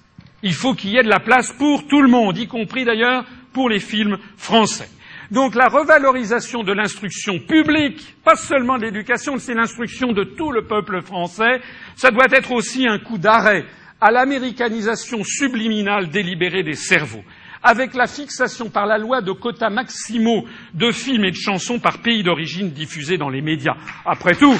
Il 0.43 0.55
faut 0.55 0.75
qu'il 0.75 0.91
y 0.91 0.97
ait 0.97 1.05
de 1.05 1.09
la 1.09 1.20
place 1.20 1.52
pour 1.52 1.86
tout 1.86 2.02
le 2.02 2.09
monde, 2.09 2.36
y 2.36 2.49
compris 2.49 2.85
d'ailleurs 2.85 3.25
pour 3.52 3.69
les 3.69 3.78
films 3.78 4.19
français. 4.36 4.89
Donc 5.33 5.55
la 5.55 5.69
revalorisation 5.69 6.62
de 6.62 6.75
l'instruction 6.75 7.39
publique, 7.39 8.17
pas 8.23 8.36
seulement 8.36 8.77
de 8.77 8.83
l'éducation, 8.83 9.39
c'est 9.39 9.55
l'instruction 9.55 10.12
de 10.12 10.25
tout 10.25 10.52
le 10.52 10.67
peuple 10.67 11.01
français, 11.01 11.62
ça 11.97 12.11
doit 12.11 12.27
être 12.31 12.52
aussi 12.52 12.86
un 12.86 12.99
coup 12.99 13.17
d'arrêt 13.17 13.65
à 13.99 14.11
l'américanisation 14.11 15.25
subliminale 15.25 16.11
délibérée 16.11 16.62
des 16.62 16.75
cerveaux, 16.75 17.25
avec 17.62 17.94
la 17.94 18.07
fixation 18.07 18.69
par 18.69 18.85
la 18.85 18.99
loi 18.99 19.23
de 19.23 19.33
quotas 19.33 19.70
maximaux 19.70 20.44
de 20.75 20.93
films 20.93 21.25
et 21.25 21.31
de 21.31 21.36
chansons 21.36 21.78
par 21.78 22.02
pays 22.02 22.23
d'origine 22.23 22.69
diffusés 22.69 23.17
dans 23.17 23.31
les 23.31 23.41
médias. 23.41 23.77
Après 24.05 24.35
tout, 24.35 24.59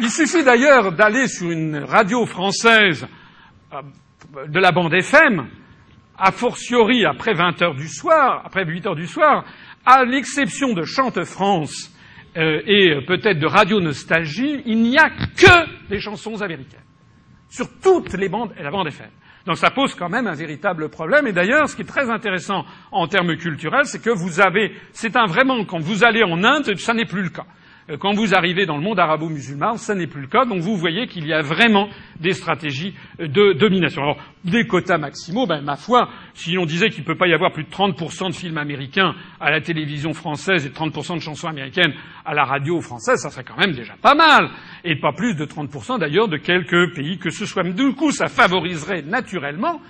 il 0.00 0.10
suffit 0.10 0.44
d'ailleurs 0.44 0.92
d'aller 0.92 1.28
sur 1.28 1.50
une 1.50 1.78
radio 1.78 2.26
française 2.26 3.06
de 4.48 4.60
la 4.60 4.72
bande 4.72 4.94
FM, 4.94 5.46
a 6.16 6.32
fortiori 6.32 7.04
après 7.04 7.34
20 7.34 7.62
heures 7.62 7.74
du 7.74 7.88
soir, 7.88 8.42
après 8.44 8.64
8 8.64 8.86
heures 8.86 8.96
du 8.96 9.06
soir, 9.06 9.44
à 9.84 10.04
l'exception 10.04 10.72
de 10.72 10.84
Chante 10.84 11.24
France, 11.24 11.92
euh, 12.36 12.60
et 12.66 13.04
peut-être 13.06 13.38
de 13.38 13.46
radio 13.46 13.80
nostalgie, 13.80 14.62
il 14.66 14.82
n'y 14.82 14.98
a 14.98 15.10
que 15.10 15.88
des 15.88 16.00
chansons 16.00 16.40
américaines. 16.42 16.80
Sur 17.48 17.66
toutes 17.80 18.14
les 18.14 18.28
bandes 18.28 18.52
et 18.58 18.62
la 18.62 18.70
bande 18.70 18.88
FM. 18.88 19.10
Donc 19.46 19.58
ça 19.58 19.70
pose 19.70 19.94
quand 19.94 20.08
même 20.08 20.26
un 20.26 20.34
véritable 20.34 20.88
problème. 20.88 21.26
Et 21.26 21.32
d'ailleurs, 21.32 21.68
ce 21.68 21.76
qui 21.76 21.82
est 21.82 21.86
très 21.86 22.10
intéressant 22.10 22.64
en 22.90 23.06
termes 23.06 23.36
culturels, 23.36 23.84
c'est 23.84 24.02
que 24.02 24.10
vous 24.10 24.40
avez, 24.40 24.72
c'est 24.92 25.16
un 25.16 25.26
vraiment, 25.26 25.64
quand 25.64 25.78
vous 25.78 26.02
allez 26.02 26.24
en 26.24 26.42
Inde, 26.42 26.74
ça 26.76 26.94
n'est 26.94 27.04
plus 27.04 27.22
le 27.22 27.28
cas. 27.28 27.46
Euh, 27.90 27.96
quand 27.98 28.14
vous 28.14 28.34
arrivez 28.34 28.64
dans 28.64 28.76
le 28.76 28.82
monde 28.82 28.98
arabo-musulman, 28.98 29.76
ça 29.76 29.94
n'est 29.94 30.06
plus 30.06 30.22
le 30.22 30.26
cas. 30.26 30.44
Donc 30.44 30.60
vous 30.60 30.76
voyez 30.76 31.06
qu'il 31.06 31.26
y 31.26 31.32
a 31.32 31.42
vraiment 31.42 31.88
des 32.18 32.32
stratégies 32.32 32.94
de 33.18 33.52
domination. 33.52 34.02
Alors, 34.02 34.16
des 34.44 34.66
quotas 34.66 34.98
maximaux, 34.98 35.46
ben, 35.46 35.60
ma 35.60 35.76
foi, 35.76 36.08
si 36.34 36.56
on 36.58 36.64
disait 36.64 36.88
qu'il 36.88 37.00
ne 37.00 37.06
peut 37.06 37.16
pas 37.16 37.26
y 37.26 37.34
avoir 37.34 37.52
plus 37.52 37.64
de 37.64 37.70
30% 37.70 38.28
de 38.28 38.34
films 38.34 38.58
américains 38.58 39.14
à 39.40 39.50
la 39.50 39.60
télévision 39.60 40.12
française 40.12 40.66
et 40.66 40.70
30% 40.70 41.16
de 41.16 41.20
chansons 41.20 41.48
américaines 41.48 41.92
à 42.24 42.34
la 42.34 42.44
radio 42.44 42.80
française, 42.80 43.20
ça 43.20 43.30
serait 43.30 43.44
quand 43.44 43.58
même 43.58 43.72
déjà 43.72 43.94
pas 44.00 44.14
mal. 44.14 44.48
Et 44.84 44.96
pas 44.96 45.12
plus 45.12 45.34
de 45.34 45.44
30% 45.44 45.98
d'ailleurs 45.98 46.28
de 46.28 46.36
quelques 46.36 46.94
pays 46.94 47.18
que 47.18 47.30
ce 47.30 47.44
soit. 47.44 47.64
Du 47.64 47.94
coup, 47.94 48.10
ça 48.10 48.28
favoriserait 48.28 49.02
naturellement 49.02 49.80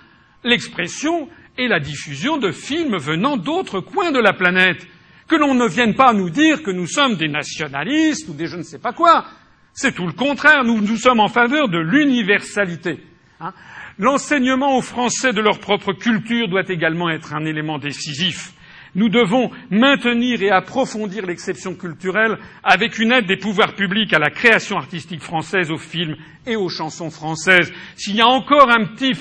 l'expression 0.42 1.28
et 1.56 1.68
la 1.68 1.80
diffusion 1.80 2.38
de 2.38 2.50
films 2.50 2.96
venant 2.96 3.36
d'autres 3.36 3.80
coins 3.80 4.12
de 4.12 4.18
la 4.18 4.32
planète. 4.32 4.86
Que 5.28 5.36
l'on 5.36 5.54
ne 5.54 5.66
vienne 5.66 5.94
pas 5.94 6.12
nous 6.12 6.30
dire 6.30 6.62
que 6.62 6.70
nous 6.70 6.86
sommes 6.86 7.16
des 7.16 7.28
nationalistes 7.28 8.28
ou 8.28 8.34
des 8.34 8.46
je 8.46 8.56
ne 8.56 8.62
sais 8.62 8.78
pas 8.78 8.92
quoi. 8.92 9.24
C'est 9.72 9.94
tout 9.94 10.06
le 10.06 10.12
contraire. 10.12 10.64
Nous, 10.64 10.80
nous 10.80 10.96
sommes 10.96 11.20
en 11.20 11.28
faveur 11.28 11.68
de 11.68 11.78
l'universalité. 11.78 13.00
Hein. 13.40 13.52
L'enseignement 13.98 14.76
aux 14.76 14.82
Français 14.82 15.32
de 15.32 15.40
leur 15.40 15.58
propre 15.58 15.92
culture 15.92 16.48
doit 16.48 16.68
également 16.68 17.10
être 17.10 17.34
un 17.34 17.44
élément 17.44 17.78
décisif. 17.78 18.52
Nous 18.96 19.08
devons 19.08 19.50
maintenir 19.70 20.42
et 20.42 20.50
approfondir 20.50 21.26
l'exception 21.26 21.74
culturelle 21.74 22.38
avec 22.62 22.98
une 22.98 23.12
aide 23.12 23.26
des 23.26 23.36
pouvoirs 23.36 23.74
publics 23.74 24.12
à 24.12 24.20
la 24.20 24.30
création 24.30 24.76
artistique 24.76 25.22
française, 25.22 25.72
aux 25.72 25.78
films 25.78 26.16
et 26.46 26.54
aux 26.54 26.68
chansons 26.68 27.10
françaises. 27.10 27.72
S'il 27.96 28.14
y 28.14 28.20
a 28.20 28.28
encore 28.28 28.70
un 28.70 28.84
petit, 28.84 29.12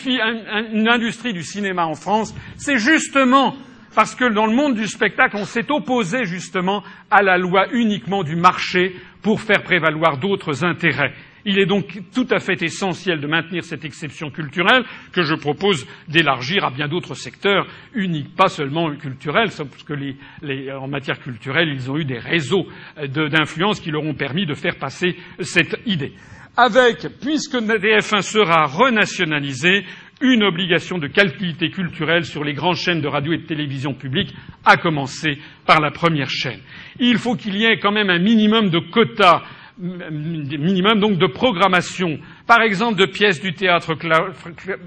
une 0.73 0.87
industrie 0.87 1.33
du 1.33 1.43
cinéma 1.43 1.85
en 1.85 1.95
France, 1.95 2.35
c'est 2.57 2.77
justement 2.77 3.55
parce 3.95 4.15
que 4.15 4.31
dans 4.31 4.45
le 4.45 4.55
monde 4.55 4.75
du 4.75 4.87
spectacle, 4.87 5.37
on 5.37 5.45
s'est 5.45 5.71
opposé 5.71 6.25
justement 6.25 6.83
à 7.11 7.21
la 7.21 7.37
loi 7.37 7.67
uniquement 7.71 8.23
du 8.23 8.35
marché 8.35 8.95
pour 9.21 9.41
faire 9.41 9.63
prévaloir 9.63 10.17
d'autres 10.17 10.63
intérêts. 10.65 11.13
Il 11.45 11.59
est 11.59 11.65
donc 11.65 11.99
tout 12.13 12.27
à 12.31 12.39
fait 12.39 12.61
essentiel 12.61 13.19
de 13.19 13.27
maintenir 13.27 13.65
cette 13.65 13.83
exception 13.83 14.29
culturelle 14.29 14.85
que 15.11 15.23
je 15.23 15.35
propose 15.35 15.85
d'élargir 16.07 16.63
à 16.63 16.71
bien 16.71 16.87
d'autres 16.87 17.15
secteurs 17.15 17.67
uniques, 17.93 18.33
pas 18.35 18.47
seulement 18.47 18.95
culturels, 18.95 19.49
parce 19.49 19.83
que 19.83 20.73
en 20.77 20.87
matière 20.87 21.19
culturelle, 21.19 21.69
ils 21.69 21.91
ont 21.91 21.97
eu 21.97 22.05
des 22.05 22.19
réseaux 22.19 22.65
d'influence 22.97 23.81
qui 23.81 23.91
leur 23.91 24.03
ont 24.03 24.13
permis 24.13 24.45
de 24.45 24.53
faire 24.53 24.77
passer 24.77 25.17
cette 25.41 25.77
idée. 25.85 26.13
Avec, 26.55 27.07
puisque 27.19 27.55
TF1 27.55 28.21
sera 28.21 28.65
renationalisé, 28.65 29.83
une 30.21 30.43
obligation 30.43 30.97
de 30.97 31.07
qualité 31.07 31.69
culturelle 31.69 32.25
sur 32.25 32.43
les 32.43 32.53
grandes 32.53 32.75
chaînes 32.75 33.01
de 33.01 33.07
radio 33.07 33.33
et 33.33 33.37
de 33.37 33.45
télévision 33.45 33.93
publiques, 33.93 34.33
à 34.65 34.77
commencer 34.77 35.39
par 35.65 35.81
la 35.81 35.91
première 35.91 36.29
chaîne. 36.29 36.59
Il 36.99 37.17
faut 37.17 37.35
qu'il 37.35 37.55
y 37.55 37.65
ait 37.65 37.79
quand 37.79 37.91
même 37.91 38.09
un 38.09 38.19
minimum 38.19 38.69
de 38.69 38.79
quotas, 38.79 39.41
minimum 39.77 40.99
donc 40.99 41.17
de 41.17 41.27
programmation, 41.27 42.19
par 42.47 42.61
exemple 42.61 42.99
de 42.99 43.05
pièces 43.05 43.41
du 43.41 43.53
théâtre, 43.53 43.95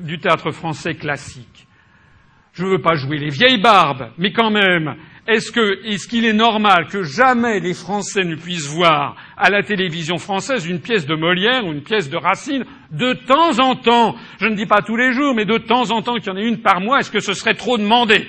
du 0.05 0.19
théâtre 0.19 0.51
français 0.53 0.95
classique. 0.95 1.67
Je 2.53 2.65
ne 2.65 2.71
veux 2.71 2.81
pas 2.81 2.95
jouer 2.95 3.19
les 3.19 3.29
vieilles 3.29 3.61
barbes, 3.61 4.11
mais 4.17 4.33
quand 4.33 4.51
même, 4.51 4.97
est-ce 5.27 5.51
qu'il 6.09 6.25
est, 6.25 6.29
est 6.29 6.33
normal 6.33 6.87
que 6.87 7.03
jamais 7.03 7.61
les 7.61 7.75
Français 7.75 8.25
ne 8.25 8.37
puissent 8.37 8.69
voir 8.69 9.17
à 9.37 9.51
la 9.51 9.63
télévision 9.63 10.19
française 10.19 10.67
une 10.67 10.81
pièce 10.81 11.07
de 11.07 11.15
Molière 11.15 11.67
ou 11.67 11.73
une 11.73 11.83
pièce 11.83 12.09
de 12.09 12.17
Racine 12.17 12.65
de 12.91 13.13
temps 13.13 13.59
en 13.59 13.75
temps? 13.75 14.15
Je 14.41 14.47
ne 14.47 14.55
dis 14.55 14.67
pas 14.67 14.83
tous 14.83 14.97
les 14.97 15.13
jours, 15.13 15.35
mais 15.35 15.45
de 15.45 15.59
temps 15.59 15.91
en 15.91 16.03
temps 16.03 16.15
qu'il 16.15 16.29
y 16.29 16.31
en 16.31 16.37
ait 16.37 16.47
une 16.47 16.63
par 16.63 16.81
mois, 16.81 17.01
est-ce 17.01 17.11
que 17.11 17.21
ce 17.21 17.35
serait 17.35 17.55
trop 17.55 17.79
demandé? 17.79 18.27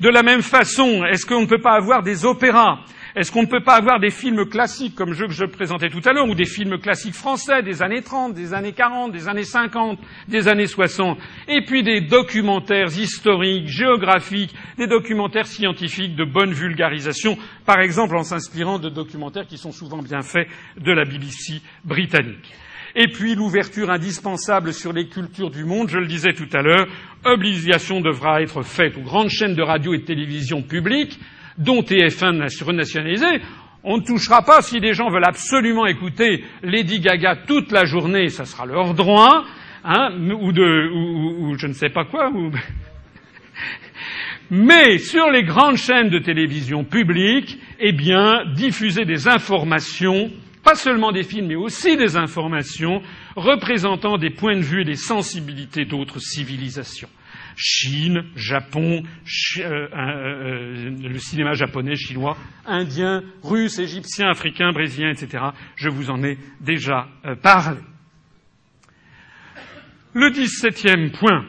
De 0.00 0.08
la 0.08 0.22
même 0.22 0.42
façon, 0.42 1.04
est-ce 1.04 1.24
qu'on 1.24 1.42
ne 1.42 1.46
peut 1.46 1.60
pas 1.60 1.76
avoir 1.76 2.02
des 2.02 2.24
opéras 2.24 2.80
est-ce 3.16 3.30
qu'on 3.30 3.42
ne 3.42 3.48
peut 3.48 3.62
pas 3.62 3.76
avoir 3.76 4.00
des 4.00 4.10
films 4.10 4.44
classiques 4.46 4.96
comme 4.96 5.14
ceux 5.14 5.28
que 5.28 5.32
je 5.32 5.44
présentais 5.44 5.88
tout 5.88 6.00
à 6.04 6.12
l'heure, 6.12 6.28
ou 6.28 6.34
des 6.34 6.44
films 6.44 6.78
classiques 6.78 7.14
français 7.14 7.62
des 7.62 7.80
années 7.80 8.02
30, 8.02 8.34
des 8.34 8.54
années 8.54 8.72
40, 8.72 9.12
des 9.12 9.28
années 9.28 9.44
50, 9.44 10.00
des 10.26 10.48
années 10.48 10.66
60, 10.66 11.18
et 11.46 11.62
puis 11.64 11.84
des 11.84 12.00
documentaires 12.00 12.88
historiques, 12.88 13.68
géographiques, 13.68 14.54
des 14.78 14.88
documentaires 14.88 15.46
scientifiques 15.46 16.16
de 16.16 16.24
bonne 16.24 16.52
vulgarisation, 16.52 17.38
par 17.64 17.80
exemple 17.80 18.16
en 18.16 18.24
s'inspirant 18.24 18.80
de 18.80 18.88
documentaires 18.88 19.46
qui 19.46 19.58
sont 19.58 19.72
souvent 19.72 20.02
bien 20.02 20.22
faits 20.22 20.48
de 20.76 20.90
la 20.90 21.04
BBC 21.04 21.62
britannique. 21.84 22.52
Et 22.96 23.08
puis 23.08 23.36
l'ouverture 23.36 23.90
indispensable 23.90 24.72
sur 24.72 24.92
les 24.92 25.08
cultures 25.08 25.50
du 25.50 25.64
monde, 25.64 25.88
je 25.88 25.98
le 25.98 26.06
disais 26.06 26.32
tout 26.32 26.48
à 26.52 26.62
l'heure, 26.62 26.86
obligation 27.24 28.00
devra 28.00 28.42
être 28.42 28.62
faite 28.62 28.96
aux 28.96 29.02
grandes 29.02 29.30
chaînes 29.30 29.54
de 29.54 29.62
radio 29.62 29.94
et 29.94 29.98
de 29.98 30.04
télévision 30.04 30.62
publiques 30.62 31.18
dont 31.58 31.80
TF1 31.80 32.64
renationalisé, 32.64 33.40
on 33.84 33.98
ne 33.98 34.02
touchera 34.02 34.42
pas 34.42 34.62
si 34.62 34.80
les 34.80 34.94
gens 34.94 35.10
veulent 35.10 35.26
absolument 35.26 35.86
écouter 35.86 36.42
Lady 36.62 37.00
Gaga 37.00 37.36
toute 37.46 37.70
la 37.70 37.84
journée, 37.84 38.30
ça 38.30 38.46
sera 38.46 38.64
leur 38.64 38.94
droit, 38.94 39.44
hein, 39.84 40.08
ou, 40.40 40.52
de, 40.52 40.90
ou, 40.90 41.56
je 41.58 41.66
ne 41.66 41.74
sais 41.74 41.90
pas 41.90 42.04
quoi. 42.04 42.30
Mais 44.50 44.98
sur 44.98 45.30
les 45.30 45.42
grandes 45.42 45.76
chaînes 45.76 46.10
de 46.10 46.18
télévision 46.18 46.84
publiques, 46.84 47.58
eh 47.78 47.92
bien, 47.92 48.44
diffuser 48.54 49.04
des 49.04 49.28
informations, 49.28 50.30
pas 50.62 50.74
seulement 50.74 51.12
des 51.12 51.22
films, 51.22 51.48
mais 51.48 51.56
aussi 51.56 51.96
des 51.96 52.16
informations 52.16 53.02
représentant 53.36 54.18
des 54.18 54.30
points 54.30 54.56
de 54.56 54.62
vue 54.62 54.82
et 54.82 54.84
des 54.84 54.96
sensibilités 54.96 55.86
d'autres 55.86 56.20
civilisations. 56.20 57.08
Chine, 57.56 58.24
Japon, 58.36 59.02
euh, 59.58 59.88
euh, 59.92 60.90
le 60.90 61.18
cinéma 61.18 61.52
japonais, 61.52 61.94
chinois, 61.96 62.36
indien, 62.66 63.22
russe, 63.42 63.78
égyptien, 63.78 64.28
africain, 64.28 64.72
brésilien, 64.72 65.10
etc. 65.10 65.44
Je 65.76 65.88
vous 65.88 66.10
en 66.10 66.22
ai 66.22 66.38
déjà 66.60 67.08
parlé. 67.42 67.78
Le 70.14 70.30
dix-septième 70.30 71.10
point. 71.12 71.44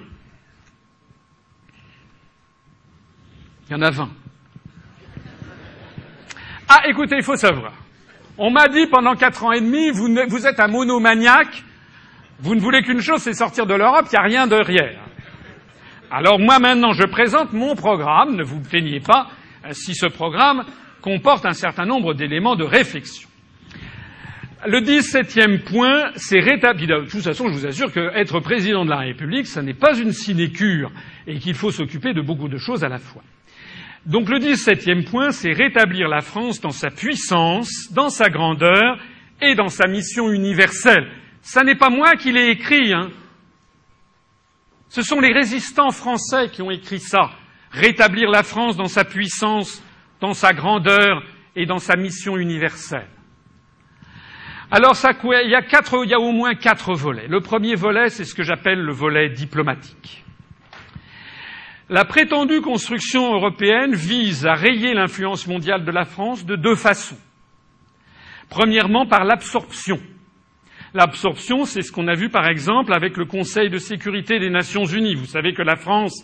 Il 3.69 3.73
y 3.73 3.75
en 3.75 3.81
a 3.81 3.89
vingt. 3.89 4.11
Ah, 6.67 6.81
écoutez, 6.87 7.17
il 7.17 7.23
faut 7.23 7.35
savoir. 7.35 7.73
On 8.37 8.51
m'a 8.51 8.67
dit 8.67 8.87
pendant 8.87 9.15
quatre 9.15 9.43
ans 9.43 9.51
et 9.51 9.61
demi, 9.61 9.91
vous, 9.91 10.07
vous 10.27 10.47
êtes 10.47 10.59
un 10.59 10.67
monomaniaque, 10.67 11.63
vous 12.39 12.55
ne 12.55 12.59
voulez 12.59 12.81
qu'une 12.81 13.01
chose, 13.01 13.21
c'est 13.21 13.33
sortir 13.33 13.65
de 13.65 13.73
l'Europe, 13.73 14.07
il 14.11 14.15
n'y 14.15 14.19
a 14.19 14.23
rien 14.23 14.47
derrière. 14.47 15.04
Alors 16.11 16.39
moi 16.39 16.59
maintenant, 16.59 16.93
je 16.93 17.03
présente 17.03 17.53
mon 17.53 17.75
programme, 17.75 18.35
ne 18.35 18.43
vous 18.43 18.61
plaignez 18.61 18.99
pas 18.99 19.27
si 19.71 19.95
ce 19.95 20.05
programme 20.05 20.63
comporte 21.01 21.45
un 21.45 21.53
certain 21.53 21.85
nombre 21.85 22.13
d'éléments 22.13 22.55
de 22.55 22.63
réflexion. 22.63 23.27
Le 24.67 24.81
dix-septième 24.81 25.59
point, 25.59 26.11
c'est 26.15 26.39
rétablir. 26.39 27.01
De 27.01 27.09
toute 27.09 27.21
façon, 27.21 27.47
je 27.47 27.53
vous 27.53 27.65
assure 27.67 27.91
qu'être 27.91 28.39
président 28.39 28.83
de 28.85 28.89
la 28.89 28.97
République, 28.97 29.45
ce 29.45 29.59
n'est 29.59 29.75
pas 29.75 29.97
une 29.97 30.11
sinécure 30.11 30.91
et 31.27 31.37
qu'il 31.37 31.53
faut 31.53 31.71
s'occuper 31.71 32.13
de 32.13 32.21
beaucoup 32.21 32.47
de 32.47 32.57
choses 32.57 32.83
à 32.83 32.89
la 32.89 32.97
fois. 32.97 33.21
Donc 34.05 34.29
le 34.29 34.39
dix-septième 34.39 35.03
point, 35.03 35.31
c'est 35.31 35.51
rétablir 35.51 36.07
la 36.07 36.21
France 36.21 36.61
dans 36.61 36.71
sa 36.71 36.89
puissance, 36.89 37.91
dans 37.93 38.09
sa 38.09 38.29
grandeur 38.29 38.97
et 39.41 39.55
dans 39.55 39.69
sa 39.69 39.87
mission 39.87 40.31
universelle. 40.31 41.07
Ce 41.41 41.59
n'est 41.59 41.75
pas 41.75 41.89
moi 41.89 42.15
qui 42.15 42.31
l'ai 42.31 42.49
écrit, 42.49 42.93
hein. 42.93 43.09
Ce 44.95 45.01
sont 45.01 45.19
les 45.19 45.33
résistants 45.33 45.91
français 45.91 46.47
qui 46.49 46.61
ont 46.61 46.71
écrit 46.71 47.01
ça. 47.01 47.29
Rétablir 47.69 48.29
la 48.29 48.43
France 48.43 48.77
dans 48.77 48.87
sa 48.87 49.03
puissance, 49.03 49.83
dans 50.21 50.31
sa 50.31 50.53
grandeur 50.53 51.21
et 51.53 51.65
dans 51.65 51.79
sa 51.79 51.97
mission 51.97 52.37
universelle. 52.37 53.09
Alors, 54.71 54.95
ça, 54.95 55.11
il, 55.21 55.49
y 55.49 55.53
a 55.53 55.63
quatre, 55.63 56.01
il 56.05 56.09
y 56.09 56.13
a 56.13 56.19
au 56.21 56.31
moins 56.31 56.55
quatre 56.55 56.93
volets. 56.93 57.27
Le 57.27 57.41
premier 57.41 57.75
volet, 57.75 58.07
c'est 58.07 58.23
ce 58.23 58.33
que 58.33 58.43
j'appelle 58.43 58.79
le 58.79 58.93
volet 58.93 59.27
diplomatique. 59.27 60.23
La 61.89 62.05
prétendue 62.05 62.61
construction 62.61 63.33
européenne 63.33 63.95
vise 63.95 64.45
à 64.45 64.53
rayer 64.53 64.93
l'influence 64.93 65.45
mondiale 65.45 65.83
de 65.83 65.91
la 65.91 66.05
France 66.05 66.45
de 66.45 66.55
deux 66.55 66.77
façons. 66.77 67.19
Premièrement, 68.49 69.05
par 69.05 69.25
l'absorption. 69.25 69.99
L'absorption, 70.95 71.65
c'est 71.65 71.81
ce 71.81 71.91
qu'on 71.91 72.07
a 72.07 72.15
vu 72.15 72.29
par 72.29 72.47
exemple 72.47 72.93
avec 72.93 73.17
le 73.17 73.25
Conseil 73.25 73.69
de 73.69 73.79
sécurité 73.79 74.39
des 74.39 74.49
Nations 74.49 74.85
Unies. 74.85 75.15
Vous 75.15 75.25
savez 75.25 75.53
que 75.53 75.61
la 75.61 75.75
France, 75.75 76.23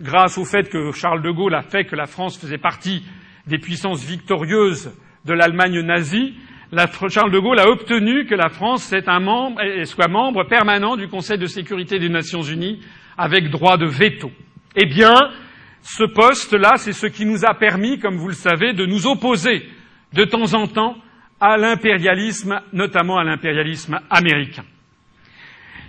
grâce 0.00 0.38
au 0.38 0.44
fait 0.44 0.70
que 0.70 0.92
Charles 0.92 1.22
de 1.22 1.30
Gaulle 1.32 1.56
a 1.56 1.62
fait 1.62 1.86
que 1.86 1.96
la 1.96 2.06
France 2.06 2.38
faisait 2.38 2.56
partie 2.56 3.04
des 3.48 3.58
puissances 3.58 4.04
victorieuses 4.04 4.96
de 5.24 5.32
l'Allemagne 5.32 5.80
nazie, 5.80 6.34
Charles 7.08 7.32
de 7.32 7.38
Gaulle 7.40 7.58
a 7.58 7.68
obtenu 7.68 8.26
que 8.26 8.36
la 8.36 8.48
France 8.48 8.94
soit 9.86 10.08
membre 10.08 10.44
permanent 10.44 10.94
du 10.94 11.08
Conseil 11.08 11.38
de 11.38 11.46
sécurité 11.46 11.98
des 11.98 12.08
Nations 12.08 12.42
Unies 12.42 12.80
avec 13.18 13.50
droit 13.50 13.76
de 13.76 13.86
veto. 13.86 14.30
Eh 14.76 14.86
bien, 14.86 15.14
ce 15.82 16.04
poste-là, 16.04 16.74
c'est 16.76 16.92
ce 16.92 17.08
qui 17.08 17.26
nous 17.26 17.44
a 17.44 17.54
permis, 17.54 17.98
comme 17.98 18.18
vous 18.18 18.28
le 18.28 18.34
savez, 18.34 18.72
de 18.72 18.86
nous 18.86 19.08
opposer 19.08 19.68
de 20.12 20.22
temps 20.22 20.54
en 20.54 20.68
temps 20.68 20.96
à 21.40 21.56
l'impérialisme, 21.56 22.60
notamment 22.72 23.18
à 23.18 23.24
l'impérialisme 23.24 24.00
américain. 24.10 24.64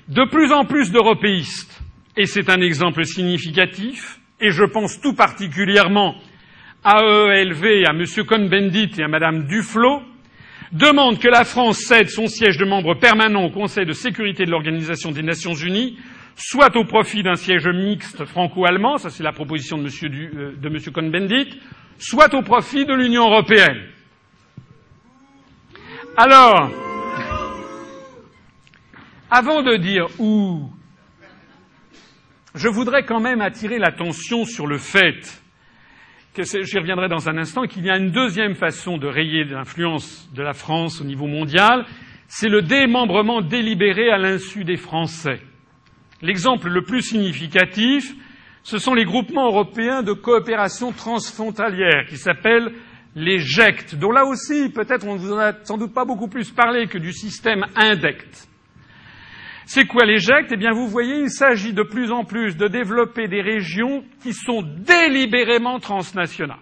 De 0.08 0.24
plus 0.30 0.52
en 0.52 0.66
plus 0.66 0.92
d'européistes, 0.92 1.82
et 2.16 2.26
c'est 2.26 2.50
un 2.50 2.62
exemple 2.62 3.06
significatif, 3.06 4.20
et 4.40 4.52
je 4.52 4.64
pense 4.64 5.00
tout 5.02 5.14
particulièrement 5.14 6.16
à 6.84 7.02
EELV, 7.02 7.86
à 7.86 7.92
M. 7.92 8.04
Cohn-Bendit 8.26 8.92
et 8.98 9.04
à 9.04 9.08
Mme 9.08 9.48
Duflot, 9.48 10.02
demande 10.72 11.20
que 11.20 11.28
la 11.28 11.44
France 11.44 11.80
cède 11.80 12.10
son 12.10 12.28
siège 12.28 12.58
de 12.58 12.66
membre 12.66 12.96
permanent 12.96 13.44
au 13.44 13.50
Conseil 13.50 13.86
de 13.86 13.94
sécurité 13.94 14.46
de 14.46 14.52
l'Organisation 14.52 15.12
des 15.12 15.24
Nations 15.24 15.54
Unies, 15.54 15.98
soit 16.36 16.76
au 16.76 16.86
profit 16.86 17.24
d'un 17.24 17.36
siège 17.36 17.68
mixte 17.68 18.26
franco-allemand, 18.26 18.98
ça 18.98 19.10
c'est 19.10 19.24
la 19.24 19.32
proposition 19.32 19.78
de 19.78 19.88
M. 19.88 20.54
Euh, 20.64 20.92
Cohn-Bendit, 20.94 21.60
soit 21.98 22.34
au 22.36 22.42
profit 22.44 22.86
de 22.86 22.94
l'Union 22.94 23.24
européenne. 23.24 23.82
Alors, 26.18 26.72
avant 29.30 29.62
de 29.62 29.78
dire 29.78 30.08
où, 30.20 30.70
je 32.56 32.68
voudrais 32.68 33.04
quand 33.04 33.20
même 33.20 33.40
attirer 33.42 33.78
l'attention 33.78 34.44
sur 34.44 34.68
le 34.68 34.78
fait 34.78 35.42
j'y 36.44 36.78
reviendrai 36.78 37.08
dans 37.08 37.30
un 37.30 37.38
instant, 37.38 37.64
qu'il 37.64 37.86
y 37.86 37.90
a 37.90 37.98
une 37.98 38.12
deuxième 38.12 38.56
façon 38.56 38.98
de 38.98 39.08
rayer 39.08 39.44
l'influence 39.44 40.30
de 40.34 40.44
la 40.44 40.54
France 40.54 41.02
au 41.02 41.04
niveau 41.04 41.28
mondial, 41.28 41.86
c'est 42.28 42.50
le 42.50 42.62
démembrement 42.62 43.42
délibéré 43.42 44.10
à 44.10 44.18
l'insu 44.18 44.64
des 44.64 44.76
Français. 44.76 45.40
L'exemple 46.22 46.70
le 46.70 46.84
plus 46.84 47.02
significatif, 47.02 48.14
ce 48.64 48.80
sont 48.80 48.94
les 48.94 49.06
groupements 49.06 49.48
européens 49.48 50.04
de 50.04 50.14
coopération 50.14 50.92
transfrontalière 50.92 52.06
qui 52.08 52.18
s'appellent 52.18 52.74
les 53.18 53.40
GECT, 53.40 53.96
dont 53.96 54.12
là 54.12 54.26
aussi, 54.26 54.70
peut-être 54.70 55.08
on 55.08 55.16
ne 55.16 55.20
vous 55.20 55.34
en 55.34 55.40
a 55.40 55.54
sans 55.64 55.80
doute 55.80 55.92
pas 55.92 56.06
beaucoup 56.06 56.28
plus 56.28 56.52
parlé 56.52 56.86
que 56.86 57.00
du 57.00 57.12
système 57.12 57.66
INDECT. 57.76 58.48
C'est 59.66 59.88
quoi 59.88 60.06
l'éjecte 60.06 60.52
Eh 60.54 60.56
bien, 60.56 60.72
vous 60.72 60.88
voyez, 60.88 61.22
il 61.22 61.32
s'agit 61.32 61.74
de 61.74 61.82
plus 61.82 62.12
en 62.12 62.26
plus 62.26 62.56
de 62.56 62.68
développer 62.68 63.28
des 63.28 63.42
régions 63.42 64.04
qui 64.22 64.34
sont 64.34 64.62
délibérément 64.62 65.80
transnationales 65.80 66.60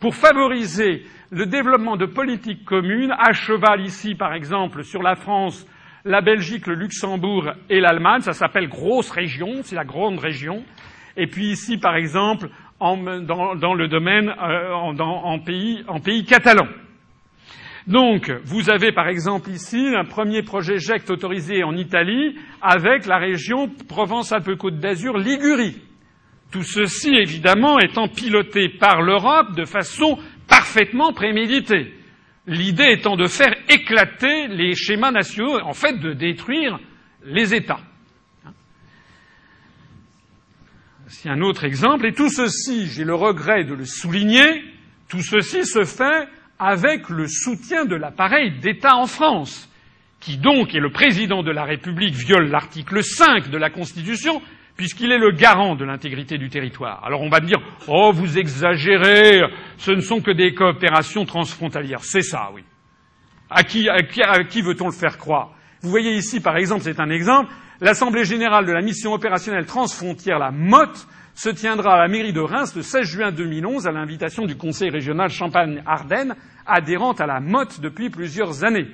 pour 0.00 0.14
favoriser 0.14 1.06
le 1.30 1.46
développement 1.46 1.96
de 1.96 2.04
politiques 2.04 2.66
communes 2.66 3.14
à 3.18 3.32
cheval 3.32 3.80
ici, 3.80 4.14
par 4.14 4.34
exemple, 4.34 4.84
sur 4.84 5.02
la 5.02 5.16
France, 5.16 5.66
la 6.04 6.20
Belgique, 6.20 6.66
le 6.66 6.74
Luxembourg 6.74 7.48
et 7.70 7.80
l'Allemagne. 7.80 8.20
Ça 8.20 8.34
s'appelle 8.34 8.68
grosse 8.68 9.10
région, 9.10 9.62
c'est 9.62 9.76
la 9.76 9.86
grande 9.86 10.18
région. 10.18 10.62
Et 11.16 11.26
puis 11.26 11.46
ici, 11.46 11.78
par 11.78 11.96
exemple, 11.96 12.48
dans, 12.84 13.74
le 13.74 13.88
domaine 13.88 14.28
euh, 14.28 14.72
en, 14.74 15.38
pays, 15.38 16.24
catalan. 16.24 16.66
Donc, 17.86 18.30
vous 18.44 18.70
avez 18.70 18.92
par 18.92 19.08
exemple 19.08 19.50
ici 19.50 19.92
un 19.94 20.04
premier 20.04 20.42
projet 20.42 20.78
GECT 20.78 21.10
autorisé 21.10 21.64
en 21.64 21.76
Italie 21.76 22.36
avec 22.60 23.06
la 23.06 23.18
région 23.18 23.70
Provence-Alpes-Côte 23.88 24.78
d'Azur 24.78 25.16
Ligurie. 25.16 25.76
Tout 26.50 26.62
ceci, 26.62 27.14
évidemment, 27.14 27.78
étant 27.78 28.08
piloté 28.08 28.68
par 28.68 29.02
l'Europe 29.02 29.54
de 29.56 29.64
façon 29.64 30.18
parfaitement 30.46 31.12
préméditée. 31.12 31.94
L'idée 32.46 32.92
étant 32.92 33.16
de 33.16 33.26
faire 33.26 33.54
éclater 33.70 34.48
les 34.48 34.74
schémas 34.74 35.10
nationaux, 35.10 35.58
en 35.60 35.72
fait 35.72 35.98
de 35.98 36.12
détruire 36.12 36.78
les 37.24 37.54
États. 37.54 37.80
C'est 41.08 41.28
un 41.28 41.40
autre 41.42 41.64
exemple, 41.64 42.06
et 42.06 42.14
tout 42.14 42.30
ceci, 42.30 42.86
j'ai 42.86 43.04
le 43.04 43.14
regret 43.14 43.64
de 43.64 43.74
le 43.74 43.84
souligner, 43.84 44.64
tout 45.08 45.20
ceci 45.20 45.66
se 45.66 45.84
fait 45.84 46.28
avec 46.58 47.10
le 47.10 47.26
soutien 47.26 47.84
de 47.84 47.94
l'appareil 47.94 48.58
d'État 48.60 48.96
en 48.96 49.06
France, 49.06 49.68
qui 50.20 50.38
donc 50.38 50.74
est 50.74 50.80
le 50.80 50.90
président 50.90 51.42
de 51.42 51.50
la 51.50 51.64
République, 51.64 52.14
viole 52.14 52.48
l'article 52.48 53.02
5 53.02 53.50
de 53.50 53.58
la 53.58 53.68
Constitution, 53.68 54.40
puisqu'il 54.76 55.12
est 55.12 55.18
le 55.18 55.32
garant 55.32 55.76
de 55.76 55.84
l'intégrité 55.84 56.38
du 56.38 56.48
territoire. 56.48 57.04
Alors 57.04 57.20
on 57.20 57.28
va 57.28 57.40
me 57.40 57.46
dire 57.46 57.60
Oh, 57.86 58.10
vous 58.12 58.38
exagérez, 58.38 59.42
ce 59.76 59.90
ne 59.92 60.00
sont 60.00 60.20
que 60.20 60.30
des 60.30 60.54
coopérations 60.54 61.26
transfrontalières. 61.26 62.02
C'est 62.02 62.22
ça, 62.22 62.50
oui. 62.54 62.62
À 63.50 63.62
qui, 63.62 63.88
qui 64.48 64.62
veut-on 64.62 64.86
le 64.86 64.92
faire 64.92 65.18
croire? 65.18 65.50
Vous 65.82 65.90
voyez 65.90 66.14
ici, 66.14 66.40
par 66.40 66.56
exemple, 66.56 66.82
c'est 66.82 66.98
un 66.98 67.10
exemple, 67.10 67.52
l'Assemblée 67.80 68.24
générale 68.24 68.66
de 68.66 68.72
la 68.72 68.82
mission 68.82 69.12
opérationnelle 69.12 69.66
transfrontière, 69.66 70.38
la 70.38 70.50
MOT, 70.50 70.92
se 71.34 71.48
tiendra 71.48 71.94
à 71.94 71.98
la 71.98 72.08
mairie 72.08 72.32
de 72.32 72.40
Reims 72.40 72.74
le 72.76 72.82
16 72.82 73.02
juin 73.02 73.32
2011 73.32 73.86
à 73.86 73.92
l'invitation 73.92 74.46
du 74.46 74.56
Conseil 74.56 74.90
régional 74.90 75.30
Champagne-Ardenne, 75.30 76.36
adhérente 76.64 77.20
à 77.20 77.26
la 77.26 77.40
MOT 77.40 77.80
depuis 77.80 78.08
plusieurs 78.08 78.64
années. 78.64 78.86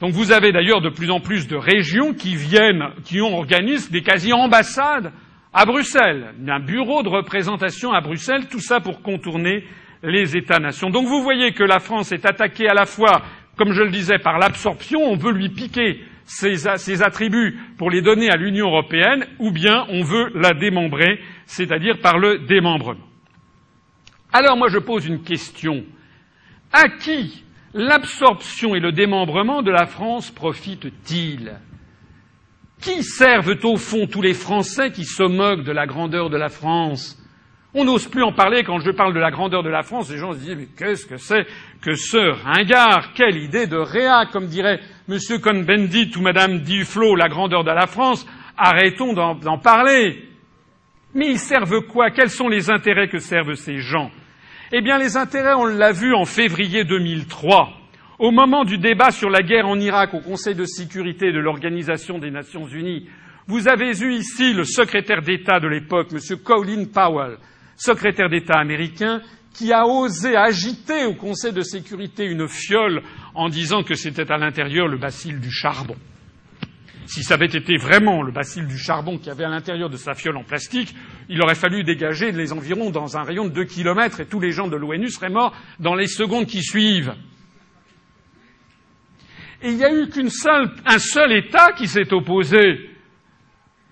Donc 0.00 0.12
vous 0.12 0.32
avez 0.32 0.52
d'ailleurs 0.52 0.80
de 0.80 0.88
plus 0.88 1.10
en 1.10 1.20
plus 1.20 1.46
de 1.46 1.56
régions 1.56 2.14
qui 2.14 2.34
viennent, 2.34 2.90
qui 3.04 3.20
ont 3.20 3.36
organisent 3.36 3.90
des 3.90 4.02
quasi-ambassades 4.02 5.12
à 5.52 5.66
Bruxelles, 5.66 6.32
un 6.48 6.60
bureau 6.60 7.02
de 7.02 7.08
représentation 7.08 7.92
à 7.92 8.00
Bruxelles, 8.00 8.46
tout 8.48 8.60
ça 8.60 8.80
pour 8.80 9.02
contourner 9.02 9.64
les 10.02 10.36
États-nations. 10.36 10.88
Donc 10.90 11.06
vous 11.06 11.22
voyez 11.22 11.52
que 11.52 11.64
la 11.64 11.80
France 11.80 12.12
est 12.12 12.24
attaquée 12.24 12.68
à 12.68 12.74
la 12.74 12.86
fois, 12.86 13.22
comme 13.56 13.72
je 13.72 13.82
le 13.82 13.90
disais, 13.90 14.18
par 14.18 14.38
l'absorption, 14.38 15.00
on 15.02 15.16
veut 15.16 15.32
lui 15.32 15.50
piquer 15.50 16.00
ses, 16.24 17.02
attributs 17.02 17.58
pour 17.76 17.90
les 17.90 18.02
donner 18.02 18.30
à 18.30 18.36
l'Union 18.36 18.68
européenne, 18.68 19.26
ou 19.38 19.50
bien 19.50 19.86
on 19.88 20.02
veut 20.02 20.30
la 20.34 20.54
démembrer, 20.54 21.20
c'est-à-dire 21.46 21.98
par 22.00 22.18
le 22.18 22.38
démembrement. 22.38 23.06
Alors 24.32 24.56
moi 24.56 24.68
je 24.68 24.78
pose 24.78 25.06
une 25.06 25.22
question. 25.22 25.84
À 26.72 26.88
qui 26.88 27.44
l'absorption 27.74 28.74
et 28.74 28.80
le 28.80 28.92
démembrement 28.92 29.62
de 29.62 29.72
la 29.72 29.86
France 29.86 30.30
profitent-ils? 30.30 31.58
Qui 32.80 33.02
servent 33.02 33.56
au 33.64 33.76
fond 33.76 34.06
tous 34.06 34.22
les 34.22 34.34
Français 34.34 34.92
qui 34.92 35.04
se 35.04 35.22
moquent 35.22 35.64
de 35.64 35.72
la 35.72 35.86
grandeur 35.86 36.30
de 36.30 36.36
la 36.36 36.48
France? 36.48 37.19
On 37.72 37.84
n'ose 37.84 38.08
plus 38.08 38.22
en 38.22 38.32
parler 38.32 38.64
quand 38.64 38.80
je 38.80 38.90
parle 38.90 39.14
de 39.14 39.20
la 39.20 39.30
grandeur 39.30 39.62
de 39.62 39.68
la 39.68 39.82
France. 39.82 40.10
Les 40.10 40.18
gens 40.18 40.32
se 40.32 40.38
disent 40.38 40.56
mais 40.56 40.68
qu'est-ce 40.76 41.06
que 41.06 41.16
c'est 41.16 41.46
que 41.80 41.94
ce 41.94 42.18
ringard? 42.44 43.12
Quelle 43.14 43.36
idée 43.36 43.66
de 43.66 43.76
réa, 43.76 44.26
comme 44.32 44.46
dirait 44.46 44.80
M. 45.08 45.18
Cohn-Bendit 45.40 46.10
ou 46.16 46.22
Mme 46.22 46.60
Duflo, 46.60 47.14
la 47.14 47.28
grandeur 47.28 47.62
de 47.62 47.70
la 47.70 47.86
France. 47.86 48.26
Arrêtons 48.56 49.12
d'en 49.12 49.58
parler. 49.58 50.28
Mais 51.14 51.28
ils 51.30 51.38
servent 51.38 51.82
quoi? 51.82 52.10
Quels 52.10 52.30
sont 52.30 52.48
les 52.48 52.70
intérêts 52.70 53.08
que 53.08 53.18
servent 53.18 53.54
ces 53.54 53.78
gens? 53.78 54.10
Eh 54.72 54.82
bien, 54.82 54.98
les 54.98 55.16
intérêts, 55.16 55.54
on 55.54 55.64
l'a 55.64 55.92
vu 55.92 56.14
en 56.14 56.24
février 56.24 56.84
2003 56.84 57.80
au 58.20 58.30
moment 58.32 58.64
du 58.64 58.76
débat 58.76 59.10
sur 59.10 59.30
la 59.30 59.42
guerre 59.42 59.66
en 59.66 59.80
Irak 59.80 60.12
au 60.12 60.20
Conseil 60.20 60.54
de 60.54 60.66
sécurité 60.66 61.32
de 61.32 61.40
l'Organisation 61.40 62.18
des 62.18 62.30
Nations 62.30 62.66
Unies, 62.66 63.08
vous 63.46 63.66
avez 63.66 63.98
eu 63.98 64.12
ici 64.12 64.52
le 64.52 64.64
secrétaire 64.64 65.22
d'État 65.22 65.58
de 65.58 65.66
l'époque, 65.66 66.08
M. 66.12 66.18
Colin 66.44 66.84
Powell, 66.84 67.38
secrétaire 67.80 68.28
d'État 68.28 68.58
américain, 68.58 69.22
qui 69.54 69.72
a 69.72 69.86
osé 69.86 70.36
agiter 70.36 71.06
au 71.06 71.14
Conseil 71.14 71.52
de 71.52 71.62
sécurité 71.62 72.24
une 72.24 72.46
fiole 72.46 73.02
en 73.34 73.48
disant 73.48 73.82
que 73.82 73.94
c'était 73.94 74.30
à 74.30 74.36
l'intérieur 74.36 74.86
le 74.86 74.98
bacille 74.98 75.40
du 75.40 75.50
charbon. 75.50 75.96
Si 77.06 77.24
ça 77.24 77.34
avait 77.34 77.46
été 77.46 77.76
vraiment 77.76 78.22
le 78.22 78.32
bacille 78.32 78.66
du 78.66 78.78
charbon 78.78 79.18
qui 79.18 79.30
avait 79.30 79.44
à 79.44 79.48
l'intérieur 79.48 79.88
de 79.88 79.96
sa 79.96 80.14
fiole 80.14 80.36
en 80.36 80.44
plastique, 80.44 80.94
il 81.28 81.42
aurait 81.42 81.56
fallu 81.56 81.82
dégager 81.82 82.30
les 82.30 82.52
environs 82.52 82.90
dans 82.90 83.16
un 83.16 83.24
rayon 83.24 83.46
de 83.46 83.52
deux 83.52 83.64
kilomètres 83.64 84.20
et 84.20 84.26
tous 84.26 84.38
les 84.38 84.52
gens 84.52 84.68
de 84.68 84.76
l'ONU 84.76 85.08
seraient 85.08 85.30
morts 85.30 85.56
dans 85.80 85.94
les 85.94 86.06
secondes 86.06 86.46
qui 86.46 86.62
suivent. 86.62 87.14
Et 89.62 89.70
il 89.70 89.76
n'y 89.76 89.84
a 89.84 89.92
eu 89.92 90.08
qu'un 90.08 90.28
seul 90.28 91.32
État 91.32 91.72
qui 91.72 91.88
s'est 91.88 92.12
opposé 92.12 92.90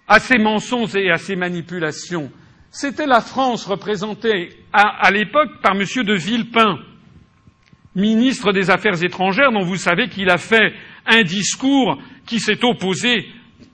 à 0.06 0.20
ces 0.20 0.38
mensonges 0.38 0.94
et 0.94 1.10
à 1.10 1.16
ces 1.16 1.36
manipulations. 1.36 2.30
C'était 2.80 3.06
la 3.06 3.20
France 3.20 3.66
représentée 3.66 4.50
à, 4.72 5.10
l'époque 5.10 5.60
par 5.64 5.72
M. 5.72 5.80
de 5.80 6.14
Villepin, 6.14 6.78
ministre 7.96 8.52
des 8.52 8.70
Affaires 8.70 9.02
étrangères, 9.02 9.50
dont 9.50 9.64
vous 9.64 9.78
savez 9.78 10.08
qu'il 10.08 10.30
a 10.30 10.36
fait 10.36 10.72
un 11.04 11.22
discours 11.22 11.98
qui 12.24 12.38
s'est 12.38 12.64
opposé 12.64 13.26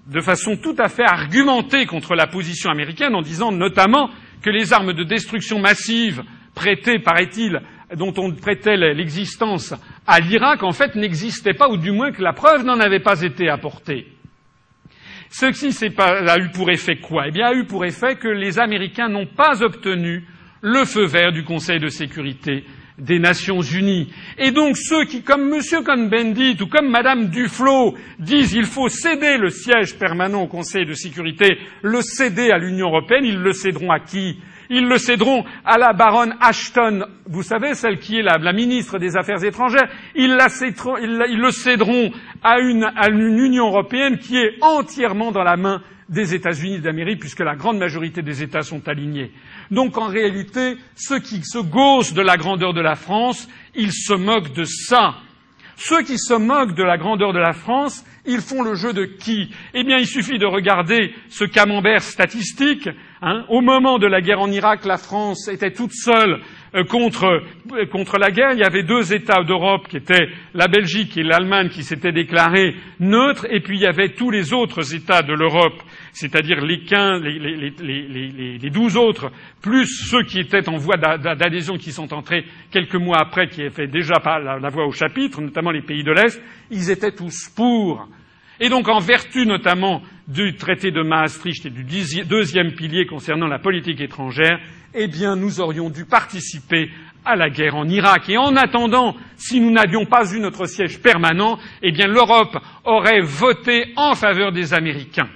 de 0.07 0.21
façon 0.23 0.57
tout 0.57 0.75
à 0.79 0.89
fait 0.89 1.05
argumentée 1.05 1.85
contre 1.85 2.15
la 2.15 2.27
position 2.27 2.71
américaine 2.71 3.15
en 3.15 3.21
disant 3.21 3.53
notamment 3.53 4.09
que 4.41 4.49
les 4.49 4.73
armes 4.73 4.95
de 4.95 5.05
destruction 5.05 5.59
massive 5.59 6.23
prêtées, 6.55 6.99
paraît-il, 6.99 7.61
dont 7.97 8.15
on 8.17 8.33
prêtait 8.33 8.79
l'existence 8.79 9.75
à 10.07 10.19
l'Irak, 10.21 10.63
en 10.63 10.73
fait, 10.73 10.95
n'existait 10.95 11.53
pas, 11.53 11.69
ou 11.69 11.77
du 11.77 11.91
moins 11.91 12.11
que 12.11 12.23
la 12.23 12.33
preuve 12.33 12.65
n'en 12.65 12.81
avait 12.81 13.01
pas 13.01 13.21
été 13.21 13.51
apportée. 13.51 14.14
Ceci 15.37 15.75
a 15.99 16.39
eu 16.39 16.51
pour 16.51 16.71
effet 16.71 16.95
quoi? 16.95 17.27
Eh 17.27 17.33
bien, 17.33 17.49
a 17.49 17.55
eu 17.55 17.65
pour 17.65 17.85
effet 17.85 18.15
que 18.15 18.29
les 18.29 18.61
Américains 18.61 19.09
n'ont 19.09 19.27
pas 19.27 19.65
obtenu 19.65 20.23
le 20.63 20.85
feu 20.85 21.07
vert 21.07 21.33
du 21.33 21.43
Conseil 21.43 21.81
de 21.81 21.89
sécurité 21.89 22.63
des 22.99 23.19
Nations 23.19 23.61
Unies. 23.61 24.13
Et 24.39 24.53
donc 24.53 24.77
ceux 24.77 25.05
qui, 25.07 25.23
comme 25.23 25.53
M. 25.53 25.61
Cohn-Bendit 25.85 26.63
ou 26.63 26.69
comme 26.69 26.89
Mme 26.89 27.31
Duflo, 27.31 27.97
disent 28.21 28.53
qu'il 28.53 28.67
faut 28.67 28.89
céder 28.89 29.37
le 29.37 29.51
siège 29.51 29.99
permanent 29.99 30.43
au 30.43 30.47
Conseil 30.47 30.87
de 30.87 30.95
sécurité, 30.95 31.59
le 31.83 32.01
céder 32.01 32.53
à 32.53 32.59
l'Union 32.59 32.87
européenne, 32.87 33.25
ils 33.25 33.41
le 33.41 33.53
céderont 33.53 33.91
à 33.91 33.99
qui? 33.99 34.39
Ils 34.75 34.89
le 34.89 34.99
céderont 34.99 35.45
à 35.65 35.79
la 35.79 35.93
baronne 35.93 36.35
Ashton, 36.41 37.07
vous 37.27 37.45
savez, 37.45 37.75
celle 37.75 38.01
qui 38.01 38.19
est 38.19 38.23
la, 38.23 38.53
ministre 38.53 38.99
des 38.99 39.17
Affaires 39.17 39.45
étrangères. 39.45 39.89
Ils, 40.17 40.37
le 40.37 41.51
céderont 41.51 42.11
à 42.43 42.59
une, 42.59 42.85
à 42.85 43.09
une 43.09 43.39
Union 43.39 43.69
européenne 43.69 44.19
qui 44.19 44.37
est 44.37 44.57
entièrement 44.61 45.31
dans 45.31 45.45
la 45.45 45.57
main 45.57 45.81
des 46.09 46.35
États-Unis 46.35 46.81
d'Amérique, 46.81 47.21
puisque 47.21 47.41
la 47.41 47.55
grande 47.55 47.79
majorité 47.79 48.21
des 48.21 48.43
États 48.43 48.63
sont 48.63 48.87
alignés. 48.89 49.31
Donc 49.71 49.97
en 49.97 50.09
réalité, 50.09 50.77
ceux 50.97 51.21
qui 51.21 51.43
se 51.45 51.59
gaussent 51.59 52.13
de 52.13 52.21
la 52.23 52.37
grandeur 52.37 52.75
de 52.75 52.81
la 52.81 52.97
France, 52.97 53.49
ils 53.77 53.93
se 53.93 54.13
moquent 54.13 54.53
de 54.55 54.65
ça. 54.65 55.15
Ceux 55.77 56.03
qui 56.03 56.19
se 56.19 56.35
moquent 56.35 56.75
de 56.75 56.85
la 56.85 56.99
grandeur 56.99 57.33
de 57.33 57.39
la 57.39 57.53
France, 57.53 58.05
ils 58.27 58.41
font 58.41 58.63
le 58.63 58.75
jeu 58.75 58.93
de 58.93 59.05
qui? 59.05 59.51
Eh 59.75 59.85
bien, 59.85 59.99
il 59.99 60.07
suffit 60.07 60.39
de 60.39 60.47
regarder 60.47 61.13
ce 61.29 61.45
camembert 61.45 62.03
statistique. 62.03 62.89
Hein? 63.27 63.47
Au 63.49 63.63
moment 63.63 63.99
de 63.99 64.07
la 64.07 64.21
guerre 64.21 64.41
en 64.41 64.51
Irak, 64.51 64.85
la 64.85 64.99
France 64.99 65.49
était 65.49 65.73
toute 65.73 65.95
seule 65.95 66.43
euh, 66.75 66.83
euh, 66.83 67.87
contre, 67.87 68.19
la 68.19 68.31
guerre. 68.31 68.53
Il 68.53 68.59
y 68.59 68.65
avait 68.65 68.83
deux 68.83 69.15
États 69.15 69.43
d'Europe 69.43 69.89
qui 69.89 69.97
étaient 69.97 70.29
la 70.53 70.69
Belgique 70.69 71.17
et 71.17 71.23
l'Allemagne 71.23 71.71
qui 71.71 71.85
s'étaient 71.85 72.13
déclarés 72.13 72.75
neutres, 73.01 73.47
et 73.49 73.61
puis 73.61 73.79
il 73.79 73.83
y 73.83 73.87
avait 73.87 74.11
tous 74.11 74.31
les 74.31 74.53
autres 74.53 74.95
États 74.95 75.23
de 75.23 75.33
l'Europe, 75.33 75.83
c'est-à-dire 76.13 76.61
les, 76.61 76.81
15, 76.81 77.23
les, 77.23 78.71
12 78.71 78.97
autres, 78.99 79.33
plus 79.63 79.87
ceux 79.87 80.25
qui 80.25 80.39
étaient 80.39 80.69
en 80.69 80.77
voie 80.77 80.99
d'adhésion, 80.99 81.79
qui 81.79 81.93
sont 81.93 82.13
entrés 82.13 82.45
quelques 82.71 82.95
mois 82.95 83.21
après, 83.23 83.49
qui 83.49 83.63
avaient 83.63 83.87
déjà 83.87 84.21
pas 84.21 84.39
la 84.39 84.69
voie 84.69 84.85
au 84.87 84.93
chapitre, 84.93 85.41
notamment 85.41 85.71
les 85.71 85.81
pays 85.81 86.05
de 86.05 86.13
l'Est, 86.13 86.43
ils 86.71 86.91
étaient 86.91 87.13
tous 87.13 87.49
pour. 87.57 88.07
Et 88.61 88.69
donc, 88.69 88.89
en 88.89 89.01
vertu 89.01 89.47
notamment 89.47 90.03
du 90.27 90.57
traité 90.57 90.91
de 90.91 91.03
Maastricht 91.03 91.67
et 91.67 91.71
du 91.71 91.85
deuxième 92.25 92.73
pilier 92.73 93.07
concernant 93.07 93.47
la 93.47 93.59
politique 93.59 94.01
étrangère, 94.01 94.59
eh 94.95 95.07
bien, 95.09 95.37
nous 95.37 95.61
aurions 95.61 95.91
dû 95.91 96.05
participer 96.05 96.91
à 97.25 97.37
la 97.37 97.51
guerre 97.51 97.75
en 97.75 97.89
Irak. 97.89 98.29
Et 98.29 98.39
en 98.39 98.57
attendant, 98.57 99.17
si 99.37 99.61
nous 99.61 99.71
n'avions 99.71 100.07
pas 100.07 100.33
eu 100.33 100.41
notre 100.41 100.67
siège 100.67 101.01
permanent, 101.01 101.59
eh 101.83 101.93
bien, 101.93 102.07
l'Europe 102.07 102.57
aurait 102.85 103.21
voté 103.21 103.93
en 103.97 104.15
faveur 104.15 104.53
des 104.53 104.73
Américains. 104.73 105.29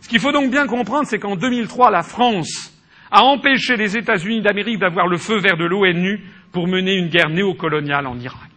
Ce 0.00 0.08
qu'il 0.08 0.20
faut 0.20 0.32
donc 0.32 0.50
bien 0.50 0.66
comprendre, 0.66 1.06
c'est 1.06 1.18
qu'en 1.18 1.36
2003, 1.36 1.90
la 1.90 2.02
France 2.02 2.74
a 3.10 3.22
empêché 3.22 3.76
les 3.76 3.96
États-Unis 3.96 4.40
d'Amérique 4.40 4.78
d'avoir 4.78 5.06
le 5.06 5.18
feu 5.18 5.38
vert 5.38 5.56
de 5.56 5.64
l'ONU 5.64 6.24
pour 6.52 6.66
mener 6.66 6.94
une 6.94 7.08
guerre 7.08 7.28
néocoloniale 7.28 8.06
en 8.06 8.18
Irak. 8.18 8.50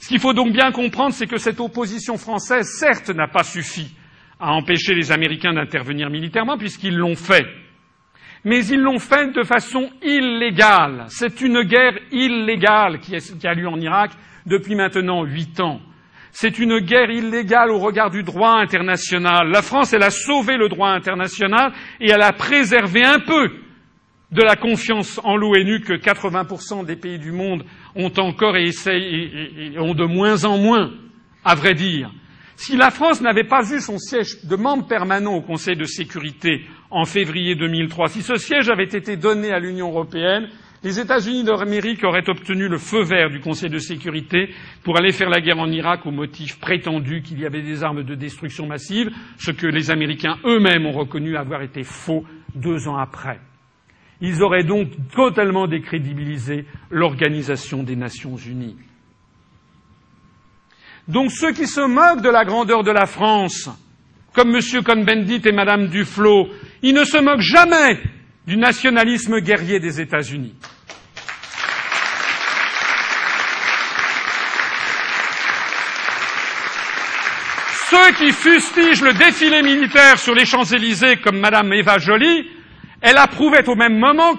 Ce 0.00 0.08
qu'il 0.08 0.18
faut 0.18 0.32
donc 0.32 0.52
bien 0.52 0.72
comprendre, 0.72 1.12
c'est 1.12 1.26
que 1.26 1.36
cette 1.36 1.60
opposition 1.60 2.16
française, 2.16 2.66
certes, 2.66 3.10
n'a 3.10 3.28
pas 3.28 3.44
suffi 3.44 3.94
à 4.40 4.52
empêcher 4.52 4.94
les 4.94 5.12
Américains 5.12 5.52
d'intervenir 5.52 6.08
militairement, 6.10 6.56
puisqu'ils 6.56 6.96
l'ont 6.96 7.14
fait. 7.14 7.46
Mais 8.44 8.64
ils 8.66 8.80
l'ont 8.80 8.98
fait 8.98 9.32
de 9.34 9.42
façon 9.42 9.90
illégale. 10.02 11.04
C'est 11.08 11.40
une 11.42 11.62
guerre 11.62 11.98
illégale 12.10 13.00
qui, 13.00 13.14
a 13.14 13.54
lieu 13.54 13.68
en 13.68 13.78
Irak 13.78 14.12
depuis 14.46 14.74
maintenant 14.74 15.24
huit 15.24 15.60
ans. 15.60 15.80
C'est 16.32 16.58
une 16.58 16.78
guerre 16.78 17.10
illégale 17.10 17.70
au 17.70 17.78
regard 17.78 18.10
du 18.10 18.22
droit 18.22 18.52
international. 18.52 19.50
La 19.50 19.62
France, 19.62 19.92
elle 19.92 20.04
a 20.04 20.10
sauvé 20.10 20.56
le 20.56 20.68
droit 20.68 20.90
international 20.90 21.72
et 22.00 22.10
elle 22.10 22.22
a 22.22 22.32
préservé 22.32 23.04
un 23.04 23.18
peu 23.18 23.50
de 24.30 24.42
la 24.42 24.56
confiance 24.56 25.20
en 25.24 25.36
l'ONU 25.36 25.80
que 25.80 25.92
80% 25.92 26.86
des 26.86 26.96
pays 26.96 27.18
du 27.18 27.32
monde 27.32 27.64
ont 27.96 28.12
encore 28.16 28.56
et 28.56 28.62
essayent 28.62 29.74
et, 29.74 29.78
ont 29.78 29.94
de 29.94 30.04
moins 30.04 30.44
en 30.44 30.56
moins, 30.56 30.92
à 31.44 31.54
vrai 31.56 31.74
dire. 31.74 32.10
Si 32.62 32.76
la 32.76 32.90
France 32.90 33.22
n'avait 33.22 33.44
pas 33.44 33.62
eu 33.72 33.80
son 33.80 33.96
siège 33.96 34.44
de 34.44 34.54
membre 34.54 34.86
permanent 34.86 35.32
au 35.34 35.40
Conseil 35.40 35.76
de 35.76 35.86
sécurité 35.86 36.66
en 36.90 37.06
février 37.06 37.54
2003, 37.54 38.08
si 38.08 38.20
ce 38.20 38.36
siège 38.36 38.68
avait 38.68 38.84
été 38.84 39.16
donné 39.16 39.50
à 39.50 39.58
l'Union 39.58 39.88
européenne, 39.88 40.46
les 40.84 41.00
États-Unis 41.00 41.42
d'Amérique 41.42 42.04
auraient 42.04 42.28
obtenu 42.28 42.68
le 42.68 42.76
feu 42.76 43.02
vert 43.02 43.30
du 43.30 43.40
Conseil 43.40 43.70
de 43.70 43.78
sécurité 43.78 44.50
pour 44.84 44.98
aller 44.98 45.10
faire 45.10 45.30
la 45.30 45.40
guerre 45.40 45.58
en 45.58 45.70
Irak 45.70 46.04
au 46.04 46.10
motif 46.10 46.60
prétendu 46.60 47.22
qu'il 47.22 47.40
y 47.40 47.46
avait 47.46 47.62
des 47.62 47.82
armes 47.82 48.02
de 48.02 48.14
destruction 48.14 48.66
massive, 48.66 49.08
ce 49.38 49.52
que 49.52 49.66
les 49.66 49.90
Américains 49.90 50.36
eux-mêmes 50.44 50.84
ont 50.84 50.92
reconnu 50.92 51.38
avoir 51.38 51.62
été 51.62 51.82
faux 51.82 52.26
deux 52.54 52.88
ans 52.88 52.98
après. 52.98 53.40
Ils 54.20 54.42
auraient 54.42 54.64
donc 54.64 54.90
totalement 55.14 55.66
décrédibilisé 55.66 56.66
l'Organisation 56.90 57.82
des 57.82 57.96
Nations 57.96 58.36
Unies. 58.36 58.76
Donc 61.10 61.32
ceux 61.32 61.52
qui 61.52 61.66
se 61.66 61.80
moquent 61.80 62.22
de 62.22 62.28
la 62.28 62.44
grandeur 62.44 62.84
de 62.84 62.92
la 62.92 63.06
France, 63.06 63.68
comme 64.32 64.54
M. 64.54 64.60
Cohn-Bendit 64.84 65.42
et 65.44 65.52
Mme 65.52 65.88
Duflo, 65.88 66.48
ils 66.82 66.94
ne 66.94 67.04
se 67.04 67.18
moquent 67.18 67.40
jamais 67.40 67.98
du 68.46 68.56
nationalisme 68.56 69.40
guerrier 69.40 69.80
des 69.80 70.00
États-Unis. 70.00 70.54
Ceux 77.90 78.12
qui 78.12 78.30
fustigent 78.32 79.02
le 79.02 79.12
défilé 79.14 79.62
militaire 79.62 80.16
sur 80.16 80.32
les 80.32 80.46
Champs-Élysées 80.46 81.16
comme 81.16 81.40
Mme 81.40 81.72
Eva 81.72 81.98
Joly 81.98 82.46
elle 83.00 83.16
approuvait 83.16 83.66
au 83.68 83.74
même 83.74 83.98
moment 83.98 84.34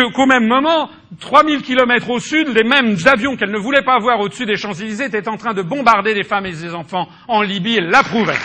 qu'au 0.00 0.26
même 0.26 0.46
moment, 0.46 0.90
3000 1.20 1.62
kilomètres 1.62 2.10
au 2.10 2.20
sud, 2.20 2.48
les 2.48 2.64
mêmes 2.64 2.96
avions 3.06 3.36
qu'elle 3.36 3.50
ne 3.50 3.58
voulait 3.58 3.82
pas 3.82 3.98
voir 3.98 4.20
au-dessus 4.20 4.46
des 4.46 4.56
Champs-Élysées 4.56 5.06
étaient 5.06 5.28
en 5.28 5.36
train 5.36 5.54
de 5.54 5.62
bombarder 5.62 6.14
des 6.14 6.24
femmes 6.24 6.46
et 6.46 6.52
des 6.52 6.74
enfants 6.74 7.08
en 7.28 7.42
Libye. 7.42 7.76
Elle 7.78 7.90
l'approuvait. 7.90 8.38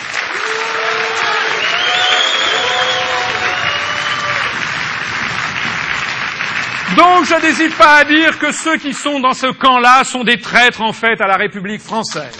Donc 6.96 7.24
je 7.24 7.40
n'hésite 7.40 7.76
pas 7.78 7.96
à 8.00 8.04
dire 8.04 8.38
que 8.38 8.52
ceux 8.52 8.76
qui 8.76 8.92
sont 8.92 9.18
dans 9.20 9.32
ce 9.32 9.46
camp-là 9.46 10.04
sont 10.04 10.24
des 10.24 10.38
traîtres 10.38 10.82
en 10.82 10.92
fait 10.92 11.20
à 11.22 11.26
la 11.26 11.36
République 11.36 11.80
française. 11.80 12.38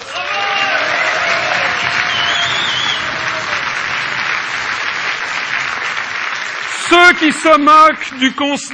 Ceux 6.92 7.14
qui 7.14 7.32
se 7.32 7.58
moquent 7.58 8.20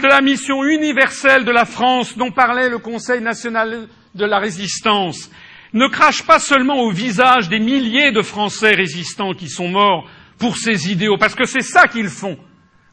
de 0.02 0.08
la 0.08 0.20
mission 0.20 0.64
universelle 0.64 1.44
de 1.44 1.52
la 1.52 1.64
France 1.64 2.18
dont 2.18 2.32
parlait 2.32 2.68
le 2.68 2.78
Conseil 2.78 3.20
national 3.20 3.86
de 4.12 4.24
la 4.24 4.40
résistance 4.40 5.30
ne 5.72 5.86
crachent 5.86 6.26
pas 6.26 6.40
seulement 6.40 6.80
au 6.80 6.90
visage 6.90 7.48
des 7.48 7.60
milliers 7.60 8.10
de 8.10 8.22
Français 8.22 8.74
résistants 8.74 9.34
qui 9.34 9.48
sont 9.48 9.68
morts 9.68 10.10
pour 10.36 10.56
ces 10.56 10.90
idéaux, 10.90 11.16
parce 11.16 11.36
que 11.36 11.44
c'est 11.44 11.62
ça 11.62 11.86
qu'ils 11.86 12.08
font. 12.08 12.36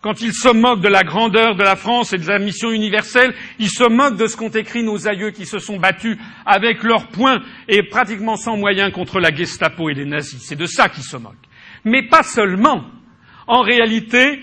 Quand 0.01 0.21
ils 0.21 0.35
se 0.35 0.49
moquent 0.49 0.81
de 0.81 0.89
la 0.89 1.01
grandeur 1.01 1.55
de 1.55 1.63
la 1.63 1.75
France 1.75 2.13
et 2.13 2.19
de 2.19 2.27
la 2.27 2.37
mission 2.37 2.69
universelle, 2.69 3.33
ils 3.57 3.71
se 3.71 3.89
moquent 3.89 4.17
de 4.17 4.27
ce 4.27 4.37
qu'ont 4.37 4.49
écrit 4.49 4.83
nos 4.83 5.07
aïeux 5.07 5.31
qui 5.31 5.47
se 5.47 5.57
sont 5.57 5.77
battus 5.77 6.19
avec 6.45 6.83
leurs 6.83 7.07
poings 7.07 7.41
et 7.67 7.81
pratiquement 7.81 8.35
sans 8.35 8.57
moyens 8.57 8.93
contre 8.93 9.19
la 9.19 9.33
Gestapo 9.33 9.89
et 9.89 9.95
les 9.95 10.05
nazis. 10.05 10.43
C'est 10.45 10.55
de 10.55 10.67
ça 10.67 10.87
qu'ils 10.87 11.03
se 11.03 11.17
moquent. 11.17 11.33
Mais 11.83 12.03
pas 12.03 12.21
seulement. 12.21 12.83
En 13.47 13.61
réalité, 13.61 14.41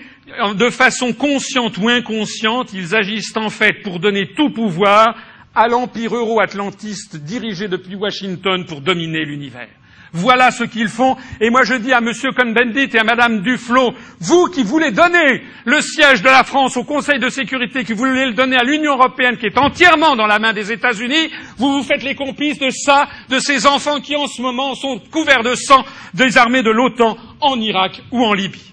de 0.55 0.69
façon 0.69 1.13
consciente 1.13 1.77
ou 1.77 1.89
inconsciente, 1.89 2.73
ils 2.73 2.95
agissent 2.95 3.35
en 3.37 3.49
fait 3.49 3.81
pour 3.83 3.99
donner 3.99 4.33
tout 4.35 4.49
pouvoir 4.49 5.15
à 5.55 5.67
l'empire 5.67 6.15
euro-atlantiste 6.15 7.17
dirigé 7.17 7.67
depuis 7.67 7.95
Washington 7.95 8.65
pour 8.65 8.81
dominer 8.81 9.25
l'univers. 9.25 9.69
Voilà 10.15 10.51
ce 10.51 10.63
qu'ils 10.63 10.89
font. 10.89 11.17
Et 11.41 11.49
moi, 11.49 11.63
je 11.63 11.73
dis 11.73 11.91
à 11.91 11.97
M. 11.97 12.11
Cohn-Bendit 12.35 12.89
et 12.93 12.99
à 12.99 13.03
Mme 13.03 13.41
Duflot, 13.41 13.95
vous 14.19 14.45
qui 14.45 14.61
voulez 14.61 14.91
donner 14.91 15.41
le 15.65 15.81
siège 15.81 16.21
de 16.21 16.27
la 16.27 16.43
France 16.43 16.77
au 16.77 16.83
Conseil 16.83 17.19
de 17.19 17.29
sécurité, 17.29 17.83
qui 17.83 17.93
voulez 17.93 18.27
le 18.27 18.33
donner 18.33 18.55
à 18.55 18.63
l'Union 18.63 18.93
européenne, 18.93 19.37
qui 19.37 19.47
est 19.47 19.57
entièrement 19.57 20.15
dans 20.15 20.27
la 20.27 20.37
main 20.37 20.53
des 20.53 20.71
États-Unis, 20.71 21.31
vous 21.57 21.71
vous 21.79 21.83
faites 21.83 22.03
les 22.03 22.13
complices 22.13 22.59
de 22.59 22.69
ça, 22.69 23.07
de 23.29 23.39
ces 23.39 23.65
enfants 23.65 23.99
qui 24.01 24.15
en 24.15 24.27
ce 24.27 24.41
moment 24.41 24.75
sont 24.75 25.01
couverts 25.11 25.43
de 25.43 25.55
sang 25.55 25.83
des 26.13 26.37
armées 26.37 26.61
de 26.61 26.69
l'OTAN 26.69 27.17
en 27.41 27.59
Irak 27.59 28.03
ou 28.11 28.23
en 28.23 28.33
Libye. 28.33 28.72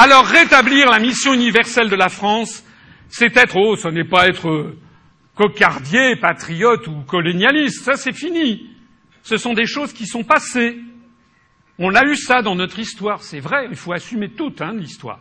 Alors 0.00 0.26
rétablir 0.26 0.88
la 0.88 1.00
mission 1.00 1.34
universelle 1.34 1.90
de 1.90 1.96
la 1.96 2.08
France, 2.08 2.64
c'est 3.08 3.36
être, 3.36 3.56
oh, 3.56 3.74
ce 3.74 3.88
n'est 3.88 4.04
pas 4.04 4.28
être 4.28 4.76
cocardier, 5.34 6.14
patriote 6.14 6.86
ou 6.86 7.00
colonialiste, 7.00 7.82
ça 7.82 7.96
c'est 7.96 8.12
fini. 8.12 8.70
Ce 9.24 9.36
sont 9.36 9.54
des 9.54 9.66
choses 9.66 9.92
qui 9.92 10.06
sont 10.06 10.22
passées. 10.22 10.78
On 11.80 11.96
a 11.96 12.04
eu 12.04 12.14
ça 12.14 12.42
dans 12.42 12.54
notre 12.54 12.78
histoire, 12.78 13.24
c'est 13.24 13.40
vrai, 13.40 13.66
il 13.70 13.76
faut 13.76 13.92
assumer 13.92 14.28
toute 14.28 14.62
hein, 14.62 14.72
l'histoire. 14.72 15.18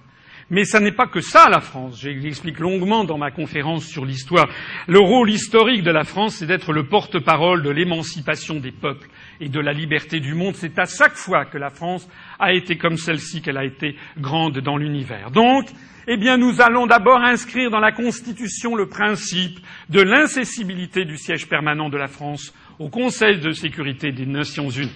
Mais 0.52 0.64
ça 0.64 0.80
n'est 0.80 0.92
pas 0.92 1.08
que 1.08 1.22
ça, 1.22 1.50
la 1.50 1.60
France. 1.60 2.00
J'explique 2.00 2.60
longuement 2.60 3.04
dans 3.04 3.18
ma 3.18 3.32
conférence 3.32 3.84
sur 3.84 4.06
l'histoire. 4.06 4.48
Le 4.88 5.00
rôle 5.00 5.32
historique 5.32 5.82
de 5.82 5.92
la 5.92 6.04
France, 6.04 6.36
c'est 6.36 6.46
d'être 6.46 6.72
le 6.72 6.88
porte-parole 6.88 7.64
de 7.64 7.72
l'émancipation 7.72 8.60
des 8.60 8.72
peuples 8.72 9.10
et 9.40 9.50
de 9.50 9.60
la 9.60 9.74
liberté 9.74 10.20
du 10.20 10.34
monde. 10.34 10.56
C'est 10.56 10.78
à 10.80 10.86
chaque 10.86 11.16
fois 11.16 11.46
que 11.46 11.58
la 11.58 11.70
France 11.70 12.08
a 12.40 12.54
été 12.54 12.78
comme 12.78 12.98
celle-ci 12.98 13.42
qu'elle 13.42 13.58
a 13.58 13.66
été 13.66 13.96
grande 14.18 14.60
dans 14.60 14.78
l'univers. 14.78 15.32
Donc, 15.32 15.68
eh 16.08 16.18
bien, 16.18 16.38
nous 16.38 16.62
allons 16.62 16.88
d'abord 16.88 17.22
inscrire 17.22 17.70
dans 17.70 17.82
la 17.82 17.92
Constitution 17.92 18.76
le 18.76 18.88
principe 18.88 19.60
de 19.90 20.02
l'incessibilité 20.02 21.04
du 21.04 21.18
siège 21.18 21.48
permanent 21.48 21.90
de 21.90 21.98
la 21.98 22.08
France 22.08 22.54
au 22.80 22.90
Conseil 22.90 23.40
de 23.40 23.52
sécurité 23.52 24.12
des 24.12 24.26
Nations 24.26 24.70
Unies. 24.70 24.96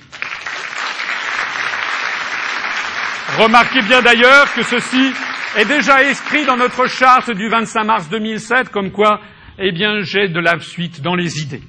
Remarquez 3.38 3.82
bien 3.82 4.02
d'ailleurs 4.02 4.54
que 4.54 4.64
ceci 4.64 5.12
est 5.58 5.66
déjà 5.66 5.98
inscrit 6.00 6.46
dans 6.46 6.58
notre 6.58 6.88
charte 6.88 7.32
du 7.32 7.50
25 7.50 7.84
mars 7.84 8.10
2007, 8.10 8.70
comme 8.70 8.92
quoi, 8.92 9.22
eh 9.58 9.72
bien, 9.72 10.02
j'ai 10.02 10.28
de 10.28 10.40
la 10.40 10.60
suite 10.60 11.02
dans 11.02 11.16
les 11.16 11.42
idées. 11.42 11.62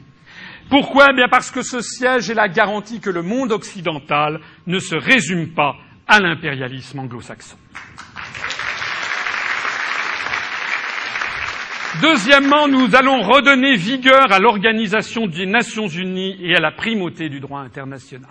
Pourquoi? 0.72 1.08
Eh 1.10 1.14
bien 1.14 1.28
parce 1.28 1.50
que 1.50 1.60
ce 1.60 1.82
siège 1.82 2.30
est 2.30 2.34
la 2.34 2.48
garantie 2.48 2.98
que 2.98 3.10
le 3.10 3.20
monde 3.20 3.52
occidental 3.52 4.40
ne 4.66 4.78
se 4.78 4.94
résume 4.94 5.52
pas 5.52 5.76
à 6.08 6.18
l'impérialisme 6.18 7.00
anglo-saxon. 7.00 7.58
Deuxièmement, 12.00 12.68
nous 12.68 12.96
allons 12.96 13.20
redonner 13.20 13.74
vigueur 13.74 14.32
à 14.32 14.38
l'organisation 14.38 15.26
des 15.26 15.44
Nations 15.44 15.88
Unies 15.88 16.38
et 16.40 16.56
à 16.56 16.60
la 16.60 16.70
primauté 16.70 17.28
du 17.28 17.38
droit 17.38 17.60
international. 17.60 18.30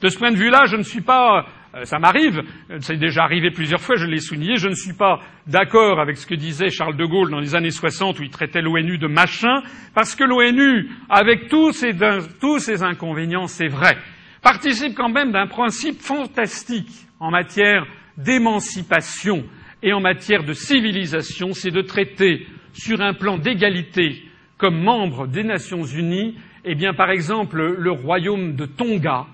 De 0.00 0.08
ce 0.08 0.18
point 0.18 0.30
de 0.30 0.38
vue-là, 0.38 0.64
je 0.64 0.76
ne 0.76 0.82
suis 0.84 1.02
pas 1.02 1.44
ça 1.82 1.98
m'arrive, 1.98 2.42
c'est 2.80 2.96
déjà 2.96 3.24
arrivé 3.24 3.50
plusieurs 3.50 3.80
fois, 3.80 3.96
je 3.96 4.06
l'ai 4.06 4.20
souligné, 4.20 4.56
je 4.56 4.68
ne 4.68 4.74
suis 4.74 4.92
pas 4.92 5.20
d'accord 5.46 5.98
avec 6.00 6.16
ce 6.16 6.26
que 6.26 6.34
disait 6.34 6.70
Charles 6.70 6.96
de 6.96 7.04
Gaulle 7.04 7.30
dans 7.30 7.40
les 7.40 7.54
années 7.54 7.70
60 7.70 8.20
où 8.20 8.22
il 8.22 8.30
traitait 8.30 8.62
l'ONU 8.62 8.98
de 8.98 9.08
machin, 9.08 9.62
parce 9.94 10.14
que 10.14 10.24
l'ONU, 10.24 10.90
avec 11.08 11.48
tous 11.48 11.72
ses, 11.72 11.92
tous 12.40 12.60
ses 12.60 12.82
inconvénients, 12.82 13.48
c'est 13.48 13.68
vrai, 13.68 13.96
participe 14.42 14.94
quand 14.94 15.08
même 15.08 15.32
d'un 15.32 15.48
principe 15.48 16.00
fantastique 16.00 16.90
en 17.18 17.30
matière 17.30 17.86
d'émancipation 18.16 19.44
et 19.82 19.92
en 19.92 20.00
matière 20.00 20.44
de 20.44 20.52
civilisation, 20.52 21.52
c'est 21.52 21.72
de 21.72 21.82
traiter 21.82 22.46
sur 22.72 23.00
un 23.00 23.14
plan 23.14 23.36
d'égalité 23.36 24.22
comme 24.58 24.80
membre 24.80 25.26
des 25.26 25.42
Nations 25.42 25.84
Unies, 25.84 26.36
eh 26.64 26.74
bien, 26.74 26.94
par 26.94 27.10
exemple, 27.10 27.74
le 27.76 27.90
royaume 27.90 28.54
de 28.54 28.64
Tonga, 28.64 29.26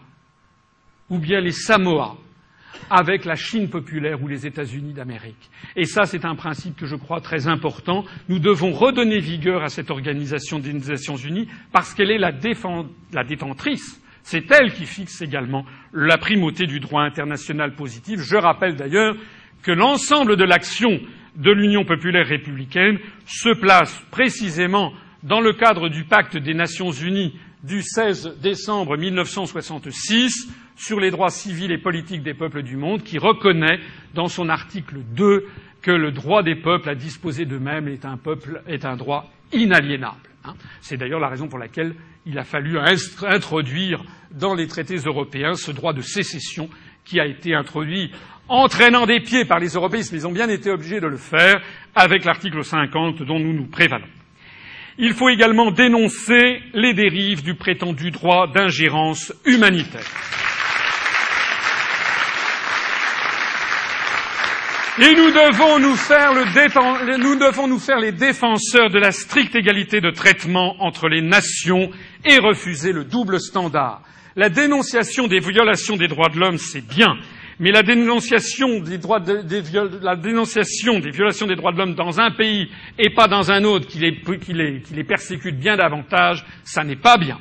ou 1.10 1.19
bien 1.19 1.41
les 1.41 1.52
Samoa, 1.52 2.17
avec 2.90 3.24
la 3.24 3.36
Chine 3.36 3.68
populaire 3.68 4.23
ou 4.23 4.28
les 4.28 4.47
États-Unis 4.47 4.92
d'Amérique. 4.92 5.50
Et 5.76 5.84
ça, 5.84 6.05
c'est 6.05 6.24
un 6.24 6.34
principe 6.34 6.76
que 6.76 6.86
je 6.86 6.97
crois 6.97 7.20
très 7.20 7.47
important. 7.47 8.05
Nous 8.28 8.39
devons 8.39 8.73
redonner 8.73 9.20
vigueur 9.20 9.62
à 9.62 9.68
cette 9.68 9.90
organisation 9.90 10.58
des 10.58 10.73
Nations 10.73 11.16
Unies 11.16 11.49
parce 11.73 11.94
qu'elle 11.94 12.10
est 12.10 12.18
la, 12.18 12.32
la 13.12 13.24
détentrice. 13.24 14.00
C'est 14.23 14.50
elle 14.50 14.73
qui 14.73 14.86
fixe 14.86 15.23
également 15.23 15.65
la 15.92 16.18
primauté 16.18 16.66
du 16.66 16.81
droit 16.81 17.02
international 17.02 17.74
positif. 17.74 18.20
Je 18.20 18.36
rappelle 18.36 18.76
d'ailleurs 18.76 19.16
que 19.62 19.73
l'ensemble 19.73 20.36
de 20.36 20.44
l'action 20.44 21.00
de 21.36 21.50
l'Union 21.50 21.84
populaire 21.84 22.26
républicaine 22.26 22.99
se 23.26 23.50
place 23.50 24.02
précisément 24.10 24.92
dans 25.23 25.40
le 25.40 25.52
cadre 25.52 25.89
du 25.89 26.05
pacte 26.05 26.36
des 26.36 26.55
Nations 26.55 26.90
unies 26.90 27.34
du 27.62 27.82
16 27.82 28.39
décembre 28.40 28.97
1966 28.97 30.49
sur 30.81 30.99
les 30.99 31.10
droits 31.10 31.28
civils 31.28 31.73
et 31.73 31.78
politiques 31.78 32.23
des 32.23 32.33
peuples 32.33 32.62
du 32.62 32.76
monde, 32.76 33.02
qui 33.02 33.18
reconnaît 33.18 33.81
dans 34.15 34.28
son 34.28 34.49
article 34.49 34.97
2 35.15 35.47
que 35.83 35.91
le 35.91 36.10
droit 36.10 36.42
des 36.42 36.55
peuples 36.55 36.89
à 36.89 36.94
disposer 36.94 37.44
d'eux-mêmes 37.44 37.86
est 37.86 38.07
est 38.67 38.84
un 38.86 38.97
droit 38.97 39.31
inaliénable. 39.52 40.17
Hein. 40.44 40.55
C'est 40.81 40.97
d'ailleurs 40.97 41.20
la 41.20 41.28
raison 41.28 41.49
pour 41.49 41.59
laquelle 41.59 41.94
il 42.25 42.39
a 42.39 42.44
fallu 42.44 42.78
introduire 43.23 44.02
dans 44.31 44.55
les 44.55 44.67
traités 44.67 44.97
européens 44.97 45.52
ce 45.52 45.70
droit 45.70 45.92
de 45.92 46.00
sécession 46.00 46.70
qui 47.05 47.20
a 47.20 47.26
été 47.26 47.55
introduit 47.55 48.10
entraînant 48.49 49.05
des 49.05 49.20
pieds 49.20 49.44
par 49.44 49.59
les 49.59 49.75
européistes, 49.75 50.12
mais 50.12 50.20
ils 50.20 50.26
ont 50.26 50.33
bien 50.33 50.49
été 50.49 50.70
obligés 50.70 51.00
de 51.00 51.07
le 51.07 51.18
faire 51.18 51.60
avec 51.94 52.25
l'article 52.25 52.65
50 52.65 53.23
dont 53.23 53.39
nous 53.39 53.52
nous 53.52 53.67
prévalons. 53.67 54.09
Il 54.97 55.12
faut 55.12 55.28
également 55.28 55.73
dénoncer 55.73 56.62
les 56.73 56.94
dérives 56.94 57.42
du 57.42 57.55
prétendu 57.55 58.10
droit 58.10 58.47
d'ingérence 58.47 59.34
humanitaire. 59.44 60.07
Et 65.03 65.15
nous 65.15 65.31
devons 65.31 65.79
nous, 65.79 65.97
faire 67.79 68.01
les 68.01 68.12
défenseurs 68.12 68.91
de 68.91 68.99
la 68.99 69.12
stricte 69.12 69.55
égalité 69.55 70.03
de 70.03 70.11
traitement 70.11 70.77
entre 70.81 71.09
les 71.09 71.23
nations 71.23 71.91
et 72.27 72.37
refuser 72.39 72.93
le 72.93 73.05
double 73.05 73.41
standard. 73.41 74.03
La 74.37 74.51
dénonciation 74.51 75.27
des 75.27 75.41
violations 75.41 75.97
des 75.97 76.07
droits 76.07 76.29
de 76.29 76.39
l'homme, 76.39 76.59
c'est 76.59 76.87
bien, 76.87 77.17
mais 77.59 77.73
la 77.73 77.83
dénonciation 77.83 78.81
des, 78.81 78.99
violations 78.99 81.47
des 81.47 81.57
droits 81.57 81.73
de 81.73 81.79
l'homme 81.79 81.95
dans 81.95 82.20
un 82.20 82.33
pays 82.33 82.69
et 82.99 83.09
pas 83.09 83.27
dans 83.27 83.51
un 83.51 83.65
autre 83.65 83.87
qui 83.87 84.01
les, 84.01 84.20
qui 84.20 84.53
les, 84.53 84.83
qui 84.83 84.93
les 84.93 85.05
persécute 85.05 85.59
bien 85.59 85.79
davantage, 85.79 86.45
ça 86.62 86.85
n'est 86.85 86.97
pas 86.97 87.17
bien. 87.17 87.39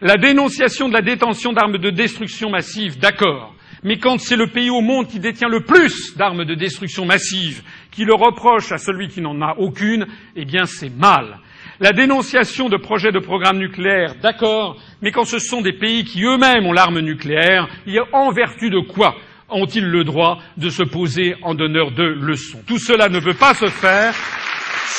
La 0.00 0.16
dénonciation 0.16 0.88
de 0.88 0.94
la 0.94 1.02
détention 1.02 1.52
d'armes 1.52 1.78
de 1.78 1.90
destruction 1.90 2.50
massive, 2.50 2.98
d'accord. 2.98 3.54
Mais 3.84 3.98
quand 3.98 4.18
c'est 4.18 4.36
le 4.36 4.48
pays 4.48 4.70
au 4.70 4.80
monde 4.80 5.08
qui 5.08 5.20
détient 5.20 5.48
le 5.48 5.62
plus 5.64 6.16
d'armes 6.16 6.44
de 6.44 6.54
destruction 6.54 7.04
massive, 7.04 7.62
qui 7.90 8.04
le 8.04 8.14
reproche 8.14 8.72
à 8.72 8.78
celui 8.78 9.08
qui 9.08 9.20
n'en 9.20 9.40
a 9.40 9.54
aucune, 9.58 10.06
eh 10.36 10.44
bien 10.44 10.64
c'est 10.64 10.94
mal. 10.94 11.38
La 11.80 11.92
dénonciation 11.92 12.68
de 12.68 12.76
projets 12.76 13.12
de 13.12 13.20
programmes 13.20 13.58
nucléaires, 13.58 14.16
d'accord, 14.20 14.76
mais 15.00 15.12
quand 15.12 15.24
ce 15.24 15.38
sont 15.38 15.60
des 15.60 15.72
pays 15.74 16.04
qui 16.04 16.24
eux-mêmes 16.24 16.66
ont 16.66 16.72
l'arme 16.72 17.00
nucléaire, 17.00 17.68
en 18.12 18.32
vertu 18.32 18.70
de 18.70 18.80
quoi 18.80 19.14
ont-ils 19.48 19.86
le 19.88 20.04
droit 20.04 20.38
de 20.56 20.68
se 20.68 20.82
poser 20.82 21.36
en 21.42 21.54
donneur 21.54 21.92
de 21.92 22.02
leçons? 22.02 22.60
Tout 22.66 22.78
cela 22.78 23.08
ne 23.08 23.20
peut 23.20 23.34
pas 23.34 23.54
se 23.54 23.66
faire 23.66 24.12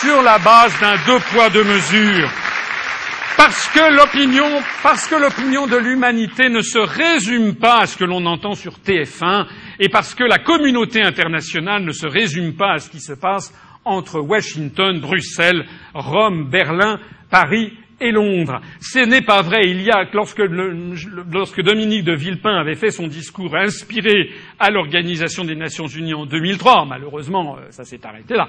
sur 0.02 0.22
la 0.24 0.40
base 0.40 0.80
d'un 0.80 0.96
deux 1.06 1.20
poids 1.32 1.50
deux 1.50 1.66
mesures 1.66 2.30
parce 3.40 3.70
que 3.70 3.96
l'opinion, 3.96 4.62
parce 4.84 5.08
que 5.08 5.16
l'opinion 5.16 5.66
de 5.66 5.78
l'humanité 5.78 6.50
ne 6.50 6.62
se 6.62 6.78
résume 6.78 7.56
pas 7.56 7.84
à 7.84 7.86
ce 7.86 7.96
que 7.96 8.04
l'on 8.04 8.26
entend 8.26 8.54
sur 8.54 8.74
TF1 8.86 9.48
et 9.80 9.88
parce 9.88 10.14
que 10.14 10.26
la 10.26 10.40
communauté 10.40 11.02
internationale 11.02 11.86
ne 11.86 11.94
se 11.94 12.06
résume 12.06 12.54
pas 12.58 12.74
à 12.74 12.78
ce 12.80 12.90
qui 12.90 13.00
se 13.00 13.14
passe 13.14 13.54
entre 13.86 14.20
Washington, 14.20 15.00
Bruxelles, 15.00 15.66
Rome, 15.94 16.50
Berlin, 16.50 17.00
Paris 17.32 17.72
et 18.00 18.12
Londres. 18.12 18.62
Ce 18.80 19.00
n'est 19.00 19.22
pas 19.22 19.42
vrai. 19.42 19.62
Il 19.66 19.82
y 19.82 19.92
a, 19.92 20.06
lorsque, 20.14 20.42
lorsque, 21.32 21.62
Dominique 21.62 22.04
de 22.04 22.14
Villepin 22.14 22.56
avait 22.56 22.76
fait 22.76 22.92
son 22.92 23.08
discours 23.08 23.56
inspiré 23.56 24.32
à 24.60 24.70
l'Organisation 24.70 25.44
des 25.44 25.56
Nations 25.56 25.88
Unies 25.88 26.14
en 26.14 26.26
2003, 26.26 26.86
malheureusement, 26.86 27.58
euh, 27.58 27.68
ça 27.70 27.84
s'est 27.84 28.06
arrêté 28.06 28.36
là. 28.36 28.48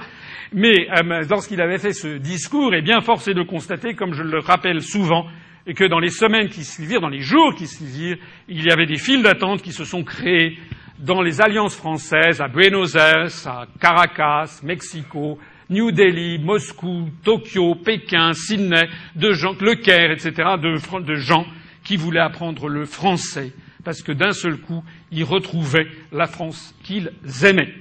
Mais 0.53 0.89
euh, 0.91 1.23
lorsqu'il 1.29 1.61
avait 1.61 1.79
fait 1.79 1.93
ce 1.93 2.19
discours, 2.19 2.75
eh 2.75 2.83
bien, 2.83 3.01
force 3.01 3.29
est 3.29 3.35
de 3.35 3.43
constater, 3.43 3.95
comme 3.95 4.15
je 4.15 4.23
le 4.23 4.39
rappelle 4.39 4.81
souvent, 4.81 5.27
que 5.75 5.85
dans 5.85 5.99
les 5.99 6.11
semaines 6.11 6.49
qui 6.49 6.65
suivirent, 6.65 7.01
dans 7.01 7.09
les 7.09 7.21
jours 7.21 7.55
qui 7.55 7.67
suivirent, 7.67 8.17
il 8.49 8.65
y 8.65 8.71
avait 8.71 8.87
des 8.87 8.99
files 8.99 9.23
d'attente 9.23 9.63
qui 9.63 9.73
se 9.73 9.85
sont 9.85 10.05
créés 10.05 10.59
dans 10.99 11.23
les 11.23 11.41
alliances 11.41 11.77
françaises, 11.77 12.41
à 12.41 12.49
Buenos 12.49 12.95
Aires, 12.95 13.29
à 13.47 13.67
Caracas, 13.81 14.61
Mexico, 14.63 15.39
New 15.71 15.93
Delhi, 15.93 16.39
Moscou, 16.39 17.09
Tokyo, 17.23 17.77
Pékin, 17.77 18.33
Sydney, 18.35 18.89
de 19.15 19.33
gens, 19.33 19.55
Le 19.61 19.77
Caire, 19.77 20.11
etc., 20.11 20.33
de, 20.61 21.01
de 21.01 21.15
gens 21.15 21.47
qui 21.85 21.97
voulaient 21.97 22.21
apprendre 22.21 22.69
le 22.69 22.85
français, 22.85 23.53
parce 23.85 24.03
que 24.03 24.13
d'un 24.13 24.33
seul 24.33 24.59
coup, 24.59 24.83
ils 25.13 25.25
retrouvaient 25.25 25.87
la 26.13 26.27
France 26.27 26.75
qu'ils 26.83 27.11
aimaient. 27.45 27.73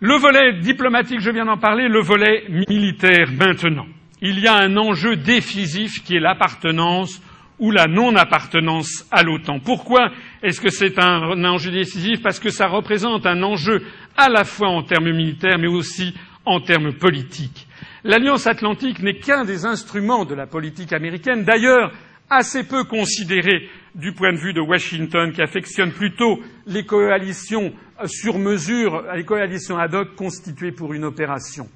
Le 0.00 0.14
volet 0.14 0.60
diplomatique, 0.60 1.20
je 1.20 1.30
viens 1.30 1.44
d'en 1.44 1.58
parler, 1.58 1.88
le 1.88 2.00
volet 2.00 2.44
militaire 2.68 3.30
maintenant. 3.32 3.86
Il 4.22 4.38
y 4.40 4.46
a 4.46 4.54
un 4.54 4.76
enjeu 4.76 5.16
décisif 5.16 6.02
qui 6.04 6.16
est 6.16 6.20
l'appartenance 6.20 7.20
ou 7.58 7.70
la 7.70 7.86
non-appartenance 7.86 9.06
à 9.10 9.22
l'OTAN. 9.22 9.58
Pourquoi 9.60 10.10
est-ce 10.42 10.60
que 10.60 10.70
c'est 10.70 10.98
un 10.98 11.44
enjeu 11.44 11.70
décisif? 11.70 12.22
Parce 12.22 12.38
que 12.38 12.50
ça 12.50 12.68
représente 12.68 13.26
un 13.26 13.42
enjeu 13.42 13.82
à 14.16 14.28
la 14.28 14.44
fois 14.44 14.68
en 14.68 14.82
termes 14.82 15.12
militaires, 15.12 15.58
mais 15.58 15.68
aussi 15.68 16.14
en 16.44 16.60
termes 16.60 16.92
politiques. 16.94 17.66
L'Alliance 18.04 18.46
atlantique 18.46 19.00
n'est 19.00 19.18
qu'un 19.18 19.44
des 19.44 19.66
instruments 19.66 20.24
de 20.24 20.34
la 20.34 20.46
politique 20.46 20.92
américaine, 20.92 21.44
d'ailleurs 21.44 21.92
assez 22.30 22.64
peu 22.64 22.84
considéré 22.84 23.68
du 23.94 24.12
point 24.12 24.32
de 24.32 24.38
vue 24.38 24.52
de 24.52 24.60
Washington, 24.60 25.32
qui 25.32 25.42
affectionne 25.42 25.92
plutôt 25.92 26.40
les 26.66 26.84
coalitions 26.84 27.72
sur 28.06 28.38
mesure, 28.38 29.02
les 29.14 29.24
coalitions 29.24 29.78
ad 29.78 29.94
hoc 29.94 30.14
constituées 30.14 30.72
pour 30.72 30.94
une 30.94 31.04
opération. 31.04 31.68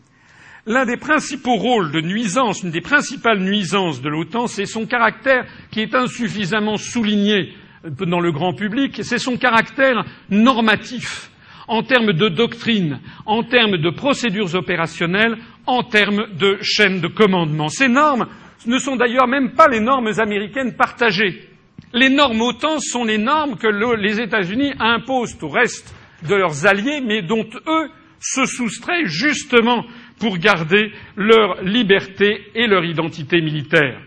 L'un 0.64 0.84
des 0.86 0.96
principaux 0.96 1.56
rôles 1.56 1.90
de 1.90 2.00
nuisance, 2.00 2.62
une 2.62 2.70
des 2.70 2.80
principales 2.80 3.40
nuisances 3.40 4.00
de 4.00 4.08
l'OTAN, 4.08 4.46
c'est 4.46 4.64
son 4.64 4.86
caractère 4.86 5.44
qui 5.72 5.80
est 5.80 5.92
insuffisamment 5.92 6.76
souligné 6.76 7.52
dans 7.84 8.20
le 8.20 8.30
grand 8.30 8.54
public, 8.54 9.00
c'est 9.02 9.18
son 9.18 9.36
caractère 9.36 10.04
normatif 10.30 11.32
en 11.66 11.82
termes 11.82 12.12
de 12.12 12.28
doctrine, 12.28 13.00
en 13.26 13.42
termes 13.42 13.76
de 13.76 13.90
procédures 13.90 14.54
opérationnelles, 14.54 15.36
en 15.66 15.82
termes 15.82 16.28
de 16.38 16.58
chaîne 16.62 17.00
de 17.00 17.08
commandement. 17.08 17.68
Ces 17.68 17.88
normes 17.88 18.28
ne 18.64 18.78
sont 18.78 18.94
d'ailleurs 18.94 19.26
même 19.26 19.54
pas 19.54 19.66
les 19.66 19.80
normes 19.80 20.12
américaines 20.18 20.76
partagées. 20.76 21.48
Les 21.92 22.08
normes 22.08 22.40
OTAN 22.40 22.78
sont 22.78 23.04
les 23.04 23.18
normes 23.18 23.56
que 23.56 23.66
les 23.96 24.20
États-Unis 24.20 24.74
imposent 24.78 25.36
au 25.42 25.48
reste 25.48 25.92
de 26.28 26.36
leurs 26.36 26.66
alliés, 26.66 27.00
mais 27.04 27.22
dont 27.22 27.48
eux 27.66 27.90
se 28.20 28.46
soustraient 28.46 29.06
justement 29.06 29.84
pour 30.22 30.38
garder 30.38 30.92
leur 31.16 31.60
liberté 31.64 32.44
et 32.54 32.68
leur 32.68 32.84
identité 32.84 33.40
militaire. 33.40 34.00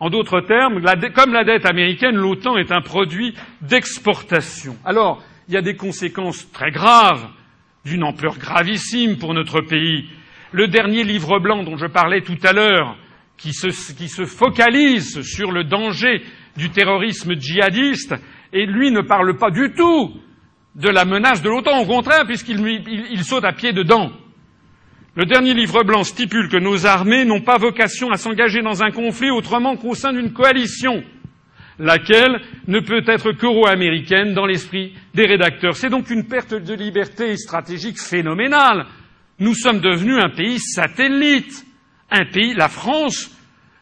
En 0.00 0.10
d'autres 0.10 0.42
termes, 0.42 0.82
comme 1.14 1.32
la 1.32 1.44
dette 1.44 1.64
américaine, 1.64 2.14
l'OTAN 2.14 2.58
est 2.58 2.70
un 2.70 2.82
produit 2.82 3.34
d'exportation. 3.62 4.76
Alors, 4.84 5.22
il 5.48 5.54
y 5.54 5.56
a 5.56 5.62
des 5.62 5.74
conséquences 5.74 6.52
très 6.52 6.70
graves, 6.70 7.26
d'une 7.86 8.04
ampleur 8.04 8.36
gravissime 8.36 9.16
pour 9.16 9.32
notre 9.32 9.62
pays. 9.62 10.10
Le 10.50 10.68
dernier 10.68 11.04
livre 11.04 11.38
blanc 11.38 11.64
dont 11.64 11.78
je 11.78 11.86
parlais 11.86 12.20
tout 12.20 12.36
à 12.42 12.52
l'heure, 12.52 12.98
qui 13.38 13.54
se, 13.54 13.70
focalise 14.26 15.22
sur 15.22 15.52
le 15.52 15.64
danger 15.64 16.20
du 16.54 16.68
terrorisme 16.68 17.32
djihadiste, 17.40 18.14
et 18.52 18.66
lui 18.66 18.90
ne 18.90 19.00
parle 19.00 19.38
pas 19.38 19.50
du 19.50 19.72
tout 19.74 20.20
de 20.74 20.90
la 20.90 21.06
menace 21.06 21.40
de 21.40 21.48
l'OTAN, 21.48 21.80
au 21.80 21.86
contraire, 21.86 22.26
puisqu'il 22.26 22.60
il, 22.60 23.06
il 23.10 23.24
saute 23.24 23.44
à 23.44 23.54
pied 23.54 23.72
dedans. 23.72 24.12
Le 25.14 25.26
dernier 25.26 25.52
livre 25.52 25.84
blanc 25.84 26.04
stipule 26.04 26.48
que 26.48 26.56
nos 26.56 26.86
armées 26.86 27.26
n'ont 27.26 27.42
pas 27.42 27.58
vocation 27.58 28.10
à 28.10 28.16
s'engager 28.16 28.62
dans 28.62 28.82
un 28.82 28.90
conflit 28.90 29.30
autrement 29.30 29.76
qu'au 29.76 29.94
sein 29.94 30.14
d'une 30.14 30.32
coalition, 30.32 31.04
laquelle 31.78 32.40
ne 32.66 32.80
peut 32.80 33.04
être 33.06 33.32
qu'euro-américaine 33.32 34.32
dans 34.32 34.46
l'esprit 34.46 34.94
des 35.12 35.26
rédacteurs. 35.26 35.76
C'est 35.76 35.90
donc 35.90 36.08
une 36.08 36.26
perte 36.26 36.54
de 36.54 36.72
liberté 36.72 37.36
stratégique 37.36 38.00
phénoménale. 38.00 38.86
Nous 39.38 39.52
sommes 39.54 39.80
devenus 39.80 40.16
un 40.18 40.30
pays 40.30 40.58
satellite, 40.58 41.66
un 42.10 42.24
pays, 42.24 42.54
la 42.54 42.68
France, 42.68 43.30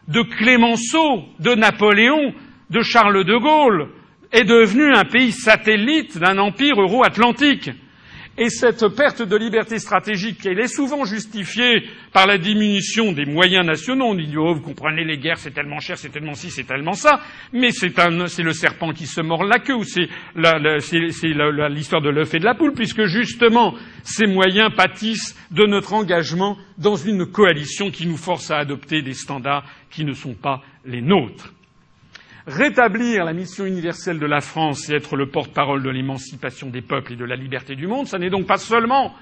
de 0.09 0.23
Clémenceau, 0.23 1.23
de 1.39 1.55
Napoléon, 1.55 2.33
de 2.71 2.81
Charles 2.81 3.23
de 3.23 3.37
Gaulle, 3.37 3.87
est 4.33 4.43
devenu 4.43 4.93
un 4.93 5.05
pays 5.05 5.31
satellite 5.31 6.17
d'un 6.17 6.39
empire 6.39 6.81
euro-atlantique. 6.81 7.69
Et 8.37 8.49
cette 8.49 8.87
perte 8.87 9.21
de 9.21 9.35
liberté 9.35 9.77
stratégique, 9.77 10.45
elle 10.45 10.59
est 10.59 10.67
souvent 10.67 11.03
justifiée 11.03 11.83
par 12.13 12.27
la 12.27 12.37
diminution 12.37 13.11
des 13.11 13.25
moyens 13.25 13.65
nationaux. 13.65 14.05
On 14.05 14.15
dit, 14.15 14.33
oh, 14.37 14.53
vous 14.53 14.61
comprenez, 14.61 15.03
les 15.03 15.17
guerres, 15.17 15.37
c'est 15.37 15.51
tellement 15.51 15.79
cher, 15.79 15.97
c'est 15.97 16.09
tellement 16.09 16.33
ci, 16.33 16.49
c'est 16.49 16.63
tellement 16.63 16.93
ça. 16.93 17.19
Mais 17.51 17.71
c'est 17.71 17.93
le 18.41 18.53
serpent 18.53 18.93
qui 18.93 19.05
se 19.05 19.19
mord 19.19 19.43
la 19.43 19.59
queue, 19.59 19.75
ou 19.75 19.83
c'est 19.83 20.07
l'histoire 20.35 22.01
de 22.01 22.09
l'œuf 22.09 22.33
et 22.33 22.39
de 22.39 22.45
la 22.45 22.55
poule, 22.55 22.73
puisque 22.73 23.03
justement, 23.03 23.75
ces 24.03 24.27
moyens 24.27 24.73
pâtissent 24.75 25.35
de 25.51 25.65
notre 25.65 25.93
engagement 25.93 26.57
dans 26.77 26.95
une 26.95 27.25
coalition 27.25 27.91
qui 27.91 28.07
nous 28.07 28.17
force 28.17 28.49
à 28.49 28.57
adopter 28.59 29.01
des 29.01 29.13
standards 29.13 29.65
qui 29.89 30.05
ne 30.05 30.13
sont 30.13 30.35
pas 30.35 30.61
les 30.85 31.01
nôtres. 31.01 31.53
Rétablir 32.47 33.23
la 33.23 33.33
mission 33.33 33.65
universelle 33.65 34.17
de 34.19 34.25
la 34.25 34.41
France 34.41 34.89
et 34.89 34.95
être 34.95 35.15
le 35.15 35.27
porte-parole 35.29 35.83
de 35.83 35.89
l'émancipation 35.89 36.69
des 36.69 36.81
peuples 36.81 37.13
et 37.13 37.15
de 37.15 37.25
la 37.25 37.35
liberté 37.35 37.75
du 37.75 37.85
monde, 37.85 38.07
ce 38.07 38.17
n'est 38.17 38.31
donc 38.31 38.47
pas 38.47 38.57
seulement 38.57 39.13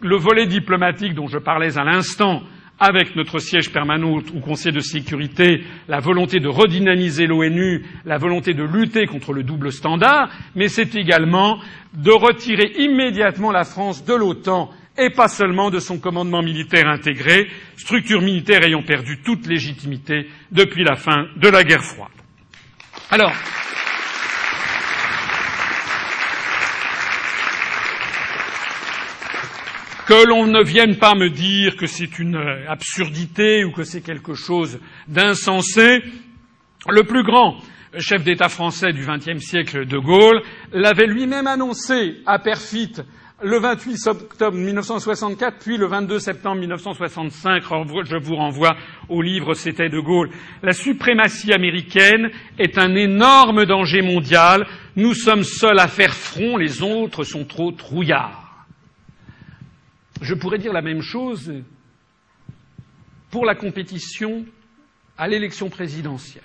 le 0.00 0.16
volet 0.16 0.46
diplomatique 0.46 1.14
dont 1.14 1.26
je 1.26 1.38
parlais 1.38 1.76
à 1.76 1.84
l'instant 1.84 2.42
avec 2.80 3.16
notre 3.16 3.38
siège 3.38 3.72
permanent 3.72 4.12
au 4.12 4.40
Conseil 4.40 4.72
de 4.72 4.80
sécurité, 4.80 5.64
la 5.88 5.98
volonté 5.98 6.38
de 6.40 6.48
redynamiser 6.48 7.26
l'ONU, 7.26 7.84
la 8.04 8.18
volonté 8.18 8.54
de 8.54 8.62
lutter 8.62 9.06
contre 9.06 9.32
le 9.32 9.42
double 9.42 9.72
standard, 9.72 10.30
mais 10.54 10.68
c'est 10.68 10.94
également 10.94 11.58
de 11.94 12.12
retirer 12.12 12.72
immédiatement 12.78 13.50
la 13.50 13.64
France 13.64 14.04
de 14.04 14.14
l'OTAN 14.14 14.70
et 14.96 15.10
pas 15.10 15.28
seulement 15.28 15.70
de 15.70 15.80
son 15.80 15.98
commandement 15.98 16.42
militaire 16.42 16.88
intégré, 16.88 17.48
structure 17.76 18.22
militaire 18.22 18.64
ayant 18.64 18.82
perdu 18.82 19.20
toute 19.22 19.46
légitimité 19.46 20.28
depuis 20.52 20.84
la 20.84 20.94
fin 20.96 21.26
de 21.36 21.48
la 21.48 21.64
guerre 21.64 21.84
froide. 21.84 22.17
Alors, 23.10 23.32
que 30.06 30.26
l'on 30.26 30.46
ne 30.46 30.62
vienne 30.62 30.96
pas 30.96 31.14
me 31.14 31.30
dire 31.30 31.76
que 31.76 31.86
c'est 31.86 32.18
une 32.18 32.36
absurdité 32.68 33.64
ou 33.64 33.72
que 33.72 33.84
c'est 33.84 34.02
quelque 34.02 34.34
chose 34.34 34.78
d'insensé, 35.06 36.02
le 36.86 37.02
plus 37.04 37.22
grand 37.22 37.56
chef 37.98 38.24
d'État 38.24 38.50
français 38.50 38.92
du 38.92 39.06
XXe 39.06 39.42
siècle, 39.42 39.86
De 39.86 39.98
Gaulle, 39.98 40.42
l'avait 40.72 41.06
lui-même 41.06 41.46
annoncé 41.46 42.20
à 42.26 42.38
Perfit 42.38 42.92
le 43.40 43.58
28 43.60 44.06
octobre 44.08 44.56
1964, 44.56 45.58
puis 45.60 45.76
le 45.76 45.86
22 45.86 46.18
septembre 46.18 46.60
1965, 46.60 47.62
je 48.04 48.16
vous 48.16 48.34
renvoie 48.34 48.76
au 49.08 49.22
livre 49.22 49.54
C'était 49.54 49.88
de 49.88 50.00
Gaulle. 50.00 50.30
La 50.62 50.72
suprématie 50.72 51.52
américaine 51.52 52.30
est 52.58 52.78
un 52.78 52.96
énorme 52.96 53.64
danger 53.64 54.02
mondial. 54.02 54.66
Nous 54.96 55.14
sommes 55.14 55.44
seuls 55.44 55.78
à 55.78 55.86
faire 55.86 56.14
front, 56.14 56.56
les 56.56 56.82
autres 56.82 57.22
sont 57.22 57.44
trop 57.44 57.70
trouillards. 57.70 58.66
Je 60.20 60.34
pourrais 60.34 60.58
dire 60.58 60.72
la 60.72 60.82
même 60.82 61.02
chose 61.02 61.52
pour 63.30 63.44
la 63.44 63.54
compétition 63.54 64.44
à 65.16 65.28
l'élection 65.28 65.68
présidentielle, 65.68 66.42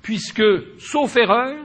puisque, 0.00 0.42
sauf 0.78 1.14
erreur, 1.16 1.58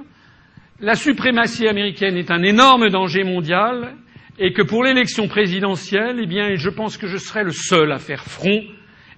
la 0.81 0.95
suprématie 0.95 1.69
américaine 1.69 2.17
est 2.17 2.31
un 2.31 2.43
énorme 2.43 2.89
danger 2.89 3.23
mondial 3.23 3.95
et 4.37 4.53
que 4.53 4.61
pour 4.61 4.83
l'élection 4.83 5.27
présidentielle, 5.27 6.19
eh 6.21 6.25
bien, 6.25 6.55
je 6.55 6.69
pense 6.69 6.97
que 6.97 7.07
je 7.07 7.17
serai 7.17 7.43
le 7.43 7.51
seul 7.51 7.91
à 7.91 7.99
faire 7.99 8.23
front 8.23 8.63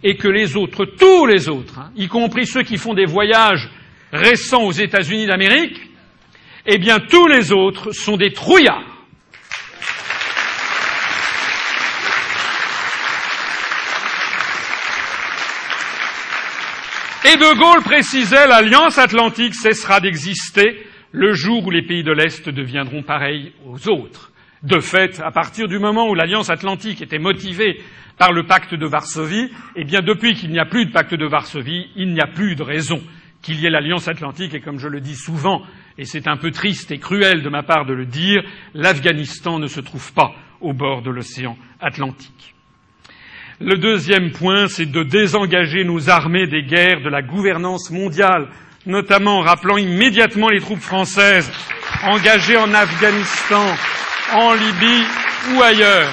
et 0.04 0.16
que 0.16 0.28
les 0.28 0.56
autres, 0.56 0.86
tous 0.86 1.26
les 1.26 1.50
autres, 1.50 1.80
hein, 1.80 1.92
y 1.96 2.08
compris 2.08 2.46
ceux 2.46 2.64
qui 2.64 2.78
font 2.78 2.94
des 2.94 3.06
voyages 3.06 3.70
récents 4.12 4.64
aux 4.64 4.72
États-Unis 4.72 5.26
d'Amérique, 5.26 5.82
eh 6.68 6.78
bien, 6.78 7.00
tous 7.00 7.28
les 7.28 7.52
autres 7.52 7.92
sont 7.92 8.18
des 8.18 8.32
trouillards. 8.32 8.98
Et 17.26 17.36
De 17.36 17.60
Gaulle 17.60 17.84
précisait 17.84 18.48
l'Alliance 18.48 18.98
atlantique 18.98 19.56
cessera 19.56 20.00
d'exister 20.00 20.86
le 21.12 21.34
jour 21.34 21.66
où 21.66 21.72
les 21.72 21.82
pays 21.82 22.04
de 22.04 22.12
l'Est 22.12 22.48
deviendront 22.48 23.02
pareils 23.02 23.52
aux 23.66 23.90
autres. 23.90 24.27
De 24.64 24.80
fait, 24.80 25.22
à 25.24 25.32
partir 25.32 25.68
du 25.68 25.78
moment 25.78 26.10
où 26.10 26.16
l'Alliance 26.16 26.50
atlantique 26.50 27.02
était 27.02 27.20
motivée 27.20 27.80
par 28.18 28.32
le 28.32 28.46
pacte 28.46 28.74
de 28.74 28.88
Varsovie, 28.88 29.52
eh 29.76 29.84
bien 29.84 30.02
depuis 30.02 30.34
qu'il 30.34 30.52
n'y 30.52 30.60
a 30.60 30.66
plus 30.66 30.86
de 30.86 30.92
pacte 30.92 31.14
de 31.14 31.26
Varsovie, 31.26 31.90
il 31.96 32.14
n'y 32.14 32.22
a 32.22 32.28
plus 32.28 32.56
de 32.56 32.64
raison 32.64 33.02
qu'il 33.42 33.60
y 33.60 33.68
ait 33.68 33.70
l'Alliance 33.70 34.08
atlantique 34.08 34.56
et 34.56 34.62
comme 34.62 34.80
je 34.80 34.88
le 34.88 35.00
dis 35.00 35.16
souvent, 35.16 35.62
et 35.98 36.06
c'est 36.06 36.28
un 36.28 36.38
peu 36.38 36.52
triste 36.52 36.92
et 36.92 36.98
cruel 36.98 37.44
de 37.44 37.50
ma 37.50 37.64
part 37.64 37.86
de 37.86 37.94
le 37.94 38.06
dire, 38.06 38.44
l'Afghanistan 38.74 39.60
ne 39.60 39.68
se 39.68 39.80
trouve 39.80 40.12
pas 40.14 40.34
au 40.60 40.74
bord 40.74 41.04
de 41.04 41.12
l'océan 41.12 41.58
Atlantique. 41.80 42.56
Le 43.60 43.78
deuxième 43.78 44.32
point, 44.32 44.68
c'est 44.68 44.86
de 44.86 45.04
désengager 45.04 45.84
nos 45.84 46.10
armées 46.10 46.48
des 46.48 46.64
guerres 46.64 47.02
de 47.02 47.10
la 47.10 47.22
gouvernance 47.22 47.90
mondiale, 47.90 48.50
notamment 48.86 49.40
en 49.40 49.42
rappelant 49.42 49.78
immédiatement 49.78 50.50
les 50.50 50.60
troupes 50.60 50.80
françaises 50.80 51.52
engagées 52.04 52.58
en 52.58 52.72
Afghanistan, 52.74 53.66
en 54.34 54.54
Libye 54.54 55.04
ou 55.54 55.62
ailleurs. 55.62 56.10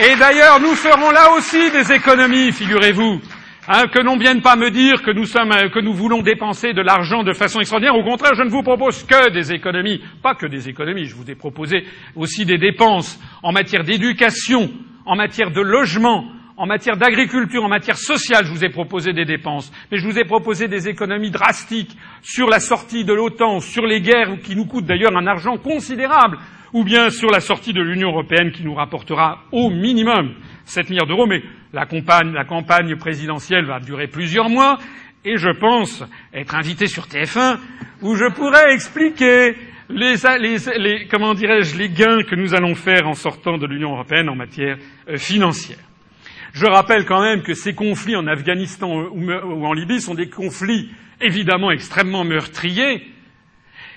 Et 0.00 0.16
d'ailleurs, 0.16 0.60
nous 0.60 0.74
ferons 0.74 1.10
là 1.10 1.32
aussi 1.32 1.70
des 1.70 1.92
économies, 1.92 2.52
figurez-vous. 2.52 3.20
Hein, 3.68 3.84
que 3.92 4.00
l'on 4.00 4.16
vienne 4.16 4.42
pas 4.42 4.56
me 4.56 4.70
dire 4.70 5.02
que 5.02 5.12
nous, 5.12 5.24
sommes, 5.24 5.52
que 5.72 5.78
nous 5.78 5.92
voulons 5.92 6.22
dépenser 6.22 6.72
de 6.72 6.82
l'argent 6.82 7.22
de 7.22 7.32
façon 7.32 7.60
extraordinaire. 7.60 7.94
Au 7.94 8.02
contraire, 8.02 8.34
je 8.34 8.42
ne 8.42 8.50
vous 8.50 8.62
propose 8.62 9.04
que 9.04 9.30
des 9.30 9.52
économies. 9.52 10.02
Pas 10.20 10.34
que 10.34 10.46
des 10.46 10.68
économies, 10.68 11.04
je 11.04 11.14
vous 11.14 11.30
ai 11.30 11.36
proposé 11.36 11.84
aussi 12.16 12.44
des 12.44 12.58
dépenses 12.58 13.20
en 13.42 13.52
matière 13.52 13.84
d'éducation, 13.84 14.68
en 15.06 15.14
matière 15.14 15.52
de 15.52 15.60
logement, 15.60 16.24
en 16.62 16.66
matière 16.66 16.96
d'agriculture, 16.96 17.64
en 17.64 17.68
matière 17.68 17.96
sociale, 17.96 18.44
je 18.46 18.52
vous 18.52 18.64
ai 18.64 18.68
proposé 18.68 19.12
des 19.12 19.24
dépenses, 19.24 19.72
mais 19.90 19.98
je 19.98 20.06
vous 20.06 20.16
ai 20.16 20.24
proposé 20.24 20.68
des 20.68 20.86
économies 20.86 21.32
drastiques 21.32 21.96
sur 22.22 22.48
la 22.48 22.60
sortie 22.60 23.04
de 23.04 23.12
l'OTAN, 23.12 23.58
sur 23.58 23.84
les 23.84 24.00
guerres 24.00 24.38
qui 24.44 24.54
nous 24.54 24.66
coûtent 24.66 24.84
d'ailleurs 24.84 25.16
un 25.16 25.26
argent 25.26 25.56
considérable, 25.56 26.38
ou 26.72 26.84
bien 26.84 27.10
sur 27.10 27.30
la 27.30 27.40
sortie 27.40 27.72
de 27.72 27.82
l'Union 27.82 28.10
européenne 28.10 28.52
qui 28.52 28.62
nous 28.62 28.74
rapportera 28.74 29.40
au 29.50 29.70
minimum 29.70 30.36
7 30.64 30.88
milliards 30.88 31.08
d'euros, 31.08 31.26
mais 31.26 31.42
la 31.72 31.84
campagne, 31.84 32.94
présidentielle 32.94 33.64
va 33.64 33.80
durer 33.80 34.06
plusieurs 34.06 34.48
mois, 34.48 34.78
et 35.24 35.38
je 35.38 35.50
pense 35.50 36.04
être 36.32 36.54
invité 36.54 36.86
sur 36.86 37.06
TF1 37.06 37.58
où 38.02 38.14
je 38.14 38.32
pourrais 38.32 38.72
expliquer 38.72 39.56
les 39.88 40.14
comment 41.10 41.34
dirais-je 41.34 41.76
les 41.76 41.88
gains 41.88 42.22
que 42.22 42.36
nous 42.36 42.54
allons 42.54 42.76
faire 42.76 43.08
en 43.08 43.14
sortant 43.14 43.58
de 43.58 43.66
l'Union 43.66 43.94
européenne 43.94 44.28
en 44.28 44.36
matière 44.36 44.78
euh, 45.08 45.16
financière. 45.16 45.78
Je 46.52 46.66
rappelle 46.66 47.06
quand 47.06 47.22
même 47.22 47.42
que 47.42 47.54
ces 47.54 47.74
conflits 47.74 48.16
en 48.16 48.26
Afghanistan 48.26 49.08
ou 49.10 49.66
en 49.66 49.72
Libye 49.72 50.00
sont 50.00 50.14
des 50.14 50.28
conflits 50.28 50.90
évidemment 51.20 51.70
extrêmement 51.70 52.24
meurtriers, 52.24 53.06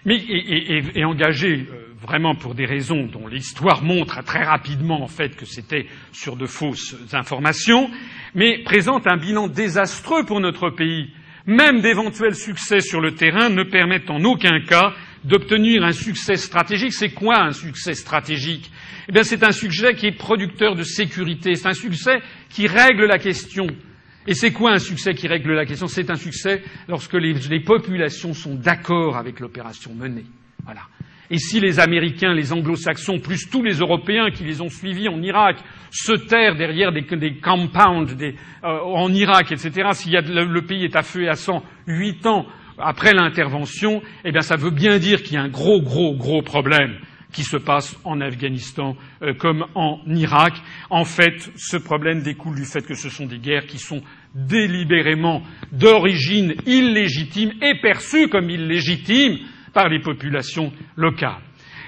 mais 0.06 0.17
et, 0.17 1.03
engagés 1.03 1.67
euh, 1.69 1.93
vraiment 2.01 2.35
pour 2.35 2.53
des 2.53 2.66
raisons 2.66 3.08
dont 3.08 3.27
l'histoire 3.27 3.84
montre 3.84 4.24
très 4.24 4.43
rapidement 4.43 5.01
en 5.01 5.08
fait 5.08 5.35
que 5.35 5.45
c'était 5.45 5.88
sur 6.11 6.38
de 6.38 6.45
fausses 6.45 6.95
informations, 7.11 7.90
mais 8.35 8.59
présente 8.59 9.08
un 9.08 9.17
bilan 9.17 9.48
désastreux 9.48 10.24
pour 10.25 10.40
notre 10.40 10.69
pays. 10.69 11.09
Même 11.48 11.82
d'éventuels 11.82 12.35
succès 12.35 12.80
sur 12.80 13.01
le 13.01 13.16
terrain 13.16 13.50
ne 13.50 13.64
permettent 13.64 14.09
en 14.09 14.24
aucun 14.24 14.61
cas 14.61 14.93
d'obtenir 15.24 15.84
un 15.84 15.92
succès 15.92 16.35
stratégique. 16.35 16.93
C'est 16.93 17.14
quoi 17.14 17.42
un 17.42 17.51
succès 17.51 17.95
stratégique? 17.95 18.72
Eh 19.08 19.11
bien, 19.11 19.24
c'est 19.24 19.43
un 19.43 19.51
succès 19.51 19.93
qui 19.93 20.08
est 20.08 20.11
producteur 20.11 20.75
de 20.75 20.84
sécurité. 20.84 21.56
C'est 21.56 21.67
un 21.67 21.74
succès 21.74 22.19
qui 22.50 22.67
règle 22.67 23.06
la 23.06 23.19
question. 23.19 23.67
Et 24.27 24.34
c'est 24.34 24.51
quoi 24.51 24.72
un 24.72 24.80
succès 24.80 25.14
qui 25.14 25.27
règle 25.27 25.53
la 25.53 25.66
question? 25.66 25.88
C'est 25.88 26.09
un 26.09 26.16
succès 26.16 26.64
lorsque 26.88 27.14
les, 27.14 27.59
populations 27.59 28.34
sont 28.34 28.56
d'accord 28.56 29.17
avec 29.17 29.40
l'opération 29.40 29.93
menée. 29.93 30.25
Voilà. 30.64 30.82
Et 31.30 31.38
si 31.38 31.59
les 31.59 31.80
Américains, 31.80 32.34
les 32.34 32.51
Anglo-Saxons, 32.51 33.19
plus 33.19 33.50
tous 33.50 33.64
les 33.64 33.75
Européens 33.75 34.32
qui 34.32 34.43
les 34.43 34.61
ont 34.61 34.69
suivis 34.69 35.08
en 35.09 35.22
Irak, 35.22 35.58
se 35.92 36.14
tairent 36.14 36.56
derrière 36.56 36.92
des, 36.92 37.03
compounds 37.35 38.08
euh, 38.22 38.32
en 38.64 39.11
Irak, 39.11 39.51
etc., 39.51 39.90
si 39.93 40.11
le, 40.11 40.61
pays 40.61 40.85
est 40.85 40.95
à 40.95 41.03
feu 41.03 41.30
à 41.30 41.35
sang 41.35 41.64
huit 41.88 42.25
ans 42.25 42.45
après 42.77 43.14
l'intervention, 43.14 44.01
eh 44.24 44.32
bien 44.32 44.42
ça 44.42 44.56
veut 44.56 44.72
bien 44.72 44.98
dire 45.00 45.24
qu'il 45.24 45.34
y 45.34 45.38
a 45.38 45.42
un 45.42 45.50
gros, 45.50 45.82
gros, 45.82 46.16
gros 46.16 46.42
problème 46.42 46.98
qui 47.36 47.44
se 47.44 47.58
passe 47.58 48.00
en 48.06 48.22
Afghanistan 48.22 48.96
euh, 49.22 49.34
comme 49.34 49.66
en 49.76 50.00
Irak. 50.08 50.54
En 50.90 51.04
fait, 51.04 51.52
ce 51.58 51.76
problème 51.76 52.22
découle 52.22 52.56
du 52.56 52.66
fait 52.66 52.88
que 52.88 52.96
ce 52.96 53.10
sont 53.10 53.26
des 53.26 53.40
guerres 53.40 53.68
qui 53.68 53.78
sont 53.78 54.02
délibérément 54.34 55.44
d'origine 55.74 56.56
illégitime 56.66 57.52
et 57.62 57.80
perçues 57.82 58.30
comme 58.30 58.50
illégitimes 58.50 59.40
par 59.74 59.90
les 59.90 60.00
populations 60.00 60.72
locales. 60.96 61.42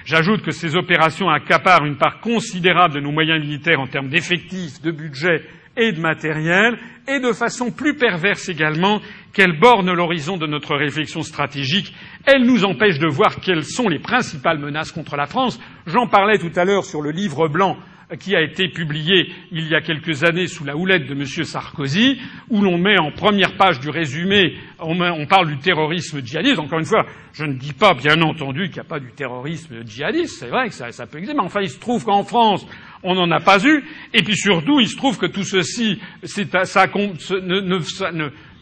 J'ajoute 0.04 0.42
que 0.42 0.50
ces 0.50 0.76
opérations 0.76 1.30
accaparent 1.30 1.86
une 1.86 1.96
part 1.96 2.20
considérable 2.20 2.94
de 2.94 3.00
nos 3.00 3.12
moyens 3.12 3.40
militaires 3.40 3.80
en 3.80 3.86
termes 3.86 4.08
d'effectifs, 4.08 4.82
de 4.82 4.90
budget 4.90 5.44
et 5.78 5.92
de 5.92 6.00
matériel, 6.00 6.78
et 7.06 7.20
de 7.20 7.32
façon 7.32 7.70
plus 7.70 7.94
perverse 7.94 8.48
également, 8.48 9.00
qu'elles 9.32 9.58
bornent 9.58 9.92
l'horizon 9.92 10.36
de 10.36 10.46
notre 10.46 10.76
réflexion 10.76 11.22
stratégique. 11.22 11.94
Elles 12.26 12.44
nous 12.44 12.64
empêchent 12.64 12.98
de 12.98 13.06
voir 13.06 13.40
quelles 13.40 13.64
sont 13.64 13.88
les 13.88 14.00
principales 14.00 14.58
menaces 14.58 14.92
contre 14.92 15.16
la 15.16 15.26
France. 15.26 15.60
J'en 15.86 16.06
parlais 16.08 16.38
tout 16.38 16.52
à 16.56 16.64
l'heure 16.64 16.84
sur 16.84 17.00
le 17.00 17.12
livre 17.12 17.48
blanc 17.48 17.78
qui 18.16 18.34
a 18.34 18.40
été 18.40 18.68
publié 18.68 19.32
il 19.52 19.68
y 19.68 19.74
a 19.74 19.82
quelques 19.82 20.24
années 20.24 20.46
sous 20.46 20.64
la 20.64 20.76
houlette 20.76 21.06
de 21.06 21.12
M. 21.12 21.24
Sarkozy, 21.26 22.18
où 22.48 22.62
l'on 22.62 22.78
met 22.78 22.98
en 22.98 23.10
première 23.10 23.56
page 23.56 23.80
du 23.80 23.90
résumé, 23.90 24.54
on, 24.78 25.26
parle 25.26 25.48
du 25.48 25.58
terrorisme 25.58 26.24
djihadiste. 26.24 26.58
Encore 26.58 26.78
une 26.78 26.86
fois, 26.86 27.04
je 27.34 27.44
ne 27.44 27.54
dis 27.54 27.74
pas, 27.74 27.94
bien 27.94 28.20
entendu, 28.22 28.68
qu'il 28.68 28.74
n'y 28.74 28.80
a 28.80 28.84
pas 28.84 29.00
du 29.00 29.12
terrorisme 29.12 29.84
djihadiste. 29.84 30.38
C'est 30.38 30.48
vrai 30.48 30.68
que 30.68 30.74
ça, 30.74 31.06
peut 31.06 31.18
exister, 31.18 31.36
mais 31.36 31.44
enfin, 31.44 31.60
il 31.60 31.68
se 31.68 31.78
trouve 31.78 32.04
qu'en 32.04 32.24
France, 32.24 32.66
on 33.02 33.14
n'en 33.14 33.30
a 33.30 33.40
pas 33.40 33.62
eu. 33.64 33.84
Et 34.14 34.22
puis 34.22 34.36
surtout, 34.36 34.80
il 34.80 34.88
se 34.88 34.96
trouve 34.96 35.18
que 35.18 35.26
tout 35.26 35.44
ceci, 35.44 36.00
ça, 36.24 36.86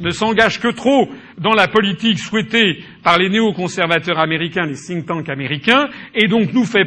ne 0.00 0.10
s'engage 0.10 0.60
que 0.60 0.72
trop 0.72 1.08
dans 1.38 1.54
la 1.54 1.68
politique 1.68 2.18
souhaitée 2.18 2.82
par 3.04 3.18
les 3.18 3.28
néoconservateurs 3.28 4.18
américains, 4.18 4.66
les 4.66 4.74
think 4.74 5.06
tanks 5.06 5.28
américains, 5.28 5.88
et 6.14 6.26
donc 6.26 6.52
nous 6.52 6.64
fait, 6.64 6.84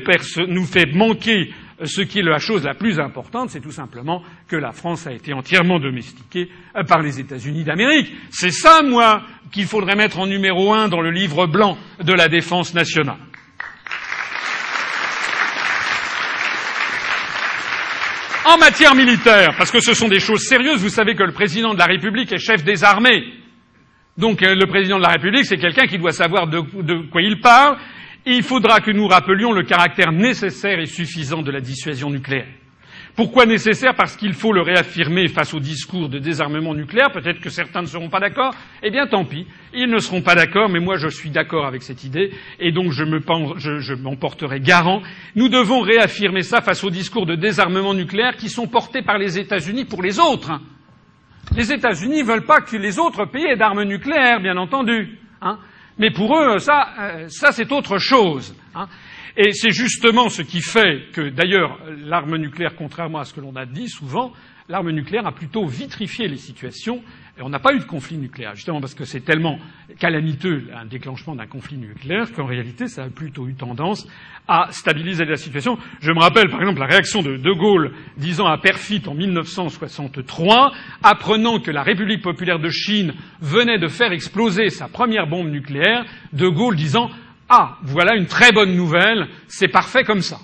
nous 0.48 0.66
fait 0.66 0.94
manquer 0.94 1.52
ce 1.84 2.02
qui 2.02 2.20
est 2.20 2.24
la 2.24 2.40
chose 2.40 2.66
la 2.66 2.74
plus 2.74 3.00
importante, 3.00 3.50
c'est 3.50 3.62
tout 3.62 3.72
simplement 3.72 4.22
que 4.48 4.56
la 4.56 4.72
France 4.72 5.08
a 5.08 5.14
été 5.14 5.34
entièrement 5.34 5.80
domestiquée 5.80 6.50
par 6.88 7.02
les 7.02 7.20
États-Unis 7.20 7.64
d'Amérique. 7.64 8.12
C'est 8.30 8.52
ça, 8.52 8.82
moi, 8.82 9.24
qu'il 9.52 9.66
faudrait 9.66 9.96
mettre 9.96 10.20
en 10.20 10.28
numéro 10.28 10.74
un 10.74 10.88
dans 10.90 11.02
le 11.02 11.12
livre 11.12 11.48
blanc 11.48 11.78
de 12.04 12.14
la 12.14 12.28
défense 12.28 12.74
nationale. 12.74 13.18
En 18.46 18.58
matière 18.58 18.96
militaire, 18.96 19.54
parce 19.58 19.70
que 19.70 19.80
ce 19.80 19.94
sont 19.94 20.08
des 20.08 20.20
choses 20.20 20.42
sérieuses, 20.42 20.82
vous 20.82 20.90
savez 20.90 21.14
que 21.14 21.24
le 21.24 21.34
président 21.34 21.74
de 21.74 21.80
la 21.80 21.86
République 21.86 22.32
est 22.32 22.40
chef 22.40 22.64
des 22.64 22.84
armées. 22.84 23.24
Donc 24.18 24.42
le 24.42 24.66
président 24.66 24.98
de 24.98 25.04
la 25.04 25.10
République, 25.10 25.46
c'est 25.46 25.58
quelqu'un 25.58 25.86
qui 25.86 25.98
doit 25.98 26.12
savoir 26.12 26.48
de, 26.48 26.60
de 26.82 27.10
quoi 27.10 27.22
il 27.22 27.40
parle, 27.42 27.78
il 28.36 28.44
faudra 28.44 28.80
que 28.80 28.92
nous 28.92 29.08
rappelions 29.08 29.52
le 29.52 29.64
caractère 29.64 30.12
nécessaire 30.12 30.80
et 30.80 30.86
suffisant 30.86 31.42
de 31.42 31.52
la 31.52 31.62
dissuasion 31.62 32.10
nucléaire. 32.10 32.48
Pourquoi 33.16 33.46
nécessaire? 33.46 33.96
Parce 33.96 34.16
qu'il 34.16 34.34
faut 34.34 34.54
le 34.54 34.62
réaffirmer 34.62 35.28
face 35.28 35.54
au 35.54 35.60
discours 35.60 36.08
de 36.08 36.20
désarmement 36.20 36.74
nucléaire. 36.74 37.12
Peut-être 37.12 37.42
que 37.42 37.50
certains 37.50 37.82
ne 37.82 37.88
seront 37.88 38.08
pas 38.08 38.20
d'accord. 38.20 38.54
Eh 38.82 38.92
bien, 38.92 39.08
tant 39.08 39.26
pis. 39.26 39.46
Ils 39.74 39.90
ne 39.90 39.98
seront 39.98 40.22
pas 40.22 40.36
d'accord, 40.36 40.70
mais 40.70 40.80
moi, 40.80 40.96
je 40.96 41.10
suis 41.10 41.30
d'accord 41.30 41.66
avec 41.66 41.82
cette 41.82 42.04
idée, 42.04 42.32
et 42.60 42.72
donc 42.72 42.92
je, 42.92 43.04
me, 43.04 43.20
je, 43.58 43.80
je 43.80 43.94
m'en 43.94 44.16
porterai 44.16 44.62
garant. 44.62 45.02
Nous 45.36 45.50
devons 45.50 45.82
réaffirmer 45.82 46.44
ça 46.44 46.62
face 46.62 46.84
au 46.84 46.90
discours 46.90 47.26
de 47.26 47.36
désarmement 47.36 47.94
nucléaire 47.94 48.38
qui 48.38 48.48
sont 48.48 48.68
portés 48.68 49.02
par 49.02 49.18
les 49.18 49.38
États-Unis 49.38 49.86
pour 49.86 50.02
les 50.02 50.20
autres. 50.20 50.52
Les 51.58 51.74
États-Unis 51.74 52.20
ne 52.20 52.28
veulent 52.28 52.46
pas 52.46 52.62
que 52.62 52.78
les 52.78 53.00
autres 53.00 53.26
pays 53.26 53.46
aient 53.46 53.58
d'armes 53.58 53.84
nucléaires, 53.84 54.40
bien 54.40 54.56
entendu. 54.56 55.18
Hein. 55.42 55.58
Mais 56.00 56.12
pour 56.12 56.36
eux, 56.36 56.60
ça, 56.60 57.28
ça 57.28 57.52
c'est 57.52 57.72
autre 57.72 57.98
chose. 58.00 58.56
Hein. 58.74 58.88
Et 59.38 59.54
c'est 59.54 59.72
justement 59.72 60.30
ce 60.30 60.42
qui 60.42 60.62
fait 60.62 61.12
que, 61.14 61.30
d'ailleurs, 61.30 61.78
l'arme 62.04 62.38
nucléaire, 62.38 62.76
contrairement 62.76 63.20
à 63.20 63.26
ce 63.26 63.34
que 63.34 63.42
l'on 63.42 63.56
a 63.56 63.66
dit 63.66 63.88
souvent, 63.88 64.34
l'arme 64.68 64.92
nucléaire 64.92 65.28
a 65.28 65.32
plutôt 65.32 65.66
vitrifié 65.66 66.28
les 66.28 66.38
situations 66.38 67.02
et 67.40 67.42
on 67.42 67.50
n'a 67.50 67.60
pas 67.60 67.74
eu 67.74 67.80
de 67.80 67.86
conflit 67.86 68.18
nucléaire, 68.18 68.54
justement 68.54 68.82
parce 68.82 68.94
que 68.94 69.06
c'est 69.06 69.22
tellement 69.22 69.60
calamiteux 69.98 70.68
un 70.76 70.86
déclenchement 70.86 71.36
d'un 71.36 71.48
conflit 71.48 71.78
nucléaire 71.78 72.34
qu'en 72.34 72.46
réalité 72.46 72.88
ça 72.88 73.06
a 73.06 73.10
plutôt 73.10 73.48
eu 73.48 73.54
tendance 73.54 74.06
à 74.48 74.68
stabiliser 74.72 75.24
la 75.24 75.38
situation. 75.38 75.78
Je 76.02 76.12
me 76.12 76.20
rappelle 76.20 76.50
par 76.50 76.60
exemple 76.60 76.80
la 76.80 76.88
réaction 76.88 77.22
de 77.22 77.38
De 77.38 77.52
Gaulle 77.54 77.94
disant 78.18 78.46
à 78.46 78.58
Perfit 78.58 79.04
en 79.08 79.14
1963, 79.14 80.74
apprenant 81.02 81.60
que 81.60 81.72
la 81.72 81.82
République 81.82 82.22
populaire 82.22 82.60
de 82.60 82.70
Chine 82.70 83.14
venait 83.40 83.80
de 83.80 83.88
faire 83.88 84.12
exploser 84.12 84.70
sa 84.70 84.90
première 84.90 85.28
bombe 85.28 85.50
nucléaire, 85.50 86.04
De 86.34 86.50
Gaulle 86.50 86.76
disant 86.76 87.10
Ah, 87.48 87.78
voilà 87.84 88.16
une 88.16 88.26
très 88.26 88.52
bonne 88.52 88.76
nouvelle, 88.76 89.30
c'est 89.48 89.70
parfait 89.70 90.04
comme 90.04 90.22
ça. 90.22 90.40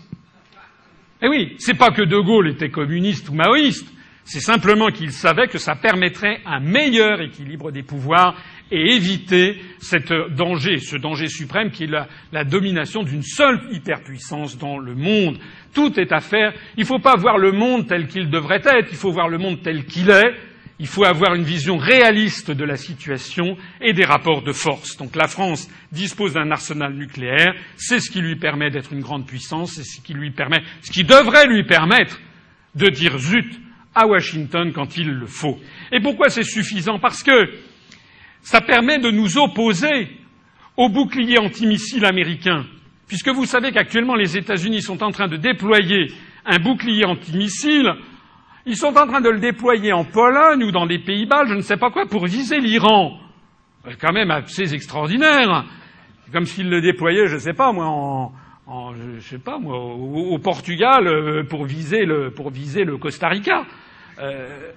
Eh 1.22 1.27
oui, 1.27 1.56
c'est 1.57 1.77
pas 1.77 1.91
que 1.91 2.03
De 2.03 2.19
Gaulle 2.19 2.49
était 2.49 2.69
communiste 2.69 3.27
ou 3.27 3.33
maoïste, 3.33 3.91
c'est 4.25 4.39
simplement 4.39 4.89
qu'il 4.89 5.11
savait 5.11 5.47
que 5.47 5.59
ça 5.59 5.75
permettrait 5.75 6.41
un 6.47 6.59
meilleur 6.59 7.21
équilibre 7.21 7.71
des 7.71 7.83
pouvoirs 7.83 8.35
et 8.71 8.95
éviter 8.95 9.61
cet 9.77 10.11
danger, 10.35 10.79
ce 10.79 10.97
danger 10.97 11.27
suprême 11.27 11.69
qui 11.69 11.83
est 11.83 11.91
la, 12.31 12.43
domination 12.43 13.03
d'une 13.03 13.21
seule 13.21 13.61
hyperpuissance 13.71 14.57
dans 14.57 14.79
le 14.79 14.95
monde. 14.95 15.37
Tout 15.75 15.99
est 15.99 16.11
à 16.11 16.21
faire. 16.21 16.53
Il 16.75 16.81
ne 16.81 16.85
faut 16.87 16.99
pas 16.99 17.15
voir 17.15 17.37
le 17.37 17.51
monde 17.51 17.87
tel 17.87 18.07
qu'il 18.07 18.31
devrait 18.31 18.63
être, 18.65 18.87
il 18.89 18.97
faut 18.97 19.11
voir 19.11 19.29
le 19.29 19.37
monde 19.37 19.61
tel 19.61 19.85
qu'il 19.85 20.09
est. 20.09 20.33
Il 20.79 20.87
faut 20.87 21.05
avoir 21.05 21.35
une 21.35 21.43
vision 21.43 21.77
réaliste 21.77 22.51
de 22.51 22.65
la 22.65 22.75
situation 22.75 23.55
et 23.79 23.93
des 23.93 24.03
rapports 24.03 24.41
de 24.41 24.51
force. 24.51 24.97
Donc 24.97 25.15
la 25.15 25.27
France 25.27 25.69
dispose 25.91 26.33
d'un 26.33 26.49
arsenal 26.51 26.93
nucléaire, 26.95 27.53
c'est 27.77 27.99
ce 27.99 28.11
qui 28.11 28.21
lui 28.21 28.35
permet 28.35 28.71
d'être 28.71 28.91
une 28.91 28.99
grande 28.99 29.25
puissance, 29.25 29.73
c'est 29.73 29.85
ce 29.85 30.01
qui 30.01 30.13
lui 30.13 30.31
permet, 30.31 30.63
ce 30.81 30.91
qui 30.91 31.05
devrait 31.05 31.47
lui 31.47 31.63
permettre 31.63 32.19
de 32.73 32.89
dire 32.89 33.17
zut 33.19 33.61
à 33.95 34.06
Washington 34.06 34.72
quand 34.74 34.98
il 34.98 35.09
le 35.09 35.25
faut. 35.25 35.57
Et 35.91 35.99
pourquoi 35.99 36.30
c'est 36.30 36.43
suffisant? 36.43 36.99
Parce 36.99 37.24
que 37.24 37.49
ça 38.41 38.61
permet 38.61 38.99
de 38.99 39.09
nous 39.09 39.38
opposer 39.38 40.09
au 40.77 40.90
bouclier 40.90 41.40
antimissile 41.40 42.06
américain, 42.06 42.65
puisque 43.07 43.30
vous 43.30 43.45
savez 43.45 43.72
qu'actuellement 43.72 44.15
les 44.15 44.38
États-Unis 44.38 44.82
sont 44.82 45.01
en 45.01 45.11
train 45.11 45.27
de 45.27 45.38
déployer 45.38 46.11
un 46.45 46.59
bouclier 46.59 47.06
antimissile 47.06 47.95
ils 48.65 48.77
sont 48.77 48.98
en 48.98 49.06
train 49.06 49.22
de 49.22 49.30
le 49.30 49.40
déployer 49.40 49.93
en 49.93 50.03
Pologne 50.03 50.64
ou 50.64 50.72
dans 50.72 50.88
des 50.88 50.98
pays 50.98 51.27
bas, 51.27 51.45
je 51.45 51.53
ne 51.53 51.61
sais 51.61 51.77
pas 51.77 51.91
quoi, 51.91 52.07
pour 52.07 52.25
viser 52.25 52.59
l'Iran. 52.59 53.19
C'est 53.88 53.99
quand 53.99 54.11
même 54.11 54.32
assez 54.32 54.74
extraordinaire. 54.74 55.65
Comme 56.33 56.45
s'ils 56.45 56.69
le 56.69 56.82
déployaient, 56.82 57.27
je 57.27 57.35
ne 57.35 57.40
sais 57.40 57.53
pas 57.53 57.72
moi, 57.72 57.85
en, 57.85 58.33
en 58.65 58.93
je 58.95 59.19
sais 59.19 59.38
pas 59.38 59.59
moi, 59.59 59.77
au, 59.77 60.33
au 60.33 60.40
Portugal 60.40 61.07
euh, 61.07 61.43
pour 61.43 61.65
viser 61.65 62.06
le, 62.06 62.32
pour 62.32 62.49
viser 62.49 62.83
le 62.83 62.98
Costa 62.98 63.27
Rica. 63.27 63.65
Euh, 64.19 64.71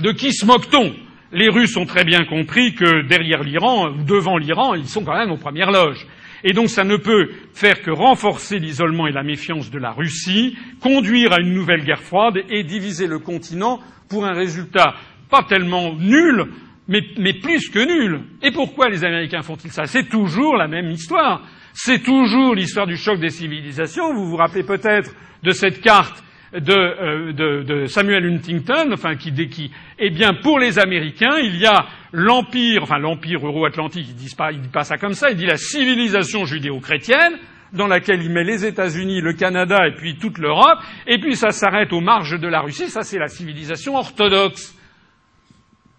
de 0.00 0.12
qui 0.12 0.32
se 0.32 0.46
moque-t-on? 0.46 0.94
Les 1.32 1.48
Russes 1.48 1.76
ont 1.76 1.86
très 1.86 2.04
bien 2.04 2.24
compris 2.24 2.74
que 2.74 3.02
derrière 3.08 3.42
l'Iran, 3.42 3.88
ou 3.90 4.04
devant 4.04 4.38
l'Iran, 4.38 4.74
ils 4.74 4.88
sont 4.88 5.04
quand 5.04 5.18
même 5.18 5.32
aux 5.32 5.36
premières 5.36 5.72
loges. 5.72 6.06
Et 6.44 6.52
donc 6.52 6.68
ça 6.68 6.84
ne 6.84 6.96
peut 6.96 7.30
faire 7.54 7.82
que 7.82 7.90
renforcer 7.90 8.58
l'isolement 8.58 9.06
et 9.06 9.12
la 9.12 9.22
méfiance 9.22 9.70
de 9.70 9.78
la 9.78 9.92
Russie, 9.92 10.56
conduire 10.80 11.32
à 11.32 11.40
une 11.40 11.54
nouvelle 11.54 11.84
guerre 11.84 12.02
froide 12.02 12.38
et 12.50 12.62
diviser 12.62 13.06
le 13.06 13.18
continent 13.18 13.80
pour 14.08 14.26
un 14.26 14.34
résultat 14.34 14.94
pas 15.30 15.42
tellement 15.42 15.94
nul, 15.94 16.44
mais, 16.86 17.00
mais 17.18 17.32
plus 17.32 17.70
que 17.70 17.78
nul. 17.78 18.20
Et 18.42 18.50
pourquoi 18.50 18.90
les 18.90 19.04
Américains 19.04 19.42
font-ils 19.42 19.72
ça? 19.72 19.86
C'est 19.86 20.08
toujours 20.08 20.56
la 20.56 20.68
même 20.68 20.90
histoire. 20.90 21.42
C'est 21.72 22.02
toujours 22.02 22.54
l'histoire 22.54 22.86
du 22.86 22.96
choc 22.96 23.18
des 23.18 23.30
civilisations. 23.30 24.14
Vous 24.14 24.26
vous 24.28 24.36
rappelez 24.36 24.64
peut-être 24.64 25.12
de 25.42 25.50
cette 25.50 25.80
carte 25.80 26.23
de, 26.60 26.72
euh, 26.72 27.62
de, 27.62 27.86
Samuel 27.86 28.26
Huntington, 28.26 28.92
enfin 28.92 29.16
qui, 29.16 29.32
qui, 29.48 29.70
eh 29.98 30.10
bien, 30.10 30.34
pour 30.34 30.58
les 30.58 30.78
Américains, 30.78 31.38
il 31.42 31.56
y 31.56 31.66
a 31.66 31.86
l'empire, 32.12 32.82
enfin 32.82 32.98
l'empire 32.98 33.44
euro-atlantique, 33.44 34.06
il 34.08 34.14
dit 34.14 34.34
pas, 34.36 34.52
il 34.52 34.60
dit 34.60 34.68
pas 34.68 34.84
ça 34.84 34.96
comme 34.96 35.14
ça, 35.14 35.30
il 35.30 35.36
dit 35.36 35.46
la 35.46 35.56
civilisation 35.56 36.44
judéo-chrétienne, 36.44 37.38
dans 37.72 37.88
laquelle 37.88 38.22
il 38.22 38.30
met 38.30 38.44
les 38.44 38.64
États-Unis, 38.64 39.20
le 39.20 39.32
Canada 39.32 39.86
et 39.88 39.94
puis 39.96 40.16
toute 40.16 40.38
l'Europe, 40.38 40.78
et 41.06 41.18
puis 41.18 41.34
ça 41.34 41.50
s'arrête 41.50 41.92
aux 41.92 42.00
marges 42.00 42.38
de 42.38 42.46
la 42.46 42.60
Russie, 42.60 42.88
ça 42.88 43.02
c'est 43.02 43.18
la 43.18 43.28
civilisation 43.28 43.96
orthodoxe. 43.96 44.76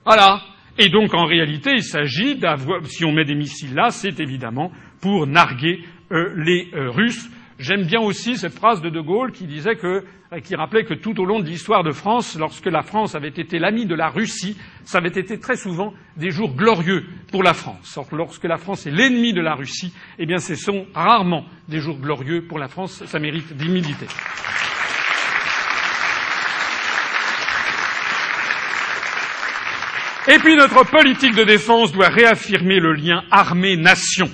Voilà. 0.05 0.41
Et 0.77 0.89
donc 0.89 1.13
en 1.13 1.25
réalité, 1.25 1.71
il 1.73 1.83
s'agit 1.83 2.35
d'avoir, 2.35 2.85
si 2.85 3.03
on 3.03 3.11
met 3.11 3.25
des 3.25 3.35
missiles 3.35 3.75
là, 3.75 3.89
c'est 3.89 4.19
évidemment 4.19 4.71
pour 5.01 5.27
narguer 5.27 5.81
euh, 6.11 6.33
les 6.37 6.69
euh, 6.73 6.89
Russes 6.91 7.29
J'aime 7.57 7.85
bien 7.85 8.01
aussi 8.01 8.35
cette 8.35 8.53
phrase 8.53 8.81
de 8.81 8.89
De 8.89 8.99
Gaulle 8.99 9.31
qui 9.31 9.47
disait 9.47 9.77
que, 9.77 10.03
euh, 10.33 10.39
qui 10.43 10.55
rappelait 10.55 10.83
que 10.83 10.93
tout 10.93 11.17
au 11.21 11.25
long 11.25 11.39
de 11.39 11.45
l'histoire 11.45 11.83
de 11.83 11.91
France, 11.91 12.35
lorsque 12.37 12.65
la 12.65 12.81
France 12.81 13.15
avait 13.15 13.29
été 13.29 13.59
l'amie 13.59 13.85
de 13.85 13.95
la 13.95 14.09
Russie, 14.09 14.57
ça 14.83 14.97
avait 14.97 15.07
été 15.07 15.39
très 15.39 15.55
souvent 15.55 15.93
des 16.17 16.31
jours 16.31 16.53
glorieux 16.53 17.05
pour 17.31 17.43
la 17.43 17.53
France. 17.53 17.95
Or, 17.95 18.07
lorsque 18.11 18.43
la 18.43 18.57
France 18.57 18.85
est 18.87 18.91
l'ennemi 18.91 19.31
de 19.31 19.39
la 19.39 19.55
Russie, 19.55 19.93
eh 20.19 20.25
bien, 20.25 20.39
ce 20.39 20.55
sont 20.55 20.85
rarement 20.93 21.45
des 21.69 21.79
jours 21.79 21.97
glorieux 21.97 22.41
pour 22.41 22.59
la 22.59 22.67
France. 22.67 23.05
Ça 23.05 23.19
mérite 23.19 23.55
d'humilité. 23.55 24.07
Et 30.27 30.39
puis 30.39 30.55
notre 30.57 30.83
politique 30.89 31.35
de 31.35 31.43
défense 31.43 31.93
doit 31.93 32.09
réaffirmer 32.09 32.79
le 32.79 32.93
lien 32.93 33.23
armée-nation. 33.31 34.29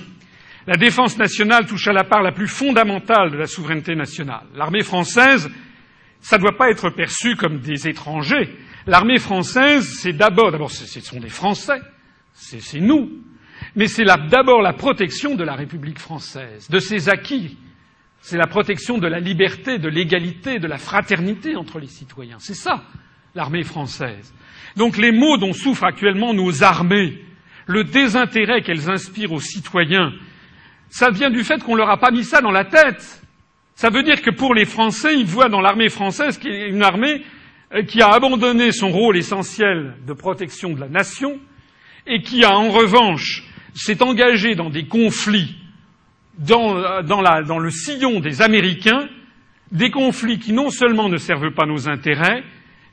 La 0.66 0.76
défense 0.76 1.18
nationale 1.18 1.66
touche 1.66 1.88
à 1.88 1.92
la 1.92 2.04
part 2.04 2.22
la 2.22 2.32
plus 2.32 2.46
fondamentale 2.46 3.32
de 3.32 3.36
la 3.36 3.46
souveraineté 3.46 3.94
nationale. 3.96 4.46
L'armée 4.54 4.84
française, 4.84 5.50
ça 6.20 6.36
ne 6.36 6.42
doit 6.42 6.56
pas 6.56 6.70
être 6.70 6.90
perçu 6.90 7.34
comme 7.34 7.58
des 7.58 7.88
étrangers. 7.88 8.48
L'armée 8.86 9.18
française, 9.18 9.98
c'est 10.00 10.12
d'abord, 10.12 10.52
d'abord, 10.52 10.70
ce 10.70 11.00
sont 11.00 11.20
des 11.20 11.28
Français, 11.28 11.80
c'est 12.32 12.80
nous, 12.80 13.10
mais 13.76 13.86
c'est 13.86 14.04
d'abord 14.04 14.62
la 14.62 14.72
protection 14.72 15.34
de 15.34 15.44
la 15.44 15.54
République 15.54 15.98
française, 15.98 16.68
de 16.68 16.78
ses 16.78 17.08
acquis. 17.08 17.58
C'est 18.20 18.38
la 18.38 18.46
protection 18.46 18.98
de 18.98 19.08
la 19.08 19.18
liberté, 19.18 19.78
de 19.78 19.88
l'égalité, 19.88 20.60
de 20.60 20.68
la 20.68 20.78
fraternité 20.78 21.56
entre 21.56 21.80
les 21.80 21.88
citoyens. 21.88 22.38
C'est 22.38 22.54
ça, 22.54 22.84
l'armée 23.34 23.64
française. 23.64 24.32
Donc 24.76 24.96
les 24.96 25.10
maux 25.10 25.38
dont 25.38 25.52
souffrent 25.52 25.84
actuellement 25.84 26.32
nos 26.32 26.62
armées, 26.62 27.18
le 27.66 27.82
désintérêt 27.82 28.62
qu'elles 28.62 28.90
inspirent 28.90 29.32
aux 29.32 29.40
citoyens, 29.40 30.12
ça 30.92 31.10
vient 31.10 31.30
du 31.30 31.42
fait 31.42 31.64
qu'on 31.64 31.74
leur 31.74 31.88
a 31.88 31.96
pas 31.96 32.10
mis 32.10 32.22
ça 32.22 32.42
dans 32.42 32.50
la 32.50 32.66
tête. 32.66 33.22
Ça 33.74 33.88
veut 33.88 34.02
dire 34.02 34.20
que 34.20 34.30
pour 34.30 34.54
les 34.54 34.66
Français, 34.66 35.18
ils 35.18 35.24
voient 35.24 35.48
dans 35.48 35.62
l'armée 35.62 35.88
française 35.88 36.38
une 36.44 36.82
armée 36.82 37.22
euh, 37.72 37.82
qui 37.82 38.02
a 38.02 38.10
abandonné 38.10 38.72
son 38.72 38.90
rôle 38.90 39.16
essentiel 39.16 39.94
de 40.06 40.12
protection 40.12 40.74
de 40.74 40.80
la 40.80 40.90
nation 40.90 41.40
et 42.06 42.20
qui 42.20 42.44
a 42.44 42.54
en 42.54 42.68
revanche 42.68 43.42
s'est 43.74 44.02
engagée 44.02 44.54
dans 44.54 44.68
des 44.68 44.86
conflits 44.86 45.56
dans, 46.36 46.76
euh, 46.76 47.02
dans, 47.02 47.58
le 47.58 47.70
sillon 47.70 48.20
des 48.20 48.42
Américains, 48.42 49.08
des 49.70 49.90
conflits 49.90 50.38
qui 50.40 50.52
non 50.52 50.68
seulement 50.68 51.08
ne 51.08 51.16
servent 51.16 51.54
pas 51.54 51.64
nos 51.64 51.88
intérêts, 51.88 52.44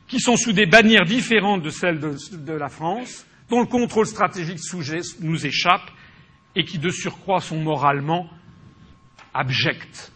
qui 0.08 0.22
sont 0.22 0.38
sous 0.38 0.53
des 0.53 0.66
bannières 0.66 1.06
différentes 1.06 1.64
de 1.64 1.69
celles 1.69 2.00
de, 2.00 2.16
de 2.32 2.53
la 2.53 2.69
France, 2.69 3.28
dont 3.50 3.60
le 3.60 3.66
contrôle 3.66 4.06
stratégique 4.06 4.60
nous 5.19 5.45
échappe, 5.45 5.92
et 6.60 6.66
qui 6.66 6.78
de 6.78 6.90
surcroît 6.90 7.40
sont 7.40 7.58
moralement 7.58 8.30
abjects. 9.34 10.12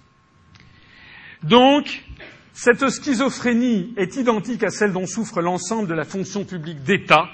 Donc, 1.42 2.04
cette 2.52 2.86
schizophrénie 2.90 3.94
est 3.96 4.18
identique 4.18 4.62
à 4.64 4.70
celle 4.70 4.92
dont 4.92 5.06
souffre 5.06 5.42
l'ensemble 5.42 5.88
de 5.88 5.94
la 5.94 6.04
fonction 6.04 6.44
publique 6.44 6.84
d'État, 6.84 7.30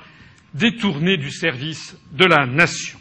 détournée 0.54 1.18
du 1.18 1.32
service 1.32 1.98
de 2.12 2.26
la 2.26 2.46
nation. 2.46 3.00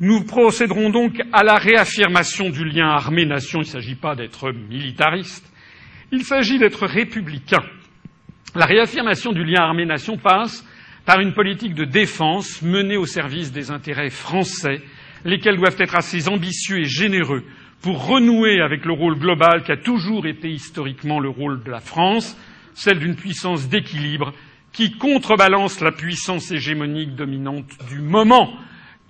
Nous 0.00 0.24
procéderons 0.24 0.90
donc 0.90 1.22
à 1.32 1.44
la 1.44 1.54
réaffirmation 1.54 2.50
du 2.50 2.64
lien 2.64 2.88
armée-nation. 2.88 3.60
Il 3.60 3.66
ne 3.66 3.70
s'agit 3.70 3.94
pas 3.94 4.16
d'être 4.16 4.50
militariste, 4.50 5.48
il 6.10 6.24
s'agit 6.24 6.58
d'être 6.58 6.86
républicain. 6.86 7.62
La 8.56 8.66
réaffirmation 8.66 9.30
du 9.32 9.44
lien 9.44 9.62
armée-nation 9.62 10.18
passe 10.18 10.66
par 11.04 11.20
une 11.20 11.34
politique 11.34 11.74
de 11.74 11.84
défense 11.84 12.62
menée 12.62 12.96
au 12.96 13.06
service 13.06 13.52
des 13.52 13.70
intérêts 13.70 14.10
français 14.10 14.82
lesquels 15.24 15.56
doivent 15.56 15.80
être 15.80 15.96
assez 15.96 16.28
ambitieux 16.28 16.80
et 16.80 16.84
généreux 16.84 17.42
pour 17.82 18.06
renouer 18.06 18.60
avec 18.60 18.84
le 18.84 18.92
rôle 18.92 19.18
global 19.18 19.62
qui 19.62 19.72
a 19.72 19.76
toujours 19.76 20.26
été 20.26 20.48
historiquement 20.48 21.20
le 21.20 21.28
rôle 21.28 21.62
de 21.62 21.70
la 21.70 21.80
France, 21.80 22.36
celle 22.74 22.98
d'une 22.98 23.16
puissance 23.16 23.68
d'équilibre 23.68 24.32
qui 24.72 24.92
contrebalance 24.92 25.80
la 25.80 25.92
puissance 25.92 26.50
hégémonique 26.50 27.14
dominante 27.14 27.70
du 27.88 28.00
moment. 28.00 28.52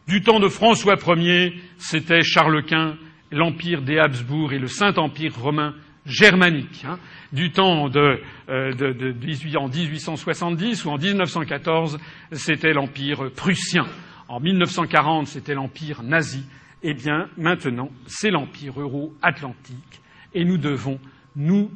Du 0.06 0.22
temps 0.22 0.38
de 0.38 0.48
François 0.48 0.96
Ier, 1.16 1.54
c'était 1.78 2.22
Charles 2.22 2.64
Quint, 2.64 2.96
l'empire 3.32 3.82
des 3.82 3.98
Habsbourg 3.98 4.52
et 4.52 4.58
le 4.58 4.68
Saint-Empire 4.68 5.34
romain 5.36 5.74
germanique. 6.06 6.84
Hein. 6.86 6.98
Du 7.32 7.50
temps 7.50 7.88
de, 7.88 8.20
euh, 8.48 8.72
de, 8.72 8.92
de 8.92 9.10
18, 9.10 9.56
en 9.56 9.68
1870 9.68 10.84
ou 10.84 10.90
en 10.90 10.98
1914, 10.98 11.98
c'était 12.30 12.72
l'empire 12.72 13.30
prussien. 13.34 13.86
En 14.28 14.40
1940, 14.40 15.28
c'était 15.28 15.54
l'empire 15.54 16.02
nazi. 16.02 16.44
Eh 16.82 16.94
bien, 16.94 17.28
maintenant, 17.36 17.90
c'est 18.06 18.30
l'empire 18.30 18.80
euro-atlantique. 18.80 20.00
Et 20.34 20.44
nous 20.44 20.58
devons 20.58 20.98
nous, 21.36 21.70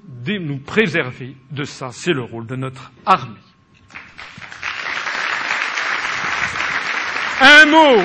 préserver 0.66 1.36
de 1.50 1.64
ça. 1.64 1.90
C'est 1.92 2.12
le 2.12 2.22
rôle 2.22 2.46
de 2.46 2.56
notre 2.56 2.90
armée. 3.06 3.38
Un 7.40 7.66
mot, 7.66 8.02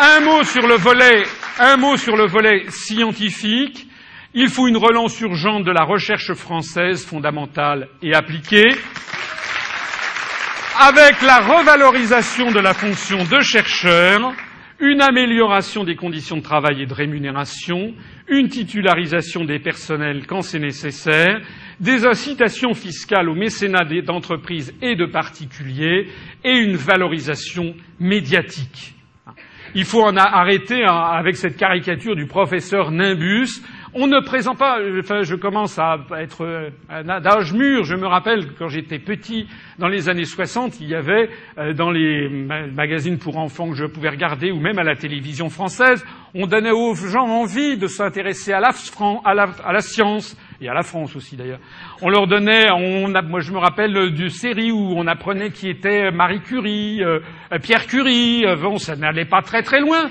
un 0.00 0.20
mot 0.20 0.42
sur 0.42 0.66
le 0.66 0.76
volet, 0.76 1.24
un 1.58 1.76
mot 1.76 1.96
sur 1.96 2.16
le 2.16 2.26
volet 2.26 2.64
scientifique. 2.70 3.86
Il 4.34 4.48
faut 4.48 4.66
une 4.66 4.78
relance 4.78 5.20
urgente 5.20 5.64
de 5.64 5.70
la 5.70 5.84
recherche 5.84 6.32
française 6.32 7.04
fondamentale 7.04 7.88
et 8.00 8.14
appliquée 8.14 8.70
avec 10.82 11.22
la 11.22 11.38
revalorisation 11.38 12.50
de 12.50 12.58
la 12.58 12.74
fonction 12.74 13.18
de 13.18 13.40
chercheur, 13.40 14.32
une 14.80 15.00
amélioration 15.00 15.84
des 15.84 15.94
conditions 15.94 16.38
de 16.38 16.42
travail 16.42 16.82
et 16.82 16.86
de 16.86 16.92
rémunération, 16.92 17.94
une 18.26 18.48
titularisation 18.48 19.44
des 19.44 19.60
personnels 19.60 20.26
quand 20.26 20.42
c'est 20.42 20.58
nécessaire, 20.58 21.40
des 21.78 22.04
incitations 22.04 22.74
fiscales 22.74 23.28
au 23.28 23.34
mécénat 23.36 23.84
d'entreprises 24.04 24.74
et 24.82 24.96
de 24.96 25.06
particuliers 25.06 26.08
et 26.42 26.52
une 26.52 26.74
valorisation 26.74 27.76
médiatique. 28.00 28.94
il 29.76 29.84
faut 29.84 30.02
en 30.02 30.16
arrêter 30.16 30.82
avec 30.84 31.36
cette 31.36 31.56
caricature 31.56 32.16
du 32.16 32.26
professeur 32.26 32.90
Nimbus 32.90 33.62
on 33.94 34.06
ne 34.06 34.20
présente 34.20 34.58
pas, 34.58 34.78
enfin, 35.00 35.22
je 35.22 35.34
commence 35.34 35.78
à 35.78 35.98
être 36.18 36.44
euh, 36.44 36.70
d'âge 37.02 37.52
mûr. 37.52 37.84
Je 37.84 37.94
me 37.94 38.06
rappelle 38.06 38.54
quand 38.58 38.68
j'étais 38.68 38.98
petit, 38.98 39.46
dans 39.78 39.88
les 39.88 40.08
années 40.08 40.24
60, 40.24 40.80
il 40.80 40.88
y 40.88 40.94
avait 40.94 41.28
euh, 41.58 41.74
dans 41.74 41.90
les 41.90 42.28
magazines 42.28 43.18
pour 43.18 43.36
enfants 43.36 43.68
que 43.68 43.76
je 43.76 43.84
pouvais 43.84 44.08
regarder, 44.08 44.50
ou 44.50 44.60
même 44.60 44.78
à 44.78 44.82
la 44.82 44.96
télévision 44.96 45.50
française, 45.50 46.04
on 46.34 46.46
donnait 46.46 46.70
aux 46.70 46.94
gens 46.94 47.26
envie 47.26 47.76
de 47.76 47.86
s'intéresser 47.86 48.54
à 48.54 48.60
la, 48.60 48.70
à, 49.24 49.34
la, 49.34 49.48
à 49.64 49.72
la, 49.72 49.80
science 49.80 50.38
et 50.62 50.68
à 50.70 50.74
la 50.74 50.82
France 50.82 51.14
aussi 51.14 51.36
d'ailleurs. 51.36 51.60
On 52.00 52.08
leur 52.08 52.26
donnait, 52.26 52.68
moi 53.28 53.40
je 53.40 53.52
me 53.52 53.58
rappelle 53.58 54.12
du 54.14 54.30
série 54.30 54.72
où 54.72 54.94
on 54.96 55.06
apprenait 55.06 55.50
qui 55.50 55.68
était 55.68 56.10
Marie 56.10 56.40
Curie, 56.40 57.04
euh, 57.04 57.20
Pierre 57.62 57.86
Curie. 57.86 58.44
bon, 58.58 58.78
ça 58.78 58.96
n'allait 58.96 59.26
pas 59.26 59.42
très 59.42 59.62
très 59.62 59.80
loin. 59.80 60.08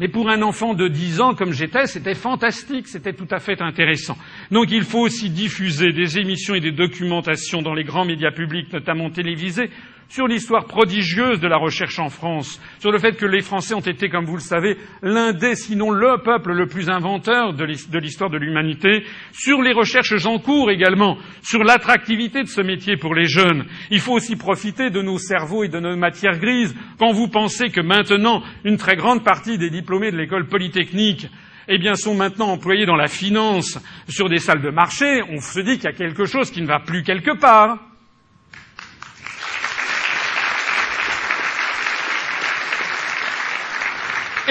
Mais 0.00 0.08
pour 0.08 0.30
un 0.30 0.42
enfant 0.42 0.74
de 0.74 0.88
10 0.88 1.20
ans 1.20 1.34
comme 1.34 1.52
j'étais, 1.52 1.86
c'était 1.86 2.14
fantastique, 2.14 2.88
c'était 2.88 3.12
tout 3.12 3.28
à 3.30 3.38
fait 3.38 3.60
intéressant. 3.60 4.16
Donc 4.50 4.70
il 4.70 4.84
faut 4.84 5.00
aussi 5.00 5.30
diffuser 5.30 5.92
des 5.92 6.18
émissions 6.18 6.54
et 6.54 6.60
des 6.60 6.72
documentations 6.72 7.62
dans 7.62 7.74
les 7.74 7.84
grands 7.84 8.04
médias 8.04 8.32
publics, 8.32 8.72
notamment 8.72 9.10
télévisés, 9.10 9.70
sur 10.08 10.26
l'histoire 10.26 10.66
prodigieuse 10.66 11.40
de 11.40 11.48
la 11.48 11.56
recherche 11.56 11.98
en 11.98 12.08
France, 12.08 12.60
sur 12.78 12.92
le 12.92 12.98
fait 12.98 13.16
que 13.16 13.26
les 13.26 13.40
Français 13.40 13.74
ont 13.74 13.80
été, 13.80 14.08
comme 14.08 14.24
vous 14.24 14.36
le 14.36 14.40
savez, 14.40 14.76
l'un 15.02 15.32
des, 15.32 15.54
sinon 15.54 15.90
le 15.90 16.22
peuple 16.22 16.52
le 16.52 16.66
plus 16.66 16.90
inventeur 16.90 17.54
de 17.54 17.98
l'histoire 17.98 18.30
de 18.30 18.38
l'humanité, 18.38 19.04
sur 19.32 19.62
les 19.62 19.72
recherches 19.72 20.26
en 20.26 20.38
cours 20.38 20.70
également, 20.70 21.18
sur 21.42 21.64
l'attractivité 21.64 22.42
de 22.42 22.48
ce 22.48 22.60
métier 22.60 22.96
pour 22.96 23.14
les 23.14 23.26
jeunes. 23.26 23.64
Il 23.90 24.00
faut 24.00 24.12
aussi 24.12 24.36
profiter 24.36 24.90
de 24.90 25.02
nos 25.02 25.18
cerveaux 25.18 25.64
et 25.64 25.68
de 25.68 25.80
nos 25.80 25.96
matières 25.96 26.38
grises. 26.38 26.74
Quand 26.98 27.12
vous 27.12 27.28
pensez 27.28 27.70
que 27.70 27.80
maintenant, 27.80 28.42
une 28.64 28.76
très 28.76 28.96
grande 28.96 29.24
partie 29.24 29.58
des 29.58 29.70
diplômés 29.70 30.10
de 30.10 30.16
l'école 30.16 30.46
polytechnique 30.46 31.28
eh 31.68 31.78
bien, 31.78 31.94
sont 31.94 32.14
maintenant 32.14 32.48
employés 32.48 32.86
dans 32.86 32.96
la 32.96 33.08
finance 33.08 33.78
sur 34.08 34.28
des 34.28 34.38
salles 34.38 34.62
de 34.62 34.70
marché, 34.70 35.22
on 35.30 35.40
se 35.40 35.60
dit 35.60 35.76
qu'il 35.76 35.84
y 35.84 35.88
a 35.88 35.92
quelque 35.92 36.24
chose 36.24 36.50
qui 36.50 36.60
ne 36.60 36.66
va 36.66 36.80
plus 36.80 37.02
quelque 37.02 37.38
part. 37.38 37.91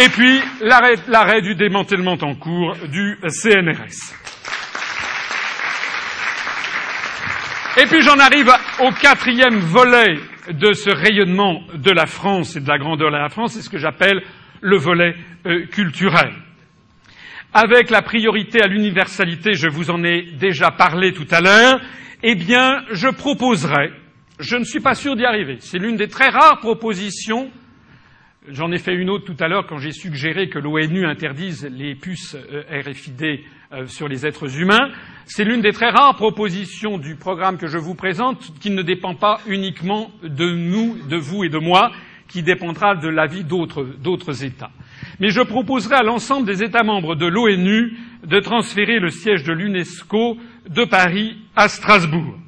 Et 0.04 0.10
puis 0.10 0.42
l'arrêt 0.62 1.42
du 1.42 1.54
démantèlement 1.54 2.18
en 2.22 2.34
cours 2.34 2.76
du 2.88 3.20
CNRS. 3.28 4.16
Et 7.78 7.86
puis 7.86 8.02
j'en 8.02 8.18
arrive 8.18 8.52
au 8.80 8.92
quatrième 8.94 9.60
volet 9.60 10.16
de 10.50 10.74
ce 10.74 10.90
rayonnement 10.90 11.62
de 11.76 11.92
la 11.92 12.08
France 12.08 12.56
et 12.56 12.62
de 12.62 12.68
la 12.68 12.80
grandeur 12.80 13.12
de 13.12 13.16
la 13.16 13.30
France, 13.30 13.54
c'est 13.54 13.62
ce 13.62 13.70
que 13.70 13.78
j'appelle 13.78 14.24
le 14.62 14.76
volet 14.76 15.14
euh, 15.46 15.68
culturel. 15.68 16.34
Avec 17.54 17.92
la 17.92 18.02
priorité 18.02 18.60
à 18.60 18.68
l'universalité, 18.68 19.54
je 19.54 19.68
vous 19.68 19.92
en 19.92 20.04
ai 20.04 20.24
déjà 20.40 20.72
parlé 20.72 21.14
tout 21.14 21.28
à 21.30 21.42
l'heure, 21.42 21.80
eh 22.24 22.34
bien, 22.34 22.84
je 22.92 23.08
proposerai, 23.08 23.92
je 24.40 24.56
ne 24.56 24.64
suis 24.64 24.80
pas 24.80 24.96
sûr 24.96 25.16
d'y 25.16 25.26
arriver, 25.26 25.58
c'est 25.60 25.78
l'une 25.78 25.96
des 25.96 26.08
très 26.08 26.30
rares 26.30 26.58
propositions 26.60 27.52
J'en 28.48 28.72
ai 28.72 28.80
fait 28.80 28.96
une 28.96 29.12
autre 29.12 29.26
tout 29.26 29.36
à 29.40 29.48
l'heure 29.48 29.68
quand 29.68 29.78
j'ai 29.78 29.92
suggéré 29.92 30.50
que 30.50 30.58
l'ONU 30.58 31.06
interdise 31.06 31.70
les 31.72 31.94
puces 31.94 32.36
euh, 32.36 32.64
RFID 32.72 33.42
euh, 33.72 33.86
sur 33.86 34.08
les 34.08 34.26
êtres 34.26 34.60
humains. 34.60 34.90
C'est 35.26 35.44
l'une 35.44 35.62
des 35.62 35.74
très 35.74 35.92
rares 35.92 36.16
propositions 36.16 36.98
du 36.98 37.16
programme 37.16 37.60
que 37.60 37.68
je 37.68 37.78
vous 37.78 37.94
présente 37.94 38.52
qui 38.60 38.72
ne 38.72 38.82
dépend 38.82 39.14
pas 39.14 39.42
uniquement 39.46 40.10
de 40.24 40.56
nous, 40.56 40.98
de 41.08 41.18
vous 41.18 41.44
et 41.44 41.50
de 41.50 41.60
moi, 41.60 41.92
qui 42.30 42.42
dépendra 42.42 42.96
de 42.96 43.10
l'avis 43.10 43.44
d'autres 43.44 44.44
États. 44.44 44.72
Mais 45.20 45.30
je 45.30 45.42
proposerai 45.42 45.98
à 45.98 46.04
l'ensemble 46.04 46.48
des 46.48 46.64
États 46.64 46.84
membres 46.84 47.14
de 47.14 47.28
l'ONU 47.28 47.96
de 48.26 48.40
transférer 48.40 48.98
le 48.98 49.12
siège 49.12 49.44
de 49.44 49.54
l'UNESCO 49.54 50.38
de 50.68 50.84
Paris 50.86 51.38
à 51.56 51.68
Strasbourg. 51.68 52.40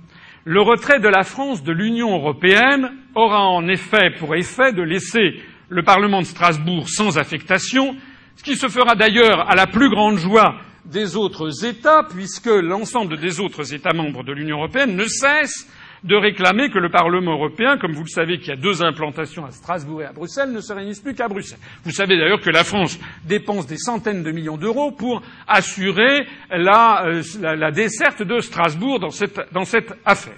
Le 0.43 0.61
retrait 0.61 0.99
de 0.99 1.07
la 1.07 1.23
France 1.23 1.63
de 1.63 1.71
l'Union 1.71 2.15
européenne 2.15 2.89
aura 3.13 3.45
en 3.45 3.67
effet 3.67 4.09
pour 4.17 4.35
effet 4.35 4.73
de 4.73 4.81
laisser 4.81 5.39
le 5.73 5.81
Parlement 5.83 6.21
de 6.21 6.27
Strasbourg 6.27 6.87
sans 6.87 7.17
affectation, 7.17 7.95
ce 8.35 8.43
qui 8.43 8.55
se 8.55 8.67
fera 8.67 8.95
d'ailleurs 8.95 9.49
à 9.49 9.55
la 9.55 9.65
plus 9.65 9.89
grande 9.89 10.17
joie 10.17 10.55
des 10.85 11.15
autres 11.15 11.65
États, 11.65 12.03
puisque 12.03 12.45
l'ensemble 12.45 13.17
des 13.17 13.39
autres 13.39 13.73
États 13.73 13.93
membres 13.93 14.23
de 14.23 14.33
l'Union 14.33 14.57
européenne 14.57 14.95
ne 14.95 15.05
cessent 15.05 15.67
de 16.03 16.15
réclamer 16.15 16.69
que 16.69 16.77
le 16.77 16.89
Parlement 16.89 17.31
européen, 17.31 17.77
comme 17.77 17.93
vous 17.93 18.03
le 18.03 18.09
savez 18.09 18.37
qu'il 18.37 18.49
y 18.49 18.51
a 18.51 18.57
deux 18.57 18.83
implantations 18.83 19.45
à 19.45 19.51
Strasbourg 19.51 20.01
et 20.01 20.05
à 20.05 20.11
Bruxelles, 20.11 20.51
ne 20.51 20.59
se 20.59 20.73
réunisse 20.73 20.99
plus 20.99 21.15
qu'à 21.15 21.29
Bruxelles. 21.29 21.59
Vous 21.85 21.91
savez 21.91 22.17
d'ailleurs 22.17 22.41
que 22.41 22.49
la 22.49 22.65
France 22.65 22.99
dépense 23.23 23.65
des 23.65 23.77
centaines 23.77 24.21
de 24.21 24.31
millions 24.31 24.57
d'euros 24.57 24.91
pour 24.91 25.23
assurer 25.47 26.27
la, 26.51 27.05
euh, 27.05 27.71
desserte 27.71 28.21
de 28.21 28.39
Strasbourg 28.41 28.99
dans 28.99 29.11
cette, 29.11 29.39
dans 29.53 29.65
cette 29.65 29.93
affaire. 30.05 30.37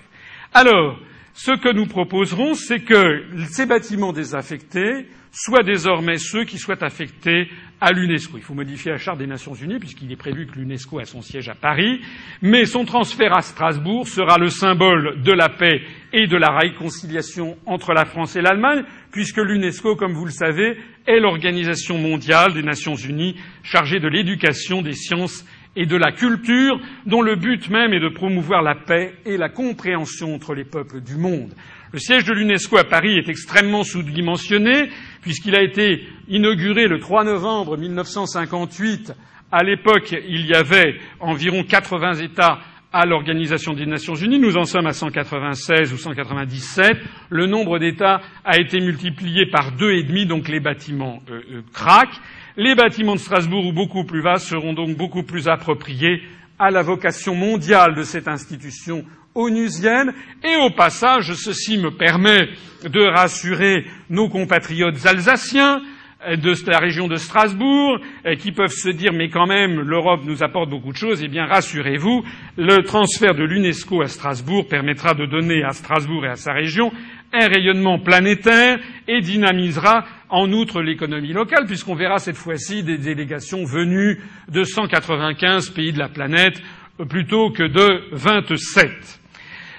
Alors, 0.53 0.99
ce 1.33 1.51
que 1.51 1.73
nous 1.73 1.87
proposerons, 1.87 2.53
c'est 2.53 2.79
que 2.79 3.23
ces 3.49 3.65
bâtiments 3.65 4.13
désaffectés 4.13 5.07
soient 5.35 5.63
désormais 5.63 6.17
ceux 6.17 6.45
qui 6.45 6.57
soient 6.57 6.81
affectés 6.81 7.49
à 7.81 7.91
l'UNESCO. 7.91 8.37
Il 8.37 8.43
faut 8.43 8.53
modifier 8.53 8.91
la 8.91 8.97
charte 8.97 9.19
des 9.19 9.27
Nations 9.27 9.53
Unies 9.53 9.79
puisqu'il 9.79 10.09
est 10.09 10.15
prévu 10.15 10.47
que 10.47 10.57
l'UNESCO 10.57 10.99
a 10.99 11.05
son 11.05 11.21
siège 11.21 11.49
à 11.49 11.55
Paris, 11.55 11.99
mais 12.41 12.63
son 12.63 12.85
transfert 12.85 13.35
à 13.35 13.41
Strasbourg 13.41 14.07
sera 14.07 14.37
le 14.37 14.49
symbole 14.49 15.21
de 15.21 15.33
la 15.33 15.49
paix 15.49 15.81
et 16.13 16.27
de 16.27 16.37
la 16.37 16.57
réconciliation 16.57 17.57
entre 17.65 17.91
la 17.91 18.05
France 18.05 18.37
et 18.37 18.41
l'Allemagne, 18.41 18.85
puisque 19.11 19.37
l'UNESCO, 19.37 19.97
comme 19.97 20.13
vous 20.13 20.25
le 20.25 20.31
savez, 20.31 20.77
est 21.05 21.19
l'organisation 21.19 21.97
mondiale 21.97 22.53
des 22.53 22.63
Nations 22.63 22.95
Unies 22.95 23.35
chargée 23.61 23.99
de 23.99 24.07
l'éducation, 24.07 24.81
des 24.81 24.93
sciences 24.93 25.45
et 25.75 25.85
de 25.85 25.97
la 25.97 26.13
culture, 26.13 26.79
dont 27.05 27.21
le 27.21 27.35
but 27.35 27.69
même 27.69 27.91
est 27.91 27.99
de 27.99 28.07
promouvoir 28.07 28.61
la 28.61 28.75
paix 28.75 29.15
et 29.25 29.35
la 29.35 29.49
compréhension 29.49 30.33
entre 30.33 30.53
les 30.53 30.63
peuples 30.63 31.01
du 31.01 31.17
monde. 31.17 31.53
Le 31.91 31.99
siège 31.99 32.25
de 32.25 32.33
l'UNESCO 32.33 32.77
à 32.77 32.83
Paris 32.83 33.17
est 33.17 33.29
extrêmement 33.29 33.83
sous-dimensionné, 33.83 34.89
puisqu'il 35.25 35.55
a 35.55 35.63
été 35.63 36.03
inauguré 36.27 36.87
le 36.87 36.99
3 36.99 37.23
novembre 37.23 37.77
1958. 37.77 39.11
À 39.51 39.63
l'époque, 39.63 40.13
il 40.29 40.45
y 40.45 40.53
avait 40.53 40.99
environ 41.19 41.63
80 41.63 42.13
États 42.21 42.59
à 42.93 43.07
l'Organisation 43.07 43.73
des 43.73 43.87
Nations 43.87 44.13
Unies. 44.13 44.37
Nous 44.37 44.55
en 44.55 44.65
sommes 44.65 44.85
à 44.85 44.93
196 44.93 45.91
ou 45.91 45.97
197. 45.97 46.97
Le 47.31 47.47
nombre 47.47 47.79
d'États 47.79 48.21
a 48.43 48.59
été 48.59 48.79
multiplié 48.79 49.47
par 49.47 49.71
deux 49.71 49.93
et 49.93 50.03
demi, 50.03 50.27
donc 50.27 50.47
les 50.47 50.59
bâtiments 50.59 51.23
euh, 51.31 51.41
euh, 51.51 51.61
craquent. 51.73 52.21
Les 52.55 52.75
bâtiments 52.75 53.15
de 53.15 53.19
Strasbourg, 53.19 53.65
ou 53.65 53.73
beaucoup 53.73 54.03
plus 54.03 54.21
vastes, 54.21 54.45
seront 54.45 54.73
donc 54.73 54.95
beaucoup 54.95 55.23
plus 55.23 55.47
appropriés 55.47 56.21
à 56.59 56.69
la 56.69 56.83
vocation 56.83 57.33
mondiale 57.33 57.95
de 57.95 58.03
cette 58.03 58.27
institution 58.27 59.03
onusienne. 59.35 60.13
Et 60.43 60.55
au 60.55 60.69
passage, 60.71 61.33
ceci 61.33 61.77
me 61.77 61.91
permet 61.91 62.49
de 62.83 63.01
rassurer 63.01 63.85
nos 64.09 64.29
compatriotes 64.29 65.05
alsaciens 65.05 65.81
de 66.27 66.71
la 66.71 66.79
région 66.79 67.07
de 67.07 67.17
Strasbourg, 67.17 67.99
qui 68.39 68.51
peuvent 68.51 68.71
se 68.71 68.89
dire 68.89 69.13
mais 69.13 69.29
quand 69.29 69.45
même 69.45 69.79
l'Europe 69.81 70.21
nous 70.25 70.43
apporte 70.43 70.69
beaucoup 70.69 70.91
de 70.91 70.97
choses, 70.97 71.21
eh 71.23 71.27
bien 71.27 71.45
rassurez-vous, 71.45 72.23
le 72.57 72.81
transfert 72.83 73.35
de 73.35 73.43
l'UNESCO 73.43 74.01
à 74.01 74.07
Strasbourg 74.07 74.67
permettra 74.67 75.13
de 75.13 75.25
donner 75.25 75.63
à 75.63 75.71
Strasbourg 75.71 76.25
et 76.25 76.29
à 76.29 76.35
sa 76.35 76.53
région 76.53 76.91
un 77.31 77.47
rayonnement 77.47 77.99
planétaire 77.99 78.79
et 79.07 79.21
dynamisera 79.21 80.05
en 80.29 80.51
outre 80.51 80.81
l'économie 80.81 81.33
locale, 81.33 81.65
puisqu'on 81.67 81.95
verra 81.95 82.17
cette 82.17 82.37
fois-ci 82.37 82.83
des 82.83 82.97
délégations 82.97 83.63
venues 83.63 84.19
de 84.49 84.63
195 84.63 85.69
pays 85.71 85.93
de 85.93 85.99
la 85.99 86.09
planète 86.09 86.61
plutôt 87.09 87.51
que 87.51 87.63
de 87.63 88.03
27. 88.13 89.24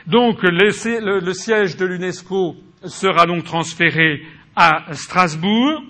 Donc 0.07 0.43
le, 0.43 0.71
siège 1.33 1.77
de 1.77 1.85
l'UNESCO 1.85 2.57
sera 2.85 3.27
donc 3.27 3.43
transféré 3.43 4.23
à 4.55 4.85
Strasbourg, 4.93 5.83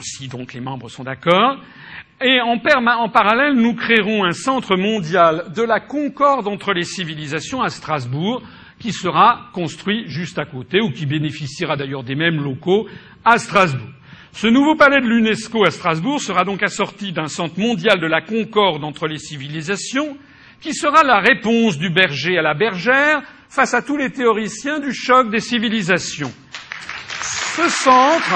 si 0.00 0.26
donc 0.26 0.52
les 0.52 0.60
membres 0.60 0.88
sont 0.88 1.04
d'accord. 1.04 1.58
Et 2.20 2.40
en, 2.40 2.58
parallèle, 2.58 3.54
nous 3.54 3.74
créerons 3.74 4.24
un 4.24 4.32
centre 4.32 4.76
mondial 4.76 5.52
de 5.54 5.62
la 5.62 5.80
concorde 5.80 6.48
entre 6.48 6.72
les 6.72 6.84
civilisations 6.84 7.62
à 7.62 7.68
Strasbourg, 7.68 8.42
qui 8.80 8.92
sera 8.92 9.48
construit 9.52 10.08
juste 10.08 10.38
à 10.38 10.44
côté, 10.44 10.80
ou 10.80 10.90
qui 10.90 11.06
bénéficiera 11.06 11.76
d'ailleurs 11.76 12.02
des 12.02 12.16
mêmes 12.16 12.42
locaux 12.42 12.88
à 13.24 13.38
Strasbourg. 13.38 13.88
Ce 14.32 14.48
nouveau 14.48 14.74
palais 14.74 15.00
de 15.00 15.06
l'UNESCO 15.06 15.64
à 15.64 15.70
Strasbourg 15.70 16.20
sera 16.20 16.44
donc 16.44 16.62
assorti 16.62 17.12
d'un 17.12 17.28
centre 17.28 17.58
mondial 17.58 18.00
de 18.00 18.06
la 18.06 18.22
concorde 18.22 18.82
entre 18.82 19.06
les 19.06 19.18
civilisations, 19.18 20.16
qui 20.60 20.74
sera 20.74 21.02
la 21.02 21.20
réponse 21.20 21.78
du 21.78 21.90
berger 21.90 22.38
à 22.38 22.42
la 22.42 22.54
bergère 22.54 23.22
face 23.48 23.74
à 23.74 23.82
tous 23.82 23.96
les 23.96 24.10
théoriciens 24.10 24.80
du 24.80 24.92
choc 24.92 25.30
des 25.30 25.40
civilisations. 25.40 26.32
Ce 27.56 27.68
centre, 27.68 28.34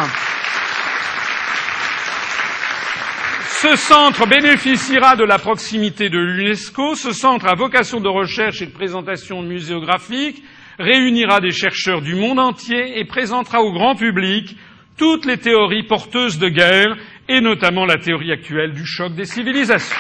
Ce 3.63 3.77
centre 3.77 4.27
bénéficiera 4.27 5.17
de 5.17 5.25
la 5.25 5.39
proximité 5.39 6.09
de 6.09 6.19
l'UNESCO. 6.19 6.95
Ce 6.95 7.13
centre 7.13 7.47
a 7.47 7.55
vocation 7.55 8.01
de 8.01 8.09
recherche 8.09 8.63
et 8.63 8.67
de 8.67 8.73
présentation 8.73 9.43
muséographique 9.43 10.43
réunira 10.79 11.41
des 11.41 11.51
chercheurs 11.51 12.01
du 12.01 12.15
monde 12.15 12.39
entier 12.39 12.99
et 12.99 13.05
présentera 13.05 13.61
au 13.61 13.71
grand 13.73 13.97
public 13.97 14.57
toutes 14.97 15.27
les 15.27 15.37
théories 15.37 15.83
porteuses 15.83 16.39
de 16.39 16.49
guerre, 16.49 16.97
et 17.29 17.43
notamment 17.43 17.85
la 17.85 17.99
théorie 17.99 18.33
actuelle 18.33 18.73
du 18.73 18.87
choc 18.87 19.15
des 19.15 19.27
civilisations. 19.27 19.97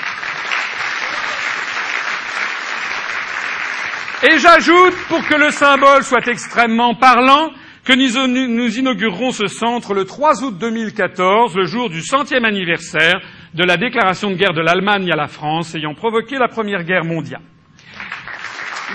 Et 4.23 4.39
j'ajoute, 4.39 4.95
pour 5.09 5.27
que 5.27 5.35
le 5.35 5.51
symbole 5.51 6.03
soit 6.03 6.27
extrêmement 6.29 6.95
parlant, 6.95 7.53
que 7.85 7.95
nous 7.95 8.79
inaugurerons 8.79 9.33
ce 9.33 9.47
centre 9.47 9.95
le 9.95 10.05
3 10.05 10.45
août 10.45 10.59
2014, 10.59 11.57
le 11.57 11.65
jour 11.65 11.89
du 11.89 12.03
centième 12.03 12.45
anniversaire 12.45 13.19
de 13.55 13.65
la 13.65 13.79
déclaration 13.79 14.31
de 14.31 14.35
guerre 14.35 14.53
de 14.53 14.61
l'Allemagne 14.61 15.11
à 15.11 15.17
la 15.17 15.27
France 15.27 15.75
ayant 15.75 15.95
provoqué 15.95 16.37
la 16.37 16.49
Première 16.49 16.85
Guerre 16.85 17.05
mondiale. 17.05 17.41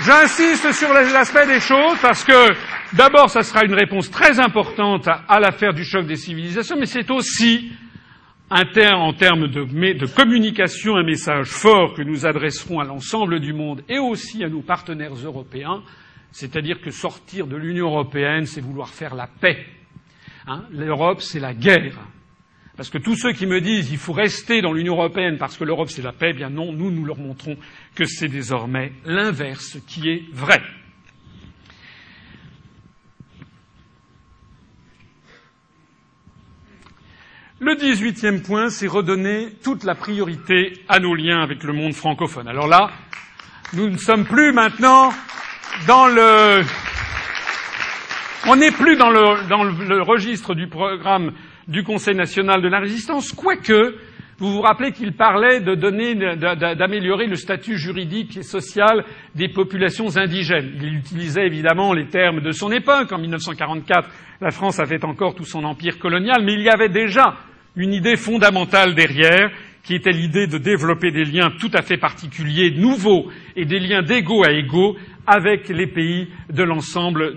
J'insiste 0.01 0.71
sur 0.73 0.93
l'aspect 0.93 1.47
des 1.47 1.59
choses 1.59 1.97
parce 2.03 2.23
que 2.23 2.53
d'abord, 2.93 3.31
ça 3.31 3.41
sera 3.41 3.65
une 3.65 3.73
réponse 3.73 4.11
très 4.11 4.39
importante 4.39 5.07
à, 5.07 5.39
l'affaire 5.39 5.73
du 5.73 5.83
choc 5.83 6.05
des 6.05 6.17
civilisations, 6.17 6.77
mais 6.79 6.85
c'est 6.85 7.09
aussi 7.09 7.71
en 8.55 9.13
termes 9.13 9.47
de, 9.47 10.05
communication 10.05 10.95
un 10.95 11.03
message 11.03 11.47
fort 11.47 11.93
que 11.93 12.01
nous 12.01 12.25
adresserons 12.25 12.79
à 12.79 12.85
l'ensemble 12.85 13.41
du 13.41 13.51
monde 13.51 13.83
et 13.89 13.99
aussi 13.99 14.45
à 14.45 14.49
nos 14.49 14.61
partenaires 14.61 15.13
européens, 15.13 15.83
c'est-à-dire 16.31 16.79
que 16.79 16.89
sortir 16.89 17.47
de 17.47 17.57
l'Union 17.57 17.87
européenne, 17.87 18.45
c'est 18.45 18.61
vouloir 18.61 18.89
faire 18.89 19.13
la 19.13 19.27
paix. 19.27 19.65
Hein 20.47 20.63
L'Europe, 20.71 21.21
c'est 21.21 21.41
la 21.41 21.53
guerre. 21.53 21.99
Parce 22.77 22.89
que 22.89 22.97
tous 22.97 23.15
ceux 23.15 23.33
qui 23.33 23.45
me 23.45 23.59
disent 23.59 23.89
qu'il 23.89 23.97
faut 23.97 24.13
rester 24.13 24.61
dans 24.61 24.71
l'Union 24.71 24.93
européenne 24.93 25.37
parce 25.37 25.57
que 25.57 25.63
l'Europe 25.65 25.89
c'est 25.89 26.01
la 26.01 26.13
paix, 26.13 26.29
eh 26.31 26.33
bien 26.33 26.49
non, 26.49 26.71
nous, 26.71 26.91
nous 26.91 27.03
leur 27.05 27.17
montrons 27.17 27.57
que 27.93 28.05
c'est 28.05 28.27
désormais 28.29 28.93
l'inverse 29.05 29.77
qui 29.87 30.09
est 30.09 30.23
vrai. 30.31 30.61
Le 37.61 37.73
dix-huitième 37.77 38.41
point, 38.41 38.69
c'est 38.69 38.85
redonner 38.85 39.47
toute 39.63 39.85
la 39.85 39.95
priorité 39.95 40.73
à 40.89 40.99
nos 40.99 41.15
liens 41.15 41.41
avec 41.41 41.63
le 41.63 41.71
monde 41.71 41.93
francophone. 41.93 42.49
Alors 42.49 42.67
là, 42.67 42.91
nous 43.71 43.89
ne 43.89 43.95
sommes 43.95 44.25
plus 44.25 44.51
maintenant 44.51 45.13
dans 45.87 46.05
le, 46.07 46.63
on 48.45 48.57
n'est 48.57 48.71
plus 48.71 48.97
dans 48.97 49.09
le, 49.09 49.47
dans 49.47 49.63
le 49.63 50.01
registre 50.01 50.53
du 50.53 50.67
programme 50.67 51.31
du 51.69 51.85
Conseil 51.85 52.15
national 52.15 52.61
de 52.61 52.67
la 52.67 52.79
résistance, 52.79 53.31
quoique 53.31 53.95
vous 54.37 54.51
vous 54.51 54.61
rappelez 54.61 54.91
qu'il 54.91 55.13
parlait 55.13 55.61
d'améliorer 55.61 57.27
le 57.27 57.35
statut 57.35 57.77
juridique 57.77 58.35
et 58.35 58.43
social 58.43 59.05
des 59.33 59.47
populations 59.47 60.17
indigènes. 60.17 60.73
Il 60.81 60.95
utilisait 60.95 61.45
évidemment 61.45 61.93
les 61.93 62.07
termes 62.07 62.41
de 62.41 62.51
son 62.51 62.69
époque. 62.71 63.13
En 63.13 63.17
1944, 63.17 64.09
la 64.41 64.51
France 64.51 64.79
avait 64.81 65.05
encore 65.05 65.35
tout 65.35 65.45
son 65.45 65.63
empire 65.63 65.99
colonial, 65.99 66.43
mais 66.43 66.53
il 66.53 66.61
y 66.61 66.69
avait 66.69 66.89
déjà 66.89 67.35
une 67.77 67.93
idée 67.93 68.17
fondamentale 68.17 68.93
derrière, 68.93 69.51
qui 69.83 69.95
était 69.95 70.11
l'idée 70.11 70.47
de 70.47 70.57
développer 70.57 71.11
des 71.11 71.25
liens 71.25 71.51
tout 71.59 71.71
à 71.73 71.81
fait 71.81 71.97
particuliers, 71.97 72.71
nouveaux, 72.71 73.29
et 73.55 73.65
des 73.65 73.79
liens 73.79 74.01
d'égaux 74.01 74.43
à 74.43 74.51
égaux 74.51 74.97
avec 75.27 75.69
les 75.69 75.87
pays 75.87 76.27
de 76.49 76.63
l'ensemble 76.63 77.35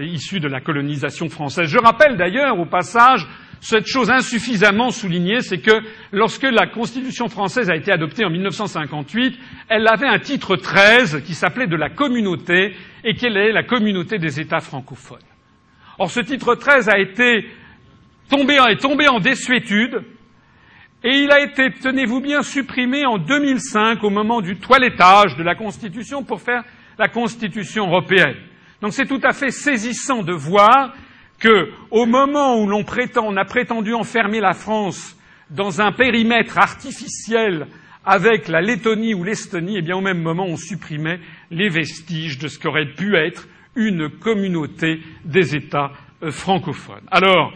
issus 0.00 0.38
de 0.38 0.48
la 0.48 0.60
colonisation 0.60 1.28
française. 1.28 1.68
Je 1.68 1.78
rappelle 1.78 2.16
d'ailleurs, 2.16 2.58
au 2.60 2.66
passage, 2.66 3.26
cette 3.60 3.86
chose 3.86 4.10
insuffisamment 4.10 4.90
soulignée, 4.90 5.42
c'est 5.42 5.58
que 5.58 5.82
lorsque 6.12 6.44
la 6.44 6.66
Constitution 6.66 7.28
française 7.28 7.68
a 7.68 7.76
été 7.76 7.92
adoptée 7.92 8.24
en 8.24 8.30
1958, 8.30 9.38
elle 9.68 9.86
avait 9.86 10.06
un 10.06 10.18
titre 10.18 10.56
13 10.56 11.22
qui 11.24 11.34
s'appelait 11.34 11.66
de 11.66 11.76
la 11.76 11.90
communauté 11.90 12.74
et 13.04 13.14
qu'elle 13.14 13.36
est 13.36 13.52
la 13.52 13.62
communauté 13.62 14.18
des 14.18 14.40
États 14.40 14.60
francophones. 14.60 15.18
Or, 15.98 16.10
ce 16.10 16.20
titre 16.20 16.54
13 16.54 16.88
a 16.88 16.98
été 16.98 17.46
tombé, 18.30 18.58
est 18.70 18.80
tombé 18.80 19.08
en 19.08 19.20
désuétude 19.20 20.02
et 21.02 21.22
il 21.22 21.30
a 21.30 21.40
été, 21.40 21.70
tenez-vous 21.70 22.20
bien, 22.20 22.42
supprimé 22.42 23.04
en 23.04 23.18
2005 23.18 24.02
au 24.04 24.10
moment 24.10 24.40
du 24.40 24.56
toilettage 24.56 25.36
de 25.36 25.42
la 25.42 25.54
Constitution 25.54 26.22
pour 26.22 26.40
faire 26.40 26.62
la 26.98 27.08
Constitution 27.08 27.86
européenne. 27.88 28.36
Donc 28.80 28.92
c'est 28.92 29.06
tout 29.06 29.20
à 29.22 29.32
fait 29.32 29.50
saisissant 29.50 30.22
de 30.22 30.32
voir 30.32 30.94
que, 31.40 31.70
au 31.90 32.06
moment 32.06 32.60
où 32.60 32.66
l'on 32.68 32.84
prétend, 32.84 33.26
on 33.26 33.36
a 33.36 33.44
prétendu 33.44 33.94
enfermer 33.94 34.40
la 34.40 34.52
France 34.52 35.16
dans 35.50 35.80
un 35.80 35.90
périmètre 35.90 36.58
artificiel 36.58 37.66
avec 38.04 38.48
la 38.48 38.60
Lettonie 38.60 39.14
ou 39.14 39.24
l'Estonie, 39.24 39.76
eh 39.78 39.82
bien, 39.82 39.96
au 39.96 40.00
même 40.00 40.22
moment, 40.22 40.46
on 40.46 40.56
supprimait 40.56 41.20
les 41.50 41.68
vestiges 41.68 42.38
de 42.38 42.48
ce 42.48 42.58
qu'aurait 42.58 42.94
pu 42.94 43.16
être 43.16 43.48
une 43.74 44.08
communauté 44.08 45.00
des 45.24 45.56
États 45.56 45.92
euh, 46.22 46.30
francophones. 46.30 47.06
Alors, 47.10 47.52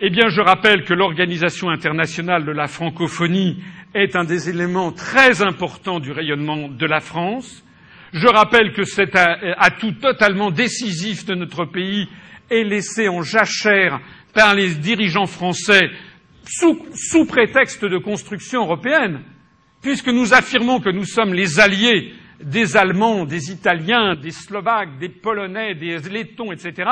eh 0.00 0.10
bien, 0.10 0.28
je 0.28 0.40
rappelle 0.40 0.84
que 0.84 0.94
l'Organisation 0.94 1.70
internationale 1.70 2.44
de 2.44 2.52
la 2.52 2.66
francophonie 2.66 3.62
est 3.94 4.16
un 4.16 4.24
des 4.24 4.50
éléments 4.50 4.92
très 4.92 5.42
importants 5.42 6.00
du 6.00 6.12
rayonnement 6.12 6.68
de 6.68 6.86
la 6.86 7.00
France. 7.00 7.64
Je 8.12 8.26
rappelle 8.26 8.72
que 8.72 8.84
c'est 8.84 9.16
un 9.16 9.36
atout 9.58 9.92
totalement 9.92 10.50
décisif 10.50 11.24
de 11.24 11.34
notre 11.34 11.64
pays 11.64 12.08
est 12.50 12.64
laissé 12.64 13.08
en 13.08 13.22
jachère 13.22 14.00
par 14.32 14.54
les 14.54 14.74
dirigeants 14.74 15.26
français 15.26 15.90
sous, 16.46 17.26
prétexte 17.26 17.84
de 17.84 17.98
construction 17.98 18.62
européenne, 18.62 19.22
puisque 19.80 20.08
nous 20.08 20.34
affirmons 20.34 20.80
que 20.80 20.90
nous 20.90 21.04
sommes 21.04 21.34
les 21.34 21.60
alliés 21.60 22.12
des 22.42 22.76
Allemands, 22.76 23.24
des 23.24 23.50
Italiens, 23.50 24.14
des 24.16 24.30
Slovaques, 24.30 24.98
des 24.98 25.08
Polonais, 25.08 25.74
des 25.74 25.98
Lettons, 26.00 26.52
etc., 26.52 26.90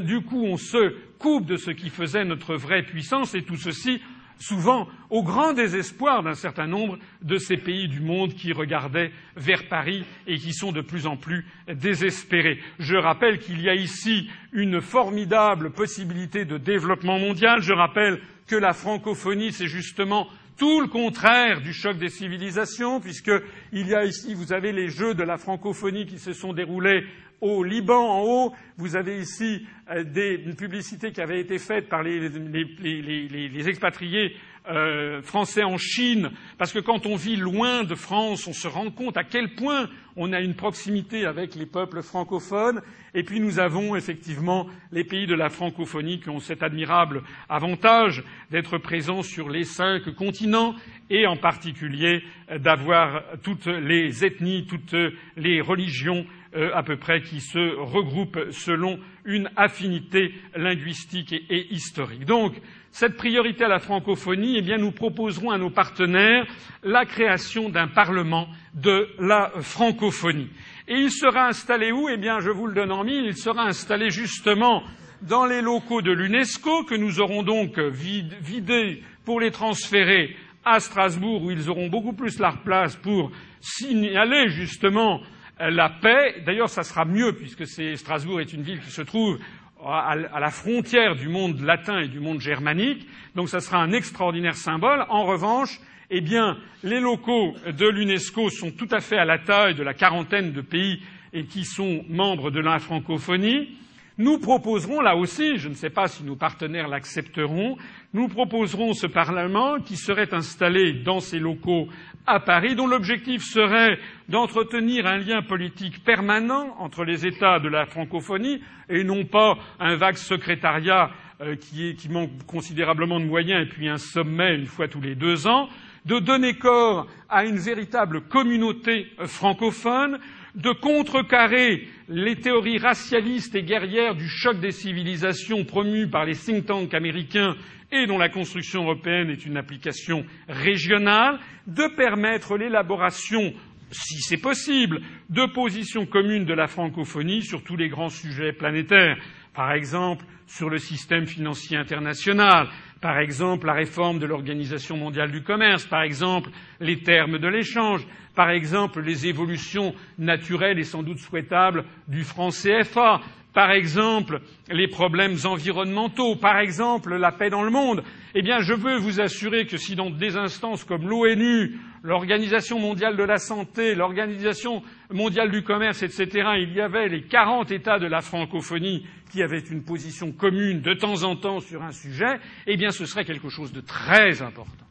du 0.00 0.20
coup, 0.22 0.44
on 0.44 0.56
se 0.56 0.96
coupe 1.18 1.46
de 1.46 1.56
ce 1.56 1.70
qui 1.70 1.88
faisait 1.88 2.24
notre 2.24 2.56
vraie 2.56 2.82
puissance, 2.82 3.34
et 3.36 3.42
tout 3.42 3.56
ceci 3.56 4.00
souvent 4.38 4.88
au 5.10 5.22
grand 5.22 5.52
désespoir 5.52 6.22
d'un 6.22 6.34
certain 6.34 6.66
nombre 6.66 6.98
de 7.22 7.38
ces 7.38 7.56
pays 7.56 7.88
du 7.88 8.00
monde 8.00 8.34
qui 8.34 8.52
regardaient 8.52 9.12
vers 9.36 9.68
Paris 9.68 10.04
et 10.26 10.36
qui 10.36 10.52
sont 10.52 10.72
de 10.72 10.80
plus 10.80 11.06
en 11.06 11.16
plus 11.16 11.46
désespérés. 11.68 12.60
Je 12.78 12.96
rappelle 12.96 13.38
qu'il 13.38 13.60
y 13.60 13.68
a 13.68 13.74
ici 13.74 14.28
une 14.52 14.80
formidable 14.80 15.70
possibilité 15.70 16.44
de 16.44 16.58
développement 16.58 17.18
mondial. 17.18 17.62
Je 17.62 17.72
rappelle 17.72 18.20
que 18.46 18.56
la 18.56 18.72
francophonie, 18.72 19.52
c'est 19.52 19.68
justement 19.68 20.28
tout 20.56 20.80
le 20.80 20.86
contraire 20.86 21.60
du 21.60 21.72
choc 21.72 21.98
des 21.98 22.08
civilisations, 22.08 23.00
puisqu'il 23.00 23.88
y 23.88 23.94
a 23.94 24.04
ici, 24.04 24.34
vous 24.34 24.52
avez 24.52 24.72
les 24.72 24.88
Jeux 24.88 25.14
de 25.14 25.24
la 25.24 25.36
francophonie 25.36 26.06
qui 26.06 26.18
se 26.18 26.32
sont 26.32 26.52
déroulés 26.52 27.04
au 27.44 27.62
Liban 27.62 28.08
en 28.08 28.22
haut, 28.22 28.54
vous 28.78 28.96
avez 28.96 29.18
ici 29.18 29.66
euh, 29.90 30.02
des, 30.02 30.40
une 30.46 30.56
publicité 30.56 31.12
qui 31.12 31.20
avait 31.20 31.40
été 31.40 31.58
faite 31.58 31.90
par 31.90 32.02
les, 32.02 33.68
expatriés 33.68 34.34
euh, 34.66 35.20
français 35.20 35.62
en 35.62 35.76
Chine, 35.76 36.30
parce 36.56 36.72
que 36.72 36.78
quand 36.78 37.04
on 37.04 37.16
vit 37.16 37.36
loin 37.36 37.84
de 37.84 37.94
France, 37.94 38.46
on 38.46 38.54
se 38.54 38.66
rend 38.66 38.90
compte 38.90 39.18
à 39.18 39.24
quel 39.24 39.54
point 39.56 39.90
on 40.16 40.32
a 40.32 40.40
une 40.40 40.54
proximité 40.54 41.26
avec 41.26 41.54
les 41.54 41.66
peuples 41.66 42.00
francophones, 42.00 42.80
et 43.12 43.24
puis 43.24 43.40
nous 43.40 43.58
avons 43.58 43.94
effectivement 43.94 44.66
les 44.90 45.04
pays 45.04 45.26
de 45.26 45.34
la 45.34 45.50
francophonie 45.50 46.20
qui 46.20 46.30
ont 46.30 46.40
cet 46.40 46.62
admirable 46.62 47.24
avantage 47.50 48.24
d'être 48.50 48.78
présents 48.78 49.22
sur 49.22 49.50
les 49.50 49.64
cinq 49.64 50.14
continents, 50.14 50.74
et 51.10 51.26
en 51.26 51.36
particulier 51.36 52.22
d'avoir 52.58 53.22
toutes 53.42 53.66
les 53.66 54.24
ethnies, 54.24 54.66
toutes 54.66 54.96
les 55.36 55.60
religions 55.60 56.24
à 56.54 56.82
peu 56.82 56.96
près 56.96 57.20
qui 57.22 57.40
se 57.40 57.76
regroupent 57.76 58.50
selon 58.50 58.98
une 59.24 59.50
affinité 59.56 60.34
linguistique 60.54 61.32
et, 61.32 61.74
historique. 61.74 62.24
Donc, 62.24 62.54
cette 62.90 63.16
priorité 63.16 63.64
à 63.64 63.68
la 63.68 63.80
francophonie, 63.80 64.58
eh 64.58 64.62
bien, 64.62 64.78
nous 64.78 64.92
proposerons 64.92 65.50
à 65.50 65.58
nos 65.58 65.70
partenaires 65.70 66.46
la 66.84 67.04
création 67.04 67.68
d'un 67.68 67.88
parlement 67.88 68.46
de 68.74 69.08
la 69.18 69.50
francophonie. 69.62 70.50
Et 70.86 70.94
il 70.94 71.10
sera 71.10 71.48
installé 71.48 71.90
où? 71.90 72.08
Eh 72.08 72.18
bien, 72.18 72.38
je 72.38 72.50
vous 72.50 72.66
le 72.66 72.74
donne 72.74 72.92
en 72.92 73.02
mille, 73.02 73.24
il 73.26 73.36
sera 73.36 73.64
installé 73.64 74.10
justement 74.10 74.84
dans 75.22 75.46
les 75.46 75.62
locaux 75.62 76.02
de 76.02 76.12
l'UNESCO, 76.12 76.84
que 76.84 76.94
nous 76.94 77.20
aurons 77.20 77.42
donc 77.42 77.78
vidés 77.78 79.02
pour 79.24 79.40
les 79.40 79.50
transférer 79.50 80.36
à 80.64 80.80
Strasbourg, 80.80 81.42
où 81.42 81.50
ils 81.50 81.68
auront 81.68 81.88
beaucoup 81.88 82.12
plus 82.12 82.38
la 82.38 82.52
place 82.52 82.96
pour 82.96 83.32
signaler 83.60 84.48
justement 84.48 85.20
la 85.58 85.88
paix. 85.88 86.42
D'ailleurs, 86.44 86.68
ça 86.68 86.82
sera 86.82 87.04
mieux 87.04 87.32
puisque 87.32 87.66
Strasbourg 87.66 88.40
est 88.40 88.52
une 88.52 88.62
ville 88.62 88.80
qui 88.80 88.90
se 88.90 89.02
trouve 89.02 89.38
à 89.84 90.40
la 90.40 90.50
frontière 90.50 91.14
du 91.14 91.28
monde 91.28 91.60
latin 91.60 91.98
et 91.98 92.08
du 92.08 92.20
monde 92.20 92.40
germanique. 92.40 93.06
Donc, 93.34 93.48
ça 93.48 93.60
sera 93.60 93.78
un 93.78 93.92
extraordinaire 93.92 94.56
symbole. 94.56 95.04
En 95.08 95.24
revanche, 95.24 95.78
eh 96.10 96.20
bien, 96.20 96.58
les 96.82 97.00
locaux 97.00 97.54
de 97.66 97.88
l'UNESCO 97.88 98.50
sont 98.50 98.70
tout 98.70 98.88
à 98.90 99.00
fait 99.00 99.18
à 99.18 99.24
la 99.24 99.38
taille 99.38 99.74
de 99.74 99.82
la 99.82 99.94
quarantaine 99.94 100.52
de 100.52 100.60
pays 100.60 101.02
qui 101.50 101.64
sont 101.64 102.04
membres 102.08 102.50
de 102.50 102.60
la 102.60 102.78
francophonie. 102.78 103.76
Nous 104.16 104.38
proposerons, 104.38 105.00
là 105.00 105.16
aussi, 105.16 105.58
je 105.58 105.68
ne 105.68 105.74
sais 105.74 105.90
pas 105.90 106.06
si 106.06 106.22
nos 106.22 106.36
partenaires 106.36 106.86
l'accepteront, 106.86 107.76
nous 108.14 108.28
proposerons 108.28 108.94
ce 108.94 109.08
Parlement 109.08 109.80
qui 109.80 109.96
serait 109.96 110.32
installé 110.32 110.92
dans 110.92 111.18
ses 111.18 111.40
locaux 111.40 111.88
à 112.26 112.38
Paris, 112.38 112.76
dont 112.76 112.86
l'objectif 112.86 113.42
serait 113.42 113.98
d'entretenir 114.28 115.06
un 115.06 115.18
lien 115.18 115.42
politique 115.42 116.02
permanent 116.04 116.76
entre 116.78 117.04
les 117.04 117.26
États 117.26 117.58
de 117.58 117.68
la 117.68 117.86
francophonie 117.86 118.62
et 118.88 119.02
non 119.02 119.24
pas 119.24 119.58
un 119.80 119.96
vague 119.96 120.16
secrétariat 120.16 121.10
euh, 121.40 121.56
qui, 121.56 121.96
qui 121.96 122.08
manque 122.08 122.30
considérablement 122.46 123.18
de 123.18 123.26
moyens 123.26 123.66
et 123.66 123.68
puis 123.68 123.88
un 123.88 123.98
sommet 123.98 124.54
une 124.54 124.66
fois 124.66 124.86
tous 124.86 125.00
les 125.00 125.16
deux 125.16 125.48
ans, 125.48 125.68
de 126.06 126.20
donner 126.20 126.54
corps 126.54 127.08
à 127.28 127.44
une 127.44 127.58
véritable 127.58 128.20
communauté 128.22 129.08
francophone, 129.26 130.20
de 130.54 130.70
contrecarrer 130.70 131.88
les 132.08 132.36
théories 132.36 132.78
racialistes 132.78 133.56
et 133.56 133.64
guerrières 133.64 134.14
du 134.14 134.28
choc 134.28 134.60
des 134.60 134.70
civilisations 134.70 135.64
promues 135.64 136.06
par 136.06 136.24
les 136.24 136.36
think 136.36 136.66
tanks 136.66 136.94
américains 136.94 137.56
et 137.92 138.06
dont 138.06 138.18
la 138.18 138.28
construction 138.28 138.82
européenne 138.82 139.30
est 139.30 139.46
une 139.46 139.56
application 139.56 140.24
régionale, 140.48 141.38
de 141.66 141.86
permettre 141.96 142.56
l'élaboration, 142.56 143.52
si 143.90 144.20
c'est 144.20 144.40
possible, 144.40 145.00
de 145.30 145.46
positions 145.52 146.06
communes 146.06 146.44
de 146.44 146.54
la 146.54 146.66
francophonie 146.66 147.42
sur 147.42 147.62
tous 147.62 147.76
les 147.76 147.88
grands 147.88 148.08
sujets 148.08 148.52
planétaires, 148.52 149.16
par 149.54 149.72
exemple 149.72 150.24
sur 150.46 150.68
le 150.68 150.78
système 150.78 151.26
financier 151.26 151.76
international, 151.76 152.68
par 153.00 153.18
exemple 153.18 153.66
la 153.66 153.72
réforme 153.74 154.18
de 154.18 154.26
l'Organisation 154.26 154.96
mondiale 154.96 155.30
du 155.30 155.42
commerce, 155.42 155.86
par 155.86 156.02
exemple 156.02 156.50
les 156.80 157.00
termes 157.02 157.38
de 157.38 157.48
l'échange, 157.48 158.06
par 158.34 158.50
exemple 158.50 159.00
les 159.00 159.26
évolutions 159.26 159.94
naturelles 160.18 160.78
et 160.78 160.84
sans 160.84 161.02
doute 161.02 161.18
souhaitables 161.18 161.84
du 162.08 162.24
franc 162.24 162.50
CFA, 162.50 163.20
par 163.54 163.70
exemple 163.70 164.40
les 164.68 164.88
problèmes 164.88 165.36
environnementaux, 165.44 166.36
par 166.36 166.58
exemple 166.58 167.14
la 167.16 167.32
paix 167.32 167.48
dans 167.48 167.62
le 167.62 167.70
monde, 167.70 168.02
eh 168.34 168.42
bien 168.42 168.58
je 168.60 168.74
veux 168.74 168.96
vous 168.96 169.20
assurer 169.20 169.66
que 169.66 169.76
si 169.78 169.94
dans 169.94 170.10
des 170.10 170.36
instances 170.36 170.84
comme 170.84 171.08
l'ONU, 171.08 171.78
l'Organisation 172.02 172.78
mondiale 172.78 173.16
de 173.16 173.22
la 173.22 173.38
santé, 173.38 173.94
l'Organisation 173.94 174.82
mondiale 175.10 175.50
du 175.50 175.62
commerce, 175.62 176.02
etc., 176.02 176.28
il 176.58 176.74
y 176.74 176.80
avait 176.80 177.08
les 177.08 177.22
quarante 177.22 177.70
États 177.70 177.98
de 177.98 178.06
la 178.06 178.20
francophonie 178.20 179.06
qui 179.30 179.42
avaient 179.42 179.60
une 179.60 179.84
position 179.84 180.32
commune 180.32 180.82
de 180.82 180.92
temps 180.92 181.22
en 181.22 181.36
temps 181.36 181.60
sur 181.60 181.82
un 181.82 181.92
sujet, 181.92 182.40
eh 182.66 182.76
bien 182.76 182.90
ce 182.90 183.06
serait 183.06 183.24
quelque 183.24 183.48
chose 183.48 183.72
de 183.72 183.80
très 183.80 184.42
important. 184.42 184.84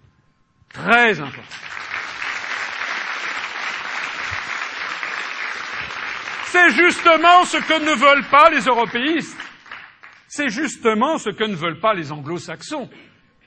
Très 0.74 1.20
important. 1.20 1.42
C'est 6.54 6.70
justement 6.70 7.46
ce 7.46 7.58
que 7.58 7.84
ne 7.84 7.96
veulent 7.96 8.30
pas 8.30 8.52
les 8.52 8.66
européistes. 8.66 9.36
C'est 10.28 10.50
justement 10.50 11.18
ce 11.18 11.32
que 11.32 11.46
ne 11.46 11.56
veulent 11.56 11.80
pas 11.80 11.96
les 11.96 12.12
anglo-saxons. 12.12 12.92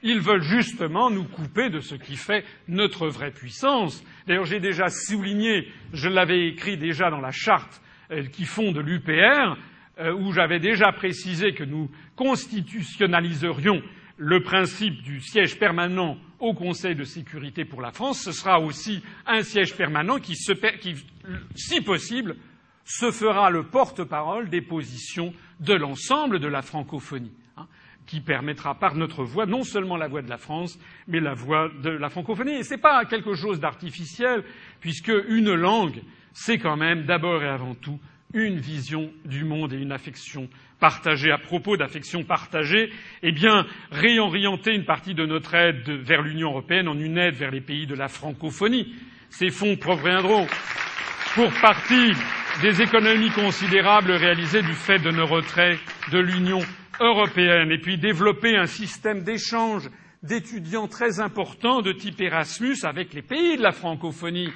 Ils 0.03 0.19
veulent 0.19 0.43
justement 0.43 1.09
nous 1.09 1.23
couper 1.23 1.71
de 1.71 1.79
ce 1.79 1.95
qui 1.95 2.17
fait 2.17 2.45
notre 2.67 3.07
vraie 3.07 3.31
puissance. 3.31 4.03
D'ailleurs, 4.27 4.45
j'ai 4.45 4.59
déjà 4.59 4.89
souligné, 4.89 5.69
je 5.93 6.09
l'avais 6.09 6.49
écrit 6.49 6.79
déjà 6.79 7.09
dans 7.09 7.21
la 7.21 7.31
charte 7.31 7.81
euh, 8.11 8.25
qui 8.25 8.45
fonde 8.45 8.79
l'UPR, 8.79 9.57
euh, 10.01 10.13
où 10.13 10.33
j'avais 10.33 10.59
déjà 10.59 10.91
précisé 10.91 11.55
que 11.55 11.63
nous 11.63 11.89
constitutionnaliserions 12.17 13.83
le 14.17 14.43
principe 14.43 15.01
du 15.05 15.21
siège 15.21 15.61
permanent 15.61 16.19
au 16.41 16.55
Conseil 16.55 16.97
de 16.97 17.05
sécurité 17.05 17.65
pour 17.65 17.83
la 17.83 17.93
France. 17.93 18.23
Ce 18.25 18.33
sera 18.33 18.59
aussi 18.59 19.01
un 19.29 19.43
siège 19.43 19.77
permanent 19.77 20.19
qui, 20.19 20.35
qui 20.81 20.95
si 21.55 21.81
possible, 21.83 22.35
se 22.87 23.11
fera 23.11 23.51
le 23.51 23.65
porte-parole 23.65 24.49
des 24.49 24.63
positions 24.63 25.35
de 25.61 25.75
l'ensemble 25.75 26.39
de 26.39 26.47
la 26.47 26.63
francophonie, 26.63 27.35
hein, 27.57 27.67
qui 28.07 28.21
permettra 28.21 28.77
par 28.77 28.95
notre 28.95 29.25
voix 29.25 29.45
non 29.45 29.65
seulement 29.65 29.97
la 29.97 30.07
voix 30.07 30.23
de 30.23 30.31
la 30.31 30.39
France, 30.39 30.79
mais 31.09 31.19
la 31.19 31.35
voix 31.35 31.69
de 31.83 31.91
la 31.91 32.09
francophonie. 32.09 32.55
Et 32.55 32.63
ce 32.63 32.75
n'est 32.75 32.81
pas 32.81 33.05
quelque 33.05 33.35
chose 33.35 33.59
d'artificiel, 33.59 34.45
puisque 34.81 35.13
une 35.29 35.53
langue, 35.53 36.01
c'est 36.33 36.59
quand 36.59 36.77
même 36.77 37.05
d'abord 37.05 37.43
et 37.43 37.49
avant 37.49 37.75
tout 37.75 37.99
une 38.33 38.59
vision 38.59 39.11
du 39.25 39.45
monde 39.45 39.73
et 39.73 39.79
une 39.79 39.93
affection 39.93 40.49
partagée. 40.79 41.33
À 41.33 41.39
propos 41.39 41.77
d'affection 41.77 42.23
partagée, 42.23 42.93
eh 43.23 43.33
bien, 43.33 43.67
réorienter 43.91 44.75
une 44.75 44.85
partie 44.85 45.15
de 45.15 45.27
notre 45.27 45.55
aide 45.55 45.89
vers 45.89 46.23
l'Union 46.23 46.51
européenne 46.51 46.87
en 46.87 46.99
une 46.99 47.19
aide 47.19 47.35
vers 47.35 47.51
les 47.51 47.61
pays 47.61 47.87
de 47.87 47.95
la 47.95 48.09
francophonie. 48.09 48.95
Ces 49.31 49.51
fonds 49.51 49.77
proviendront 49.77 50.47
pour 51.37 51.53
partie 51.61 52.13
des 52.63 52.81
économies 52.81 53.31
considérables 53.31 54.13
réalisées 54.13 54.63
du 54.63 54.73
fait 54.73 54.99
de 54.99 55.11
nos 55.11 55.27
retraits 55.27 55.79
de 56.11 56.19
l'Union 56.19 56.61
européenne, 56.99 57.71
et 57.71 57.77
puis 57.79 57.99
développer 57.99 58.57
un 58.57 58.65
système 58.65 59.23
d'échange 59.23 59.91
d'étudiants 60.23 60.89
très 60.89 61.21
important 61.21 61.83
de 61.83 61.93
type 61.93 62.23
Erasmus 62.23 62.79
avec 62.85 63.13
les 63.13 63.21
pays 63.21 63.59
de 63.59 63.63
la 63.63 63.73
francophonie. 63.73 64.51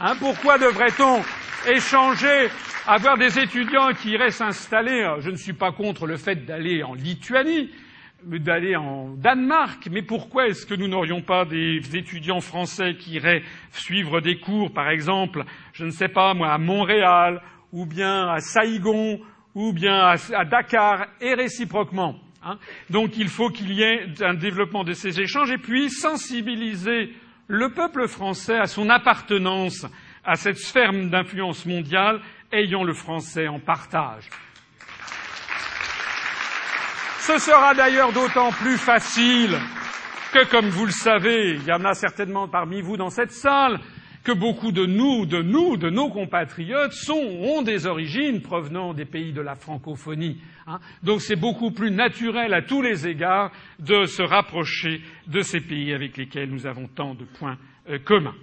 Hein, 0.00 0.14
pourquoi 0.18 0.56
devrait-on 0.56 1.20
échanger, 1.70 2.48
avoir 2.86 3.18
des 3.18 3.38
étudiants 3.38 3.92
qui 3.92 4.12
iraient 4.12 4.30
s'installer 4.30 5.16
Je 5.20 5.28
ne 5.28 5.36
suis 5.36 5.52
pas 5.52 5.72
contre 5.72 6.06
le 6.06 6.16
fait 6.16 6.46
d'aller 6.46 6.82
en 6.82 6.94
Lituanie, 6.94 7.68
d'aller 8.24 8.76
en 8.76 9.10
Danemark, 9.10 9.88
mais 9.90 10.02
pourquoi 10.02 10.46
est-ce 10.48 10.64
que 10.66 10.74
nous 10.74 10.88
n'aurions 10.88 11.20
pas 11.20 11.44
des 11.44 11.80
étudiants 11.94 12.40
français 12.40 12.96
qui 12.98 13.12
iraient 13.12 13.42
suivre 13.72 14.20
des 14.20 14.38
cours, 14.38 14.72
par 14.72 14.88
exemple, 14.88 15.44
je 15.74 15.84
ne 15.84 15.90
sais 15.90 16.08
pas 16.08 16.34
moi, 16.34 16.52
à 16.52 16.58
Montréal, 16.58 17.42
ou 17.72 17.84
bien 17.84 18.28
à 18.28 18.38
Saïgon, 18.38 19.20
ou 19.54 19.72
bien 19.72 20.16
à, 20.32 20.44
Dakar, 20.44 21.08
et 21.20 21.34
réciproquement 21.34 22.16
hein 22.42 22.58
Donc 22.90 23.16
il 23.16 23.28
faut 23.28 23.50
qu'il 23.50 23.72
y 23.72 23.82
ait 23.82 24.06
un 24.22 24.34
développement 24.34 24.84
de 24.84 24.92
ces 24.92 25.20
échanges, 25.20 25.50
et 25.50 25.58
puis 25.58 25.90
sensibiliser 25.90 27.12
le 27.48 27.70
peuple 27.74 28.06
français 28.06 28.56
à 28.56 28.66
son 28.66 28.88
appartenance 28.88 29.86
à 30.24 30.36
cette 30.36 30.58
sphère 30.58 30.92
d'influence 30.92 31.66
mondiale 31.66 32.20
ayant 32.52 32.84
le 32.84 32.94
français 32.94 33.48
en 33.48 33.58
partage. 33.58 34.30
Ce 37.18 37.38
sera 37.38 37.74
d'ailleurs 37.74 38.12
d'autant 38.12 38.52
plus 38.52 38.78
facile 38.78 39.58
que, 40.32 40.48
comme 40.50 40.68
vous 40.68 40.86
le 40.86 40.92
savez, 40.92 41.54
il 41.54 41.64
y 41.64 41.72
en 41.72 41.84
a 41.84 41.94
certainement 41.94 42.48
parmi 42.48 42.80
vous 42.80 42.96
dans 42.96 43.10
cette 43.10 43.32
salle, 43.32 43.80
que 44.24 44.32
beaucoup 44.32 44.72
de 44.72 44.86
nous, 44.86 45.26
de 45.26 45.42
nous, 45.42 45.76
de 45.76 45.90
nos 45.90 46.08
compatriotes 46.08 46.94
sont, 46.94 47.12
ont 47.14 47.60
des 47.60 47.86
origines 47.86 48.40
provenant 48.40 48.94
des 48.94 49.04
pays 49.04 49.34
de 49.34 49.42
la 49.42 49.54
francophonie. 49.54 50.40
Hein. 50.66 50.80
Donc 51.02 51.20
c'est 51.20 51.36
beaucoup 51.36 51.70
plus 51.70 51.90
naturel 51.90 52.54
à 52.54 52.62
tous 52.62 52.80
les 52.80 53.06
égards 53.06 53.52
de 53.78 54.06
se 54.06 54.22
rapprocher 54.22 55.02
de 55.26 55.42
ces 55.42 55.60
pays 55.60 55.92
avec 55.92 56.16
lesquels 56.16 56.50
nous 56.50 56.66
avons 56.66 56.88
tant 56.88 57.14
de 57.14 57.24
points 57.24 57.58
euh, 57.90 57.98
communs. 57.98 58.34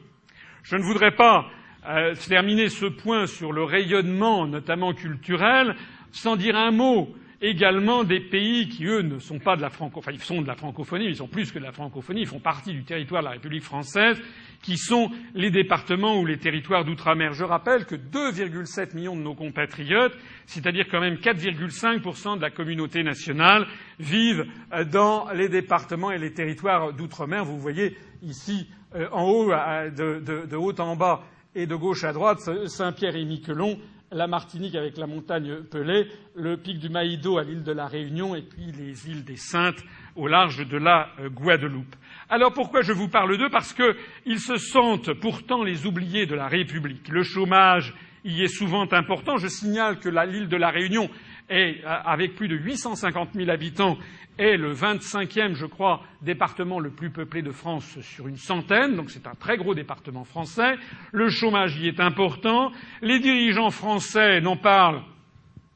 Je 0.62 0.76
ne 0.76 0.84
voudrais 0.84 1.16
pas 1.16 1.48
euh, 1.90 2.14
terminer 2.30 2.70
ce 2.70 2.86
point 2.86 3.26
sur 3.26 3.52
le 3.52 3.64
rayonnement, 3.64 4.46
notamment 4.46 4.94
culturel, 4.94 5.76
sans 6.12 6.36
dire 6.36 6.56
un 6.56 6.72
mot 6.72 7.10
également 7.42 8.04
des 8.04 8.20
pays 8.20 8.70
qui, 8.70 8.86
eux, 8.86 9.02
ne 9.02 9.18
sont 9.18 9.40
pas 9.40 9.56
de 9.56 9.62
la 9.62 9.72
francophonie, 9.72 10.18
enfin, 10.18 10.24
ils 10.24 10.24
sont 10.24 10.42
de 10.44 10.48
la 10.48 10.56
francophonie, 10.56 11.06
ils 11.06 11.16
sont 11.16 11.28
plus 11.28 11.52
que 11.52 11.58
de 11.58 11.64
la 11.64 11.72
francophonie, 11.72 12.22
ils 12.22 12.28
font 12.28 12.40
partie 12.40 12.72
du 12.72 12.84
territoire 12.84 13.24
de 13.24 13.28
la 13.28 13.34
République 13.34 13.64
française, 13.64 14.22
qui 14.62 14.78
sont 14.78 15.10
les 15.34 15.52
départements 15.52 16.20
ou 16.20 16.26
les 16.26 16.38
territoires 16.38 16.86
d'outre-mer. 16.86 17.34
Je 17.34 17.44
rappelle 17.44 17.86
que 17.86 17.96
2,7 17.96 18.96
millions 18.96 19.16
de 19.16 19.22
nos 19.22 19.36
compatriotes, 19.36 20.16
c'est-à-dire 20.46 20.86
quand 20.90 21.02
même 21.02 21.16
4,5% 21.16 22.38
de 22.38 22.42
la 22.42 22.52
communauté 22.52 23.04
nationale, 23.04 23.66
vivent 24.00 24.46
euh, 24.74 24.84
dans 24.84 25.30
les 25.32 25.50
départements 25.50 26.12
et 26.12 26.18
les 26.18 26.34
territoires 26.34 26.94
d'outre-mer. 26.94 27.46
Vous 27.46 27.60
voyez 27.60 27.98
ici, 28.22 28.68
euh, 28.96 29.08
en 29.12 29.24
haut, 29.24 29.52
de, 29.52 30.46
de, 30.46 30.56
haut 30.56 30.80
en 30.80 30.96
bas 30.96 31.24
et 31.56 31.66
de 31.66 31.76
gauche 31.76 32.04
à 32.04 32.14
droite, 32.14 32.40
Saint-Pierre 32.68 33.16
et 33.16 33.26
Miquelon, 33.26 33.78
la 34.12 34.28
Martinique 34.28 34.76
avec 34.76 34.98
la 34.98 35.08
montagne 35.08 35.64
Pelée, 35.64 36.08
le 36.36 36.58
pic 36.58 36.80
du 36.80 36.90
Maïdo 36.90 37.38
à 37.38 37.44
l'île 37.44 37.64
de 37.64 37.72
la 37.72 37.88
Réunion 37.88 38.36
et 38.36 38.42
puis 38.42 38.72
les 38.72 39.10
îles 39.10 39.24
des 39.24 39.38
Saintes 39.38 39.84
au 40.16 40.28
large 40.28 40.68
de 40.68 40.78
la 40.78 41.10
euh, 41.20 41.30
Guadeloupe. 41.30 41.96
Alors 42.30 42.54
pourquoi 42.54 42.82
je 42.82 42.94
vous 42.94 43.08
parle 43.08 43.38
d'eux? 43.38 43.50
Parce 43.50 43.74
qu'ils 43.74 44.40
se 44.40 44.58
sentent 44.58 45.14
pourtant 45.14 45.64
les 45.64 45.86
oubliés 45.86 46.26
de 46.26 46.36
la 46.36 46.48
République. 46.48 47.10
Le 47.10 47.24
chômage 47.24 47.94
y 48.24 48.44
est 48.44 48.48
souvent 48.48 48.88
important. 48.92 49.38
Je 49.38 49.48
signale 49.48 50.00
que 50.00 50.10
l'île 50.10 50.48
de 50.48 50.58
la 50.58 50.70
Réunion 50.70 51.10
est, 51.50 51.84
avec 51.84 52.36
plus 52.36 52.48
de 52.48 52.56
850 52.56 53.30
000 53.34 53.50
habitants, 53.50 53.98
est 54.38 54.58
le 54.58 54.74
25e, 54.74 55.54
je 55.54 55.66
crois, 55.66 56.02
département 56.22 56.80
le 56.80 56.90
plus 56.90 57.10
peuplé 57.10 57.42
de 57.42 57.52
France 57.52 58.00
sur 58.02 58.28
une 58.28 58.38
centaine, 58.38 58.96
donc 58.96 59.12
c'est 59.12 59.28
un 59.28 59.36
très 59.36 59.58
gros 59.58 59.76
département 59.76 60.24
français. 60.24 60.76
Le 61.12 61.30
chômage 61.30 61.78
y 61.78 61.88
est 61.88 62.00
important. 62.00 62.72
Les 63.02 63.20
dirigeants 63.20 63.72
français 63.72 64.42
n'en 64.42 64.56
parlent 64.56 65.02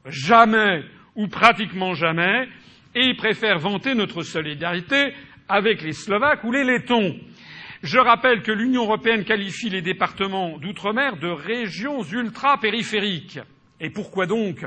jamais 0.06 0.84
ou 1.14 1.28
pratiquement 1.28 1.94
jamais, 1.94 2.48
et 2.96 3.04
ils 3.04 3.16
préfèrent 3.16 3.58
vanter 3.58 3.94
notre 3.94 4.22
solidarité 4.22 5.12
avec 5.48 5.82
les 5.82 5.92
Slovaques 5.92 6.42
ou 6.44 6.50
les 6.50 6.64
Lettons. 6.64 7.14
Je 7.82 7.98
rappelle 7.98 8.42
que 8.42 8.50
l'Union 8.50 8.84
européenne 8.84 9.24
qualifie 9.24 9.68
les 9.68 9.82
départements 9.82 10.58
d'outre-mer 10.58 11.18
de 11.18 11.28
régions 11.28 12.02
ultra-périphériques. 12.02 13.38
Et 13.80 13.90
pourquoi 13.90 14.26
donc? 14.26 14.64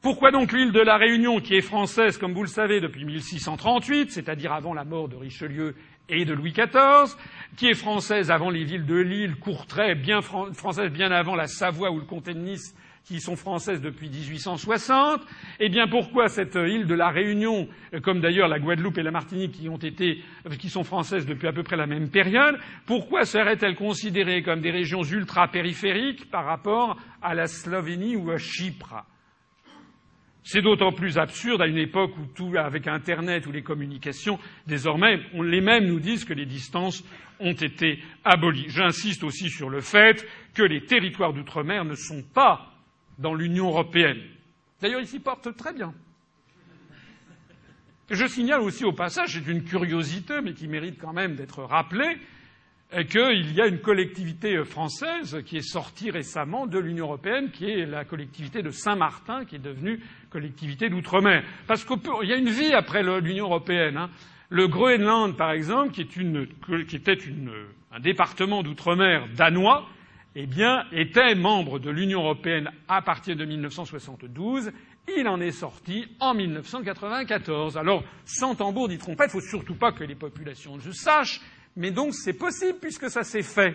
Pourquoi 0.00 0.30
donc 0.30 0.52
l'île 0.52 0.70
de 0.70 0.80
la 0.80 0.96
Réunion, 0.96 1.40
qui 1.40 1.56
est 1.56 1.62
française, 1.62 2.16
comme 2.16 2.32
vous 2.32 2.42
le 2.42 2.48
savez, 2.48 2.80
depuis 2.80 3.04
1638, 3.04 4.12
c'est-à-dire 4.12 4.52
avant 4.52 4.72
la 4.72 4.84
mort 4.84 5.08
de 5.08 5.16
Richelieu 5.16 5.74
et 6.08 6.24
de 6.24 6.34
Louis 6.34 6.52
XIV, 6.52 7.16
qui 7.56 7.68
est 7.68 7.74
française 7.74 8.30
avant 8.30 8.50
les 8.50 8.64
villes 8.64 8.86
de 8.86 8.96
Lille, 8.96 9.36
Courtrai, 9.36 9.96
bien 9.96 10.20
française 10.20 10.90
bien 10.92 11.10
avant 11.10 11.34
la 11.34 11.48
Savoie 11.48 11.90
ou 11.90 11.98
le 11.98 12.04
comté 12.04 12.34
de 12.34 12.40
Nice, 12.40 12.74
qui 13.04 13.20
sont 13.20 13.36
françaises 13.36 13.80
depuis 13.80 14.08
1860. 14.08 15.22
Eh 15.60 15.68
bien, 15.68 15.86
pourquoi 15.88 16.28
cette 16.28 16.54
île 16.54 16.86
de 16.86 16.94
la 16.94 17.10
Réunion, 17.10 17.68
comme 18.02 18.20
d'ailleurs 18.20 18.48
la 18.48 18.58
Guadeloupe 18.58 18.98
et 18.98 19.02
la 19.02 19.10
Martinique, 19.10 19.52
qui 19.52 19.68
ont 19.68 19.76
été, 19.76 20.22
qui 20.58 20.68
sont 20.68 20.84
françaises 20.84 21.26
depuis 21.26 21.48
à 21.48 21.52
peu 21.52 21.62
près 21.62 21.76
la 21.76 21.86
même 21.86 22.10
période, 22.10 22.58
pourquoi 22.86 23.24
seraient-elles 23.24 23.76
considérées 23.76 24.42
comme 24.42 24.60
des 24.60 24.70
régions 24.70 25.02
ultra-périphériques 25.02 26.30
par 26.30 26.44
rapport 26.44 26.96
à 27.20 27.34
la 27.34 27.46
Slovénie 27.46 28.16
ou 28.16 28.30
à 28.30 28.38
Chypre? 28.38 29.04
C'est 30.44 30.62
d'autant 30.62 30.90
plus 30.90 31.18
absurde 31.18 31.62
à 31.62 31.68
une 31.68 31.78
époque 31.78 32.16
où 32.18 32.26
tout, 32.34 32.52
avec 32.56 32.88
Internet 32.88 33.46
ou 33.46 33.52
les 33.52 33.62
communications, 33.62 34.40
désormais, 34.66 35.20
les 35.34 35.60
mêmes 35.60 35.86
nous 35.86 36.00
disent 36.00 36.24
que 36.24 36.34
les 36.34 36.46
distances 36.46 37.04
ont 37.38 37.52
été 37.52 38.00
abolies. 38.24 38.66
J'insiste 38.68 39.22
aussi 39.22 39.50
sur 39.50 39.70
le 39.70 39.80
fait 39.80 40.26
que 40.54 40.62
les 40.62 40.84
territoires 40.84 41.32
d'outre-mer 41.32 41.84
ne 41.84 41.94
sont 41.94 42.22
pas 42.34 42.71
dans 43.22 43.34
l'Union 43.34 43.68
européenne. 43.68 44.20
D'ailleurs, 44.82 45.00
ils 45.00 45.06
s'y 45.06 45.20
portent 45.20 45.56
très 45.56 45.72
bien. 45.72 45.94
Je 48.10 48.26
signale 48.26 48.60
aussi 48.60 48.84
au 48.84 48.92
passage, 48.92 49.30
c'est 49.32 49.50
une 49.50 49.64
curiosité, 49.64 50.40
mais 50.42 50.52
qui 50.52 50.68
mérite 50.68 50.98
quand 51.00 51.14
même 51.14 51.34
d'être 51.34 51.62
rappelée, 51.62 52.18
qu'il 53.08 53.52
y 53.54 53.60
a 53.60 53.66
une 53.66 53.78
collectivité 53.78 54.62
française 54.64 55.42
qui 55.46 55.56
est 55.56 55.66
sortie 55.66 56.10
récemment 56.10 56.66
de 56.66 56.78
l'Union 56.78 57.06
européenne, 57.06 57.50
qui 57.50 57.70
est 57.70 57.86
la 57.86 58.04
collectivité 58.04 58.62
de 58.62 58.70
Saint-Martin, 58.70 59.46
qui 59.46 59.56
est 59.56 59.60
devenue 59.60 60.00
collectivité 60.28 60.90
d'outre-mer. 60.90 61.42
Parce 61.66 61.84
qu'il 61.84 61.98
y 62.24 62.32
a 62.32 62.36
une 62.36 62.50
vie 62.50 62.74
après 62.74 63.02
l'Union 63.20 63.46
européenne. 63.46 63.96
Hein. 63.96 64.10
Le 64.50 64.68
Groenland, 64.68 65.34
par 65.36 65.52
exemple, 65.52 65.92
qui, 65.92 66.02
était 66.02 67.18
un 67.92 68.00
département 68.00 68.62
d'outre-mer 68.62 69.26
danois, 69.34 69.88
eh 70.34 70.46
bien, 70.46 70.84
était 70.92 71.34
membre 71.34 71.78
de 71.78 71.90
l'Union 71.90 72.20
européenne 72.20 72.70
à 72.88 73.02
partir 73.02 73.36
de 73.36 73.44
1972. 73.44 74.72
Il 75.16 75.28
en 75.28 75.40
est 75.40 75.50
sorti 75.52 76.06
en 76.20 76.34
1994. 76.34 77.76
Alors, 77.76 78.04
sans 78.24 78.54
tambour 78.54 78.88
ni 78.88 78.98
trompette, 78.98 79.30
il 79.32 79.36
ne 79.36 79.42
faut 79.42 79.48
surtout 79.48 79.74
pas 79.74 79.92
que 79.92 80.04
les 80.04 80.14
populations 80.14 80.76
le 80.76 80.92
sachent, 80.92 81.40
mais 81.76 81.90
donc 81.90 82.14
c'est 82.14 82.38
possible 82.38 82.78
puisque 82.80 83.10
ça 83.10 83.24
s'est 83.24 83.42
fait. 83.42 83.74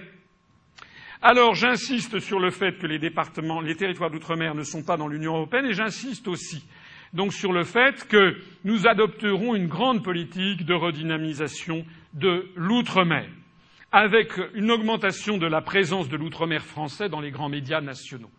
Alors 1.21 1.55
j'insiste 1.55 2.19
sur 2.19 2.39
le 2.39 2.51
fait 2.51 2.77
que 2.77 2.85
les 2.85 2.99
départements, 2.99 3.59
les 3.59 3.75
territoires 3.75 4.11
d'outre-mer 4.11 4.53
ne 4.53 4.63
sont 4.63 4.83
pas 4.83 4.97
dans 4.97 5.07
l'Union 5.07 5.35
européenne 5.35 5.65
et 5.65 5.73
j'insiste 5.73 6.27
aussi 6.27 6.63
donc 7.13 7.33
sur 7.33 7.53
le 7.53 7.63
fait 7.63 8.07
que 8.07 8.37
nous 8.63 8.87
adopterons 8.87 9.55
une 9.55 9.67
grande 9.67 10.03
politique 10.03 10.65
de 10.65 10.73
redynamisation 10.73 11.85
de 12.13 12.49
l'outre-mer, 12.55 13.27
avec 13.97 14.33
une 14.53 14.69
augmentation 14.69 15.39
de 15.39 15.47
la 15.47 15.59
présence 15.59 16.07
de 16.07 16.17
l'outre-mer 16.17 16.63
français 16.63 17.09
dans 17.09 17.19
les 17.19 17.31
grands 17.31 17.49
médias 17.49 17.81
nationaux. 17.81 18.29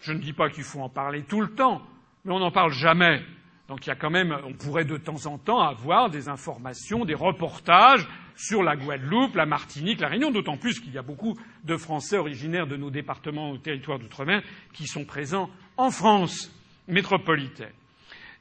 Je 0.00 0.12
ne 0.12 0.18
dis 0.18 0.32
pas 0.32 0.50
qu'il 0.50 0.64
faut 0.64 0.80
en 0.80 0.88
parler 0.88 1.22
tout 1.22 1.40
le 1.40 1.54
temps, 1.54 1.80
mais 2.24 2.32
on 2.32 2.40
n'en 2.40 2.50
parle 2.50 2.72
jamais. 2.72 3.22
Donc 3.68 3.86
il 3.86 3.90
y 3.90 3.92
a 3.92 3.94
quand 3.94 4.10
même, 4.10 4.36
on 4.44 4.52
pourrait 4.52 4.84
de 4.84 4.96
temps 4.96 5.26
en 5.26 5.38
temps 5.38 5.60
avoir 5.60 6.10
des 6.10 6.28
informations, 6.28 7.04
des 7.04 7.14
reportages 7.14 8.04
sur 8.34 8.64
la 8.64 8.74
Guadeloupe, 8.74 9.36
la 9.36 9.46
Martinique, 9.46 10.00
la 10.00 10.08
Réunion, 10.08 10.32
d'autant 10.32 10.56
plus 10.56 10.80
qu'il 10.80 10.92
y 10.92 10.98
a 10.98 11.02
beaucoup 11.02 11.38
de 11.62 11.76
Français 11.76 12.18
originaires 12.18 12.66
de 12.66 12.76
nos 12.76 12.90
départements 12.90 13.52
ou 13.52 13.58
territoires 13.58 14.00
d'outre-mer 14.00 14.42
qui 14.72 14.88
sont 14.88 15.04
présents 15.04 15.50
en 15.76 15.92
France 15.92 16.50
métropolitaine. 16.88 17.79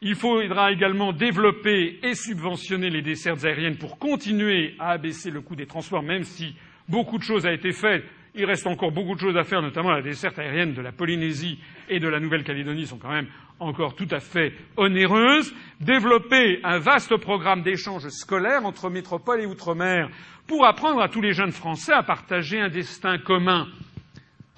Il 0.02 0.16
faudra 0.16 0.72
également 0.72 1.12
développer 1.12 2.00
et 2.04 2.16
subventionner 2.16 2.90
les 2.90 3.02
dessertes 3.02 3.44
aériennes 3.44 3.78
pour 3.78 4.00
continuer 4.00 4.76
à 4.80 4.92
abaisser 4.92 5.30
le 5.30 5.42
coût 5.42 5.58
des 5.58 5.66
transports, 5.66 6.04
même 6.04 6.24
si 6.24 6.56
beaucoup 6.88 7.18
de 7.18 7.24
choses 7.24 7.46
ont 7.46 7.52
été 7.52 7.74
faites. 7.74 8.06
Il 8.34 8.46
reste 8.46 8.66
encore 8.66 8.92
beaucoup 8.92 9.16
de 9.16 9.20
choses 9.20 9.36
à 9.36 9.44
faire, 9.44 9.62
notamment 9.62 9.92
la 9.92 10.02
desserte 10.02 10.40
aérienne 10.40 10.74
de 10.74 10.82
la 10.82 10.94
Polynésie 10.94 11.60
et 11.90 12.00
de 12.00 12.08
la 12.08 12.22
Nouvelle-Calédonie 12.22 12.86
sont 12.86 12.98
quand 12.98 13.12
même 13.12 13.28
encore 13.60 13.96
tout 13.96 14.08
à 14.12 14.22
fait 14.22 14.54
onéreuse, 14.78 15.54
développer 15.82 16.62
un 16.64 16.80
vaste 16.80 17.18
programme 17.18 17.62
d'échanges 17.62 18.08
scolaires 18.08 18.66
entre 18.66 18.90
métropole 18.90 19.42
et 19.42 19.46
outre-mer 19.46 20.10
pour 20.48 20.66
apprendre 20.66 21.02
à 21.02 21.10
tous 21.10 21.22
les 21.22 21.34
jeunes 21.34 21.52
Français 21.52 21.92
à 21.92 22.04
partager 22.04 22.60
un 22.60 22.70
destin 22.70 23.18
commun. 23.18 23.68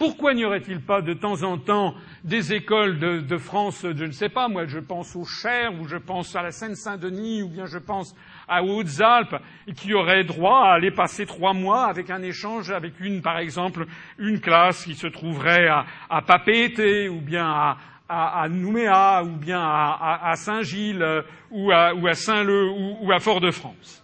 Pourquoi 0.02 0.34
n'y 0.34 0.44
aurait-il 0.44 0.82
pas 0.82 1.04
de 1.04 1.14
temps 1.14 1.44
en 1.44 1.60
temps 1.60 1.94
des 2.24 2.54
écoles 2.54 2.98
de, 2.98 3.38
France, 3.38 3.86
je 3.96 4.04
ne 4.04 4.12
sais 4.12 4.30
pas, 4.30 4.48
moi 4.48 4.66
je 4.66 4.80
pense 4.80 5.16
au 5.16 5.26
Cher, 5.26 5.80
ou 5.80 5.88
je 5.88 5.98
pense 5.98 6.36
à 6.36 6.42
la 6.42 6.50
Seine-Saint-Denis, 6.50 7.44
ou 7.44 7.50
bien 7.50 7.68
je 7.68 7.78
pense 7.78 8.16
à 8.48 8.64
Hautes-Alpes, 8.64 9.36
qui 9.76 9.94
auraient 9.94 10.24
droit 10.24 10.66
à 10.66 10.74
aller 10.74 10.90
passer 10.90 11.28
trois 11.28 11.54
mois 11.54 11.86
avec 11.86 12.10
un 12.10 12.24
échange 12.24 12.72
avec 12.72 13.00
une, 13.00 13.22
par 13.22 13.38
exemple, 13.38 13.86
une 14.18 14.40
classe 14.40 14.86
qui 14.86 14.96
se 14.96 15.06
trouverait 15.06 15.68
à, 15.68 15.86
à 16.10 16.24
Papeete, 16.24 17.08
ou 17.12 17.22
bien 17.22 17.76
à, 18.10 18.48
Nouméa 18.50 19.22
ou 19.24 19.38
bien 19.38 19.62
à, 19.62 20.34
Saint-Gilles 20.34 21.06
ou 21.52 21.72
à, 21.72 21.94
ou 21.94 22.08
à 22.08 22.16
Saint-Leu 22.16 22.72
ou 23.02 23.12
à 23.12 23.20
Fort-de-France. 23.20 24.04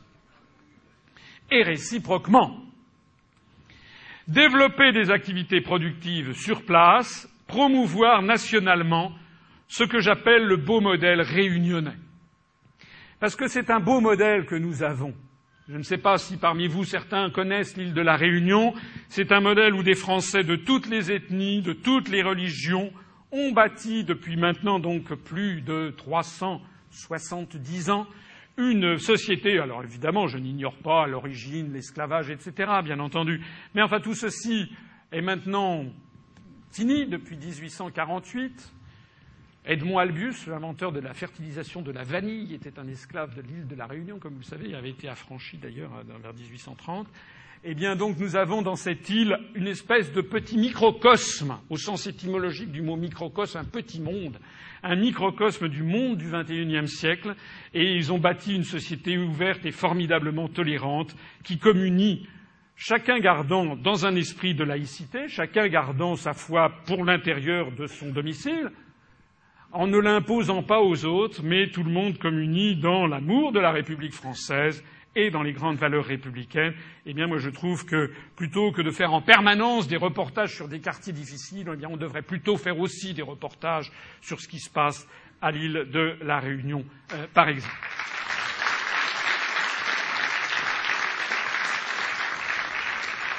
Et 1.49 1.63
réciproquement, 1.63 2.66
développer 4.27 4.91
des 4.91 5.09
activités 5.09 5.61
productives 5.61 6.33
sur 6.33 6.63
place, 6.63 7.27
promouvoir 7.47 8.21
nationalement 8.21 9.13
ce 9.67 9.83
que 9.83 9.99
j'appelle 9.99 10.45
le 10.45 10.57
beau 10.57 10.81
modèle 10.81 11.21
réunionnais. 11.21 11.97
Parce 13.19 13.35
que 13.35 13.47
c'est 13.47 13.69
un 13.69 13.79
beau 13.79 13.99
modèle 13.99 14.45
que 14.45 14.55
nous 14.55 14.83
avons. 14.83 15.13
Je 15.69 15.75
ne 15.75 15.83
sais 15.83 15.97
pas 15.97 16.17
si 16.17 16.37
parmi 16.37 16.67
vous 16.67 16.85
certains 16.85 17.29
connaissent 17.29 17.75
l'île 17.75 17.93
de 17.93 18.01
la 18.01 18.15
Réunion. 18.15 18.73
C'est 19.09 19.33
un 19.33 19.41
modèle 19.41 19.73
où 19.73 19.83
des 19.83 19.95
Français 19.95 20.43
de 20.43 20.55
toutes 20.55 20.87
les 20.87 21.11
ethnies, 21.11 21.61
de 21.61 21.73
toutes 21.73 22.07
les 22.07 22.23
religions, 22.23 22.93
ont 23.33 23.51
bâti 23.51 24.05
depuis 24.05 24.37
maintenant 24.37 24.79
donc 24.79 25.13
plus 25.13 25.61
de 25.61 25.93
370 25.97 27.89
ans 27.89 28.07
une 28.57 28.97
société, 28.97 29.59
alors 29.59 29.83
évidemment 29.83 30.27
je 30.27 30.37
n'ignore 30.37 30.75
pas 30.77 31.07
l'origine, 31.07 31.73
l'esclavage, 31.73 32.29
etc., 32.29 32.71
bien 32.83 32.99
entendu, 32.99 33.41
mais 33.75 33.81
enfin 33.81 33.99
tout 33.99 34.15
ceci 34.15 34.71
est 35.11 35.21
maintenant 35.21 35.85
fini 36.71 37.05
depuis 37.05 37.37
1848. 37.37 38.73
Edmond 39.65 39.97
Albius, 39.97 40.47
l'inventeur 40.47 40.93
de 40.93 41.01
la 41.01 41.13
fertilisation 41.13 41.81
de 41.81 41.91
la 41.91 42.03
vanille, 42.03 42.53
était 42.53 42.79
un 42.79 42.87
esclave 42.87 43.35
de 43.35 43.41
l'île 43.41 43.67
de 43.67 43.75
la 43.75 43.85
Réunion, 43.85 44.17
comme 44.17 44.33
vous 44.33 44.39
le 44.39 44.45
savez, 44.45 44.69
il 44.69 44.75
avait 44.75 44.91
été 44.91 45.09
affranchi 45.09 45.57
d'ailleurs 45.57 45.91
vers 46.21 46.33
1830. 46.33 47.07
Eh 47.65 47.73
bien, 47.73 47.97
donc, 47.97 48.17
nous 48.17 48.37
avons 48.37 48.61
dans 48.61 48.77
cette 48.77 49.09
île 49.09 49.37
une 49.55 49.67
espèce 49.67 50.13
de 50.13 50.21
petit 50.21 50.57
microcosme, 50.57 51.57
au 51.69 51.75
sens 51.75 52.07
étymologique 52.07 52.71
du 52.71 52.81
mot 52.81 52.95
microcosme, 52.95 53.57
un 53.57 53.65
petit 53.65 53.99
monde, 53.99 54.39
un 54.87 54.95
microcosme 54.95 55.67
du 55.67 55.83
monde 55.83 56.17
du 56.17 56.31
XXIe 56.31 56.87
siècle, 56.87 57.35
et 57.73 57.93
ils 57.93 58.13
ont 58.13 58.19
bâti 58.19 58.55
une 58.55 58.63
société 58.63 59.17
ouverte 59.17 59.65
et 59.65 59.71
formidablement 59.71 60.47
tolérante, 60.47 61.15
qui 61.43 61.57
communie, 61.57 62.27
chacun 62.75 63.19
gardant 63.19 63.75
dans 63.75 64.05
un 64.05 64.15
esprit 64.15 64.55
de 64.55 64.63
laïcité, 64.63 65.27
chacun 65.27 65.67
gardant 65.67 66.15
sa 66.15 66.33
foi 66.33 66.71
pour 66.85 67.03
l'intérieur 67.03 67.71
de 67.73 67.85
son 67.85 68.11
domicile, 68.11 68.71
en 69.73 69.87
ne 69.87 69.97
l'imposant 69.97 70.63
pas 70.63 70.79
aux 70.79 71.05
autres, 71.05 71.43
mais 71.43 71.69
tout 71.69 71.83
le 71.83 71.91
monde 71.91 72.17
communie 72.17 72.77
dans 72.77 73.05
l'amour 73.05 73.51
de 73.51 73.59
la 73.59 73.71
République 73.71 74.13
française 74.13 74.83
et 75.17 75.31
dans 75.31 75.41
les 75.41 75.51
grandes 75.51 75.77
valeurs 75.77 76.05
républicaines, 76.05 76.75
eh 77.07 77.13
bien, 77.13 77.25
moi, 77.25 77.39
je 77.39 77.49
trouve 77.49 77.85
que 77.85 78.11
plutôt 78.35 78.71
que 78.71 78.83
de 78.83 78.91
faire 78.91 79.13
en 79.13 79.21
permanence 79.21 79.87
des 79.87 79.97
reportages 79.97 80.55
sur 80.55 80.67
des 80.67 80.79
quartiers 80.79 81.11
difficiles, 81.11 81.67
eh 81.67 81.85
on 81.87 81.97
devrait 81.97 82.21
plutôt 82.21 82.55
faire 82.55 82.79
aussi 82.79 83.15
des 83.15 83.23
reportages 83.23 83.91
sur 84.21 84.39
ce 84.39 84.47
qui 84.47 84.59
se 84.59 84.69
passe 84.69 85.07
à 85.41 85.51
l'île 85.51 85.87
de 85.91 86.17
la 86.21 86.39
Réunion, 86.39 86.85
euh, 87.13 87.25
par 87.33 87.49
exemple. 87.49 87.75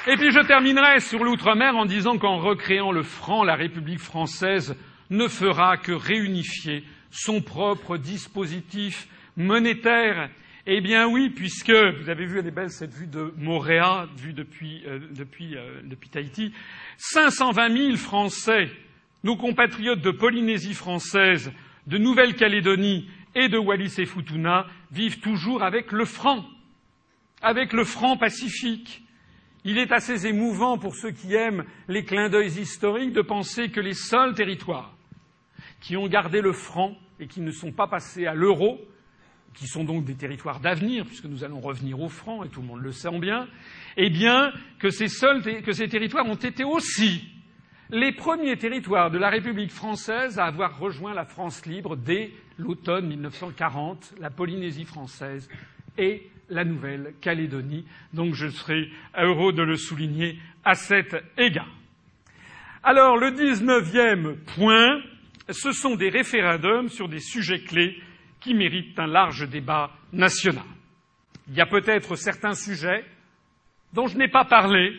Et 0.07 0.17
puis 0.17 0.31
je 0.31 0.45
terminerai 0.45 0.99
sur 0.99 1.23
l'outre-mer 1.23 1.75
en 1.75 1.85
disant 1.85 2.17
qu'en 2.17 2.37
recréant 2.37 2.91
le 2.91 3.03
franc, 3.03 3.43
la 3.43 3.55
République 3.55 3.99
française 3.99 4.75
ne 5.09 5.27
fera 5.27 5.77
que 5.77 5.91
réunifier 5.91 6.83
son 7.11 7.41
propre 7.41 7.97
dispositif 7.97 9.07
monétaire 9.37 10.29
eh 10.65 10.81
bien 10.81 11.07
oui, 11.07 11.29
puisque 11.29 11.71
vous 11.71 12.09
avez 12.09 12.25
vu, 12.25 12.39
elle 12.39 12.47
est 12.47 12.51
belle 12.51 12.69
cette 12.69 12.93
vue 12.93 13.07
de 13.07 13.33
Moréa, 13.37 14.07
vue 14.17 14.33
depuis, 14.33 14.83
euh, 14.85 14.99
depuis, 15.11 15.55
euh, 15.55 15.81
depuis 15.83 16.09
Tahiti. 16.09 16.53
520 16.97 17.77
000 17.77 17.95
Français, 17.95 18.69
nos 19.23 19.37
compatriotes 19.37 20.01
de 20.01 20.11
Polynésie 20.11 20.73
française, 20.73 21.51
de 21.87 21.97
Nouvelle-Calédonie 21.97 23.09
et 23.35 23.47
de 23.47 23.57
Wallis 23.57 23.95
et 23.99 24.05
Futuna 24.05 24.67
vivent 24.91 25.19
toujours 25.19 25.63
avec 25.63 25.91
le 25.91 26.05
franc, 26.05 26.45
avec 27.41 27.73
le 27.73 27.83
franc 27.83 28.17
pacifique. 28.17 29.03
Il 29.63 29.77
est 29.77 29.91
assez 29.91 30.27
émouvant 30.27 30.77
pour 30.77 30.95
ceux 30.95 31.11
qui 31.11 31.33
aiment 31.33 31.65
les 31.87 32.03
clins 32.03 32.29
d'œil 32.29 32.59
historiques 32.59 33.13
de 33.13 33.21
penser 33.21 33.69
que 33.69 33.79
les 33.79 33.93
seuls 33.93 34.33
territoires 34.33 34.95
qui 35.81 35.95
ont 35.95 36.07
gardé 36.07 36.41
le 36.41 36.53
franc 36.53 36.97
et 37.19 37.27
qui 37.27 37.41
ne 37.41 37.51
sont 37.51 37.71
pas 37.71 37.87
passés 37.87 38.25
à 38.25 38.33
l'euro, 38.33 38.79
qui 39.53 39.67
sont 39.67 39.83
donc 39.83 40.05
des 40.05 40.15
territoires 40.15 40.59
d'avenir, 40.59 41.05
puisque 41.05 41.25
nous 41.25 41.43
allons 41.43 41.59
revenir 41.59 41.99
au 41.99 42.09
franc, 42.09 42.43
et 42.43 42.49
tout 42.49 42.61
le 42.61 42.67
monde 42.67 42.81
le 42.81 42.91
sait 42.91 43.09
bien, 43.19 43.47
eh 43.97 44.09
bien, 44.09 44.51
que 44.79 44.89
ces, 44.89 45.07
que 45.61 45.71
ces 45.73 45.87
territoires 45.87 46.25
ont 46.25 46.35
été 46.35 46.63
aussi 46.63 47.23
les 47.91 48.11
premiers 48.11 48.57
territoires 48.57 49.09
de 49.09 49.17
la 49.17 49.29
République 49.29 49.71
française 49.71 50.37
à 50.37 50.45
avoir 50.45 50.77
rejoint 50.77 51.13
la 51.13 51.25
France 51.25 51.65
libre 51.65 51.95
dès 51.95 52.31
l'automne 52.57 53.07
1940, 53.07 54.15
la 54.19 54.29
Polynésie 54.29 54.85
française 54.85 55.49
et 55.97 56.29
la 56.49 56.65
Nouvelle-Calédonie. 56.65 57.85
Donc 58.13 58.35
je 58.35 58.47
serai 58.47 58.89
heureux 59.17 59.53
de 59.53 59.63
le 59.63 59.75
souligner 59.75 60.37
à 60.63 60.75
cet 60.75 61.15
égard. 61.37 61.73
Alors 62.83 63.17
le 63.17 63.31
dix-neuvième 63.31 64.37
point, 64.55 65.01
ce 65.49 65.71
sont 65.71 65.95
des 65.95 66.09
référendums 66.09 66.89
sur 66.89 67.09
des 67.09 67.19
sujets 67.19 67.61
clés 67.61 67.97
qui 68.39 68.53
méritent 68.53 68.97
un 68.99 69.07
large 69.07 69.47
débat 69.49 69.91
national. 70.13 70.65
Il 71.47 71.55
y 71.55 71.61
a 71.61 71.65
peut-être 71.65 72.15
certains 72.15 72.53
sujets 72.53 73.03
dont 73.93 74.07
je 74.07 74.17
n'ai 74.17 74.27
pas 74.27 74.45
parlé, 74.45 74.93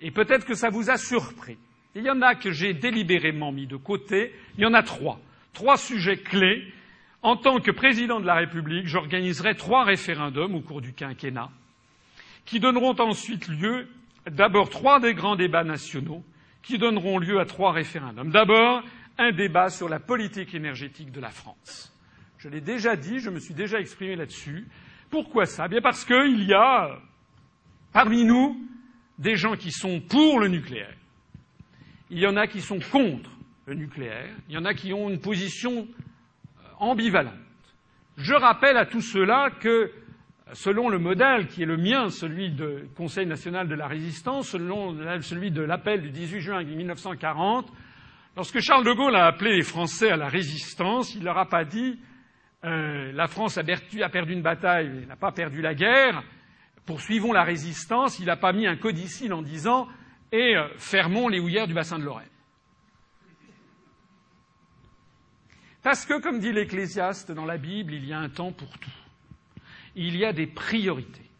et 0.00 0.10
peut-être 0.10 0.46
que 0.46 0.54
ça 0.54 0.70
vous 0.70 0.90
a 0.90 0.96
surpris. 0.96 1.58
Il 1.94 2.04
y 2.04 2.10
en 2.10 2.22
a 2.22 2.34
que 2.34 2.50
j'ai 2.50 2.72
délibérément 2.72 3.52
mis 3.52 3.66
de 3.66 3.76
côté. 3.76 4.32
Il 4.56 4.62
y 4.62 4.66
en 4.66 4.74
a 4.74 4.82
trois. 4.82 5.20
Trois 5.52 5.76
sujets 5.76 6.18
clés. 6.18 6.72
En 7.22 7.36
tant 7.36 7.60
que 7.60 7.70
président 7.70 8.20
de 8.20 8.26
la 8.26 8.36
République, 8.36 8.86
j'organiserai 8.86 9.54
trois 9.54 9.84
référendums 9.84 10.54
au 10.54 10.60
cours 10.60 10.80
du 10.80 10.94
quinquennat 10.94 11.50
qui 12.46 12.58
donneront 12.58 12.98
ensuite 12.98 13.46
lieu, 13.48 13.88
d'abord, 14.28 14.70
trois 14.70 14.98
des 14.98 15.14
grands 15.14 15.36
débats 15.36 15.64
nationaux 15.64 16.24
qui 16.62 16.78
donneront 16.78 17.18
lieu 17.18 17.38
à 17.38 17.44
trois 17.44 17.72
référendums. 17.72 18.30
D'abord, 18.30 18.82
un 19.18 19.32
débat 19.32 19.68
sur 19.68 19.88
la 19.88 20.00
politique 20.00 20.54
énergétique 20.54 21.12
de 21.12 21.20
la 21.20 21.30
France. 21.30 21.92
Je 22.40 22.48
l'ai 22.48 22.60
déjà 22.60 22.96
dit, 22.96 23.20
je 23.20 23.30
me 23.30 23.38
suis 23.38 23.54
déjà 23.54 23.78
exprimé 23.78 24.16
là-dessus. 24.16 24.66
Pourquoi 25.10 25.46
ça? 25.46 25.68
Bien 25.68 25.80
parce 25.80 26.04
qu'il 26.04 26.44
y 26.44 26.52
a 26.52 26.98
parmi 27.92 28.24
nous 28.24 28.60
des 29.18 29.36
gens 29.36 29.56
qui 29.56 29.70
sont 29.70 30.00
pour 30.00 30.40
le 30.40 30.48
nucléaire 30.48 30.94
il 32.10 32.18
y 32.18 32.26
en 32.26 32.36
a 32.36 32.46
qui 32.46 32.60
sont 32.60 32.80
contre 32.92 33.30
le 33.66 33.74
nucléaire, 33.74 34.34
il 34.48 34.54
y 34.54 34.58
en 34.58 34.64
a 34.64 34.74
qui 34.74 34.92
ont 34.92 35.08
une 35.08 35.20
position 35.20 35.86
euh, 35.86 36.62
ambivalente. 36.78 37.34
Je 38.16 38.34
rappelle 38.34 38.76
à 38.76 38.84
tout 38.84 39.00
cela 39.00 39.50
que, 39.50 39.92
selon 40.52 40.88
le 40.88 40.98
modèle 40.98 41.46
qui 41.46 41.62
est 41.62 41.66
le 41.66 41.76
mien, 41.76 42.10
celui 42.10 42.50
du 42.50 42.88
Conseil 42.96 43.26
national 43.26 43.68
de 43.68 43.74
la 43.74 43.86
résistance, 43.86 44.48
selon 44.48 44.96
celui 45.22 45.52
de 45.52 45.62
l'appel 45.62 46.02
du 46.02 46.10
18 46.10 46.40
juin 46.40 46.64
1940, 46.64 47.72
lorsque 48.36 48.58
Charles 48.58 48.84
de 48.84 48.92
Gaulle 48.92 49.14
a 49.14 49.26
appelé 49.26 49.56
les 49.56 49.62
Français 49.62 50.10
à 50.10 50.16
la 50.16 50.28
résistance, 50.28 51.14
il 51.14 51.22
leur 51.22 51.38
a 51.38 51.48
pas 51.48 51.64
dit 51.64 52.00
euh, 52.64 53.12
la 53.12 53.26
France 53.26 53.56
a 53.56 53.64
perdu, 53.64 54.32
une 54.32 54.42
bataille, 54.42 54.86
elle 54.86 55.06
n'a 55.06 55.16
pas 55.16 55.32
perdu 55.32 55.62
la 55.62 55.74
guerre, 55.74 56.22
poursuivons 56.84 57.32
la 57.32 57.42
résistance, 57.42 58.18
il 58.18 58.26
n'a 58.26 58.36
pas 58.36 58.52
mis 58.52 58.66
un 58.66 58.76
codicile 58.76 59.32
en 59.32 59.42
disant 59.42 59.88
et 60.32 60.56
euh, 60.56 60.68
fermons 60.76 61.28
les 61.28 61.40
houillères 61.40 61.66
du 61.66 61.74
bassin 61.74 61.98
de 61.98 62.04
Lorraine. 62.04 62.28
Parce 65.82 66.04
que, 66.04 66.20
comme 66.20 66.40
dit 66.40 66.52
l'Ecclésiaste 66.52 67.32
dans 67.32 67.46
la 67.46 67.56
Bible, 67.56 67.94
il 67.94 68.04
y 68.04 68.12
a 68.12 68.18
un 68.18 68.28
temps 68.28 68.52
pour 68.52 68.78
tout. 68.78 68.90
Il 69.96 70.16
y 70.16 70.26
a 70.26 70.32
des 70.32 70.46
priorités. 70.46 71.30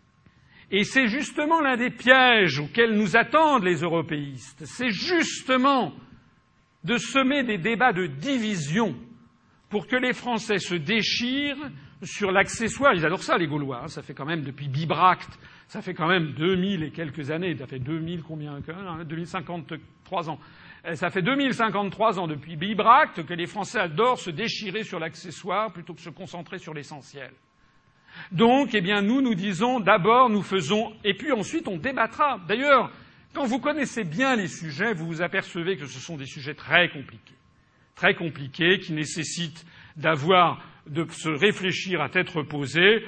Et 0.70 0.85
c'est 0.85 1.08
justement 1.08 1.60
l'un 1.60 1.76
des 1.76 1.90
pièges 1.90 2.58
auxquels 2.60 2.94
nous 2.94 3.17
attendent 3.17 3.65
les 3.65 3.83
européistes. 3.83 4.65
C'est 4.65 4.90
justement 4.90 5.92
de 6.85 6.97
semer 6.97 7.42
des 7.42 7.58
débats 7.58 7.92
de 7.92 8.06
division 8.06 8.97
pour 9.70 9.86
que 9.86 9.97
les 9.97 10.12
Français 10.12 10.58
se 10.58 10.74
déchirent 10.74 11.70
sur 12.03 12.33
l'accessoire. 12.33 12.92
Ils 12.94 13.06
adorent 13.06 13.22
ça, 13.22 13.38
les 13.38 13.47
Gaulois. 13.47 13.83
Hein. 13.85 13.88
Ça 13.88 14.03
fait 14.03 14.15
quand 14.15 14.26
même 14.26 14.42
depuis 14.42 14.69
Bibracte 14.69 15.38
ça 15.70 15.83
fait 15.83 15.94
quand 15.94 16.08
même 16.08 16.33
2000 16.33 16.83
et 16.83 16.90
quelques 16.90 17.31
années, 17.31 17.56
ça 17.56 17.69
fait 17.69 17.78
2000 17.78 18.24
combien 18.24 18.58
2053 19.04 20.28
ans. 20.28 20.40
Ça 20.94 21.10
fait 21.10 21.22
2053 21.22 22.19
ans 22.19 22.26
depuis 22.26 22.56
Bibracte 22.56 23.24
que 23.24 23.35
les 23.35 23.47
Français 23.47 23.78
adorent 23.78 24.19
se 24.19 24.31
déchirer 24.31 24.83
sur 24.83 24.99
l'accessoire 24.99 25.72
plutôt 25.72 25.94
que 25.94 26.01
se 26.01 26.10
concentrer 26.10 26.58
sur 26.58 26.74
l'essentiel. 26.74 27.31
Donc, 28.33 28.74
eh 28.74 28.81
bien, 28.81 29.01
nous, 29.01 29.20
nous 29.20 29.36
disons 29.36 29.78
d'abord, 29.78 30.28
nous 30.28 30.42
faisons, 30.42 30.92
et 31.04 31.15
puis 31.15 31.31
ensuite, 31.31 31.69
on 31.69 31.76
débattra. 31.76 32.40
D'ailleurs, 32.49 32.90
quand 33.33 33.44
vous 33.44 33.60
connaissez 33.60 34.03
bien 34.03 34.35
les 34.35 34.49
sujets, 34.49 34.92
vous 34.92 35.06
vous 35.06 35.22
apercevez 35.22 35.76
que 35.76 35.86
ce 35.86 36.01
sont 36.01 36.17
des 36.17 36.26
sujets 36.26 36.54
très 36.54 36.88
compliqués. 36.88 37.36
Très 38.00 38.15
compliqués, 38.15 38.78
qui 38.78 38.94
nécessitent 38.94 39.66
d'avoir, 39.94 40.65
de 40.86 41.06
se 41.10 41.28
réfléchir 41.28 42.00
à 42.00 42.08
tête 42.08 42.31
reposée 42.31 43.04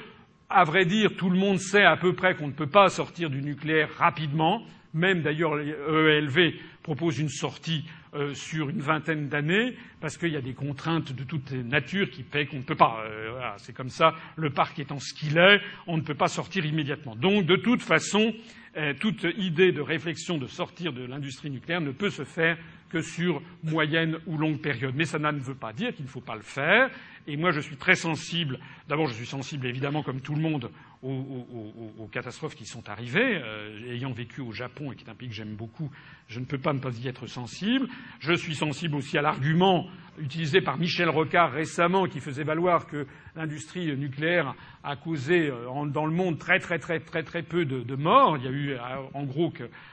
à 0.51 0.65
vrai 0.65 0.85
dire, 0.85 1.15
tout 1.17 1.31
le 1.31 1.37
monde 1.39 1.57
sait 1.57 1.83
à 1.83 1.97
peu 1.97 2.13
près 2.13 2.35
qu'on 2.35 2.45
ne 2.45 2.53
peut 2.53 2.67
pas 2.67 2.89
sortir 2.89 3.31
du 3.31 3.41
nucléaire 3.41 3.89
rapidement. 3.97 4.61
Même 4.93 5.23
d'ailleurs, 5.23 5.55
l'ELV 5.55 6.53
propose 6.83 7.17
une 7.17 7.29
sortie 7.29 7.85
euh, 8.13 8.35
sur 8.35 8.69
une 8.69 8.81
vingtaine 8.81 9.29
d'années, 9.29 9.75
parce 9.99 10.15
qu'il 10.15 10.31
y 10.31 10.37
a 10.37 10.41
des 10.41 10.53
contraintes 10.53 11.11
de 11.11 11.23
toute 11.23 11.51
nature 11.53 12.11
qui 12.11 12.21
paient 12.21 12.45
qu'on 12.45 12.57
ne 12.57 12.63
peut 12.63 12.75
pas. 12.75 13.03
Euh, 13.03 13.31
c'est 13.57 13.73
comme 13.73 13.89
ça, 13.89 14.13
le 14.35 14.51
parc 14.51 14.77
étant 14.77 14.99
ce 14.99 15.15
qu'il 15.15 15.39
est, 15.39 15.59
on 15.87 15.97
ne 15.97 16.03
peut 16.03 16.13
pas 16.13 16.27
sortir 16.27 16.67
immédiatement. 16.67 17.15
Donc, 17.15 17.47
de 17.47 17.55
toute 17.55 17.81
façon, 17.81 18.31
euh, 18.77 18.93
toute 18.99 19.25
idée 19.37 19.71
de 19.71 19.81
réflexion 19.81 20.37
de 20.37 20.45
sortir 20.45 20.93
de 20.93 21.03
l'industrie 21.03 21.49
nucléaire 21.49 21.81
ne 21.81 21.91
peut 21.91 22.11
se 22.11 22.25
faire 22.25 22.59
que 22.93 23.01
sur 23.01 23.41
moyenne 23.63 24.19
ou 24.27 24.37
longue 24.37 24.61
période. 24.61 24.93
Mais 24.95 25.05
ça 25.05 25.17
ne 25.17 25.31
veut 25.39 25.55
pas 25.55 25.73
dire 25.73 25.93
qu'il 25.95 26.05
ne 26.05 26.09
faut 26.09 26.21
pas 26.21 26.35
le 26.35 26.43
faire. 26.43 26.91
Et 27.25 27.37
moi, 27.37 27.51
je 27.51 27.59
suis 27.59 27.75
très 27.75 27.95
sensible. 27.95 28.59
D'abord, 28.87 29.07
je 29.07 29.13
suis 29.13 29.25
sensible, 29.25 29.65
évidemment, 29.65 30.03
comme 30.03 30.21
tout 30.21 30.35
le 30.35 30.41
monde, 30.41 30.69
aux, 31.01 32.07
catastrophes 32.11 32.55
qui 32.55 32.65
sont 32.65 32.87
arrivées. 32.89 33.41
Euh, 33.43 33.93
ayant 33.93 34.11
vécu 34.11 34.41
au 34.41 34.51
Japon, 34.51 34.91
et 34.91 34.95
qui 34.95 35.05
est 35.05 35.09
un 35.09 35.15
pays 35.15 35.29
que 35.29 35.33
j'aime 35.33 35.55
beaucoup, 35.55 35.89
je 36.27 36.39
ne 36.39 36.45
peux 36.45 36.57
pas 36.57 36.73
ne 36.73 36.79
pas 36.79 36.91
y 36.91 37.07
être 37.07 37.27
sensible. 37.27 37.87
Je 38.19 38.33
suis 38.33 38.55
sensible 38.55 38.95
aussi 38.95 39.17
à 39.17 39.21
l'argument 39.21 39.87
utilisé 40.19 40.61
par 40.61 40.77
Michel 40.77 41.09
Rocard 41.09 41.51
récemment, 41.51 42.05
qui 42.05 42.19
faisait 42.19 42.43
valoir 42.43 42.85
que 42.85 43.07
l'industrie 43.35 43.97
nucléaire 43.97 44.53
a 44.83 44.95
causé 44.95 45.49
euh, 45.49 45.85
dans 45.87 46.05
le 46.05 46.13
monde 46.13 46.37
très 46.37 46.59
très 46.59 46.77
très 46.77 46.99
très 46.99 47.23
très 47.23 47.41
peu 47.41 47.65
de, 47.65 47.95
morts. 47.95 48.37
Il 48.37 48.43
y 48.43 48.47
a 48.47 48.51
eu, 48.51 48.71
euh, 48.73 48.79
en 49.13 49.23
gros, 49.23 49.51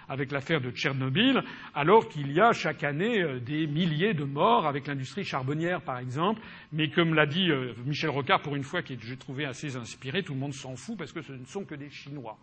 avec 0.09 0.31
l'affaire 0.31 0.61
de 0.61 0.71
Tchernobyl, 0.71 1.43
alors 1.75 2.09
qu'il 2.09 2.33
y 2.33 2.41
a 2.41 2.53
chaque 2.53 2.85
année 2.85 3.41
des 3.41 3.67
milliers 3.67 4.15
de 4.15 4.25
morts 4.25 4.67
avec 4.67 4.87
l'industrie 4.87 5.25
charbonnière, 5.25 5.81
par 5.81 5.99
exemple. 5.99 6.43
Mais 6.73 6.91
comme 6.91 7.15
l'a 7.15 7.27
dit 7.27 7.49
Michel 7.87 8.11
Rocard, 8.11 8.43
pour 8.43 8.57
une 8.57 8.65
fois, 8.65 8.83
qui 8.83 8.99
j'ai 9.01 9.17
trouvé 9.17 9.47
assez 9.47 9.77
inspiré, 9.77 10.23
tout 10.23 10.35
le 10.35 10.41
monde 10.41 10.55
s'en 10.55 10.77
fout 10.77 10.99
parce 10.99 11.13
que 11.13 11.23
ce 11.23 11.33
ne 11.33 11.45
sont 11.45 11.65
que 11.65 11.75
des 11.75 11.91
Chinois. 11.91 12.37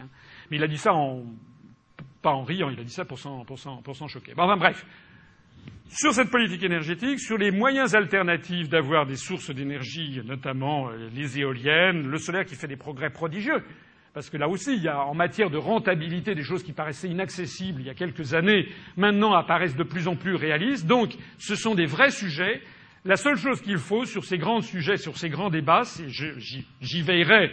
Hein. 0.00 0.08
Mais 0.50 0.56
il 0.56 0.62
a 0.62 0.68
dit 0.68 0.78
ça 0.78 0.94
en, 0.94 1.24
pas 2.22 2.32
en 2.32 2.44
riant, 2.44 2.70
il 2.70 2.78
a 2.78 2.84
dit 2.84 2.92
ça 2.92 3.04
pour 3.04 3.18
s'en, 3.18 3.44
choquer. 4.08 4.32
enfin 4.36 4.56
bref, 4.56 4.86
sur 5.88 6.14
cette 6.14 6.30
politique 6.30 6.62
énergétique, 6.62 7.20
sur 7.20 7.36
les 7.36 7.50
moyens 7.50 7.94
alternatifs 7.94 8.68
d'avoir 8.68 9.06
des 9.06 9.16
sources 9.16 9.50
d'énergie, 9.50 10.20
notamment 10.24 10.88
euh, 10.88 11.08
les 11.14 11.38
éoliennes, 11.38 12.06
le 12.06 12.18
solaire 12.18 12.44
qui 12.44 12.54
fait 12.54 12.68
des 12.68 12.76
progrès 12.76 13.10
prodigieux, 13.10 13.62
parce 14.14 14.28
que 14.30 14.36
là 14.36 14.48
aussi, 14.48 14.74
il 14.76 14.82
y 14.82 14.88
a 14.88 15.04
en 15.04 15.14
matière 15.14 15.50
de 15.50 15.56
rentabilité 15.56 16.34
des 16.34 16.42
choses 16.42 16.62
qui 16.62 16.72
paraissaient 16.72 17.08
inaccessibles 17.08 17.80
il 17.80 17.86
y 17.86 17.90
a 17.90 17.94
quelques 17.94 18.34
années, 18.34 18.68
maintenant 18.96 19.32
apparaissent 19.32 19.76
de 19.76 19.84
plus 19.84 20.06
en 20.06 20.16
plus 20.16 20.34
réalistes. 20.34 20.86
Donc, 20.86 21.14
ce 21.38 21.54
sont 21.54 21.74
des 21.74 21.86
vrais 21.86 22.10
sujets. 22.10 22.60
La 23.04 23.16
seule 23.16 23.36
chose 23.36 23.60
qu'il 23.62 23.78
faut 23.78 24.04
sur 24.04 24.24
ces 24.24 24.38
grands 24.38 24.60
sujets, 24.60 24.98
sur 24.98 25.16
ces 25.16 25.30
grands 25.30 25.50
débats, 25.50 25.84
c'est 25.84 26.08
j'y 26.08 27.02
veillerai 27.02 27.50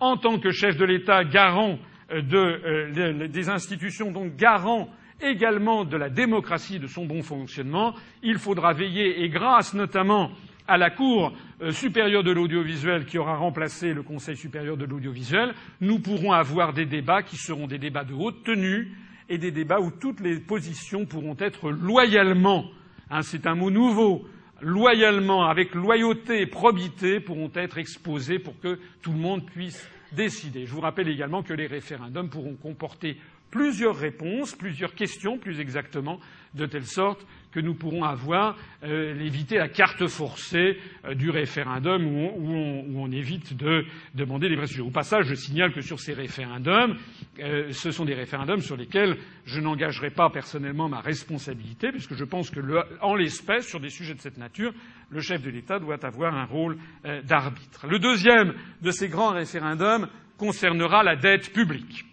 en 0.00 0.16
tant 0.16 0.38
que 0.38 0.50
chef 0.50 0.76
de 0.76 0.84
l'État, 0.84 1.24
garant 1.24 1.78
de, 2.20 2.36
euh, 2.36 3.28
des 3.28 3.48
institutions, 3.48 4.10
donc 4.10 4.36
garant 4.36 4.88
également 5.22 5.84
de 5.84 5.96
la 5.96 6.10
démocratie, 6.10 6.78
de 6.78 6.86
son 6.86 7.06
bon 7.06 7.22
fonctionnement, 7.22 7.94
il 8.22 8.38
faudra 8.38 8.72
veiller, 8.72 9.22
et 9.22 9.28
grâce 9.28 9.72
notamment 9.72 10.30
à 10.68 10.76
la 10.76 10.90
Cour 10.90 11.32
euh, 11.60 11.72
supérieure 11.72 12.22
de 12.22 12.32
l'audiovisuel 12.32 13.06
qui 13.06 13.18
aura 13.18 13.36
remplacé 13.36 13.94
le 13.94 14.02
Conseil 14.02 14.36
supérieur 14.36 14.76
de 14.76 14.84
l'audiovisuel, 14.84 15.54
nous 15.80 15.98
pourrons 15.98 16.32
avoir 16.32 16.72
des 16.72 16.86
débats 16.86 17.22
qui 17.22 17.36
seront 17.36 17.66
des 17.66 17.78
débats 17.78 18.04
de 18.04 18.14
haute 18.14 18.44
tenue 18.44 18.92
et 19.28 19.38
des 19.38 19.50
débats 19.50 19.80
où 19.80 19.90
toutes 19.90 20.20
les 20.20 20.38
positions 20.40 21.06
pourront 21.06 21.36
être 21.38 21.70
loyalement, 21.70 22.66
hein, 23.10 23.22
c'est 23.22 23.46
un 23.46 23.54
mot 23.54 23.70
nouveau, 23.70 24.24
loyalement, 24.60 25.44
avec 25.44 25.74
loyauté 25.74 26.42
et 26.42 26.46
probité, 26.46 27.20
pourront 27.20 27.50
être 27.54 27.78
exposées 27.78 28.38
pour 28.38 28.58
que 28.60 28.78
tout 29.02 29.12
le 29.12 29.18
monde 29.18 29.44
puisse 29.46 29.88
Je 30.16 30.70
vous 30.70 30.80
rappelle 30.80 31.08
également 31.08 31.42
que 31.42 31.54
les 31.54 31.66
référendums 31.66 32.28
pourront 32.28 32.56
comporter 32.56 33.16
plusieurs 33.50 33.96
réponses, 33.96 34.54
plusieurs 34.54 34.94
questions 34.94 35.38
plus 35.38 35.60
exactement, 35.60 36.20
de 36.54 36.66
telle 36.66 36.86
sorte 36.86 37.26
que 37.52 37.60
nous 37.60 37.74
pourrons 37.74 38.04
avoir 38.04 38.56
euh, 38.82 39.18
éviter 39.20 39.58
la 39.58 39.68
carte 39.68 40.06
forcée 40.06 40.78
euh, 41.04 41.14
du 41.14 41.30
référendum 41.30 42.04
où 42.06 42.98
on, 42.98 43.12
évite 43.12 43.54
de 43.56 43.84
demander 44.14 44.48
des 44.48 44.56
vrais. 44.56 44.80
Au 44.80 44.90
passage, 44.90 45.26
je 45.26 45.34
signale 45.34 45.72
que 45.72 45.82
sur 45.82 46.00
ces 46.00 46.14
référendums, 46.14 46.96
euh, 47.40 47.70
ce 47.72 47.90
sont 47.90 48.04
des 48.04 48.14
référendums 48.14 48.60
sur 48.60 48.76
lesquels 48.76 49.18
je 49.44 49.60
n'engagerai 49.60 50.10
pas 50.10 50.30
personnellement 50.30 50.88
ma 50.88 51.00
responsabilité, 51.00 51.90
puisque 51.90 52.14
je 52.14 52.24
pense 52.24 52.50
que, 52.50 52.60
le, 52.60 52.82
en 53.00 53.14
l'espèce, 53.14 53.68
sur 53.68 53.80
des 53.80 53.90
sujets 53.90 54.14
de 54.14 54.20
cette 54.20 54.38
nature, 54.38 54.72
le 55.10 55.20
chef 55.20 55.42
de 55.42 55.50
l'État 55.50 55.78
doit 55.78 56.04
avoir 56.04 56.34
un 56.34 56.44
rôle 56.44 56.78
euh, 57.04 57.20
d'arbitre. 57.22 57.86
Le 57.86 57.98
deuxième 57.98 58.54
de 58.80 58.90
ces 58.90 59.08
grands 59.08 59.32
référendums 59.32 60.08
concernera 60.38 61.02
la 61.02 61.16
dette 61.16 61.52
publique. 61.52 62.06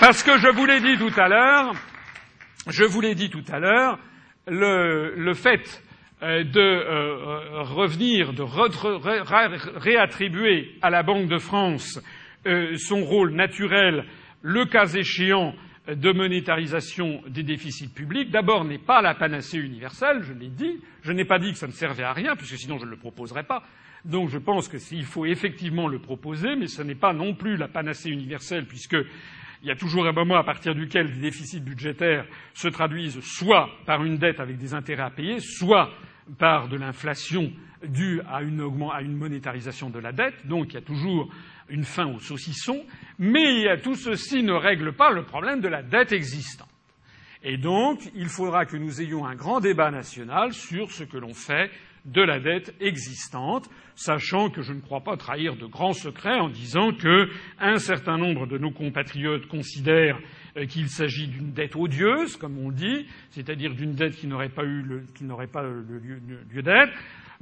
Parce 0.00 0.22
que 0.22 0.38
je 0.38 0.48
vous 0.48 0.64
l'ai 0.64 0.80
dit 0.80 0.96
tout 0.96 1.20
à 1.20 1.28
l'heure, 1.28 1.74
je 2.66 2.84
vous 2.84 3.02
l'ai 3.02 3.14
dit 3.14 3.28
tout 3.28 3.44
à 3.52 3.58
l'heure, 3.58 3.98
le, 4.48 5.14
le, 5.14 5.34
fait 5.34 5.82
euh, 6.22 6.42
de 6.42 6.58
euh, 6.58 7.62
revenir, 7.64 8.32
de 8.32 8.42
ré, 8.42 9.20
réattribuer 9.76 10.70
à 10.80 10.88
la 10.88 11.02
Banque 11.02 11.28
de 11.28 11.36
France 11.36 12.00
euh, 12.46 12.78
son 12.78 13.04
rôle 13.04 13.32
naturel, 13.32 14.06
le 14.40 14.64
cas 14.64 14.86
échéant, 14.86 15.54
de 15.86 16.12
monétarisation 16.12 17.20
des 17.26 17.42
déficits 17.42 17.88
publics, 17.88 18.30
d'abord 18.30 18.64
n'est 18.64 18.78
pas 18.78 19.02
la 19.02 19.14
panacée 19.14 19.58
universelle, 19.58 20.22
je 20.22 20.32
l'ai 20.32 20.48
dit. 20.48 20.80
Je 21.02 21.12
n'ai 21.12 21.24
pas 21.24 21.38
dit 21.38 21.52
que 21.52 21.58
ça 21.58 21.66
ne 21.66 21.72
servait 21.72 22.04
à 22.04 22.12
rien, 22.12 22.36
puisque 22.36 22.56
sinon 22.56 22.78
je 22.78 22.86
ne 22.86 22.90
le 22.90 22.96
proposerais 22.96 23.42
pas. 23.42 23.64
Donc 24.04 24.30
je 24.30 24.38
pense 24.38 24.68
qu'il 24.68 25.04
faut 25.04 25.26
effectivement 25.26 25.88
le 25.88 25.98
proposer, 25.98 26.56
mais 26.56 26.68
ce 26.68 26.82
n'est 26.82 26.94
pas 26.94 27.12
non 27.12 27.34
plus 27.34 27.56
la 27.56 27.68
panacée 27.68 28.08
universelle, 28.08 28.66
puisque 28.66 28.96
il 29.62 29.68
y 29.68 29.70
a 29.70 29.76
toujours 29.76 30.06
un 30.06 30.12
moment 30.12 30.36
à 30.36 30.44
partir 30.44 30.74
duquel 30.74 31.08
les 31.08 31.20
déficits 31.20 31.60
budgétaires 31.60 32.26
se 32.54 32.68
traduisent 32.68 33.20
soit 33.20 33.68
par 33.86 34.02
une 34.04 34.16
dette 34.16 34.40
avec 34.40 34.56
des 34.56 34.74
intérêts 34.74 35.02
à 35.02 35.10
payer, 35.10 35.38
soit 35.38 35.90
par 36.38 36.68
de 36.68 36.76
l'inflation 36.76 37.52
due 37.84 38.20
à 38.28 38.42
une, 38.42 39.16
monétarisation 39.16 39.90
de 39.90 39.98
la 39.98 40.12
dette. 40.12 40.46
Donc 40.46 40.68
il 40.70 40.74
y 40.74 40.78
a 40.78 40.82
toujours 40.82 41.30
une 41.68 41.84
fin 41.84 42.06
au 42.06 42.18
saucisson. 42.18 42.84
Mais 43.18 43.80
tout 43.82 43.94
ceci 43.94 44.42
ne 44.42 44.52
règle 44.52 44.92
pas 44.92 45.10
le 45.10 45.24
problème 45.24 45.60
de 45.60 45.68
la 45.68 45.82
dette 45.82 46.12
existante. 46.12 46.68
Et 47.42 47.56
donc, 47.56 48.00
il 48.14 48.28
faudra 48.28 48.66
que 48.66 48.76
nous 48.76 49.00
ayons 49.00 49.24
un 49.24 49.34
grand 49.34 49.60
débat 49.60 49.90
national 49.90 50.52
sur 50.52 50.90
ce 50.90 51.04
que 51.04 51.16
l'on 51.16 51.32
fait 51.32 51.70
de 52.04 52.22
la 52.22 52.40
dette 52.40 52.74
existante, 52.80 53.68
sachant 53.94 54.50
que 54.50 54.62
je 54.62 54.72
ne 54.72 54.80
crois 54.80 55.02
pas 55.02 55.16
trahir 55.16 55.56
de 55.56 55.66
grands 55.66 55.92
secrets 55.92 56.38
en 56.38 56.48
disant 56.48 56.92
qu'un 56.92 57.78
certain 57.78 58.16
nombre 58.16 58.46
de 58.46 58.58
nos 58.58 58.70
compatriotes 58.70 59.46
considèrent 59.46 60.18
euh, 60.56 60.66
qu'il 60.66 60.88
s'agit 60.88 61.28
d'une 61.28 61.52
dette 61.52 61.76
odieuse, 61.76 62.36
comme 62.36 62.58
on 62.58 62.70
dit, 62.70 63.06
c'est-à-dire 63.30 63.74
d'une 63.74 63.94
dette 63.94 64.16
qui 64.16 64.26
n'aurait 64.26 64.48
pas 64.48 64.64
eu 64.64 64.82
le, 64.82 65.04
lieu, 65.98 66.20
lieu 66.50 66.62
d'être. 66.62 66.92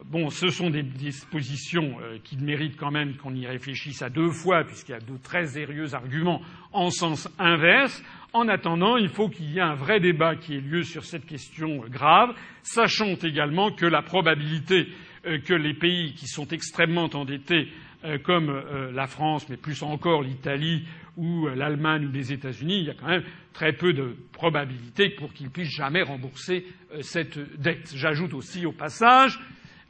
Bon, 0.05 0.31
ce 0.31 0.49
sont 0.49 0.71
des 0.71 0.85
dispositions 0.85 1.99
euh, 2.01 2.19
qui 2.23 2.37
méritent 2.37 2.77
quand 2.77 2.93
même 2.93 3.17
qu'on 3.17 3.35
y 3.35 3.47
réfléchisse 3.47 4.01
à 4.01 4.09
deux 4.09 4.31
fois, 4.31 4.63
puisqu'il 4.63 4.93
y 4.93 4.95
a 4.95 5.01
de 5.01 5.17
très 5.23 5.47
sérieux 5.47 5.93
arguments 5.93 6.41
en 6.73 6.91
sens 6.91 7.29
inverse. 7.37 8.03
En 8.33 8.47
attendant, 8.47 8.97
il 8.97 9.09
faut 9.09 9.29
qu'il 9.29 9.51
y 9.51 9.59
ait 9.59 9.63
un 9.63 9.75
vrai 9.75 9.99
débat 9.99 10.37
qui 10.37 10.55
ait 10.55 10.61
lieu 10.61 10.85
sur 10.85 11.05
cette 11.05 11.27
question 11.27 11.79
grave, 11.89 12.31
sachant 12.63 13.17
également 13.17 13.73
que 13.73 13.87
la 13.87 14.03
probabilité 14.03 14.87
euh, 15.27 15.39
que 15.41 15.55
les 15.55 15.75
pays 15.75 16.15
qui 16.15 16.29
sont 16.29 16.47
extrêmement 16.47 17.11
endettés, 17.13 17.67
euh, 18.05 18.19
comme 18.19 18.63
la 18.95 19.09
France, 19.09 19.49
mais 19.49 19.57
plus 19.57 19.83
encore 19.83 20.23
l'Italie 20.23 20.85
ou 21.17 21.49
l'Allemagne 21.49 22.07
ou 22.07 22.13
les 22.13 22.33
États-Unis, 22.33 22.79
il 22.79 22.85
y 22.85 22.91
a 22.91 22.95
quand 22.95 23.09
même 23.09 23.25
très 23.53 23.73
peu 23.73 23.93
de 23.93 24.17
probabilité 24.33 25.11
pour 25.11 25.33
qu'ils 25.33 25.51
puissent 25.51 25.75
jamais 25.75 26.03
rembourser 26.03 26.65
cette 27.01 27.41
dette. 27.61 27.93
J'ajoute 27.97 28.35
aussi 28.35 28.65
au 28.65 28.71
passage 28.71 29.41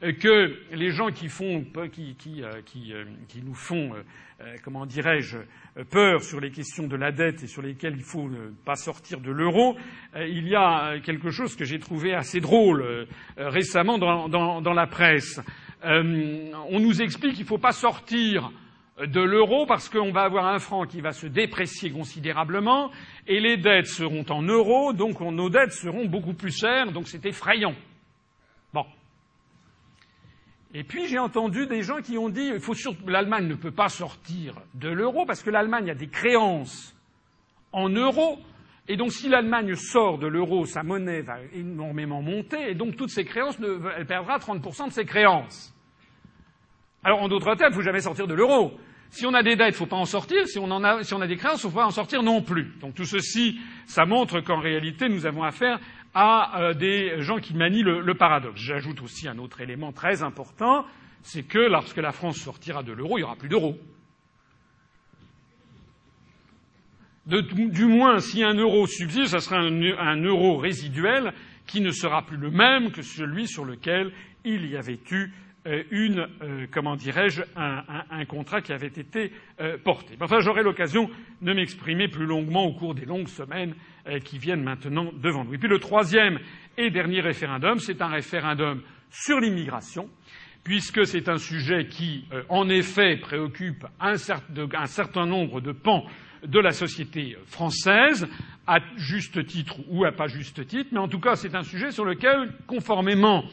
que 0.01 0.57
les 0.71 0.91
gens 0.91 1.11
qui, 1.11 1.27
font, 1.27 1.65
qui, 1.91 2.15
qui, 2.15 2.43
qui 3.27 3.41
nous 3.43 3.53
font, 3.53 3.91
comment 4.63 4.85
dirais-je, 4.85 5.37
peur 5.89 6.23
sur 6.23 6.39
les 6.39 6.51
questions 6.51 6.87
de 6.87 6.95
la 6.95 7.11
dette 7.11 7.43
et 7.43 7.47
sur 7.47 7.61
lesquelles 7.61 7.95
il 7.97 8.03
faut 8.03 8.29
ne 8.29 8.49
pas 8.65 8.75
sortir 8.75 9.19
de 9.19 9.31
l'euro, 9.31 9.77
il 10.15 10.47
y 10.47 10.55
a 10.55 10.99
quelque 11.03 11.31
chose 11.31 11.55
que 11.55 11.65
j'ai 11.65 11.79
trouvé 11.79 12.13
assez 12.13 12.39
drôle 12.39 13.07
récemment 13.37 13.97
dans 13.97 14.73
la 14.73 14.87
presse. 14.87 15.41
on 15.83 16.79
nous 16.79 17.01
explique 17.01 17.33
qu'il 17.33 17.43
ne 17.43 17.49
faut 17.49 17.57
pas 17.57 17.73
sortir 17.73 18.51
de 19.05 19.21
l'euro 19.21 19.65
parce 19.65 19.89
qu'on 19.89 20.11
va 20.11 20.23
avoir 20.23 20.47
un 20.47 20.59
franc 20.59 20.85
qui 20.85 21.01
va 21.01 21.11
se 21.11 21.27
déprécier 21.27 21.91
considérablement 21.91 22.91
et 23.27 23.39
les 23.39 23.57
dettes 23.57 23.87
seront 23.87 24.25
en 24.29 24.41
euros, 24.41 24.93
donc 24.93 25.21
nos 25.21 25.49
dettes 25.49 25.71
seront 25.71 26.05
beaucoup 26.05 26.33
plus 26.33 26.57
chères, 26.57 26.91
donc 26.91 27.07
c'est 27.07 27.25
effrayant. 27.25 27.75
Et 30.73 30.83
puis 30.83 31.07
j'ai 31.07 31.17
entendu 31.17 31.65
des 31.65 31.81
gens 31.81 32.01
qui 32.01 32.17
ont 32.17 32.29
dit 32.29 32.51
faut 32.59 32.73
l'Allemagne 33.07 33.47
ne 33.47 33.55
peut 33.55 33.71
pas 33.71 33.89
sortir 33.89 34.55
de 34.75 34.89
l'euro 34.89 35.25
parce 35.25 35.41
que 35.41 35.49
l'Allemagne 35.49 35.89
a 35.89 35.95
des 35.95 36.07
créances 36.07 36.95
en 37.71 37.89
euros. 37.89 38.39
Et 38.87 38.95
donc 38.95 39.11
si 39.11 39.29
l'Allemagne 39.29 39.75
sort 39.75 40.19
de 40.19 40.27
l'euro, 40.27 40.65
sa 40.65 40.83
monnaie 40.83 41.21
va 41.21 41.37
énormément 41.53 42.21
monter 42.21 42.69
et 42.69 42.75
donc 42.75 42.95
toutes 42.95 43.09
ses 43.09 43.25
créances, 43.25 43.57
elle 43.97 44.05
perdra 44.05 44.37
30% 44.37 44.87
de 44.87 44.93
ses 44.93 45.05
créances. 45.05 45.73
Alors 47.03 47.21
en 47.21 47.27
d'autres 47.27 47.55
termes, 47.55 47.71
il 47.71 47.77
ne 47.77 47.81
faut 47.81 47.85
jamais 47.85 48.01
sortir 48.01 48.27
de 48.27 48.33
l'euro. 48.33 48.73
Si 49.11 49.25
on 49.25 49.33
a 49.33 49.41
des 49.41 49.55
dettes, 49.55 49.69
il 49.69 49.71
ne 49.71 49.77
faut 49.77 49.85
pas 49.87 49.95
en 49.95 50.05
sortir. 50.05 50.47
Si 50.47 50.59
on, 50.59 50.65
en 50.65 50.83
a, 50.83 51.03
si 51.03 51.13
on 51.15 51.21
a 51.21 51.27
des 51.27 51.35
créances, 51.35 51.63
il 51.63 51.67
ne 51.67 51.71
faut 51.71 51.77
pas 51.79 51.85
en 51.85 51.91
sortir 51.91 52.21
non 52.21 52.41
plus. 52.41 52.75
Donc 52.79 52.93
tout 52.93 53.05
ceci, 53.05 53.59
ça 53.87 54.05
montre 54.05 54.41
qu'en 54.41 54.59
réalité, 54.59 55.09
nous 55.09 55.25
avons 55.25 55.43
affaire 55.43 55.79
à 56.21 56.59
euh, 56.59 56.73
des 56.73 57.21
gens 57.21 57.37
qui 57.37 57.55
manient 57.55 57.81
le, 57.81 58.13
paradoxe. 58.13 58.59
J'ajoute 58.59 59.01
aussi 59.01 59.29
un 59.29 59.37
autre 59.37 59.61
élément 59.61 59.93
très 59.93 60.21
important, 60.21 60.85
c'est 61.21 61.43
que 61.43 61.59
lorsque 61.59 61.95
la 61.95 62.11
France 62.11 62.35
sortira 62.35 62.83
de 62.83 62.91
l'euro, 62.91 63.17
il 63.17 63.21
n'y 63.21 63.23
aura 63.23 63.37
plus 63.37 63.47
d'euro. 63.47 63.77
du 67.25 67.85
moins, 67.85 68.19
si 68.19 68.43
un 68.43 68.55
euro 68.55 68.85
subsiste, 68.85 69.27
ce 69.27 69.39
sera 69.39 69.59
un, 69.59 70.21
euro 70.21 70.57
résiduel 70.57 71.31
qui 71.65 71.79
ne 71.79 71.91
sera 71.91 72.25
plus 72.25 72.37
le 72.37 72.51
même 72.51 72.91
que 72.91 73.01
celui 73.01 73.47
sur 73.47 73.63
lequel 73.63 74.11
il 74.43 74.65
y 74.65 74.75
avait 74.75 74.99
eu 75.11 75.31
euh, 75.67 75.83
une, 75.91 76.27
euh, 76.41 76.65
comment 76.71 76.95
dirais-je, 76.97 77.43
un, 77.55 78.25
contrat 78.25 78.61
qui 78.61 78.73
avait 78.73 78.87
été 78.87 79.31
porté. 79.85 80.17
Enfin, 80.19 80.39
j'aurai 80.39 80.63
l'occasion 80.63 81.09
de 81.41 81.53
m'exprimer 81.53 82.09
plus 82.09 82.25
longuement 82.25 82.65
au 82.65 82.73
cours 82.73 82.93
des 82.93 83.05
longues 83.05 83.27
semaines 83.29 83.75
qui 84.17 84.37
viennent 84.37 84.63
maintenant 84.63 85.11
devant 85.21 85.43
nous. 85.43 85.53
Et 85.53 85.57
puis 85.57 85.69
le 85.69 85.79
troisième 85.79 86.39
et 86.77 86.89
dernier 86.89 87.21
référendum, 87.21 87.79
c'est 87.79 88.01
un 88.01 88.07
référendum 88.07 88.81
sur 89.11 89.39
l'immigration, 89.39 90.09
puisque 90.63 91.05
c'est 91.05 91.29
un 91.29 91.37
sujet 91.37 91.87
qui, 91.87 92.25
euh, 92.33 92.43
en 92.49 92.69
effet, 92.69 93.17
préoccupe 93.17 93.85
un, 93.99 94.13
un 94.13 94.85
certain 94.85 95.25
nombre 95.25 95.61
de 95.61 95.71
pans 95.71 96.05
de 96.45 96.59
la 96.59 96.71
société 96.71 97.35
française, 97.45 98.27
à 98.65 98.79
juste 98.95 99.45
titre 99.45 99.77
ou 99.89 100.05
à 100.05 100.11
pas 100.11 100.27
juste 100.27 100.65
titre, 100.67 100.89
mais 100.91 100.99
en 100.99 101.07
tout 101.07 101.19
cas, 101.19 101.35
c'est 101.35 101.55
un 101.55 101.63
sujet 101.63 101.91
sur 101.91 102.05
lequel, 102.05 102.53
conformément 102.67 103.43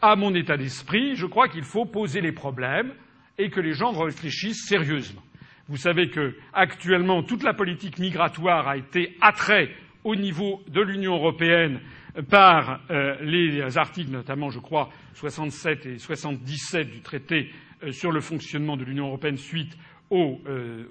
à 0.00 0.16
mon 0.16 0.34
état 0.34 0.56
d'esprit, 0.56 1.14
je 1.14 1.26
crois 1.26 1.48
qu'il 1.48 1.62
faut 1.62 1.84
poser 1.84 2.20
les 2.20 2.32
problèmes 2.32 2.92
et 3.38 3.50
que 3.50 3.60
les 3.60 3.72
gens 3.72 3.92
réfléchissent 3.92 4.66
sérieusement. 4.66 5.22
Vous 5.68 5.76
savez 5.76 6.10
que, 6.10 6.34
actuellement, 6.52 7.22
toute 7.22 7.44
la 7.44 7.54
politique 7.54 7.98
migratoire 7.98 8.66
a 8.66 8.76
été 8.76 9.16
attrait 9.20 9.70
au 10.04 10.16
niveau 10.16 10.60
de 10.68 10.80
l'Union 10.80 11.14
européenne 11.14 11.80
par 12.28 12.80
euh, 12.90 13.16
les 13.22 13.78
articles, 13.78 14.10
notamment, 14.10 14.50
je 14.50 14.58
crois, 14.58 14.90
67 15.14 15.86
et 15.86 15.98
77 15.98 16.90
du 16.90 17.00
traité 17.00 17.50
euh, 17.84 17.92
sur 17.92 18.12
le 18.12 18.20
fonctionnement 18.20 18.76
de 18.76 18.84
l'Union 18.84 19.06
européenne 19.08 19.36
suite 19.36 19.76
aux, 20.10 20.40
euh, 20.46 20.84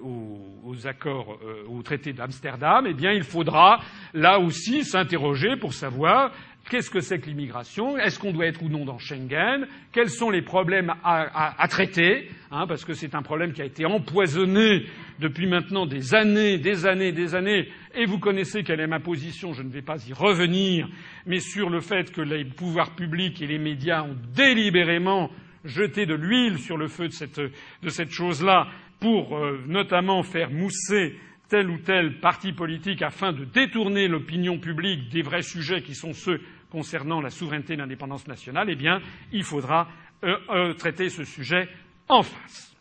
aux, 0.64 0.86
accords, 0.88 1.38
euh, 1.44 1.64
au 1.68 1.80
traité 1.82 2.12
d'Amsterdam, 2.12 2.86
eh 2.88 2.92
bien, 2.92 3.12
il 3.12 3.22
faudra 3.22 3.78
là 4.14 4.40
aussi 4.40 4.84
s'interroger 4.84 5.56
pour 5.56 5.74
savoir 5.74 6.32
Qu'est-ce 6.70 6.90
que 6.90 7.00
c'est 7.00 7.18
que 7.18 7.26
l'immigration 7.26 7.98
Est-ce 7.98 8.18
qu'on 8.18 8.32
doit 8.32 8.46
être 8.46 8.62
ou 8.62 8.68
non 8.68 8.84
dans 8.84 8.98
Schengen 8.98 9.66
Quels 9.90 10.10
sont 10.10 10.30
les 10.30 10.42
problèmes 10.42 10.90
à, 11.02 11.22
à, 11.22 11.62
à 11.62 11.68
traiter 11.68 12.30
hein, 12.50 12.66
Parce 12.66 12.84
que 12.84 12.94
c'est 12.94 13.14
un 13.14 13.22
problème 13.22 13.52
qui 13.52 13.62
a 13.62 13.64
été 13.64 13.84
empoisonné 13.84 14.84
depuis 15.22 15.46
maintenant 15.46 15.86
des 15.86 16.14
années, 16.14 16.58
des 16.58 16.84
années, 16.84 17.12
des 17.12 17.34
années. 17.34 17.68
Et 17.94 18.04
vous 18.04 18.18
connaissez 18.18 18.62
quelle 18.62 18.80
est 18.80 18.86
ma 18.86 19.00
position, 19.00 19.54
je 19.54 19.62
ne 19.62 19.70
vais 19.70 19.82
pas 19.82 20.06
y 20.06 20.12
revenir, 20.12 20.88
mais 21.24 21.40
sur 21.40 21.70
le 21.70 21.80
fait 21.80 22.12
que 22.12 22.20
les 22.20 22.44
pouvoirs 22.44 22.94
publics 22.94 23.40
et 23.40 23.46
les 23.46 23.58
médias 23.58 24.02
ont 24.02 24.16
délibérément 24.34 25.30
jeté 25.64 26.04
de 26.04 26.14
l'huile 26.14 26.58
sur 26.58 26.76
le 26.76 26.88
feu 26.88 27.08
de 27.08 27.12
cette, 27.12 27.40
de 27.40 27.88
cette 27.88 28.10
chose-là 28.10 28.68
pour 29.00 29.36
euh, 29.36 29.62
notamment 29.66 30.22
faire 30.22 30.50
mousser 30.50 31.18
tel 31.48 31.70
ou 31.70 31.78
tel 31.78 32.18
parti 32.18 32.52
politique 32.52 33.02
afin 33.02 33.32
de 33.32 33.44
détourner 33.44 34.08
l'opinion 34.08 34.58
publique 34.58 35.08
des 35.10 35.22
vrais 35.22 35.42
sujets 35.42 35.82
qui 35.82 35.94
sont 35.94 36.12
ceux 36.12 36.40
concernant 36.70 37.20
la 37.20 37.30
souveraineté 37.30 37.74
et 37.74 37.76
l'indépendance 37.76 38.26
nationale, 38.26 38.68
eh 38.70 38.76
bien, 38.76 39.00
il 39.32 39.44
faudra 39.44 39.88
euh, 40.24 40.36
euh, 40.50 40.72
traiter 40.72 41.10
ce 41.10 41.24
sujet 41.24 41.68
en 42.08 42.22
face. 42.22 42.71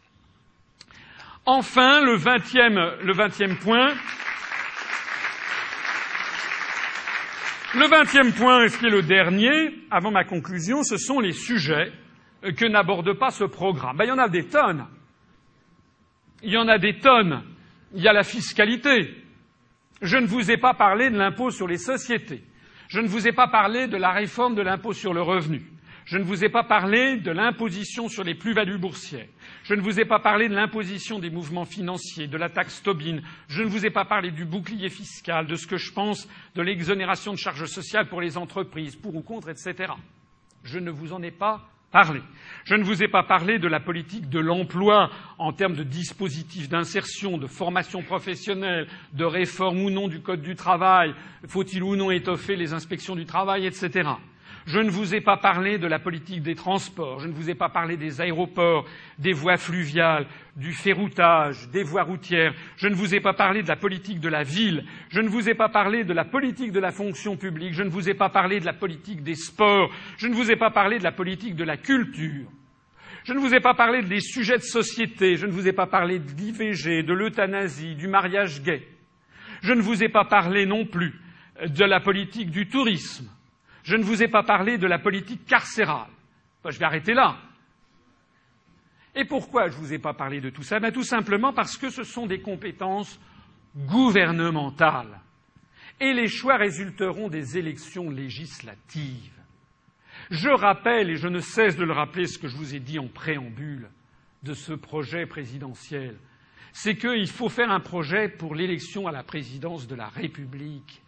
Enfin, 1.45 2.01
le 2.01 2.17
vingtième, 2.17 3.57
point. 3.57 3.93
Le 7.73 7.87
vingtième 7.87 8.31
point, 8.33 8.67
ce 8.67 8.77
qui 8.77 8.85
est 8.85 8.89
le 8.89 9.01
dernier, 9.01 9.73
avant 9.89 10.11
ma 10.11 10.23
conclusion, 10.23 10.83
ce 10.83 10.97
sont 10.97 11.19
les 11.19 11.31
sujets 11.31 11.91
que 12.43 12.65
n'aborde 12.65 13.13
pas 13.13 13.31
ce 13.31 13.43
programme. 13.43 13.97
Ben, 13.97 14.05
il 14.05 14.09
y 14.09 14.11
en 14.11 14.19
a 14.19 14.29
des 14.29 14.45
tonnes. 14.45 14.85
Il 16.43 16.51
y 16.51 16.57
en 16.57 16.67
a 16.67 16.77
des 16.77 16.99
tonnes. 16.99 17.43
Il 17.93 18.03
y 18.03 18.07
a 18.07 18.13
la 18.13 18.23
fiscalité. 18.23 19.15
Je 20.01 20.17
ne 20.17 20.27
vous 20.27 20.51
ai 20.51 20.57
pas 20.57 20.75
parlé 20.75 21.09
de 21.09 21.17
l'impôt 21.17 21.49
sur 21.49 21.67
les 21.67 21.77
sociétés. 21.77 22.43
Je 22.87 22.99
ne 22.99 23.07
vous 23.07 23.27
ai 23.27 23.31
pas 23.31 23.47
parlé 23.47 23.87
de 23.87 23.97
la 23.97 24.11
réforme 24.11 24.53
de 24.53 24.61
l'impôt 24.61 24.93
sur 24.93 25.13
le 25.13 25.21
revenu. 25.21 25.63
Je 26.11 26.17
ne 26.17 26.25
vous 26.25 26.43
ai 26.43 26.49
pas 26.49 26.65
parlé 26.65 27.15
de 27.15 27.31
l'imposition 27.31 28.09
sur 28.09 28.25
les 28.25 28.35
plus-values 28.35 28.77
boursières. 28.77 29.29
Je 29.63 29.73
ne 29.73 29.79
vous 29.79 29.97
ai 29.97 30.03
pas 30.03 30.19
parlé 30.19 30.49
de 30.49 30.53
l'imposition 30.53 31.19
des 31.19 31.29
mouvements 31.29 31.63
financiers, 31.63 32.27
de 32.27 32.35
la 32.35 32.49
taxe 32.49 32.83
Tobin. 32.83 33.21
Je 33.47 33.63
ne 33.63 33.69
vous 33.69 33.85
ai 33.85 33.91
pas 33.91 34.03
parlé 34.03 34.31
du 34.31 34.43
bouclier 34.43 34.89
fiscal, 34.89 35.47
de 35.47 35.55
ce 35.55 35.65
que 35.65 35.77
je 35.77 35.93
pense 35.93 36.27
de 36.53 36.61
l'exonération 36.61 37.31
de 37.31 37.37
charges 37.37 37.65
sociales 37.67 38.09
pour 38.09 38.19
les 38.19 38.37
entreprises, 38.37 38.97
pour 38.97 39.15
ou 39.15 39.21
contre, 39.21 39.47
etc. 39.47 39.93
Je 40.65 40.79
ne 40.79 40.91
vous 40.91 41.13
en 41.13 41.23
ai 41.23 41.31
pas 41.31 41.69
parlé. 41.93 42.19
Je 42.65 42.75
ne 42.75 42.83
vous 42.83 43.01
ai 43.01 43.07
pas 43.07 43.23
parlé 43.23 43.57
de 43.57 43.69
la 43.69 43.79
politique 43.79 44.27
de 44.27 44.39
l'emploi 44.41 45.11
en 45.37 45.53
termes 45.53 45.77
de 45.77 45.83
dispositifs 45.83 46.67
d'insertion, 46.67 47.37
de 47.37 47.47
formation 47.47 48.01
professionnelle, 48.01 48.89
de 49.13 49.23
réforme 49.23 49.81
ou 49.81 49.89
non 49.89 50.09
du 50.09 50.19
Code 50.19 50.41
du 50.41 50.55
travail, 50.55 51.15
faut-il 51.47 51.83
ou 51.83 51.95
non 51.95 52.11
étoffer 52.11 52.57
les 52.57 52.73
inspections 52.73 53.15
du 53.15 53.25
travail, 53.25 53.65
etc. 53.65 54.09
Je 54.67 54.79
ne 54.79 54.91
vous 54.91 55.15
ai 55.15 55.21
pas 55.21 55.37
parlé 55.37 55.79
de 55.79 55.87
la 55.87 55.97
politique 55.97 56.43
des 56.43 56.53
transports, 56.55 57.19
je 57.19 57.27
ne 57.27 57.33
vous 57.33 57.49
ai 57.49 57.55
pas 57.55 57.69
parlé 57.69 57.97
des 57.97 58.21
aéroports, 58.21 58.85
des 59.17 59.33
voies 59.33 59.57
fluviales, 59.57 60.27
du 60.55 60.71
ferroutage, 60.71 61.67
des 61.69 61.83
voies 61.83 62.03
routières, 62.03 62.53
je 62.77 62.87
ne 62.87 62.93
vous 62.93 63.15
ai 63.15 63.19
pas 63.19 63.33
parlé 63.33 63.63
de 63.63 63.67
la 63.67 63.75
politique 63.75 64.19
de 64.19 64.29
la 64.29 64.43
ville, 64.43 64.85
je 65.09 65.19
ne 65.19 65.29
vous 65.29 65.49
ai 65.49 65.55
pas 65.55 65.69
parlé 65.69 66.03
de 66.03 66.13
la 66.13 66.25
politique 66.25 66.71
de 66.71 66.79
la 66.79 66.91
fonction 66.91 67.37
publique, 67.37 67.73
je 67.73 67.83
ne 67.83 67.89
vous 67.89 68.07
ai 68.07 68.13
pas 68.13 68.29
parlé 68.29 68.59
de 68.59 68.65
la 68.65 68.73
politique 68.73 69.23
des 69.23 69.35
sports, 69.35 69.89
je 70.17 70.27
ne 70.27 70.35
vous 70.35 70.51
ai 70.51 70.55
pas 70.55 70.69
parlé 70.69 70.99
de 70.99 71.03
la 71.03 71.11
politique 71.11 71.55
de 71.55 71.63
la 71.63 71.77
culture. 71.77 72.47
Je 73.23 73.33
ne 73.33 73.39
vous 73.39 73.53
ai 73.53 73.59
pas 73.59 73.75
parlé 73.75 74.01
des 74.01 74.19
sujets 74.19 74.57
de 74.57 74.63
société, 74.63 75.37
je 75.37 75.45
ne 75.45 75.51
vous 75.51 75.67
ai 75.67 75.73
pas 75.73 75.85
parlé 75.85 76.19
de 76.19 76.31
l'IVG, 76.31 77.03
de 77.03 77.13
l'euthanasie, 77.13 77.95
du 77.95 78.07
mariage 78.07 78.61
gay. 78.61 78.87
Je 79.61 79.73
ne 79.73 79.81
vous 79.81 80.03
ai 80.03 80.09
pas 80.09 80.25
parlé 80.25 80.65
non 80.65 80.85
plus 80.85 81.19
de 81.65 81.85
la 81.85 81.99
politique 81.99 82.49
du 82.49 82.67
tourisme. 82.67 83.29
Je 83.83 83.95
ne 83.95 84.03
vous 84.03 84.21
ai 84.21 84.27
pas 84.27 84.43
parlé 84.43 84.77
de 84.77 84.87
la 84.87 84.99
politique 84.99 85.45
carcérale. 85.45 86.09
je 86.67 86.77
vais 86.77 86.85
arrêter 86.85 87.13
là. 87.13 87.37
Et 89.15 89.25
pourquoi 89.25 89.69
je 89.69 89.75
ne 89.75 89.81
vous 89.81 89.93
ai 89.93 89.99
pas 89.99 90.13
parlé 90.13 90.39
de 90.39 90.49
tout 90.49 90.63
ça? 90.63 90.79
Ben, 90.79 90.91
Tout 90.91 91.03
simplement 91.03 91.51
parce 91.53 91.77
que 91.77 91.89
ce 91.89 92.03
sont 92.03 92.27
des 92.27 92.41
compétences 92.41 93.19
gouvernementales. 93.75 95.19
Et 95.99 96.13
les 96.13 96.27
choix 96.27 96.57
résulteront 96.57 97.27
des 97.27 97.57
élections 97.57 98.09
législatives. 98.09 99.33
Je 100.29 100.49
rappelle, 100.49 101.09
et 101.09 101.17
je 101.17 101.27
ne 101.27 101.39
cesse 101.39 101.75
de 101.75 101.83
le 101.83 101.93
rappeler, 101.93 102.25
ce 102.25 102.37
que 102.37 102.47
je 102.47 102.55
vous 102.55 102.73
ai 102.73 102.79
dit 102.79 102.99
en 102.99 103.07
préambule 103.07 103.89
de 104.43 104.53
ce 104.53 104.73
projet 104.73 105.25
présidentiel, 105.25 106.17
c'est 106.73 106.95
qu'il 106.95 107.29
faut 107.29 107.49
faire 107.49 107.69
un 107.69 107.81
projet 107.81 108.29
pour 108.29 108.55
l'élection 108.55 109.07
à 109.07 109.11
la 109.11 109.23
présidence 109.23 109.87
de 109.87 109.95
la 109.95 110.07
République. 110.07 111.01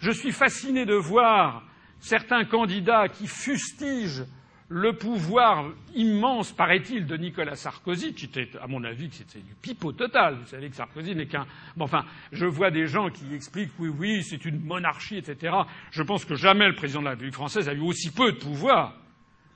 Je 0.00 0.10
suis 0.10 0.32
fasciné 0.32 0.86
de 0.86 0.94
voir 0.94 1.62
certains 2.00 2.44
candidats 2.44 3.08
qui 3.08 3.26
fustigent 3.26 4.26
le 4.70 4.92
pouvoir 4.92 5.70
immense, 5.94 6.52
paraît-il, 6.52 7.06
de 7.06 7.16
Nicolas 7.16 7.56
Sarkozy, 7.56 8.12
qui 8.12 8.26
était, 8.26 8.50
à 8.60 8.66
mon 8.66 8.84
avis, 8.84 9.08
c'était 9.10 9.38
du 9.38 9.54
pipeau 9.54 9.92
total. 9.92 10.36
Vous 10.36 10.46
savez 10.46 10.68
que 10.68 10.76
Sarkozy 10.76 11.14
n'est 11.14 11.26
qu'un. 11.26 11.46
Bon, 11.76 11.86
enfin, 11.86 12.04
je 12.32 12.44
vois 12.44 12.70
des 12.70 12.86
gens 12.86 13.08
qui 13.08 13.34
expliquent 13.34 13.72
oui, 13.78 13.88
oui, 13.88 14.22
c'est 14.22 14.44
une 14.44 14.60
monarchie, 14.60 15.16
etc. 15.16 15.54
Je 15.90 16.02
pense 16.02 16.26
que 16.26 16.34
jamais 16.34 16.66
le 16.68 16.74
président 16.74 17.00
de 17.00 17.06
la 17.06 17.10
République 17.12 17.34
française 17.34 17.66
a 17.68 17.72
eu 17.72 17.80
aussi 17.80 18.10
peu 18.10 18.32
de 18.32 18.36
pouvoir, 18.36 18.94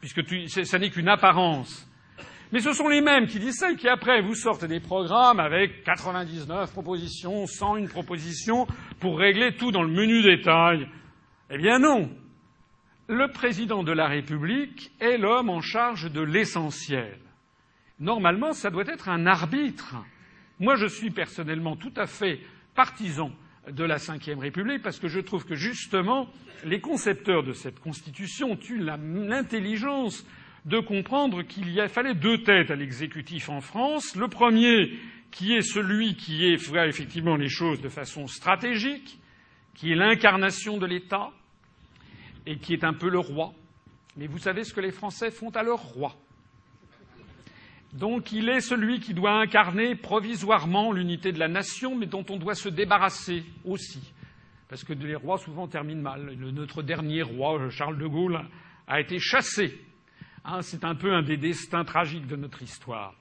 puisque 0.01 0.23
ça 0.49 0.78
n'est 0.78 0.91
qu'une 0.91 1.08
apparence. 1.08 1.87
Mais 2.51 2.60
ce 2.60 2.73
sont 2.73 2.89
les 2.89 3.01
mêmes 3.03 3.26
qui 3.26 3.39
disent 3.39 3.58
ça 3.58 3.71
et 3.71 3.76
qui 3.76 3.89
après 3.89 4.23
vous 4.23 4.35
sortent 4.35 4.65
des 4.65 4.81
programmes 4.81 5.41
avec 5.41 5.85
99 5.85 6.73
propositions, 6.73 7.47
101 7.47 7.87
propositions 7.87 8.67
pour 8.99 9.19
régler 9.19 9.57
tout 9.57 9.73
dans 9.73 9.83
le 9.83 9.92
menu 9.92 10.23
détail. 10.23 10.87
Eh 11.51 11.58
bien 11.58 11.78
non 11.78 12.10
le 13.12 13.28
président 13.28 13.84
de 13.84 13.92
la 13.92 14.08
République 14.08 14.90
est 14.98 15.18
l'homme 15.18 15.50
en 15.50 15.60
charge 15.60 16.10
de 16.10 16.22
l'essentiel. 16.22 17.18
Normalement, 18.00 18.52
ça 18.52 18.70
doit 18.70 18.86
être 18.86 19.08
un 19.08 19.26
arbitre. 19.26 19.96
Moi, 20.58 20.76
je 20.76 20.86
suis 20.86 21.10
personnellement 21.10 21.76
tout 21.76 21.92
à 21.96 22.06
fait 22.06 22.40
partisan 22.74 23.30
de 23.70 23.84
la 23.84 23.96
Ve 23.96 24.38
République 24.38 24.82
parce 24.82 24.98
que 24.98 25.08
je 25.08 25.20
trouve 25.20 25.44
que 25.44 25.54
justement 25.54 26.28
les 26.64 26.80
concepteurs 26.80 27.44
de 27.44 27.52
cette 27.52 27.78
Constitution 27.80 28.52
ont 28.52 28.58
eu 28.68 28.78
l'intelligence 28.78 30.26
de 30.64 30.80
comprendre 30.80 31.42
qu'il 31.42 31.86
fallait 31.88 32.14
deux 32.14 32.42
têtes 32.42 32.70
à 32.70 32.76
l'exécutif 32.76 33.50
en 33.50 33.60
France. 33.60 34.16
Le 34.16 34.28
premier, 34.28 34.98
qui 35.30 35.54
est 35.54 35.62
celui 35.62 36.16
qui 36.16 36.56
fait 36.56 36.88
effectivement 36.88 37.36
les 37.36 37.48
choses 37.48 37.80
de 37.82 37.88
façon 37.88 38.26
stratégique, 38.26 39.18
qui 39.74 39.92
est 39.92 39.96
l'incarnation 39.96 40.78
de 40.78 40.86
l'État, 40.86 41.30
et 42.47 42.58
qui 42.58 42.73
est 42.73 42.85
un 42.85 42.92
peu 42.92 43.08
le 43.08 43.19
roi. 43.19 43.53
Mais 44.17 44.26
vous 44.26 44.39
savez 44.39 44.65
ce 44.65 44.75
que 44.75 44.81
les 44.81 44.91
Français 44.91 45.31
font 45.31 45.51
à 45.51 45.62
leur 45.62 45.78
roi. 45.78 46.15
Donc 47.92 48.33
il 48.33 48.49
est 48.49 48.60
celui 48.60 49.01
qui 49.01 49.12
doit 49.12 49.33
incarner 49.33 49.94
provisoirement 49.94 50.92
l'unité 50.92 51.33
de 51.33 51.39
la 51.39 51.49
nation, 51.49 51.97
mais 51.97 52.07
dont 52.07 52.25
on 52.31 52.39
doit 52.39 52.55
se 52.55 52.69
débarrasser 52.69 53.44
aussi. 53.65 54.12
Parce 54.69 54.85
que 54.85 54.94
les 54.94 55.15
rois 55.15 55.37
souvent 55.37 55.69
terminent 55.69 56.01
mal. 56.01 56.35
notre 56.35 56.83
dernier 56.83 57.23
roi, 57.23 57.69
Charles 57.69 57.99
de 57.99 58.07
Gaulle, 58.07 58.41
a 58.87 59.01
été 59.01 59.19
chassé. 59.19 59.78
Hein, 60.44 60.62
c'est 60.62 60.85
un 60.85 60.94
peu 60.94 61.12
un 61.12 61.23
des 61.23 61.37
destins 61.37 61.85
tragiques 61.85 62.26
de 62.26 62.37
notre 62.37 62.62
histoire. 62.62 63.15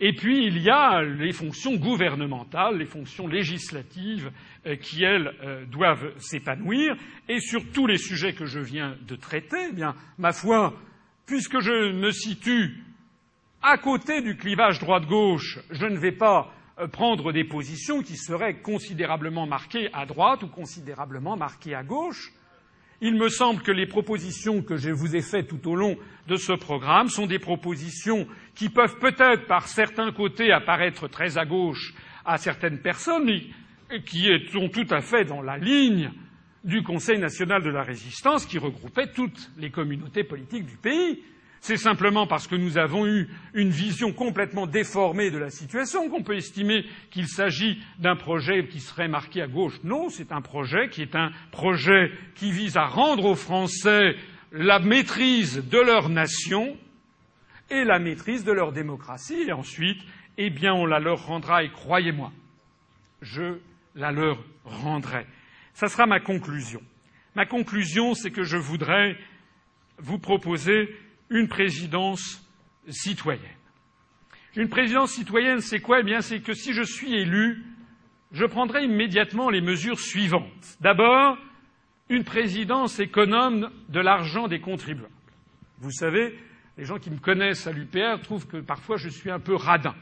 Et 0.00 0.12
puis 0.12 0.46
il 0.46 0.58
y 0.58 0.70
a 0.70 1.02
les 1.02 1.32
fonctions 1.32 1.76
gouvernementales, 1.76 2.78
les 2.78 2.86
fonctions 2.86 3.26
législatives 3.26 4.30
euh, 4.66 4.76
qui, 4.76 5.04
elles, 5.04 5.32
euh, 5.42 5.64
doivent 5.66 6.12
s'épanouir. 6.18 6.96
Et 7.28 7.40
sur 7.40 7.70
tous 7.72 7.86
les 7.86 7.98
sujets 7.98 8.34
que 8.34 8.46
je 8.46 8.60
viens 8.60 8.96
de 9.06 9.16
traiter, 9.16 9.68
eh 9.70 9.72
bien, 9.72 9.94
ma 10.18 10.32
foi, 10.32 10.74
puisque 11.26 11.60
je 11.60 11.92
me 11.92 12.10
situe 12.10 12.82
à 13.62 13.78
côté 13.78 14.20
du 14.22 14.36
clivage 14.36 14.78
droite-gauche, 14.78 15.58
je 15.70 15.86
ne 15.86 15.98
vais 15.98 16.12
pas 16.12 16.52
euh, 16.78 16.88
prendre 16.88 17.32
des 17.32 17.44
positions 17.44 18.02
qui 18.02 18.16
seraient 18.16 18.60
considérablement 18.60 19.46
marquées 19.46 19.88
à 19.92 20.04
droite 20.04 20.42
ou 20.42 20.48
considérablement 20.48 21.36
marquées 21.36 21.74
à 21.74 21.82
gauche. 21.82 22.32
Il 23.02 23.14
me 23.14 23.28
semble 23.28 23.62
que 23.62 23.72
les 23.72 23.86
propositions 23.86 24.62
que 24.62 24.76
je 24.76 24.90
vous 24.90 25.16
ai 25.16 25.20
faites 25.20 25.48
tout 25.48 25.68
au 25.68 25.76
long 25.76 25.96
de 26.28 26.36
ce 26.36 26.52
programme 26.52 27.08
sont 27.08 27.26
des 27.26 27.38
propositions 27.38 28.26
qui 28.54 28.70
peuvent 28.70 28.98
peut-être 28.98 29.46
par 29.46 29.68
certains 29.68 30.12
côtés 30.12 30.50
apparaître 30.50 31.06
très 31.08 31.36
à 31.36 31.44
gauche 31.44 31.94
à 32.24 32.38
certaines 32.38 32.80
personnes, 32.80 33.26
mais 33.26 34.00
qui 34.02 34.28
sont 34.50 34.68
tout 34.68 34.86
à 34.90 35.00
fait 35.00 35.24
dans 35.24 35.42
la 35.42 35.58
ligne 35.58 36.10
du 36.64 36.82
Conseil 36.82 37.18
national 37.18 37.62
de 37.62 37.70
la 37.70 37.82
résistance 37.82 38.46
qui 38.46 38.58
regroupait 38.58 39.12
toutes 39.12 39.50
les 39.58 39.70
communautés 39.70 40.24
politiques 40.24 40.66
du 40.66 40.76
pays. 40.76 41.22
C'est 41.60 41.76
simplement 41.76 42.26
parce 42.26 42.46
que 42.46 42.54
nous 42.54 42.78
avons 42.78 43.06
eu 43.06 43.28
une 43.54 43.70
vision 43.70 44.12
complètement 44.12 44.66
déformée 44.66 45.30
de 45.30 45.38
la 45.38 45.50
situation 45.50 46.08
qu'on 46.08 46.22
peut 46.22 46.36
estimer 46.36 46.84
qu'il 47.10 47.26
s'agit 47.26 47.82
d'un 47.98 48.16
projet 48.16 48.66
qui 48.68 48.80
serait 48.80 49.08
marqué 49.08 49.42
à 49.42 49.46
gauche. 49.46 49.80
Non, 49.82 50.08
c'est 50.08 50.32
un 50.32 50.42
projet 50.42 50.88
qui 50.90 51.02
est 51.02 51.16
un 51.16 51.32
projet 51.50 52.12
qui 52.34 52.52
vise 52.52 52.76
à 52.76 52.86
rendre 52.86 53.24
aux 53.24 53.34
Français 53.34 54.14
la 54.52 54.78
maîtrise 54.78 55.64
de 55.68 55.78
leur 55.78 56.08
nation 56.08 56.76
et 57.70 57.84
la 57.84 57.98
maîtrise 57.98 58.44
de 58.44 58.52
leur 58.52 58.72
démocratie. 58.72 59.44
Et 59.48 59.52
ensuite, 59.52 60.00
eh 60.38 60.50
bien, 60.50 60.74
on 60.74 60.86
la 60.86 61.00
leur 61.00 61.26
rendra, 61.26 61.64
et 61.64 61.70
croyez-moi, 61.70 62.32
je 63.22 63.58
la 63.94 64.12
leur 64.12 64.38
rendrai. 64.64 65.26
Ça 65.74 65.88
sera 65.88 66.06
ma 66.06 66.20
conclusion. 66.20 66.80
Ma 67.34 67.46
conclusion, 67.46 68.14
c'est 68.14 68.30
que 68.30 68.44
je 68.44 68.56
voudrais 68.56 69.16
vous 69.98 70.18
proposer 70.18 70.94
une 71.30 71.48
présidence 71.48 72.42
citoyenne. 72.88 73.42
Une 74.56 74.68
présidence 74.68 75.12
citoyenne, 75.12 75.60
c'est 75.60 75.80
quoi? 75.80 76.00
Eh 76.00 76.02
bien, 76.02 76.20
c'est 76.20 76.40
que 76.40 76.54
si 76.54 76.72
je 76.72 76.82
suis 76.82 77.14
élu, 77.14 77.64
je 78.32 78.44
prendrai 78.44 78.84
immédiatement 78.84 79.50
les 79.50 79.60
mesures 79.60 80.00
suivantes. 80.00 80.76
D'abord, 80.80 81.36
une 82.08 82.24
présidence 82.24 82.98
économe 82.98 83.70
de 83.88 84.00
l'argent 84.00 84.48
des 84.48 84.60
contribuables. 84.60 85.10
Vous 85.78 85.90
savez, 85.90 86.38
les 86.78 86.84
gens 86.84 86.98
qui 86.98 87.10
me 87.10 87.18
connaissent 87.18 87.66
à 87.66 87.72
l'UPR 87.72 88.20
trouvent 88.22 88.46
que 88.46 88.58
parfois 88.58 88.96
je 88.96 89.08
suis 89.08 89.30
un 89.30 89.40
peu 89.40 89.54
radin. 89.54 89.94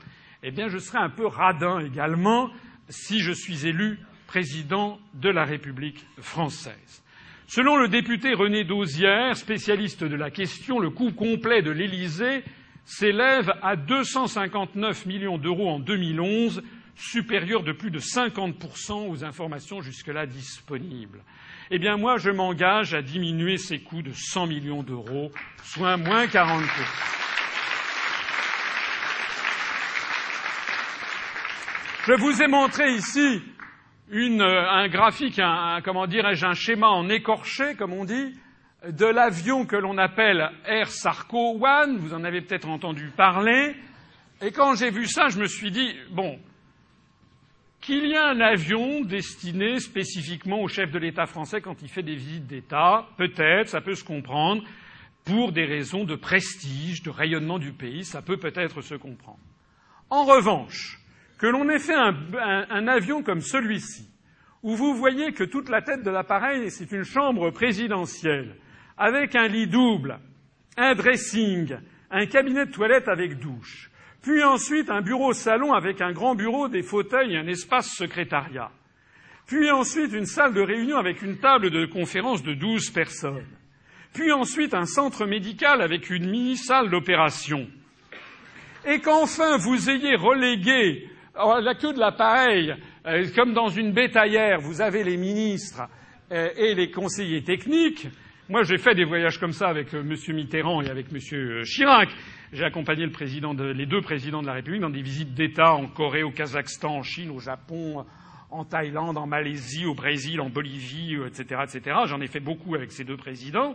Eh 0.42 0.51
bien, 0.51 0.69
je 0.69 0.78
serai 0.78 0.99
un 0.99 1.10
peu 1.10 1.26
radin 1.26 1.81
également 1.81 2.51
si 2.89 3.21
je 3.21 3.33
suis 3.33 3.67
élu 3.67 3.99
président 4.26 5.01
de 5.15 5.31
la 5.31 5.44
République 5.44 6.07
française. 6.21 7.03
Selon 7.46 7.76
le 7.76 7.88
député 7.88 8.32
René 8.32 8.64
Dauzière, 8.64 9.36
spécialiste 9.36 10.02
de 10.02 10.16
la 10.16 10.30
question, 10.30 10.78
le 10.78 10.88
coût 10.88 11.12
complet 11.12 11.60
de 11.60 11.70
l'Élysée 11.70 12.42
s'élève 12.86 13.52
à 13.62 13.76
259 13.76 15.04
millions 15.04 15.36
d'euros 15.36 15.68
en 15.68 15.78
2011, 15.78 16.62
supérieur 16.96 17.62
de 17.62 17.72
plus 17.72 17.90
de 17.90 17.98
50% 17.98 19.10
aux 19.10 19.24
informations 19.24 19.82
jusque-là 19.82 20.26
disponibles. 20.26 21.22
Eh 21.70 21.78
bien, 21.78 21.98
moi, 21.98 22.16
je 22.16 22.30
m'engage 22.30 22.94
à 22.94 23.02
diminuer 23.02 23.58
ces 23.58 23.80
coûts 23.80 24.02
de 24.02 24.12
100 24.12 24.46
millions 24.46 24.82
d'euros, 24.82 25.30
soit 25.62 25.98
moins 25.98 26.24
40%. 26.24 26.62
Je 32.06 32.12
vous 32.14 32.42
ai 32.42 32.48
montré 32.48 32.90
ici 32.94 33.42
une, 34.10 34.42
un 34.42 34.88
graphique, 34.88 35.38
un, 35.38 35.81
comment 35.83 36.06
dirais-je, 36.06 36.47
un 36.47 36.54
schéma 36.54 36.88
en 36.88 37.08
écorché, 37.08 37.74
comme 37.74 37.92
on 37.92 38.04
dit, 38.04 38.35
de 38.88 39.06
l'avion 39.06 39.65
que 39.65 39.76
l'on 39.76 39.97
appelle 39.99 40.51
Air 40.67 40.88
Sarko 40.88 41.58
One. 41.60 41.97
Vous 41.97 42.15
en 42.15 42.24
avez 42.24 42.42
peut-être 42.42 42.69
entendu 42.69 43.10
parler. 43.17 43.74
Et 44.42 44.53
quand 44.53 44.74
j'ai 44.74 44.90
vu 44.90 45.06
ça, 45.06 45.28
je 45.28 45.38
me 45.38 45.47
suis 45.47 45.70
dit, 45.70 45.94
bon, 46.10 46.38
qu'il 47.81 48.06
y 48.06 48.17
a 48.17 48.28
un 48.28 48.40
avion 48.40 49.03
destiné 49.03 49.78
spécifiquement 49.78 50.60
au 50.60 50.69
chef 50.69 50.90
de 50.90 50.99
l'État 50.99 51.26
français 51.26 51.60
quand 51.60 51.83
il 51.83 51.88
fait 51.88 52.03
des 52.03 52.17
visites 52.17 52.47
d'État, 52.47 53.06
peut-être, 53.17 53.69
ça 53.69 53.81
peut 53.81 53.94
se 53.94 54.04
comprendre, 54.04 54.62
pour 55.24 55.53
des 55.53 55.65
raisons 55.65 56.04
de 56.04 56.17
prestige, 56.17 57.03
de 57.03 57.10
rayonnement 57.10 57.58
du 57.58 57.72
pays, 57.72 58.04
ça 58.04 58.20
peut 58.20 58.37
peut-être 58.37 58.83
se 58.83 58.94
comprendre. 58.94 59.38
En 60.10 60.24
revanche, 60.24 60.99
que 61.38 61.47
l'on 61.47 61.68
ait 61.68 61.78
fait 61.78 61.94
un, 61.94 62.15
un, 62.70 62.86
avion 62.88 63.22
comme 63.22 63.40
celui-ci, 63.40 64.08
où 64.62 64.76
vous 64.76 64.94
voyez 64.94 65.33
que 65.33 65.44
toute 65.44 65.68
la 65.68 65.83
tête 65.83 66.02
de 66.02 66.10
l'appareil, 66.10 66.70
c'est 66.70 66.92
une 66.92 67.04
chambre 67.04 67.50
présidentielle, 67.50 68.56
avec 68.97 69.34
un 69.34 69.49
lit 69.49 69.67
double, 69.67 70.18
un 70.76 70.94
dressing, 70.94 71.76
un 72.10 72.26
cabinet 72.26 72.67
de 72.67 72.70
toilette 72.70 73.08
avec 73.08 73.38
douche, 73.38 73.90
puis 74.22 74.42
ensuite 74.42 74.90
un 74.90 75.02
bureau-salon 75.02 75.72
avec 75.72 76.00
un 76.00 76.12
grand 76.12 76.34
bureau, 76.34 76.68
des 76.68 76.83
fauteuils 76.83 77.34
et 77.34 77.38
un 77.38 77.47
espace 77.47 77.90
secrétariat, 77.90 78.70
puis 79.47 79.70
ensuite 79.70 80.12
une 80.12 80.26
salle 80.26 80.54
de 80.54 80.62
réunion 80.62 80.97
avec 80.97 81.20
une 81.22 81.38
table 81.38 81.70
de 81.70 81.86
conférence 81.86 82.42
de 82.42 82.54
douze 82.54 82.90
personnes, 82.90 83.47
puis 84.15 84.33
ensuite 84.33 84.74
un 84.74 84.86
centre 84.86 85.26
médical 85.26 85.83
avec 85.83 86.08
une 86.10 86.31
mini-salle 86.31 86.90
d'opération, 86.90 87.68
et 88.86 89.00
qu'enfin 89.00 89.56
vous 89.56 89.90
ayez 89.90 90.15
relégué 90.15 91.10
la 91.34 91.74
queue 91.74 91.92
de 91.92 91.99
l'appareil, 91.99 92.74
euh, 93.06 93.26
comme 93.34 93.52
dans 93.52 93.68
une 93.68 93.92
bétaillère, 93.92 94.60
vous 94.60 94.81
avez 94.81 95.02
les 95.04 95.17
ministres 95.17 95.83
euh, 96.33 96.49
et 96.56 96.74
les 96.74 96.90
conseillers 96.90 97.42
techniques, 97.42 98.06
moi, 98.49 98.62
j'ai 98.62 98.76
fait 98.76 98.94
des 98.94 99.04
voyages 99.04 99.38
comme 99.38 99.52
ça 99.52 99.68
avec 99.68 99.94
euh, 99.94 100.00
M. 100.00 100.34
Mitterrand 100.34 100.83
et 100.83 100.90
avec 100.90 101.06
M. 101.10 101.65
Chirac. 101.65 102.10
J'ai 102.52 102.65
accompagné 102.65 103.04
le 103.06 103.10
président 103.10 103.54
de, 103.54 103.65
les 103.65 103.86
deux 103.86 104.02
présidents 104.02 104.42
de 104.42 104.47
la 104.47 104.52
République 104.52 104.83
dans 104.83 104.90
des 104.90 105.00
visites 105.00 105.33
d'État 105.33 105.72
en 105.72 105.86
Corée, 105.86 106.22
au 106.22 106.31
Kazakhstan, 106.31 106.97
en 106.99 107.02
Chine, 107.02 107.31
au 107.31 107.40
Japon, 107.40 108.04
en 108.50 108.65
Thaïlande, 108.65 109.17
en 109.17 109.26
Malaisie, 109.26 109.86
au 109.86 109.94
Brésil, 109.94 110.42
en 110.42 110.50
Bolivie, 110.50 111.17
etc., 111.26 111.62
etc. 111.65 111.97
J'en 112.04 112.20
ai 112.20 112.26
fait 112.26 112.38
beaucoup 112.38 112.74
avec 112.74 112.92
ces 112.92 113.02
deux 113.02 113.17
présidents, 113.17 113.74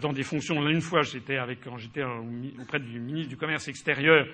dans 0.00 0.12
des 0.12 0.24
fonctions. 0.24 0.66
Une 0.66 0.80
fois, 0.80 1.02
j'étais 1.02 1.36
avec, 1.36 1.60
quand 1.62 1.76
j'étais 1.76 2.02
auprès 2.60 2.80
du 2.80 2.98
ministre 2.98 3.28
du 3.28 3.36
Commerce 3.36 3.68
extérieur 3.68 4.26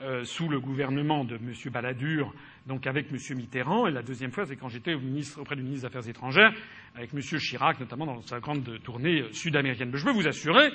euh, 0.00 0.24
sous 0.24 0.48
le 0.48 0.58
gouvernement 0.60 1.24
de 1.24 1.36
M. 1.36 1.52
Balladur, 1.72 2.34
donc 2.66 2.86
avec 2.86 3.12
M. 3.12 3.18
Mitterrand, 3.36 3.86
et 3.86 3.92
la 3.92 4.02
deuxième 4.02 4.32
fois, 4.32 4.44
c'est 4.44 4.56
quand 4.56 4.68
j'étais 4.68 4.94
auprès 4.94 5.54
du 5.56 5.62
ministre 5.62 5.88
des 5.88 5.96
Affaires 5.96 6.08
étrangères, 6.08 6.52
avec 6.96 7.14
M. 7.14 7.20
Chirac, 7.20 7.78
notamment 7.78 8.06
dans 8.06 8.20
sa 8.22 8.40
grande 8.40 8.82
tournée 8.82 9.22
euh, 9.22 9.32
sud-américaine. 9.32 9.90
Mais 9.92 9.98
je 9.98 10.04
peux 10.04 10.12
vous 10.12 10.26
assurer 10.26 10.70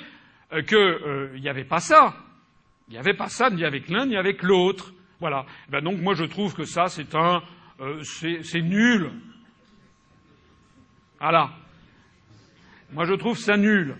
euh, 0.52 0.62
qu'il 0.62 1.40
n'y 1.40 1.48
avait 1.48 1.64
pas 1.64 1.80
ça. 1.80 2.14
Il 2.88 2.94
n'y 2.94 2.98
avait 2.98 3.14
pas 3.14 3.28
ça 3.28 3.50
ni 3.50 3.64
avec 3.64 3.88
l'un 3.88 4.06
ni 4.06 4.16
avec 4.16 4.42
l'autre. 4.42 4.92
Voilà. 5.20 5.46
Eh 5.68 5.70
ben 5.70 5.80
donc 5.80 6.00
moi 6.00 6.14
je 6.14 6.24
trouve 6.24 6.54
que 6.54 6.64
ça 6.64 6.86
c'est 6.88 7.14
un 7.14 7.42
euh, 7.80 8.02
c'est 8.02 8.62
nul. 8.62 9.10
Voilà. 11.20 11.50
Moi 12.92 13.04
je 13.04 13.14
trouve 13.14 13.38
ça 13.38 13.56
nul. 13.56 13.96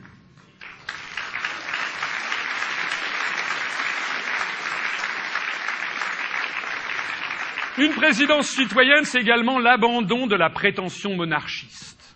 Une 7.81 7.95
présidence 7.95 8.49
citoyenne, 8.49 9.05
c'est 9.05 9.23
également 9.23 9.59
l'abandon 9.59 10.27
de 10.27 10.37
la 10.37 10.51
prétention 10.51 11.17
monarchiste. 11.17 12.15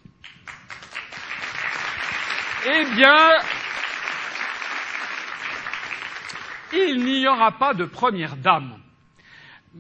Eh 2.67 2.85
bien, 2.95 3.31
il 6.75 7.03
n'y 7.03 7.27
aura 7.27 7.53
pas 7.53 7.73
de 7.73 7.87
première 7.87 8.37
dame. 8.37 8.77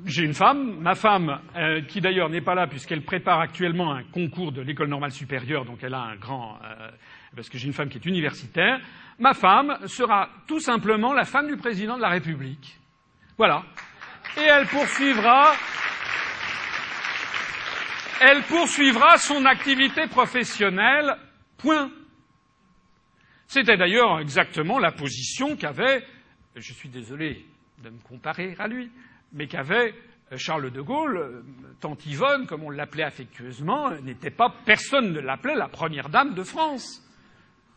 J'ai 0.07 0.25
une 0.25 0.33
femme, 0.33 0.79
ma 0.81 0.95
femme, 0.95 1.39
euh, 1.55 1.83
qui 1.83 2.01
d'ailleurs 2.01 2.31
n'est 2.31 2.41
pas 2.41 2.55
là 2.55 2.67
puisqu'elle 2.67 3.05
prépare 3.05 3.41
actuellement 3.41 3.93
un 3.93 4.05
concours 4.05 4.53
de 4.53 4.63
l'école 4.63 4.89
normale 4.89 5.13
supérieure, 5.13 5.67
donc 5.67 5.81
elle 5.83 5.95
a 5.95 6.01
un 6.01 6.17
grand, 6.17 6.59
euh, 6.65 6.89
parce 7.37 7.51
que 7.51 7.59
j'ai 7.59 7.67
une 7.67 7.75
femme 7.75 7.91
qui 7.91 7.99
est 7.99 8.07
universitaire. 8.07 8.81
Ma 9.19 9.35
femme 9.35 9.77
sera 9.85 10.31
tout 10.49 10.61
simplement 10.61 11.13
la 11.13 11.25
femme 11.25 11.47
du 11.47 11.59
président 11.59 11.97
de 11.97 12.03
la 12.03 12.09
République. 12.09 12.79
Voilà 13.37 13.65
et 14.37 14.47
elle 14.47 14.67
poursuivra 14.67 15.55
elle 18.21 18.43
poursuivra 18.45 19.19
son 19.19 19.45
activité 19.45 20.07
professionnelle, 20.07 21.17
point. 21.59 21.91
C'était 23.47 23.77
d'ailleurs 23.77 24.21
exactement 24.21 24.79
la 24.79 24.93
position 24.93 25.57
qu'avait, 25.57 26.03
je 26.57 26.73
suis 26.73 26.89
désolé 26.89 27.45
de 27.83 27.91
me 27.91 27.99
comparer 27.99 28.55
à 28.59 28.67
lui, 28.67 28.91
mais 29.33 29.47
qu'avait 29.47 29.95
Charles 30.37 30.71
de 30.71 30.81
Gaulle, 30.81 31.45
tante 31.81 32.07
Yvonne, 32.07 32.47
comme 32.47 32.63
on 32.63 32.71
l'appelait 32.71 33.05
affectueusement, 33.05 33.91
n'était 34.01 34.31
pas, 34.31 34.55
personne 34.65 35.13
ne 35.13 35.21
l'appelait 35.21 35.57
la 35.57 35.69
première 35.69 36.09
dame 36.09 36.35
de 36.35 36.43
France. 36.43 37.03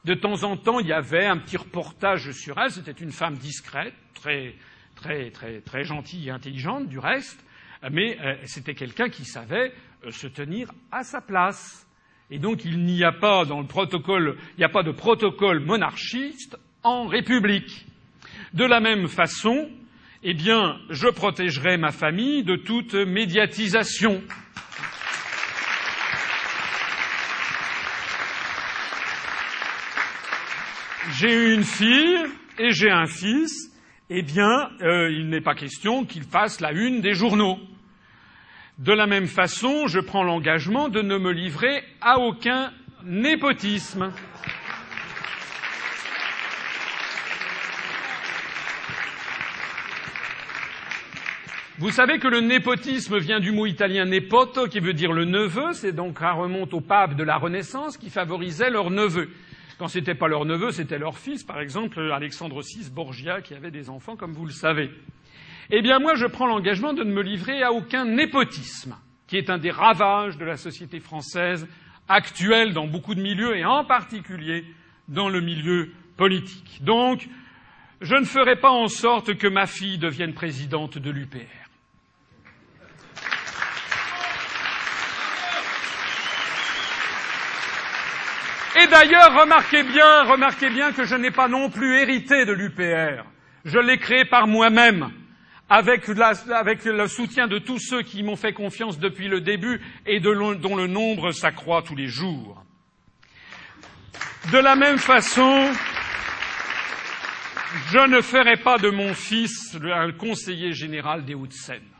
De 0.05 0.13
temps 0.13 0.43
en 0.43 0.55
temps, 0.55 0.79
il 0.79 0.87
y 0.87 0.93
avait 0.93 1.25
un 1.25 1.37
petit 1.37 1.57
reportage 1.57 2.31
sur 2.31 2.57
elle, 2.57 2.71
c'était 2.71 2.91
une 2.91 3.11
femme 3.11 3.35
discrète, 3.35 3.93
très, 4.13 4.55
très, 4.97 5.29
très, 5.31 5.61
très 5.61 5.83
gentille 5.83 6.27
et 6.27 6.31
intelligente 6.31 6.89
du 6.89 6.99
reste, 6.99 7.39
mais 7.91 8.17
euh, 8.19 8.35
c'était 8.45 8.73
quelqu'un 8.73 9.09
qui 9.09 9.23
savait 9.23 9.71
euh, 10.03 10.11
se 10.11 10.27
tenir 10.27 10.71
à 10.91 11.03
sa 11.03 11.21
place. 11.21 11.87
Et 12.29 12.39
donc 12.39 12.65
il 12.65 12.79
n'y 12.79 13.03
a 13.05 13.13
pas 13.13 13.45
dans 13.45 13.61
le 13.61 13.67
protocole, 13.67 14.35
il 14.55 14.59
n'y 14.59 14.65
a 14.65 14.69
pas 14.69 14.83
de 14.83 14.91
protocole 14.91 15.61
monarchiste 15.61 16.57
en 16.83 17.07
République. 17.07 17.85
De 18.53 18.65
la 18.65 18.79
même 18.79 19.07
façon, 19.07 19.69
eh 20.23 20.33
bien, 20.33 20.79
je 20.89 21.07
protégerai 21.07 21.77
ma 21.77 21.91
famille 21.91 22.43
de 22.43 22.55
toute 22.55 22.95
médiatisation. 22.95 24.21
J'ai 31.13 31.53
une 31.53 31.63
fille 31.63 32.25
et 32.59 32.71
j'ai 32.71 32.91
un 32.91 33.05
fils 33.05 33.71
eh 34.09 34.21
bien, 34.21 34.69
euh, 34.81 35.11
il 35.11 35.29
n'est 35.29 35.41
pas 35.41 35.55
question 35.55 36.05
qu'il 36.05 36.23
fasse 36.23 36.61
la 36.61 36.71
une 36.71 37.01
des 37.01 37.13
journaux. 37.13 37.59
De 38.77 38.93
la 38.93 39.07
même 39.07 39.27
façon, 39.27 39.87
je 39.87 39.99
prends 39.99 40.23
l'engagement 40.23 40.87
de 40.87 41.01
ne 41.01 41.17
me 41.17 41.31
livrer 41.31 41.83
à 41.99 42.19
aucun 42.19 42.71
népotisme. 43.03 44.11
Vous 51.79 51.91
savez 51.91 52.17
que 52.17 52.27
le 52.27 52.39
népotisme 52.39 53.19
vient 53.19 53.39
du 53.39 53.51
mot 53.51 53.65
italien 53.65 54.05
nepoto, 54.05 54.67
qui 54.67 54.79
veut 54.79 54.93
dire 54.93 55.11
le 55.11 55.25
neveu, 55.25 55.73
c'est 55.73 55.91
donc 55.91 56.19
ça 56.19 56.31
remonte 56.31 56.73
au 56.73 56.81
pape 56.81 57.15
de 57.15 57.23
la 57.23 57.37
Renaissance 57.37 57.97
qui 57.97 58.09
favorisait 58.09 58.71
leur 58.71 58.89
neveu. 58.89 59.29
Quand 59.77 59.87
ce 59.87 59.99
n'était 59.99 60.15
pas 60.15 60.27
leur 60.27 60.45
neveu, 60.45 60.71
c'était 60.71 60.97
leur 60.97 61.19
fils, 61.19 61.43
par 61.43 61.59
exemple 61.59 61.99
Alexandre 62.11 62.61
VI 62.61 62.89
Borgia, 62.89 63.41
qui 63.41 63.53
avait 63.53 63.69
des 63.69 63.89
enfants, 63.89 64.15
comme 64.15 64.33
vous 64.33 64.45
le 64.45 64.51
savez. 64.51 64.89
Eh 65.69 65.81
bien, 65.81 65.99
moi, 65.99 66.15
je 66.15 66.25
prends 66.25 66.47
l'engagement 66.47 66.93
de 66.93 67.03
ne 67.03 67.13
me 67.13 67.21
livrer 67.21 67.61
à 67.61 67.71
aucun 67.71 68.05
népotisme, 68.05 68.95
qui 69.27 69.37
est 69.37 69.49
un 69.49 69.59
des 69.59 69.69
ravages 69.69 70.37
de 70.37 70.45
la 70.45 70.57
société 70.57 70.99
française 70.99 71.67
actuelle 72.07 72.73
dans 72.73 72.87
beaucoup 72.87 73.13
de 73.13 73.21
milieux, 73.21 73.55
et 73.55 73.65
en 73.65 73.83
particulier 73.83 74.65
dans 75.07 75.29
le 75.29 75.41
milieu 75.41 75.91
politique. 76.15 76.83
Donc, 76.83 77.27
je 78.01 78.15
ne 78.15 78.25
ferai 78.25 78.55
pas 78.55 78.71
en 78.71 78.87
sorte 78.87 79.35
que 79.35 79.47
ma 79.47 79.67
fille 79.67 79.99
devienne 79.99 80.33
présidente 80.33 80.97
de 80.97 81.11
l'UPR. 81.11 81.66
Et 88.79 88.87
d'ailleurs, 88.87 89.33
remarquez 89.39 89.81
bien, 89.83 90.23
remarquez 90.25 90.69
bien 90.69 90.91
que 90.91 91.03
je 91.03 91.15
n'ai 91.15 91.31
pas 91.31 91.47
non 91.47 91.69
plus 91.69 91.99
hérité 91.99 92.45
de 92.45 92.53
l'UPR. 92.53 93.23
Je 93.65 93.79
l'ai 93.79 93.97
créé 93.97 94.23
par 94.25 94.45
moi-même, 94.45 95.09
avec, 95.67 96.07
avec, 96.51 96.85
le 96.85 97.07
soutien 97.07 97.47
de 97.47 97.57
tous 97.57 97.79
ceux 97.79 98.03
qui 98.03 98.21
m'ont 98.21 98.35
fait 98.35 98.53
confiance 98.53 98.99
depuis 98.99 99.29
le 99.29 99.41
début 99.41 99.81
et 100.05 100.19
dont 100.19 100.75
le 100.75 100.87
nombre 100.87 101.31
s'accroît 101.31 101.81
tous 101.81 101.95
les 101.95 102.07
jours. 102.07 102.63
De 104.51 104.59
la 104.59 104.75
même 104.75 104.99
façon, 104.99 105.71
je 107.91 108.07
ne 108.07 108.21
ferai 108.21 108.57
pas 108.57 108.77
de 108.77 108.89
mon 108.89 109.13
fils 109.13 109.75
un 109.83 110.11
conseiller 110.11 110.73
général 110.73 111.25
des 111.25 111.33
Hauts-de-Seine. 111.33 111.96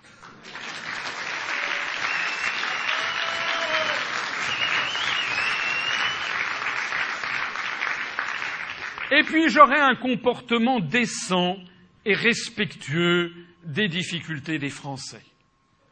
Et 9.12 9.24
puis 9.24 9.50
j'aurai 9.50 9.80
un 9.80 9.96
comportement 9.96 10.80
décent 10.80 11.58
et 12.06 12.14
respectueux 12.14 13.32
des 13.64 13.88
difficultés 13.88 14.60
des 14.60 14.70
Français. 14.70 15.24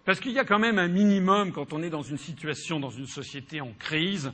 Parce 0.04 0.20
qu'il 0.20 0.34
y 0.34 0.40
a 0.40 0.46
quand 0.46 0.60
même 0.60 0.80
un 0.80 0.90
minimum 0.90 1.52
quand 1.52 1.74
on 1.74 1.82
est 1.82 1.90
dans 1.90 2.02
une 2.02 2.18
situation, 2.18 2.80
dans 2.80 2.90
une 2.90 3.08
société 3.08 3.62
en 3.62 3.72
crise, 3.80 4.32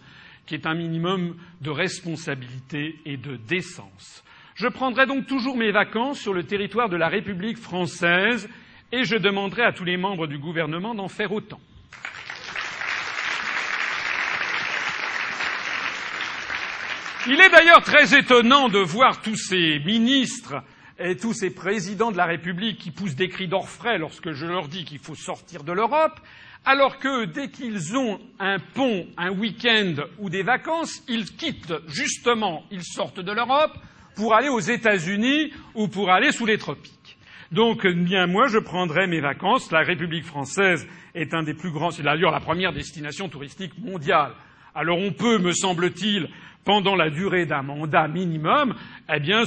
qui 0.48 0.56
est 0.56 0.66
un 0.66 0.74
minimum 0.74 1.38
de 1.62 1.70
responsabilité 1.70 3.00
et 3.06 3.18
de 3.18 3.36
décence. 3.36 4.24
Je 4.56 4.68
prendrai 4.68 5.06
donc 5.06 5.28
toujours 5.28 5.56
mes 5.56 5.72
vacances 5.72 6.20
sur 6.20 6.34
le 6.34 6.44
territoire 6.44 6.90
de 6.90 6.98
la 6.98 7.08
République 7.08 7.58
française 7.58 8.50
et 8.92 9.04
je 9.04 9.16
demanderai 9.16 9.64
à 9.64 9.72
tous 9.72 9.86
les 9.86 9.98
membres 9.98 10.28
du 10.28 10.40
gouvernement 10.40 10.94
d'en 10.96 11.08
faire 11.08 11.32
autant. 11.32 11.62
Il 17.28 17.40
est 17.40 17.50
d'ailleurs 17.50 17.84
très 17.84 18.18
étonnant 18.18 18.68
de 18.68 18.80
voir 18.80 19.22
tous 19.22 19.36
ces 19.36 19.78
ministres 19.86 20.56
et 20.98 21.16
tous 21.16 21.34
ces 21.34 21.52
présidents 21.52 22.12
de 22.12 22.18
la 22.18 22.26
République 22.26 22.80
qui 22.80 22.90
poussent 22.90 23.16
des 23.16 23.30
cris 23.30 23.48
d'orfraie 23.48 24.00
lorsque 24.00 24.32
je 24.32 24.48
leur 24.48 24.68
dis 24.68 24.86
qu'il 24.86 24.98
faut 24.98 25.14
sortir 25.14 25.64
de 25.64 25.72
l'Europe, 25.72 26.20
alors 26.66 26.98
que 26.98 27.26
dès 27.26 27.50
qu'ils 27.50 27.96
ont 27.96 28.20
un 28.40 28.58
pont, 28.58 29.06
un 29.18 29.30
week-end 29.30 29.94
ou 30.18 30.32
des 30.32 30.42
vacances, 30.42 31.04
ils 31.08 31.26
quittent 31.36 31.76
justement, 31.88 32.64
ils 32.72 32.84
sortent 32.84 33.20
de 33.20 33.32
l'Europe 33.32 33.78
pour 34.16 34.34
aller 34.34 34.50
aux 34.50 34.60
États-Unis 34.60 35.54
ou 35.76 35.90
pour 35.90 36.10
aller 36.10 36.32
sous 36.32 36.48
les 36.48 36.58
tropiques. 36.58 37.20
Donc, 37.52 37.86
bien 37.86 38.26
moi, 38.26 38.48
je 38.48 38.58
prendrai 38.58 39.06
mes 39.06 39.22
vacances. 39.22 39.72
La 39.72 39.82
République 39.82 40.26
française 40.26 40.88
est 41.14 41.36
un 41.36 41.44
des 41.44 41.54
plus 41.54 41.72
grands, 41.72 41.92
c'est 41.92 42.02
d'ailleurs 42.02 42.32
la 42.32 42.40
première 42.40 42.74
destination 42.74 43.30
touristique 43.30 43.78
mondiale. 43.78 44.34
Alors 44.74 45.00
on 45.00 45.12
peut, 45.12 45.38
me 45.38 45.52
semble-t-il, 45.52 46.30
pendant 46.64 46.96
la 46.96 47.10
durée 47.10 47.46
d'un 47.46 47.64
mandat 47.64 48.08
minimum, 48.08 48.76
eh 49.14 49.20
bien, 49.20 49.44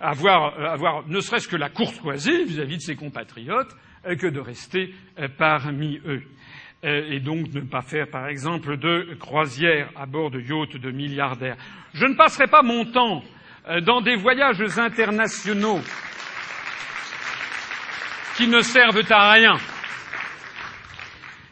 avoir, 0.00 0.58
euh, 0.58 0.66
avoir 0.66 1.06
ne 1.08 1.20
serait-ce 1.20 1.48
que 1.48 1.56
la 1.56 1.70
courtoisie 1.70 2.44
vis-à-vis 2.44 2.76
de 2.76 2.82
ses 2.82 2.96
compatriotes 2.96 3.74
euh, 4.06 4.16
que 4.16 4.26
de 4.26 4.40
rester 4.40 4.94
euh, 5.18 5.28
parmi 5.36 6.00
eux. 6.06 6.22
Et 6.82 7.20
donc 7.20 7.52
ne 7.52 7.60
pas 7.60 7.82
faire, 7.82 8.08
par 8.08 8.26
exemple, 8.28 8.78
de 8.78 9.14
croisière 9.20 9.90
à 9.96 10.06
bord 10.06 10.30
de 10.30 10.40
yachts 10.40 10.78
de 10.78 10.90
milliardaires. 10.90 11.58
Je 11.92 12.06
ne 12.06 12.14
passerai 12.14 12.46
pas 12.46 12.62
mon 12.62 12.86
temps 12.86 13.22
dans 13.84 14.00
des 14.00 14.16
voyages 14.16 14.62
internationaux 14.78 15.80
qui 18.38 18.48
ne 18.48 18.62
servent 18.62 19.04
à 19.10 19.32
rien. 19.32 19.58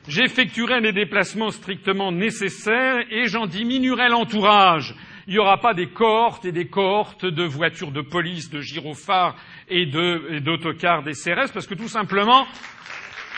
J'effectuerai 0.08 0.80
les 0.80 0.94
déplacements 0.94 1.50
strictement 1.50 2.10
nécessaires 2.10 3.04
et 3.10 3.26
j'en 3.26 3.46
diminuerai 3.46 4.08
l'entourage. 4.08 4.94
Il 5.26 5.34
n'y 5.34 5.38
aura 5.38 5.60
pas 5.60 5.74
des 5.74 5.88
cohortes 5.88 6.46
et 6.46 6.52
des 6.52 6.66
cohortes 6.66 7.26
de 7.26 7.44
voitures 7.44 7.92
de 7.92 8.00
police, 8.00 8.48
de 8.48 8.62
gyrophares 8.62 9.36
et 9.68 9.84
d'autocars 9.84 11.02
des 11.02 11.12
CRS 11.12 11.52
parce 11.52 11.66
que 11.66 11.74
tout 11.74 11.88
simplement, 11.88 12.46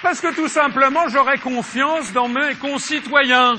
parce 0.00 0.20
que 0.20 0.32
tout 0.32 0.46
simplement, 0.46 1.08
j'aurai 1.08 1.38
confiance 1.38 2.12
dans 2.12 2.28
mes 2.28 2.54
concitoyens. 2.60 3.56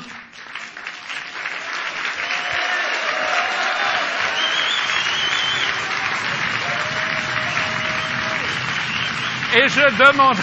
Et 9.53 9.67
je 9.67 9.97
demande, 9.99 10.37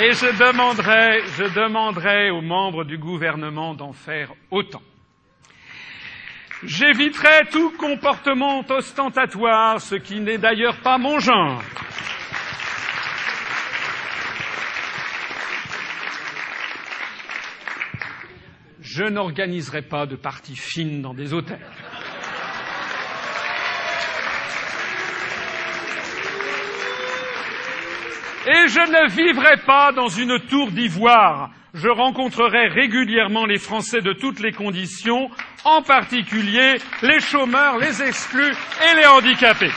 et 0.00 0.12
je 0.12 0.26
demanderai, 0.38 1.22
je 1.36 1.44
demanderai 1.44 2.30
aux 2.30 2.40
membres 2.40 2.84
du 2.84 2.98
gouvernement 2.98 3.74
d'en 3.74 3.92
faire 3.92 4.32
autant. 4.50 4.82
J'éviterai 6.62 7.48
tout 7.50 7.72
comportement 7.76 8.64
ostentatoire, 8.68 9.80
ce 9.80 9.96
qui 9.96 10.20
n'est 10.20 10.38
d'ailleurs 10.38 10.80
pas 10.82 10.98
mon 10.98 11.18
genre. 11.18 11.62
Je 18.80 19.04
n'organiserai 19.04 19.82
pas 19.82 20.06
de 20.06 20.16
parties 20.16 20.56
fines 20.56 21.02
dans 21.02 21.14
des 21.14 21.32
hôtels. 21.32 21.60
Et 28.50 28.66
je 28.68 28.80
ne 28.80 29.10
vivrai 29.10 29.58
pas 29.66 29.92
dans 29.92 30.08
une 30.08 30.38
tour 30.48 30.70
d'ivoire. 30.70 31.50
Je 31.74 31.90
rencontrerai 31.90 32.68
régulièrement 32.68 33.44
les 33.44 33.58
Français 33.58 34.00
de 34.00 34.14
toutes 34.14 34.40
les 34.40 34.52
conditions, 34.52 35.28
en 35.66 35.82
particulier 35.82 36.76
les 37.02 37.20
chômeurs, 37.20 37.76
les 37.76 38.02
exclus 38.02 38.50
et 38.50 38.96
les 38.96 39.06
handicapés. 39.06 39.70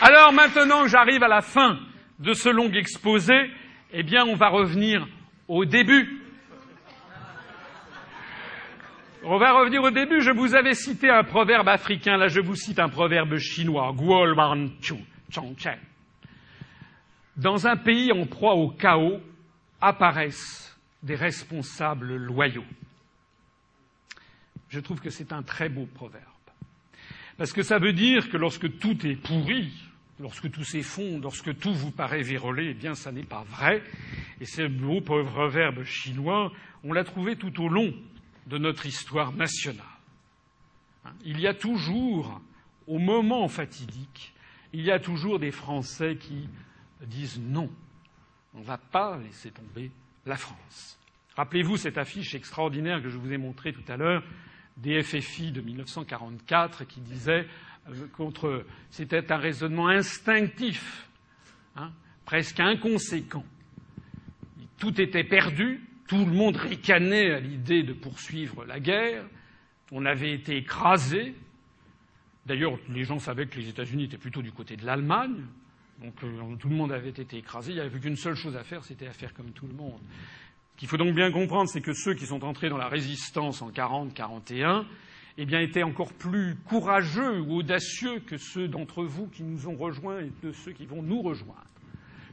Alors 0.00 0.32
maintenant 0.32 0.84
que 0.84 0.88
j'arrive 0.90 1.24
à 1.24 1.28
la 1.28 1.40
fin 1.40 1.80
de 2.20 2.34
ce 2.34 2.50
long 2.50 2.70
exposé, 2.70 3.34
eh 3.92 4.04
bien 4.04 4.24
on 4.26 4.36
va 4.36 4.48
revenir 4.48 5.04
au 5.48 5.64
début 5.64 6.23
on 9.26 9.38
va 9.38 9.52
revenir 9.52 9.82
au 9.82 9.90
début. 9.90 10.20
Je 10.20 10.30
vous 10.30 10.54
avais 10.54 10.74
cité 10.74 11.10
un 11.10 11.24
proverbe 11.24 11.68
africain. 11.68 12.16
Là, 12.16 12.28
je 12.28 12.40
vous 12.40 12.54
cite 12.54 12.78
un 12.78 12.88
proverbe 12.88 13.38
chinois. 13.38 13.94
Dans 17.36 17.66
un 17.66 17.76
pays 17.76 18.12
en 18.12 18.26
proie 18.26 18.54
au 18.54 18.68
chaos 18.70 19.20
apparaissent 19.80 20.76
des 21.02 21.14
responsables 21.14 22.16
loyaux. 22.16 22.64
Je 24.68 24.80
trouve 24.80 25.00
que 25.00 25.10
c'est 25.10 25.32
un 25.32 25.42
très 25.42 25.68
beau 25.68 25.86
proverbe. 25.86 26.24
Parce 27.36 27.52
que 27.52 27.62
ça 27.62 27.78
veut 27.78 27.92
dire 27.92 28.30
que 28.30 28.36
lorsque 28.36 28.78
tout 28.78 29.06
est 29.06 29.16
pourri, 29.16 29.72
lorsque 30.20 30.50
tout 30.50 30.64
s'effondre, 30.64 31.22
lorsque 31.22 31.58
tout 31.58 31.74
vous 31.74 31.90
paraît 31.90 32.22
vérolé, 32.22 32.68
eh 32.70 32.74
bien, 32.74 32.94
ça 32.94 33.10
n'est 33.10 33.24
pas 33.24 33.44
vrai. 33.50 33.82
Et 34.40 34.44
ce 34.44 34.62
beau 34.62 35.00
proverbe 35.00 35.82
chinois, 35.84 36.52
on 36.84 36.92
l'a 36.92 37.04
trouvé 37.04 37.36
tout 37.36 37.60
au 37.62 37.68
long 37.68 37.92
de 38.46 38.58
notre 38.58 38.86
histoire 38.86 39.32
nationale. 39.32 39.84
Il 41.24 41.40
y 41.40 41.46
a 41.46 41.54
toujours, 41.54 42.40
au 42.86 42.98
moment 42.98 43.48
fatidique, 43.48 44.34
il 44.72 44.82
y 44.82 44.90
a 44.90 44.98
toujours 44.98 45.38
des 45.38 45.50
Français 45.50 46.16
qui 46.16 46.48
disent 47.06 47.40
non, 47.40 47.70
on 48.54 48.60
ne 48.60 48.64
va 48.64 48.78
pas 48.78 49.18
laisser 49.18 49.50
tomber 49.50 49.90
la 50.26 50.36
France. 50.36 50.98
Rappelez-vous 51.36 51.76
cette 51.76 51.98
affiche 51.98 52.34
extraordinaire 52.34 53.02
que 53.02 53.08
je 53.08 53.18
vous 53.18 53.32
ai 53.32 53.38
montrée 53.38 53.72
tout 53.72 53.84
à 53.88 53.96
l'heure 53.96 54.22
des 54.76 55.02
FFI 55.02 55.52
de 55.52 55.60
1944 55.60 56.84
qui 56.84 57.00
disait 57.00 57.46
euh, 57.88 58.06
contre 58.16 58.64
c'était 58.90 59.30
un 59.32 59.36
raisonnement 59.36 59.88
instinctif, 59.88 61.08
hein, 61.76 61.92
presque 62.24 62.60
inconséquent. 62.60 63.44
Tout 64.78 65.00
était 65.00 65.24
perdu, 65.24 65.80
tout 66.06 66.24
le 66.24 66.32
monde 66.32 66.56
ricanait 66.56 67.32
à 67.32 67.40
l'idée 67.40 67.82
de 67.82 67.92
poursuivre 67.92 68.64
la 68.64 68.80
guerre. 68.80 69.24
On 69.92 70.04
avait 70.04 70.32
été 70.32 70.56
écrasé. 70.56 71.34
D'ailleurs, 72.46 72.78
les 72.90 73.04
gens 73.04 73.18
savaient 73.18 73.46
que 73.46 73.58
les 73.58 73.68
États-Unis 73.68 74.04
étaient 74.04 74.18
plutôt 74.18 74.42
du 74.42 74.52
côté 74.52 74.76
de 74.76 74.84
l'Allemagne. 74.84 75.44
Donc 76.02 76.14
euh, 76.24 76.56
tout 76.58 76.68
le 76.68 76.76
monde 76.76 76.92
avait 76.92 77.08
été 77.10 77.38
écrasé. 77.38 77.72
Il 77.72 77.76
n'y 77.76 77.80
avait 77.80 78.00
qu'une 78.00 78.16
seule 78.16 78.34
chose 78.34 78.56
à 78.56 78.64
faire, 78.64 78.84
c'était 78.84 79.06
à 79.06 79.12
faire 79.12 79.32
comme 79.32 79.52
tout 79.52 79.66
le 79.66 79.72
monde. 79.72 80.00
Ce 80.74 80.80
qu'il 80.80 80.88
faut 80.88 80.96
donc 80.96 81.14
bien 81.14 81.30
comprendre, 81.30 81.70
c'est 81.70 81.80
que 81.80 81.94
ceux 81.94 82.14
qui 82.14 82.26
sont 82.26 82.44
entrés 82.44 82.68
dans 82.68 82.76
la 82.76 82.88
résistance 82.88 83.62
en 83.62 83.70
40-41, 83.70 84.84
eh 85.36 85.46
bien, 85.46 85.60
étaient 85.60 85.82
encore 85.82 86.12
plus 86.12 86.56
courageux 86.66 87.40
ou 87.40 87.58
audacieux 87.58 88.20
que 88.20 88.36
ceux 88.36 88.68
d'entre 88.68 89.04
vous 89.04 89.28
qui 89.28 89.42
nous 89.42 89.68
ont 89.68 89.76
rejoints 89.76 90.20
et 90.20 90.32
de 90.42 90.52
ceux 90.52 90.72
qui 90.72 90.86
vont 90.86 91.02
nous 91.02 91.22
rejoindre 91.22 91.64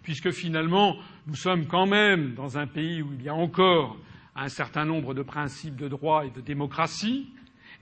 puisque 0.04 0.32
finalement 0.32 0.98
nous 1.28 1.36
sommes 1.36 1.68
quand 1.68 1.86
même 1.86 2.34
dans 2.34 2.58
un 2.58 2.68
pays 2.68 3.02
où 3.02 3.14
il 3.14 3.24
y 3.24 3.30
a 3.30 3.36
encore 3.36 3.98
un 4.36 4.50
certain 4.50 4.86
nombre 4.86 5.14
de 5.14 5.22
principes 5.22 5.76
de 5.76 5.88
droit 5.88 6.26
et 6.26 6.32
de 6.32 6.42
démocratie, 6.42 7.30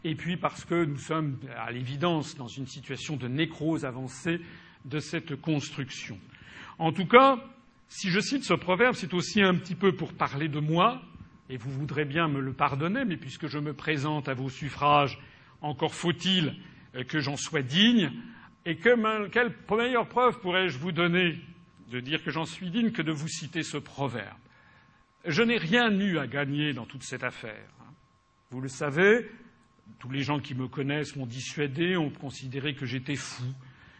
et 0.04 0.16
puis 0.16 0.38
parce 0.38 0.66
que 0.66 0.86
nous 0.86 0.98
sommes 0.98 1.38
à 1.58 1.72
l'évidence 1.72 2.36
dans 2.36 2.48
une 2.48 2.68
situation 2.68 3.18
de 3.18 3.28
nécrose 3.28 3.86
avancée 3.86 4.42
de 4.86 5.00
cette 5.00 5.36
construction. 5.36 6.18
En 6.78 6.92
tout 6.92 7.06
cas, 7.06 7.38
si 7.88 8.10
je 8.10 8.20
cite 8.20 8.44
ce 8.44 8.54
proverbe, 8.54 8.96
c'est 8.96 9.14
aussi 9.14 9.42
un 9.42 9.56
petit 9.56 9.76
peu 9.76 9.94
pour 9.94 10.14
parler 10.14 10.48
de 10.48 10.60
moi, 10.60 11.02
et 11.50 11.58
vous 11.58 11.72
voudrez 11.72 12.06
bien 12.06 12.28
me 12.28 12.40
le 12.40 12.54
pardonner, 12.54 13.04
mais 13.06 13.18
puisque 13.18 13.48
je 13.48 13.60
me 13.60 13.74
présente 13.74 14.30
à 14.30 14.34
vos 14.34 14.50
suffrages, 14.50 15.20
encore 15.62 15.94
faut-il 15.94 16.56
que 17.08 17.20
j'en 17.20 17.36
sois 17.36 17.62
digne, 17.62 18.12
et 18.66 18.78
que, 18.78 19.28
quelle 19.30 19.54
meilleure 19.72 20.08
preuve 20.08 20.40
pourrais-je 20.40 20.78
vous 20.78 20.92
donner 20.92 21.40
de 21.90 22.00
dire 22.00 22.24
que 22.24 22.32
j'en 22.32 22.46
suis 22.46 22.70
digne 22.70 22.92
que 22.92 23.02
de 23.02 23.12
vous 23.12 23.28
citer 23.28 23.64
ce 23.64 23.78
proverbe. 23.78 24.38
Je 25.26 25.42
n'ai 25.42 25.58
rien 25.58 25.92
eu 26.00 26.18
à 26.18 26.28
gagner 26.28 26.74
dans 26.74 26.86
toute 26.86 27.04
cette 27.04 27.24
affaire. 27.24 27.68
Vous 28.52 28.62
le 28.62 28.70
savez, 28.70 29.30
tous 30.00 30.10
les 30.10 30.22
gens 30.22 30.40
qui 30.40 30.56
me 30.56 30.68
connaissent 30.68 31.16
m'ont 31.16 31.26
dissuadé, 31.26 31.98
ont 31.98 32.10
considéré 32.10 32.76
que 32.76 32.86
j'étais 32.86 33.16
fou, 33.16 33.44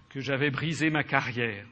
que 0.10 0.22
j'avais 0.22 0.52
brisé 0.52 0.90
ma 0.90 1.04
carrière, 1.04 1.66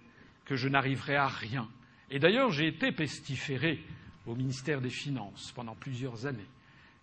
que 0.45 0.55
je 0.55 0.67
n'arriverais 0.67 1.15
à 1.15 1.27
rien. 1.27 1.69
Et 2.09 2.19
d'ailleurs, 2.19 2.51
j'ai 2.51 2.67
été 2.67 2.91
pestiféré 2.91 3.83
au 4.25 4.35
ministère 4.35 4.81
des 4.81 4.89
Finances 4.89 5.51
pendant 5.53 5.75
plusieurs 5.75 6.25
années. 6.25 6.47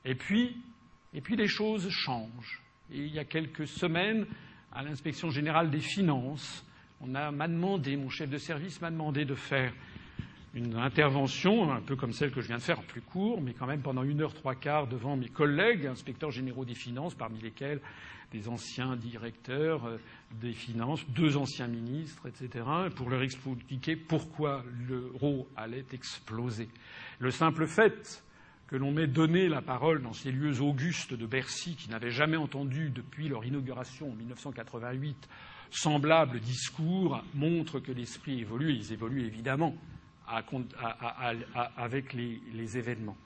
Et 0.04 0.14
puis, 0.14 0.56
et 1.12 1.20
puis 1.20 1.36
les 1.36 1.48
choses 1.48 1.88
changent. 1.88 2.62
Et 2.92 2.98
il 2.98 3.14
y 3.14 3.18
a 3.18 3.24
quelques 3.24 3.66
semaines, 3.66 4.26
à 4.72 4.82
l'inspection 4.82 5.30
générale 5.30 5.70
des 5.70 5.80
finances, 5.80 6.64
m'a 7.06 7.48
demandé, 7.48 7.96
mon 7.96 8.08
chef 8.08 8.30
de 8.30 8.38
service 8.38 8.80
m'a 8.80 8.90
demandé 8.90 9.24
de 9.24 9.34
faire 9.34 9.72
une 10.54 10.76
intervention, 10.76 11.72
un 11.72 11.80
peu 11.80 11.96
comme 11.96 12.12
celle 12.12 12.30
que 12.30 12.40
je 12.40 12.46
viens 12.46 12.58
de 12.58 12.62
faire 12.62 12.78
en 12.78 12.84
plus 12.84 13.00
court, 13.00 13.40
mais 13.40 13.54
quand 13.54 13.66
même 13.66 13.82
pendant 13.82 14.04
une 14.04 14.20
heure 14.20 14.34
trois 14.34 14.54
quarts 14.54 14.86
devant 14.86 15.16
mes 15.16 15.28
collègues, 15.28 15.86
inspecteurs 15.86 16.30
généraux 16.30 16.64
des 16.64 16.74
finances, 16.74 17.14
parmi 17.14 17.40
lesquels 17.40 17.80
des 18.30 18.48
anciens 18.48 18.96
directeurs 18.96 19.84
euh, 19.86 19.98
des 20.40 20.52
finances, 20.52 21.04
deux 21.08 21.36
anciens 21.36 21.68
ministres, 21.68 22.28
etc., 22.28 22.64
pour 22.94 23.10
leur 23.10 23.22
expliquer 23.22 23.96
pourquoi 23.96 24.64
l'euro 24.88 25.48
allait 25.56 25.86
exploser. 25.92 26.68
Le 27.18 27.30
simple 27.30 27.66
fait 27.66 28.24
que 28.66 28.76
l'on 28.76 28.92
m'ait 28.92 29.06
donné 29.06 29.48
la 29.48 29.62
parole 29.62 30.02
dans 30.02 30.12
ces 30.12 30.32
lieux 30.32 30.60
augustes 30.60 31.14
de 31.14 31.26
Bercy, 31.26 31.76
qui 31.76 31.90
n'avaient 31.90 32.10
jamais 32.10 32.36
entendu 32.36 32.90
depuis 32.90 33.28
leur 33.28 33.44
inauguration 33.44 34.10
en 34.10 34.14
1988 34.14 35.28
semblable 35.74 36.40
discours, 36.40 37.22
montre 37.34 37.80
que 37.80 37.92
l'esprit 37.92 38.40
évolue, 38.40 38.72
ils 38.72 38.92
évoluent 38.92 39.26
évidemment 39.26 39.76
avec 41.76 42.12
les, 42.12 42.78
événements. 42.78 43.16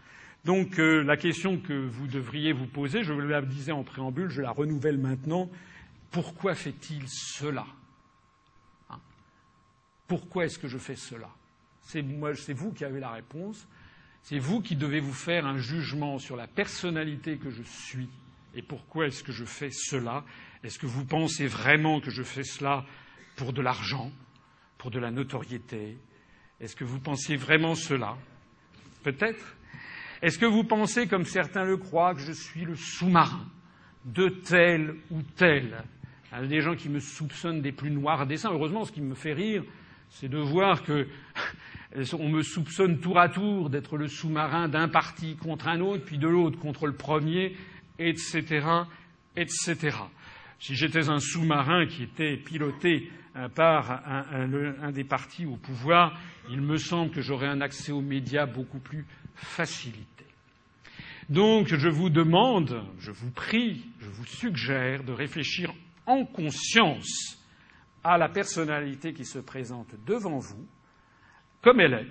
Donc 0.44 0.78
euh, 0.78 1.02
la 1.02 1.16
question 1.16 1.58
que 1.58 1.72
vous 1.72 2.06
devriez 2.06 2.52
vous 2.52 2.66
poser, 2.66 3.02
je 3.02 3.12
vous 3.12 3.20
la 3.20 3.42
disais 3.42 3.72
en 3.72 3.84
préambule, 3.84 4.30
je 4.30 4.40
la 4.40 4.50
renouvelle 4.50 4.98
maintenant, 4.98 5.48
pourquoi 6.10 6.54
fait-il 6.54 7.04
cela? 7.08 7.66
Hein? 8.90 8.98
Pourquoi 10.06 10.46
est-ce 10.46 10.58
que 10.58 10.68
je 10.68 10.78
fais 10.78 10.96
cela? 10.96 11.28
C'est 11.82 12.02
vous 12.52 12.72
qui 12.72 12.84
avez 12.84 13.00
la 13.00 13.10
réponse. 13.10 13.66
C'est 14.22 14.38
vous 14.38 14.60
qui 14.60 14.76
devez 14.76 15.00
vous 15.00 15.14
faire 15.14 15.46
un 15.46 15.58
jugement 15.58 16.18
sur 16.18 16.36
la 16.36 16.46
personnalité 16.46 17.38
que 17.38 17.50
je 17.50 17.62
suis 17.62 18.08
et 18.54 18.62
pourquoi 18.62 19.06
est-ce 19.06 19.22
que 19.22 19.32
je 19.32 19.44
fais 19.44 19.70
cela. 19.70 20.24
Est-ce 20.64 20.78
que 20.78 20.86
vous 20.86 21.04
pensez 21.04 21.46
vraiment 21.46 22.00
que 22.00 22.10
je 22.10 22.22
fais 22.22 22.42
cela 22.42 22.84
pour 23.36 23.52
de 23.52 23.62
l'argent, 23.62 24.10
pour 24.76 24.90
de 24.90 24.98
la 24.98 25.10
notoriété, 25.10 25.96
est-ce 26.60 26.74
que 26.74 26.84
vous 26.84 26.98
pensiez 26.98 27.36
vraiment 27.36 27.76
cela? 27.76 28.16
Peut-être. 29.04 29.56
Est-ce 30.22 30.38
que 30.38 30.46
vous 30.46 30.64
pensez, 30.64 31.06
comme 31.06 31.24
certains 31.24 31.64
le 31.64 31.76
croient, 31.76 32.14
que 32.14 32.20
je 32.20 32.32
suis 32.32 32.64
le 32.64 32.74
sous-marin 32.74 33.46
de 34.04 34.28
tel 34.28 34.96
ou 35.10 35.22
tel? 35.36 35.84
Il 36.32 36.48
des 36.48 36.60
gens 36.60 36.74
qui 36.74 36.88
me 36.88 36.98
soupçonnent 36.98 37.62
des 37.62 37.70
plus 37.70 37.92
noirs 37.92 38.26
dessins. 38.26 38.50
Heureusement, 38.52 38.84
ce 38.84 38.92
qui 38.92 39.00
me 39.00 39.14
fait 39.14 39.32
rire, 39.32 39.62
c'est 40.10 40.28
de 40.28 40.38
voir 40.38 40.82
que 40.82 41.06
on 42.18 42.28
me 42.28 42.42
soupçonne 42.42 42.98
tour 42.98 43.18
à 43.18 43.28
tour 43.28 43.70
d'être 43.70 43.96
le 43.96 44.08
sous-marin 44.08 44.68
d'un 44.68 44.88
parti 44.88 45.36
contre 45.36 45.68
un 45.68 45.80
autre, 45.80 46.04
puis 46.04 46.18
de 46.18 46.26
l'autre 46.26 46.58
contre 46.58 46.86
le 46.86 46.94
premier, 46.94 47.56
etc., 48.00 48.66
etc. 49.36 49.96
Si 50.58 50.74
j'étais 50.74 51.08
un 51.08 51.20
sous-marin 51.20 51.86
qui 51.86 52.02
était 52.02 52.36
piloté 52.36 53.10
euh, 53.36 53.48
par 53.48 54.02
un, 54.06 54.90
des 54.90 55.04
partis 55.04 55.46
au 55.46 55.56
pouvoir, 55.56 56.18
il 56.50 56.60
me 56.60 56.76
semble 56.76 57.12
que 57.12 57.20
j'aurais 57.20 57.46
un 57.46 57.60
accès 57.60 57.92
aux 57.92 58.00
médias 58.00 58.46
beaucoup 58.46 58.80
plus 58.80 59.06
facilité. 59.34 60.24
Donc 61.28 61.68
je 61.68 61.88
vous 61.88 62.10
demande, 62.10 62.82
je 62.98 63.10
vous 63.10 63.30
prie, 63.30 63.84
je 64.00 64.08
vous 64.08 64.24
suggère 64.24 65.04
de 65.04 65.12
réfléchir 65.12 65.72
en 66.06 66.24
conscience 66.24 67.38
à 68.02 68.16
la 68.16 68.28
personnalité 68.28 69.12
qui 69.12 69.24
se 69.24 69.38
présente 69.38 69.94
devant 70.06 70.38
vous, 70.38 70.66
comme 71.60 71.80
elle 71.80 71.94
est, 71.94 72.06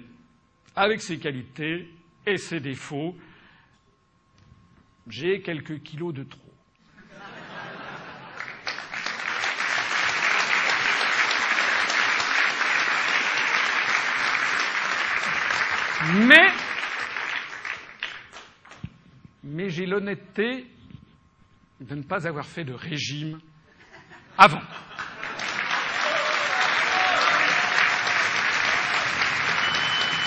avec 0.75 1.01
ses 1.01 1.17
qualités 1.17 1.89
et 2.25 2.37
ses 2.37 2.59
défauts. 2.59 3.15
J'ai 5.07 5.41
quelques 5.41 5.81
kilos 5.81 6.13
de 6.13 6.23
trop. 6.23 6.46
Mais, 16.13 16.47
mais 19.43 19.69
j'ai 19.69 19.85
l'honnêteté 19.85 20.65
de 21.81 21.95
ne 21.95 22.03
pas 22.03 22.25
avoir 22.27 22.45
fait 22.45 22.63
de 22.63 22.73
régime 22.73 23.39
avant. 24.37 24.61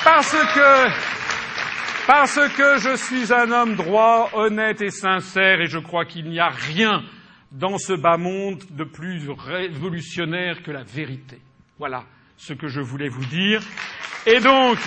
Parce 0.04 0.32
que, 0.32 2.06
parce 2.06 2.40
que 2.56 2.78
je 2.78 2.96
suis 2.96 3.32
un 3.32 3.50
homme 3.50 3.76
droit, 3.76 4.30
honnête 4.34 4.82
et 4.82 4.90
sincère, 4.90 5.60
et 5.60 5.66
je 5.66 5.78
crois 5.78 6.04
qu'il 6.04 6.28
n'y 6.28 6.40
a 6.40 6.48
rien 6.48 7.02
dans 7.52 7.78
ce 7.78 7.92
bas 7.92 8.16
monde 8.16 8.62
de 8.70 8.84
plus 8.84 9.30
révolutionnaire 9.30 10.62
que 10.62 10.70
la 10.70 10.82
vérité. 10.82 11.38
Voilà 11.78 12.04
ce 12.36 12.52
que 12.52 12.68
je 12.68 12.80
voulais 12.80 13.08
vous 13.08 13.24
dire. 13.26 13.60
Et 14.26 14.40
donc, 14.40 14.78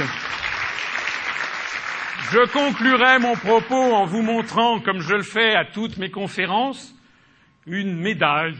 je 2.32 2.52
conclurai 2.52 3.20
mon 3.20 3.36
propos 3.36 3.76
en 3.76 4.06
vous 4.06 4.22
montrant, 4.22 4.80
comme 4.80 5.00
je 5.00 5.16
le 5.16 5.24
fais 5.24 5.56
à 5.56 5.66
toutes 5.66 5.98
mes 5.98 6.10
conférences, 6.10 6.96
une 7.68 7.96
médaille. 7.96 8.58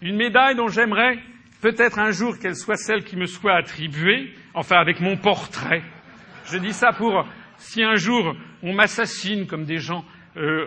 Une 0.00 0.16
médaille 0.16 0.56
dont 0.56 0.68
j'aimerais 0.68 1.18
peut-être 1.60 1.98
un 1.98 2.10
jour 2.10 2.38
qu'elle 2.38 2.56
soit 2.56 2.76
celle 2.76 3.04
qui 3.04 3.16
me 3.16 3.26
soit 3.26 3.54
attribuée, 3.54 4.32
enfin 4.54 4.76
avec 4.76 5.00
mon 5.00 5.16
portrait. 5.16 5.82
Je 6.46 6.58
dis 6.58 6.72
ça 6.72 6.92
pour 6.92 7.24
si 7.56 7.82
un 7.84 7.94
jour 7.94 8.34
on 8.62 8.72
m'assassine 8.72 9.46
comme 9.46 9.64
des 9.64 9.78
gens 9.78 10.04
euh, 10.36 10.66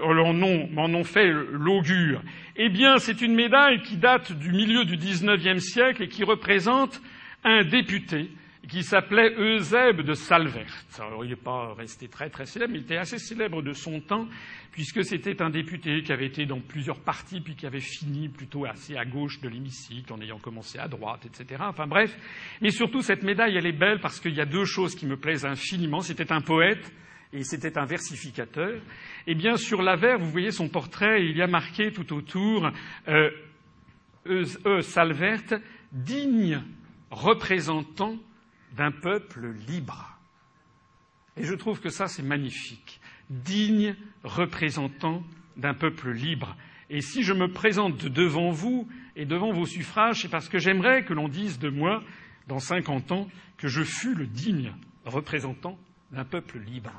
m'en 0.71 0.85
ont 0.85 1.03
fait 1.03 1.27
l'augure. 1.27 2.21
Eh 2.55 2.69
bien, 2.69 2.97
c'est 2.97 3.21
une 3.21 3.35
médaille 3.35 3.81
qui 3.81 3.97
date 3.97 4.31
du 4.31 4.51
milieu 4.51 4.85
du 4.85 4.95
XIXe 4.95 5.61
siècle 5.61 6.03
et 6.03 6.07
qui 6.07 6.23
représente 6.23 7.01
un 7.43 7.63
député 7.63 8.29
qui 8.67 8.83
s'appelait 8.83 9.33
Eusèbe 9.37 10.01
de 10.01 10.13
Salvert. 10.13 10.73
Alors, 10.99 11.23
il 11.23 11.29
n'est 11.29 11.35
pas 11.35 11.73
resté 11.73 12.07
très 12.07 12.29
très 12.29 12.45
célèbre, 12.45 12.73
mais 12.73 12.79
il 12.79 12.83
était 12.83 12.97
assez 12.97 13.19
célèbre 13.19 13.61
de 13.61 13.73
son 13.73 14.01
temps, 14.01 14.27
puisque 14.71 15.03
c'était 15.03 15.41
un 15.41 15.49
député 15.49 16.01
qui 16.03 16.11
avait 16.11 16.25
été 16.25 16.45
dans 16.45 16.59
plusieurs 16.59 16.99
partis, 16.99 17.41
puis 17.41 17.55
qui 17.55 17.65
avait 17.65 17.79
fini 17.79 18.29
plutôt 18.29 18.65
assez 18.65 18.95
à 18.97 19.05
gauche 19.05 19.39
de 19.41 19.49
l'hémicycle, 19.49 20.11
en 20.11 20.21
ayant 20.21 20.39
commencé 20.39 20.79
à 20.79 20.87
droite, 20.87 21.25
etc. 21.25 21.63
Enfin 21.67 21.87
bref. 21.87 22.15
Mais 22.61 22.71
surtout, 22.71 23.01
cette 23.01 23.23
médaille, 23.23 23.57
elle 23.57 23.67
est 23.67 23.71
belle 23.71 23.99
parce 23.99 24.19
qu'il 24.19 24.33
y 24.33 24.41
a 24.41 24.45
deux 24.45 24.65
choses 24.65 24.95
qui 24.95 25.05
me 25.05 25.17
plaisent 25.17 25.45
infiniment. 25.45 26.01
C'était 26.01 26.31
un 26.31 26.41
poète 26.41 26.91
et 27.33 27.43
c'était 27.43 27.77
un 27.77 27.85
versificateur. 27.85 28.79
Eh 29.27 29.35
bien, 29.35 29.57
sur 29.57 29.81
l'avers, 29.81 30.17
vous 30.17 30.29
voyez 30.31 30.51
son 30.51 30.69
portrait, 30.69 31.25
il 31.25 31.37
y 31.37 31.41
a 31.41 31.47
marqué 31.47 31.91
tout 31.91 32.13
autour 32.13 32.69
euh, 33.07 33.29
e, 34.25 34.81
Salvert, 34.81 35.59
digne 35.91 36.61
représentant 37.11 38.17
d'un 38.75 38.91
peuple 38.91 39.47
libre. 39.67 40.17
Et 41.37 41.43
je 41.43 41.53
trouve 41.53 41.79
que 41.79 41.89
ça, 41.89 42.07
c'est 42.07 42.23
magnifique. 42.23 42.99
Digne 43.29 43.95
représentant 44.23 45.23
d'un 45.57 45.73
peuple 45.73 46.11
libre. 46.11 46.55
Et 46.89 47.01
si 47.01 47.23
je 47.23 47.33
me 47.33 47.47
présente 47.47 48.05
devant 48.05 48.51
vous 48.51 48.87
et 49.15 49.25
devant 49.25 49.51
vos 49.51 49.65
suffrages, 49.65 50.21
c'est 50.21 50.27
parce 50.29 50.49
que 50.49 50.59
j'aimerais 50.59 51.03
que 51.03 51.13
l'on 51.13 51.27
dise 51.27 51.57
de 51.57 51.69
moi, 51.69 52.03
dans 52.47 52.59
cinquante 52.59 53.11
ans, 53.11 53.27
que 53.57 53.67
je 53.67 53.83
fus 53.83 54.13
le 54.13 54.27
digne 54.27 54.71
représentant 55.05 55.77
d'un 56.11 56.25
peuple 56.25 56.59
libre. 56.59 56.91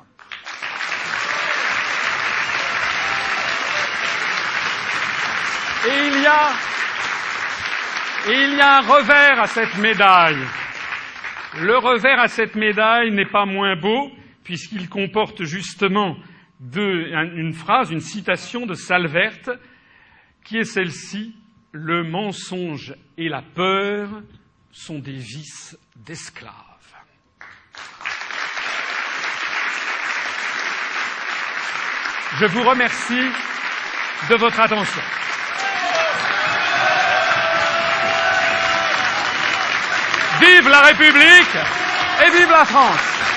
Et 5.87 6.07
il 6.07 6.21
y 6.21 6.25
a, 6.25 6.49
et 8.27 8.43
il 8.43 8.57
y 8.57 8.61
a 8.61 8.77
un 8.77 8.81
revers 8.81 9.39
à 9.39 9.47
cette 9.47 9.77
médaille. 9.77 10.43
Le 11.55 11.77
revers 11.77 12.19
à 12.19 12.27
cette 12.27 12.55
médaille 12.55 13.11
n'est 13.11 13.25
pas 13.25 13.45
moins 13.45 13.75
beau, 13.75 14.11
puisqu'il 14.43 14.89
comporte 14.89 15.43
justement 15.43 16.17
une 16.73 17.53
phrase, 17.53 17.91
une 17.91 18.01
citation 18.01 18.65
de 18.65 18.73
Salverte, 18.73 19.49
qui 20.43 20.57
est 20.57 20.65
celle-ci 20.65 21.35
Le 21.71 22.03
mensonge 22.03 22.95
et 23.17 23.29
la 23.29 23.41
peur 23.41 24.09
sont 24.71 24.99
des 24.99 25.17
vices 25.17 25.77
d'esclaves. 25.95 26.53
Je 32.39 32.45
vous 32.45 32.61
remercie 32.61 33.31
de 34.29 34.35
votre 34.35 34.59
attention. 34.59 35.01
Vive 40.47 40.69
la 40.69 40.79
République 40.79 41.57
et 42.25 42.29
vive 42.31 42.49
la 42.49 42.63
France 42.63 43.36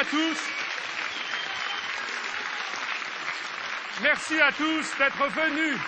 à 0.00 0.04
tous. 0.04 0.38
Merci 4.02 4.40
à 4.40 4.50
tous 4.52 4.96
d'être 4.98 5.28
venus. 5.28 5.78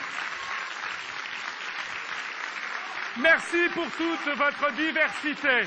Merci 3.17 3.69
pour 3.73 3.87
toute 3.93 4.37
votre 4.37 4.73
diversité. 4.75 5.67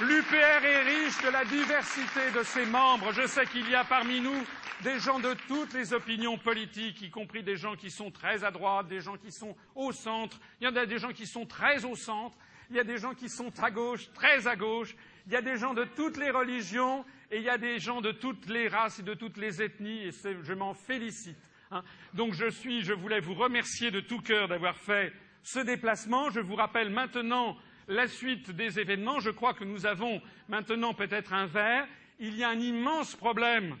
L'UPR 0.00 0.64
est 0.64 0.82
riche 0.82 1.20
de 1.24 1.30
la 1.30 1.44
diversité 1.44 2.30
de 2.32 2.44
ses 2.44 2.66
membres. 2.66 3.10
Je 3.12 3.26
sais 3.26 3.46
qu'il 3.46 3.68
y 3.68 3.74
a 3.74 3.82
parmi 3.82 4.20
nous 4.20 4.44
des 4.82 5.00
gens 5.00 5.18
de 5.18 5.34
toutes 5.48 5.72
les 5.72 5.92
opinions 5.92 6.38
politiques, 6.38 7.02
y 7.02 7.10
compris 7.10 7.42
des 7.42 7.56
gens 7.56 7.74
qui 7.74 7.90
sont 7.90 8.12
très 8.12 8.44
à 8.44 8.52
droite, 8.52 8.86
des 8.86 9.00
gens 9.00 9.16
qui 9.16 9.32
sont 9.32 9.56
au 9.74 9.90
centre. 9.90 10.38
Il 10.60 10.68
y 10.68 10.70
en 10.70 10.76
a 10.76 10.86
des 10.86 10.98
gens 10.98 11.12
qui 11.12 11.26
sont 11.26 11.46
très 11.46 11.84
au 11.84 11.96
centre. 11.96 12.36
Il 12.70 12.76
y 12.76 12.80
a 12.80 12.84
des 12.84 12.98
gens 12.98 13.14
qui 13.14 13.28
sont 13.28 13.52
à 13.62 13.70
gauche, 13.70 14.10
très 14.12 14.46
à 14.46 14.56
gauche. 14.56 14.94
Il 15.26 15.32
y 15.32 15.36
a 15.36 15.42
des 15.42 15.56
gens 15.56 15.74
de 15.74 15.84
toutes 15.84 16.16
les 16.16 16.30
religions 16.30 17.04
et 17.30 17.38
il 17.38 17.42
y 17.42 17.48
a 17.48 17.58
des 17.58 17.78
gens 17.78 18.00
de 18.00 18.12
toutes 18.12 18.46
les 18.48 18.68
races 18.68 18.98
et 18.98 19.02
de 19.02 19.14
toutes 19.14 19.36
les 19.36 19.62
ethnies 19.62 20.04
et 20.04 20.10
je 20.12 20.52
m'en 20.52 20.74
félicite. 20.74 21.38
Hein. 21.70 21.82
Donc 22.14 22.32
je, 22.34 22.48
suis, 22.48 22.82
je 22.82 22.92
voulais 22.92 23.20
vous 23.20 23.34
remercier 23.34 23.90
de 23.90 24.00
tout 24.00 24.20
cœur 24.20 24.48
d'avoir 24.48 24.76
fait 24.76 25.12
ce 25.42 25.60
déplacement. 25.60 26.30
Je 26.30 26.40
vous 26.40 26.54
rappelle 26.54 26.90
maintenant 26.90 27.56
la 27.88 28.08
suite 28.08 28.50
des 28.50 28.80
événements. 28.80 29.20
Je 29.20 29.30
crois 29.30 29.54
que 29.54 29.64
nous 29.64 29.86
avons 29.86 30.20
maintenant 30.48 30.94
peut-être 30.94 31.32
un 31.32 31.46
verre. 31.46 31.86
Il 32.18 32.36
y 32.36 32.44
a 32.44 32.48
un 32.48 32.58
immense 32.58 33.14
problème 33.14 33.76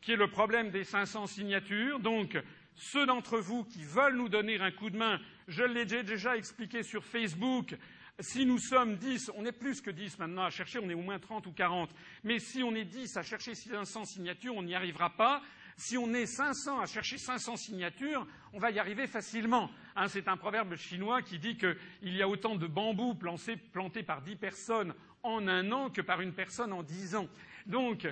qui 0.00 0.12
est 0.12 0.16
le 0.16 0.28
problème 0.28 0.70
des 0.70 0.84
500 0.84 1.26
signatures. 1.26 2.00
Donc, 2.00 2.38
ceux 2.74 3.06
d'entre 3.06 3.38
vous 3.38 3.64
qui 3.64 3.84
veulent 3.84 4.16
nous 4.16 4.28
donner 4.28 4.58
un 4.60 4.70
coup 4.70 4.90
de 4.90 4.96
main, 4.96 5.20
je 5.48 5.62
l'ai 5.62 5.84
déjà 5.84 6.36
expliqué 6.36 6.82
sur 6.82 7.04
Facebook, 7.04 7.76
si 8.20 8.44
nous 8.44 8.58
sommes 8.58 8.96
10, 8.96 9.32
on 9.36 9.44
est 9.44 9.52
plus 9.52 9.80
que 9.80 9.90
10 9.90 10.18
maintenant 10.18 10.44
à 10.44 10.50
chercher, 10.50 10.78
on 10.78 10.88
est 10.90 10.94
au 10.94 11.00
moins 11.00 11.18
30 11.18 11.46
ou 11.46 11.52
40, 11.52 11.90
mais 12.24 12.38
si 12.38 12.62
on 12.62 12.74
est 12.74 12.84
10 12.84 13.16
à 13.16 13.22
chercher 13.22 13.54
500 13.54 14.04
signatures, 14.04 14.54
on 14.54 14.62
n'y 14.62 14.74
arrivera 14.74 15.10
pas. 15.10 15.42
Si 15.76 15.96
on 15.96 16.12
est 16.12 16.26
500 16.26 16.80
à 16.80 16.86
chercher 16.86 17.16
500 17.16 17.56
signatures, 17.56 18.26
on 18.52 18.58
va 18.58 18.70
y 18.70 18.78
arriver 18.78 19.06
facilement. 19.06 19.70
Hein, 19.96 20.08
c'est 20.08 20.28
un 20.28 20.36
proverbe 20.36 20.76
chinois 20.76 21.22
qui 21.22 21.38
dit 21.38 21.56
qu'il 21.56 21.76
y 22.14 22.20
a 22.20 22.28
autant 22.28 22.56
de 22.56 22.66
bambous 22.66 23.14
plantés, 23.14 24.02
par 24.02 24.20
10 24.20 24.36
personnes 24.36 24.94
en 25.22 25.48
un 25.48 25.72
an 25.72 25.88
que 25.88 26.02
par 26.02 26.20
une 26.20 26.34
personne 26.34 26.74
en 26.74 26.82
10 26.82 27.16
ans. 27.16 27.28
Donc, 27.64 28.06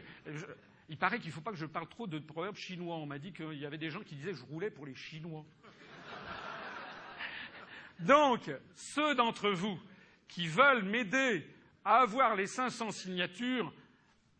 il 0.89 0.97
paraît 0.97 1.19
qu'il 1.19 1.29
ne 1.29 1.35
faut 1.35 1.43
pas 1.43 1.51
que 1.51 1.59
je 1.59 1.67
parle 1.67 1.89
trop 1.89 2.07
de 2.07 2.19
proverbes 2.19 2.57
chinois. 2.57 2.97
On 2.97 3.07
m'a 3.07 3.19
dit 3.19 3.33
qu'il 3.33 3.59
y 3.59 3.67
avait 3.67 3.77
des 3.77 3.91
gens 3.91 4.01
qui 4.01 4.15
disaient 4.15 4.33
que 4.33 4.39
je 4.39 4.47
roulais 4.47 4.71
pour 4.71 4.87
les 4.87 4.95
Chinois. 4.95 5.45
Donc, 8.01 8.51
ceux 8.75 9.15
d'entre 9.15 9.51
vous 9.51 9.79
qui 10.29 10.47
veulent 10.47 10.85
m'aider 10.85 11.45
à 11.85 12.01
avoir 12.01 12.37
les 12.37 12.47
500 12.47 12.91
signatures, 12.93 13.73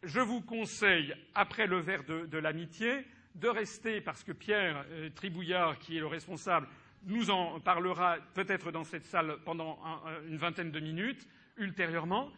je 0.03 0.21
vous 0.21 0.41
conseille, 0.41 1.15
après 1.35 1.67
le 1.67 1.81
verre 1.81 2.05
de, 2.05 2.39
l'amitié, 2.39 3.07
de 3.35 3.49
rester, 3.49 4.01
parce 4.01 4.23
que 4.23 4.33
Pierre 4.33 4.85
euh, 4.91 5.11
Tribouillard, 5.11 5.79
qui 5.79 5.97
est 5.97 6.01
le 6.01 6.07
responsable, 6.07 6.69
nous 7.05 7.31
en 7.31 7.61
parlera 7.61 8.19
peut-être 8.35 8.71
dans 8.71 8.85
cette 8.85 9.07
salle 9.07 9.39
pendant 9.45 9.79
une 10.27 10.37
vingtaine 10.37 10.71
de 10.71 10.81
minutes, 10.81 11.27
ultérieurement. 11.57 12.31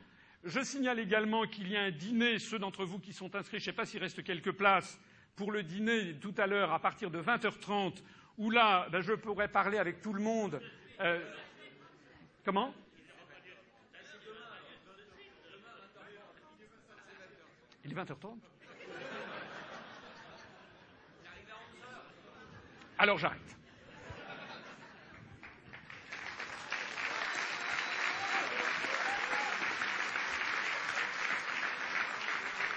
Je 0.45 0.61
signale 0.63 0.99
également 0.99 1.47
qu'il 1.47 1.69
y 1.69 1.77
a 1.77 1.83
un 1.83 1.91
dîner, 1.91 2.39
ceux 2.39 2.59
d'entre 2.59 2.85
vous 2.85 2.99
qui 2.99 3.13
sont 3.13 3.35
inscrits, 3.35 3.59
je 3.59 3.63
ne 3.63 3.67
sais 3.67 3.73
pas 3.73 3.87
s'il 3.87 4.01
reste 4.01 4.23
quelques 4.23 4.53
places, 4.53 5.01
pour 5.35 5.53
le 5.53 5.63
dîner 5.63 6.15
tout 6.15 6.35
à 6.39 6.47
l'heure 6.47 6.73
à 6.73 6.79
partir 6.79 7.11
de 7.11 7.21
20h30, 7.21 8.03
où 8.39 8.51
là, 8.51 8.89
ben, 8.91 9.01
je 9.01 9.13
pourrais 9.13 9.49
parler 9.49 9.79
avec 9.79 10.01
tout 10.01 10.13
le 10.13 10.23
monde. 10.23 10.61
Euh, 11.01 11.21
comment? 12.45 12.75
Il 17.85 17.93
est 17.93 17.95
20h30 17.95 18.37
Alors 22.99 23.17
j'arrête. 23.19 23.60